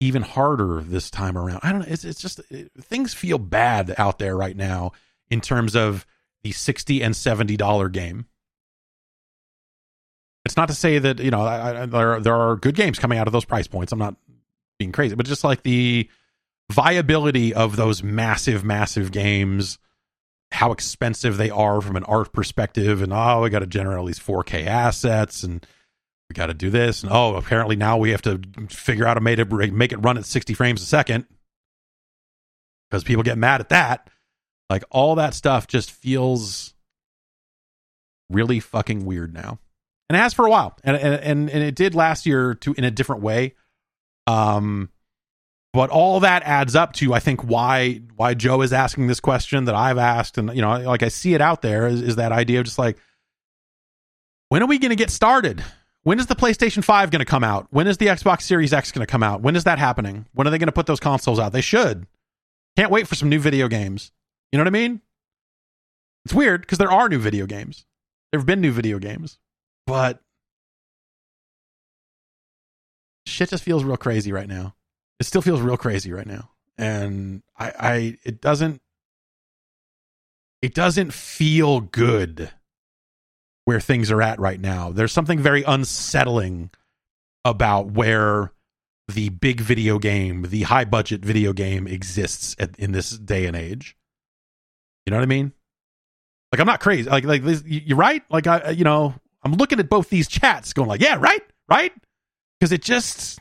even 0.00 0.22
harder 0.22 0.82
this 0.82 1.10
time 1.10 1.38
around. 1.38 1.60
I 1.62 1.70
don't 1.72 1.80
know. 1.80 1.86
It's 1.88 2.04
it's 2.04 2.20
just 2.20 2.40
it, 2.50 2.70
things 2.80 3.14
feel 3.14 3.38
bad 3.38 3.94
out 3.96 4.18
there 4.18 4.36
right 4.36 4.56
now 4.56 4.92
in 5.30 5.40
terms 5.40 5.76
of 5.76 6.04
the 6.42 6.52
60 6.52 7.02
and 7.02 7.14
70 7.14 7.56
dollar 7.56 7.88
game 7.88 8.26
it's 10.44 10.56
not 10.56 10.68
to 10.68 10.74
say 10.74 10.98
that 10.98 11.20
you 11.20 11.30
know 11.30 11.42
I, 11.42 11.82
I, 11.82 11.86
there 11.86 12.20
there 12.20 12.34
are 12.34 12.56
good 12.56 12.74
games 12.74 12.98
coming 12.98 13.18
out 13.18 13.26
of 13.26 13.32
those 13.32 13.44
price 13.44 13.66
points 13.66 13.92
i'm 13.92 13.98
not 13.98 14.16
being 14.78 14.92
crazy 14.92 15.14
but 15.14 15.26
just 15.26 15.44
like 15.44 15.62
the 15.62 16.08
viability 16.72 17.52
of 17.52 17.76
those 17.76 18.02
massive 18.02 18.64
massive 18.64 19.12
games 19.12 19.78
how 20.52 20.72
expensive 20.72 21.36
they 21.36 21.50
are 21.50 21.80
from 21.80 21.96
an 21.96 22.04
art 22.04 22.32
perspective 22.32 23.02
and 23.02 23.12
oh 23.12 23.42
we 23.42 23.50
got 23.50 23.60
to 23.60 23.66
generate 23.66 23.98
all 23.98 24.04
these 24.04 24.18
4k 24.18 24.66
assets 24.66 25.42
and 25.42 25.64
we 26.28 26.34
got 26.34 26.46
to 26.46 26.54
do 26.54 26.70
this 26.70 27.02
and 27.02 27.12
oh 27.12 27.36
apparently 27.36 27.76
now 27.76 27.96
we 27.96 28.10
have 28.10 28.22
to 28.22 28.40
figure 28.68 29.06
out 29.06 29.16
a 29.16 29.20
way 29.20 29.36
to 29.36 29.44
make 29.72 29.92
it 29.92 29.98
run 29.98 30.18
at 30.18 30.24
60 30.24 30.54
frames 30.54 30.82
a 30.82 30.86
second 30.86 31.26
because 32.90 33.04
people 33.04 33.22
get 33.22 33.38
mad 33.38 33.60
at 33.60 33.68
that 33.68 34.10
like 34.70 34.84
all 34.90 35.16
that 35.16 35.34
stuff 35.34 35.66
just 35.66 35.90
feels 35.90 36.74
really 38.30 38.60
fucking 38.60 39.04
weird 39.04 39.34
now. 39.34 39.58
And 40.08 40.16
it 40.16 40.20
has 40.20 40.32
for 40.32 40.46
a 40.46 40.50
while. 40.50 40.76
And 40.82 40.96
and 40.96 41.50
and 41.50 41.62
it 41.62 41.74
did 41.74 41.94
last 41.94 42.24
year 42.24 42.54
to 42.54 42.72
in 42.74 42.84
a 42.84 42.90
different 42.90 43.22
way. 43.22 43.54
Um 44.26 44.90
but 45.72 45.90
all 45.90 46.20
that 46.20 46.42
adds 46.44 46.74
up 46.74 46.92
to 46.94 47.14
I 47.14 47.20
think 47.20 47.42
why 47.42 48.00
why 48.16 48.34
Joe 48.34 48.62
is 48.62 48.72
asking 48.72 49.06
this 49.06 49.20
question 49.20 49.64
that 49.66 49.74
I've 49.74 49.98
asked 49.98 50.38
and 50.38 50.54
you 50.54 50.62
know 50.62 50.78
like 50.78 51.02
I 51.02 51.08
see 51.08 51.34
it 51.34 51.40
out 51.40 51.62
there 51.62 51.86
is, 51.86 52.02
is 52.02 52.16
that 52.16 52.32
idea 52.32 52.60
of 52.60 52.66
just 52.66 52.78
like 52.78 52.98
when 54.48 54.62
are 54.62 54.66
we 54.66 54.78
going 54.78 54.90
to 54.90 54.96
get 54.96 55.10
started? 55.10 55.62
When 56.02 56.18
is 56.18 56.26
the 56.26 56.34
PlayStation 56.34 56.82
5 56.82 57.10
going 57.10 57.20
to 57.20 57.26
come 57.26 57.44
out? 57.44 57.68
When 57.70 57.86
is 57.86 57.98
the 57.98 58.06
Xbox 58.06 58.42
Series 58.42 58.72
X 58.72 58.90
going 58.90 59.06
to 59.06 59.10
come 59.10 59.22
out? 59.22 59.42
When 59.42 59.54
is 59.54 59.64
that 59.64 59.78
happening? 59.78 60.26
When 60.32 60.46
are 60.46 60.50
they 60.50 60.58
going 60.58 60.66
to 60.66 60.72
put 60.72 60.86
those 60.86 60.98
consoles 60.98 61.38
out? 61.38 61.52
They 61.52 61.60
should. 61.60 62.06
Can't 62.76 62.90
wait 62.90 63.06
for 63.06 63.14
some 63.14 63.28
new 63.28 63.38
video 63.38 63.68
games. 63.68 64.10
You 64.50 64.58
know 64.58 64.62
what 64.62 64.68
I 64.68 64.72
mean? 64.72 65.02
It's 66.24 66.34
weird 66.34 66.62
because 66.62 66.78
there 66.78 66.90
are 66.90 67.08
new 67.08 67.18
video 67.18 67.46
games. 67.46 67.86
There 68.32 68.40
have 68.40 68.46
been 68.46 68.60
new 68.60 68.72
video 68.72 68.98
games, 68.98 69.38
but 69.86 70.20
shit 73.26 73.50
just 73.50 73.64
feels 73.64 73.84
real 73.84 73.96
crazy 73.96 74.32
right 74.32 74.48
now. 74.48 74.74
It 75.20 75.26
still 75.26 75.42
feels 75.42 75.60
real 75.60 75.76
crazy 75.76 76.12
right 76.12 76.26
now. 76.26 76.50
And 76.78 77.42
I, 77.58 77.72
I 77.78 78.18
it 78.24 78.40
doesn't 78.40 78.80
it 80.62 80.74
doesn't 80.74 81.12
feel 81.12 81.80
good 81.80 82.50
where 83.66 83.80
things 83.80 84.10
are 84.10 84.22
at 84.22 84.40
right 84.40 84.58
now. 84.58 84.90
There's 84.90 85.12
something 85.12 85.38
very 85.38 85.62
unsettling 85.62 86.70
about 87.44 87.90
where 87.92 88.52
the 89.08 89.28
big 89.28 89.60
video 89.60 89.98
game, 89.98 90.46
the 90.48 90.62
high 90.62 90.84
budget 90.84 91.24
video 91.24 91.52
game 91.52 91.86
exists 91.86 92.56
at, 92.58 92.78
in 92.78 92.92
this 92.92 93.10
day 93.10 93.46
and 93.46 93.56
age. 93.56 93.96
You 95.04 95.10
know 95.10 95.18
what 95.18 95.22
I 95.22 95.26
mean? 95.26 95.52
Like 96.50 96.60
I'm 96.60 96.66
not 96.66 96.80
crazy. 96.80 97.08
Like 97.10 97.24
like 97.24 97.44
this, 97.44 97.62
you're 97.66 97.98
right. 97.98 98.22
Like 98.30 98.46
I 98.46 98.70
you 98.70 98.84
know 98.84 99.14
I'm 99.42 99.52
looking 99.52 99.80
at 99.80 99.88
both 99.90 100.08
these 100.08 100.28
chats, 100.28 100.72
going 100.72 100.88
like, 100.88 101.00
yeah, 101.02 101.16
right, 101.18 101.42
right, 101.68 101.92
because 102.58 102.72
it 102.72 102.82
just 102.82 103.38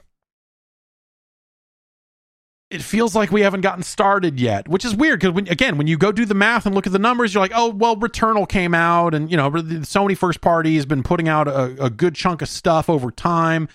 it 2.70 2.84
feels 2.84 3.16
like 3.16 3.32
we 3.32 3.42
haven't 3.42 3.62
gotten 3.62 3.82
started 3.82 4.40
yet, 4.40 4.68
which 4.68 4.86
is 4.86 4.96
weird 4.96 5.20
because 5.20 5.34
when 5.34 5.48
again, 5.48 5.78
when 5.78 5.88
you 5.88 5.98
go 5.98 6.12
do 6.12 6.26
the 6.26 6.36
math 6.36 6.66
and 6.66 6.76
look 6.76 6.86
at 6.86 6.94
the 6.94 7.00
numbers, 7.00 7.34
you're 7.34 7.42
like, 7.42 7.52
oh 7.56 7.70
well, 7.70 7.96
Returnal 7.96 8.48
came 8.48 8.76
out, 8.76 9.16
and 9.16 9.32
you 9.32 9.38
know, 9.38 9.50
Sony 9.50 10.16
first 10.16 10.42
party 10.42 10.76
has 10.76 10.86
been 10.86 11.02
putting 11.02 11.28
out 11.28 11.48
a, 11.48 11.86
a 11.86 11.90
good 11.90 12.14
chunk 12.14 12.42
of 12.42 12.50
stuff 12.50 12.90
over 12.90 13.10
time, 13.10 13.70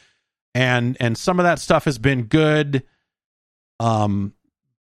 and 0.54 0.96
and 1.00 1.18
some 1.18 1.40
of 1.40 1.44
that 1.44 1.58
stuff 1.58 1.84
has 1.86 1.98
been 1.98 2.24
good. 2.24 2.84
Um, 3.80 4.34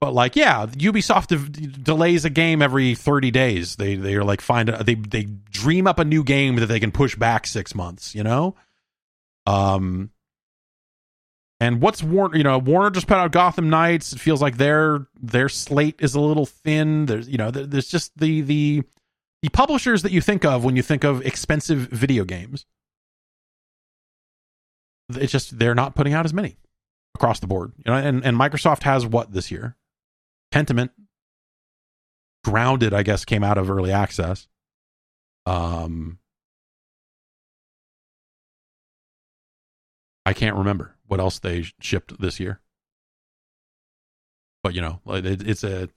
but 0.00 0.14
like, 0.14 0.36
yeah, 0.36 0.64
Ubisoft 0.66 1.26
de- 1.26 1.66
delays 1.66 2.24
a 2.24 2.30
game 2.30 2.62
every 2.62 2.94
30 2.94 3.30
days. 3.30 3.76
They 3.76 3.96
they 3.96 4.14
are 4.14 4.24
like 4.24 4.40
find 4.40 4.70
a, 4.70 4.82
they 4.82 4.94
they 4.94 5.24
dream 5.24 5.86
up 5.86 5.98
a 5.98 6.04
new 6.04 6.24
game 6.24 6.56
that 6.56 6.66
they 6.66 6.80
can 6.80 6.92
push 6.92 7.14
back 7.14 7.46
six 7.46 7.74
months. 7.74 8.14
You 8.14 8.22
know, 8.22 8.54
um, 9.46 10.10
and 11.60 11.80
what's 11.82 12.02
Warner? 12.02 12.36
You 12.36 12.44
know, 12.44 12.58
Warner 12.58 12.90
just 12.90 13.06
put 13.06 13.16
out 13.16 13.32
Gotham 13.32 13.68
Knights. 13.68 14.12
It 14.12 14.20
feels 14.20 14.40
like 14.40 14.58
their 14.58 15.06
their 15.20 15.48
slate 15.48 15.96
is 15.98 16.14
a 16.14 16.20
little 16.20 16.46
thin. 16.46 17.06
There's 17.06 17.28
you 17.28 17.36
know, 17.36 17.50
there's 17.50 17.88
just 17.88 18.16
the 18.16 18.42
the 18.42 18.82
the 19.42 19.48
publishers 19.48 20.02
that 20.02 20.12
you 20.12 20.20
think 20.20 20.44
of 20.44 20.64
when 20.64 20.76
you 20.76 20.82
think 20.82 21.04
of 21.04 21.24
expensive 21.26 21.78
video 21.78 22.24
games. 22.24 22.64
It's 25.10 25.32
just 25.32 25.58
they're 25.58 25.74
not 25.74 25.96
putting 25.96 26.14
out 26.14 26.26
as 26.26 26.34
many 26.34 26.56
across 27.16 27.40
the 27.40 27.46
board. 27.48 27.72
You 27.78 27.90
know, 27.90 27.98
and 27.98 28.24
and 28.24 28.36
Microsoft 28.38 28.84
has 28.84 29.04
what 29.04 29.32
this 29.32 29.50
year? 29.50 29.76
Pentiment, 30.52 30.90
Grounded, 32.44 32.94
I 32.94 33.02
guess, 33.02 33.24
came 33.24 33.42
out 33.42 33.58
of 33.58 33.68
early 33.68 33.90
access. 33.90 34.46
Um, 35.44 36.18
I 40.24 40.34
can't 40.34 40.56
remember 40.56 40.97
what 41.08 41.20
else 41.20 41.38
they 41.38 41.64
shipped 41.80 42.20
this 42.20 42.38
year. 42.38 42.60
But 44.62 44.74
you 44.74 44.80
know, 44.80 45.00
it, 45.06 45.46
it's 45.46 45.64
a 45.64 45.88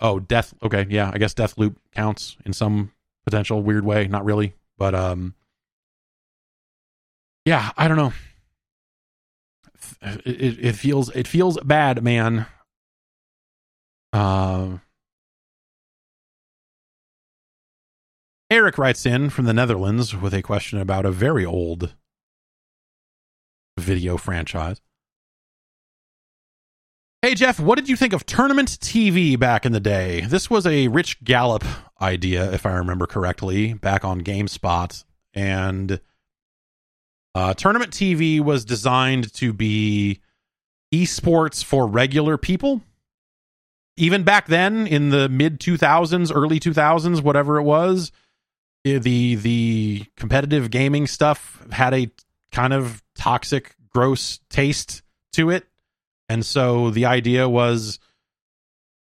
oh 0.00 0.18
death. 0.18 0.54
Okay, 0.62 0.86
yeah, 0.88 1.10
I 1.12 1.18
guess 1.18 1.34
Death 1.34 1.56
Loop 1.58 1.78
counts 1.94 2.36
in 2.44 2.52
some 2.52 2.92
potential 3.24 3.62
weird 3.62 3.84
way. 3.84 4.08
Not 4.08 4.24
really, 4.24 4.54
but 4.78 4.94
um, 4.94 5.34
yeah, 7.44 7.70
I 7.76 7.88
don't 7.88 7.96
know. 7.96 8.12
It, 10.02 10.26
it, 10.26 10.66
it 10.66 10.72
feels 10.72 11.10
it 11.10 11.28
feels 11.28 11.58
bad, 11.60 12.02
man. 12.02 12.46
Uh, 14.12 14.78
Eric 18.50 18.78
writes 18.78 19.04
in 19.04 19.28
from 19.28 19.44
the 19.44 19.52
Netherlands 19.52 20.14
with 20.16 20.32
a 20.32 20.42
question 20.42 20.78
about 20.78 21.04
a 21.04 21.10
very 21.10 21.44
old 21.44 21.94
video 23.78 24.16
franchise. 24.16 24.80
Hey, 27.22 27.34
Jeff, 27.34 27.58
what 27.58 27.76
did 27.76 27.88
you 27.88 27.96
think 27.96 28.12
of 28.12 28.24
Tournament 28.24 28.68
TV 28.68 29.38
back 29.38 29.66
in 29.66 29.72
the 29.72 29.80
day? 29.80 30.20
This 30.22 30.48
was 30.48 30.66
a 30.66 30.88
Rich 30.88 31.24
Gallup 31.24 31.64
idea, 32.00 32.52
if 32.52 32.64
I 32.64 32.72
remember 32.72 33.06
correctly, 33.06 33.72
back 33.72 34.04
on 34.04 34.20
GameSpot. 34.20 35.04
And 35.34 36.00
uh, 37.34 37.54
Tournament 37.54 37.90
TV 37.90 38.40
was 38.40 38.64
designed 38.64 39.32
to 39.34 39.52
be 39.52 40.20
esports 40.94 41.64
for 41.64 41.86
regular 41.86 42.38
people. 42.38 42.82
Even 43.96 44.22
back 44.22 44.46
then, 44.46 44.86
in 44.86 45.10
the 45.10 45.28
mid 45.28 45.58
2000s, 45.58 46.30
early 46.34 46.60
2000s, 46.60 47.22
whatever 47.22 47.58
it 47.58 47.64
was, 47.64 48.12
eh, 48.84 48.98
the 48.98 49.34
the 49.34 50.04
competitive 50.16 50.70
gaming 50.70 51.06
stuff 51.06 51.66
had 51.72 51.92
a 51.92 52.10
kind 52.56 52.72
of 52.72 53.02
toxic, 53.14 53.76
gross 53.90 54.40
taste 54.48 55.02
to 55.34 55.50
it. 55.50 55.66
And 56.30 56.44
so 56.44 56.88
the 56.90 57.04
idea 57.04 57.46
was 57.48 57.98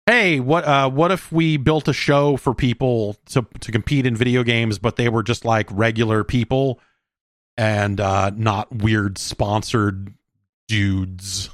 hey, 0.05 0.39
what 0.39 0.65
uh, 0.65 0.91
what 0.91 1.11
if 1.11 1.33
we 1.33 1.57
built 1.57 1.89
a 1.89 1.93
show 1.95 2.37
for 2.37 2.55
people 2.55 3.17
to 3.27 3.47
to 3.61 3.73
compete 3.73 4.05
in 4.05 4.15
video 4.15 4.43
games, 4.43 4.79
but 4.79 4.97
they 4.97 5.09
were 5.09 5.23
just 5.23 5.47
like 5.47 5.67
regular 5.71 6.25
people 6.25 6.79
and 7.57 8.01
uh, 8.01 8.31
not 8.37 8.71
weird 8.71 9.17
sponsored 9.17 10.13
dudes? 10.69 11.49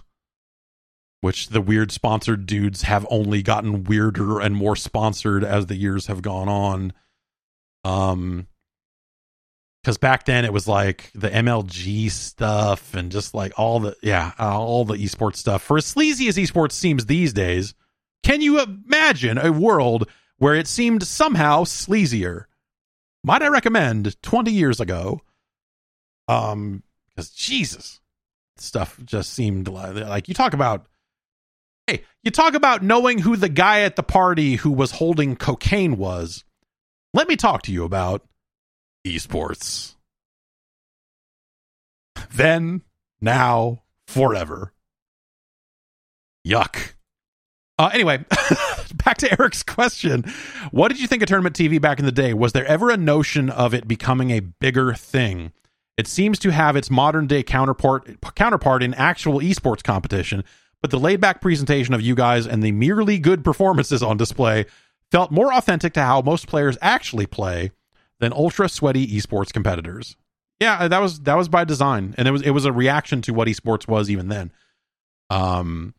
Which 1.21 1.49
the 1.49 1.63
weird 1.63 1.93
sponsored 1.93 2.45
dudes 2.45 2.83
have 2.83 3.07
only 3.09 3.43
gotten 3.43 3.85
weirder 3.85 4.41
and 4.41 4.55
more 4.55 4.77
sponsored 4.77 5.45
as 5.45 5.67
the 5.67 5.77
years 5.77 6.09
have 6.09 6.23
gone 6.23 6.49
on. 6.49 6.93
Um, 7.85 8.47
because 9.85 9.99
back 9.99 10.25
then 10.25 10.47
it 10.47 10.53
was 10.53 10.67
like 10.67 11.11
the 11.15 11.29
MLG 11.29 12.11
stuff 12.11 12.95
and 12.95 13.13
just 13.13 13.35
like 13.35 13.53
all 13.59 13.81
the 13.81 13.95
yeah 14.03 14.33
all 14.39 14.87
the 14.87 14.95
esports 14.95 15.37
stuff. 15.37 15.63
For 15.63 15.77
as 15.77 15.85
sleazy 15.85 16.27
as 16.27 16.39
esports 16.39 16.73
seems 16.73 17.05
these 17.05 17.35
days, 17.35 17.75
can 18.23 18.41
you 18.41 18.63
imagine 18.63 19.37
a 19.37 19.53
world 19.53 20.09
where 20.39 20.55
it 20.55 20.69
seemed 20.69 21.03
somehow 21.03 21.65
sleazier? 21.65 22.45
Might 23.23 23.43
I 23.43 23.49
recommend 23.49 24.21
twenty 24.23 24.53
years 24.53 24.81
ago? 24.81 25.21
Um, 26.29 26.83
because 27.15 27.29
Jesus, 27.31 28.01
stuff 28.57 28.99
just 29.05 29.35
seemed 29.35 29.69
like, 29.69 29.95
like 29.97 30.29
you 30.29 30.35
talk 30.35 30.55
about. 30.55 30.87
Hey, 31.87 32.05
you 32.23 32.31
talk 32.31 32.55
about 32.55 32.83
knowing 32.83 33.19
who 33.19 33.37
the 33.37 33.51
guy 33.51 33.83
at 33.83 33.97
the 33.97 34.03
party 34.03 34.55
who 34.55 34.71
was 34.71 34.93
holding 34.93 35.37
cocaine 35.37 35.99
was. 35.99 36.43
Let 37.13 37.29
me 37.29 37.37
talk 37.37 37.61
to 37.65 37.73
you 37.73 37.85
about 37.85 38.27
esports. 39.05 39.95
Then, 42.31 42.83
now, 43.21 43.83
forever. 44.07 44.73
Yuck. 46.47 46.95
Uh, 47.79 47.91
anyway, 47.93 48.25
back 49.05 49.19
to 49.19 49.41
Eric's 49.41 49.63
question. 49.63 50.25
What 50.71 50.89
did 50.89 51.01
you 51.01 51.09
think 51.09 51.23
of 51.23 51.29
tournament 51.29 51.57
TV 51.57 51.81
back 51.81 51.99
in 51.99 52.05
the 52.05 52.13
day? 52.13 52.33
Was 52.33 52.53
there 52.53 52.67
ever 52.67 52.91
a 52.91 52.97
notion 52.97 53.51
of 53.51 53.75
it 53.75 53.89
becoming 53.89 54.31
a 54.31 54.41
bigger 54.41 54.95
thing? 54.95 55.53
It 55.97 56.07
seems 56.07 56.39
to 56.41 56.51
have 56.51 56.77
its 56.77 56.91
modern 56.91 57.27
day 57.27 57.43
counterpart 57.43 58.21
counterpart 58.35 58.83
in 58.83 58.95
actual 58.95 59.41
esports 59.41 59.83
competition, 59.83 60.45
but 60.83 60.91
the 60.91 60.99
laid 60.99 61.21
back 61.21 61.41
presentation 61.41 61.95
of 61.95 62.03
you 62.03 62.15
guys 62.15 62.47
and 62.47 62.63
the 62.63 62.73
merely 62.73 63.19
good 63.19 63.45
performances 63.45 64.03
on 64.03 64.17
display 64.17 64.67
felt 65.11 65.31
more 65.31 65.53
authentic 65.53 65.95
to 65.95 66.03
how 66.03 66.21
most 66.21 66.47
players 66.47 66.77
actually 66.83 67.27
play 67.27 67.71
than 68.25 68.33
ultra 68.33 68.69
sweaty 68.69 69.07
esports 69.07 69.53
competitors. 69.53 70.17
Yeah, 70.61 70.89
that 70.89 71.01
was 71.01 71.21
that 71.21 71.37
was 71.37 71.49
by 71.49 71.65
design, 71.65 72.15
and 72.17 72.27
it 72.27 72.31
was 72.31 72.43
it 72.43 72.51
was 72.51 72.65
a 72.65 72.73
reaction 72.73 73.21
to 73.23 73.35
what 73.35 73.49
esports 73.49 73.87
was 73.87 74.11
even 74.11 74.29
then. 74.29 74.51
Um, 75.31 75.95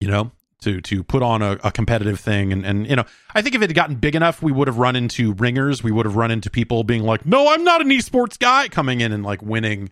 you 0.00 0.08
know, 0.08 0.32
to 0.62 0.80
to 0.80 1.04
put 1.04 1.22
on 1.22 1.42
a, 1.42 1.58
a, 1.62 1.70
competitive 1.70 2.18
thing, 2.18 2.52
and 2.52 2.64
and 2.64 2.88
you 2.88 2.96
know, 2.96 3.04
I 3.34 3.42
think 3.42 3.54
if 3.54 3.62
it 3.62 3.70
had 3.70 3.76
gotten 3.76 3.96
big 3.96 4.16
enough, 4.16 4.42
we 4.42 4.50
would 4.50 4.66
have 4.66 4.78
run 4.78 4.96
into 4.96 5.34
ringers. 5.34 5.84
We 5.84 5.92
would 5.92 6.06
have 6.06 6.16
run 6.16 6.30
into 6.30 6.50
people 6.50 6.84
being 6.84 7.02
like, 7.02 7.26
"No, 7.26 7.52
I'm 7.52 7.64
not 7.64 7.80
an 7.80 7.88
esports 7.90 8.38
guy," 8.38 8.68
coming 8.68 9.00
in 9.00 9.12
and 9.12 9.22
like 9.22 9.42
winning, 9.42 9.90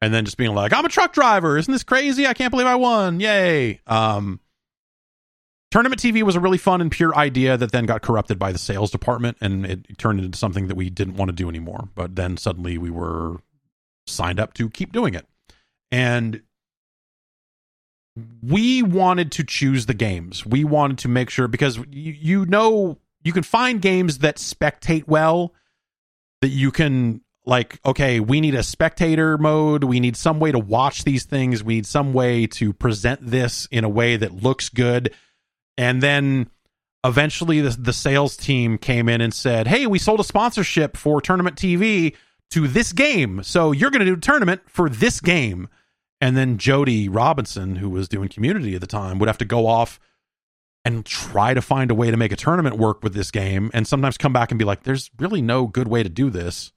and 0.00 0.12
then 0.12 0.24
just 0.24 0.36
being 0.36 0.54
like, 0.54 0.72
"I'm 0.72 0.84
a 0.84 0.90
truck 0.90 1.12
driver. 1.12 1.56
Isn't 1.56 1.72
this 1.72 1.84
crazy? 1.84 2.26
I 2.26 2.34
can't 2.34 2.50
believe 2.50 2.66
I 2.66 2.76
won! 2.76 3.18
Yay!" 3.18 3.80
Um, 3.86 4.40
Tournament 5.70 6.00
TV 6.00 6.22
was 6.22 6.34
a 6.34 6.40
really 6.40 6.58
fun 6.58 6.80
and 6.80 6.90
pure 6.90 7.14
idea 7.14 7.56
that 7.56 7.72
then 7.72 7.84
got 7.84 8.00
corrupted 8.00 8.38
by 8.38 8.52
the 8.52 8.58
sales 8.58 8.90
department 8.90 9.36
and 9.40 9.66
it 9.66 9.98
turned 9.98 10.20
into 10.20 10.38
something 10.38 10.68
that 10.68 10.76
we 10.76 10.88
didn't 10.88 11.16
want 11.16 11.28
to 11.28 11.34
do 11.34 11.48
anymore. 11.48 11.88
But 11.94 12.16
then 12.16 12.38
suddenly 12.38 12.78
we 12.78 12.90
were 12.90 13.36
signed 14.06 14.40
up 14.40 14.54
to 14.54 14.70
keep 14.70 14.92
doing 14.92 15.14
it. 15.14 15.26
And 15.92 16.42
we 18.42 18.82
wanted 18.82 19.30
to 19.32 19.44
choose 19.44 19.86
the 19.86 19.94
games. 19.94 20.46
We 20.46 20.64
wanted 20.64 20.98
to 20.98 21.08
make 21.08 21.28
sure 21.28 21.48
because 21.48 21.78
you, 21.90 22.12
you 22.12 22.46
know 22.46 22.98
you 23.22 23.32
can 23.32 23.42
find 23.42 23.82
games 23.82 24.18
that 24.18 24.36
spectate 24.36 25.06
well 25.06 25.54
that 26.40 26.48
you 26.48 26.70
can 26.70 27.20
like 27.44 27.80
okay 27.84 28.20
we 28.20 28.40
need 28.40 28.54
a 28.54 28.62
spectator 28.62 29.38
mode 29.38 29.84
we 29.84 30.00
need 30.00 30.16
some 30.16 30.38
way 30.38 30.52
to 30.52 30.58
watch 30.58 31.04
these 31.04 31.24
things 31.24 31.64
we 31.64 31.76
need 31.76 31.86
some 31.86 32.12
way 32.12 32.46
to 32.46 32.72
present 32.72 33.20
this 33.22 33.66
in 33.70 33.84
a 33.84 33.88
way 33.88 34.16
that 34.16 34.42
looks 34.42 34.68
good 34.68 35.14
and 35.78 36.02
then 36.02 36.50
eventually 37.04 37.60
the, 37.60 37.70
the 37.70 37.92
sales 37.92 38.36
team 38.36 38.76
came 38.76 39.08
in 39.08 39.20
and 39.20 39.32
said, 39.32 39.68
Hey, 39.68 39.86
we 39.86 39.98
sold 39.98 40.20
a 40.20 40.24
sponsorship 40.24 40.96
for 40.96 41.22
Tournament 41.22 41.56
TV 41.56 42.14
to 42.50 42.66
this 42.66 42.92
game. 42.92 43.42
So 43.42 43.72
you're 43.72 43.90
going 43.90 44.00
to 44.00 44.06
do 44.06 44.14
a 44.14 44.20
tournament 44.20 44.62
for 44.66 44.90
this 44.90 45.20
game. 45.20 45.68
And 46.20 46.36
then 46.36 46.58
Jody 46.58 47.08
Robinson, 47.08 47.76
who 47.76 47.88
was 47.88 48.08
doing 48.08 48.28
community 48.28 48.74
at 48.74 48.80
the 48.80 48.88
time, 48.88 49.18
would 49.18 49.28
have 49.28 49.38
to 49.38 49.44
go 49.44 49.68
off 49.68 50.00
and 50.84 51.06
try 51.06 51.54
to 51.54 51.62
find 51.62 51.90
a 51.90 51.94
way 51.94 52.10
to 52.10 52.16
make 52.16 52.32
a 52.32 52.36
tournament 52.36 52.76
work 52.76 53.02
with 53.02 53.14
this 53.14 53.30
game 53.30 53.70
and 53.72 53.86
sometimes 53.86 54.16
come 54.16 54.32
back 54.32 54.50
and 54.50 54.58
be 54.58 54.64
like, 54.64 54.82
there's 54.82 55.10
really 55.18 55.42
no 55.42 55.66
good 55.66 55.86
way 55.86 56.02
to 56.02 56.08
do 56.08 56.30
this. 56.30 56.72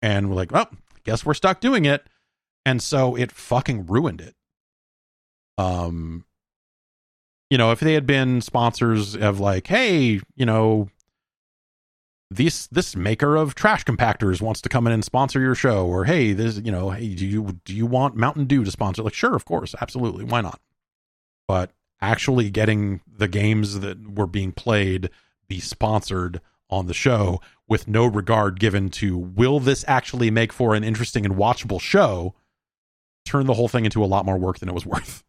And 0.00 0.30
we're 0.30 0.36
like, 0.36 0.52
well, 0.52 0.70
guess 1.04 1.26
we're 1.26 1.34
stuck 1.34 1.60
doing 1.60 1.84
it. 1.84 2.06
And 2.64 2.82
so 2.82 3.14
it 3.14 3.32
fucking 3.32 3.86
ruined 3.86 4.20
it. 4.20 4.34
Um, 5.58 6.24
you 7.50 7.58
know, 7.58 7.70
if 7.70 7.80
they 7.80 7.94
had 7.94 8.06
been 8.06 8.40
sponsors 8.40 9.16
of 9.16 9.40
like, 9.40 9.66
hey, 9.66 10.20
you 10.34 10.46
know, 10.46 10.88
this 12.30 12.66
this 12.68 12.96
maker 12.96 13.36
of 13.36 13.54
trash 13.54 13.84
compactors 13.84 14.40
wants 14.40 14.60
to 14.60 14.68
come 14.68 14.86
in 14.86 14.92
and 14.92 15.04
sponsor 15.04 15.40
your 15.40 15.54
show, 15.54 15.86
or 15.86 16.04
hey, 16.04 16.32
this, 16.32 16.58
you 16.58 16.72
know, 16.72 16.90
hey, 16.90 17.14
do 17.14 17.26
you 17.26 17.60
do 17.64 17.74
you 17.74 17.86
want 17.86 18.16
Mountain 18.16 18.46
Dew 18.46 18.64
to 18.64 18.70
sponsor? 18.70 19.02
Like, 19.02 19.14
sure, 19.14 19.34
of 19.34 19.44
course, 19.44 19.74
absolutely, 19.80 20.24
why 20.24 20.40
not? 20.40 20.60
but 21.46 21.72
actually 22.00 22.50
getting 22.50 23.00
the 23.06 23.28
games 23.28 23.80
that 23.80 24.14
were 24.16 24.26
being 24.26 24.52
played 24.52 25.10
be 25.48 25.60
sponsored 25.60 26.40
on 26.68 26.86
the 26.86 26.94
show 26.94 27.40
with 27.68 27.88
no 27.88 28.04
regard 28.04 28.58
given 28.60 28.90
to 28.90 29.16
will 29.16 29.60
this 29.60 29.84
actually 29.86 30.30
make 30.30 30.52
for 30.52 30.74
an 30.74 30.84
interesting 30.84 31.24
and 31.24 31.36
watchable 31.36 31.80
show 31.80 32.34
turned 33.24 33.48
the 33.48 33.54
whole 33.54 33.68
thing 33.68 33.84
into 33.84 34.04
a 34.04 34.06
lot 34.06 34.26
more 34.26 34.36
work 34.36 34.58
than 34.58 34.68
it 34.68 34.74
was 34.74 34.86
worth 34.86 35.24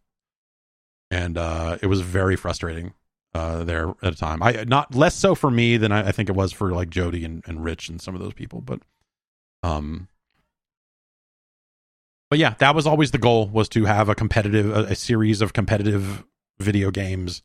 and 1.10 1.38
uh, 1.38 1.78
it 1.82 1.88
was 1.88 2.02
very 2.02 2.36
frustrating 2.36 2.94
uh, 3.34 3.64
there 3.64 3.94
at 4.02 4.14
a 4.14 4.18
time. 4.18 4.42
I 4.42 4.66
not 4.68 4.96
less 4.96 5.16
so 5.16 5.36
for 5.36 5.52
me 5.52 5.78
than 5.78 5.92
i, 5.92 6.08
I 6.08 6.12
think 6.12 6.30
it 6.30 6.36
was 6.36 6.52
for 6.52 6.72
like 6.72 6.90
jody 6.90 7.24
and, 7.24 7.44
and 7.46 7.64
rich 7.64 7.90
and 7.90 8.02
some 8.02 8.16
of 8.16 8.22
those 8.22 8.34
people 8.34 8.62
but 8.62 8.80
um 9.64 10.08
but 12.30 12.40
yeah 12.40 12.56
that 12.60 12.74
was 12.74 12.88
always 12.88 13.12
the 13.12 13.18
goal 13.18 13.48
was 13.48 13.70
to 13.70 13.86
have 13.86 14.10
a 14.10 14.16
competitive 14.16 14.76
a, 14.76 14.84
a 14.86 14.96
series 14.96 15.42
of 15.42 15.54
competitive 15.54 16.24
video 16.60 16.92
games 16.92 17.42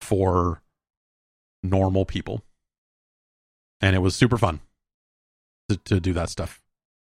for 0.00 0.62
normal 1.62 2.04
people. 2.04 2.42
And 3.80 3.96
it 3.96 4.00
was 4.00 4.14
super 4.14 4.38
fun 4.38 4.60
to, 5.68 5.76
to 5.76 6.00
do 6.00 6.12
that 6.12 6.28
stuff. 6.28 6.60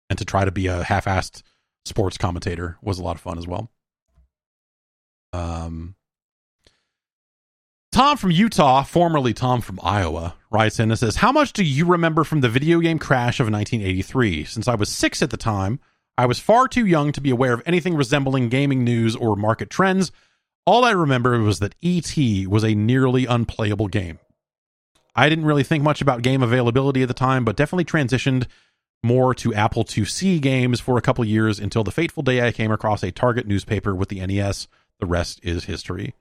And 0.08 0.18
to 0.18 0.24
try 0.24 0.44
to 0.44 0.50
be 0.50 0.66
a 0.66 0.84
half-assed 0.84 1.42
sports 1.84 2.18
commentator 2.18 2.78
was 2.82 2.98
a 2.98 3.02
lot 3.02 3.16
of 3.16 3.22
fun 3.22 3.38
as 3.38 3.46
well 3.46 3.70
um 5.36 5.94
Tom 7.92 8.18
from 8.18 8.30
Utah, 8.30 8.82
formerly 8.82 9.32
Tom 9.32 9.62
from 9.62 9.80
Iowa, 9.82 10.34
writes 10.50 10.78
in 10.78 10.90
and 10.90 10.98
says, 10.98 11.16
How 11.16 11.32
much 11.32 11.54
do 11.54 11.64
you 11.64 11.86
remember 11.86 12.24
from 12.24 12.42
the 12.42 12.48
video 12.50 12.78
game 12.80 12.98
crash 12.98 13.40
of 13.40 13.50
1983? 13.50 14.44
Since 14.44 14.68
I 14.68 14.74
was 14.74 14.90
six 14.90 15.22
at 15.22 15.30
the 15.30 15.38
time, 15.38 15.80
I 16.18 16.26
was 16.26 16.38
far 16.38 16.68
too 16.68 16.84
young 16.84 17.12
to 17.12 17.22
be 17.22 17.30
aware 17.30 17.54
of 17.54 17.62
anything 17.64 17.94
resembling 17.94 18.50
gaming 18.50 18.84
news 18.84 19.16
or 19.16 19.34
market 19.34 19.70
trends. 19.70 20.12
All 20.66 20.84
I 20.84 20.90
remember 20.90 21.40
was 21.40 21.60
that 21.60 21.74
E.T. 21.80 22.46
was 22.48 22.64
a 22.64 22.74
nearly 22.74 23.24
unplayable 23.24 23.88
game. 23.88 24.18
I 25.14 25.30
didn't 25.30 25.46
really 25.46 25.64
think 25.64 25.82
much 25.82 26.02
about 26.02 26.20
game 26.20 26.42
availability 26.42 27.00
at 27.00 27.08
the 27.08 27.14
time, 27.14 27.46
but 27.46 27.56
definitely 27.56 27.86
transitioned 27.86 28.46
more 29.02 29.34
to 29.36 29.54
Apple 29.54 29.84
IIc 29.84 30.42
games 30.42 30.80
for 30.80 30.98
a 30.98 31.02
couple 31.02 31.24
years 31.24 31.58
until 31.58 31.82
the 31.82 31.90
fateful 31.90 32.22
day 32.22 32.46
I 32.46 32.52
came 32.52 32.70
across 32.70 33.02
a 33.02 33.10
Target 33.10 33.46
newspaper 33.46 33.94
with 33.94 34.10
the 34.10 34.26
NES. 34.26 34.68
The 35.00 35.06
rest 35.06 35.40
is 35.42 35.64
history. 35.64 36.14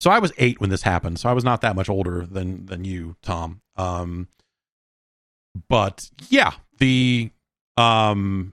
So 0.00 0.10
I 0.10 0.18
was 0.18 0.32
eight 0.36 0.60
when 0.60 0.70
this 0.70 0.82
happened, 0.82 1.18
so 1.18 1.28
I 1.28 1.32
was 1.32 1.44
not 1.44 1.62
that 1.62 1.74
much 1.76 1.88
older 1.88 2.26
than 2.26 2.66
than 2.66 2.84
you, 2.84 3.16
Tom. 3.22 3.62
Um, 3.76 4.28
but 5.68 6.10
yeah, 6.28 6.52
the 6.78 7.30
um, 7.78 8.52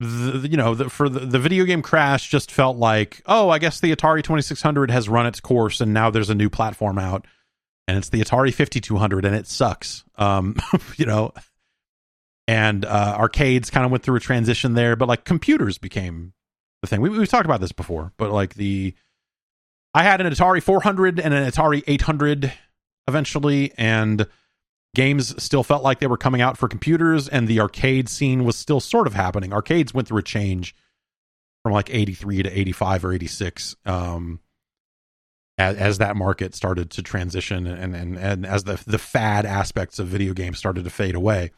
the, 0.00 0.48
you 0.50 0.56
know, 0.56 0.74
the, 0.74 0.90
for 0.90 1.08
the, 1.08 1.20
the 1.20 1.38
video 1.38 1.64
game 1.64 1.82
crash 1.82 2.28
just 2.28 2.50
felt 2.50 2.76
like, 2.76 3.22
oh, 3.26 3.48
I 3.48 3.60
guess 3.60 3.78
the 3.78 3.94
Atari 3.94 4.24
2600 4.24 4.90
has 4.90 5.08
run 5.08 5.26
its 5.26 5.38
course, 5.38 5.80
and 5.80 5.94
now 5.94 6.10
there's 6.10 6.30
a 6.30 6.34
new 6.34 6.50
platform 6.50 6.98
out 6.98 7.26
and 7.88 7.98
it's 7.98 8.08
the 8.08 8.20
Atari 8.20 8.52
5200 8.54 9.24
and 9.24 9.34
it 9.34 9.46
sucks. 9.46 10.04
Um, 10.16 10.56
you 10.96 11.06
know, 11.06 11.32
and 12.46 12.84
uh, 12.84 13.16
arcades 13.18 13.70
kind 13.70 13.84
of 13.84 13.90
went 13.92 14.02
through 14.02 14.16
a 14.16 14.20
transition 14.20 14.74
there, 14.74 14.96
but 14.96 15.08
like 15.08 15.24
computers 15.24 15.78
became 15.78 16.32
the 16.82 16.86
thing. 16.88 17.00
We, 17.00 17.08
we've 17.08 17.28
talked 17.28 17.46
about 17.46 17.60
this 17.60 17.72
before, 17.72 18.12
but 18.18 18.30
like 18.30 18.54
the 18.54 18.94
I 19.94 20.02
had 20.02 20.20
an 20.20 20.30
Atari 20.30 20.62
400 20.62 21.18
and 21.18 21.32
an 21.32 21.50
Atari 21.50 21.82
800 21.86 22.52
eventually, 23.08 23.72
and 23.78 24.26
games 24.94 25.42
still 25.42 25.62
felt 25.62 25.82
like 25.82 26.00
they 26.00 26.06
were 26.06 26.16
coming 26.18 26.40
out 26.40 26.58
for 26.58 26.68
computers, 26.68 27.28
and 27.28 27.48
the 27.48 27.60
arcade 27.60 28.08
scene 28.08 28.44
was 28.44 28.56
still 28.56 28.80
sort 28.80 29.06
of 29.06 29.14
happening. 29.14 29.52
Arcades 29.52 29.94
went 29.94 30.08
through 30.08 30.18
a 30.18 30.22
change 30.22 30.74
from 31.62 31.72
like 31.72 31.90
83 31.90 32.42
to 32.42 32.58
85 32.58 33.04
or 33.04 33.12
86. 33.12 33.76
Um, 33.86 34.40
as, 35.58 35.76
as 35.76 35.98
that 35.98 36.16
market 36.16 36.54
started 36.54 36.90
to 36.92 37.02
transition 37.02 37.66
and, 37.66 37.94
and, 37.94 38.18
and 38.18 38.46
as 38.46 38.64
the, 38.64 38.82
the 38.86 38.98
fad 38.98 39.44
aspects 39.44 39.98
of 39.98 40.08
video 40.08 40.32
games 40.32 40.58
started 40.58 40.84
to 40.84 40.90
fade 40.90 41.14
away, 41.14 41.52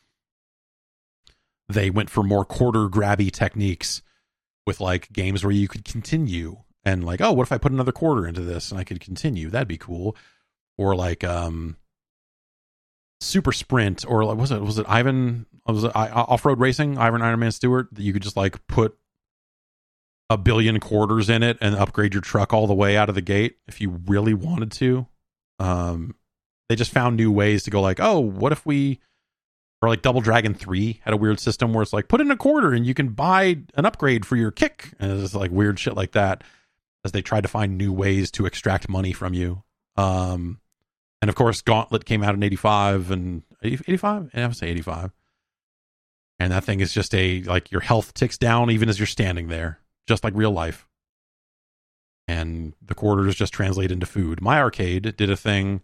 they 1.69 1.91
went 1.91 2.11
for 2.11 2.23
more 2.23 2.45
quarter 2.45 2.89
grabby 2.89 3.31
techniques 3.31 4.03
with 4.67 4.81
like 4.81 5.13
games 5.13 5.45
where 5.45 5.53
you 5.53 5.69
could 5.69 5.85
continue 5.85 6.59
and 6.85 7.05
like, 7.05 7.21
oh, 7.21 7.33
what 7.33 7.45
if 7.45 7.53
I 7.53 7.59
put 7.59 7.73
another 7.73 7.93
quarter 7.93 8.27
into 8.27 8.43
this 8.43 8.71
and 8.71 8.81
I 8.81 8.85
could 8.85 9.01
continue? 9.01 9.51
That'd 9.51 9.69
be 9.69 9.79
cool. 9.79 10.17
Or 10.77 10.95
like 10.95 11.25
um 11.25 11.77
super 13.21 13.53
sprint 13.53 14.05
or 14.07 14.25
like 14.25 14.37
was 14.37 14.51
it 14.51 14.61
was 14.61 14.79
it 14.79 14.87
Ivan 14.89 15.47
was 15.67 15.85
it 15.85 15.93
off 15.95 16.45
road 16.45 16.61
racing, 16.61 16.99
Ivan 16.99 17.23
Iron 17.23 17.41
Man 17.41 17.53
Stewart 17.53 17.89
that 17.93 18.03
you 18.03 18.13
could 18.13 18.23
just 18.23 18.37
like 18.37 18.67
put 18.67 18.97
a 20.31 20.39
billion 20.39 20.81
quarters 20.81 21.29
in 21.29 21.43
it 21.43 21.59
and 21.61 21.75
upgrade 21.75 22.15
your 22.15 22.23
truck 22.23 22.53
all 22.53 22.67
the 22.67 22.75
way 22.75 22.97
out 22.97 23.09
of 23.09 23.15
the 23.15 23.21
gate 23.21 23.57
if 23.69 23.81
you 23.81 24.01
really 24.07 24.35
wanted 24.35 24.73
to. 24.73 25.07
Um, 25.59 26.15
they 26.69 26.77
just 26.77 26.91
found 26.91 27.17
new 27.17 27.31
ways 27.31 27.63
to 27.65 27.71
go 27.71 27.81
like, 27.81 28.01
oh, 28.01 28.19
what 28.21 28.53
if 28.53 28.65
we 28.65 29.01
or 29.85 29.89
like 29.89 30.03
Double 30.03 30.21
Dragon 30.21 30.55
3 30.55 31.01
had 31.05 31.13
a 31.13 31.17
weird 31.17 31.39
system 31.39 31.73
where 31.73 31.83
it's 31.83 31.93
like 31.93 32.09
put 32.09 32.21
in 32.21 32.31
a 32.31 32.37
quarter 32.37 32.73
and 32.73 32.87
you 32.87 32.95
can 32.95 33.09
buy 33.09 33.59
an 33.75 33.85
upgrade 33.85 34.25
for 34.25 34.37
your 34.37 34.51
kick 34.51 34.93
and 34.99 35.21
it's 35.21 35.35
like 35.35 35.51
weird 35.51 35.79
shit 35.79 35.95
like 35.95 36.13
that 36.13 36.43
as 37.05 37.13
they 37.13 37.21
tried 37.21 37.43
to 37.43 37.49
find 37.49 37.77
new 37.77 37.93
ways 37.93 38.31
to 38.31 38.47
extract 38.47 38.89
money 38.89 39.13
from 39.13 39.35
you. 39.35 39.63
Um, 39.97 40.61
and 41.21 41.29
of 41.29 41.35
course 41.35 41.61
Gauntlet 41.61 42.07
came 42.07 42.23
out 42.23 42.35
in 42.35 42.43
85 42.43 43.11
and 43.11 43.43
85, 43.63 44.31
I 44.33 44.47
would 44.47 44.57
say 44.57 44.69
85. 44.69 45.13
And 46.39 46.53
that 46.53 46.65
thing 46.65 46.81
is 46.81 46.93
just 46.93 47.15
a 47.15 47.43
like 47.43 47.71
your 47.71 47.83
health 47.83 48.15
ticks 48.15 48.39
down 48.39 48.71
even 48.71 48.89
as 48.89 48.99
you're 48.99 49.07
standing 49.07 49.49
there 49.49 49.81
just 50.07 50.25
like 50.25 50.35
real 50.35 50.51
life. 50.51 50.89
And 52.27 52.73
the 52.81 52.95
quarters 52.95 53.35
just 53.35 53.53
translate 53.53 53.93
into 53.93 54.07
food. 54.07 54.41
My 54.41 54.59
arcade 54.59 55.15
did 55.17 55.31
a 55.31 55.37
thing 55.37 55.83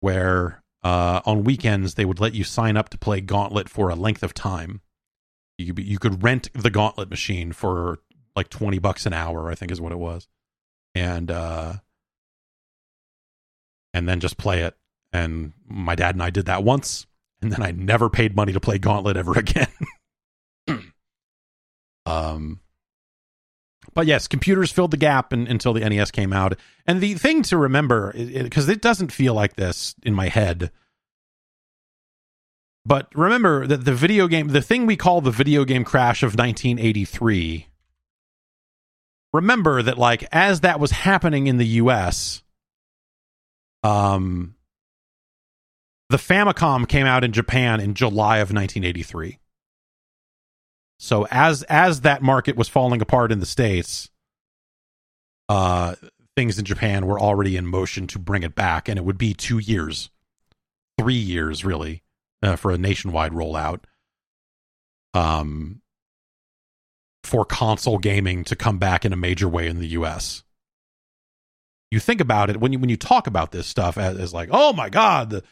where 0.00 0.62
uh, 0.84 1.22
on 1.24 1.42
weekends 1.42 1.94
they 1.94 2.04
would 2.04 2.20
let 2.20 2.34
you 2.34 2.44
sign 2.44 2.76
up 2.76 2.90
to 2.90 2.98
play 2.98 3.20
Gauntlet 3.20 3.68
for 3.68 3.88
a 3.88 3.96
length 3.96 4.22
of 4.22 4.34
time. 4.34 4.82
You 5.58 5.66
could, 5.66 5.74
be, 5.76 5.82
you 5.82 5.98
could 5.98 6.22
rent 6.22 6.50
the 6.52 6.70
Gauntlet 6.70 7.10
machine 7.10 7.52
for 7.52 8.00
like 8.36 8.50
20 8.50 8.78
bucks 8.78 9.06
an 9.06 9.12
hour, 9.12 9.50
I 9.50 9.54
think 9.54 9.72
is 9.72 9.80
what 9.80 9.92
it 9.92 9.98
was. 9.98 10.28
And 10.94 11.30
uh, 11.30 11.74
and 13.92 14.08
then 14.08 14.20
just 14.20 14.36
play 14.36 14.60
it. 14.60 14.76
And 15.12 15.52
my 15.66 15.94
dad 15.94 16.14
and 16.14 16.22
I 16.22 16.30
did 16.30 16.46
that 16.46 16.64
once, 16.64 17.06
and 17.40 17.50
then 17.50 17.62
I 17.62 17.70
never 17.70 18.10
paid 18.10 18.36
money 18.36 18.52
to 18.52 18.60
play 18.60 18.78
Gauntlet 18.78 19.16
ever 19.16 19.32
again. 19.38 19.68
um, 22.06 22.60
but 23.94 24.06
yes, 24.06 24.28
computers 24.28 24.70
filled 24.70 24.90
the 24.90 24.96
gap 24.96 25.32
in, 25.32 25.46
until 25.46 25.72
the 25.72 25.88
NES 25.88 26.10
came 26.10 26.32
out. 26.32 26.58
And 26.86 27.00
the 27.00 27.14
thing 27.14 27.42
to 27.44 27.56
remember, 27.56 28.12
because 28.12 28.68
it, 28.68 28.74
it, 28.74 28.82
doesn't 28.82 29.12
feel 29.12 29.34
like 29.34 29.54
this 29.54 29.94
in 30.02 30.14
my 30.14 30.28
head, 30.28 30.70
but 32.84 33.08
remember 33.14 33.66
that 33.66 33.84
the 33.84 33.94
video 33.94 34.28
game, 34.28 34.48
the 34.48 34.60
thing 34.60 34.86
we 34.86 34.96
call 34.96 35.20
the 35.20 35.30
video 35.30 35.64
game 35.64 35.84
crash 35.84 36.22
of 36.22 36.36
1983, 36.36 37.68
remember 39.32 39.82
that 39.82 39.98
like 39.98 40.26
as 40.30 40.60
that 40.60 40.78
was 40.78 40.90
happening 40.90 41.46
in 41.46 41.56
the 41.56 41.66
US, 41.66 42.42
um, 43.82 44.54
the 46.10 46.16
Famicom 46.16 46.86
came 46.86 47.06
out 47.06 47.24
in 47.24 47.32
Japan 47.32 47.80
in 47.80 47.94
July 47.94 48.38
of 48.38 48.52
1983. 48.52 49.38
So 50.98 51.26
as 51.30 51.62
as 51.64 52.02
that 52.02 52.22
market 52.22 52.56
was 52.56 52.68
falling 52.68 53.02
apart 53.02 53.32
in 53.32 53.40
the 53.40 53.46
states, 53.46 54.10
uh, 55.48 55.94
things 56.36 56.58
in 56.58 56.64
Japan 56.64 57.06
were 57.06 57.20
already 57.20 57.56
in 57.56 57.66
motion 57.66 58.06
to 58.08 58.18
bring 58.18 58.42
it 58.42 58.54
back, 58.54 58.88
and 58.88 58.98
it 58.98 59.04
would 59.04 59.18
be 59.18 59.34
two 59.34 59.58
years, 59.58 60.10
three 60.98 61.14
years 61.14 61.64
really, 61.64 62.02
uh, 62.42 62.56
for 62.56 62.70
a 62.70 62.78
nationwide 62.78 63.32
rollout. 63.32 63.80
Um, 65.12 65.80
for 67.22 67.44
console 67.44 67.98
gaming 67.98 68.44
to 68.44 68.56
come 68.56 68.78
back 68.78 69.04
in 69.04 69.12
a 69.12 69.16
major 69.16 69.48
way 69.48 69.68
in 69.68 69.78
the 69.78 69.88
U.S. 69.88 70.42
You 71.90 71.98
think 72.00 72.20
about 72.20 72.50
it 72.50 72.60
when 72.60 72.72
you 72.72 72.78
when 72.78 72.90
you 72.90 72.96
talk 72.96 73.26
about 73.26 73.50
this 73.50 73.66
stuff 73.66 73.96
as, 73.96 74.18
as 74.18 74.34
like, 74.34 74.48
oh 74.52 74.72
my 74.72 74.88
god, 74.88 75.30
the 75.30 75.42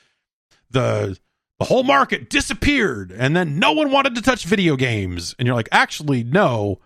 the 0.71 1.19
the 1.59 1.67
whole 1.67 1.85
market 1.85 2.29
disappeared 2.29 3.13
and 3.13 3.37
then 3.37 3.59
no 3.59 3.73
one 3.73 3.91
wanted 3.91 4.15
to 4.17 4.23
touch 4.23 4.45
video 4.45 4.77
games. 4.77 5.35
And 5.39 5.47
you're 5.47 5.55
like 5.55 5.69
actually 5.71 6.25
no. 6.25 6.81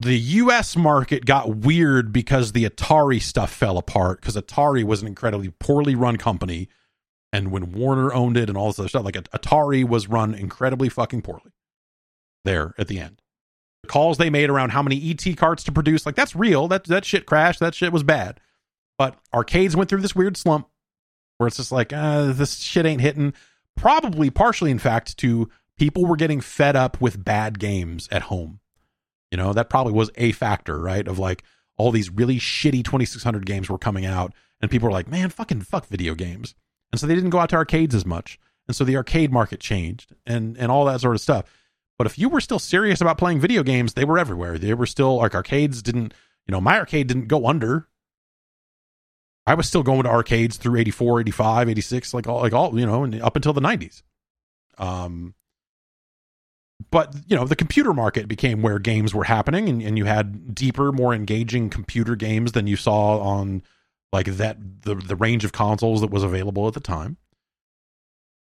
The 0.00 0.18
US 0.18 0.74
market 0.76 1.24
got 1.24 1.58
weird 1.58 2.12
because 2.12 2.52
the 2.52 2.68
Atari 2.68 3.22
stuff 3.22 3.52
fell 3.52 3.78
apart 3.78 4.20
because 4.20 4.36
Atari 4.36 4.82
was 4.82 5.00
an 5.00 5.06
incredibly 5.06 5.50
poorly 5.60 5.94
run 5.94 6.16
company. 6.16 6.68
And 7.32 7.52
when 7.52 7.72
Warner 7.72 8.12
owned 8.12 8.36
it 8.36 8.48
and 8.48 8.58
all 8.58 8.66
this 8.66 8.80
other 8.80 8.88
stuff 8.88 9.04
like 9.04 9.14
Atari 9.14 9.88
was 9.88 10.08
run 10.08 10.34
incredibly 10.34 10.88
fucking 10.88 11.22
poorly 11.22 11.52
there 12.44 12.74
at 12.78 12.88
the 12.88 12.98
end. 12.98 13.22
The 13.82 13.88
calls 13.88 14.18
they 14.18 14.30
made 14.30 14.50
around 14.50 14.70
how 14.70 14.82
many 14.82 15.10
ET 15.10 15.36
carts 15.36 15.62
to 15.64 15.72
produce 15.72 16.04
like 16.04 16.16
that's 16.16 16.34
real. 16.34 16.66
That 16.66 16.84
that 16.84 17.04
shit 17.04 17.26
crashed. 17.26 17.60
That 17.60 17.74
shit 17.74 17.92
was 17.92 18.02
bad. 18.02 18.40
But 18.98 19.16
arcades 19.32 19.76
went 19.76 19.88
through 19.88 20.00
this 20.02 20.16
weird 20.16 20.36
slump 20.36 20.68
where 21.42 21.48
it's 21.48 21.56
just 21.56 21.72
like 21.72 21.92
uh, 21.92 22.32
this 22.32 22.58
shit 22.58 22.86
ain't 22.86 23.00
hitting 23.00 23.34
probably 23.76 24.30
partially 24.30 24.70
in 24.70 24.78
fact 24.78 25.18
to 25.18 25.50
people 25.78 26.06
were 26.06 26.16
getting 26.16 26.40
fed 26.40 26.76
up 26.76 27.00
with 27.00 27.24
bad 27.24 27.58
games 27.58 28.08
at 28.12 28.22
home 28.22 28.60
You 29.32 29.38
know, 29.38 29.52
that 29.54 29.70
probably 29.70 29.92
was 29.92 30.10
a 30.16 30.32
factor, 30.32 30.78
right? 30.78 31.08
Of 31.08 31.18
like 31.18 31.42
all 31.76 31.90
these 31.90 32.10
really 32.10 32.38
shitty 32.38 32.84
2600 32.84 33.44
games 33.46 33.68
were 33.70 33.78
coming 33.78 34.06
out 34.06 34.34
and 34.60 34.70
people 34.70 34.86
were 34.88 34.92
like, 34.92 35.08
"Man, 35.08 35.30
fucking 35.30 35.62
fuck 35.62 35.86
video 35.86 36.14
games." 36.14 36.54
And 36.92 37.00
so 37.00 37.06
they 37.06 37.14
didn't 37.14 37.30
go 37.30 37.38
out 37.40 37.48
to 37.50 37.56
arcades 37.56 37.94
as 37.94 38.04
much. 38.06 38.38
And 38.68 38.76
so 38.76 38.84
the 38.84 38.96
arcade 38.96 39.32
market 39.32 39.58
changed 39.58 40.14
and 40.26 40.56
and 40.58 40.70
all 40.70 40.84
that 40.84 41.00
sort 41.00 41.16
of 41.16 41.20
stuff. 41.22 41.44
But 41.98 42.06
if 42.06 42.18
you 42.18 42.28
were 42.28 42.40
still 42.42 42.58
serious 42.58 43.00
about 43.00 43.18
playing 43.18 43.40
video 43.40 43.62
games, 43.62 43.94
they 43.94 44.04
were 44.04 44.18
everywhere. 44.18 44.58
They 44.58 44.74
were 44.74 44.86
still 44.86 45.16
like 45.16 45.34
arcades 45.34 45.82
didn't, 45.82 46.14
you 46.46 46.52
know, 46.52 46.60
my 46.60 46.78
arcade 46.78 47.06
didn't 47.08 47.28
go 47.28 47.46
under. 47.46 47.88
I 49.46 49.54
was 49.54 49.66
still 49.66 49.82
going 49.82 50.04
to 50.04 50.08
arcades 50.08 50.56
through 50.56 50.78
84, 50.78 51.20
85, 51.20 51.68
86 51.68 52.14
like 52.14 52.26
all 52.26 52.40
like 52.40 52.52
all, 52.52 52.78
you 52.78 52.86
know, 52.86 53.04
and 53.04 53.20
up 53.20 53.36
until 53.36 53.52
the 53.52 53.60
90s. 53.60 54.02
Um 54.78 55.34
but 56.90 57.14
you 57.26 57.36
know 57.36 57.44
the 57.44 57.56
computer 57.56 57.92
market 57.92 58.28
became 58.28 58.62
where 58.62 58.78
games 58.78 59.14
were 59.14 59.24
happening 59.24 59.68
and, 59.68 59.82
and 59.82 59.98
you 59.98 60.04
had 60.04 60.54
deeper 60.54 60.92
more 60.92 61.14
engaging 61.14 61.70
computer 61.70 62.16
games 62.16 62.52
than 62.52 62.66
you 62.66 62.76
saw 62.76 63.18
on 63.18 63.62
like 64.12 64.26
that 64.26 64.82
the 64.82 64.94
the 64.94 65.16
range 65.16 65.44
of 65.44 65.52
consoles 65.52 66.00
that 66.00 66.10
was 66.10 66.22
available 66.22 66.66
at 66.68 66.74
the 66.74 66.80
time. 66.80 67.16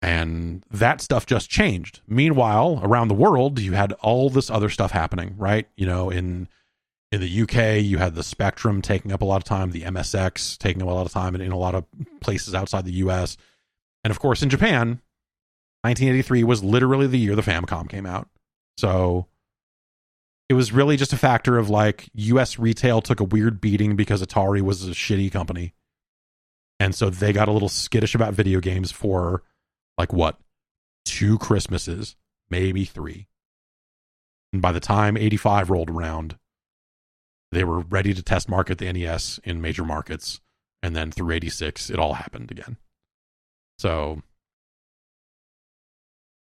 And 0.01 0.65
that 0.69 0.99
stuff 0.99 1.25
just 1.25 1.49
changed. 1.49 2.01
Meanwhile 2.07 2.81
around 2.83 3.07
the 3.07 3.13
world 3.13 3.59
you 3.59 3.73
had 3.73 3.93
all 3.93 4.29
this 4.29 4.49
other 4.49 4.69
stuff 4.69 4.91
happening 4.91 5.35
right? 5.37 5.67
You 5.75 5.85
know 5.85 6.09
in 6.09 6.47
in 7.13 7.21
the 7.21 7.41
UK 7.43 7.83
you 7.83 7.97
had 7.97 8.15
the 8.15 8.23
Spectrum 8.23 8.81
taking 8.81 9.11
up 9.11 9.21
a 9.21 9.25
lot 9.25 9.37
of 9.37 9.43
time 9.43 9.71
the 9.71 9.83
MSX 9.83 10.57
taking 10.57 10.81
up 10.81 10.87
a 10.87 10.91
lot 10.91 11.05
of 11.05 11.11
time 11.11 11.35
and 11.35 11.43
in 11.43 11.51
a 11.51 11.57
lot 11.57 11.75
of 11.75 11.85
places 12.19 12.55
outside 12.55 12.85
the 12.85 12.93
US 12.93 13.37
and 14.03 14.11
of 14.11 14.19
course 14.19 14.41
in 14.41 14.49
Japan 14.49 15.01
1983 15.83 16.43
was 16.43 16.63
literally 16.63 17.07
the 17.07 17.19
year 17.19 17.35
the 17.35 17.41
Famicom 17.41 17.87
came 17.87 18.05
out 18.05 18.27
so 18.77 19.27
it 20.49 20.55
was 20.55 20.71
really 20.71 20.97
just 20.97 21.13
a 21.13 21.17
factor 21.17 21.57
of 21.57 21.69
like 21.69 22.09
US 22.13 22.59
retail 22.59 23.01
took 23.01 23.19
a 23.19 23.25
weird 23.25 23.61
beating 23.61 23.95
because 23.95 24.21
Atari 24.21 24.61
was 24.61 24.87
a 24.87 24.91
shitty 24.91 25.31
company. 25.31 25.73
And 26.79 26.93
so 26.93 27.09
they 27.09 27.31
got 27.31 27.47
a 27.47 27.51
little 27.51 27.69
skittish 27.69 28.13
about 28.13 28.33
video 28.33 28.59
games 28.59 28.91
for 28.91 29.43
like 29.97 30.11
what? 30.11 30.39
Two 31.05 31.37
Christmases, 31.37 32.15
maybe 32.49 32.85
three. 32.85 33.27
And 34.51 34.61
by 34.61 34.71
the 34.71 34.79
time 34.79 35.17
85 35.17 35.69
rolled 35.69 35.89
around, 35.89 36.37
they 37.53 37.63
were 37.63 37.81
ready 37.81 38.13
to 38.13 38.21
test 38.21 38.49
market 38.49 38.77
the 38.77 38.91
NES 38.91 39.39
in 39.43 39.61
major 39.61 39.83
markets. 39.83 40.41
And 40.81 40.95
then 40.95 41.11
through 41.11 41.31
86, 41.31 41.89
it 41.89 41.99
all 41.99 42.13
happened 42.13 42.51
again. 42.51 42.77
So 43.79 44.21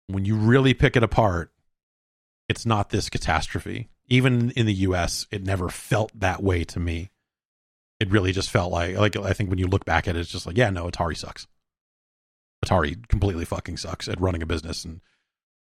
when 0.08 0.24
you 0.24 0.36
really 0.36 0.74
pick 0.74 0.96
it 0.96 1.02
apart, 1.02 1.52
it's 2.48 2.66
not 2.66 2.90
this 2.90 3.08
catastrophe 3.08 3.88
even 4.08 4.50
in 4.52 4.66
the 4.66 4.74
US, 4.74 5.26
it 5.30 5.42
never 5.42 5.68
felt 5.68 6.12
that 6.18 6.42
way 6.42 6.64
to 6.64 6.80
me. 6.80 7.10
It 7.98 8.10
really 8.10 8.32
just 8.32 8.50
felt 8.50 8.72
like 8.72 8.96
like 8.96 9.16
I 9.16 9.32
think 9.32 9.50
when 9.50 9.58
you 9.58 9.66
look 9.66 9.84
back 9.84 10.06
at 10.06 10.16
it, 10.16 10.20
it's 10.20 10.30
just 10.30 10.46
like, 10.46 10.56
yeah, 10.56 10.70
no, 10.70 10.86
Atari 10.86 11.16
sucks. 11.16 11.46
Atari 12.64 13.06
completely 13.08 13.44
fucking 13.44 13.78
sucks 13.78 14.08
at 14.08 14.20
running 14.20 14.42
a 14.42 14.46
business 14.46 14.84
and 14.84 15.00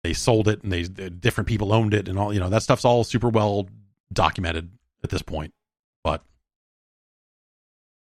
they 0.02 0.12
sold 0.12 0.48
it 0.48 0.62
and 0.62 0.72
they 0.72 0.82
different 0.82 1.48
people 1.48 1.72
owned 1.72 1.94
it 1.94 2.08
and 2.08 2.18
all 2.18 2.32
you 2.32 2.40
know 2.40 2.48
that 2.48 2.62
stuff's 2.62 2.84
all 2.84 3.04
super 3.04 3.28
well 3.28 3.68
documented 4.12 4.70
at 5.04 5.10
this 5.10 5.22
point 5.22 5.52
but 6.04 6.22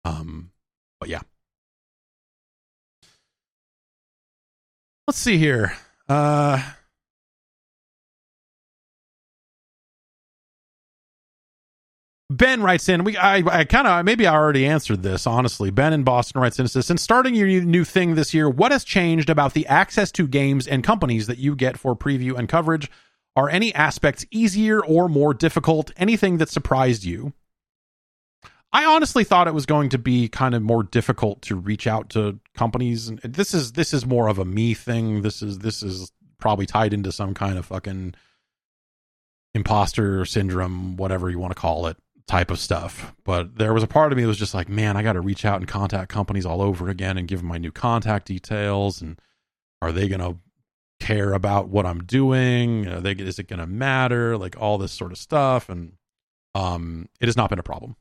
um 0.05 0.51
but 0.99 1.09
yeah 1.09 1.21
let's 5.07 5.19
see 5.19 5.39
here 5.39 5.77
uh 6.09 6.63
Ben 12.31 12.63
writes 12.63 12.89
in, 12.89 13.03
we 13.03 13.17
I, 13.17 13.39
I 13.39 13.65
kind 13.65 13.89
of 13.89 14.05
maybe 14.05 14.25
I 14.25 14.35
already 14.35 14.65
answered 14.65 15.03
this 15.03 15.27
honestly. 15.27 15.71
Ben 15.71 15.93
in 15.93 16.05
Boston 16.05 16.41
writes 16.41 16.61
in 16.61 16.69
says, 16.69 16.87
since 16.87 17.03
starting 17.03 17.35
your 17.35 17.49
new 17.49 17.85
thing 17.85 18.15
this 18.15 18.33
year, 18.33 18.49
what 18.49 18.71
has 18.71 18.85
changed 18.85 19.29
about 19.29 19.53
the 19.53 19.67
access 19.67 20.13
to 20.13 20.29
games 20.29 20.69
and 20.69 20.85
companies 20.85 21.27
that 21.27 21.39
you 21.39 21.57
get 21.57 21.77
for 21.77 21.97
preview 21.97 22.39
and 22.39 22.49
coverage? 22.49 22.89
Are 23.37 23.49
any 23.49 23.75
aspects 23.75 24.27
easier 24.31 24.85
or 24.85 25.09
more 25.09 25.35
difficult? 25.35 25.93
Anything 25.97 26.39
that 26.39 26.49
surprised 26.49 27.05
you? 27.05 27.33
I 28.73 28.85
honestly 28.85 29.25
thought 29.25 29.49
it 29.49 29.55
was 29.55 29.67
going 29.67 29.89
to 29.91 29.99
be 29.99 30.29
kind 30.29 30.55
of 30.55 30.63
more 30.63 30.83
difficult 30.83 31.43
to 31.43 31.57
reach 31.57 31.87
out 31.87 32.11
to 32.11 32.39
companies. 32.55 33.09
And 33.09 33.21
this 33.21 33.53
is 33.53 33.73
this 33.73 33.93
is 33.93 34.07
more 34.07 34.29
of 34.29 34.39
a 34.39 34.45
me 34.45 34.75
thing. 34.75 35.23
This 35.23 35.43
is 35.43 35.59
this 35.59 35.83
is 35.83 36.13
probably 36.39 36.67
tied 36.67 36.93
into 36.93 37.13
some 37.13 37.35
kind 37.35 37.59
of 37.59 37.67
fucking 37.67 38.15
imposter 39.55 40.25
syndrome, 40.25 40.97
whatever 40.97 41.29
you 41.29 41.39
want 41.39 41.51
to 41.53 41.61
call 41.61 41.87
it 41.87 41.97
type 42.29 42.51
of 42.53 42.61
stuff. 42.61 43.15
But 43.25 43.57
there 43.57 43.75
was 43.75 43.83
a 43.83 43.89
part 43.89 44.13
of 44.13 44.17
me 44.17 44.23
that 44.23 44.29
was 44.29 44.39
just 44.39 44.55
like, 44.55 44.69
man, 44.69 44.97
I 44.97 45.03
got 45.03 45.15
to 45.15 45.21
reach 45.21 45.45
out 45.45 45.59
and 45.59 45.67
contact 45.69 46.11
companies 46.11 46.47
all 46.47 46.63
over 46.63 46.89
again 46.89 47.19
and 47.19 47.27
give 47.27 47.41
them 47.41 47.49
my 47.49 47.59
new 47.59 47.73
contact 47.73 48.27
details. 48.27 49.03
And 49.03 49.21
are 49.83 49.91
they 49.91 50.09
going 50.09 50.21
to 50.21 50.39
care 51.01 51.33
about 51.33 51.69
what 51.69 51.87
I'm 51.87 52.05
doing? 52.05 53.03
They, 53.03 53.13
is 53.13 53.39
it 53.39 53.49
going 53.49 53.59
to 53.59 53.67
matter? 53.67 54.37
Like 54.37 54.61
all 54.61 54.79
this 54.79 54.93
sort 54.93 55.13
of 55.13 55.19
stuff. 55.19 55.69
And 55.69 55.95
um, 56.55 57.09
it 57.21 57.27
has 57.27 57.37
not 57.37 57.51
been 57.51 57.59
a 57.59 57.65
problem. 57.65 57.97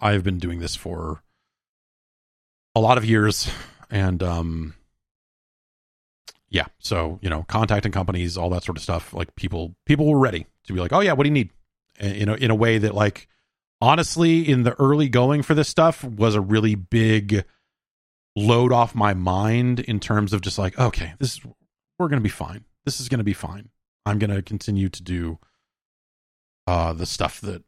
I 0.00 0.12
have 0.12 0.24
been 0.24 0.38
doing 0.38 0.58
this 0.58 0.74
for 0.74 1.22
a 2.74 2.80
lot 2.80 2.98
of 2.98 3.04
years. 3.04 3.48
And 3.90 4.22
um, 4.22 4.74
yeah, 6.48 6.66
so, 6.78 7.18
you 7.22 7.30
know, 7.30 7.44
contacting 7.48 7.92
companies, 7.92 8.36
all 8.36 8.50
that 8.50 8.64
sort 8.64 8.76
of 8.76 8.82
stuff. 8.82 9.14
Like 9.14 9.36
people, 9.36 9.76
people 9.84 10.06
were 10.06 10.18
ready 10.18 10.46
to 10.64 10.72
be 10.72 10.80
like, 10.80 10.92
oh, 10.92 11.00
yeah, 11.00 11.12
what 11.12 11.22
do 11.22 11.28
you 11.28 11.34
need? 11.34 11.50
in 11.98 12.28
a, 12.28 12.34
in 12.34 12.50
a 12.50 12.54
way 12.54 12.78
that 12.78 12.94
like 12.94 13.28
honestly 13.80 14.48
in 14.48 14.62
the 14.62 14.74
early 14.80 15.08
going 15.08 15.42
for 15.42 15.54
this 15.54 15.68
stuff 15.68 16.04
was 16.04 16.34
a 16.34 16.40
really 16.40 16.74
big 16.74 17.44
load 18.36 18.72
off 18.72 18.94
my 18.94 19.14
mind 19.14 19.80
in 19.80 19.98
terms 19.98 20.32
of 20.32 20.40
just 20.42 20.58
like 20.58 20.78
okay 20.78 21.14
this 21.18 21.34
is 21.34 21.40
we're 21.98 22.08
going 22.08 22.20
to 22.20 22.24
be 22.24 22.28
fine. 22.28 22.64
This 22.84 23.00
is 23.00 23.08
going 23.08 23.20
to 23.20 23.24
be 23.24 23.32
fine. 23.32 23.70
I'm 24.04 24.18
going 24.18 24.30
to 24.30 24.42
continue 24.42 24.90
to 24.90 25.02
do 25.02 25.38
uh 26.66 26.92
the 26.92 27.06
stuff 27.06 27.40
that 27.40 27.62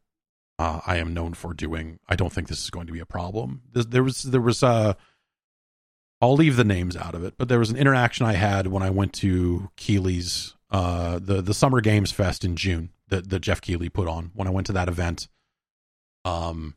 uh, 0.59 0.81
i 0.87 0.97
am 0.97 1.15
known 1.15 1.35
for 1.35 1.55
doing. 1.55 1.99
I 2.09 2.17
don't 2.17 2.33
think 2.33 2.49
this 2.49 2.63
is 2.63 2.71
going 2.71 2.87
to 2.87 2.93
be 2.93 3.01
a 3.01 3.07
problem. 3.07 3.63
There, 3.73 3.85
there 3.85 4.05
was 4.05 4.23
there 4.23 4.41
was 4.41 4.63
uh 4.63 4.95
i'll 6.21 6.35
leave 6.35 6.57
the 6.57 6.65
names 6.65 6.97
out 6.97 7.15
of 7.15 7.23
it 7.23 7.35
but 7.39 7.49
there 7.49 7.61
was 7.61 7.71
an 7.71 7.77
interaction 7.77 8.27
i 8.27 8.33
had 8.33 8.67
when 8.67 8.83
i 8.83 8.91
went 8.91 9.13
to 9.13 9.71
Keighley's 9.77 10.57
uh 10.69 11.21
the 11.21 11.41
the 11.41 11.55
summer 11.55 11.81
games 11.81 12.11
fest 12.11 12.45
in 12.45 12.57
june 12.57 12.91
that 13.09 13.31
that 13.31 13.41
Jeff 13.41 13.61
Keighley 13.61 13.89
put 13.89 14.09
on. 14.09 14.31
When 14.35 14.47
I 14.49 14.51
went 14.51 14.67
to 14.69 14.73
that 14.75 14.89
event. 14.89 15.29
Um, 16.25 16.75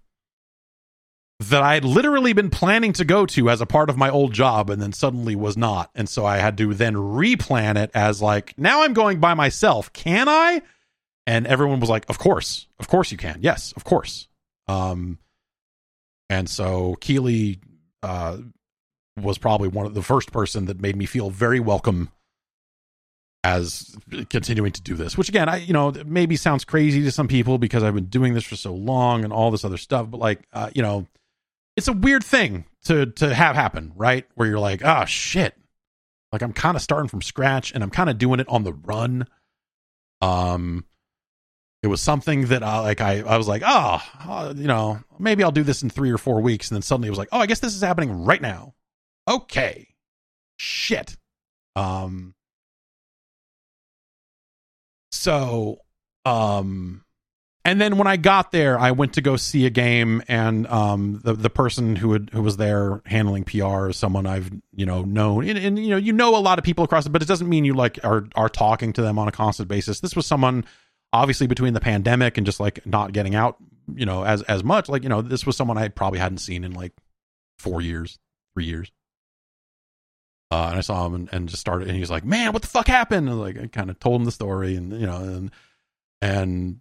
that 1.49 1.63
I 1.63 1.73
had 1.73 1.85
literally 1.85 2.33
been 2.33 2.49
planning 2.49 2.93
to 2.93 3.05
go 3.05 3.25
to 3.27 3.49
as 3.49 3.61
a 3.61 3.65
part 3.65 3.89
of 3.89 3.97
my 3.97 4.09
old 4.09 4.33
job 4.33 4.69
and 4.69 4.81
then 4.81 4.93
suddenly 4.93 5.35
was 5.35 5.57
not. 5.57 5.89
And 5.95 6.07
so 6.07 6.25
I 6.25 6.37
had 6.37 6.57
to 6.57 6.73
then 6.73 6.95
replan 6.95 7.81
it 7.81 7.91
as 7.93 8.21
like, 8.21 8.53
now 8.57 8.83
I'm 8.83 8.93
going 8.93 9.19
by 9.19 9.33
myself. 9.33 9.91
Can 9.93 10.29
I? 10.29 10.61
And 11.25 11.47
everyone 11.47 11.79
was 11.79 11.89
like, 11.89 12.09
of 12.09 12.19
course, 12.19 12.67
of 12.79 12.87
course 12.87 13.11
you 13.11 13.17
can. 13.17 13.39
Yes, 13.41 13.73
of 13.75 13.83
course. 13.83 14.27
Um, 14.67 15.19
and 16.29 16.49
so 16.49 16.95
Keighley, 16.95 17.59
uh, 18.03 18.37
was 19.17 19.37
probably 19.37 19.67
one 19.67 19.85
of 19.85 19.93
the 19.93 20.01
first 20.01 20.31
person 20.31 20.65
that 20.65 20.79
made 20.79 20.95
me 20.95 21.05
feel 21.05 21.29
very 21.29 21.59
welcome 21.59 22.09
as 23.43 23.95
continuing 24.29 24.71
to 24.71 24.81
do 24.81 24.93
this 24.93 25.17
which 25.17 25.27
again 25.27 25.49
i 25.49 25.57
you 25.57 25.73
know 25.73 25.91
maybe 26.05 26.35
sounds 26.35 26.63
crazy 26.63 27.01
to 27.01 27.11
some 27.11 27.27
people 27.27 27.57
because 27.57 27.81
i've 27.81 27.95
been 27.95 28.05
doing 28.05 28.35
this 28.35 28.43
for 28.43 28.55
so 28.55 28.71
long 28.71 29.23
and 29.23 29.33
all 29.33 29.49
this 29.49 29.65
other 29.65 29.77
stuff 29.77 30.09
but 30.11 30.19
like 30.19 30.47
uh, 30.53 30.69
you 30.75 30.81
know 30.81 31.07
it's 31.75 31.87
a 31.87 31.93
weird 31.93 32.23
thing 32.23 32.65
to 32.85 33.07
to 33.07 33.33
have 33.33 33.55
happen 33.55 33.93
right? 33.95 34.25
Where 34.35 34.47
you're 34.47 34.59
like 34.59 34.83
oh 34.83 35.05
shit. 35.05 35.55
Like 36.31 36.41
i'm 36.41 36.53
kind 36.53 36.75
of 36.75 36.81
starting 36.81 37.09
from 37.09 37.21
scratch 37.21 37.71
and 37.73 37.83
i'm 37.83 37.89
kind 37.89 38.09
of 38.09 38.17
doing 38.17 38.39
it 38.39 38.49
on 38.49 38.63
the 38.63 38.73
run. 38.73 39.27
Um 40.21 40.85
it 41.83 41.87
was 41.87 41.99
something 41.99 42.45
that 42.47 42.61
I, 42.61 42.79
like 42.79 43.01
I, 43.01 43.21
I 43.21 43.37
was 43.37 43.47
like 43.47 43.63
oh 43.65 44.01
uh, 44.27 44.53
you 44.55 44.67
know 44.67 44.99
maybe 45.19 45.43
i'll 45.43 45.51
do 45.51 45.63
this 45.63 45.83
in 45.83 45.89
three 45.89 46.11
or 46.11 46.17
four 46.17 46.41
weeks. 46.41 46.69
And 46.69 46.75
then 46.75 46.81
suddenly 46.81 47.07
it 47.07 47.11
was 47.11 47.19
like 47.19 47.29
oh 47.31 47.39
i 47.39 47.45
guess 47.45 47.59
this 47.59 47.75
is 47.75 47.81
happening 47.81 48.23
right 48.23 48.41
now. 48.41 48.75
Okay. 49.27 49.87
Shit. 50.57 51.17
Um 51.75 52.35
so, 55.11 55.79
um, 56.25 57.03
and 57.63 57.79
then 57.79 57.97
when 57.97 58.07
I 58.07 58.17
got 58.17 58.51
there, 58.51 58.79
I 58.79 58.91
went 58.91 59.13
to 59.13 59.21
go 59.21 59.35
see 59.35 59.65
a 59.65 59.69
game, 59.69 60.23
and 60.27 60.65
um, 60.67 61.21
the 61.23 61.33
the 61.33 61.49
person 61.49 61.95
who 61.95 62.13
had, 62.13 62.31
who 62.33 62.41
was 62.41 62.57
there 62.57 63.01
handling 63.05 63.43
PR 63.43 63.89
is 63.89 63.97
someone 63.97 64.25
I've 64.25 64.51
you 64.73 64.85
know 64.85 65.03
known, 65.03 65.47
and, 65.47 65.57
and, 65.57 65.79
you 65.79 65.89
know 65.89 65.97
you 65.97 66.11
know 66.11 66.35
a 66.35 66.39
lot 66.39 66.57
of 66.57 66.65
people 66.65 66.83
across 66.83 67.05
it, 67.05 67.11
but 67.11 67.21
it 67.21 67.27
doesn't 67.27 67.47
mean 67.47 67.63
you 67.63 67.73
like 67.75 67.99
are 68.03 68.27
are 68.35 68.49
talking 68.49 68.93
to 68.93 69.01
them 69.01 69.19
on 69.19 69.27
a 69.27 69.31
constant 69.31 69.69
basis. 69.69 69.99
This 69.99 70.15
was 70.15 70.25
someone 70.25 70.65
obviously 71.13 71.45
between 71.45 71.73
the 71.73 71.79
pandemic 71.79 72.37
and 72.37 72.45
just 72.45 72.59
like 72.59 72.83
not 72.85 73.13
getting 73.13 73.35
out, 73.35 73.57
you 73.93 74.07
know, 74.07 74.23
as 74.23 74.41
as 74.43 74.63
much. 74.63 74.89
Like 74.89 75.03
you 75.03 75.09
know, 75.09 75.21
this 75.21 75.45
was 75.45 75.55
someone 75.55 75.77
I 75.77 75.89
probably 75.89 76.19
hadn't 76.19 76.39
seen 76.39 76.63
in 76.63 76.73
like 76.73 76.93
four 77.59 77.79
years, 77.81 78.17
three 78.55 78.65
years. 78.65 78.91
Uh, 80.49 80.67
and 80.69 80.77
I 80.79 80.81
saw 80.81 81.05
him 81.05 81.15
and, 81.15 81.29
and, 81.31 81.47
just 81.47 81.61
started, 81.61 81.87
and 81.87 81.95
he 81.95 82.01
was 82.01 82.11
like, 82.11 82.25
"Man, 82.25 82.51
what 82.51 82.61
the 82.61 82.67
fuck 82.67 82.87
happened?" 82.87 83.29
And 83.29 83.39
like, 83.39 83.57
I 83.57 83.67
kind 83.67 83.89
of 83.89 83.99
told 83.99 84.19
him 84.19 84.25
the 84.25 84.33
story, 84.33 84.75
and 84.75 84.91
you 84.91 85.05
know, 85.05 85.15
and 85.15 85.51
And 86.21 86.79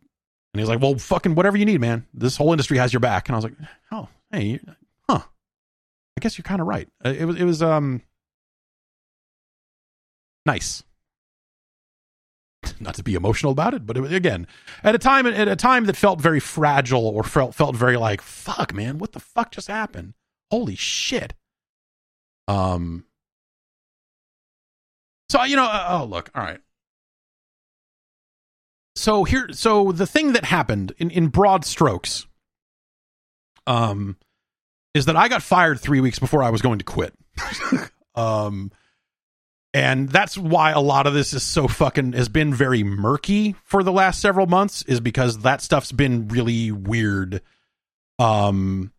and 0.53 0.61
he's 0.61 0.69
like, 0.69 0.81
well, 0.81 0.97
fucking 0.99 1.35
whatever 1.35 1.57
you 1.57 1.65
need, 1.65 1.81
man. 1.81 2.07
This 2.13 2.37
whole 2.37 2.53
industry 2.53 2.79
has 2.79 2.93
your 2.93 3.01
back. 3.01 3.29
And 3.29 3.37
I 3.37 3.39
was 3.39 3.45
like, 3.45 3.55
oh, 3.93 4.09
hey, 4.33 4.59
huh. 5.09 5.21
I 6.17 6.21
guess 6.21 6.37
you're 6.37 6.43
kind 6.43 6.61
of 6.61 6.67
right. 6.67 6.89
Uh, 7.05 7.15
it 7.17 7.25
was 7.25 7.37
it 7.37 7.45
was 7.45 7.63
um 7.63 8.03
nice. 10.45 10.83
Not 12.81 12.95
to 12.97 13.05
be 13.05 13.15
emotional 13.15 13.53
about 13.53 13.75
it, 13.75 13.87
but 13.87 13.97
it, 13.97 14.13
again, 14.13 14.49
at 14.83 14.95
a 14.95 14.99
time 14.99 15.27
at 15.27 15.47
a 15.47 15.57
time 15.57 15.85
that 15.87 15.97
felt 15.97 16.21
very 16.21 16.41
fragile 16.41 17.07
or 17.07 17.23
felt 17.23 17.55
felt 17.55 17.77
very 17.77 17.97
like, 17.97 18.21
fuck, 18.21 18.75
man, 18.75 18.99
what 18.99 19.13
the 19.13 19.21
fuck 19.21 19.53
just 19.53 19.69
happened? 19.69 20.15
Holy 20.51 20.75
shit. 20.75 21.33
Um. 22.49 23.05
So 25.29 25.45
you 25.45 25.55
know, 25.55 25.65
uh, 25.65 26.01
oh 26.01 26.05
look, 26.07 26.29
all 26.35 26.43
right. 26.43 26.61
So 28.97 29.25
here, 29.25 29.49
so 29.53 29.93
the 29.93 30.07
thing 30.07 30.33
that 30.33 30.45
happened 30.45 30.93
in 30.99 31.11
in 31.11 31.29
broad 31.29 31.65
strokes, 31.65 32.27
um, 33.67 34.17
is 34.95 35.07
that 35.07 35.17
I 35.17 35.29
got 35.29 35.43
fired 35.43 35.81
three 35.81 36.01
weeks 36.01 36.19
before 36.19 36.43
I 36.43 36.51
was 36.51 36.63
going 36.63 36.79
to 36.79 36.85
quit. 36.85 37.15
um, 38.15 38.73
and 39.73 40.09
that's 40.09 40.37
why 40.37 40.73
a 40.73 40.81
lot 40.81 41.07
of 41.07 41.15
this 41.15 41.33
is 41.33 41.45
so 41.45 41.69
fucking 41.69 42.13
has 42.15 42.29
been 42.29 42.53
very 42.53 42.83
murky 42.83 43.55
for 43.65 43.83
the 43.83 43.93
last 43.93 44.21
several 44.21 44.47
months 44.47 44.83
is 44.83 45.01
because 45.01 45.39
that 45.39 45.63
stuff's 45.63 45.93
been 45.93 46.29
really 46.29 46.73
weird. 46.73 47.43
Um, 48.19 48.93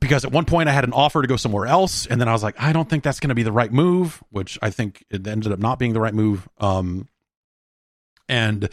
because 0.00 0.24
at 0.24 0.32
one 0.32 0.44
point 0.44 0.68
I 0.68 0.72
had 0.72 0.84
an 0.84 0.92
offer 0.92 1.22
to 1.22 1.28
go 1.28 1.36
somewhere 1.36 1.66
else, 1.66 2.06
and 2.06 2.20
then 2.20 2.28
I 2.28 2.32
was 2.32 2.42
like, 2.42 2.60
I 2.60 2.72
don't 2.72 2.88
think 2.88 3.02
that's 3.02 3.20
going 3.20 3.30
to 3.30 3.34
be 3.34 3.42
the 3.42 3.52
right 3.52 3.72
move, 3.72 4.22
which 4.30 4.58
I 4.62 4.70
think 4.70 5.04
it 5.10 5.26
ended 5.26 5.52
up 5.52 5.58
not 5.58 5.78
being 5.78 5.92
the 5.92 6.00
right 6.00 6.14
move. 6.14 6.48
Um, 6.58 7.08
and 8.28 8.68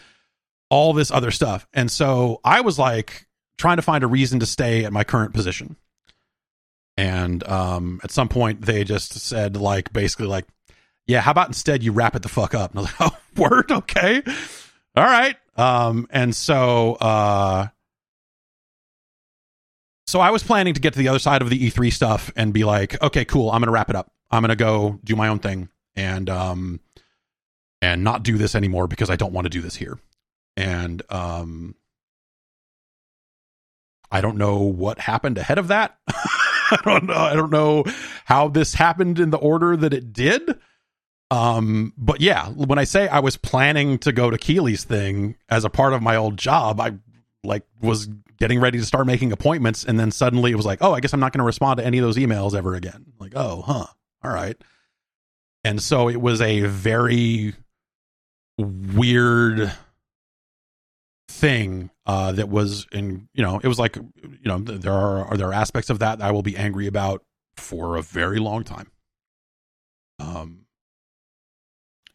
all 0.70 0.94
this 0.94 1.12
other 1.12 1.32
stuff, 1.32 1.68
and 1.74 1.90
so 1.90 2.42
I 2.44 2.62
was 2.62 2.80
like 2.80 3.28
trying 3.58 3.78
to 3.78 3.82
find 3.82 4.04
a 4.04 4.08
reason 4.08 4.40
to 4.40 4.46
stay 4.46 4.86
at 4.86 4.94
my 4.94 5.04
current 5.04 5.34
position. 5.34 5.76
And 6.98 7.46
um, 7.48 8.00
at 8.04 8.12
some 8.12 8.30
point, 8.30 8.62
they 8.62 8.84
just 8.84 9.14
said 9.14 9.58
like 9.58 9.92
basically 9.92 10.28
like, 10.28 10.46
yeah, 11.08 11.22
how 11.22 11.32
about 11.32 11.48
instead 11.48 11.84
you 11.84 11.92
wrap 11.92 12.16
it 12.16 12.22
the 12.22 12.30
fuck 12.30 12.54
up? 12.54 12.72
And 12.72 12.80
I 12.80 12.82
was 12.84 13.00
like, 13.00 13.12
oh, 13.14 13.42
word, 13.42 13.72
okay, 13.72 14.22
all 14.96 15.04
right. 15.04 15.36
Um, 15.58 16.08
and 16.10 16.36
so 16.36 16.96
uh 16.96 17.68
so 20.08 20.20
I 20.20 20.30
was 20.30 20.44
planning 20.44 20.74
to 20.76 20.80
get 20.80 20.94
to 20.94 21.00
the 21.00 21.08
other 21.08 21.20
side 21.20 21.42
of 21.42 21.50
the 21.50 21.70
E3 21.70 21.92
stuff 21.92 22.32
and 22.36 22.54
be 22.54 22.64
like, 22.64 23.02
okay, 23.02 23.26
cool, 23.26 23.50
I'm 23.52 23.62
gonna 23.62 23.72
wrap 23.72 23.90
it 23.90 23.96
up. 23.96 24.12
I'm 24.30 24.42
gonna 24.42 24.56
go 24.56 25.00
do 25.04 25.16
my 25.16 25.28
own 25.30 25.40
thing 25.40 25.70
and 25.96 26.30
um 26.30 26.80
and 27.86 28.04
not 28.04 28.24
do 28.24 28.38
this 28.38 28.56
anymore 28.56 28.88
because 28.88 29.12
I 29.12 29.16
don't 29.16 29.32
want 29.32 29.46
to 29.46 29.50
do 29.50 29.62
this 29.62 29.76
here. 29.76 30.00
And 30.58 31.04
um 31.10 31.76
I 34.12 34.22
don't 34.22 34.38
know 34.38 34.60
what 34.60 35.00
happened 35.00 35.38
ahead 35.38 35.58
of 35.58 35.68
that. 35.68 35.98
I 36.08 36.80
don't 36.84 37.06
know. 37.06 37.14
I 37.14 37.36
don't 37.36 37.52
know 37.52 37.84
how 38.24 38.48
this 38.48 38.74
happened 38.74 39.20
in 39.20 39.30
the 39.30 39.38
order 39.38 39.78
that 39.78 39.94
it 39.94 40.14
did. 40.14 40.58
Um, 41.32 41.94
but 41.98 42.22
yeah, 42.22 42.50
when 42.50 42.80
I 42.80 42.86
say 42.86 43.08
I 43.08 43.20
was 43.20 43.36
planning 43.38 43.98
to 44.00 44.12
go 44.12 44.30
to 44.30 44.38
Keighley's 44.38 44.84
thing 44.84 45.36
as 45.50 45.66
a 45.66 45.70
part 45.70 45.94
of 45.94 46.02
my 46.02 46.16
old 46.16 46.38
job, 46.38 46.80
I 46.80 46.94
like 47.44 47.64
was 47.82 48.08
getting 48.38 48.60
ready 48.60 48.80
to 48.80 48.86
start 48.86 49.06
making 49.06 49.32
appointments, 49.32 49.84
and 49.84 50.00
then 50.00 50.12
suddenly 50.12 50.52
it 50.52 50.56
was 50.56 50.66
like, 50.66 50.80
oh, 50.82 50.94
I 50.94 51.00
guess 51.00 51.14
I'm 51.14 51.20
not 51.20 51.34
going 51.34 51.40
to 51.40 51.46
respond 51.46 51.80
to 51.80 51.86
any 51.86 51.98
of 51.98 52.04
those 52.04 52.18
emails 52.18 52.56
ever 52.56 52.74
again. 52.76 53.06
Like, 53.20 53.34
oh, 53.36 53.62
huh, 53.62 53.88
all 54.24 54.32
right. 54.32 54.56
And 55.64 55.82
so 55.82 56.10
it 56.10 56.22
was 56.22 56.42
a 56.42 56.62
very 56.62 57.56
weird 58.58 59.72
thing 61.28 61.90
uh, 62.06 62.32
that 62.34 62.50
was 62.50 62.88
in 62.92 63.28
you 63.34 63.44
know 63.44 63.60
it 63.62 63.68
was 63.68 63.80
like 63.80 63.96
you 63.96 64.46
know 64.46 64.60
there 64.60 64.94
are, 64.94 65.26
are 65.26 65.38
there 65.38 65.52
aspects 65.52 65.90
of 65.90 66.00
that 66.00 66.22
I 66.22 66.32
will 66.32 66.44
be 66.44 66.56
angry 66.56 66.88
about 66.88 67.24
for 67.58 67.96
a 67.96 68.02
very 68.02 68.40
long 68.40 68.64
time. 68.64 68.92
Um, 70.20 70.66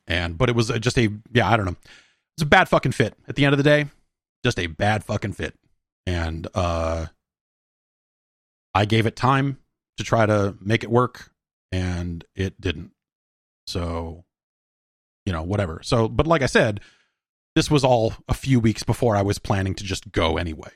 and 0.07 0.39
but 0.39 0.49
it 0.49 0.55
was 0.55 0.69
just 0.81 0.99
a 0.99 1.11
yeah 1.33 1.51
I 1.51 1.57
don't 1.57 1.67
know 1.67 1.77
it's 2.37 2.43
a 2.43 2.47
bad 2.47 2.71
fucking 2.71 2.93
fit 2.93 3.15
at 3.29 3.37
the 3.37 3.45
end 3.45 3.53
of 3.53 3.59
the 3.59 3.65
day, 3.65 3.87
just 4.43 4.59
a 4.59 4.67
bad 4.67 5.05
fucking 5.05 5.35
fit, 5.35 5.55
and 6.07 6.49
uh, 6.55 7.07
I 8.75 8.87
gave 8.87 9.05
it 9.05 9.15
time 9.15 9.59
to 9.99 10.05
try 10.05 10.25
to 10.25 10.57
make 10.59 10.83
it 10.83 10.91
work, 10.91 11.33
and 11.71 12.25
it 12.35 12.59
didn't. 12.59 12.93
So, 13.67 14.25
you 15.25 15.33
know, 15.33 15.43
whatever. 15.43 15.81
So, 15.83 16.09
but 16.09 16.27
like 16.27 16.43
I 16.43 16.47
said 16.47 16.81
this 17.55 17.71
was 17.71 17.85
all 17.85 18.15
a 18.29 18.35
few 18.35 18.61
weeks 18.61 18.83
before 18.83 19.17
I 19.17 19.23
was 19.23 19.39
planning 19.39 19.75
to 19.75 19.85
just 19.85 20.13
go 20.13 20.37
anyway. 20.37 20.71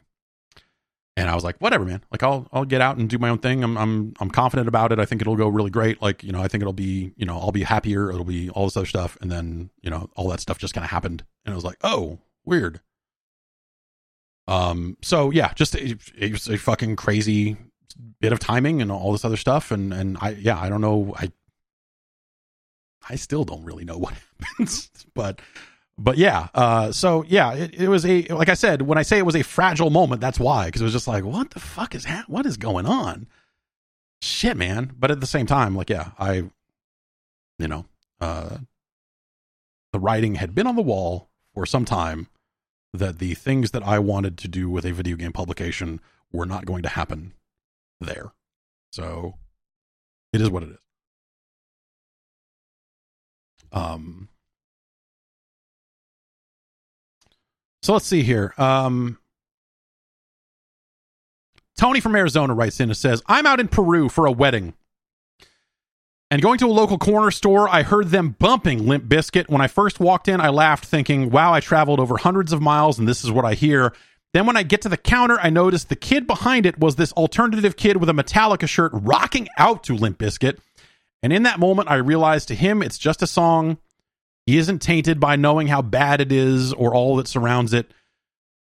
And 1.16 1.30
I 1.30 1.34
was 1.36 1.44
like, 1.44 1.56
whatever, 1.58 1.84
man. 1.84 2.02
Like 2.10 2.24
I'll 2.24 2.48
I'll 2.52 2.64
get 2.64 2.80
out 2.80 2.96
and 2.96 3.08
do 3.08 3.18
my 3.18 3.28
own 3.28 3.38
thing. 3.38 3.62
I'm 3.62 3.78
I'm 3.78 4.14
I'm 4.18 4.30
confident 4.30 4.66
about 4.66 4.90
it. 4.90 4.98
I 4.98 5.04
think 5.04 5.20
it'll 5.20 5.36
go 5.36 5.46
really 5.46 5.70
great. 5.70 6.02
Like, 6.02 6.24
you 6.24 6.32
know, 6.32 6.42
I 6.42 6.48
think 6.48 6.62
it'll 6.62 6.72
be, 6.72 7.12
you 7.16 7.24
know, 7.24 7.38
I'll 7.38 7.52
be 7.52 7.62
happier. 7.62 8.10
It'll 8.10 8.24
be 8.24 8.50
all 8.50 8.64
this 8.64 8.76
other 8.76 8.86
stuff. 8.86 9.16
And 9.20 9.30
then, 9.30 9.70
you 9.80 9.90
know, 9.90 10.10
all 10.16 10.28
that 10.30 10.40
stuff 10.40 10.58
just 10.58 10.74
kind 10.74 10.84
of 10.84 10.90
happened. 10.90 11.24
And 11.44 11.52
I 11.52 11.54
was 11.54 11.64
like, 11.64 11.78
oh, 11.84 12.18
weird. 12.44 12.80
Um, 14.48 14.96
so 15.02 15.30
yeah, 15.30 15.52
just 15.54 15.76
it, 15.76 16.00
it 16.18 16.32
was 16.32 16.48
a 16.48 16.58
fucking 16.58 16.96
crazy 16.96 17.56
bit 18.20 18.32
of 18.32 18.40
timing 18.40 18.82
and 18.82 18.90
all 18.90 19.12
this 19.12 19.24
other 19.24 19.36
stuff. 19.36 19.70
And 19.70 19.94
and 19.94 20.18
I 20.20 20.30
yeah, 20.30 20.60
I 20.60 20.68
don't 20.68 20.80
know. 20.80 21.14
I 21.16 21.30
I 23.08 23.16
still 23.16 23.44
don't 23.44 23.64
really 23.64 23.84
know 23.84 23.98
what 23.98 24.14
happens, 24.40 24.90
but 25.14 25.40
but 25.96 26.18
yeah, 26.18 26.48
uh, 26.54 26.90
so 26.90 27.24
yeah, 27.28 27.54
it, 27.54 27.74
it, 27.74 27.88
was 27.88 28.04
a 28.04 28.22
like 28.26 28.48
I 28.48 28.54
said 28.54 28.82
when 28.82 28.98
I 28.98 29.02
say 29.02 29.18
it 29.18 29.26
was 29.26 29.36
a 29.36 29.42
fragile 29.42 29.90
moment, 29.90 30.20
that's 30.20 30.40
why 30.40 30.66
because 30.66 30.80
it 30.80 30.84
was 30.84 30.92
just 30.92 31.08
like 31.08 31.24
what 31.24 31.50
the 31.50 31.60
fuck 31.60 31.94
is 31.94 32.04
ha- 32.04 32.24
what 32.26 32.46
is 32.46 32.56
going 32.56 32.86
on? 32.86 33.28
Shit, 34.20 34.56
man. 34.56 34.92
But 34.98 35.10
at 35.10 35.20
the 35.20 35.26
same 35.26 35.46
time, 35.46 35.76
like 35.76 35.90
yeah, 35.90 36.10
I, 36.18 36.44
you 37.58 37.68
know, 37.68 37.86
uh, 38.20 38.58
the 39.92 40.00
writing 40.00 40.36
had 40.36 40.54
been 40.54 40.66
on 40.66 40.76
the 40.76 40.82
wall 40.82 41.28
for 41.54 41.64
some 41.64 41.84
time 41.84 42.26
that 42.92 43.18
the 43.18 43.34
things 43.34 43.70
that 43.72 43.82
I 43.82 43.98
wanted 43.98 44.38
to 44.38 44.48
do 44.48 44.70
with 44.70 44.84
a 44.84 44.92
video 44.92 45.16
game 45.16 45.32
publication 45.32 46.00
were 46.32 46.46
not 46.46 46.64
going 46.64 46.82
to 46.82 46.88
happen 46.88 47.34
there. 48.00 48.32
So 48.92 49.34
it 50.32 50.40
is 50.40 50.50
what 50.50 50.64
it 50.64 50.70
is. 50.70 50.78
Um, 53.74 54.28
So 57.84 57.92
let's 57.92 58.06
see 58.06 58.22
here. 58.22 58.54
Um, 58.56 59.18
Tony 61.76 62.00
from 62.00 62.16
Arizona 62.16 62.54
writes 62.54 62.80
in 62.80 62.88
and 62.88 62.96
says, 62.96 63.22
I'm 63.26 63.46
out 63.46 63.60
in 63.60 63.68
Peru 63.68 64.08
for 64.08 64.24
a 64.24 64.32
wedding. 64.32 64.72
And 66.30 66.40
going 66.40 66.56
to 66.60 66.66
a 66.66 66.72
local 66.72 66.96
corner 66.96 67.30
store, 67.30 67.68
I 67.68 67.82
heard 67.82 68.08
them 68.08 68.36
bumping 68.38 68.86
Limp 68.86 69.04
Bizkit. 69.04 69.50
When 69.50 69.60
I 69.60 69.66
first 69.66 70.00
walked 70.00 70.28
in, 70.28 70.40
I 70.40 70.48
laughed, 70.48 70.86
thinking, 70.86 71.28
wow, 71.28 71.52
I 71.52 71.60
traveled 71.60 72.00
over 72.00 72.16
hundreds 72.16 72.54
of 72.54 72.62
miles 72.62 72.98
and 72.98 73.06
this 73.06 73.22
is 73.22 73.30
what 73.30 73.44
I 73.44 73.52
hear. 73.52 73.92
Then 74.32 74.46
when 74.46 74.56
I 74.56 74.62
get 74.62 74.80
to 74.82 74.88
the 74.88 74.96
counter, 74.96 75.38
I 75.38 75.50
noticed 75.50 75.90
the 75.90 75.94
kid 75.94 76.26
behind 76.26 76.64
it 76.64 76.78
was 76.78 76.96
this 76.96 77.12
alternative 77.12 77.76
kid 77.76 77.98
with 77.98 78.08
a 78.08 78.14
Metallica 78.14 78.66
shirt 78.66 78.92
rocking 78.94 79.46
out 79.58 79.84
to 79.84 79.94
Limp 79.94 80.16
Bizkit. 80.16 80.56
And 81.24 81.32
in 81.32 81.44
that 81.44 81.58
moment, 81.58 81.88
I 81.88 81.94
realized 81.94 82.48
to 82.48 82.54
him, 82.54 82.82
it's 82.82 82.98
just 82.98 83.22
a 83.22 83.26
song. 83.26 83.78
He 84.44 84.58
isn't 84.58 84.82
tainted 84.82 85.20
by 85.20 85.36
knowing 85.36 85.68
how 85.68 85.80
bad 85.80 86.20
it 86.20 86.30
is 86.30 86.74
or 86.74 86.94
all 86.94 87.16
that 87.16 87.28
surrounds 87.28 87.72
it. 87.72 87.90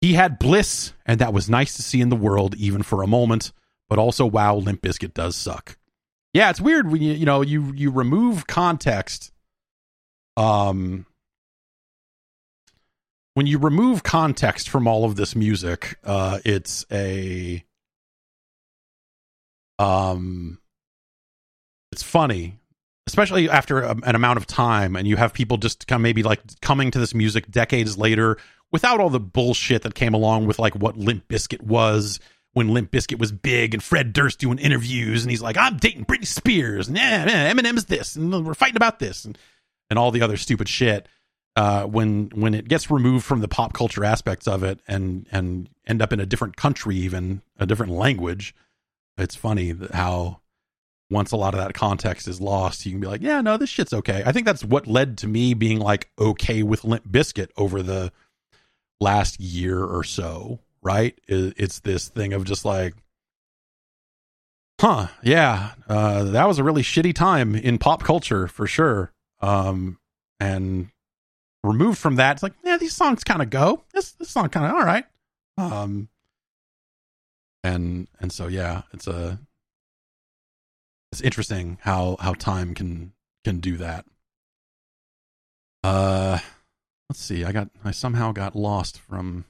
He 0.02 0.14
had 0.14 0.40
bliss, 0.40 0.94
and 1.06 1.22
that 1.22 1.34
was 1.34 1.52
nice 1.52 1.76
to 1.76 1.84
see 1.84 2.02
in 2.02 2.10
the 2.10 2.16
world, 2.16 2.56
even 2.56 2.82
for 2.82 3.04
a 3.04 3.08
moment. 3.08 3.52
But 3.88 4.00
also, 4.00 4.26
wow, 4.26 4.56
Limp 4.56 4.82
Bizkit 4.82 5.14
does 5.14 5.36
suck. 5.36 5.78
Yeah, 6.34 6.50
it's 6.50 6.60
weird 6.60 6.92
when 6.92 7.04
you 7.04 7.14
you 7.14 7.28
know 7.28 7.42
you 7.42 7.74
you 7.74 7.92
remove 7.92 8.48
context. 8.48 9.32
Um, 10.36 11.06
when 13.36 13.46
you 13.46 13.60
remove 13.60 14.02
context 14.02 14.68
from 14.68 14.88
all 14.88 15.06
of 15.06 15.16
this 15.16 15.36
music, 15.36 16.00
uh, 16.04 16.40
it's 16.44 16.88
a 16.92 17.64
um, 19.78 20.58
it's 21.98 22.04
funny 22.04 22.60
especially 23.08 23.50
after 23.50 23.80
a, 23.80 23.96
an 24.04 24.14
amount 24.14 24.38
of 24.38 24.46
time 24.46 24.96
and 24.96 25.08
you 25.08 25.16
have 25.16 25.34
people 25.34 25.58
just 25.58 25.88
come 25.88 26.04
maybe 26.04 26.22
like 26.22 26.42
coming 26.62 26.92
to 26.92 27.00
this 27.00 27.16
music 27.16 27.50
decades 27.50 27.98
later 27.98 28.38
without 28.72 29.00
all 29.00 29.10
the 29.10 29.20
bullshit 29.20 29.82
that 29.82 29.96
came 29.96 30.14
along 30.14 30.46
with 30.46 30.60
like 30.60 30.76
what 30.76 30.96
Limp 30.96 31.28
Bizkit 31.28 31.64
was 31.64 32.20
when 32.54 32.68
Limp 32.68 32.92
Bizkit 32.92 33.18
was 33.18 33.32
big 33.32 33.74
and 33.74 33.82
Fred 33.82 34.14
Durst 34.14 34.38
doing 34.38 34.60
interviews 34.60 35.24
and 35.24 35.32
he's 35.32 35.42
like 35.42 35.58
I'm 35.58 35.78
dating 35.78 36.06
Britney 36.06 36.28
Spears. 36.28 36.88
And 36.88 36.98
yeah, 36.98 37.26
yeah 37.26 37.52
Eminem's 37.52 37.86
this 37.86 38.16
and 38.16 38.46
we're 38.46 38.54
fighting 38.54 38.78
about 38.78 39.00
this. 39.00 39.26
And 39.26 39.38
and 39.90 39.98
all 39.98 40.12
the 40.12 40.22
other 40.22 40.38
stupid 40.38 40.70
shit 40.70 41.08
uh, 41.56 41.86
when 41.86 42.30
when 42.36 42.54
it 42.54 42.68
gets 42.68 42.92
removed 42.92 43.26
from 43.26 43.40
the 43.40 43.48
pop 43.48 43.74
culture 43.74 44.06
aspects 44.06 44.48
of 44.48 44.64
it 44.64 44.80
and 44.88 45.26
and 45.32 45.70
end 45.88 46.04
up 46.04 46.14
in 46.14 46.20
a 46.20 46.26
different 46.26 46.58
country 46.58 46.96
even 46.98 47.42
a 47.58 47.66
different 47.66 47.94
language 47.94 48.54
it's 49.18 49.36
funny 49.36 49.74
how 49.92 50.40
once 51.10 51.32
a 51.32 51.38
lot 51.38 51.54
of 51.54 51.60
that 51.60 51.74
context 51.74 52.28
is 52.28 52.42
lost, 52.42 52.86
you 52.86 52.92
can 52.92 53.00
be 53.00 53.08
like, 53.08 53.22
yeah, 53.22 53.42
no, 53.42 53.58
this 53.58 53.70
shit's 53.70 53.94
okay. 53.94 54.24
I 54.26 54.32
think 54.32 54.46
that's 54.46 54.64
what 54.64 54.88
led 54.88 55.18
to 55.20 55.28
me 55.28 55.54
being 55.54 55.80
like 55.80 56.10
okay 56.20 56.64
with 56.64 56.84
Limp 56.84 57.08
Bizkit 57.08 57.50
over 57.56 57.82
the 57.82 58.12
last 59.00 59.40
year 59.40 59.84
or 59.84 60.04
so, 60.04 60.60
right? 60.82 61.18
It's 61.28 61.80
this 61.80 62.10
thing 62.10 62.34
of 62.34 62.44
just 62.44 62.66
like, 62.66 62.96
huh, 64.82 65.08
yeah, 65.24 65.72
uh, 65.88 66.26
that 66.26 66.48
was 66.48 66.60
a 66.60 66.64
really 66.64 66.84
shitty 66.84 67.16
time 67.16 67.56
in 67.56 67.78
pop 67.78 68.04
culture 68.04 68.48
for 68.48 68.68
sure. 68.68 69.14
Um, 69.40 70.00
and 70.40 70.90
removed 71.64 71.98
from 72.00 72.16
that, 72.16 72.34
it's 72.34 72.44
like, 72.44 72.54
yeah, 72.64 72.78
these 72.78 72.96
songs 72.96 73.24
kind 73.24 73.42
of 73.42 73.50
go. 73.50 73.84
This 73.94 74.12
this 74.14 74.30
song 74.30 74.50
kind 74.50 74.66
of 74.66 74.74
all 74.74 74.84
right. 74.86 75.06
Um, 75.58 76.10
and 77.64 78.08
and 78.20 78.32
so 78.32 78.48
yeah, 78.48 78.84
it's 78.94 79.08
a 79.08 79.40
it's 81.12 81.22
interesting 81.22 81.78
how 81.82 82.18
how 82.20 82.34
time 82.34 82.74
can 82.74 83.14
can 83.44 83.60
do 83.60 83.78
that. 83.78 84.06
Uh, 85.84 86.40
let's 87.10 87.22
see. 87.22 87.46
I 87.46 87.52
got 87.52 87.70
I 87.84 87.92
somehow 87.92 88.32
got 88.32 88.56
lost 88.56 89.00
from 89.00 89.46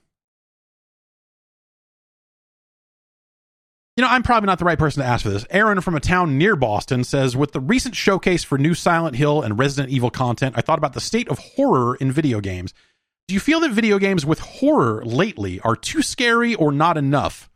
You 3.98 4.04
know, 4.04 4.10
I'm 4.10 4.22
probably 4.22 4.46
not 4.46 4.60
the 4.60 4.66
right 4.66 4.78
person 4.78 5.02
to 5.02 5.10
ask 5.10 5.24
for 5.24 5.32
this. 5.32 5.48
Aaron 5.50 5.82
from 5.82 5.96
a 5.96 6.00
town 6.00 6.38
near 6.38 6.56
Boston 6.56 7.04
says 7.04 7.36
With 7.36 7.52
the 7.52 7.60
recent 7.60 7.96
showcase 7.96 8.44
for 8.44 8.60
new 8.60 8.76
Silent 8.76 9.16
Hill 9.16 9.42
and 9.42 9.58
Resident 9.58 9.92
Evil 9.92 10.12
content, 10.12 10.54
I 10.56 10.62
thought 10.62 10.78
about 10.78 10.94
the 10.94 11.02
state 11.02 11.28
of 11.30 11.40
horror 11.40 11.96
in 11.96 12.12
video 12.12 12.40
games. 12.40 12.76
Do 13.28 13.34
you 13.34 13.40
feel 13.40 13.60
that 13.62 13.72
video 13.72 13.98
games 13.98 14.24
with 14.24 14.40
horror 14.40 15.04
lately 15.04 15.60
are 15.62 15.76
too 15.76 16.04
scary 16.04 16.54
or 16.54 16.72
not 16.72 16.96
enough? 16.96 17.50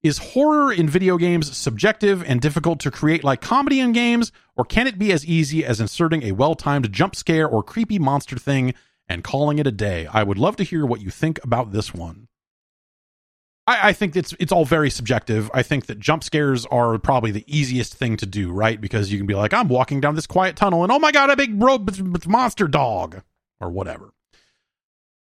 Is 0.00 0.18
horror 0.18 0.72
in 0.72 0.88
video 0.88 1.16
games 1.16 1.56
subjective 1.56 2.22
and 2.22 2.40
difficult 2.40 2.78
to 2.80 2.90
create 2.90 3.24
like 3.24 3.40
comedy 3.40 3.80
in 3.80 3.92
games, 3.92 4.30
or 4.56 4.64
can 4.64 4.86
it 4.86 4.96
be 4.96 5.10
as 5.10 5.26
easy 5.26 5.64
as 5.64 5.80
inserting 5.80 6.22
a 6.22 6.32
well 6.32 6.54
timed 6.54 6.92
jump 6.92 7.16
scare 7.16 7.48
or 7.48 7.64
creepy 7.64 7.98
monster 7.98 8.36
thing 8.36 8.74
and 9.08 9.24
calling 9.24 9.58
it 9.58 9.66
a 9.66 9.72
day? 9.72 10.06
I 10.06 10.22
would 10.22 10.38
love 10.38 10.54
to 10.56 10.62
hear 10.62 10.86
what 10.86 11.00
you 11.00 11.10
think 11.10 11.42
about 11.42 11.72
this 11.72 11.92
one. 11.92 12.28
I, 13.66 13.88
I, 13.88 13.92
think 13.92 14.14
it's 14.14 14.34
it's 14.38 14.50
all 14.50 14.64
very 14.64 14.88
subjective. 14.88 15.50
I 15.52 15.62
think 15.62 15.86
that 15.86 15.98
jump 15.98 16.22
scares 16.22 16.64
are 16.66 16.96
probably 16.98 17.32
the 17.32 17.44
easiest 17.46 17.94
thing 17.94 18.16
to 18.16 18.26
do, 18.26 18.50
right? 18.50 18.80
Because 18.80 19.12
you 19.12 19.18
can 19.18 19.26
be 19.26 19.34
like, 19.34 19.52
I'm 19.52 19.68
walking 19.68 20.00
down 20.00 20.14
this 20.14 20.26
quiet 20.26 20.56
tunnel, 20.56 20.84
and 20.84 20.90
oh 20.90 20.98
my 20.98 21.12
god, 21.12 21.28
a 21.28 21.36
big 21.36 21.60
robe 21.62 22.26
monster 22.26 22.66
dog, 22.66 23.22
or 23.60 23.68
whatever. 23.70 24.10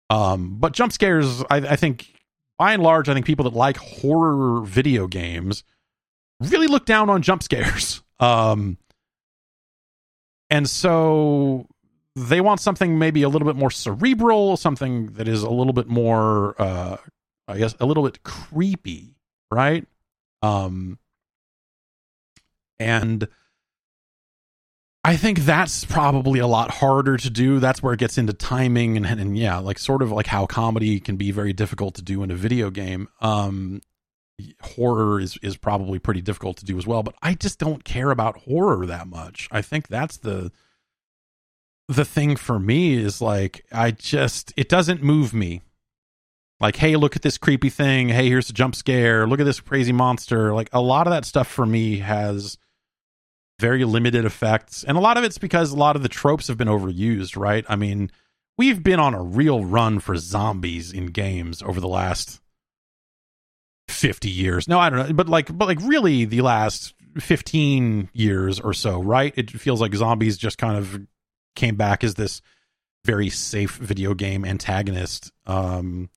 Um, 0.10 0.58
but 0.60 0.74
jump 0.74 0.92
scares, 0.92 1.42
I, 1.50 1.58
I 1.58 1.76
think, 1.76 2.14
by 2.58 2.74
and 2.74 2.84
large, 2.84 3.10
I 3.10 3.14
think 3.14 3.26
people 3.26 3.44
that 3.44 3.54
like 3.54 3.78
horror 3.78 4.62
video 4.62 5.08
games 5.08 5.64
really 6.40 6.68
look 6.68 6.86
down 6.86 7.10
on 7.10 7.22
jump 7.22 7.44
scares. 7.44 8.02
Um, 8.20 8.78
and 10.50 10.70
so 10.70 11.68
they 12.16 12.40
want 12.40 12.62
something 12.62 12.98
maybe 12.98 13.24
a 13.24 13.28
little 13.28 13.46
bit 13.46 13.58
more 13.58 13.72
cerebral, 13.72 14.56
something 14.56 15.08
that 15.14 15.28
is 15.28 15.44
a 15.44 15.50
little 15.50 15.74
bit 15.74 15.88
more 15.88 16.56
uh, 16.62 16.98
I 17.48 17.58
guess 17.58 17.76
a 17.80 17.86
little 17.86 18.04
bit 18.04 18.24
creepy, 18.24 19.16
right? 19.52 19.86
Um 20.42 21.00
and 22.80 23.28
I 25.06 25.18
think 25.18 25.40
that's 25.40 25.84
probably 25.84 26.40
a 26.40 26.48
lot 26.48 26.72
harder 26.72 27.18
to 27.18 27.30
do. 27.30 27.60
That's 27.60 27.84
where 27.84 27.94
it 27.94 28.00
gets 28.00 28.18
into 28.18 28.32
timing 28.32 28.96
and, 28.96 29.06
and, 29.06 29.38
yeah, 29.38 29.58
like 29.58 29.78
sort 29.78 30.02
of 30.02 30.12
like 30.12 30.28
how 30.28 30.46
comedy 30.46 31.00
can 31.02 31.18
be 31.18 31.32
very 31.32 31.52
difficult 31.52 31.96
to 31.96 32.02
do 32.02 32.24
in 32.24 32.32
a 32.32 32.36
video 32.36 32.70
game. 32.70 33.10
Um 33.20 33.82
horror 34.62 35.20
is 35.20 35.38
is 35.44 35.58
probably 35.58 36.00
pretty 36.00 36.22
difficult 36.22 36.58
to 36.58 36.66
do 36.66 36.78
as 36.78 36.88
well, 36.88 37.04
but 37.04 37.16
I 37.22 37.34
just 37.36 37.60
don't 37.60 37.84
care 37.84 38.12
about 38.12 38.42
horror 38.42 38.86
that 38.86 39.08
much. 39.08 39.48
I 39.52 39.62
think 39.62 39.88
that's 39.88 40.18
the 40.18 40.52
the 41.88 42.06
thing 42.06 42.36
for 42.36 42.60
me 42.60 42.96
is 42.96 43.22
like 43.22 43.66
I 43.72 43.92
just 43.92 44.54
it 44.56 44.70
doesn't 44.70 45.04
move 45.04 45.34
me 45.34 45.62
like 46.60 46.78
hey 46.78 46.96
look 46.96 47.16
at 47.16 47.22
this 47.22 47.38
creepy 47.38 47.70
thing 47.70 48.10
hey 48.10 48.30
here's 48.30 48.50
a 48.50 48.54
jump 48.54 48.74
scare 48.74 49.28
look 49.28 49.42
at 49.42 49.46
this 49.46 49.60
crazy 49.60 49.92
monster 49.92 50.54
like 50.54 50.70
a 50.72 50.80
lot 50.80 51.08
of 51.08 51.12
that 51.12 51.26
stuff 51.26 51.48
for 51.48 51.66
me 51.66 51.98
has 51.98 52.58
very 53.64 53.86
limited 53.86 54.26
effects. 54.26 54.84
And 54.84 54.98
a 54.98 55.00
lot 55.00 55.16
of 55.16 55.24
it's 55.24 55.38
because 55.38 55.72
a 55.72 55.78
lot 55.78 55.96
of 55.96 56.04
the 56.04 56.10
tropes 56.10 56.50
have 56.50 56.58
been 56.58 56.68
overused 56.68 57.38
right? 57.38 57.64
I 57.70 57.78
mean 57.78 58.12
we've 58.58 58.84
been 58.84 59.00
on 59.00 59.14
a 59.14 59.24
real 59.24 59.64
run 59.64 60.00
for 60.00 60.18
zombies 60.18 60.92
in 60.92 61.06
games 61.08 61.64
over 61.64 61.80
the 61.80 61.88
last 61.88 62.42
50 63.88 64.30
years. 64.30 64.68
No 64.68 64.80
i 64.80 64.90
don't 64.90 65.08
know. 65.08 65.14
But 65.14 65.30
like 65.30 65.58
but 65.58 65.70
like 65.70 65.80
really 65.82 66.26
the 66.26 66.42
last 66.42 66.94
15 67.20 68.10
years 68.12 68.60
or 68.60 68.74
so 68.74 69.02
right? 69.02 69.34
It 69.38 69.50
feels 69.50 69.80
like 69.80 69.96
zombies 69.96 70.38
just 70.38 70.58
kind 70.58 70.78
of 70.78 71.00
came 71.56 71.78
back 71.78 72.04
as 72.04 72.16
this 72.16 72.42
very 73.06 73.30
safe 73.30 73.78
video 73.78 74.14
game 74.14 74.44
antagonist. 74.44 75.32
Um 75.46 76.10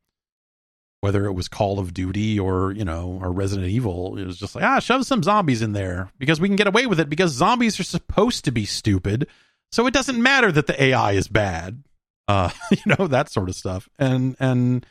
whether 1.07 1.27
it 1.27 1.35
was 1.35 1.47
Call 1.47 1.79
of 1.79 1.95
Duty 1.95 2.37
or, 2.41 2.73
you 2.73 2.85
know, 2.85 3.21
or 3.23 3.31
Resident 3.31 3.69
Evil, 3.69 4.19
it 4.19 4.27
was 4.27 4.41
just 4.41 4.57
like, 4.57 4.65
ah, 4.65 4.81
shove 4.81 5.07
some 5.07 5.23
zombies 5.23 5.63
in 5.63 5.73
there 5.73 6.11
because 6.19 6.41
we 6.41 6.49
can 6.49 6.57
get 6.57 6.67
away 6.67 6.87
with 6.87 6.99
it 6.99 7.09
because 7.09 7.31
zombies 7.31 7.79
are 7.79 7.85
supposed 7.85 8.45
to 8.45 8.51
be 8.51 8.65
stupid. 8.65 9.29
So 9.71 9.87
it 9.87 9.95
doesn't 9.95 10.21
matter 10.21 10.51
that 10.51 10.67
the 10.67 10.83
AI 10.83 11.13
is 11.13 11.29
bad. 11.29 11.85
Uh, 12.29 12.51
you 12.73 12.83
know, 12.87 13.07
that 13.07 13.31
sort 13.31 13.49
of 13.49 13.55
stuff. 13.55 13.89
And, 14.01 14.35
and 14.41 14.85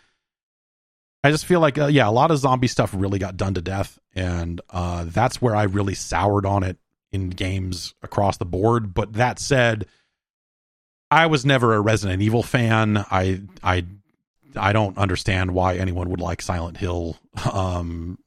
I 1.22 1.32
just 1.32 1.46
feel 1.46 1.60
like, 1.60 1.78
uh, 1.78 1.88
yeah, 1.88 2.08
a 2.08 2.10
lot 2.10 2.32
of 2.32 2.38
zombie 2.38 2.70
stuff 2.70 2.94
really 2.96 3.20
got 3.20 3.36
done 3.36 3.56
to 3.56 3.62
death. 3.62 4.00
And, 4.16 4.62
uh, 4.70 5.04
that's 5.06 5.42
where 5.42 5.54
I 5.54 5.64
really 5.64 5.96
soured 5.96 6.46
on 6.46 6.64
it 6.64 6.78
in 7.12 7.30
games 7.32 7.94
across 8.02 8.38
the 8.38 8.46
board. 8.46 8.94
But 8.94 9.12
that 9.16 9.40
said, 9.40 9.86
I 11.12 11.26
was 11.26 11.46
never 11.46 11.74
a 11.74 11.82
Resident 11.82 12.22
Evil 12.22 12.42
fan. 12.42 13.04
I, 13.12 13.42
I 13.62 13.84
I 14.58 14.74
don't 14.74 14.98
understand 14.98 15.52
why 15.52 15.76
anyone 15.76 16.10
would 16.10 16.22
like 16.22 16.42
Silent 16.42 16.78
Hill. 16.78 17.18
Um, 17.52 18.18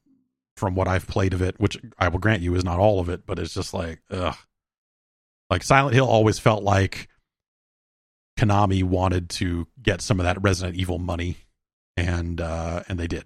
from 0.59 0.75
what 0.75 0.87
I've 0.87 1.07
played 1.07 1.33
of 1.33 1.41
it, 1.41 1.59
which 1.59 1.77
I 1.97 2.09
will 2.09 2.19
grant 2.19 2.41
you 2.41 2.53
is 2.53 2.65
not 2.65 2.79
all 2.79 2.99
of 2.99 3.09
it, 3.09 3.25
but 3.25 3.39
it's 3.39 3.53
just 3.53 3.73
like, 3.73 4.01
ugh. 4.11 4.35
Like 5.49 5.63
Silent 5.63 5.95
Hill 5.95 6.05
always 6.05 6.37
felt 6.37 6.63
like 6.63 7.07
Konami 8.37 8.83
wanted 8.83 9.29
to 9.31 9.67
get 9.81 10.01
some 10.01 10.19
of 10.19 10.25
that 10.25 10.41
Resident 10.43 10.77
Evil 10.77 10.99
money, 10.99 11.37
and 11.97 12.39
uh, 12.39 12.83
and 12.87 12.99
they 12.99 13.07
did. 13.07 13.23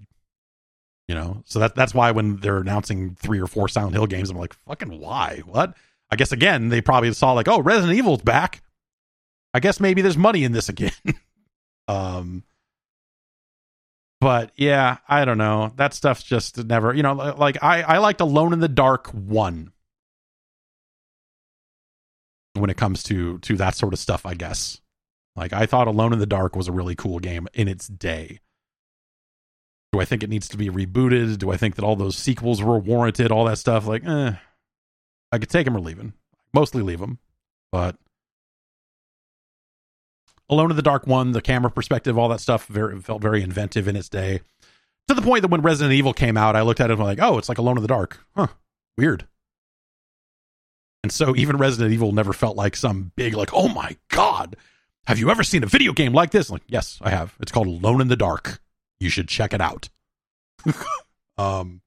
You 1.09 1.15
know, 1.15 1.43
so 1.45 1.59
that 1.59 1.75
that's 1.75 1.93
why 1.93 2.11
when 2.11 2.37
they're 2.37 2.59
announcing 2.59 3.15
three 3.15 3.41
or 3.41 3.47
four 3.47 3.67
Silent 3.67 3.93
Hill 3.93 4.07
games, 4.07 4.29
I'm 4.29 4.37
like, 4.37 4.53
fucking 4.65 5.01
why? 5.01 5.41
What? 5.45 5.75
I 6.09 6.15
guess 6.15 6.31
again 6.31 6.69
they 6.69 6.79
probably 6.79 7.11
saw 7.11 7.33
like, 7.33 7.49
oh, 7.49 7.59
Resident 7.59 7.97
Evil's 7.97 8.21
back. 8.21 8.61
I 9.53 9.59
guess 9.59 9.81
maybe 9.81 10.01
there's 10.01 10.17
money 10.17 10.45
in 10.45 10.53
this 10.53 10.69
again. 10.69 10.93
um, 11.89 12.43
but 14.23 14.51
yeah, 14.55 14.97
I 15.07 15.25
don't 15.25 15.37
know. 15.37 15.73
That 15.75 15.93
stuff's 15.93 16.23
just 16.23 16.57
never, 16.65 16.93
you 16.93 17.03
know, 17.03 17.13
like 17.13 17.61
I 17.61 17.81
I 17.81 17.97
liked 17.97 18.21
Alone 18.21 18.53
in 18.53 18.61
the 18.61 18.69
Dark 18.69 19.09
1 19.09 19.71
when 22.53 22.69
it 22.69 22.77
comes 22.77 23.03
to 23.03 23.39
to 23.39 23.57
that 23.57 23.75
sort 23.75 23.91
of 23.91 23.99
stuff, 23.99 24.25
I 24.25 24.33
guess. 24.33 24.79
Like 25.35 25.51
I 25.51 25.65
thought 25.65 25.87
Alone 25.87 26.13
in 26.13 26.19
the 26.19 26.25
Dark 26.25 26.55
was 26.55 26.69
a 26.69 26.71
really 26.71 26.95
cool 26.95 27.19
game 27.19 27.49
in 27.53 27.67
its 27.67 27.87
day. 27.87 28.39
Do 29.91 29.99
I 29.99 30.05
think 30.05 30.23
it 30.23 30.29
needs 30.29 30.47
to 30.47 30.57
be 30.57 30.69
rebooted? 30.69 31.37
Do 31.37 31.51
I 31.51 31.57
think 31.57 31.75
that 31.75 31.83
all 31.83 31.97
those 31.97 32.15
sequels 32.15 32.63
were 32.63 32.79
warranted? 32.79 33.29
All 33.31 33.45
that 33.45 33.59
stuff, 33.59 33.85
like, 33.85 34.03
eh, 34.05 34.31
I 35.31 35.37
could 35.37 35.49
take 35.49 35.65
them 35.65 35.75
or 35.77 35.81
leave 35.81 35.97
them. 35.97 36.13
Mostly 36.51 36.81
leave 36.81 36.99
them, 36.99 37.19
but 37.71 37.97
Alone 40.53 40.69
in 40.69 40.75
the 40.75 40.83
Dark 40.83 41.07
one, 41.07 41.31
the 41.31 41.41
camera 41.41 41.71
perspective, 41.71 42.17
all 42.17 42.29
that 42.29 42.39
stuff 42.39 42.67
very, 42.67 42.99
felt 43.01 43.21
very 43.21 43.41
inventive 43.41 43.87
in 43.87 43.95
its 43.95 44.07
day. 44.07 44.41
To 45.07 45.13
the 45.13 45.21
point 45.21 45.41
that 45.41 45.49
when 45.51 45.61
Resident 45.61 45.93
Evil 45.93 46.13
came 46.13 46.37
out, 46.37 46.55
I 46.55 46.61
looked 46.61 46.79
at 46.79 46.89
it 46.89 46.93
and 46.93 46.99
was 46.99 47.07
like, 47.07 47.19
oh, 47.21 47.37
it's 47.37 47.49
like 47.49 47.57
Alone 47.57 47.77
in 47.77 47.81
the 47.81 47.87
Dark. 47.87 48.19
Huh, 48.35 48.47
weird. 48.97 49.27
And 51.01 51.11
so 51.11 51.35
even 51.35 51.57
Resident 51.57 51.91
Evil 51.91 52.13
never 52.13 52.31
felt 52.31 52.55
like 52.55 52.75
some 52.75 53.11
big, 53.15 53.33
like, 53.33 53.49
oh 53.51 53.67
my 53.67 53.97
God, 54.09 54.55
have 55.07 55.19
you 55.19 55.29
ever 55.29 55.43
seen 55.43 55.63
a 55.63 55.67
video 55.67 55.91
game 55.91 56.13
like 56.13 56.31
this? 56.31 56.49
like, 56.49 56.61
yes, 56.67 56.99
I 57.01 57.09
have. 57.09 57.35
It's 57.41 57.51
called 57.51 57.67
Alone 57.67 57.99
in 57.99 58.07
the 58.07 58.15
Dark. 58.15 58.61
You 58.99 59.09
should 59.09 59.27
check 59.27 59.53
it 59.53 59.59
out. 59.59 59.89
um, 61.37 61.81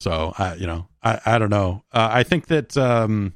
so 0.00 0.34
I, 0.36 0.54
you 0.54 0.66
know, 0.66 0.88
I, 1.02 1.20
I 1.24 1.38
don't 1.38 1.50
know. 1.50 1.84
Uh, 1.92 2.08
I 2.12 2.24
think 2.24 2.48
that 2.48 2.76
um, 2.76 3.32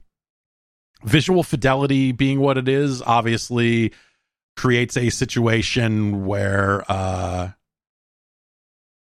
visual 1.04 1.42
fidelity 1.42 2.12
being 2.12 2.40
what 2.40 2.58
it 2.58 2.68
is 2.68 3.02
obviously 3.02 3.92
creates 4.56 4.96
a 4.96 5.10
situation 5.10 6.26
where 6.26 6.84
uh 6.90 7.50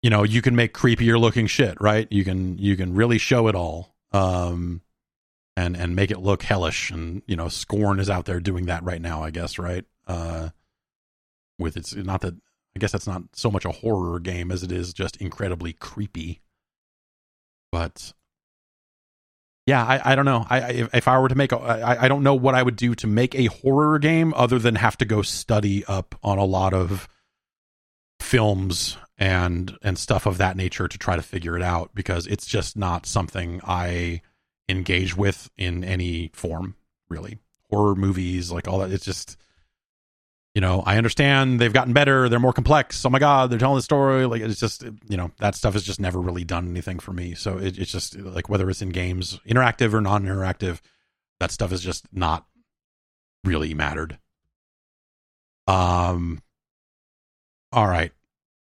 you 0.01 0.09
know 0.09 0.23
you 0.23 0.41
can 0.41 0.55
make 0.55 0.73
creepier 0.73 1.19
looking 1.19 1.47
shit 1.47 1.79
right? 1.79 2.07
You 2.09 2.23
can 2.23 2.57
you 2.57 2.75
can 2.75 2.95
really 2.95 3.17
show 3.17 3.47
it 3.47 3.55
all 3.55 3.95
um 4.11 4.81
and 5.55 5.77
and 5.77 5.95
make 5.95 6.09
it 6.09 6.19
look 6.19 6.43
hellish 6.43 6.89
and 6.89 7.21
you 7.27 7.35
know 7.35 7.47
scorn 7.47 7.99
is 7.99 8.09
out 8.09 8.25
there 8.25 8.39
doing 8.39 8.65
that 8.65 8.83
right 8.83 9.01
now 9.01 9.23
i 9.23 9.29
guess 9.29 9.59
right? 9.59 9.85
Uh 10.07 10.49
with 11.59 11.77
it's 11.77 11.93
not 11.95 12.21
that 12.21 12.33
i 12.75 12.79
guess 12.79 12.91
that's 12.91 13.07
not 13.07 13.21
so 13.33 13.51
much 13.51 13.65
a 13.65 13.71
horror 13.71 14.19
game 14.19 14.51
as 14.51 14.63
it 14.63 14.71
is 14.71 14.93
just 14.93 15.17
incredibly 15.17 15.73
creepy. 15.73 16.41
But 17.71 18.13
yeah, 19.65 19.83
I, 19.83 20.11
I 20.11 20.15
don't 20.15 20.25
know. 20.25 20.45
I, 20.49 20.59
I 20.59 20.89
if 20.93 21.07
I 21.07 21.17
were 21.19 21.29
to 21.29 21.35
make 21.35 21.51
a, 21.51 21.57
I, 21.57 22.05
I 22.05 22.07
don't 22.07 22.23
know 22.23 22.35
what 22.35 22.55
I 22.55 22.63
would 22.63 22.75
do 22.75 22.95
to 22.95 23.07
make 23.07 23.33
a 23.35 23.45
horror 23.45 23.97
game 23.99 24.33
other 24.35 24.59
than 24.59 24.75
have 24.75 24.97
to 24.97 25.05
go 25.05 25.21
study 25.21 25.85
up 25.85 26.15
on 26.23 26.37
a 26.37 26.45
lot 26.45 26.73
of 26.73 27.07
films 28.19 28.97
and 29.17 29.77
and 29.81 29.97
stuff 29.97 30.25
of 30.25 30.37
that 30.37 30.57
nature 30.57 30.87
to 30.87 30.97
try 30.97 31.15
to 31.15 31.21
figure 31.21 31.55
it 31.55 31.61
out 31.61 31.91
because 31.93 32.27
it's 32.27 32.45
just 32.45 32.75
not 32.75 33.05
something 33.05 33.61
I 33.63 34.21
engage 34.67 35.15
with 35.15 35.49
in 35.57 35.83
any 35.83 36.31
form 36.33 36.75
really 37.09 37.37
horror 37.69 37.95
movies 37.95 38.51
like 38.51 38.67
all 38.67 38.79
that 38.79 38.91
it's 38.91 39.05
just 39.05 39.37
you 40.53 40.61
know 40.61 40.83
i 40.85 40.97
understand 40.97 41.59
they've 41.59 41.73
gotten 41.73 41.93
better 41.93 42.29
they're 42.29 42.39
more 42.39 42.53
complex. 42.53 43.05
Oh 43.05 43.09
my 43.09 43.19
god 43.19 43.49
they're 43.49 43.59
telling 43.59 43.77
the 43.77 43.81
story. 43.81 44.25
Like 44.25 44.41
it's 44.41 44.59
just 44.59 44.83
you 45.07 45.17
know 45.17 45.31
that 45.39 45.55
stuff 45.55 45.73
has 45.73 45.83
just 45.83 45.99
never 45.99 46.19
really 46.19 46.43
done 46.43 46.67
anything 46.69 46.99
for 46.99 47.11
me. 47.11 47.35
So 47.35 47.57
it, 47.57 47.77
it's 47.77 47.91
just 47.91 48.17
like 48.17 48.49
whether 48.49 48.69
it's 48.69 48.81
in 48.81 48.89
games 48.89 49.39
interactive 49.47 49.93
or 49.93 50.01
non-interactive 50.01 50.79
that 51.39 51.51
stuff 51.51 51.71
is 51.71 51.81
just 51.81 52.05
not 52.13 52.45
really 53.43 53.73
mattered. 53.73 54.19
Um 55.67 56.41
all 57.73 57.87
right. 57.87 58.11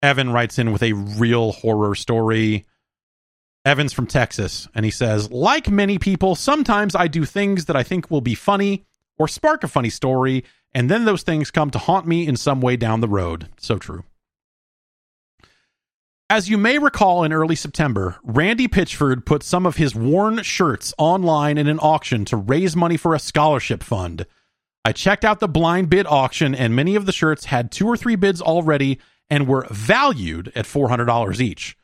Evan 0.03 0.31
writes 0.31 0.59
in 0.59 0.71
with 0.71 0.83
a 0.83 0.93
real 0.93 1.53
horror 1.53 1.95
story. 1.95 2.65
Evan's 3.65 3.93
from 3.93 4.07
Texas, 4.07 4.67
and 4.73 4.85
he 4.85 4.91
says, 4.91 5.31
Like 5.31 5.69
many 5.69 5.99
people, 5.99 6.35
sometimes 6.35 6.95
I 6.95 7.07
do 7.07 7.25
things 7.25 7.65
that 7.65 7.75
I 7.75 7.83
think 7.83 8.09
will 8.09 8.21
be 8.21 8.35
funny 8.35 8.85
or 9.17 9.27
spark 9.27 9.63
a 9.63 9.67
funny 9.67 9.89
story, 9.89 10.43
and 10.73 10.89
then 10.89 11.05
those 11.05 11.23
things 11.23 11.51
come 11.51 11.69
to 11.71 11.79
haunt 11.79 12.07
me 12.07 12.27
in 12.27 12.35
some 12.35 12.61
way 12.61 12.75
down 12.75 13.01
the 13.01 13.07
road. 13.07 13.49
So 13.57 13.77
true. 13.77 14.03
As 16.31 16.47
you 16.47 16.59
may 16.59 16.77
recall, 16.77 17.23
in 17.23 17.33
early 17.33 17.55
September, 17.55 18.17
Randy 18.21 18.67
Pitchford 18.67 19.25
put 19.25 19.41
some 19.41 19.65
of 19.65 19.77
his 19.77 19.95
worn 19.95 20.43
shirts 20.43 20.93
online 20.99 21.57
in 21.57 21.67
an 21.67 21.79
auction 21.81 22.23
to 22.25 22.37
raise 22.37 22.75
money 22.75 22.97
for 22.97 23.15
a 23.15 23.19
scholarship 23.19 23.81
fund. 23.81 24.27
I 24.85 24.91
checked 24.91 25.25
out 25.25 25.39
the 25.39 25.47
blind 25.47 25.89
bid 25.89 26.05
auction, 26.05 26.53
and 26.53 26.75
many 26.75 26.95
of 26.95 27.07
the 27.07 27.11
shirts 27.11 27.45
had 27.45 27.71
two 27.71 27.87
or 27.87 27.97
three 27.97 28.15
bids 28.15 28.43
already 28.43 28.99
and 29.27 29.47
were 29.47 29.67
valued 29.71 30.51
at 30.55 30.65
$400 30.65 31.41
each. 31.41 31.75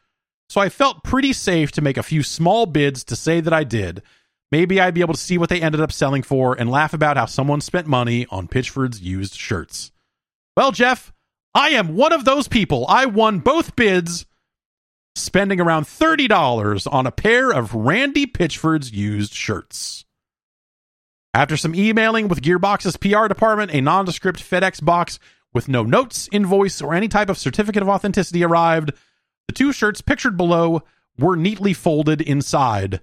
So 0.47 0.61
I 0.61 0.69
felt 0.69 1.03
pretty 1.03 1.33
safe 1.33 1.71
to 1.71 1.81
make 1.81 1.97
a 1.97 2.03
few 2.03 2.21
small 2.21 2.67
bids 2.67 3.03
to 3.05 3.15
say 3.15 3.41
that 3.41 3.53
I 3.53 3.63
did. 3.63 4.03
Maybe 4.55 4.79
I'd 4.79 4.93
be 4.93 5.01
able 5.01 5.13
to 5.13 5.19
see 5.19 5.37
what 5.37 5.49
they 5.49 5.61
ended 5.61 5.81
up 5.81 5.91
selling 5.91 6.23
for 6.23 6.53
and 6.57 6.71
laugh 6.71 6.93
about 6.93 7.17
how 7.17 7.25
someone 7.25 7.59
spent 7.59 7.87
money 7.87 8.25
on 8.29 8.47
Pitchford's 8.47 9.01
used 9.01 9.35
shirts. 9.35 9.91
Well, 10.55 10.71
Jeff, 10.71 11.11
I 11.53 11.71
am 11.71 11.97
one 11.97 12.13
of 12.13 12.23
those 12.23 12.47
people. 12.47 12.85
I 12.87 13.05
won 13.05 13.39
both 13.39 13.75
bids, 13.75 14.25
spending 15.13 15.59
around 15.59 15.87
$30 15.87 16.87
on 16.89 17.05
a 17.05 17.11
pair 17.11 17.51
of 17.51 17.75
Randy 17.75 18.25
Pitchford's 18.25 18.93
used 18.93 19.33
shirts. 19.33 20.05
After 21.33 21.57
some 21.57 21.75
emailing 21.75 22.29
with 22.29 22.41
Gearbox's 22.41 22.95
PR 22.95 23.27
department, 23.27 23.73
a 23.73 23.81
nondescript 23.81 24.39
FedEx 24.39 24.81
box 24.81 25.19
with 25.53 25.67
no 25.67 25.83
notes, 25.83 26.29
invoice, 26.31 26.81
or 26.81 26.93
any 26.93 27.09
type 27.09 27.27
of 27.27 27.37
certificate 27.37 27.83
of 27.83 27.89
authenticity 27.89 28.41
arrived. 28.41 28.93
The 29.49 29.53
two 29.53 29.73
shirts 29.73 29.99
pictured 29.99 30.37
below 30.37 30.83
were 31.19 31.35
neatly 31.35 31.73
folded 31.73 32.21
inside. 32.21 33.01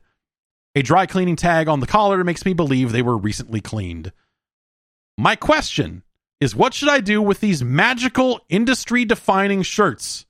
A 0.75 0.83
dry 0.83 1.07
cleaning 1.07 1.36
tag 1.36 1.68
on 1.68 1.81
the 1.81 1.86
collar 1.86 2.25
makes 2.25 2.44
me 2.44 2.55
believe 2.55 2.92
they 2.92 3.02
were 3.02 3.17
recently 3.17 3.60
cleaned. 3.60 4.12
My 5.18 5.36
question 5.36 6.02
is 6.41 6.57
what 6.57 6.75
should 6.75 6.89
I 6.89 7.01
do 7.01 7.20
with 7.20 7.41
these 7.41 7.62
magical 7.62 8.41
industry 8.49 9.05
defining 9.05 9.62
shirts? 9.62 10.26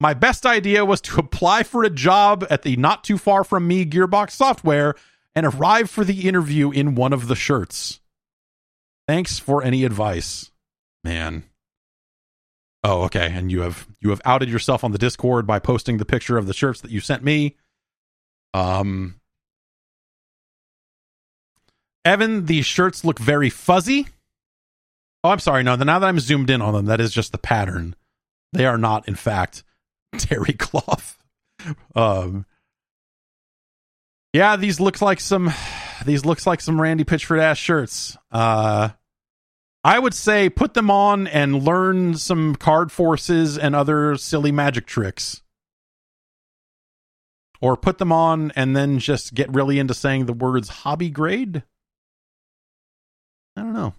My 0.00 0.14
best 0.14 0.46
idea 0.46 0.84
was 0.84 1.00
to 1.02 1.18
apply 1.18 1.62
for 1.62 1.84
a 1.84 1.90
job 1.90 2.46
at 2.50 2.62
the 2.62 2.76
not 2.76 3.02
too 3.04 3.18
far 3.18 3.44
from 3.44 3.66
me 3.66 3.84
Gearbox 3.84 4.32
software 4.32 4.94
and 5.34 5.46
arrive 5.46 5.88
for 5.88 6.04
the 6.04 6.28
interview 6.28 6.70
in 6.70 6.94
one 6.94 7.12
of 7.12 7.28
the 7.28 7.36
shirts. 7.36 8.00
Thanks 9.06 9.38
for 9.38 9.62
any 9.62 9.84
advice. 9.84 10.50
Man, 11.02 11.44
Oh, 12.84 13.02
okay. 13.02 13.32
And 13.32 13.50
you 13.50 13.62
have 13.62 13.88
you 14.00 14.10
have 14.10 14.20
outed 14.24 14.48
yourself 14.48 14.84
on 14.84 14.92
the 14.92 14.98
Discord 14.98 15.46
by 15.46 15.58
posting 15.58 15.96
the 15.96 16.04
picture 16.04 16.38
of 16.38 16.46
the 16.46 16.54
shirts 16.54 16.80
that 16.82 16.90
you 16.90 17.00
sent 17.00 17.24
me. 17.24 17.56
Um 18.54 19.17
Evan, 22.08 22.46
these 22.46 22.64
shirts 22.64 23.04
look 23.04 23.18
very 23.18 23.50
fuzzy. 23.50 24.08
Oh, 25.22 25.28
I'm 25.28 25.40
sorry. 25.40 25.62
No, 25.62 25.76
now 25.76 25.98
that 25.98 26.06
I'm 26.06 26.20
zoomed 26.20 26.48
in 26.48 26.62
on 26.62 26.72
them, 26.72 26.86
that 26.86 27.00
is 27.02 27.12
just 27.12 27.32
the 27.32 27.38
pattern. 27.38 27.94
They 28.54 28.64
are 28.64 28.78
not, 28.78 29.06
in 29.06 29.14
fact, 29.14 29.62
terry 30.16 30.54
cloth. 30.54 31.18
Um 31.94 32.46
Yeah, 34.32 34.56
these 34.56 34.80
look 34.80 35.02
like 35.02 35.20
some 35.20 35.52
these 36.06 36.24
looks 36.24 36.46
like 36.46 36.60
some 36.62 36.80
Randy 36.80 37.04
Pitchford 37.04 37.40
ass 37.40 37.58
shirts. 37.58 38.16
Uh 38.30 38.90
I 39.84 39.98
would 39.98 40.14
say 40.14 40.48
put 40.48 40.72
them 40.74 40.90
on 40.90 41.26
and 41.26 41.62
learn 41.62 42.16
some 42.16 42.54
card 42.54 42.90
forces 42.90 43.58
and 43.58 43.76
other 43.76 44.16
silly 44.16 44.52
magic 44.52 44.86
tricks. 44.86 45.42
Or 47.60 47.76
put 47.76 47.98
them 47.98 48.12
on 48.12 48.50
and 48.56 48.74
then 48.74 48.98
just 48.98 49.34
get 49.34 49.52
really 49.52 49.78
into 49.78 49.92
saying 49.92 50.24
the 50.24 50.32
words 50.32 50.68
hobby 50.68 51.10
grade. 51.10 51.64
I 53.58 53.62
don't 53.62 53.74
know. 53.74 53.94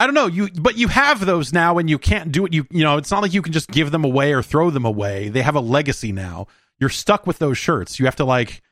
I 0.00 0.06
don't 0.06 0.14
know. 0.14 0.26
You 0.26 0.48
but 0.50 0.76
you 0.76 0.88
have 0.88 1.24
those 1.24 1.52
now 1.52 1.78
and 1.78 1.88
you 1.88 1.98
can't 1.98 2.32
do 2.32 2.46
it. 2.46 2.52
You 2.52 2.66
you 2.70 2.84
know, 2.84 2.96
it's 2.96 3.10
not 3.10 3.22
like 3.22 3.34
you 3.34 3.42
can 3.42 3.52
just 3.52 3.70
give 3.70 3.90
them 3.90 4.04
away 4.04 4.32
or 4.32 4.42
throw 4.42 4.70
them 4.70 4.84
away. 4.84 5.28
They 5.28 5.42
have 5.42 5.54
a 5.54 5.60
legacy 5.60 6.12
now. 6.12 6.46
You're 6.78 6.90
stuck 6.90 7.26
with 7.26 7.38
those 7.38 7.58
shirts. 7.58 7.98
You 7.98 8.06
have 8.06 8.16
to 8.16 8.24
like 8.24 8.62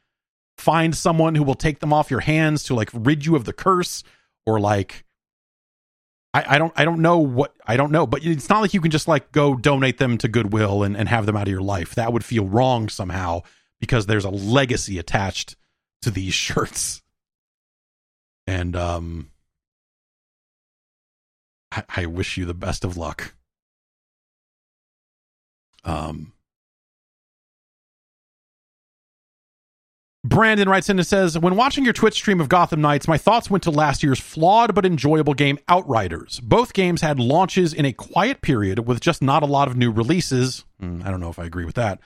find 0.56 0.94
someone 0.94 1.34
who 1.34 1.42
will 1.42 1.54
take 1.54 1.80
them 1.80 1.92
off 1.92 2.10
your 2.10 2.20
hands 2.20 2.62
to 2.64 2.74
like 2.74 2.90
rid 2.92 3.26
you 3.26 3.36
of 3.36 3.44
the 3.44 3.52
curse 3.52 4.04
or 4.46 4.60
like 4.60 5.04
I, 6.32 6.54
I 6.54 6.58
don't 6.58 6.72
I 6.76 6.84
don't 6.84 7.00
know 7.00 7.18
what 7.18 7.54
I 7.66 7.76
don't 7.76 7.92
know, 7.92 8.06
but 8.06 8.24
it's 8.24 8.48
not 8.48 8.60
like 8.60 8.74
you 8.74 8.80
can 8.80 8.90
just 8.90 9.08
like 9.08 9.32
go 9.32 9.54
donate 9.54 9.98
them 9.98 10.16
to 10.18 10.28
Goodwill 10.28 10.82
and, 10.82 10.96
and 10.96 11.08
have 11.08 11.26
them 11.26 11.36
out 11.36 11.46
of 11.46 11.52
your 11.52 11.62
life. 11.62 11.94
That 11.94 12.12
would 12.12 12.24
feel 12.24 12.46
wrong 12.46 12.88
somehow 12.88 13.42
because 13.80 14.06
there's 14.06 14.24
a 14.24 14.30
legacy 14.30 14.98
attached 14.98 15.56
to 16.02 16.10
these 16.10 16.34
shirts. 16.34 17.02
And 18.46 18.76
um 18.76 19.30
I, 21.96 22.06
wish 22.06 22.36
you 22.36 22.44
the 22.44 22.54
best 22.54 22.84
of 22.84 22.96
luck. 22.96 23.34
Um 25.84 26.32
Brandon 30.24 30.70
writes 30.70 30.88
in 30.88 30.98
and 30.98 31.06
says, 31.06 31.38
When 31.38 31.54
watching 31.54 31.84
your 31.84 31.92
Twitch 31.92 32.14
stream 32.14 32.40
of 32.40 32.48
Gotham 32.48 32.80
Knights, 32.80 33.06
my 33.06 33.18
thoughts 33.18 33.50
went 33.50 33.62
to 33.64 33.70
last 33.70 34.02
year's 34.02 34.18
flawed 34.18 34.74
but 34.74 34.86
enjoyable 34.86 35.34
game 35.34 35.58
Outriders. 35.68 36.40
Both 36.40 36.72
games 36.72 37.02
had 37.02 37.20
launches 37.20 37.74
in 37.74 37.84
a 37.84 37.92
quiet 37.92 38.40
period 38.40 38.86
with 38.86 39.00
just 39.00 39.20
not 39.20 39.42
a 39.42 39.46
lot 39.46 39.68
of 39.68 39.76
new 39.76 39.90
releases. 39.90 40.64
Mm, 40.80 41.04
I 41.04 41.10
don't 41.10 41.20
know 41.20 41.28
if 41.28 41.38
I 41.38 41.44
agree 41.44 41.66
with 41.66 41.74
that. 41.74 42.00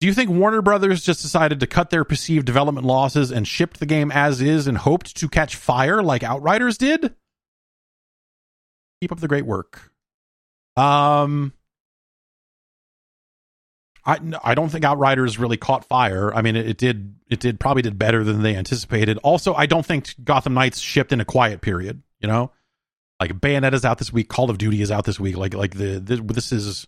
Do 0.00 0.06
you 0.06 0.14
think 0.14 0.30
Warner 0.30 0.62
Brothers 0.62 1.02
just 1.02 1.22
decided 1.22 1.58
to 1.60 1.66
cut 1.66 1.90
their 1.90 2.04
perceived 2.04 2.46
development 2.46 2.86
losses 2.86 3.32
and 3.32 3.48
shipped 3.48 3.80
the 3.80 3.86
game 3.86 4.12
as 4.12 4.40
is 4.40 4.68
and 4.68 4.78
hoped 4.78 5.16
to 5.16 5.28
catch 5.28 5.56
fire 5.56 6.02
like 6.02 6.22
Outriders 6.22 6.78
did? 6.78 7.14
Keep 9.00 9.12
up 9.12 9.18
the 9.18 9.28
great 9.28 9.46
work. 9.46 9.92
Um, 10.76 11.52
I 14.04 14.18
I 14.44 14.54
don't 14.54 14.68
think 14.68 14.84
Outriders 14.84 15.38
really 15.38 15.56
caught 15.56 15.84
fire. 15.84 16.32
I 16.32 16.42
mean, 16.42 16.54
it, 16.54 16.68
it, 16.68 16.78
did 16.78 17.16
it 17.28 17.40
did 17.40 17.58
probably 17.58 17.82
did 17.82 17.98
better 17.98 18.22
than 18.22 18.42
they 18.42 18.54
anticipated. 18.54 19.18
Also, 19.18 19.52
I 19.54 19.66
don't 19.66 19.84
think 19.84 20.14
Gotham 20.22 20.54
Knights 20.54 20.78
shipped 20.78 21.12
in 21.12 21.20
a 21.20 21.24
quiet 21.24 21.60
period. 21.60 22.02
You 22.20 22.28
know, 22.28 22.52
like 23.20 23.32
Bayonetta's 23.40 23.84
out 23.84 23.98
this 23.98 24.12
week, 24.12 24.28
Call 24.28 24.50
of 24.50 24.58
Duty 24.58 24.80
is 24.80 24.92
out 24.92 25.04
this 25.04 25.18
week. 25.18 25.36
Like 25.36 25.54
like 25.54 25.74
the, 25.74 25.98
the 25.98 26.16
this 26.22 26.52
is 26.52 26.86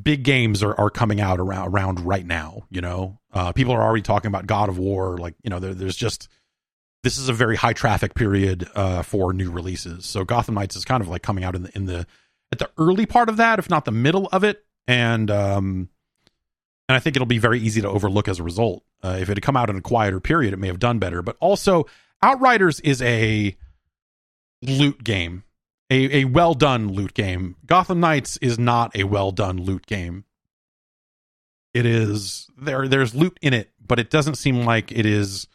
big 0.00 0.22
games 0.22 0.62
are, 0.62 0.78
are 0.78 0.90
coming 0.90 1.20
out 1.20 1.40
around 1.40 1.68
around 1.68 2.00
right 2.00 2.26
now. 2.26 2.64
You 2.70 2.80
know, 2.80 3.18
uh, 3.32 3.52
people 3.52 3.72
are 3.72 3.82
already 3.82 4.02
talking 4.02 4.28
about 4.28 4.46
God 4.46 4.68
of 4.68 4.78
War. 4.78 5.18
Like 5.18 5.34
you 5.42 5.50
know, 5.50 5.60
there, 5.60 5.74
there's 5.74 5.96
just 5.96 6.28
this 7.02 7.18
is 7.18 7.28
a 7.28 7.32
very 7.32 7.56
high 7.56 7.72
traffic 7.74 8.14
period 8.14 8.68
uh, 8.74 9.02
for 9.02 9.32
new 9.32 9.50
releases. 9.50 10.06
So 10.06 10.24
Gotham 10.24 10.54
Knights 10.54 10.76
is 10.76 10.84
kind 10.84 11.02
of 11.02 11.08
like 11.08 11.22
coming 11.22 11.44
out 11.44 11.54
in 11.54 11.64
the 11.64 11.76
in 11.76 11.86
the 11.86 12.06
at 12.52 12.58
the 12.58 12.70
early 12.78 13.06
part 13.06 13.28
of 13.28 13.36
that, 13.38 13.58
if 13.58 13.68
not 13.68 13.84
the 13.84 13.92
middle 13.92 14.28
of 14.32 14.44
it 14.44 14.64
and 14.86 15.30
um, 15.30 15.88
and 16.88 16.96
I 16.96 16.98
think 16.98 17.16
it'll 17.16 17.26
be 17.26 17.38
very 17.38 17.60
easy 17.60 17.80
to 17.80 17.88
overlook 17.88 18.28
as 18.28 18.38
a 18.38 18.42
result. 18.42 18.84
Uh, 19.02 19.18
if 19.20 19.28
it 19.28 19.36
had 19.36 19.42
come 19.42 19.56
out 19.56 19.70
in 19.70 19.76
a 19.76 19.80
quieter 19.80 20.20
period, 20.20 20.52
it 20.52 20.58
may 20.58 20.66
have 20.66 20.78
done 20.78 20.98
better. 20.98 21.22
But 21.22 21.36
also, 21.40 21.86
Outriders 22.22 22.80
is 22.80 23.02
a 23.02 23.56
loot 24.62 25.02
game, 25.02 25.44
a 25.90 26.20
a 26.20 26.24
well 26.24 26.54
done 26.54 26.88
loot 26.88 27.14
game. 27.14 27.56
Gotham 27.66 28.00
Knights 28.00 28.36
is 28.38 28.58
not 28.58 28.96
a 28.96 29.04
well 29.04 29.30
done 29.30 29.58
loot 29.58 29.86
game. 29.86 30.24
It 31.72 31.86
is 31.86 32.48
there. 32.56 32.88
There's 32.88 33.14
loot 33.14 33.38
in 33.42 33.52
it, 33.52 33.72
but 33.84 33.98
it 33.98 34.10
doesn't 34.10 34.36
seem 34.36 34.64
like 34.64 34.92
it 34.92 35.06
is 35.06 35.48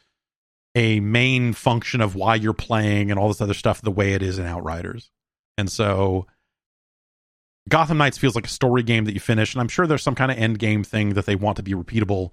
a 0.75 0.99
main 0.99 1.53
function 1.53 2.01
of 2.01 2.15
why 2.15 2.35
you're 2.35 2.53
playing 2.53 3.09
and 3.09 3.19
all 3.19 3.27
this 3.27 3.41
other 3.41 3.53
stuff 3.53 3.81
the 3.81 3.91
way 3.91 4.13
it 4.13 4.21
is 4.21 4.37
in 4.37 4.45
Outriders. 4.45 5.11
And 5.57 5.71
so 5.71 6.27
Gotham 7.67 7.97
Knights 7.97 8.17
feels 8.17 8.35
like 8.35 8.45
a 8.45 8.49
story 8.49 8.83
game 8.83 9.05
that 9.05 9.13
you 9.13 9.19
finish, 9.19 9.53
and 9.53 9.61
I'm 9.61 9.67
sure 9.67 9.87
there's 9.87 10.03
some 10.03 10.15
kind 10.15 10.31
of 10.31 10.37
end 10.37 10.59
game 10.59 10.83
thing 10.83 11.13
that 11.13 11.25
they 11.25 11.35
want 11.35 11.57
to 11.57 11.63
be 11.63 11.73
repeatable 11.73 12.31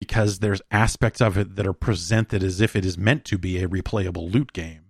because 0.00 0.40
there's 0.40 0.60
aspects 0.70 1.20
of 1.20 1.38
it 1.38 1.56
that 1.56 1.66
are 1.66 1.72
presented 1.72 2.42
as 2.42 2.60
if 2.60 2.76
it 2.76 2.84
is 2.84 2.98
meant 2.98 3.24
to 3.26 3.38
be 3.38 3.62
a 3.62 3.68
replayable 3.68 4.30
loot 4.30 4.52
game. 4.52 4.85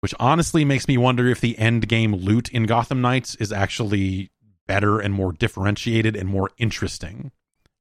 Which 0.00 0.14
honestly 0.18 0.64
makes 0.64 0.88
me 0.88 0.96
wonder 0.98 1.26
if 1.28 1.40
the 1.40 1.58
end 1.58 1.88
game 1.88 2.14
loot 2.14 2.48
in 2.50 2.64
Gotham 2.64 3.00
Knights 3.00 3.34
is 3.36 3.52
actually 3.52 4.30
better 4.66 4.98
and 4.98 5.14
more 5.14 5.32
differentiated 5.32 6.16
and 6.16 6.28
more 6.28 6.50
interesting. 6.58 7.32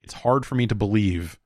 It's 0.02 0.14
hard 0.14 0.46
for 0.46 0.56
me 0.56 0.68
to 0.68 0.76
believe 0.76 1.40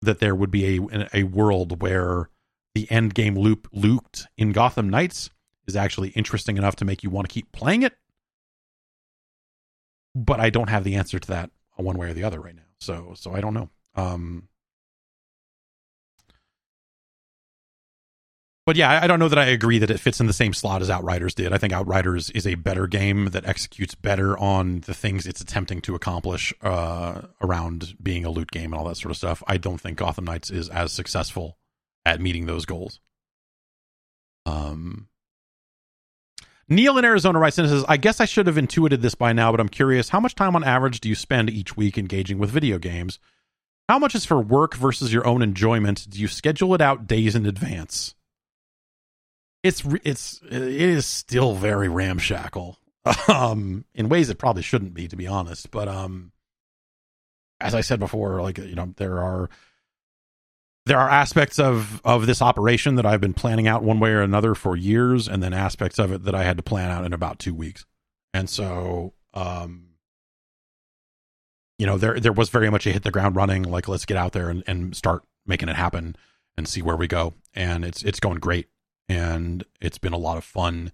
that 0.00 0.18
there 0.18 0.34
would 0.34 0.50
be 0.50 0.78
a 0.78 1.08
a 1.12 1.22
world 1.24 1.80
where 1.80 2.28
the 2.74 2.90
end 2.90 3.14
game 3.14 3.36
loop 3.36 3.68
looped 3.72 4.26
in 4.36 4.52
Gotham 4.52 4.88
Knights 4.88 5.30
is 5.66 5.76
actually 5.76 6.08
interesting 6.10 6.56
enough 6.56 6.76
to 6.76 6.84
make 6.84 7.02
you 7.02 7.10
want 7.10 7.28
to 7.28 7.32
keep 7.32 7.52
playing 7.52 7.82
it. 7.82 7.94
But 10.14 10.40
I 10.40 10.50
don't 10.50 10.68
have 10.68 10.84
the 10.84 10.96
answer 10.96 11.18
to 11.18 11.28
that 11.28 11.50
one 11.76 11.98
way 11.98 12.10
or 12.10 12.14
the 12.14 12.24
other 12.24 12.40
right 12.40 12.54
now. 12.54 12.62
So 12.80 13.12
so 13.14 13.32
I 13.32 13.40
don't 13.40 13.54
know. 13.54 13.70
Um 13.94 14.48
but 18.64 18.76
yeah, 18.76 19.00
I 19.02 19.06
don't 19.06 19.18
know 19.18 19.28
that 19.28 19.38
I 19.38 19.46
agree 19.46 19.78
that 19.78 19.90
it 19.90 19.98
fits 19.98 20.20
in 20.20 20.26
the 20.26 20.32
same 20.32 20.54
slot 20.54 20.82
as 20.82 20.90
Outriders 20.90 21.34
did. 21.34 21.52
I 21.52 21.58
think 21.58 21.72
Outriders 21.72 22.30
is 22.30 22.46
a 22.46 22.54
better 22.54 22.86
game 22.86 23.26
that 23.26 23.44
executes 23.44 23.94
better 23.94 24.38
on 24.38 24.80
the 24.80 24.94
things 24.94 25.26
it's 25.26 25.40
attempting 25.40 25.80
to 25.82 25.94
accomplish 25.94 26.54
uh, 26.62 27.22
around 27.40 27.96
being 28.02 28.24
a 28.24 28.30
loot 28.30 28.50
game 28.50 28.72
and 28.72 28.74
all 28.74 28.86
that 28.86 28.96
sort 28.96 29.10
of 29.10 29.16
stuff. 29.16 29.42
I 29.48 29.56
don't 29.56 29.80
think 29.80 29.98
Gotham 29.98 30.26
Knights 30.26 30.50
is 30.50 30.68
as 30.68 30.92
successful 30.92 31.58
at 32.04 32.20
meeting 32.20 32.46
those 32.46 32.64
goals. 32.64 33.00
Um, 34.46 35.08
Neil 36.68 36.98
in 36.98 37.04
Arizona 37.04 37.38
writes 37.38 37.58
and 37.58 37.68
says, 37.68 37.84
I 37.88 37.96
guess 37.96 38.20
I 38.20 38.24
should 38.24 38.46
have 38.46 38.58
intuited 38.58 39.02
this 39.02 39.14
by 39.14 39.32
now, 39.32 39.50
but 39.50 39.60
I'm 39.60 39.68
curious 39.68 40.08
how 40.08 40.20
much 40.20 40.34
time 40.34 40.54
on 40.56 40.64
average 40.64 41.00
do 41.00 41.08
you 41.08 41.14
spend 41.14 41.50
each 41.50 41.76
week 41.76 41.98
engaging 41.98 42.38
with 42.38 42.50
video 42.50 42.78
games? 42.78 43.18
How 43.88 43.98
much 43.98 44.14
is 44.14 44.24
for 44.24 44.40
work 44.40 44.74
versus 44.74 45.12
your 45.12 45.26
own 45.26 45.42
enjoyment? 45.42 46.08
Do 46.08 46.20
you 46.20 46.28
schedule 46.28 46.74
it 46.74 46.80
out 46.80 47.06
days 47.06 47.34
in 47.34 47.44
advance? 47.44 48.14
It's 49.62 49.84
it's 50.04 50.40
it 50.50 50.62
is 50.62 51.06
still 51.06 51.54
very 51.54 51.88
ramshackle. 51.88 52.78
Um, 53.26 53.84
in 53.96 54.08
ways 54.08 54.30
it 54.30 54.38
probably 54.38 54.62
shouldn't 54.62 54.94
be, 54.94 55.08
to 55.08 55.16
be 55.16 55.26
honest. 55.26 55.72
But 55.72 55.88
um, 55.88 56.30
as 57.60 57.74
I 57.74 57.80
said 57.80 57.98
before, 57.98 58.40
like 58.40 58.58
you 58.58 58.76
know, 58.76 58.94
there 58.96 59.20
are 59.20 59.50
there 60.86 60.98
are 60.98 61.08
aspects 61.08 61.58
of 61.58 62.00
of 62.04 62.26
this 62.26 62.42
operation 62.42 62.96
that 62.96 63.06
I've 63.06 63.20
been 63.20 63.34
planning 63.34 63.68
out 63.68 63.82
one 63.82 64.00
way 64.00 64.10
or 64.10 64.22
another 64.22 64.54
for 64.54 64.76
years, 64.76 65.28
and 65.28 65.42
then 65.42 65.52
aspects 65.52 65.98
of 65.98 66.12
it 66.12 66.24
that 66.24 66.34
I 66.34 66.42
had 66.42 66.56
to 66.56 66.62
plan 66.62 66.90
out 66.90 67.04
in 67.04 67.12
about 67.12 67.38
two 67.38 67.54
weeks. 67.54 67.84
And 68.34 68.48
so, 68.48 69.14
um, 69.34 69.88
you 71.78 71.86
know, 71.86 71.98
there 71.98 72.18
there 72.18 72.32
was 72.32 72.48
very 72.48 72.70
much 72.70 72.86
a 72.86 72.92
hit 72.92 73.04
the 73.04 73.10
ground 73.10 73.36
running, 73.36 73.62
like 73.62 73.88
let's 73.88 74.06
get 74.06 74.16
out 74.16 74.32
there 74.32 74.48
and, 74.48 74.62
and 74.66 74.96
start 74.96 75.22
making 75.46 75.68
it 75.68 75.76
happen 75.76 76.16
and 76.56 76.68
see 76.68 76.82
where 76.82 76.96
we 76.96 77.06
go. 77.06 77.34
And 77.54 77.84
it's 77.84 78.02
it's 78.02 78.20
going 78.20 78.38
great, 78.38 78.68
and 79.08 79.64
it's 79.80 79.98
been 79.98 80.12
a 80.12 80.18
lot 80.18 80.36
of 80.36 80.44
fun. 80.44 80.92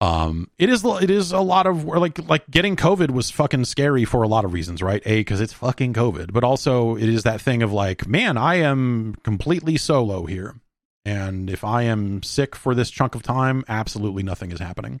Um 0.00 0.50
it 0.58 0.68
is 0.68 0.84
it 0.84 1.10
is 1.10 1.32
a 1.32 1.40
lot 1.40 1.66
of 1.66 1.84
like 1.84 2.18
like 2.28 2.50
getting 2.50 2.74
covid 2.76 3.10
was 3.10 3.30
fucking 3.30 3.64
scary 3.64 4.04
for 4.04 4.22
a 4.22 4.28
lot 4.28 4.44
of 4.44 4.52
reasons 4.52 4.82
right? 4.82 5.00
A 5.06 5.20
because 5.20 5.40
it's 5.40 5.52
fucking 5.52 5.94
covid 5.94 6.32
but 6.32 6.44
also 6.44 6.96
it 6.96 7.08
is 7.08 7.22
that 7.22 7.40
thing 7.40 7.62
of 7.62 7.72
like 7.72 8.06
man 8.06 8.36
i 8.36 8.56
am 8.56 9.14
completely 9.22 9.76
solo 9.76 10.26
here. 10.26 10.56
And 11.04 11.48
if 11.48 11.62
i 11.64 11.82
am 11.82 12.22
sick 12.22 12.56
for 12.56 12.74
this 12.74 12.90
chunk 12.90 13.14
of 13.14 13.22
time 13.22 13.64
absolutely 13.68 14.24
nothing 14.24 14.50
is 14.50 14.58
happening. 14.58 15.00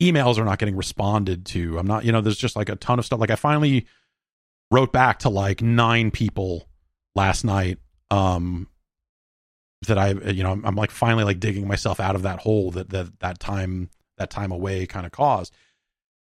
Emails 0.00 0.38
are 0.38 0.44
not 0.44 0.58
getting 0.58 0.76
responded 0.76 1.44
to. 1.46 1.78
I'm 1.78 1.86
not 1.86 2.04
you 2.04 2.12
know 2.12 2.20
there's 2.20 2.38
just 2.38 2.56
like 2.56 2.68
a 2.68 2.76
ton 2.76 2.98
of 3.00 3.04
stuff. 3.04 3.20
Like 3.20 3.30
i 3.30 3.36
finally 3.36 3.86
wrote 4.70 4.92
back 4.92 5.18
to 5.20 5.28
like 5.28 5.60
nine 5.60 6.12
people 6.12 6.68
last 7.16 7.44
night 7.44 7.78
um 8.12 8.68
that 9.86 9.98
i 9.98 10.10
you 10.10 10.42
know 10.42 10.52
I'm, 10.52 10.64
I'm 10.64 10.76
like 10.76 10.90
finally 10.90 11.24
like 11.24 11.40
digging 11.40 11.66
myself 11.66 12.00
out 12.00 12.14
of 12.14 12.22
that 12.22 12.40
hole 12.40 12.70
that 12.72 12.90
that 12.90 13.18
that 13.20 13.38
time 13.38 13.90
that 14.20 14.30
time 14.30 14.52
away 14.52 14.86
kind 14.86 15.04
of 15.04 15.10
caused. 15.12 15.52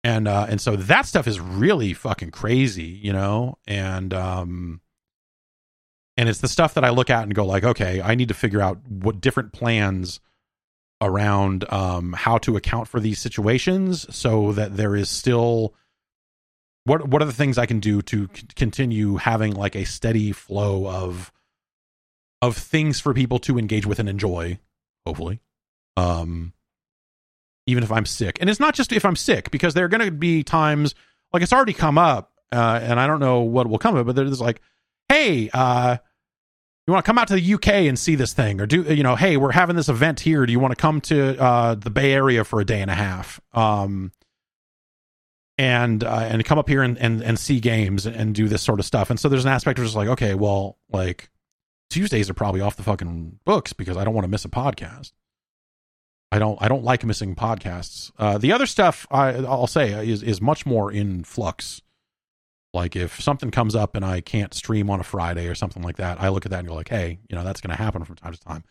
And 0.03 0.27
uh 0.27 0.47
and 0.49 0.61
so 0.61 0.77
that 0.77 1.05
stuff 1.05 1.27
is 1.27 1.39
really 1.39 1.93
fucking 1.93 2.31
crazy, 2.31 2.85
you 2.85 3.13
know? 3.13 3.59
And 3.67 4.15
um 4.15 4.81
and 6.17 6.29
it's 6.29 6.41
the 6.41 6.49
stuff 6.49 6.75
that 6.75 6.85
I 6.85 6.91
look 6.91 7.11
at 7.11 7.25
and 7.25 7.35
go 7.35 7.45
like, 7.45 7.65
okay, 7.65 8.01
I 8.01 8.15
need 8.15 8.29
to 8.29 8.35
figure 8.35 8.63
out 8.63 8.79
what 8.89 9.21
different 9.21 9.53
plans 9.53 10.21
around 11.01 11.71
um 11.73 12.13
how 12.13 12.39
to 12.39 12.57
account 12.57 12.89
for 12.89 13.01
these 13.01 13.19
situations 13.19 14.07
so 14.15 14.53
that 14.53 14.77
there 14.77 14.97
is 14.97 15.11
still 15.11 15.75
what 16.85 17.07
what 17.09 17.21
are 17.21 17.27
the 17.27 17.33
things 17.33 17.59
I 17.59 17.67
can 17.67 17.81
do 17.81 18.01
to 18.03 18.29
c- 18.33 18.47
continue 18.55 19.17
having 19.17 19.55
like 19.55 19.77
a 19.77 19.85
steady 19.85 20.33
flow 20.33 20.89
of 20.89 21.33
of 22.41 22.57
things 22.57 23.01
for 23.01 23.15
people 23.15 23.39
to 23.41 23.59
engage 23.59 23.87
with 23.87 23.99
and 23.99 24.09
enjoy, 24.09 24.59
hopefully. 25.07 25.41
Um 25.97 26.53
even 27.69 27.85
if 27.85 27.93
I'm 27.93 28.07
sick. 28.07 28.39
And 28.41 28.49
it's 28.49 28.59
not 28.59 28.75
just 28.75 28.93
if 28.93 29.05
I'm 29.05 29.15
sick, 29.15 29.51
because 29.51 29.75
there 29.75 29.85
are 29.85 29.89
going 29.89 30.05
to 30.05 30.11
be 30.11 30.43
times 30.43 30.95
like 31.35 31.43
it's 31.43 31.53
already 31.53 31.75
come 31.75 31.99
up, 31.99 32.33
uh, 32.51 32.81
and 32.83 32.99
I 32.99 33.07
don't 33.07 33.21
know 33.21 33.43
what 33.43 33.67
will 33.67 33.79
come 33.79 33.95
of 33.95 34.01
it, 34.01 34.05
but 34.07 34.17
there's 34.17 34.41
like, 34.41 34.63
hey, 35.11 35.51
uh, 35.53 35.99
you 36.87 36.93
want 36.93 37.05
to 37.05 37.07
come 37.07 37.19
out 37.19 37.29
to 37.29 37.35
the 37.35 37.55
UK 37.55 37.69
and 37.69 37.99
see 37.99 38.15
this 38.15 38.33
thing, 38.33 38.63
or 38.63 38.67
do 38.67 38.83
you 38.83 39.03
know, 39.03 39.17
hey, 39.17 39.37
we're 39.37 39.53
having 39.53 39.77
this 39.77 39.91
event 39.91 40.21
here. 40.21 40.47
Do 40.47 40.53
you 40.53 40.59
want 40.59 40.73
to 40.73 40.81
come 40.81 41.03
to 41.03 41.39
uh, 41.39 41.75
the 41.75 41.91
Bay 41.91 42.15
Area 42.15 42.43
for 42.43 42.59
a 42.61 42.65
day 42.65 42.81
and 42.81 42.91
a 42.91 42.95
half? 42.95 43.39
Um, 43.53 44.13
and 45.59 46.03
uh, 46.03 46.27
and 46.31 46.43
come 46.47 46.59
up 46.59 46.71
here 46.71 46.83
and, 46.83 46.97
and, 46.97 47.21
and 47.21 47.39
see 47.39 47.61
games 47.61 48.07
and 48.07 48.35
do 48.35 48.49
this 48.49 48.63
sort 48.63 48.81
of 48.81 48.87
stuff. 48.87 49.11
And 49.11 49.21
so 49.21 49.29
there's 49.29 49.45
an 49.45 49.51
aspect 49.51 49.79
of 49.79 49.85
just 49.85 49.97
like, 49.97 50.09
okay, 50.09 50.35
well, 50.35 50.79
like 50.91 51.29
Tuesdays 51.91 52.29
are 52.29 52.35
probably 52.35 52.61
off 52.61 52.77
the 52.77 52.83
fucking 52.83 53.41
books 53.45 53.73
because 53.73 53.97
I 53.97 54.05
don't 54.05 54.15
want 54.15 54.25
to 54.25 54.31
miss 54.31 54.45
a 54.45 54.49
podcast. 54.49 55.13
I 56.31 56.39
don't 56.39 56.61
I 56.61 56.69
don't 56.69 56.85
like 56.85 57.05
missing 57.05 57.35
podcasts. 57.35 58.11
Uh, 58.19 58.37
the 58.37 58.53
other 58.53 58.67
stuff 58.67 59.07
I 59.11 59.31
I'll 59.31 59.67
say 59.67 60.07
is 60.07 60.23
is 60.23 60.41
much 60.41 60.67
more 60.67 60.93
in 60.93 61.25
flux. 61.25 61.81
Like 62.75 62.97
if 62.97 63.21
something 63.21 63.51
comes 63.51 63.75
up 63.75 63.97
and 63.97 64.05
I 64.05 64.21
can't 64.21 64.53
stream 64.53 64.91
on 64.91 65.01
a 65.01 65.05
Friday 65.05 65.47
or 65.47 65.55
something 65.55 65.83
like 65.83 65.97
that, 65.97 66.21
I 66.21 66.29
look 66.29 66.45
at 66.45 66.51
that 66.51 66.61
and 66.61 66.69
go 66.69 66.75
like, 66.75 66.91
hey, 66.91 67.19
you 67.31 67.37
know 67.37 67.45
that's 67.45 67.63
going 67.63 67.75
to 67.75 67.83
happen 67.83 68.05
from 68.05 68.17
time 68.17 68.33
to 68.33 68.41
time. 68.41 68.65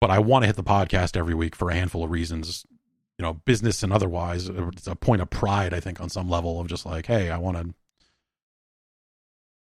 But 0.00 0.10
I 0.10 0.18
want 0.18 0.42
to 0.42 0.46
hit 0.46 0.56
the 0.56 0.62
podcast 0.62 1.16
every 1.16 1.34
week 1.34 1.56
for 1.56 1.70
a 1.70 1.74
handful 1.74 2.04
of 2.04 2.10
reasons, 2.10 2.66
you 3.18 3.22
know, 3.22 3.34
business 3.46 3.82
and 3.82 3.90
otherwise. 3.90 4.50
It's 4.50 4.86
a 4.86 4.94
point 4.94 5.22
of 5.22 5.30
pride, 5.30 5.72
I 5.72 5.80
think, 5.80 5.98
on 6.00 6.10
some 6.10 6.28
level 6.28 6.60
of 6.60 6.66
just 6.66 6.84
like, 6.84 7.06
hey, 7.06 7.30
I 7.30 7.38
want 7.38 7.56
to, 7.56 7.74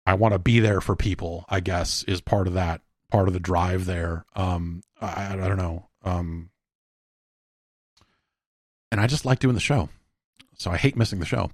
I 0.05 0.15
want 0.15 0.33
to 0.33 0.39
be 0.39 0.59
there 0.59 0.81
for 0.81 0.95
people. 0.95 1.45
I 1.49 1.59
guess 1.59 2.03
is 2.03 2.21
part 2.21 2.47
of 2.47 2.53
that 2.53 2.81
part 3.11 3.27
of 3.27 3.33
the 3.33 3.39
drive 3.39 3.85
there. 3.85 4.25
Um, 4.35 4.81
I, 4.99 5.33
I 5.33 5.35
don't 5.35 5.57
know. 5.57 5.87
Um, 6.03 6.49
and 8.91 8.99
I 8.99 9.07
just 9.07 9.25
like 9.25 9.39
doing 9.39 9.53
the 9.53 9.59
show. 9.59 9.89
So 10.57 10.71
I 10.71 10.77
hate 10.77 10.95
missing 10.95 11.19
the 11.19 11.25
show. 11.25 11.51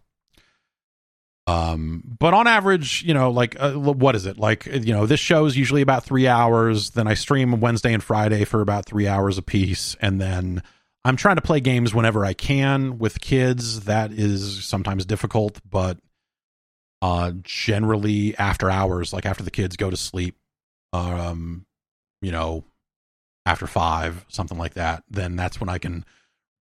Um, 1.48 2.03
but 2.19 2.34
on 2.34 2.45
average, 2.45 3.03
you 3.03 3.14
know, 3.14 3.32
like 3.32 3.56
uh, 3.58 3.72
what 3.74 4.16
is 4.16 4.26
it? 4.26 4.38
Like 4.38 4.66
you 4.66 4.93
know, 4.93 5.06
this 5.06 5.22
show 5.22 5.45
is 5.45 5.56
usually 5.56 5.82
about 5.82 6.03
three 6.03 6.27
hours. 6.27 6.90
Then 6.90 7.08
I 7.08 7.14
stream 7.14 7.61
Wednesday 7.61 7.93
and 7.93 8.03
Friday 8.03 8.43
for 8.43 8.61
about 8.61 8.85
three 8.85 9.08
hours 9.08 9.38
a 9.38 9.42
piece, 9.42 9.95
and 10.01 10.19
then 10.19 10.61
I'm 11.06 11.16
trying 11.16 11.38
to 11.38 11.42
play 11.42 11.61
games 11.61 11.93
whenever 11.93 12.26
I 12.26 12.34
can 12.34 12.98
with 13.00 13.22
kids. 13.22 13.85
That 13.85 14.11
is 14.11 14.66
sometimes 14.66 15.06
difficult, 15.06 15.61
but 15.69 15.98
uh, 17.01 17.32
generally 17.43 18.38
after 18.38 18.69
hours, 18.69 19.14
like 19.14 19.26
after 19.26 19.43
the 19.43 19.51
kids 19.51 19.76
go 19.76 19.90
to 19.90 19.98
sleep, 19.98 20.35
um, 20.93 21.66
you 22.22 22.32
know, 22.32 22.64
after 23.45 23.67
five, 23.67 24.26
something 24.27 24.58
like 24.58 24.74
that, 24.74 25.03
then 25.09 25.35
that's 25.35 25.59
when 25.59 25.69
I 25.69 25.77
can 25.77 26.06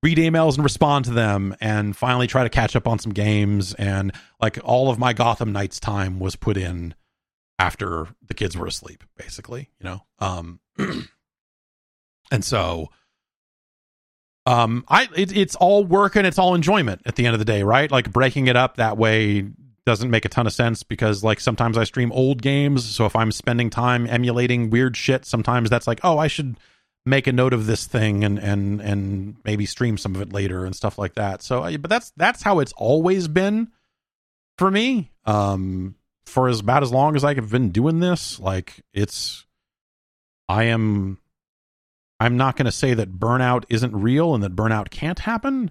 read 0.03 0.19
emails 0.19 0.55
and 0.55 0.63
respond 0.63 1.05
to 1.07 1.11
them 1.11 1.57
and 1.61 1.97
finally 1.97 2.27
try 2.27 2.45
to 2.45 2.49
catch 2.49 2.77
up 2.77 2.87
on 2.87 2.99
some 2.99 3.13
games 3.13 3.75
and 3.75 4.13
like 4.41 4.59
all 4.63 4.91
of 4.91 4.99
my 4.99 5.13
Gotham 5.13 5.53
Knights 5.53 5.81
time 5.81 6.21
was 6.21 6.37
put 6.37 6.57
in 6.57 6.95
after 7.59 8.07
the 8.25 8.35
kids 8.35 8.57
were 8.57 8.67
asleep 8.67 9.03
basically, 9.17 9.71
you 9.81 9.85
know. 9.85 10.03
Um 10.19 10.61
and 12.31 12.45
so 12.45 12.91
um 14.45 14.85
I 14.87 15.09
it, 15.17 15.37
it's 15.37 15.57
all 15.57 15.85
work 15.85 16.15
and 16.15 16.27
it's 16.27 16.39
all 16.39 16.55
enjoyment 16.55 17.03
at 17.05 17.17
the 17.17 17.27
end 17.27 17.35
of 17.35 17.41
the 17.41 17.45
day, 17.45 17.63
right? 17.65 17.91
Like 17.91 18.13
breaking 18.13 18.47
it 18.47 18.55
up 18.55 18.77
that 18.77 18.97
way 18.97 19.47
doesn't 19.87 20.11
make 20.11 20.25
a 20.25 20.29
ton 20.29 20.47
of 20.47 20.53
sense 20.53 20.83
because 20.83 21.25
like 21.25 21.41
sometimes 21.41 21.79
I 21.79 21.85
stream 21.85 22.13
old 22.13 22.43
games, 22.43 22.85
so 22.85 23.07
if 23.07 23.17
I'm 23.17 23.33
spending 23.33 23.71
time 23.71 24.07
emulating 24.07 24.69
weird 24.69 24.97
shit, 24.97 25.25
sometimes 25.25 25.71
that's 25.71 25.87
like, 25.87 26.01
"Oh, 26.03 26.19
I 26.19 26.27
should 26.27 26.59
make 27.07 27.29
a 27.29 27.33
note 27.33 27.55
of 27.55 27.67
this 27.67 27.87
thing 27.87 28.25
and 28.25 28.39
and 28.39 28.81
and 28.81 29.37
maybe 29.45 29.65
stream 29.65 29.97
some 29.97 30.15
of 30.15 30.21
it 30.21 30.33
later 30.33 30.67
and 30.67 30.75
stuff 30.75 30.99
like 30.99 31.15
that. 31.15 31.41
So, 31.41 31.63
but 31.79 31.89
that's 31.89 32.13
that's 32.17 32.43
how 32.43 32.59
it's 32.59 32.73
always 32.77 33.29
been 33.29 33.71
for 34.59 34.71
me. 34.71 35.13
Um, 35.25 35.95
for 36.27 36.49
as 36.49 36.61
about 36.61 36.83
as 36.83 36.93
long 36.93 37.17
as 37.17 37.25
I've 37.25 37.51
been 37.51 37.71
doing 37.71 38.01
this, 38.01 38.39
like 38.41 38.83
it's, 38.93 39.47
I 40.49 40.65
am, 40.65 41.19
I'm 42.19 42.37
not 42.37 42.57
going 42.57 42.67
to 42.67 42.73
say 42.73 42.95
that 42.95 43.19
burnout 43.19 43.65
isn't 43.69 43.95
real 43.95 44.35
and 44.35 44.43
that 44.43 44.57
burnout 44.57 44.91
can't 44.91 45.19
happen. 45.19 45.71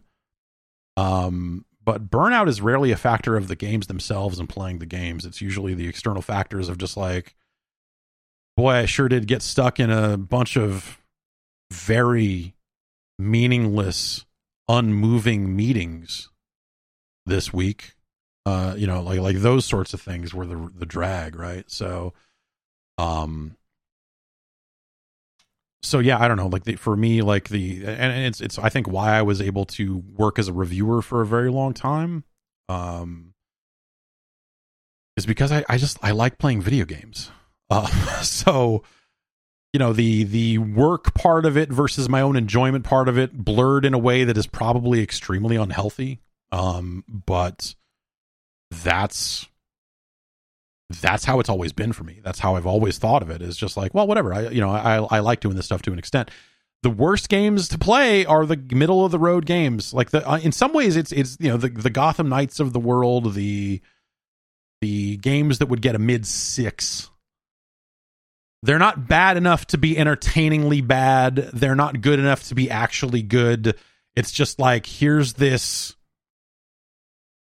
Um, 0.98 1.66
but 1.86 2.10
burnout 2.10 2.48
is 2.48 2.62
rarely 2.62 2.92
a 2.92 2.98
factor 2.98 3.38
of 3.38 3.48
the 3.48 3.56
games 3.56 3.88
themselves 3.88 4.40
and 4.40 4.50
playing 4.50 4.80
the 4.80 4.86
games. 4.86 5.26
It's 5.26 5.42
usually 5.42 5.76
the 5.76 5.88
external 5.88 6.22
factors 6.22 6.68
of 6.68 6.78
just 6.80 6.98
like, 6.98 7.36
boy, 8.58 8.72
I 8.72 8.86
sure 8.86 9.08
did 9.08 9.28
get 9.28 9.44
stuck 9.44 9.80
in 9.80 9.92
a 9.92 10.18
bunch 10.18 10.58
of 10.58 11.00
very 11.72 12.56
meaningless, 13.20 14.26
unmoving 14.68 15.56
meetings 15.56 16.30
this 17.26 17.54
week. 17.54 17.94
Uh, 18.48 18.76
you 18.78 18.88
know, 18.88 19.02
like 19.02 19.20
like 19.20 19.38
those 19.38 19.66
sorts 19.66 19.94
of 19.94 20.02
things 20.02 20.34
were 20.34 20.46
the 20.46 20.72
the 20.76 20.86
drag, 20.86 21.36
right? 21.36 21.70
So, 21.70 22.14
um, 22.98 23.56
so 25.86 26.00
yeah, 26.00 26.20
I 26.20 26.28
don't 26.28 26.38
know. 26.38 26.48
Like 26.48 26.64
the, 26.64 26.76
for 26.76 26.96
me, 26.96 27.22
like 27.22 27.50
the 27.50 27.86
and 27.86 28.26
it's 28.26 28.42
it's 28.42 28.58
I 28.58 28.70
think 28.70 28.88
why 28.88 29.18
I 29.18 29.22
was 29.22 29.42
able 29.42 29.66
to 29.66 30.04
work 30.16 30.40
as 30.40 30.48
a 30.48 30.54
reviewer 30.54 31.02
for 31.02 31.22
a 31.22 31.26
very 31.26 31.50
long 31.50 31.74
time, 31.74 32.24
um, 32.70 33.34
is 35.16 35.26
because 35.26 35.52
I 35.52 35.64
I 35.70 35.78
just 35.78 35.98
I 36.02 36.12
like 36.12 36.38
playing 36.38 36.62
video 36.62 36.86
games. 36.86 37.32
Uh, 37.70 37.88
so 38.22 38.84
you 39.76 39.80
know 39.80 39.92
the 39.92 40.24
the 40.24 40.58
work 40.58 41.14
part 41.14 41.46
of 41.46 41.58
it 41.58 41.70
versus 41.70 42.08
my 42.08 42.22
own 42.22 42.36
enjoyment 42.36 42.86
part 42.86 43.10
of 43.10 43.18
it 43.18 43.34
blurred 43.34 43.84
in 43.84 43.94
a 43.94 44.00
way 44.00 44.24
that 44.24 44.38
is 44.38 44.48
probably 44.48 45.02
extremely 45.02 45.58
unhealthy 45.58 46.22
um 46.54 47.04
but 47.10 47.76
that's 48.72 49.50
that's 51.02 51.26
how 51.26 51.40
it's 51.40 51.50
always 51.50 51.74
been 51.74 51.94
for 51.94 52.04
me. 52.04 52.20
That's 52.24 52.40
how 52.40 52.56
i've 52.56 52.68
always 52.68 52.98
thought 52.98 53.22
of 53.22 53.30
it 53.30 53.42
is 53.42 53.58
just 53.58 53.78
like 53.78 53.94
well 53.94 54.08
whatever. 54.08 54.34
I 54.34 54.50
you 54.50 54.62
know 54.62 54.70
i 54.70 54.98
i 54.98 55.20
like 55.20 55.40
doing 55.40 55.56
this 55.56 55.66
stuff 55.66 55.82
to 55.84 55.94
an 55.94 56.00
extent. 56.00 56.32
The 56.84 56.90
worst 56.92 57.30
games 57.30 57.68
to 57.70 57.80
play 57.80 58.26
are 58.26 58.46
the 58.46 58.58
middle 58.58 59.04
of 59.04 59.12
the 59.12 59.18
road 59.18 59.46
games. 59.46 59.94
Like 59.94 60.12
the 60.12 60.28
uh, 60.30 60.38
in 60.38 60.52
some 60.52 60.74
ways 60.74 60.96
it's 60.96 61.12
it's 61.12 61.38
you 61.40 61.50
know 61.50 61.58
the 61.58 61.70
the 61.70 61.90
gotham 61.90 62.30
knights 62.30 62.60
of 62.60 62.74
the 62.74 62.80
world 62.80 63.34
the 63.34 63.82
the 64.82 65.18
games 65.18 65.60
that 65.60 65.68
would 65.68 65.82
get 65.82 65.96
a 65.96 66.00
mid 66.00 66.28
6 66.28 67.10
they're 68.66 68.80
not 68.80 69.08
bad 69.08 69.38
enough 69.38 69.68
to 69.68 69.78
be 69.78 69.96
entertainingly 69.96 70.82
bad. 70.82 71.36
They're 71.36 71.76
not 71.76 72.02
good 72.02 72.18
enough 72.18 72.48
to 72.48 72.56
be 72.56 72.72
actually 72.72 73.22
good. 73.22 73.78
It's 74.16 74.32
just 74.32 74.60
like 74.60 74.88
here's 74.88 75.34
this 75.34 75.95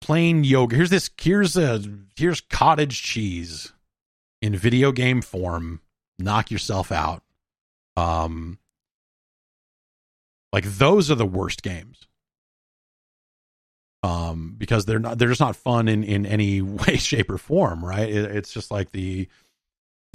plain 0.00 0.44
yogurt. 0.44 0.76
Here's 0.76 0.91
this 0.91 1.10
here's 1.20 1.57
a 1.57 1.83
here's 2.16 2.41
cottage 2.41 3.02
cheese 3.02 3.73
in 4.42 4.57
video 4.57 4.92
game 4.92 5.23
form. 5.23 5.81
Knock 6.18 6.50
yourself 6.50 6.92
out. 6.92 7.23
Um 7.97 8.58
like 10.52 10.65
those 10.65 11.10
are 11.10 11.16
the 11.16 11.26
worst 11.26 11.62
games. 11.62 12.07
Um 14.02 14.55
because 14.57 14.84
they're 14.84 14.99
not 14.99 15.18
they're 15.18 15.28
just 15.28 15.41
not 15.41 15.57
fun 15.57 15.89
in 15.89 16.05
in 16.05 16.26
any 16.26 16.60
way 16.62 16.97
shape 16.97 17.31
or 17.31 17.39
form, 17.39 17.84
right? 17.84 18.08
It, 18.08 18.36
it's 18.36 18.52
just 18.52 18.70
like 18.70 18.92
the 18.92 19.28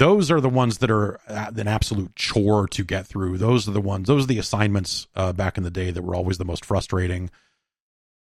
those 0.02 0.32
are 0.32 0.42
the 0.42 0.50
ones 0.50 0.80
that 0.80 0.90
are 0.90 1.20
an 1.28 1.68
absolute 1.68 2.16
chore 2.16 2.68
to 2.70 2.84
get 2.84 3.06
through. 3.06 3.38
Those 3.38 3.68
are 3.68 3.72
the 3.72 3.80
ones, 3.80 4.08
those 4.08 4.24
are 4.24 4.28
the 4.28 4.40
assignments 4.40 5.06
uh, 5.16 5.32
back 5.32 5.60
in 5.60 5.64
the 5.64 5.70
day 5.70 5.92
that 5.92 6.02
were 6.02 6.16
always 6.16 6.40
the 6.40 6.46
most 6.46 6.66
frustrating 6.66 7.30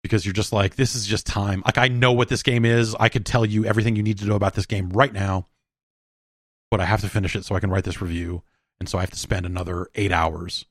because 0.07 0.25
you're 0.25 0.33
just 0.33 0.53
like, 0.53 0.75
this 0.75 0.95
is 0.95 1.05
just 1.05 1.27
time. 1.27 1.61
Like, 1.65 1.77
I 1.77 1.87
know 1.87 2.13
what 2.13 2.29
this 2.29 2.43
game 2.43 2.65
is. 2.65 2.95
I 2.99 3.09
could 3.09 3.25
tell 3.25 3.45
you 3.45 3.65
everything 3.65 3.95
you 3.95 4.03
need 4.03 4.19
to 4.19 4.25
know 4.25 4.35
about 4.35 4.53
this 4.55 4.65
game 4.65 4.89
right 4.89 5.11
now, 5.11 5.47
but 6.71 6.79
I 6.79 6.85
have 6.85 7.01
to 7.01 7.09
finish 7.09 7.35
it 7.35 7.45
so 7.45 7.55
I 7.55 7.59
can 7.59 7.69
write 7.69 7.83
this 7.83 8.01
review. 8.01 8.43
And 8.79 8.87
so 8.87 8.97
I 8.97 9.01
have 9.01 9.11
to 9.11 9.19
spend 9.19 9.45
another 9.45 9.87
eight 9.95 10.11
hours 10.11 10.65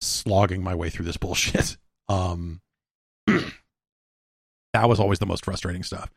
slogging 0.00 0.62
my 0.62 0.74
way 0.74 0.90
through 0.90 1.06
this 1.06 1.16
bullshit. 1.18 1.76
Um, 2.08 2.60
that 3.26 4.88
was 4.88 5.00
always 5.00 5.18
the 5.18 5.26
most 5.26 5.44
frustrating 5.44 5.82
stuff. 5.82 6.10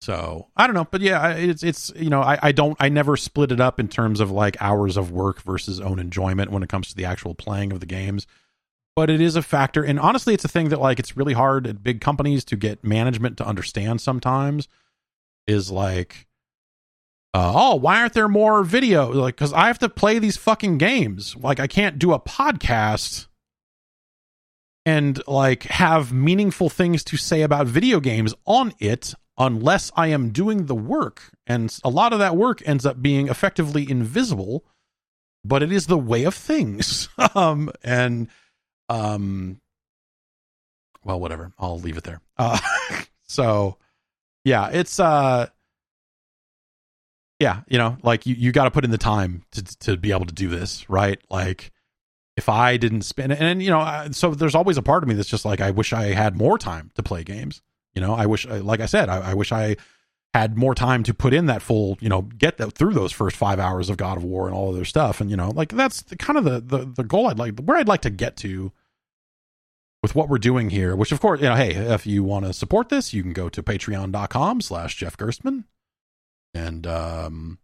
So 0.00 0.46
I 0.56 0.66
don't 0.66 0.74
know, 0.74 0.86
but 0.88 1.00
yeah, 1.00 1.30
it's 1.30 1.64
it's 1.64 1.92
you 1.96 2.08
know 2.08 2.22
I 2.22 2.38
I 2.40 2.52
don't 2.52 2.76
I 2.78 2.88
never 2.88 3.16
split 3.16 3.50
it 3.50 3.60
up 3.60 3.80
in 3.80 3.88
terms 3.88 4.20
of 4.20 4.30
like 4.30 4.56
hours 4.60 4.96
of 4.96 5.10
work 5.10 5.42
versus 5.42 5.80
own 5.80 5.98
enjoyment 5.98 6.52
when 6.52 6.62
it 6.62 6.68
comes 6.68 6.88
to 6.88 6.94
the 6.94 7.04
actual 7.04 7.34
playing 7.34 7.72
of 7.72 7.80
the 7.80 7.86
games. 7.86 8.24
But 8.98 9.10
it 9.10 9.20
is 9.20 9.36
a 9.36 9.42
factor, 9.42 9.84
and 9.84 10.00
honestly, 10.00 10.34
it's 10.34 10.44
a 10.44 10.48
thing 10.48 10.70
that 10.70 10.80
like 10.80 10.98
it's 10.98 11.16
really 11.16 11.32
hard 11.32 11.68
at 11.68 11.84
big 11.84 12.00
companies 12.00 12.44
to 12.46 12.56
get 12.56 12.82
management 12.82 13.36
to 13.36 13.46
understand. 13.46 14.00
Sometimes 14.00 14.66
is 15.46 15.70
like, 15.70 16.26
uh, 17.32 17.52
oh, 17.54 17.76
why 17.76 18.00
aren't 18.00 18.14
there 18.14 18.26
more 18.26 18.64
video? 18.64 19.08
Like, 19.12 19.36
because 19.36 19.52
I 19.52 19.68
have 19.68 19.78
to 19.78 19.88
play 19.88 20.18
these 20.18 20.36
fucking 20.36 20.78
games. 20.78 21.36
Like, 21.36 21.60
I 21.60 21.68
can't 21.68 21.96
do 22.00 22.12
a 22.12 22.18
podcast 22.18 23.28
and 24.84 25.22
like 25.28 25.62
have 25.62 26.12
meaningful 26.12 26.68
things 26.68 27.04
to 27.04 27.16
say 27.16 27.42
about 27.42 27.68
video 27.68 28.00
games 28.00 28.34
on 28.46 28.72
it 28.80 29.14
unless 29.38 29.92
I 29.94 30.08
am 30.08 30.30
doing 30.30 30.66
the 30.66 30.74
work. 30.74 31.30
And 31.46 31.72
a 31.84 31.88
lot 31.88 32.12
of 32.12 32.18
that 32.18 32.34
work 32.34 32.66
ends 32.66 32.84
up 32.84 33.00
being 33.00 33.28
effectively 33.28 33.88
invisible, 33.88 34.64
but 35.44 35.62
it 35.62 35.70
is 35.70 35.86
the 35.86 35.96
way 35.96 36.24
of 36.24 36.34
things. 36.34 37.08
um, 37.36 37.70
and, 37.84 38.26
um, 38.88 39.60
well, 41.04 41.20
whatever. 41.20 41.52
I'll 41.58 41.78
leave 41.78 41.96
it 41.96 42.04
there. 42.04 42.20
Uh, 42.36 42.58
so 43.26 43.78
yeah, 44.44 44.68
it's, 44.68 44.98
uh, 45.00 45.46
yeah, 47.38 47.60
you 47.68 47.78
know, 47.78 47.96
like 48.02 48.26
you, 48.26 48.34
you 48.34 48.52
got 48.52 48.64
to 48.64 48.70
put 48.70 48.84
in 48.84 48.90
the 48.90 48.98
time 48.98 49.44
to, 49.52 49.62
to 49.78 49.96
be 49.96 50.10
able 50.12 50.26
to 50.26 50.34
do 50.34 50.48
this, 50.48 50.88
right? 50.90 51.20
Like, 51.30 51.70
if 52.36 52.48
I 52.48 52.76
didn't 52.76 53.02
spend 53.02 53.32
it, 53.32 53.40
and 53.40 53.62
you 53.62 53.70
know, 53.70 54.08
so 54.12 54.32
there's 54.32 54.54
always 54.54 54.76
a 54.76 54.82
part 54.82 55.02
of 55.02 55.08
me 55.08 55.14
that's 55.14 55.28
just 55.28 55.44
like, 55.44 55.60
I 55.60 55.70
wish 55.70 55.92
I 55.92 56.14
had 56.14 56.36
more 56.36 56.56
time 56.56 56.90
to 56.94 57.02
play 57.02 57.24
games. 57.24 57.62
You 57.94 58.00
know, 58.00 58.14
I 58.14 58.26
wish, 58.26 58.46
like 58.46 58.80
I 58.80 58.86
said, 58.86 59.08
I, 59.08 59.30
I 59.30 59.34
wish 59.34 59.50
I 59.50 59.76
had 60.34 60.58
more 60.58 60.74
time 60.74 61.02
to 61.04 61.14
put 61.14 61.32
in 61.32 61.46
that 61.46 61.62
full, 61.62 61.96
you 62.00 62.08
know, 62.08 62.22
get 62.22 62.58
through 62.74 62.92
those 62.92 63.12
first 63.12 63.36
five 63.36 63.58
hours 63.58 63.88
of 63.88 63.96
God 63.96 64.18
of 64.18 64.24
War 64.24 64.46
and 64.46 64.54
all 64.54 64.68
of 64.68 64.76
their 64.76 64.84
stuff. 64.84 65.20
And, 65.20 65.30
you 65.30 65.36
know, 65.36 65.50
like 65.50 65.70
that's 65.70 66.02
the, 66.02 66.16
kind 66.16 66.38
of 66.38 66.44
the, 66.44 66.60
the, 66.60 66.84
the 66.84 67.04
goal 67.04 67.28
I'd 67.28 67.38
like, 67.38 67.58
where 67.60 67.78
I'd 67.78 67.88
like 67.88 68.02
to 68.02 68.10
get 68.10 68.36
to 68.38 68.70
with 70.02 70.14
what 70.14 70.28
we're 70.28 70.38
doing 70.38 70.70
here, 70.70 70.94
which 70.94 71.12
of 71.12 71.20
course, 71.20 71.40
you 71.40 71.48
know, 71.48 71.54
hey, 71.54 71.72
if 71.72 72.06
you 72.06 72.22
want 72.22 72.44
to 72.44 72.52
support 72.52 72.88
this, 72.88 73.14
you 73.14 73.22
can 73.22 73.32
go 73.32 73.48
to 73.48 73.62
patreon.com 73.62 74.60
slash 74.60 74.96
Jeff 74.96 75.16
Gerstmann 75.16 75.64
and, 76.52 76.86
um, 76.86 77.58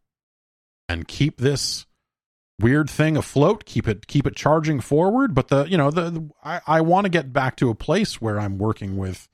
and 0.89 1.07
keep 1.07 1.37
this 1.37 1.87
weird 2.59 2.89
thing 2.89 3.17
afloat, 3.17 3.67
keep 3.67 3.87
it, 3.87 4.07
keep 4.07 4.27
it 4.27 4.37
charging 4.37 4.81
forward. 4.81 5.35
But 5.35 5.49
the, 5.49 5.65
you 5.65 5.77
know, 5.77 5.91
the, 5.91 6.11
the 6.11 6.31
I, 6.43 6.61
I 6.67 6.81
want 6.81 7.05
to 7.05 7.11
get 7.11 7.33
back 7.33 7.57
to 7.57 7.69
a 7.69 7.75
place 7.75 8.23
where 8.23 8.41
I'm 8.41 8.57
working 8.57 8.97
with, 8.97 9.29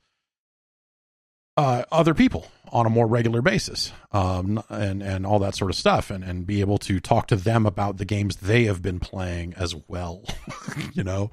uh, 1.57 1.83
other 1.91 2.13
people 2.13 2.47
on 2.71 2.85
a 2.85 2.89
more 2.89 3.07
regular 3.07 3.41
basis 3.41 3.91
um, 4.11 4.61
and 4.69 5.01
and 5.03 5.25
all 5.25 5.39
that 5.39 5.55
sort 5.55 5.69
of 5.69 5.75
stuff 5.75 6.09
and 6.09 6.23
and 6.23 6.45
be 6.45 6.61
able 6.61 6.77
to 6.77 6.99
talk 6.99 7.27
to 7.27 7.35
them 7.35 7.65
about 7.65 7.97
the 7.97 8.05
games 8.05 8.37
they 8.37 8.65
have 8.65 8.81
been 8.81 8.99
playing 8.99 9.53
as 9.55 9.75
well 9.87 10.23
you 10.93 11.03
know? 11.03 11.31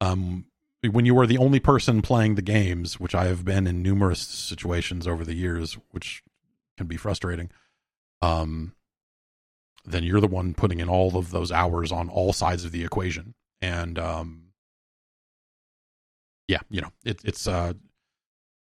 Um, 0.00 0.46
when 0.90 1.04
you 1.04 1.18
are 1.18 1.26
the 1.26 1.38
only 1.38 1.60
person 1.60 2.00
playing 2.00 2.34
the 2.34 2.42
games 2.42 2.98
which 2.98 3.14
I 3.14 3.26
have 3.26 3.44
been 3.44 3.66
in 3.66 3.82
numerous 3.82 4.20
situations 4.20 5.06
over 5.06 5.24
the 5.24 5.34
years 5.34 5.76
which 5.90 6.22
can 6.76 6.86
be 6.86 6.96
frustrating 6.96 7.50
um 8.22 8.74
then 9.84 10.02
you're 10.02 10.20
the 10.20 10.26
one 10.26 10.54
putting 10.54 10.80
in 10.80 10.88
all 10.88 11.16
of 11.16 11.30
those 11.30 11.50
hours 11.50 11.90
on 11.90 12.08
all 12.08 12.32
sides 12.32 12.64
of 12.64 12.72
the 12.72 12.84
equation. 12.84 13.34
And 13.62 13.98
um 13.98 14.50
yeah 16.48 16.60
you 16.68 16.80
know 16.80 16.90
it, 17.04 17.20
it's 17.24 17.46
uh 17.46 17.74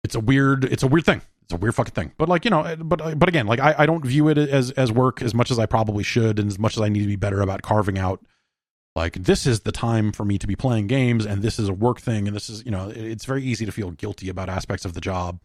it's 0.03 0.15
a 0.15 0.19
weird 0.19 0.63
it's 0.65 0.83
a 0.83 0.87
weird 0.87 1.05
thing 1.05 1.21
it's 1.43 1.53
a 1.53 1.57
weird 1.57 1.75
fucking 1.75 1.93
thing. 1.93 2.13
But 2.17 2.29
like 2.29 2.45
you 2.45 2.51
know 2.51 2.75
but 2.79 3.19
but 3.19 3.29
again 3.29 3.47
like 3.47 3.59
I, 3.59 3.75
I 3.79 3.85
don't 3.85 4.05
view 4.05 4.29
it 4.29 4.37
as 4.37 4.71
as 4.71 4.91
work 4.91 5.21
as 5.21 5.33
much 5.33 5.51
as 5.51 5.59
i 5.59 5.65
probably 5.65 6.03
should 6.03 6.39
and 6.39 6.49
as 6.49 6.57
much 6.57 6.75
as 6.77 6.81
i 6.81 6.89
need 6.89 7.01
to 7.01 7.07
be 7.07 7.15
better 7.15 7.41
about 7.41 7.61
carving 7.61 7.97
out 7.97 8.23
like 8.95 9.13
this 9.13 9.47
is 9.47 9.61
the 9.61 9.71
time 9.71 10.11
for 10.11 10.23
me 10.23 10.37
to 10.37 10.47
be 10.47 10.55
playing 10.55 10.87
games 10.87 11.25
and 11.25 11.41
this 11.41 11.57
is 11.57 11.67
a 11.67 11.73
work 11.73 11.99
thing 11.99 12.27
and 12.27 12.35
this 12.35 12.49
is 12.49 12.63
you 12.63 12.71
know 12.71 12.91
it's 12.95 13.25
very 13.25 13.43
easy 13.43 13.65
to 13.65 13.71
feel 13.71 13.91
guilty 13.91 14.29
about 14.29 14.49
aspects 14.49 14.85
of 14.85 14.93
the 14.93 15.01
job. 15.01 15.39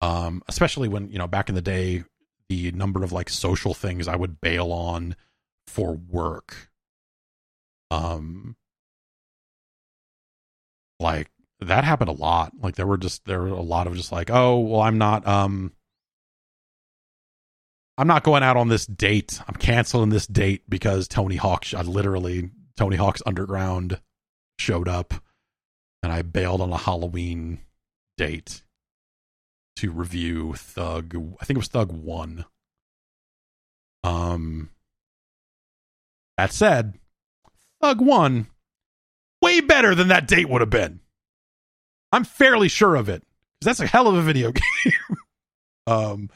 Um 0.00 0.42
especially 0.48 0.88
when 0.88 1.10
you 1.10 1.18
know 1.18 1.28
back 1.28 1.48
in 1.48 1.54
the 1.54 1.62
day 1.62 2.04
the 2.48 2.72
number 2.72 3.04
of 3.04 3.12
like 3.12 3.30
social 3.30 3.72
things 3.72 4.08
i 4.08 4.16
would 4.16 4.40
bail 4.40 4.72
on 4.72 5.14
for 5.66 5.92
work. 5.92 6.70
Um 7.90 8.56
like 10.98 11.30
that 11.68 11.84
happened 11.84 12.10
a 12.10 12.14
lot. 12.14 12.52
Like 12.60 12.76
there 12.76 12.86
were 12.86 12.98
just 12.98 13.24
there 13.24 13.40
were 13.40 13.48
a 13.48 13.60
lot 13.60 13.86
of 13.86 13.94
just 13.94 14.12
like, 14.12 14.30
oh 14.30 14.58
well, 14.58 14.80
I'm 14.80 14.98
not 14.98 15.26
um 15.26 15.72
I'm 17.98 18.06
not 18.06 18.24
going 18.24 18.42
out 18.42 18.56
on 18.56 18.68
this 18.68 18.86
date. 18.86 19.40
I'm 19.46 19.54
canceling 19.54 20.10
this 20.10 20.26
date 20.26 20.62
because 20.68 21.08
Tony 21.08 21.36
Hawk 21.36 21.66
I 21.74 21.82
literally 21.82 22.50
Tony 22.76 22.96
Hawk's 22.96 23.22
Underground 23.26 24.00
showed 24.58 24.88
up 24.88 25.14
and 26.02 26.12
I 26.12 26.22
bailed 26.22 26.60
on 26.60 26.72
a 26.72 26.78
Halloween 26.78 27.60
date 28.16 28.62
to 29.76 29.90
review 29.90 30.54
Thug 30.54 31.14
I 31.40 31.44
think 31.44 31.56
it 31.56 31.58
was 31.58 31.68
Thug 31.68 31.92
1. 31.92 32.44
Um 34.04 34.70
that 36.38 36.52
said, 36.52 36.94
Thug 37.80 38.00
1 38.00 38.46
way 39.42 39.60
better 39.60 39.94
than 39.94 40.08
that 40.08 40.26
date 40.26 40.48
would 40.48 40.62
have 40.62 40.70
been. 40.70 41.00
I'm 42.12 42.24
fairly 42.24 42.68
sure 42.68 42.94
of 42.94 43.08
it 43.08 43.24
that's 43.64 43.80
a 43.80 43.86
hell 43.86 44.08
of 44.08 44.14
a 44.14 44.22
video 44.22 44.52
game. 44.84 44.92
um, 45.86 46.30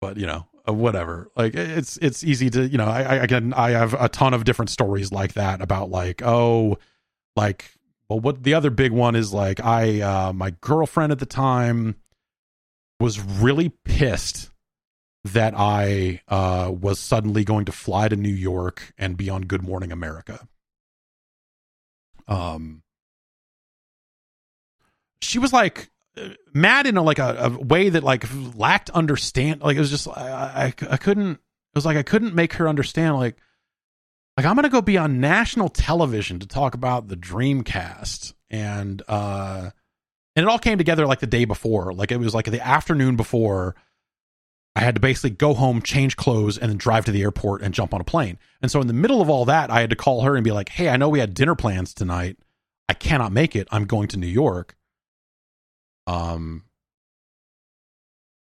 but 0.00 0.16
you 0.16 0.26
know, 0.26 0.46
uh, 0.68 0.72
whatever. 0.72 1.30
Like 1.36 1.54
it's 1.54 1.96
it's 1.98 2.24
easy 2.24 2.50
to 2.50 2.66
you 2.66 2.78
know. 2.78 2.86
I 2.86 3.24
I 3.24 3.52
I 3.56 3.70
have 3.70 3.94
a 3.94 4.08
ton 4.08 4.34
of 4.34 4.44
different 4.44 4.70
stories 4.70 5.12
like 5.12 5.34
that 5.34 5.60
about 5.60 5.90
like 5.90 6.22
oh 6.24 6.78
like 7.36 7.72
well 8.08 8.20
what 8.20 8.42
the 8.42 8.54
other 8.54 8.70
big 8.70 8.92
one 8.92 9.16
is 9.16 9.32
like 9.32 9.60
I 9.64 10.00
uh 10.00 10.32
my 10.32 10.50
girlfriend 10.60 11.12
at 11.12 11.18
the 11.18 11.26
time 11.26 11.96
was 13.00 13.20
really 13.20 13.70
pissed 13.84 14.50
that 15.24 15.54
I 15.56 16.20
uh 16.28 16.70
was 16.72 16.98
suddenly 16.98 17.44
going 17.44 17.64
to 17.66 17.72
fly 17.72 18.08
to 18.08 18.16
New 18.16 18.28
York 18.34 18.92
and 18.98 19.16
be 19.16 19.30
on 19.30 19.42
Good 19.42 19.62
Morning 19.62 19.92
America. 19.92 20.46
Um 22.28 22.83
she 25.24 25.38
was 25.38 25.52
like 25.52 25.90
mad 26.52 26.86
in 26.86 26.96
a, 26.96 27.02
like 27.02 27.18
a, 27.18 27.36
a, 27.38 27.48
way 27.50 27.88
that 27.88 28.04
like 28.04 28.24
lacked 28.54 28.90
understand 28.90 29.62
like 29.62 29.76
it 29.76 29.80
was 29.80 29.90
just 29.90 30.06
I, 30.08 30.66
I 30.66 30.92
I 30.92 30.96
couldn't 30.96 31.32
it 31.32 31.74
was 31.74 31.84
like 31.84 31.96
I 31.96 32.02
couldn't 32.02 32.34
make 32.34 32.54
her 32.54 32.68
understand 32.68 33.16
like 33.16 33.36
like 34.36 34.46
I'm 34.46 34.54
gonna 34.54 34.68
go 34.68 34.80
be 34.80 34.98
on 34.98 35.20
national 35.20 35.68
television 35.68 36.38
to 36.40 36.46
talk 36.46 36.74
about 36.74 37.08
the 37.08 37.16
Dreamcast 37.16 38.34
and 38.50 39.02
uh 39.08 39.70
and 40.36 40.44
it 40.44 40.48
all 40.48 40.58
came 40.58 40.78
together 40.78 41.06
like 41.06 41.20
the 41.20 41.26
day 41.26 41.44
before 41.44 41.92
like 41.92 42.12
it 42.12 42.18
was 42.18 42.34
like 42.34 42.46
the 42.46 42.64
afternoon 42.64 43.16
before 43.16 43.74
I 44.76 44.80
had 44.80 44.96
to 44.96 45.00
basically 45.00 45.30
go 45.30 45.54
home, 45.54 45.82
change 45.82 46.16
clothes, 46.16 46.58
and 46.58 46.68
then 46.68 46.78
drive 46.78 47.04
to 47.04 47.12
the 47.12 47.22
airport 47.22 47.62
and 47.62 47.72
jump 47.72 47.94
on 47.94 48.00
a 48.00 48.04
plane. 48.04 48.38
And 48.60 48.70
so 48.70 48.80
in 48.80 48.88
the 48.88 48.92
middle 48.92 49.22
of 49.22 49.30
all 49.30 49.44
that, 49.44 49.70
I 49.70 49.80
had 49.80 49.90
to 49.90 49.96
call 49.96 50.22
her 50.22 50.34
and 50.34 50.42
be 50.42 50.50
like, 50.50 50.68
"Hey, 50.68 50.88
I 50.88 50.96
know 50.96 51.08
we 51.08 51.20
had 51.20 51.32
dinner 51.32 51.54
plans 51.54 51.94
tonight. 51.94 52.38
I 52.88 52.94
cannot 52.94 53.30
make 53.30 53.54
it. 53.54 53.68
I'm 53.70 53.84
going 53.84 54.08
to 54.08 54.16
New 54.16 54.26
York." 54.26 54.76
Um, 56.06 56.64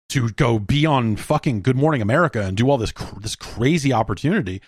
to 0.09 0.29
go 0.29 0.57
be 0.57 0.85
on 0.85 1.15
fucking 1.17 1.61
Good 1.61 1.75
Morning 1.75 2.01
America 2.01 2.41
and 2.41 2.55
do 2.55 2.69
all 2.69 2.77
this 2.77 2.91
cr- 2.91 3.19
this 3.19 3.35
crazy 3.35 3.91
opportunity, 3.91 4.61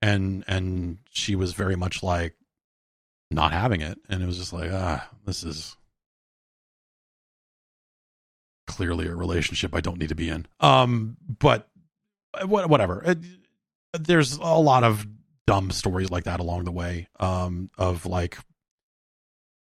and 0.00 0.44
and 0.46 0.98
she 1.10 1.34
was 1.34 1.54
very 1.54 1.76
much 1.76 2.02
like 2.02 2.34
not 3.30 3.52
having 3.52 3.80
it, 3.80 3.98
and 4.08 4.22
it 4.22 4.26
was 4.26 4.38
just 4.38 4.52
like, 4.52 4.70
ah, 4.72 5.08
this 5.24 5.42
is 5.44 5.76
clearly 8.66 9.06
a 9.06 9.14
relationship 9.14 9.74
I 9.74 9.80
don't 9.80 9.98
need 9.98 10.08
to 10.08 10.14
be 10.14 10.28
in. 10.28 10.46
Um, 10.60 11.16
but 11.38 11.68
whatever. 12.44 13.02
It, 13.04 13.18
there's 13.92 14.36
a 14.36 14.58
lot 14.58 14.84
of 14.84 15.06
dumb 15.46 15.70
stories 15.70 16.10
like 16.10 16.24
that 16.24 16.40
along 16.40 16.64
the 16.64 16.72
way. 16.72 17.08
Um, 17.20 17.70
of 17.76 18.06
like, 18.06 18.38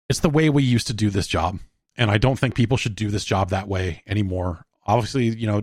it's 0.09 0.19
the 0.19 0.29
way 0.29 0.49
we 0.49 0.63
used 0.63 0.87
to 0.87 0.93
do 0.93 1.09
this 1.09 1.27
job, 1.27 1.59
and 1.97 2.11
I 2.11 2.17
don't 2.17 2.37
think 2.37 2.55
people 2.55 2.77
should 2.77 2.95
do 2.95 3.09
this 3.09 3.25
job 3.25 3.49
that 3.49 3.67
way 3.67 4.03
anymore. 4.07 4.65
Obviously, 4.85 5.25
you 5.25 5.47
know, 5.47 5.61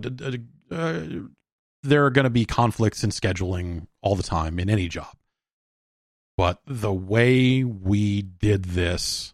uh, 0.71 1.01
there 1.83 2.05
are 2.05 2.09
going 2.09 2.25
to 2.25 2.29
be 2.29 2.45
conflicts 2.45 3.03
in 3.03 3.09
scheduling 3.09 3.87
all 4.01 4.15
the 4.15 4.23
time 4.23 4.59
in 4.59 4.69
any 4.69 4.87
job, 4.87 5.15
but 6.37 6.59
the 6.65 6.93
way 6.93 7.63
we 7.63 8.21
did 8.21 8.65
this 8.65 9.33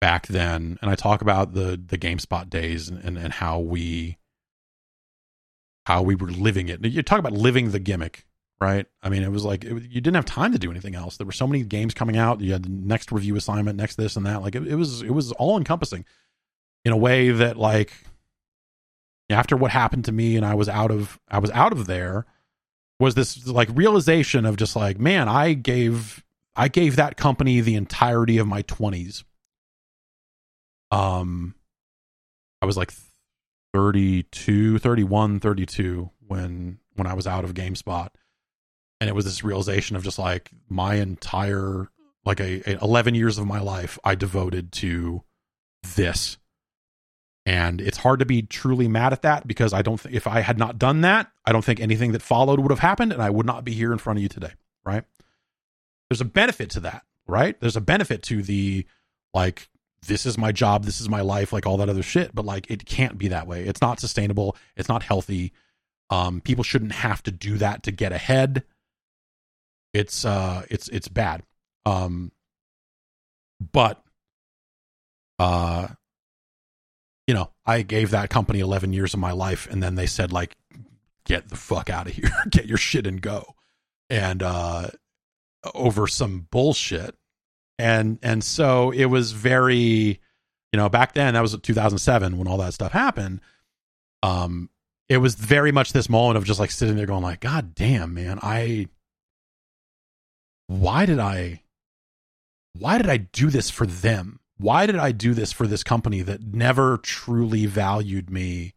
back 0.00 0.26
then, 0.26 0.78
and 0.80 0.90
I 0.90 0.94
talk 0.94 1.22
about 1.22 1.54
the 1.54 1.80
the 1.84 1.98
GameSpot 1.98 2.48
days 2.48 2.88
and, 2.88 3.02
and, 3.02 3.18
and 3.18 3.32
how 3.32 3.58
we 3.58 4.18
how 5.86 6.02
we 6.02 6.14
were 6.14 6.30
living 6.30 6.68
it. 6.68 6.84
You 6.84 7.02
talk 7.02 7.18
about 7.18 7.32
living 7.32 7.70
the 7.70 7.78
gimmick, 7.78 8.25
right? 8.60 8.86
I 9.02 9.08
mean, 9.08 9.22
it 9.22 9.30
was 9.30 9.44
like 9.44 9.64
it, 9.64 9.70
you 9.70 10.00
didn't 10.00 10.14
have 10.14 10.24
time 10.24 10.52
to 10.52 10.58
do 10.58 10.70
anything 10.70 10.94
else. 10.94 11.16
There 11.16 11.26
were 11.26 11.32
so 11.32 11.46
many 11.46 11.62
games 11.62 11.94
coming 11.94 12.16
out. 12.16 12.40
You 12.40 12.52
had 12.52 12.64
the 12.64 12.70
next 12.70 13.12
review 13.12 13.36
assignment, 13.36 13.76
next 13.76 13.96
this 13.96 14.16
and 14.16 14.26
that. 14.26 14.42
Like 14.42 14.54
it, 14.54 14.66
it 14.66 14.76
was 14.76 15.02
it 15.02 15.10
was 15.10 15.32
all 15.32 15.56
encompassing 15.58 16.04
in 16.84 16.92
a 16.92 16.96
way 16.96 17.30
that 17.30 17.56
like 17.56 17.92
after 19.28 19.56
what 19.56 19.70
happened 19.70 20.04
to 20.06 20.12
me 20.12 20.36
and 20.36 20.46
I 20.46 20.54
was 20.54 20.68
out 20.68 20.90
of 20.90 21.18
I 21.28 21.38
was 21.38 21.50
out 21.50 21.72
of 21.72 21.86
there 21.86 22.26
was 22.98 23.14
this 23.14 23.46
like 23.46 23.68
realization 23.74 24.46
of 24.46 24.56
just 24.56 24.76
like 24.76 24.98
man 24.98 25.28
I 25.28 25.52
gave 25.52 26.24
I 26.54 26.68
gave 26.68 26.96
that 26.96 27.16
company 27.16 27.60
the 27.60 27.74
entirety 27.74 28.38
of 28.38 28.46
my 28.46 28.62
20s 28.62 29.24
um 30.90 31.54
i 32.62 32.66
was 32.66 32.76
like 32.76 32.92
32 33.74 34.78
31 34.78 35.40
32 35.40 36.10
when 36.26 36.78
when 36.94 37.06
i 37.06 37.14
was 37.14 37.26
out 37.26 37.44
of 37.44 37.54
gamespot 37.54 38.10
and 39.00 39.08
it 39.08 39.14
was 39.14 39.24
this 39.24 39.44
realization 39.44 39.96
of 39.96 40.04
just 40.04 40.18
like 40.18 40.50
my 40.68 40.94
entire 40.94 41.88
like 42.24 42.40
a, 42.40 42.62
a 42.70 42.78
11 42.82 43.14
years 43.14 43.38
of 43.38 43.46
my 43.46 43.60
life 43.60 43.98
i 44.04 44.14
devoted 44.14 44.72
to 44.72 45.22
this 45.96 46.38
and 47.44 47.80
it's 47.80 47.98
hard 47.98 48.18
to 48.18 48.26
be 48.26 48.42
truly 48.42 48.88
mad 48.88 49.12
at 49.12 49.22
that 49.22 49.46
because 49.46 49.72
i 49.72 49.82
don't 49.82 50.00
think 50.00 50.14
if 50.14 50.26
i 50.26 50.40
had 50.40 50.58
not 50.58 50.78
done 50.78 51.02
that 51.02 51.30
i 51.44 51.52
don't 51.52 51.64
think 51.64 51.80
anything 51.80 52.12
that 52.12 52.22
followed 52.22 52.60
would 52.60 52.70
have 52.70 52.80
happened 52.80 53.12
and 53.12 53.22
i 53.22 53.30
would 53.30 53.46
not 53.46 53.64
be 53.64 53.72
here 53.72 53.92
in 53.92 53.98
front 53.98 54.18
of 54.18 54.22
you 54.22 54.28
today 54.28 54.52
right 54.84 55.04
there's 56.10 56.20
a 56.20 56.24
benefit 56.26 56.70
to 56.70 56.80
that 56.80 57.02
right 57.26 57.60
there's 57.60 57.76
a 57.76 57.80
benefit 57.80 58.22
to 58.22 58.42
the 58.42 58.86
like 59.34 59.68
this 60.06 60.26
is 60.26 60.38
my 60.38 60.52
job, 60.52 60.84
this 60.84 61.00
is 61.00 61.08
my 61.08 61.20
life, 61.20 61.52
like 61.52 61.66
all 61.66 61.76
that 61.78 61.88
other 61.88 62.02
shit. 62.02 62.34
But 62.34 62.44
like 62.44 62.70
it 62.70 62.86
can't 62.86 63.18
be 63.18 63.28
that 63.28 63.46
way. 63.46 63.64
It's 63.64 63.80
not 63.80 64.00
sustainable. 64.00 64.56
It's 64.76 64.88
not 64.88 65.02
healthy. 65.02 65.52
Um, 66.10 66.40
people 66.40 66.64
shouldn't 66.64 66.92
have 66.92 67.22
to 67.24 67.30
do 67.30 67.58
that 67.58 67.82
to 67.84 67.90
get 67.90 68.12
ahead. 68.12 68.64
It's 69.96 70.24
uh 70.24 70.64
it's 70.70 70.88
it's 70.88 71.08
bad. 71.08 71.42
Um 71.84 72.32
but 73.72 74.02
uh 75.38 75.88
you 77.26 77.34
know, 77.34 77.50
I 77.64 77.82
gave 77.82 78.10
that 78.10 78.30
company 78.30 78.60
11 78.60 78.92
years 78.92 79.12
of 79.12 79.20
my 79.20 79.32
life 79.32 79.66
and 79.70 79.82
then 79.82 79.94
they 79.96 80.06
said 80.06 80.32
like 80.32 80.54
get 81.24 81.48
the 81.48 81.56
fuck 81.56 81.90
out 81.90 82.06
of 82.06 82.12
here. 82.12 82.30
get 82.50 82.66
your 82.66 82.78
shit 82.78 83.06
and 83.06 83.20
go. 83.20 83.54
And 84.10 84.42
uh 84.42 84.88
over 85.74 86.06
some 86.06 86.46
bullshit 86.50 87.16
and 87.78 88.18
and 88.22 88.42
so 88.44 88.90
it 88.90 89.06
was 89.06 89.32
very 89.32 90.20
you 90.72 90.76
know 90.76 90.88
back 90.88 91.14
then 91.14 91.34
that 91.34 91.40
was 91.40 91.56
2007 91.60 92.38
when 92.38 92.46
all 92.46 92.58
that 92.58 92.74
stuff 92.74 92.92
happened 92.92 93.40
um 94.22 94.70
it 95.08 95.18
was 95.18 95.34
very 95.34 95.72
much 95.72 95.92
this 95.92 96.08
moment 96.08 96.36
of 96.36 96.44
just 96.44 96.60
like 96.60 96.70
sitting 96.70 96.96
there 96.96 97.06
going 97.06 97.22
like 97.22 97.40
god 97.40 97.74
damn 97.74 98.14
man 98.14 98.38
i 98.42 98.86
why 100.66 101.06
did 101.06 101.18
i 101.18 101.62
why 102.74 102.98
did 102.98 103.08
i 103.08 103.16
do 103.16 103.50
this 103.50 103.70
for 103.70 103.86
them? 103.86 104.40
Why 104.58 104.86
did 104.86 104.96
i 104.96 105.12
do 105.12 105.34
this 105.34 105.52
for 105.52 105.66
this 105.66 105.82
company 105.82 106.22
that 106.22 106.42
never 106.42 106.98
truly 106.98 107.66
valued 107.66 108.30
me? 108.30 108.74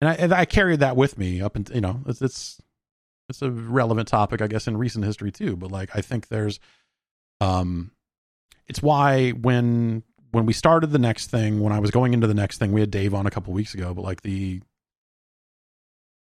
And 0.00 0.10
i 0.10 0.14
and 0.14 0.32
i 0.32 0.44
carried 0.44 0.80
that 0.80 0.96
with 0.96 1.18
me 1.18 1.40
up 1.40 1.56
and 1.56 1.68
you 1.70 1.80
know 1.80 2.00
it's 2.06 2.22
it's 2.22 2.60
it's 3.28 3.42
a 3.42 3.50
relevant 3.50 4.08
topic 4.08 4.42
i 4.42 4.48
guess 4.48 4.66
in 4.66 4.76
recent 4.76 5.04
history 5.04 5.30
too 5.30 5.54
but 5.56 5.70
like 5.70 5.90
i 5.94 6.00
think 6.00 6.26
there's 6.28 6.58
um 7.40 7.92
it's 8.66 8.82
why 8.82 9.30
when 9.30 10.02
when 10.32 10.46
we 10.46 10.52
started 10.52 10.88
the 10.88 10.98
next 10.98 11.28
thing, 11.30 11.60
when 11.60 11.72
I 11.72 11.80
was 11.80 11.90
going 11.90 12.14
into 12.14 12.26
the 12.26 12.34
next 12.34 12.58
thing, 12.58 12.72
we 12.72 12.80
had 12.80 12.90
Dave 12.90 13.14
on 13.14 13.26
a 13.26 13.30
couple 13.30 13.52
weeks 13.52 13.74
ago, 13.74 13.92
but 13.94 14.02
like 14.02 14.22
the 14.22 14.62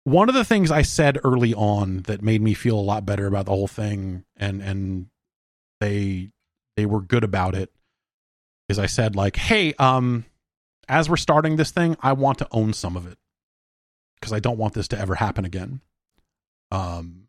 one 0.08 0.28
of 0.28 0.34
the 0.34 0.44
things 0.44 0.70
I 0.70 0.82
said 0.82 1.18
early 1.24 1.54
on 1.54 2.02
that 2.02 2.22
made 2.22 2.40
me 2.42 2.54
feel 2.54 2.78
a 2.78 2.80
lot 2.80 3.06
better 3.06 3.26
about 3.26 3.46
the 3.46 3.52
whole 3.52 3.68
thing 3.68 4.24
and 4.36 4.62
and 4.62 5.06
they 5.80 6.30
they 6.76 6.86
were 6.86 7.00
good 7.00 7.24
about 7.24 7.54
it 7.54 7.70
is 8.68 8.78
I 8.78 8.86
said 8.86 9.16
like, 9.16 9.36
"Hey, 9.36 9.74
um 9.74 10.24
as 10.88 11.08
we're 11.08 11.16
starting 11.16 11.56
this 11.56 11.70
thing, 11.70 11.96
I 12.00 12.12
want 12.12 12.38
to 12.38 12.48
own 12.50 12.72
some 12.72 12.96
of 12.96 13.06
it 13.06 13.18
because 14.14 14.32
I 14.32 14.40
don't 14.40 14.58
want 14.58 14.74
this 14.74 14.88
to 14.88 14.98
ever 14.98 15.14
happen 15.14 15.44
again." 15.44 15.80
Um 16.70 17.28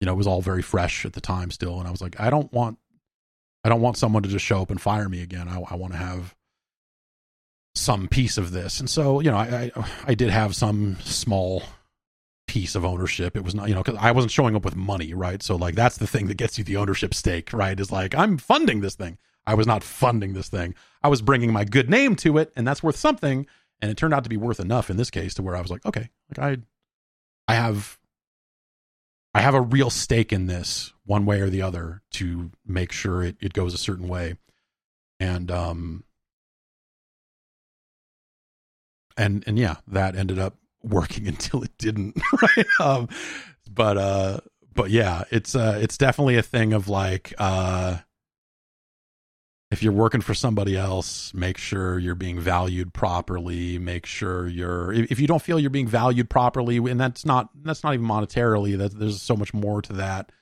you 0.00 0.06
know, 0.06 0.12
it 0.12 0.16
was 0.16 0.26
all 0.26 0.40
very 0.40 0.62
fresh 0.62 1.04
at 1.04 1.12
the 1.12 1.20
time 1.20 1.50
still 1.50 1.78
and 1.78 1.86
I 1.86 1.90
was 1.90 2.00
like, 2.00 2.18
"I 2.20 2.30
don't 2.30 2.52
want 2.52 2.78
I 3.64 3.68
don't 3.68 3.82
want 3.82 3.96
someone 3.96 4.22
to 4.22 4.28
just 4.28 4.44
show 4.44 4.62
up 4.62 4.70
and 4.70 4.80
fire 4.80 5.08
me 5.08 5.22
again. 5.22 5.48
I, 5.48 5.60
I 5.60 5.74
want 5.74 5.92
to 5.92 5.98
have 5.98 6.34
some 7.74 8.08
piece 8.08 8.38
of 8.38 8.52
this. 8.52 8.80
And 8.80 8.90
so, 8.90 9.20
you 9.20 9.30
know, 9.30 9.36
I, 9.36 9.70
I, 9.74 9.86
I 10.08 10.14
did 10.14 10.30
have 10.30 10.56
some 10.56 10.96
small 11.00 11.62
piece 12.46 12.74
of 12.74 12.84
ownership. 12.84 13.36
It 13.36 13.44
was 13.44 13.54
not, 13.54 13.68
you 13.68 13.74
know, 13.74 13.82
because 13.82 13.98
I 14.00 14.10
wasn't 14.10 14.32
showing 14.32 14.56
up 14.56 14.64
with 14.64 14.76
money, 14.76 15.14
right? 15.14 15.42
So, 15.42 15.56
like, 15.56 15.74
that's 15.74 15.98
the 15.98 16.06
thing 16.06 16.26
that 16.26 16.36
gets 16.36 16.58
you 16.58 16.64
the 16.64 16.76
ownership 16.76 17.14
stake, 17.14 17.52
right? 17.52 17.78
Is 17.78 17.92
like, 17.92 18.14
I'm 18.14 18.38
funding 18.38 18.80
this 18.80 18.96
thing. 18.96 19.18
I 19.46 19.54
was 19.54 19.66
not 19.66 19.82
funding 19.82 20.34
this 20.34 20.48
thing. 20.48 20.74
I 21.02 21.08
was 21.08 21.22
bringing 21.22 21.52
my 21.52 21.64
good 21.64 21.88
name 21.88 22.16
to 22.16 22.38
it, 22.38 22.52
and 22.56 22.66
that's 22.66 22.82
worth 22.82 22.96
something. 22.96 23.46
And 23.80 23.90
it 23.90 23.96
turned 23.96 24.12
out 24.12 24.24
to 24.24 24.30
be 24.30 24.36
worth 24.36 24.60
enough 24.60 24.90
in 24.90 24.96
this 24.96 25.10
case 25.10 25.34
to 25.34 25.42
where 25.42 25.56
I 25.56 25.60
was 25.60 25.70
like, 25.70 25.86
okay, 25.86 26.10
like 26.36 26.38
I, 26.38 26.58
I 27.52 27.54
have 27.54 27.98
I 29.34 29.40
have 29.40 29.54
a 29.54 29.60
real 29.60 29.90
stake 29.90 30.32
in 30.32 30.46
this 30.46 30.92
one 31.04 31.24
way 31.24 31.40
or 31.40 31.50
the 31.50 31.62
other 31.62 32.02
to 32.12 32.50
make 32.66 32.92
sure 32.92 33.22
it, 33.22 33.36
it 33.40 33.52
goes 33.52 33.74
a 33.74 33.78
certain 33.78 34.08
way. 34.08 34.36
And 35.18 35.50
um 35.50 36.04
and 39.20 39.44
and 39.46 39.58
yeah, 39.58 39.76
that 39.88 40.16
ended 40.16 40.38
up 40.38 40.56
working 40.82 41.28
until 41.32 41.62
it 41.62 41.76
didn't. 41.78 42.20
Right. 42.42 42.66
Um 42.80 43.08
but 43.70 43.98
uh 43.98 44.40
but 44.74 44.90
yeah, 44.90 45.24
it's 45.30 45.54
uh 45.54 45.78
it's 45.80 45.98
definitely 45.98 46.36
a 46.36 46.42
thing 46.42 46.72
of 46.72 46.88
like 46.88 47.34
uh 47.38 47.98
if 49.70 49.84
you're 49.84 49.92
working 49.92 50.20
for 50.20 50.34
somebody 50.34 50.76
else, 50.76 51.32
make 51.32 51.56
sure 51.56 51.96
you're 51.96 52.16
being 52.16 52.40
valued 52.40 52.92
properly. 52.92 53.78
Make 53.78 54.04
sure 54.04 54.48
you're 54.48 54.92
if 54.92 55.20
you 55.20 55.28
don't 55.28 55.42
feel 55.42 55.60
you're 55.60 55.70
being 55.70 55.86
valued 55.86 56.28
properly, 56.28 56.78
and 56.78 57.00
that's 57.00 57.24
not 57.24 57.50
that's 57.62 57.84
not 57.84 57.94
even 57.94 58.06
monetarily. 58.06 58.76
That 58.76 58.98
there's 58.98 59.22
so 59.22 59.36
much 59.36 59.54
more 59.54 59.80
to 59.82 59.92
that. 59.94 60.32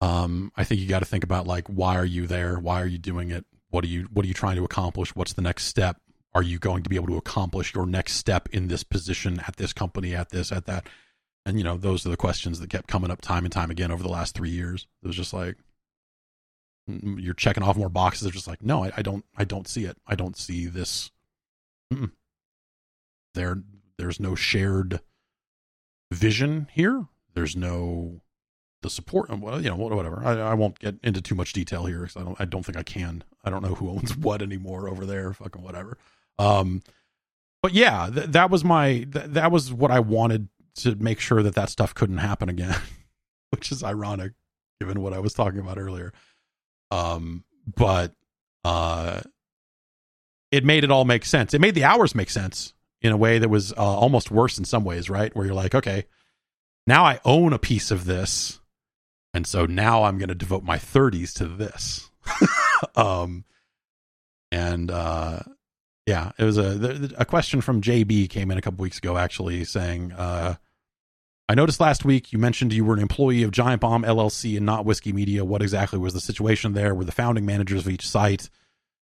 Um, 0.00 0.50
I 0.56 0.64
think 0.64 0.80
you 0.80 0.88
got 0.88 1.00
to 1.00 1.04
think 1.04 1.22
about 1.22 1.46
like 1.46 1.68
why 1.68 1.96
are 1.96 2.04
you 2.04 2.26
there? 2.26 2.58
Why 2.58 2.80
are 2.80 2.86
you 2.86 2.98
doing 2.98 3.30
it? 3.30 3.44
What 3.68 3.84
are 3.84 3.88
you 3.88 4.08
What 4.12 4.24
are 4.24 4.28
you 4.28 4.34
trying 4.34 4.56
to 4.56 4.64
accomplish? 4.64 5.14
What's 5.14 5.34
the 5.34 5.42
next 5.42 5.64
step? 5.64 5.98
Are 6.34 6.42
you 6.42 6.58
going 6.58 6.82
to 6.82 6.90
be 6.90 6.96
able 6.96 7.08
to 7.08 7.16
accomplish 7.16 7.74
your 7.74 7.86
next 7.86 8.14
step 8.14 8.48
in 8.52 8.68
this 8.68 8.84
position 8.84 9.40
at 9.46 9.56
this 9.56 9.72
company, 9.72 10.14
at 10.14 10.30
this, 10.30 10.50
at 10.50 10.66
that? 10.66 10.86
And 11.44 11.58
you 11.58 11.64
know, 11.64 11.76
those 11.76 12.06
are 12.06 12.10
the 12.10 12.16
questions 12.16 12.60
that 12.60 12.70
kept 12.70 12.88
coming 12.88 13.10
up 13.10 13.20
time 13.20 13.44
and 13.44 13.52
time 13.52 13.70
again 13.70 13.90
over 13.90 14.02
the 14.02 14.08
last 14.08 14.34
three 14.34 14.50
years. 14.50 14.86
It 15.02 15.06
was 15.06 15.16
just 15.16 15.32
like 15.32 15.56
mm, 16.88 17.02
mm, 17.02 17.22
you're 17.22 17.34
checking 17.34 17.62
off 17.62 17.76
more 17.76 17.88
boxes. 17.88 18.22
They're 18.22 18.32
just 18.32 18.46
like, 18.46 18.62
no, 18.62 18.84
I, 18.84 18.92
I 18.96 19.02
don't, 19.02 19.24
I 19.36 19.44
don't 19.44 19.68
see 19.68 19.84
it. 19.84 19.98
I 20.06 20.14
don't 20.14 20.36
see 20.36 20.66
this. 20.66 21.10
Mm-mm. 21.92 22.12
There, 23.34 23.62
there's 23.98 24.20
no 24.20 24.34
shared 24.34 25.00
vision 26.12 26.68
here. 26.72 27.06
There's 27.34 27.56
no 27.56 28.20
the 28.82 28.90
support. 28.90 29.30
Uh, 29.30 29.36
well, 29.36 29.60
you 29.60 29.70
know, 29.70 29.76
whatever. 29.76 30.22
I, 30.24 30.32
I 30.38 30.54
won't 30.54 30.78
get 30.78 30.96
into 31.02 31.20
too 31.20 31.34
much 31.34 31.52
detail 31.52 31.86
here 31.86 32.00
because 32.00 32.16
I 32.16 32.24
don't. 32.24 32.40
I 32.40 32.44
don't 32.44 32.64
think 32.64 32.76
I 32.76 32.82
can. 32.82 33.24
I 33.44 33.50
don't 33.50 33.62
know 33.62 33.74
who 33.74 33.88
owns 33.88 34.16
what 34.16 34.42
anymore 34.42 34.88
over 34.88 35.06
there. 35.06 35.32
Fucking 35.32 35.62
whatever. 35.62 35.96
Um, 36.38 36.82
but 37.62 37.72
yeah, 37.72 38.10
th- 38.12 38.28
that 38.28 38.50
was 38.50 38.64
my. 38.64 39.06
Th- 39.10 39.26
that 39.26 39.52
was 39.52 39.72
what 39.72 39.90
I 39.90 40.00
wanted 40.00 40.48
to 40.76 40.94
make 40.96 41.20
sure 41.20 41.42
that 41.42 41.54
that 41.54 41.68
stuff 41.68 41.94
couldn't 41.94 42.18
happen 42.18 42.48
again, 42.48 42.74
which 43.50 43.70
is 43.70 43.82
ironic 43.82 44.32
given 44.80 45.00
what 45.00 45.12
I 45.12 45.20
was 45.20 45.34
talking 45.34 45.60
about 45.60 45.78
earlier. 45.78 46.12
Um, 46.90 47.44
but 47.76 48.12
uh, 48.64 49.20
it 50.50 50.64
made 50.64 50.84
it 50.84 50.90
all 50.90 51.04
make 51.04 51.24
sense. 51.24 51.54
It 51.54 51.60
made 51.60 51.74
the 51.74 51.84
hours 51.84 52.14
make 52.14 52.30
sense 52.30 52.74
in 53.00 53.12
a 53.12 53.16
way 53.16 53.38
that 53.38 53.48
was 53.48 53.72
uh, 53.72 53.76
almost 53.76 54.30
worse 54.30 54.58
in 54.58 54.64
some 54.64 54.84
ways, 54.84 55.08
right? 55.08 55.34
Where 55.34 55.46
you're 55.46 55.54
like, 55.54 55.74
okay, 55.74 56.06
now 56.86 57.04
I 57.04 57.20
own 57.24 57.52
a 57.52 57.58
piece 57.58 57.90
of 57.90 58.04
this, 58.04 58.60
and 59.34 59.46
so 59.46 59.66
now 59.66 60.04
I'm 60.04 60.18
going 60.18 60.28
to 60.28 60.34
devote 60.34 60.64
my 60.64 60.78
30s 60.78 61.32
to 61.34 61.46
this. 61.46 62.10
um, 62.96 63.44
and 64.50 64.90
uh, 64.90 65.40
yeah, 66.06 66.32
it 66.38 66.44
was 66.44 66.58
a 66.58 67.10
a 67.16 67.24
question 67.24 67.60
from 67.60 67.80
JB 67.80 68.28
came 68.28 68.50
in 68.50 68.58
a 68.58 68.60
couple 68.60 68.82
weeks 68.82 68.98
ago, 68.98 69.16
actually 69.16 69.64
saying, 69.64 70.12
uh, 70.12 70.56
I 71.48 71.54
noticed 71.54 71.80
last 71.80 72.04
week 72.04 72.32
you 72.32 72.38
mentioned 72.38 72.72
you 72.72 72.84
were 72.84 72.94
an 72.94 73.00
employee 73.00 73.42
of 73.42 73.50
Giant 73.52 73.80
Bomb 73.80 74.02
LLC 74.02 74.56
and 74.56 74.66
not 74.66 74.84
Whiskey 74.84 75.12
Media. 75.12 75.44
What 75.44 75.62
exactly 75.62 75.98
was 75.98 76.14
the 76.14 76.20
situation 76.20 76.72
there? 76.72 76.94
Were 76.94 77.04
the 77.04 77.12
founding 77.12 77.46
managers 77.46 77.86
of 77.86 77.92
each 77.92 78.08
site 78.08 78.48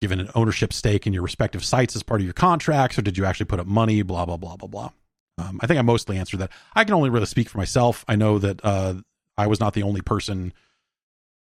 given 0.00 0.20
an 0.20 0.28
ownership 0.34 0.72
stake 0.72 1.06
in 1.06 1.12
your 1.12 1.22
respective 1.22 1.64
sites 1.64 1.96
as 1.96 2.02
part 2.02 2.20
of 2.20 2.24
your 2.24 2.34
contracts, 2.34 2.98
or 2.98 3.02
did 3.02 3.16
you 3.16 3.24
actually 3.24 3.46
put 3.46 3.58
up 3.58 3.66
money? 3.66 4.02
Blah 4.02 4.26
blah 4.26 4.36
blah 4.36 4.56
blah 4.56 4.68
blah. 4.68 4.90
Um, 5.38 5.58
I 5.62 5.66
think 5.66 5.78
I 5.78 5.82
mostly 5.82 6.18
answered 6.18 6.38
that. 6.38 6.50
I 6.74 6.84
can 6.84 6.94
only 6.94 7.10
really 7.10 7.26
speak 7.26 7.48
for 7.48 7.58
myself. 7.58 8.04
I 8.06 8.16
know 8.16 8.38
that 8.38 8.64
uh, 8.64 8.94
I 9.36 9.48
was 9.48 9.58
not 9.58 9.74
the 9.74 9.82
only 9.82 10.00
person 10.00 10.52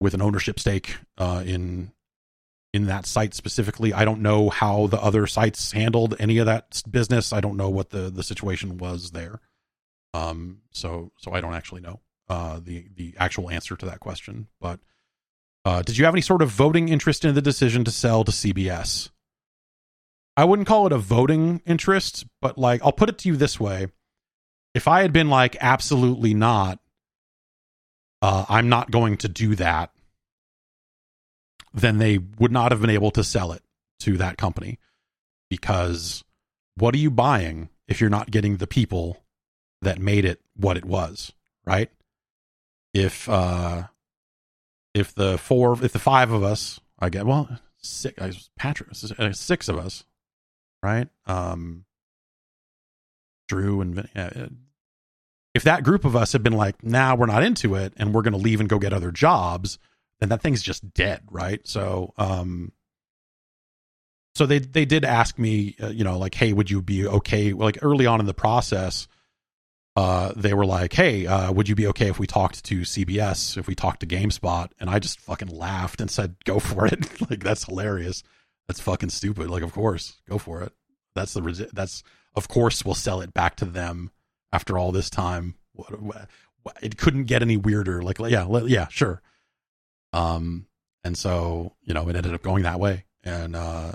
with 0.01 0.15
an 0.15 0.23
ownership 0.23 0.61
stake 0.61 0.97
uh, 1.19 1.43
in 1.47 1.93
in 2.73 2.87
that 2.87 3.07
site 3.07 3.35
specifically. 3.35 3.93
I 3.93 4.05
don't 4.05 4.23
know 4.23 4.51
how 4.51 4.87
the 4.87 5.01
other 5.01 5.27
sites 5.27 5.73
handled 5.73 6.15
any 6.19 6.39
of 6.39 6.47
that 6.47 6.83
business. 6.91 7.33
I 7.33 7.41
don't 7.41 7.57
know 7.57 7.71
what 7.71 7.91
the 7.91 8.11
the 8.11 8.23
situation 8.23 8.79
was 8.79 9.11
there. 9.11 9.41
Um, 10.15 10.63
so 10.71 11.13
so 11.19 11.33
I 11.33 11.41
don't 11.41 11.55
actually 11.55 11.81
know 11.81 12.01
uh, 12.29 12.61
the 12.63 12.87
the 12.95 13.15
actual 13.19 13.51
answer 13.51 13.77
to 13.77 13.87
that 13.87 14.01
question. 14.01 14.49
But 14.61 14.81
uh, 15.65 15.83
did 15.83 15.99
you 15.99 16.05
have 16.05 16.15
any 16.15 16.23
sort 16.23 16.43
of 16.43 16.49
voting 16.49 16.89
interest 16.89 17.25
in 17.25 17.35
the 17.35 17.43
decision 17.43 17.85
to 17.85 17.91
sell 17.91 18.25
to 18.25 18.33
CBS? 18.33 19.11
I 20.37 20.45
wouldn't 20.45 20.69
call 20.69 20.87
it 20.87 20.93
a 20.93 20.99
voting 20.99 21.61
interest, 21.67 22.25
but 22.41 22.57
like 22.57 22.83
I'll 22.83 22.93
put 22.93 23.09
it 23.09 23.19
to 23.19 23.29
you 23.29 23.37
this 23.37 23.59
way: 23.59 23.89
if 24.75 24.87
I 24.89 25.03
had 25.03 25.13
been 25.13 25.29
like 25.29 25.57
absolutely 25.61 26.35
not, 26.35 26.79
uh, 28.23 28.47
I'm 28.49 28.69
not 28.69 28.91
going 28.91 29.17
to 29.19 29.29
do 29.29 29.55
that, 29.57 29.93
then 31.73 31.99
they 31.99 32.19
would 32.39 32.53
not 32.53 32.73
have 32.73 32.81
been 32.81 32.91
able 32.91 33.11
to 33.13 33.25
sell 33.25 33.53
it 33.53 33.63
to 34.01 34.17
that 34.17 34.37
company 34.37 34.79
because 35.49 36.25
what 36.77 36.95
are 36.95 36.99
you 36.99 37.11
buying 37.11 37.69
if 37.87 38.01
you're 38.01 38.11
not 38.11 38.31
getting 38.31 38.57
the 38.57 38.67
people 38.67 39.23
that 39.83 39.99
made 39.99 40.25
it 40.25 40.41
what 40.57 40.77
it 40.77 40.85
was, 40.85 41.33
right? 41.67 41.91
If 42.95 43.29
uh 43.29 43.85
if 44.95 45.15
the 45.15 45.39
four 45.39 45.73
if 45.85 45.93
the 45.93 45.99
five 45.99 46.31
of 46.31 46.43
us, 46.43 46.81
I 46.99 47.09
get 47.09 47.27
well 47.27 47.49
six 47.79 48.51
Patrick 48.57 48.91
uh, 49.19 49.33
six 49.33 49.69
of 49.69 49.79
us, 49.79 50.05
right? 50.83 51.09
Um 51.27 51.85
Drew 53.49 53.81
and 53.81 54.09
uh, 54.15 54.31
if 55.55 55.65
that 55.65 55.83
group 55.83 56.05
of 56.05 56.15
us 56.15 56.33
had 56.33 56.43
been 56.43 56.53
like, 56.53 56.83
"Now 56.85 57.11
nah, 57.11 57.15
we're 57.17 57.27
not 57.27 57.43
into 57.43 57.75
it 57.75 57.93
and 57.97 58.15
we're 58.15 58.23
going 58.23 58.33
to 58.33 58.39
leave 58.39 58.61
and 58.61 58.69
go 58.69 58.79
get 58.79 58.93
other 58.93 59.11
jobs," 59.11 59.79
then 60.21 60.29
that 60.29 60.43
thing's 60.43 60.63
just 60.63 60.93
dead, 60.95 61.23
right? 61.31 61.67
So, 61.67 62.15
um 62.17 62.73
so 64.35 64.47
they 64.47 64.59
they 64.59 64.85
did 64.85 65.05
ask 65.05 65.39
me, 65.39 65.77
uh, 65.83 65.89
you 65.89 66.05
know, 66.05 66.19
like, 66.19 66.35
"Hey, 66.35 66.53
would 66.53 66.71
you 66.71 66.83
be 66.83 67.07
okay?" 67.07 67.53
Like 67.53 67.79
early 67.83 68.07
on 68.07 68.21
in 68.21 68.27
the 68.27 68.35
process, 68.35 69.09
uh, 69.97 70.33
they 70.37 70.55
were 70.55 70.65
like, 70.67 70.93
"Hey, 70.93 71.27
uh, 71.27 71.53
would 71.53 71.69
you 71.69 71.75
be 71.75 71.89
okay 71.89 72.09
if 72.09 72.19
we 72.19 72.27
talked 72.27 72.65
to 72.65 72.81
CBS, 72.83 73.57
if 73.59 73.67
we 73.67 73.75
talked 73.75 74.01
to 74.01 74.07
GameSpot?" 74.07 74.71
And 74.79 74.89
I 74.89 74.99
just 74.99 75.21
fucking 75.21 75.49
laughed 75.49 76.01
and 76.01 76.11
said, 76.11 76.37
"Go 76.45 76.61
for 76.61 76.87
it! 76.87 77.21
like 77.31 77.43
that's 77.43 77.65
hilarious. 77.65 78.23
That's 78.69 78.81
fucking 78.81 79.11
stupid. 79.11 79.51
Like, 79.51 79.65
of 79.65 79.73
course, 79.73 80.21
go 80.29 80.39
for 80.39 80.63
it. 80.63 80.73
That's 81.17 81.35
the 81.35 81.69
that's 81.73 82.05
of 82.35 82.47
course 82.47 82.85
we'll 82.85 82.95
sell 82.95 83.21
it 83.21 83.35
back 83.35 83.57
to 83.57 83.65
them 83.65 84.11
after 84.53 84.79
all 84.79 84.93
this 84.93 85.11
time. 85.11 85.57
What, 85.73 86.01
what, 86.01 86.29
it 86.81 86.97
couldn't 86.97 87.25
get 87.25 87.43
any 87.43 87.57
weirder. 87.57 88.03
Like, 88.03 88.21
yeah, 88.21 88.47
yeah, 88.65 88.87
sure. 88.89 89.23
Um, 90.13 90.67
and 91.05 91.17
so 91.17 91.75
you 91.83 91.95
know, 91.95 92.09
it 92.09 92.17
ended 92.17 92.35
up 92.35 92.43
going 92.43 92.63
that 92.65 92.81
way, 92.81 93.05
and 93.25 93.57
uh, 93.57 93.93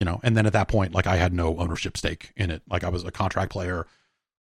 you 0.00 0.04
know, 0.04 0.20
and 0.22 0.36
then 0.36 0.46
at 0.46 0.52
that 0.52 0.68
point, 0.68 0.94
like 0.94 1.06
I 1.06 1.16
had 1.16 1.32
no 1.32 1.56
ownership 1.58 1.96
stake 1.96 2.32
in 2.36 2.50
it. 2.50 2.62
Like 2.68 2.84
I 2.84 2.88
was 2.88 3.04
a 3.04 3.10
contract 3.10 3.52
player 3.52 3.86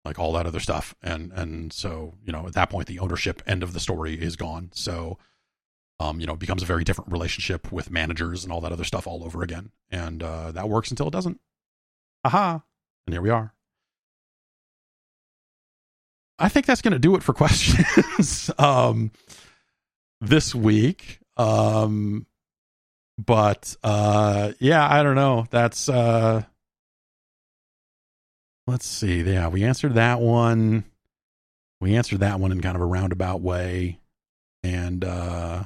like 0.05 0.19
all 0.19 0.33
that 0.33 0.47
other 0.47 0.61
stuff. 0.61 0.95
And 1.03 1.33
and 1.33 1.73
so 1.73 2.15
you 2.25 2.33
know 2.33 2.47
at 2.47 2.55
that 2.55 2.71
point 2.71 2.89
the 2.89 2.99
ownership 2.99 3.43
end 3.47 3.63
of 3.63 3.73
the 3.73 3.81
story 3.81 4.15
is 4.15 4.37
gone. 4.37 4.71
So 4.73 5.19
um, 6.01 6.21
you 6.21 6.27
know, 6.27 6.35
it 6.35 6.39
becomes 6.39 6.63
a 6.63 6.67
very 6.67 6.85
different 6.85 7.11
relationship 7.11 7.73
with 7.73 7.91
managers 7.91 8.45
and 8.45 8.53
all 8.53 8.61
that 8.61 8.73
other 8.73 8.85
stuff 8.85 9.07
all 9.07 9.25
over 9.25 9.43
again. 9.43 9.71
And 9.91 10.23
uh, 10.23 10.53
that 10.53 10.69
works 10.69 10.91
until 10.91 11.09
it 11.09 11.13
doesn't. 11.13 11.41
Aha! 12.25 12.63
And 13.07 13.15
here 13.15 13.23
we 13.23 13.31
are. 13.31 13.53
I 16.39 16.49
think 16.49 16.67
that's 16.67 16.83
going 16.83 16.93
to 16.93 17.01
do 17.01 17.17
it 17.17 17.25
for 17.25 17.33
questions 17.35 18.49
um, 18.59 19.11
this 20.21 20.55
week. 20.55 21.21
Um, 21.37 22.27
but 23.19 23.77
uh, 23.83 24.53
yeah, 24.59 24.87
I 24.89 25.03
don't 25.03 25.17
know. 25.17 25.47
That's 25.51 25.89
uh, 25.89 26.43
Let's 28.69 28.87
see. 28.87 29.23
Yeah, 29.23 29.49
we 29.49 29.65
answered 29.65 29.95
that 29.95 30.21
one. 30.21 30.85
We 31.81 31.97
answered 31.97 32.21
that 32.21 32.39
one 32.39 32.53
in 32.53 32.61
kind 32.61 32.77
of 32.77 32.83
a 32.83 32.87
roundabout 32.87 33.41
way. 33.41 33.99
And 34.63 35.03
uh 35.03 35.65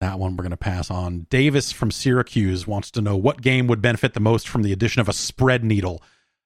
that 0.00 0.18
one 0.20 0.36
we're 0.36 0.42
going 0.42 0.50
to 0.50 0.56
pass 0.58 0.90
on. 0.90 1.26
Davis 1.30 1.72
from 1.72 1.90
Syracuse 1.90 2.66
wants 2.66 2.90
to 2.92 3.00
know 3.00 3.16
what 3.16 3.40
game 3.40 3.66
would 3.66 3.80
benefit 3.80 4.12
the 4.12 4.20
most 4.20 4.46
from 4.46 4.62
the 4.62 4.72
addition 4.72 5.00
of 5.00 5.08
a 5.08 5.12
spread 5.12 5.64
needle. 5.64 6.02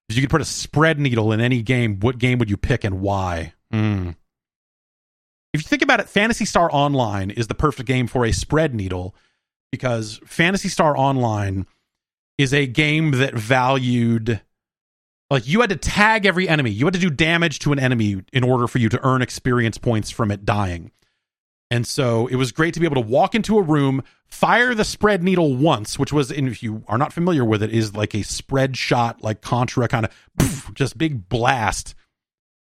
If 0.09 0.17
you 0.17 0.23
could 0.23 0.31
put 0.31 0.41
a 0.41 0.47
spread 0.47 1.01
needle 1.01 1.33
in 1.33 1.41
any 1.41 1.61
game, 1.61 1.99
what 1.99 2.19
game 2.19 2.39
would 2.39 2.49
you 2.49 2.57
pick 2.57 2.85
and 2.85 3.01
why? 3.01 3.53
Mm. 3.75 4.15
If 5.53 5.63
you 5.63 5.69
think 5.69 5.83
about 5.83 6.01
it, 6.01 6.09
Phantasy 6.09 6.45
Star 6.45 6.69
Online 6.73 7.31
is 7.31 7.49
the 7.49 7.55
perfect 7.55 7.87
game 7.87 8.07
for 8.07 8.25
a 8.25 8.33
spread 8.33 8.75
needle 8.75 9.15
because 9.73 10.21
Phantasy 10.25 10.69
Star 10.69 10.97
Online 10.97 11.67
is 12.39 12.55
a 12.55 12.67
game 12.67 13.13
that 13.13 13.35
valued 13.35 14.41
like 15.31 15.47
you 15.47 15.61
had 15.61 15.71
to 15.71 15.77
tag 15.77 16.27
every 16.27 16.49
enemy. 16.49 16.71
You 16.71 16.87
had 16.87 16.95
to 16.95 17.01
do 17.01 17.11
damage 17.11 17.61
to 17.61 17.73
an 17.73 17.79
enemy 17.79 18.23
in 18.33 18.45
order 18.45 18.67
for 18.67 18.79
you 18.79 18.89
to 18.89 19.01
earn 19.07 19.23
experience 19.23 19.79
points 19.79 20.11
from 20.11 20.31
it 20.31 20.45
dying. 20.45 20.91
And 21.71 21.87
so 21.87 22.27
it 22.27 22.35
was 22.35 22.51
great 22.51 22.75
to 22.75 22.81
be 22.81 22.87
able 22.87 23.01
to 23.01 23.09
walk 23.09 23.37
into 23.37 23.57
a 23.57 23.63
room, 23.63 24.03
fire 24.27 24.75
the 24.75 24.85
spread 24.85 25.23
needle 25.23 25.55
once, 25.55 26.01
which 26.01 26.13
was, 26.13 26.33
if 26.33 26.65
you 26.65 26.83
are 26.89 26.99
not 26.99 27.13
familiar 27.13 27.45
with 27.45 27.63
it, 27.63 27.71
is 27.71 27.95
like 27.95 28.13
a 28.13 28.23
spread 28.23 28.77
shot, 28.77 29.23
like 29.23 29.41
Contra 29.41 29.87
kind 29.87 30.07
of 30.07 30.71
just 30.75 30.99
big 30.99 31.29
blast 31.29 31.95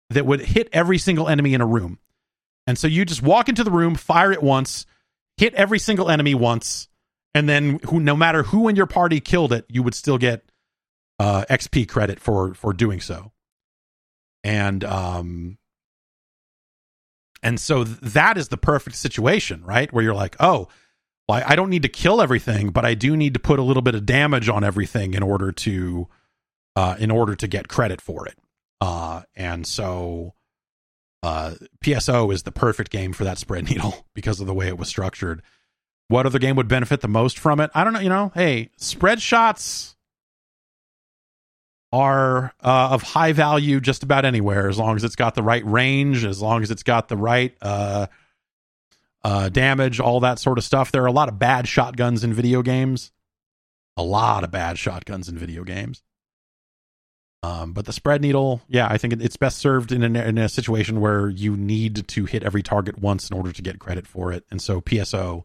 that 0.08 0.24
would 0.24 0.40
hit 0.40 0.70
every 0.72 0.96
single 0.96 1.28
enemy 1.28 1.52
in 1.52 1.60
a 1.60 1.66
room. 1.66 1.98
And 2.66 2.78
so 2.78 2.86
you 2.86 3.04
just 3.04 3.22
walk 3.22 3.48
into 3.48 3.64
the 3.64 3.70
room, 3.70 3.94
fire 3.94 4.32
it 4.32 4.42
once, 4.42 4.86
hit 5.36 5.54
every 5.54 5.78
single 5.78 6.10
enemy 6.10 6.34
once, 6.34 6.88
and 7.34 7.48
then 7.48 7.80
who, 7.84 8.00
no 8.00 8.16
matter 8.16 8.42
who 8.42 8.68
in 8.68 8.76
your 8.76 8.86
party 8.86 9.20
killed 9.20 9.52
it, 9.52 9.66
you 9.68 9.82
would 9.82 9.94
still 9.94 10.18
get 10.18 10.50
uh, 11.18 11.44
XP 11.48 11.88
credit 11.88 12.18
for 12.18 12.54
for 12.54 12.72
doing 12.72 13.00
so, 13.00 13.32
and 14.42 14.82
um, 14.84 15.58
and 17.42 17.60
so 17.60 17.84
th- 17.84 17.98
that 18.00 18.36
is 18.36 18.48
the 18.48 18.56
perfect 18.56 18.96
situation, 18.96 19.62
right? 19.64 19.92
Where 19.92 20.02
you're 20.02 20.14
like, 20.14 20.36
oh, 20.40 20.68
well, 21.28 21.42
I 21.44 21.56
don't 21.56 21.70
need 21.70 21.82
to 21.82 21.88
kill 21.88 22.20
everything, 22.20 22.70
but 22.70 22.84
I 22.84 22.94
do 22.94 23.16
need 23.16 23.34
to 23.34 23.40
put 23.40 23.58
a 23.58 23.62
little 23.62 23.82
bit 23.82 23.94
of 23.94 24.06
damage 24.06 24.48
on 24.48 24.64
everything 24.64 25.14
in 25.14 25.22
order 25.22 25.52
to 25.52 26.08
uh, 26.74 26.96
in 26.98 27.10
order 27.10 27.34
to 27.34 27.48
get 27.48 27.68
credit 27.68 28.00
for 28.00 28.26
it. 28.26 28.38
Uh, 28.80 29.22
and 29.34 29.66
so 29.66 30.34
uh, 31.26 31.54
PSO 31.84 32.32
is 32.32 32.44
the 32.44 32.52
perfect 32.52 32.90
game 32.90 33.12
for 33.12 33.24
that 33.24 33.38
spread 33.38 33.68
needle 33.68 34.06
because 34.14 34.40
of 34.40 34.46
the 34.46 34.54
way 34.54 34.68
it 34.68 34.78
was 34.78 34.88
structured. 34.88 35.42
What 36.08 36.24
other 36.24 36.38
game 36.38 36.54
would 36.56 36.68
benefit 36.68 37.00
the 37.00 37.08
most 37.08 37.38
from 37.38 37.58
it? 37.58 37.70
I 37.74 37.82
don't 37.82 37.92
know. 37.92 38.00
You 38.00 38.08
know, 38.08 38.32
hey, 38.34 38.70
spread 38.76 39.20
shots 39.20 39.96
are 41.92 42.54
uh, 42.62 42.88
of 42.92 43.02
high 43.02 43.32
value 43.32 43.80
just 43.80 44.04
about 44.04 44.24
anywhere 44.24 44.68
as 44.68 44.78
long 44.78 44.94
as 44.94 45.02
it's 45.02 45.16
got 45.16 45.34
the 45.34 45.42
right 45.42 45.64
range, 45.66 46.24
as 46.24 46.40
long 46.40 46.62
as 46.62 46.70
it's 46.70 46.84
got 46.84 47.08
the 47.08 47.16
right 47.16 47.56
uh, 47.60 48.06
uh, 49.24 49.48
damage, 49.48 49.98
all 49.98 50.20
that 50.20 50.38
sort 50.38 50.58
of 50.58 50.64
stuff. 50.64 50.92
There 50.92 51.02
are 51.02 51.06
a 51.06 51.12
lot 51.12 51.28
of 51.28 51.40
bad 51.40 51.66
shotguns 51.66 52.22
in 52.22 52.32
video 52.32 52.62
games. 52.62 53.10
A 53.96 54.02
lot 54.02 54.44
of 54.44 54.52
bad 54.52 54.78
shotguns 54.78 55.28
in 55.28 55.36
video 55.36 55.64
games. 55.64 56.02
Um, 57.46 57.72
but 57.72 57.84
the 57.84 57.92
spread 57.92 58.22
needle, 58.22 58.60
yeah, 58.68 58.88
I 58.90 58.98
think 58.98 59.12
it's 59.22 59.36
best 59.36 59.58
served 59.58 59.92
in 59.92 60.16
a, 60.16 60.22
in 60.22 60.36
a 60.36 60.48
situation 60.48 61.00
where 61.00 61.28
you 61.28 61.56
need 61.56 62.08
to 62.08 62.24
hit 62.24 62.42
every 62.42 62.62
target 62.62 62.98
once 62.98 63.30
in 63.30 63.36
order 63.36 63.52
to 63.52 63.62
get 63.62 63.78
credit 63.78 64.06
for 64.06 64.32
it. 64.32 64.44
And 64.50 64.60
so 64.60 64.80
PSO 64.80 65.44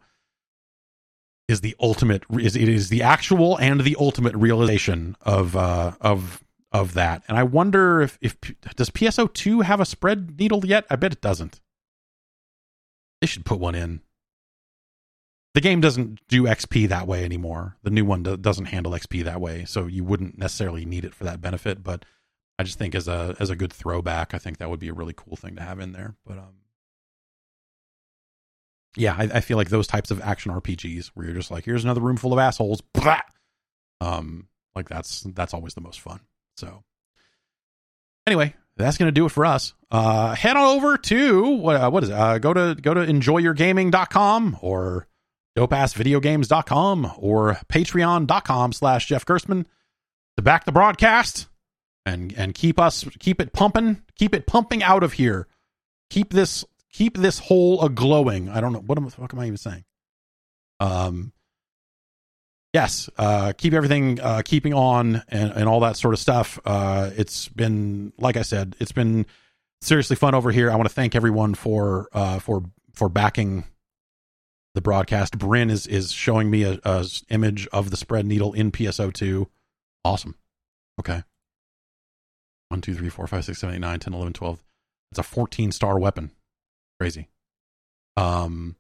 is 1.48 1.62
the 1.62 1.76
ultimate 1.80 2.24
is 2.40 2.56
it 2.56 2.68
is 2.68 2.90
the 2.90 3.04
actual 3.04 3.58
and 3.60 3.82
the 3.82 3.96
ultimate 4.00 4.34
realization 4.36 5.16
of 5.22 5.56
uh 5.56 5.92
of 6.02 6.44
of 6.72 6.96
that. 6.96 7.24
And 7.28 7.38
I 7.38 7.44
wonder 7.44 8.02
if 8.02 8.18
if 8.22 8.36
does 8.76 8.90
PSO 8.90 9.32
2 9.32 9.62
have 9.62 9.80
a 9.80 9.86
spread 9.86 10.40
needle 10.40 10.66
yet? 10.66 10.86
I 10.90 10.96
bet 10.96 11.14
it 11.14 11.22
doesn't. 11.22 11.62
They 13.20 13.28
should 13.28 13.46
put 13.46 13.60
one 13.60 13.76
in. 13.76 14.02
The 15.54 15.62
game 15.62 15.82
doesn't 15.82 16.20
do 16.30 16.44
XP 16.44 16.88
that 16.90 17.08
way 17.08 17.26
anymore. 17.26 17.78
The 17.84 17.90
new 17.90 18.06
one 18.06 18.24
doesn't 18.24 18.66
handle 18.66 18.94
XP 18.94 19.26
that 19.26 19.42
way, 19.42 19.66
so 19.66 19.86
you 19.86 20.04
wouldn't 20.04 20.38
necessarily 20.38 20.86
need 20.86 21.04
it 21.04 21.14
for 21.14 21.26
that 21.26 21.42
benefit, 21.42 21.84
but 21.84 22.06
I 22.58 22.64
just 22.64 22.78
think 22.78 22.96
as 22.96 23.08
a 23.08 23.36
as 23.40 23.50
a 23.50 23.56
good 23.56 23.74
throwback, 23.74 24.34
I 24.34 24.38
think 24.38 24.60
that 24.60 24.70
would 24.70 24.80
be 24.80 24.90
a 24.90 24.94
really 24.94 25.14
cool 25.16 25.36
thing 25.36 25.56
to 25.56 25.62
have 25.62 25.80
in 25.80 25.92
there. 25.94 26.16
But 26.26 26.38
um 26.38 26.62
yeah, 28.96 29.16
I, 29.18 29.24
I, 29.36 29.40
feel 29.40 29.56
like 29.56 29.70
those 29.70 29.88
types 29.88 30.12
of 30.12 30.22
action 30.22 30.52
RPGs 30.52 31.12
where 31.14 31.26
you're 31.26 31.36
just 31.36 31.50
like, 31.50 31.64
here's 31.64 31.86
another 31.86 32.02
room 32.02 32.18
full 32.18 32.34
of 32.34 32.40
assholes, 32.40 32.82
blah! 32.82 33.22
um, 34.02 34.48
like 34.76 34.90
that's 34.90 35.22
that's 35.34 35.54
always 35.54 35.74
the 35.76 35.82
most 35.82 36.02
fun. 36.02 36.20
So, 36.58 36.84
anyway, 38.28 38.56
that's 38.76 38.98
gonna 38.98 39.12
do 39.12 39.26
it 39.26 39.32
for 39.32 39.46
us. 39.46 39.74
Uh, 39.90 40.36
head 40.36 40.58
on 40.58 40.78
over 40.78 40.98
to 40.98 41.48
what 41.50 41.76
uh, 41.78 41.90
what 41.90 42.04
is 42.04 42.10
it? 42.10 42.14
Uh, 42.14 42.38
go 42.40 42.54
to 42.54 42.76
go 42.82 42.94
to 42.94 43.02
enjoyyourgaming.com 43.02 44.58
or 44.62 45.08
dopeassvideogames.com 45.58 47.14
or 47.18 47.58
patreon.com 47.68 48.74
slash 48.74 49.08
Jeff 49.08 49.26
Gerstmann 49.26 49.66
to 50.38 50.44
back 50.44 50.66
the 50.66 50.72
broadcast 50.72 51.48
and 52.06 52.34
and 52.38 52.54
keep 52.54 52.80
us 52.80 53.06
keep 53.20 53.42
it 53.42 53.54
pumping, 53.54 54.02
keep 54.16 54.34
it 54.34 54.48
pumping 54.48 54.82
out 54.84 55.04
of 55.04 55.14
here. 55.14 55.48
Keep 56.10 56.34
this 56.34 56.66
keep 56.92 57.18
this 57.18 57.40
hole 57.40 57.82
a 57.84 57.90
glowing. 57.90 58.50
I 58.50 58.62
don't 58.62 58.74
know 58.74 58.80
what, 58.80 58.98
am, 58.98 59.06
what 59.06 59.34
am 59.34 59.40
I 59.40 59.46
even 59.46 59.58
saying. 59.58 59.86
Um, 60.80 61.32
yes, 62.74 63.10
uh, 63.18 63.54
keep 63.58 63.74
everything 63.74 64.20
uh, 64.20 64.42
keeping 64.44 64.74
on 64.74 65.24
and, 65.28 65.52
and 65.52 65.70
all 65.70 65.82
that 65.82 65.98
sort 65.98 66.14
of 66.14 66.20
stuff. 66.20 66.60
Uh, 66.66 67.12
it's 67.16 67.48
been, 67.50 68.14
like 68.18 68.38
I 68.38 68.42
said, 68.42 68.76
it's 68.80 68.92
been 68.92 69.26
seriously 69.82 70.16
fun 70.16 70.36
over 70.36 70.52
here. 70.52 70.72
I 70.72 70.76
want 70.76 70.90
to 70.90 70.96
thank 70.96 71.16
everyone 71.16 71.54
for 71.54 72.10
uh, 72.14 72.40
for 72.40 72.64
for 72.94 73.10
backing 73.10 73.66
the 74.74 74.82
broadcast. 74.82 75.38
Bryn 75.38 75.70
is 75.70 75.88
is 75.88 76.12
showing 76.12 76.50
me 76.50 76.64
a, 76.64 76.80
a 76.84 77.06
image 77.30 77.68
of 77.68 77.92
the 77.92 77.98
spread 77.98 78.26
needle 78.26 78.54
in 78.54 78.72
PSO2. 78.72 79.48
Awesome. 80.04 80.36
Okay. 81.00 81.24
1, 82.70 82.82
2, 82.82 82.96
3, 82.96 83.10
4, 83.10 83.28
5, 83.28 83.46
6, 83.46 83.60
7, 83.60 83.76
8, 83.76 83.80
9, 83.80 84.00
10, 84.00 84.14
11, 84.14 84.34
12. 84.34 84.64
It's 85.12 85.20
a 85.20 85.24
14 85.24 85.72
star 85.72 86.00
weapon. 86.00 86.32
Crazy. 87.00 87.28
Um, 88.16 88.76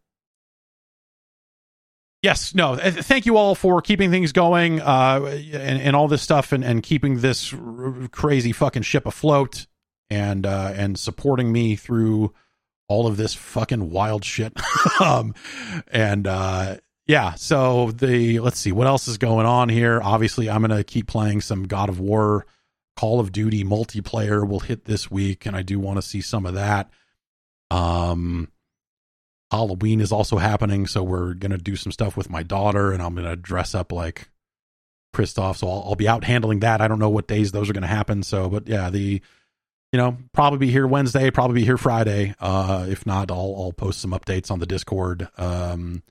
yes, 2.22 2.56
no, 2.56 2.76
thank 2.76 3.26
you 3.26 3.38
all 3.38 3.56
for 3.56 3.82
keeping 3.82 4.12
things 4.12 4.32
going 4.32 4.80
uh, 4.82 5.22
and, 5.54 5.82
and 5.82 5.96
all 5.96 6.08
this 6.08 6.22
stuff 6.22 6.52
and, 6.52 6.64
and 6.64 6.84
keeping 6.84 7.20
this 7.20 7.54
r- 7.54 8.08
crazy 8.12 8.52
fucking 8.52 8.84
ship 8.84 9.06
afloat 9.06 9.68
and 10.10 10.46
uh, 10.46 10.74
and 10.76 11.00
supporting 11.00 11.52
me 11.52 11.76
through 11.76 12.34
all 12.92 13.08
of 13.08 13.16
this 13.16 13.34
fucking 13.34 13.90
wild 13.90 14.26
shit. 14.26 14.52
um, 15.00 15.34
and 15.88 16.28
uh, 16.28 16.76
yeah, 17.08 17.36
so 17.36 17.92
the 17.92 18.40
let's 18.40 18.60
see 18.60 18.74
what 18.74 18.86
else 18.86 19.08
is 19.08 19.18
going 19.18 19.46
on 19.46 19.70
here. 19.70 20.02
Obviously, 20.04 20.50
I'm 20.50 20.62
gonna 20.62 20.84
keep 20.84 21.08
playing 21.08 21.40
some 21.40 21.68
God 21.68 21.88
of 21.88 22.02
War, 22.02 22.46
Call 22.98 23.22
of 23.22 23.32
Duty 23.32 23.64
multiplayer 23.64 24.48
will 24.48 24.60
hit 24.60 24.86
this 24.86 25.10
week, 25.10 25.46
and 25.46 25.56
I 25.56 25.62
do 25.62 25.80
want 25.80 26.00
to 26.00 26.02
see 26.02 26.20
some 26.20 26.46
of 26.46 26.56
that. 26.56 26.92
Um, 27.70 28.52
Halloween 29.52 30.02
is 30.02 30.12
also 30.12 30.38
happening, 30.38 30.86
so 30.86 31.02
we're 31.02 31.34
gonna 31.34 31.58
do 31.58 31.78
some 31.78 31.94
stuff 31.94 32.18
with 32.18 32.30
my 32.30 32.44
daughter, 32.44 32.92
and 32.92 33.02
I'm 33.02 33.16
gonna 33.16 33.38
dress 33.38 33.74
up 33.74 33.94
like 33.94 34.30
Kristoff. 35.16 35.58
So 35.58 35.70
I'll, 35.70 35.84
I'll 35.88 35.96
be 35.96 36.10
out 36.10 36.26
handling 36.26 36.60
that. 36.60 36.82
I 36.82 36.90
don't 36.90 37.00
know 37.00 37.10
what 37.10 37.28
days 37.28 37.54
those 37.54 37.70
are 37.70 37.74
gonna 37.74 37.88
happen. 37.88 38.22
So, 38.22 38.50
but 38.50 38.68
yeah, 38.68 38.90
the 38.90 39.22
you 39.92 39.98
know 39.98 40.18
probably 40.34 40.60
be 40.60 40.72
here 40.72 40.88
Wednesday, 40.88 41.32
probably 41.32 41.62
be 41.62 41.66
here 41.66 41.78
Friday. 41.78 42.36
Uh, 42.40 42.86
if 42.90 43.06
not, 43.06 43.32
I'll 43.32 43.56
I'll 43.58 43.74
post 43.74 44.02
some 44.02 44.12
updates 44.12 44.52
on 44.52 44.60
the 44.60 44.66
Discord 44.66 45.28
um 45.38 46.04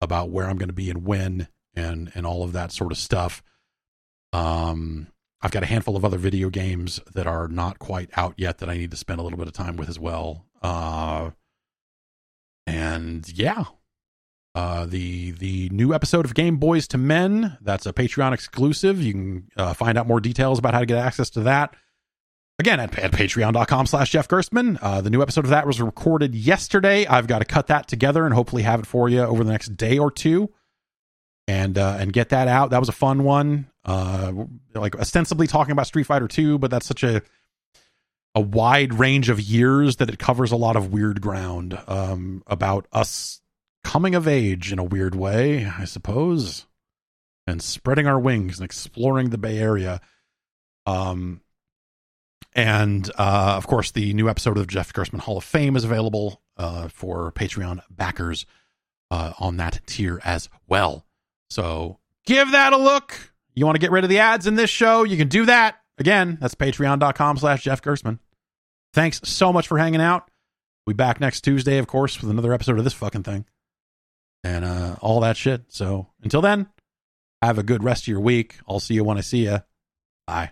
about 0.00 0.30
where 0.30 0.48
I'm 0.48 0.58
gonna 0.58 0.72
be 0.72 0.90
and 0.90 1.04
when 1.04 1.48
and 1.74 2.10
and 2.14 2.26
all 2.26 2.42
of 2.42 2.52
that 2.52 2.72
sort 2.72 2.92
of 2.92 2.98
stuff. 2.98 3.42
Um, 4.32 5.08
I've 5.42 5.50
got 5.50 5.62
a 5.62 5.66
handful 5.66 5.96
of 5.96 6.04
other 6.04 6.18
video 6.18 6.50
games 6.50 7.00
that 7.14 7.26
are 7.26 7.48
not 7.48 7.78
quite 7.78 8.10
out 8.16 8.34
yet 8.36 8.58
that 8.58 8.68
I 8.68 8.76
need 8.76 8.92
to 8.92 8.96
spend 8.96 9.20
a 9.20 9.22
little 9.22 9.38
bit 9.38 9.48
of 9.48 9.52
time 9.52 9.76
with 9.76 9.88
as 9.88 9.98
well. 9.98 10.46
Uh, 10.62 11.30
and 12.66 13.28
yeah, 13.28 13.64
uh, 14.54 14.86
the 14.86 15.32
the 15.32 15.68
new 15.70 15.92
episode 15.92 16.24
of 16.24 16.34
Game 16.34 16.58
Boys 16.58 16.86
to 16.88 16.98
Men 16.98 17.58
that's 17.60 17.86
a 17.86 17.92
Patreon 17.92 18.32
exclusive. 18.32 19.02
You 19.02 19.12
can 19.12 19.48
uh, 19.56 19.74
find 19.74 19.98
out 19.98 20.06
more 20.06 20.20
details 20.20 20.58
about 20.58 20.74
how 20.74 20.80
to 20.80 20.86
get 20.86 20.98
access 20.98 21.30
to 21.30 21.40
that. 21.40 21.74
Again, 22.58 22.80
at, 22.80 22.96
at 22.98 23.12
patreon.com 23.12 23.86
slash 23.86 24.10
Jeff 24.10 24.28
Gerstmann. 24.28 24.78
Uh, 24.80 25.00
the 25.00 25.10
new 25.10 25.22
episode 25.22 25.44
of 25.44 25.50
that 25.50 25.66
was 25.66 25.80
recorded 25.80 26.34
yesterday. 26.34 27.06
I've 27.06 27.26
got 27.26 27.40
to 27.40 27.44
cut 27.44 27.68
that 27.68 27.88
together 27.88 28.24
and 28.24 28.34
hopefully 28.34 28.62
have 28.62 28.80
it 28.80 28.86
for 28.86 29.08
you 29.08 29.20
over 29.20 29.42
the 29.42 29.50
next 29.50 29.76
day 29.76 29.98
or 29.98 30.10
two 30.10 30.50
and 31.48 31.76
uh, 31.76 31.96
and 31.98 32.12
get 32.12 32.30
that 32.30 32.48
out. 32.48 32.70
That 32.70 32.80
was 32.80 32.88
a 32.88 32.92
fun 32.92 33.24
one. 33.24 33.68
Uh, 33.84 34.32
like 34.74 34.96
ostensibly 34.96 35.46
talking 35.46 35.72
about 35.72 35.86
Street 35.86 36.04
Fighter 36.04 36.28
2, 36.28 36.58
but 36.58 36.70
that's 36.70 36.86
such 36.86 37.02
a 37.02 37.22
a 38.34 38.40
wide 38.40 38.94
range 38.94 39.28
of 39.28 39.40
years 39.40 39.96
that 39.96 40.08
it 40.08 40.18
covers 40.18 40.52
a 40.52 40.56
lot 40.56 40.76
of 40.76 40.92
weird 40.92 41.20
ground 41.20 41.78
um, 41.86 42.42
about 42.46 42.86
us 42.92 43.42
coming 43.84 44.14
of 44.14 44.26
age 44.26 44.72
in 44.72 44.78
a 44.78 44.84
weird 44.84 45.14
way, 45.14 45.66
I 45.66 45.84
suppose, 45.84 46.66
and 47.46 47.60
spreading 47.60 48.06
our 48.06 48.18
wings 48.18 48.58
and 48.58 48.64
exploring 48.64 49.30
the 49.30 49.38
Bay 49.38 49.58
Area. 49.58 50.00
Um, 50.86 51.42
and 52.54 53.10
uh, 53.18 53.54
of 53.56 53.66
course, 53.66 53.90
the 53.92 54.12
new 54.14 54.28
episode 54.28 54.58
of 54.58 54.66
Jeff 54.66 54.92
Gerstmann 54.92 55.20
Hall 55.20 55.38
of 55.38 55.44
Fame 55.44 55.76
is 55.76 55.84
available 55.84 56.42
uh, 56.56 56.88
for 56.88 57.32
Patreon 57.32 57.80
backers 57.90 58.46
uh, 59.10 59.32
on 59.38 59.56
that 59.58 59.80
tier 59.86 60.20
as 60.24 60.48
well. 60.68 61.06
So 61.50 61.98
give 62.26 62.52
that 62.52 62.72
a 62.72 62.78
look. 62.78 63.32
You 63.54 63.66
want 63.66 63.76
to 63.76 63.80
get 63.80 63.90
rid 63.90 64.04
of 64.04 64.10
the 64.10 64.18
ads 64.18 64.46
in 64.46 64.54
this 64.54 64.70
show? 64.70 65.04
You 65.04 65.16
can 65.16 65.28
do 65.28 65.46
that. 65.46 65.76
Again, 65.98 66.38
that's 66.40 66.54
patreon.com 66.54 67.36
slash 67.36 67.62
Jeff 67.62 67.82
Gerstmann. 67.82 68.18
Thanks 68.94 69.20
so 69.24 69.52
much 69.52 69.68
for 69.68 69.78
hanging 69.78 70.00
out. 70.00 70.30
Be 70.86 70.94
back 70.94 71.20
next 71.20 71.42
Tuesday, 71.42 71.78
of 71.78 71.86
course, 71.86 72.20
with 72.20 72.30
another 72.30 72.52
episode 72.52 72.78
of 72.78 72.84
this 72.84 72.94
fucking 72.94 73.22
thing. 73.22 73.44
And 74.42 74.64
uh, 74.64 74.96
all 75.00 75.20
that 75.20 75.36
shit. 75.36 75.62
So 75.68 76.08
until 76.22 76.40
then, 76.40 76.68
have 77.40 77.58
a 77.58 77.62
good 77.62 77.84
rest 77.84 78.04
of 78.04 78.08
your 78.08 78.20
week. 78.20 78.56
I'll 78.68 78.80
see 78.80 78.94
you 78.94 79.04
when 79.04 79.18
I 79.18 79.20
see 79.20 79.44
you. 79.44 79.58
Bye. 80.26 80.50